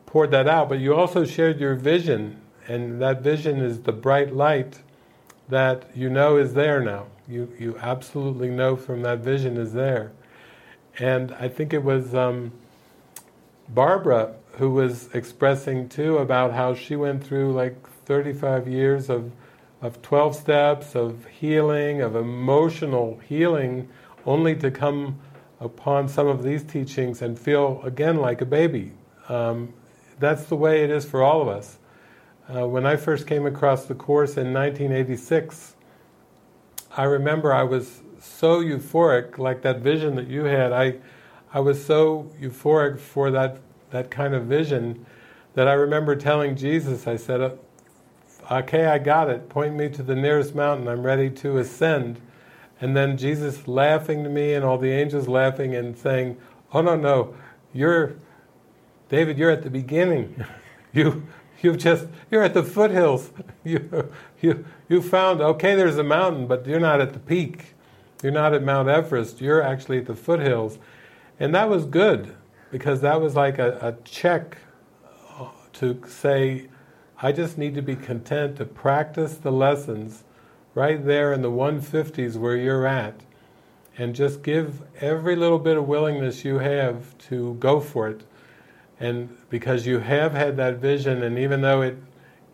poured 0.06 0.30
that 0.32 0.46
out, 0.46 0.68
but 0.68 0.78
you 0.78 0.94
also 0.94 1.24
shared 1.24 1.58
your 1.58 1.74
vision, 1.74 2.40
and 2.68 3.00
that 3.00 3.22
vision 3.22 3.58
is 3.58 3.82
the 3.82 3.92
bright 3.92 4.34
light 4.34 4.80
that 5.48 5.90
you 5.94 6.08
know 6.08 6.36
is 6.36 6.54
there 6.54 6.80
now. 6.80 7.06
You, 7.28 7.52
you 7.58 7.76
absolutely 7.78 8.48
know 8.50 8.76
from 8.76 9.02
that 9.02 9.20
vision 9.20 9.56
is 9.56 9.72
there. 9.72 10.12
And 10.98 11.32
I 11.34 11.48
think 11.48 11.72
it 11.72 11.82
was 11.82 12.14
um, 12.14 12.52
Barbara 13.68 14.34
who 14.58 14.70
was 14.70 15.08
expressing 15.14 15.88
too 15.88 16.18
about 16.18 16.52
how 16.52 16.74
she 16.74 16.96
went 16.96 17.24
through 17.24 17.52
like 17.52 17.88
35 18.06 18.68
years 18.68 19.10
of, 19.10 19.32
of 19.82 20.00
12 20.02 20.36
steps, 20.36 20.94
of 20.94 21.26
healing, 21.26 22.00
of 22.00 22.14
emotional 22.14 23.20
healing, 23.28 23.88
only 24.26 24.54
to 24.54 24.70
come 24.70 25.18
upon 25.60 26.08
some 26.08 26.26
of 26.26 26.42
these 26.42 26.62
teachings 26.62 27.22
and 27.22 27.38
feel 27.38 27.80
again 27.82 28.16
like 28.16 28.40
a 28.40 28.46
baby. 28.46 28.92
Um, 29.28 29.72
that's 30.18 30.44
the 30.44 30.56
way 30.56 30.84
it 30.84 30.90
is 30.90 31.04
for 31.04 31.22
all 31.22 31.42
of 31.42 31.48
us. 31.48 31.78
Uh, 32.48 32.68
when 32.68 32.86
I 32.86 32.96
first 32.96 33.26
came 33.26 33.46
across 33.46 33.86
the 33.86 33.94
Course 33.94 34.36
in 34.36 34.52
1986, 34.52 35.74
I 36.96 37.04
remember 37.04 37.52
I 37.52 37.62
was 37.62 38.02
so 38.20 38.60
euphoric, 38.60 39.38
like 39.38 39.62
that 39.62 39.80
vision 39.80 40.14
that 40.16 40.28
you 40.28 40.44
had. 40.44 40.72
I, 40.72 40.96
I 41.52 41.60
was 41.60 41.84
so 41.84 42.30
euphoric 42.40 42.98
for 42.98 43.30
that 43.32 43.58
that 43.94 44.10
kind 44.10 44.34
of 44.34 44.46
vision 44.46 45.06
that 45.54 45.68
I 45.68 45.74
remember 45.74 46.16
telling 46.16 46.56
Jesus, 46.56 47.06
I 47.06 47.14
said, 47.16 47.40
uh, 47.40 47.50
"Okay, 48.50 48.86
I 48.86 48.98
got 48.98 49.30
it. 49.30 49.48
Point 49.48 49.76
me 49.76 49.88
to 49.90 50.02
the 50.02 50.16
nearest 50.16 50.52
mountain. 50.52 50.88
I'm 50.88 51.04
ready 51.04 51.30
to 51.30 51.58
ascend." 51.58 52.20
And 52.80 52.96
then 52.96 53.16
Jesus 53.16 53.68
laughing 53.68 54.24
to 54.24 54.28
me, 54.28 54.52
and 54.54 54.64
all 54.64 54.78
the 54.78 54.90
angels 54.90 55.28
laughing 55.28 55.76
and 55.76 55.96
saying, 55.96 56.36
"Oh 56.72 56.82
no, 56.82 56.96
no, 56.96 57.34
you're 57.72 58.14
David. 59.08 59.38
You're 59.38 59.52
at 59.52 59.62
the 59.62 59.70
beginning. 59.70 60.44
you 60.92 61.22
You've 61.62 61.78
just 61.78 62.08
you're 62.30 62.42
at 62.42 62.52
the 62.52 62.62
foothills. 62.62 63.30
You 63.64 64.10
you 64.42 64.66
you 64.90 65.00
found 65.00 65.40
okay. 65.40 65.74
There's 65.74 65.96
a 65.96 66.04
mountain, 66.04 66.46
but 66.46 66.66
you're 66.66 66.78
not 66.78 67.00
at 67.00 67.14
the 67.14 67.18
peak. 67.18 67.74
You're 68.22 68.32
not 68.32 68.52
at 68.52 68.62
Mount 68.62 68.90
Everest. 68.90 69.40
You're 69.40 69.62
actually 69.62 69.96
at 69.98 70.04
the 70.04 70.14
foothills, 70.14 70.78
and 71.40 71.54
that 71.54 71.70
was 71.70 71.86
good 71.86 72.36
because 72.74 73.02
that 73.02 73.20
was 73.20 73.36
like 73.36 73.60
a, 73.60 73.78
a 73.80 74.04
check 74.04 74.58
to 75.74 76.02
say, 76.08 76.66
I 77.22 77.30
just 77.30 77.56
need 77.56 77.76
to 77.76 77.82
be 77.82 77.94
content 77.94 78.56
to 78.56 78.64
practice 78.64 79.36
the 79.36 79.52
lessons 79.52 80.24
right 80.74 81.06
there 81.06 81.32
in 81.32 81.40
the 81.40 81.52
150s 81.52 82.34
where 82.34 82.56
you're 82.56 82.84
at, 82.84 83.20
and 83.96 84.12
just 84.12 84.42
give 84.42 84.82
every 85.00 85.36
little 85.36 85.60
bit 85.60 85.76
of 85.76 85.86
willingness 85.86 86.44
you 86.44 86.58
have 86.58 87.16
to 87.28 87.54
go 87.60 87.78
for 87.78 88.08
it. 88.08 88.24
And 88.98 89.36
because 89.50 89.86
you 89.86 90.00
have 90.00 90.32
had 90.32 90.56
that 90.56 90.78
vision, 90.78 91.22
and 91.22 91.38
even 91.38 91.60
though 91.60 91.82
it 91.82 91.96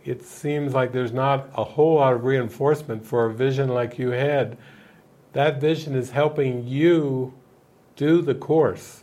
it 0.04 0.22
seems 0.22 0.74
like 0.74 0.92
there's 0.92 1.14
not 1.14 1.48
a 1.56 1.64
whole 1.64 1.94
lot 1.94 2.12
of 2.12 2.24
reinforcement 2.24 3.06
for 3.06 3.24
a 3.24 3.32
vision 3.32 3.70
like 3.70 3.98
you 3.98 4.10
had, 4.10 4.58
that 5.32 5.62
vision 5.62 5.94
is 5.94 6.10
helping 6.10 6.66
you 6.66 7.32
do 7.96 8.20
the 8.20 8.34
course, 8.34 8.99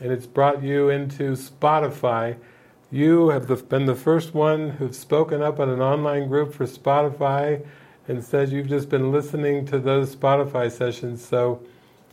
and 0.00 0.12
it's 0.12 0.26
brought 0.26 0.62
you 0.62 0.88
into 0.90 1.32
Spotify. 1.32 2.36
You 2.90 3.28
have 3.28 3.68
been 3.68 3.86
the 3.86 3.94
first 3.94 4.34
one 4.34 4.70
who's 4.70 4.98
spoken 4.98 5.42
up 5.42 5.60
at 5.60 5.68
an 5.68 5.80
online 5.80 6.28
group 6.28 6.52
for 6.52 6.66
Spotify 6.66 7.64
and 8.06 8.22
said 8.22 8.50
you've 8.50 8.68
just 8.68 8.88
been 8.88 9.12
listening 9.12 9.66
to 9.66 9.78
those 9.78 10.14
Spotify 10.14 10.70
sessions. 10.70 11.24
So, 11.24 11.62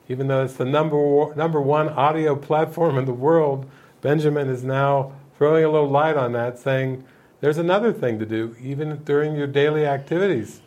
even 0.08 0.28
though 0.28 0.44
it's 0.44 0.56
the 0.56 0.66
number 0.66 1.34
number 1.36 1.62
one 1.62 1.90
audio 1.90 2.36
platform 2.36 2.98
in 2.98 3.06
the 3.06 3.14
world, 3.14 3.70
Benjamin 4.02 4.50
is 4.50 4.64
now 4.64 5.14
throwing 5.38 5.64
a 5.64 5.70
little 5.70 5.90
light 5.90 6.18
on 6.18 6.34
that, 6.34 6.60
saying 6.60 7.04
there's 7.40 7.58
another 7.58 7.92
thing 7.92 8.20
to 8.20 8.26
do, 8.26 8.56
even 8.62 8.98
during 9.04 9.36
your 9.36 9.48
daily 9.48 9.86
activities. 9.86 10.62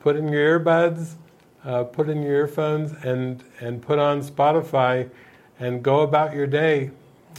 Put 0.00 0.16
in 0.16 0.28
your 0.28 0.60
earbuds, 0.60 1.14
uh, 1.64 1.84
put 1.84 2.08
in 2.08 2.22
your 2.22 2.34
earphones, 2.34 2.92
and, 3.04 3.42
and 3.60 3.82
put 3.82 3.98
on 3.98 4.22
Spotify 4.22 5.10
and 5.58 5.82
go 5.82 6.00
about 6.00 6.34
your 6.34 6.46
day. 6.46 6.90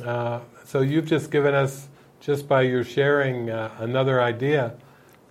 Uh, 0.03 0.39
so 0.65 0.81
you've 0.81 1.05
just 1.05 1.31
given 1.31 1.53
us, 1.53 1.87
just 2.19 2.47
by 2.47 2.61
your 2.61 2.83
sharing, 2.83 3.49
uh, 3.49 3.71
another 3.79 4.21
idea 4.21 4.73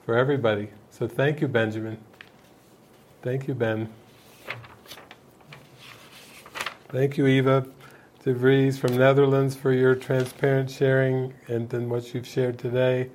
for 0.04 0.16
everybody. 0.16 0.68
So 0.90 1.08
thank 1.08 1.40
you, 1.40 1.48
Benjamin. 1.48 1.98
Thank 3.22 3.48
you, 3.48 3.54
Ben. 3.54 3.88
Thank 6.88 7.16
you, 7.16 7.26
Eva. 7.26 7.66
De 8.22 8.32
Vries 8.32 8.78
from 8.78 8.96
Netherlands 8.96 9.54
for 9.54 9.72
your 9.72 9.94
transparent 9.94 10.70
sharing 10.70 11.34
and 11.46 11.68
then 11.68 11.90
what 11.90 12.14
you've 12.14 12.26
shared 12.26 12.58
today. 12.58 13.10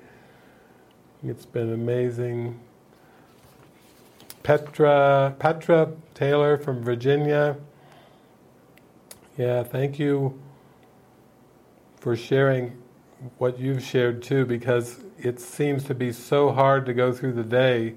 It's 1.24 1.46
been 1.46 1.72
amazing. 1.72 2.60
Petra 4.44 5.34
Petra 5.38 5.92
Taylor 6.14 6.56
from 6.56 6.82
Virginia. 6.82 7.56
Yeah, 9.40 9.62
thank 9.62 9.98
you 9.98 10.38
for 11.96 12.14
sharing 12.14 12.76
what 13.38 13.58
you've 13.58 13.82
shared 13.82 14.22
too, 14.22 14.44
because 14.44 15.00
it 15.16 15.40
seems 15.40 15.82
to 15.84 15.94
be 15.94 16.12
so 16.12 16.52
hard 16.52 16.84
to 16.84 16.92
go 16.92 17.10
through 17.10 17.32
the 17.32 17.42
day 17.42 17.94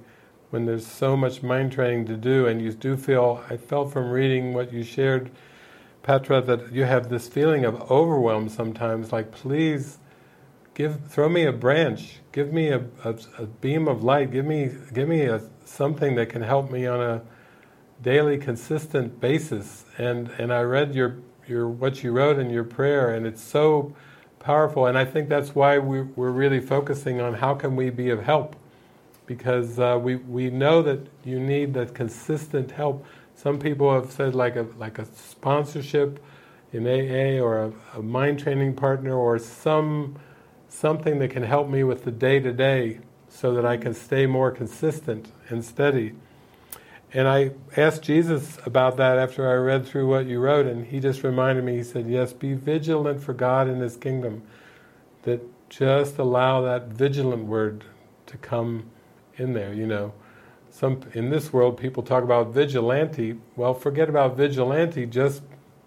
when 0.52 0.66
there's 0.66 0.88
so 0.88 1.18
much 1.18 1.44
mind 1.44 1.74
training 1.74 2.06
to 2.06 2.16
do, 2.16 2.46
and 2.48 2.62
you 2.62 2.72
do 2.72 2.96
feel. 2.96 3.44
I 3.50 3.58
felt 3.58 3.92
from 3.92 4.10
reading 4.10 4.54
what 4.54 4.72
you 4.72 4.84
shared 4.84 5.32
Petra, 6.02 6.40
that 6.40 6.72
you 6.72 6.86
have 6.86 7.10
this 7.10 7.28
feeling 7.28 7.66
of 7.66 7.92
overwhelm 7.92 8.48
sometimes, 8.48 9.12
like 9.12 9.34
please 9.34 9.98
give, 10.76 11.08
throw 11.10 11.28
me 11.28 11.44
a 11.44 11.52
branch, 11.52 12.20
give 12.32 12.54
me 12.54 12.70
a, 12.70 12.86
a, 13.04 13.16
a 13.38 13.48
beam 13.48 13.90
of 13.90 14.02
light, 14.02 14.32
give 14.32 14.46
me, 14.46 14.72
give 14.94 15.10
me 15.10 15.24
a, 15.24 15.42
something 15.66 16.16
that 16.16 16.30
can 16.30 16.42
help 16.42 16.72
me 16.72 16.88
on 16.88 17.02
a 17.02 17.22
daily, 18.02 18.38
consistent 18.38 19.20
basis. 19.20 19.84
And 19.98 20.30
and 20.40 20.54
I 20.54 20.62
read 20.62 20.96
your 20.96 21.18
your 21.48 21.68
what 21.68 22.04
you 22.04 22.12
wrote 22.12 22.40
in 22.40 22.50
your 22.50 22.64
prayer, 22.64 23.14
and 23.14 23.26
it's 23.26 23.44
so 23.44 23.96
powerful. 24.40 24.86
And 24.86 24.98
I 24.98 25.06
think 25.06 25.30
that's 25.30 25.56
why 25.56 25.80
we, 25.80 26.02
we're 26.02 26.32
really 26.32 26.60
focusing 26.60 27.22
on 27.22 27.36
how 27.36 27.56
can 27.56 27.76
we 27.76 27.90
be 27.90 28.10
of 28.10 28.24
help, 28.24 28.56
because 29.26 29.80
uh, 29.80 30.00
we 30.02 30.16
we 30.16 30.50
know 30.50 30.82
that 30.82 31.08
you 31.24 31.40
need 31.40 31.74
that 31.76 31.94
consistent 31.94 32.72
help 32.72 33.06
some 33.36 33.60
people 33.60 33.94
have 33.94 34.12
said 34.12 34.36
like 34.36 34.56
a 34.56 34.66
like 34.78 35.00
a 35.00 35.06
sponsorship 35.06 36.24
in 36.72 36.88
AA 36.88 37.44
or 37.44 37.66
a, 37.66 37.74
a 37.96 38.02
mind 38.02 38.40
training 38.40 38.74
partner 38.74 39.16
or 39.16 39.38
some 39.38 40.18
something 40.70 41.20
that 41.20 41.30
can 41.30 41.44
help 41.44 41.70
me 41.70 41.84
with 41.84 42.04
the 42.04 42.12
day 42.12 42.40
to 42.40 42.52
day 42.52 43.00
so 43.28 43.54
that 43.54 43.66
I 43.66 43.78
can 43.78 43.94
stay 43.94 44.26
more 44.26 44.52
consistent 44.52 45.32
and 45.50 45.64
steady. 45.64 46.14
And 47.14 47.28
I 47.28 47.52
asked 47.78 48.02
Jesus 48.02 48.58
about 48.66 48.98
that 48.98 49.20
after 49.20 49.48
I 49.48 49.54
read 49.54 49.86
through 49.86 50.08
what 50.08 50.26
you 50.26 50.40
wrote, 50.40 50.66
and 50.66 50.86
he 50.86 51.00
just 51.00 51.24
reminded 51.24 51.64
me, 51.64 51.78
he 51.78 51.84
said, 51.84 52.08
Yes, 52.08 52.34
be 52.34 52.54
vigilant 52.54 53.22
for 53.22 53.34
God 53.34 53.68
and 53.68 53.82
His 53.82 53.96
kingdom. 53.96 54.42
That 55.22 55.42
just 55.70 56.18
allow 56.18 56.62
that 56.62 56.88
vigilant 56.88 57.46
word 57.46 57.84
to 58.26 58.38
come 58.38 58.90
in 59.38 59.54
there, 59.54 59.74
you 59.74 59.86
know. 59.86 60.14
Some 60.72 61.02
in 61.14 61.30
this 61.30 61.54
world 61.54 61.78
people 61.78 62.02
talk 62.02 62.24
about 62.24 62.48
vigilante. 62.48 63.40
Well, 63.56 63.76
forget 63.76 64.10
about 64.10 64.36
vigilante, 64.36 65.06
just 65.06 65.44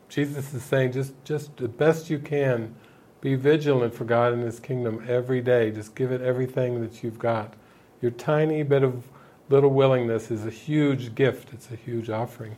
Jesus 0.09 0.55
is 0.55 0.63
saying 0.63 0.93
just 0.93 1.13
just 1.25 1.57
the 1.57 1.67
best 1.67 2.09
you 2.09 2.21
can 2.21 2.77
be 3.21 3.35
vigilant 3.35 3.95
for 3.95 4.05
God 4.05 4.33
and 4.33 4.43
His 4.45 4.61
kingdom 4.61 5.05
every 5.09 5.41
day. 5.41 5.73
Just 5.73 5.97
give 5.97 6.13
it 6.13 6.21
everything 6.21 6.81
that 6.83 7.03
you've 7.03 7.19
got. 7.19 7.55
Your 8.01 8.13
tiny 8.13 8.63
bit 8.63 8.85
of 8.85 9.09
little 9.49 9.71
willingness 9.71 10.31
is 10.31 10.47
a 10.47 10.51
huge 10.51 11.15
gift. 11.15 11.53
It's 11.53 11.71
a 11.71 11.77
huge 11.77 12.11
offering. 12.11 12.57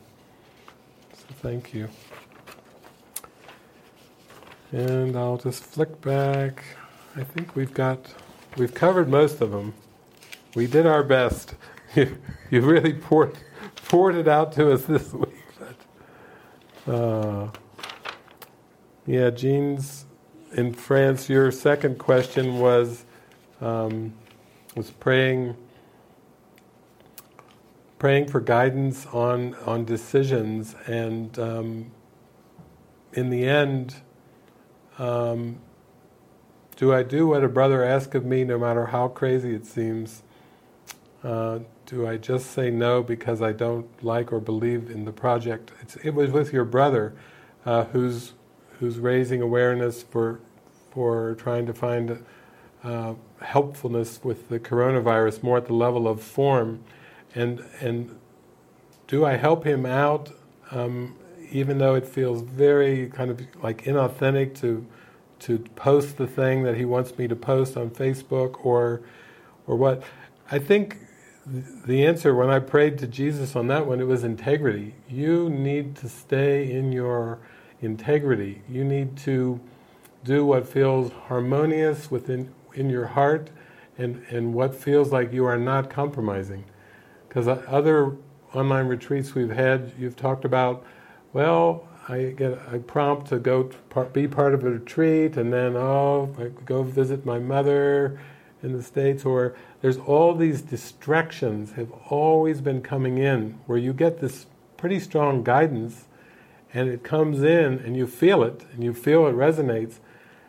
So 1.13 1.25
thank 1.41 1.73
you. 1.73 1.89
And 4.71 5.15
I'll 5.15 5.37
just 5.37 5.63
flick 5.63 5.99
back. 6.01 6.63
I 7.15 7.23
think 7.23 7.55
we've 7.55 7.73
got, 7.73 8.13
we've 8.57 8.73
covered 8.73 9.09
most 9.09 9.41
of 9.41 9.51
them. 9.51 9.73
We 10.55 10.67
did 10.67 10.85
our 10.85 11.03
best. 11.03 11.55
You, 11.95 12.19
you 12.51 12.61
really 12.61 12.93
poured, 12.93 13.35
poured 13.87 14.13
it 14.13 14.27
out 14.27 14.51
to 14.53 14.71
us 14.71 14.83
this 14.83 15.11
week. 15.13 15.43
But, 16.85 16.93
uh, 16.93 17.49
yeah, 19.07 19.31
Jean's 19.31 20.05
in 20.53 20.73
France. 20.73 21.29
Your 21.29 21.51
second 21.51 21.97
question 21.97 22.59
was 22.59 23.05
um, 23.59 24.13
was 24.75 24.91
praying 24.91 25.55
praying 27.99 28.29
for 28.29 28.39
guidance 28.39 29.05
on 29.07 29.53
on 29.65 29.85
decisions, 29.85 30.75
and 30.87 31.37
um, 31.37 31.91
in 33.13 33.29
the 33.29 33.45
end, 33.45 33.95
um, 34.97 35.59
do 36.77 36.93
I 36.93 37.03
do 37.03 37.27
what 37.27 37.43
a 37.43 37.49
brother 37.49 37.83
asks 37.83 38.15
of 38.15 38.25
me, 38.25 38.45
no 38.45 38.57
matter 38.57 38.87
how 38.87 39.09
crazy 39.09 39.53
it 39.53 39.65
seems? 39.65 40.23
Uh, 41.23 41.59
do 41.85 42.07
I 42.07 42.15
just 42.15 42.51
say 42.51 42.71
no 42.71 43.03
because 43.03 43.41
I 43.41 43.51
don't 43.51 43.87
like 44.03 44.31
or 44.31 44.39
believe 44.39 44.89
in 44.89 45.03
the 45.03 45.11
project? 45.11 45.71
It's, 45.81 45.97
it 45.97 46.11
was 46.11 46.31
with 46.31 46.53
your 46.53 46.63
brother, 46.63 47.13
uh, 47.65 47.83
who's 47.85 48.33
who's 48.79 48.97
raising 48.97 49.41
awareness 49.41 50.01
for 50.01 50.39
for 50.91 51.35
trying 51.35 51.65
to 51.65 51.73
find 51.73 52.23
uh, 52.83 53.15
helpfulness 53.41 54.21
with 54.23 54.47
the 54.47 54.59
coronavirus 54.59 55.43
more 55.43 55.57
at 55.57 55.65
the 55.65 55.73
level 55.73 56.07
of 56.07 56.21
form 56.21 56.81
and 57.35 57.63
and 57.81 58.17
do 59.07 59.25
I 59.25 59.35
help 59.35 59.63
him 59.63 59.85
out, 59.85 60.31
um, 60.71 61.17
even 61.51 61.79
though 61.79 61.95
it 61.95 62.05
feels 62.07 62.41
very 62.41 63.07
kind 63.09 63.31
of 63.31 63.41
like 63.63 63.83
inauthentic 63.85 64.55
to 64.61 64.85
to 65.39 65.59
post 65.75 66.17
the 66.17 66.27
thing 66.27 66.63
that 66.63 66.75
he 66.75 66.85
wants 66.85 67.17
me 67.17 67.27
to 67.27 67.35
post 67.35 67.77
on 67.77 67.89
Facebook 67.89 68.65
or 68.65 69.01
or 69.67 69.75
what? 69.75 70.03
I 70.51 70.59
think 70.59 70.97
the 71.85 72.05
answer 72.05 72.35
when 72.35 72.49
I 72.49 72.59
prayed 72.59 72.99
to 72.99 73.07
Jesus 73.07 73.55
on 73.55 73.67
that 73.67 73.85
one, 73.87 73.99
it 73.99 74.05
was 74.05 74.23
integrity. 74.23 74.95
You 75.07 75.49
need 75.49 75.95
to 75.97 76.09
stay 76.09 76.71
in 76.71 76.91
your 76.91 77.39
integrity. 77.81 78.61
You 78.69 78.83
need 78.83 79.17
to 79.19 79.59
do 80.23 80.45
what 80.45 80.67
feels 80.67 81.11
harmonious 81.27 82.11
within 82.11 82.53
in 82.73 82.89
your 82.89 83.07
heart 83.07 83.49
and, 83.97 84.23
and 84.29 84.53
what 84.53 84.75
feels 84.75 85.11
like 85.11 85.33
you 85.33 85.45
are 85.45 85.57
not 85.57 85.89
compromising. 85.89 86.63
Because 87.29 87.47
other 87.47 88.17
online 88.53 88.87
retreats 88.87 89.35
we've 89.35 89.51
had, 89.51 89.93
you've 89.99 90.15
talked 90.15 90.43
about, 90.43 90.83
well, 91.31 91.87
I 92.07 92.33
get 92.35 92.59
a 92.73 92.79
prompt 92.79 93.27
to 93.27 93.37
go 93.37 93.69
be 94.11 94.27
part 94.27 94.55
of 94.55 94.63
a 94.63 94.71
retreat, 94.71 95.37
and 95.37 95.53
then 95.53 95.75
oh, 95.75 96.35
I 96.39 96.47
go 96.65 96.81
visit 96.81 97.27
my 97.27 97.37
mother 97.37 98.19
in 98.63 98.73
the 98.73 98.81
states. 98.81 99.25
Or 99.25 99.55
there's 99.81 99.97
all 99.97 100.33
these 100.33 100.63
distractions 100.63 101.73
have 101.73 101.91
always 102.09 102.61
been 102.61 102.81
coming 102.81 103.19
in, 103.19 103.59
where 103.67 103.77
you 103.77 103.93
get 103.93 104.19
this 104.19 104.47
pretty 104.75 104.99
strong 104.99 105.43
guidance, 105.43 106.07
and 106.73 106.89
it 106.89 107.03
comes 107.03 107.43
in, 107.43 107.77
and 107.77 107.95
you 107.95 108.07
feel 108.07 108.43
it, 108.43 108.65
and 108.73 108.83
you 108.83 108.93
feel 108.93 109.27
it 109.27 109.35
resonates, 109.35 109.99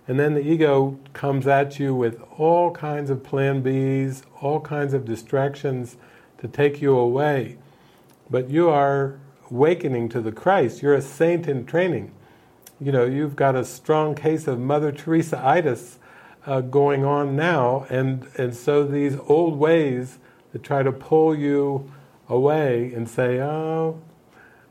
and 0.08 0.18
then 0.18 0.32
the 0.32 0.40
ego 0.40 0.98
comes 1.12 1.46
at 1.46 1.78
you 1.78 1.94
with 1.94 2.22
all 2.38 2.70
kinds 2.70 3.10
of 3.10 3.22
plan 3.22 3.62
Bs, 3.62 4.22
all 4.40 4.60
kinds 4.60 4.94
of 4.94 5.04
distractions 5.04 5.98
to 6.40 6.48
take 6.48 6.82
you 6.82 6.96
away. 6.96 7.56
But 8.28 8.50
you 8.50 8.68
are 8.68 9.18
awakening 9.50 10.08
to 10.10 10.20
the 10.20 10.32
Christ. 10.32 10.82
You're 10.82 10.94
a 10.94 11.02
saint 11.02 11.48
in 11.48 11.66
training. 11.66 12.12
You 12.80 12.92
know, 12.92 13.04
you've 13.04 13.36
got 13.36 13.56
a 13.56 13.64
strong 13.64 14.14
case 14.14 14.46
of 14.46 14.58
Mother 14.58 14.92
Teresa-itis 14.92 15.98
uh, 16.46 16.62
going 16.62 17.04
on 17.04 17.36
now, 17.36 17.86
and, 17.90 18.26
and 18.38 18.54
so 18.54 18.84
these 18.84 19.18
old 19.28 19.58
ways 19.58 20.18
that 20.52 20.62
try 20.62 20.82
to 20.82 20.92
pull 20.92 21.36
you 21.36 21.90
away 22.28 22.92
and 22.94 23.08
say, 23.08 23.40
oh, 23.40 24.00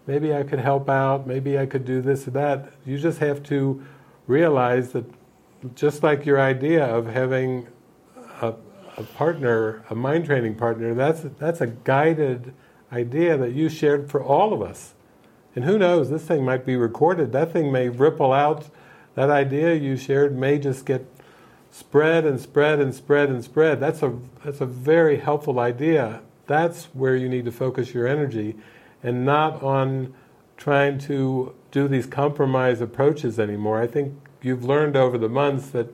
maybe 0.07 0.33
I 0.33 0.43
could 0.43 0.59
help 0.59 0.89
out, 0.89 1.27
maybe 1.27 1.59
I 1.59 1.67
could 1.67 1.85
do 1.85 2.01
this 2.01 2.27
or 2.27 2.31
that. 2.31 2.73
You 2.85 2.97
just 2.97 3.19
have 3.19 3.43
to 3.43 3.85
realize 4.25 4.91
that 4.93 5.05
just 5.75 6.01
like 6.01 6.25
your 6.25 6.39
idea 6.39 6.85
of 6.85 7.05
having 7.05 7.67
a, 8.41 8.53
a 8.99 9.03
partner, 9.03 9.83
a 9.89 9.95
mind 9.95 10.25
training 10.25 10.55
partner, 10.55 10.93
that's 10.93 11.21
that's 11.39 11.61
a 11.61 11.67
guided 11.67 12.53
idea 12.91 13.37
that 13.37 13.53
you 13.53 13.69
shared 13.69 14.11
for 14.11 14.21
all 14.21 14.53
of 14.53 14.61
us. 14.61 14.93
And 15.55 15.65
who 15.65 15.77
knows, 15.77 16.09
this 16.09 16.25
thing 16.25 16.43
might 16.43 16.65
be 16.65 16.75
recorded. 16.75 17.31
That 17.31 17.51
thing 17.51 17.71
may 17.71 17.89
ripple 17.89 18.33
out. 18.33 18.69
That 19.15 19.29
idea 19.29 19.73
you 19.73 19.97
shared 19.97 20.37
may 20.37 20.59
just 20.59 20.85
get 20.85 21.07
spread 21.71 22.25
and 22.25 22.39
spread 22.39 22.79
and 22.79 22.93
spread 22.93 23.29
and 23.29 23.43
spread. 23.43 23.79
That's 23.79 24.03
a 24.03 24.17
that's 24.43 24.61
a 24.61 24.65
very 24.65 25.17
helpful 25.17 25.59
idea. 25.59 26.21
That's 26.45 26.85
where 26.85 27.15
you 27.15 27.29
need 27.29 27.45
to 27.45 27.51
focus 27.51 27.93
your 27.93 28.07
energy 28.07 28.55
and 29.01 29.25
not 29.25 29.63
on 29.63 30.13
trying 30.57 30.97
to 30.97 31.55
do 31.71 31.87
these 31.87 32.05
compromise 32.05 32.81
approaches 32.81 33.39
anymore. 33.39 33.81
I 33.81 33.87
think 33.87 34.13
you've 34.41 34.65
learned 34.65 34.97
over 34.97 35.17
the 35.17 35.29
months 35.29 35.69
that 35.69 35.87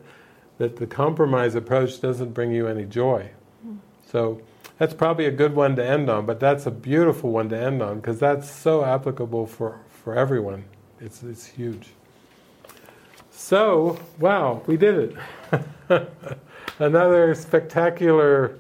that 0.58 0.78
the 0.78 0.88
compromise 0.88 1.56
approach 1.56 2.00
doesn't 2.02 2.34
bring 2.34 2.52
you 2.52 2.68
any 2.68 2.86
joy. 2.86 3.30
So 4.10 4.42
that's 4.78 4.94
probably 4.94 5.26
a 5.26 5.32
good 5.32 5.56
one 5.56 5.76
to 5.76 5.86
end 5.86 6.10
on, 6.10 6.26
but 6.26 6.40
that's 6.40 6.66
a 6.66 6.72
beautiful 6.72 7.32
one 7.32 7.50
to 7.50 7.58
end 7.58 7.82
on 7.82 7.98
because 7.98 8.20
that's 8.20 8.50
so 8.50 8.84
applicable 8.84 9.48
for, 9.48 9.80
for 9.90 10.16
everyone. 10.16 10.66
It's, 11.00 11.24
it's 11.24 11.46
huge. 11.46 11.90
So, 13.32 14.00
wow, 14.20 14.62
we 14.66 14.78
did 14.78 15.16
it. 15.90 16.10
Another 16.80 17.36
spectacular 17.36 18.58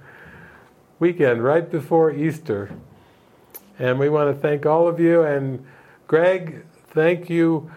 weekend 1.00 1.44
right 1.44 1.70
before 1.70 2.12
Easter. 2.12 2.70
And 3.80 4.00
we 4.00 4.10
want 4.10 4.34
to 4.34 4.42
thank 4.42 4.66
all 4.66 4.88
of 4.88 5.00
you. 5.00 5.24
And 5.24 5.66
Greg, 6.08 6.66
thank 6.90 7.30
you 7.30 7.72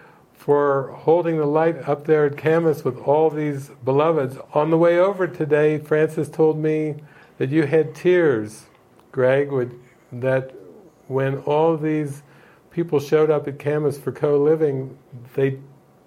for 0.49 0.95
holding 1.01 1.37
the 1.37 1.45
light 1.45 1.87
up 1.87 2.07
there 2.07 2.25
at 2.25 2.35
Kamas 2.35 2.83
with 2.83 2.97
all 2.97 3.29
these 3.29 3.69
beloveds. 3.85 4.35
On 4.55 4.71
the 4.71 4.77
way 4.79 4.97
over 4.97 5.27
today, 5.27 5.77
Frances 5.77 6.27
told 6.27 6.57
me 6.57 6.95
that 7.37 7.51
you 7.51 7.67
had 7.67 7.93
tears, 7.93 8.65
Greg, 9.11 9.51
with, 9.51 9.79
that 10.11 10.51
when 11.07 11.37
all 11.41 11.77
these 11.77 12.23
people 12.71 12.99
showed 12.99 13.29
up 13.29 13.47
at 13.47 13.59
Kamas 13.59 13.99
for 13.99 14.11
co-living, 14.11 14.97
they 15.35 15.59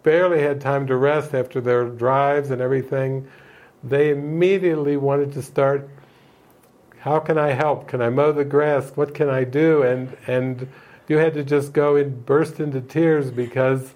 barely 0.03 0.41
had 0.43 0.61
time 0.61 0.89
to 0.89 0.97
rest 0.97 1.35
after 1.35 1.61
their 1.61 1.85
drives 1.85 2.51
and 2.51 2.61
everything. 2.61 3.29
They 3.85 4.11
immediately 4.11 4.97
wanted 4.97 5.31
to 5.35 5.43
start. 5.43 5.89
How 6.99 7.21
can 7.21 7.39
I 7.39 7.51
help? 7.51 7.87
Can 7.87 8.03
I 8.03 8.09
mow 8.09 8.33
the 8.33 8.45
grass? 8.45 8.91
What 8.97 9.15
can 9.15 9.29
I 9.29 9.45
do? 9.45 9.85
And 9.85 10.17
and 10.27 10.69
you 11.07 11.19
had 11.19 11.35
to 11.35 11.45
just 11.45 11.73
go 11.73 11.95
and 11.95 12.27
burst 12.27 12.59
into 12.59 12.81
tears 12.81 13.31
because 13.31 13.95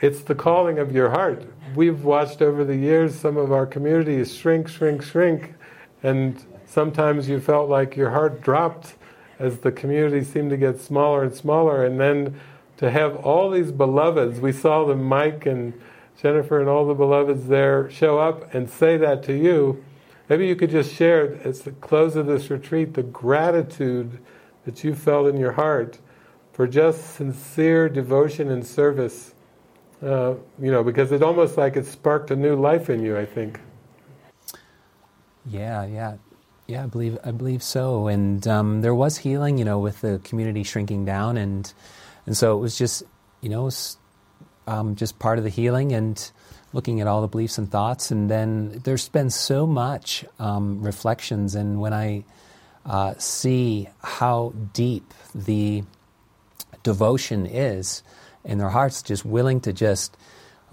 it's 0.00 0.22
the 0.22 0.34
calling 0.34 0.78
of 0.78 0.92
your 0.92 1.10
heart. 1.10 1.44
We've 1.74 2.04
watched 2.04 2.42
over 2.42 2.64
the 2.64 2.76
years 2.76 3.14
some 3.14 3.36
of 3.36 3.52
our 3.52 3.66
communities 3.66 4.34
shrink, 4.34 4.68
shrink, 4.68 5.02
shrink, 5.02 5.54
and 6.02 6.42
sometimes 6.66 7.28
you 7.28 7.40
felt 7.40 7.68
like 7.68 7.96
your 7.96 8.10
heart 8.10 8.40
dropped 8.40 8.94
as 9.38 9.58
the 9.58 9.72
community 9.72 10.24
seemed 10.24 10.50
to 10.50 10.56
get 10.56 10.80
smaller 10.80 11.24
and 11.24 11.34
smaller, 11.34 11.84
and 11.84 12.00
then 12.00 12.38
to 12.76 12.90
have 12.90 13.16
all 13.16 13.50
these 13.50 13.72
beloveds, 13.72 14.40
we 14.40 14.52
saw 14.52 14.84
them, 14.84 15.02
Mike 15.02 15.46
and 15.46 15.72
Jennifer 16.20 16.60
and 16.60 16.68
all 16.68 16.86
the 16.86 16.94
beloveds 16.94 17.48
there 17.48 17.90
show 17.90 18.18
up 18.18 18.54
and 18.54 18.68
say 18.70 18.96
that 18.96 19.22
to 19.24 19.36
you. 19.36 19.84
Maybe 20.28 20.46
you 20.46 20.56
could 20.56 20.70
just 20.70 20.92
share 20.94 21.34
at 21.44 21.54
the 21.56 21.72
close 21.72 22.16
of 22.16 22.26
this 22.26 22.50
retreat 22.50 22.94
the 22.94 23.02
gratitude 23.02 24.18
that 24.64 24.82
you 24.82 24.94
felt 24.94 25.26
in 25.26 25.36
your 25.36 25.52
heart 25.52 25.98
for 26.52 26.66
just 26.66 27.14
sincere 27.14 27.88
devotion 27.88 28.50
and 28.50 28.64
service 28.66 29.33
Uh, 30.04 30.34
you 30.60 30.70
know, 30.70 30.84
because 30.84 31.12
it 31.12 31.22
almost 31.22 31.56
like 31.56 31.76
it 31.76 31.86
sparked 31.86 32.30
a 32.30 32.36
new 32.36 32.54
life 32.54 32.90
in 32.90 33.02
you. 33.02 33.16
I 33.16 33.24
think. 33.24 33.58
Yeah, 35.46 35.86
yeah, 35.86 36.16
yeah. 36.66 36.84
I 36.84 36.86
believe 36.86 37.16
I 37.24 37.30
believe 37.30 37.62
so. 37.62 38.08
And 38.08 38.46
um, 38.46 38.82
there 38.82 38.94
was 38.94 39.16
healing, 39.16 39.56
you 39.56 39.64
know, 39.64 39.78
with 39.78 40.02
the 40.02 40.20
community 40.22 40.62
shrinking 40.62 41.06
down, 41.06 41.38
and 41.38 41.72
and 42.26 42.36
so 42.36 42.54
it 42.54 42.60
was 42.60 42.76
just, 42.76 43.02
you 43.40 43.48
know, 43.48 43.70
um, 44.66 44.94
just 44.94 45.18
part 45.18 45.38
of 45.38 45.44
the 45.44 45.50
healing 45.50 45.92
and 45.92 46.30
looking 46.74 47.00
at 47.00 47.06
all 47.06 47.22
the 47.22 47.28
beliefs 47.28 47.56
and 47.56 47.70
thoughts. 47.70 48.10
And 48.10 48.30
then 48.30 48.80
there's 48.84 49.08
been 49.08 49.30
so 49.30 49.66
much 49.66 50.26
um, 50.38 50.82
reflections, 50.82 51.54
and 51.54 51.80
when 51.80 51.94
I 51.94 52.24
uh, 52.84 53.14
see 53.16 53.88
how 54.02 54.52
deep 54.74 55.14
the 55.34 55.84
devotion 56.82 57.46
is 57.46 58.02
in 58.44 58.58
their 58.58 58.70
hearts, 58.70 59.02
just 59.02 59.24
willing 59.24 59.60
to 59.62 59.72
just 59.72 60.16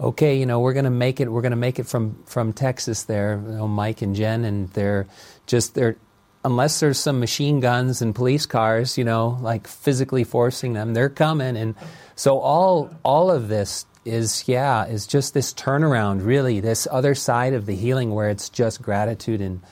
okay, 0.00 0.36
you 0.36 0.46
know, 0.46 0.58
we're 0.58 0.72
going 0.72 0.84
to 0.84 0.90
make 0.90 1.20
it. 1.20 1.30
We're 1.30 1.42
going 1.42 1.50
to 1.50 1.56
make 1.56 1.78
it 1.78 1.86
from 1.86 2.22
from 2.24 2.52
Texas. 2.52 3.04
There, 3.04 3.40
you 3.44 3.52
know, 3.52 3.68
Mike 3.68 4.02
and 4.02 4.14
Jen, 4.14 4.44
and 4.44 4.68
they're 4.70 5.06
just 5.46 5.74
they're 5.74 5.96
unless 6.44 6.80
there's 6.80 6.98
some 6.98 7.20
machine 7.20 7.60
guns 7.60 8.02
and 8.02 8.14
police 8.14 8.46
cars, 8.46 8.98
you 8.98 9.04
know, 9.04 9.38
like 9.40 9.68
physically 9.68 10.24
forcing 10.24 10.72
them, 10.72 10.92
they're 10.94 11.08
coming. 11.08 11.56
And 11.56 11.74
so 12.16 12.38
all 12.38 12.90
all 13.04 13.30
of 13.30 13.48
this 13.48 13.86
is 14.04 14.48
yeah 14.48 14.86
is 14.86 15.06
just 15.06 15.34
this 15.34 15.54
turnaround, 15.54 16.24
really, 16.24 16.60
this 16.60 16.88
other 16.90 17.14
side 17.14 17.54
of 17.54 17.66
the 17.66 17.76
healing 17.76 18.12
where 18.12 18.30
it's 18.30 18.48
just 18.48 18.82
gratitude 18.82 19.40
and 19.40 19.62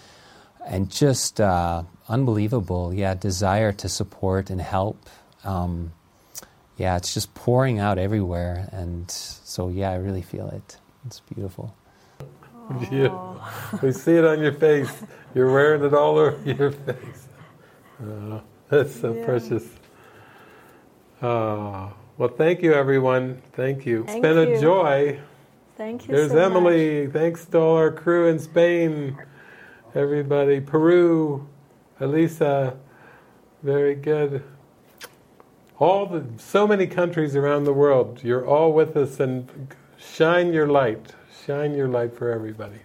and 0.67 0.91
just 0.91 1.41
uh, 1.41 1.83
unbelievable, 2.09 2.95
yeah, 2.95 3.15
desire 3.15 3.73
to 3.73 3.89
support 3.89 4.51
and 4.51 4.61
help. 4.61 5.09
Um, 5.43 5.93
yeah, 6.81 6.97
it's 6.97 7.12
just 7.12 7.34
pouring 7.34 7.78
out 7.78 7.99
everywhere, 7.99 8.67
and 8.73 9.10
so 9.10 9.68
yeah, 9.68 9.91
I 9.91 9.97
really 9.97 10.23
feel 10.23 10.49
it. 10.49 10.78
It's 11.07 11.20
beautiful. 11.20 11.75
Yeah, 12.92 13.34
we 13.83 13.91
see 13.91 14.15
it 14.15 14.25
on 14.25 14.41
your 14.41 14.52
face. 14.52 15.02
You're 15.34 15.52
wearing 15.52 15.83
it 15.83 15.92
all 15.92 16.17
over 16.17 16.41
your 16.44 16.70
face. 16.70 17.26
Oh, 18.00 18.41
that's 18.68 18.94
so 18.94 19.12
yeah. 19.12 19.25
precious. 19.25 19.65
Oh, 21.20 21.92
well, 22.17 22.28
thank 22.28 22.62
you, 22.62 22.73
everyone. 22.73 23.42
Thank 23.55 23.84
you. 23.86 24.05
Thank 24.05 24.18
it's 24.18 24.23
been 24.23 24.49
you. 24.49 24.55
a 24.55 24.60
joy. 24.60 25.20
Thank 25.76 26.07
you. 26.07 26.15
There's 26.15 26.31
so 26.31 26.39
Emily. 26.39 27.07
Much. 27.07 27.12
Thanks 27.12 27.44
to 27.47 27.59
all 27.59 27.76
our 27.76 27.91
crew 27.91 28.28
in 28.28 28.39
Spain, 28.39 29.18
everybody. 29.97 30.60
Peru, 30.60 31.49
Elisa. 31.99 32.78
Very 33.65 33.97
good 33.97 34.44
all 35.81 36.07
the 36.07 36.25
so 36.36 36.68
many 36.68 36.86
countries 36.86 37.34
around 37.34 37.65
the 37.65 37.73
world. 37.73 38.20
You're 38.23 38.47
all 38.47 38.73
with 38.73 38.97
us, 38.97 39.18
and 39.18 39.49
shine 39.99 40.52
your 40.52 40.68
light. 40.68 41.15
Shine 41.47 41.75
your 41.75 41.89
light 41.89 42.15
for 42.15 42.31
everybody. 42.31 42.81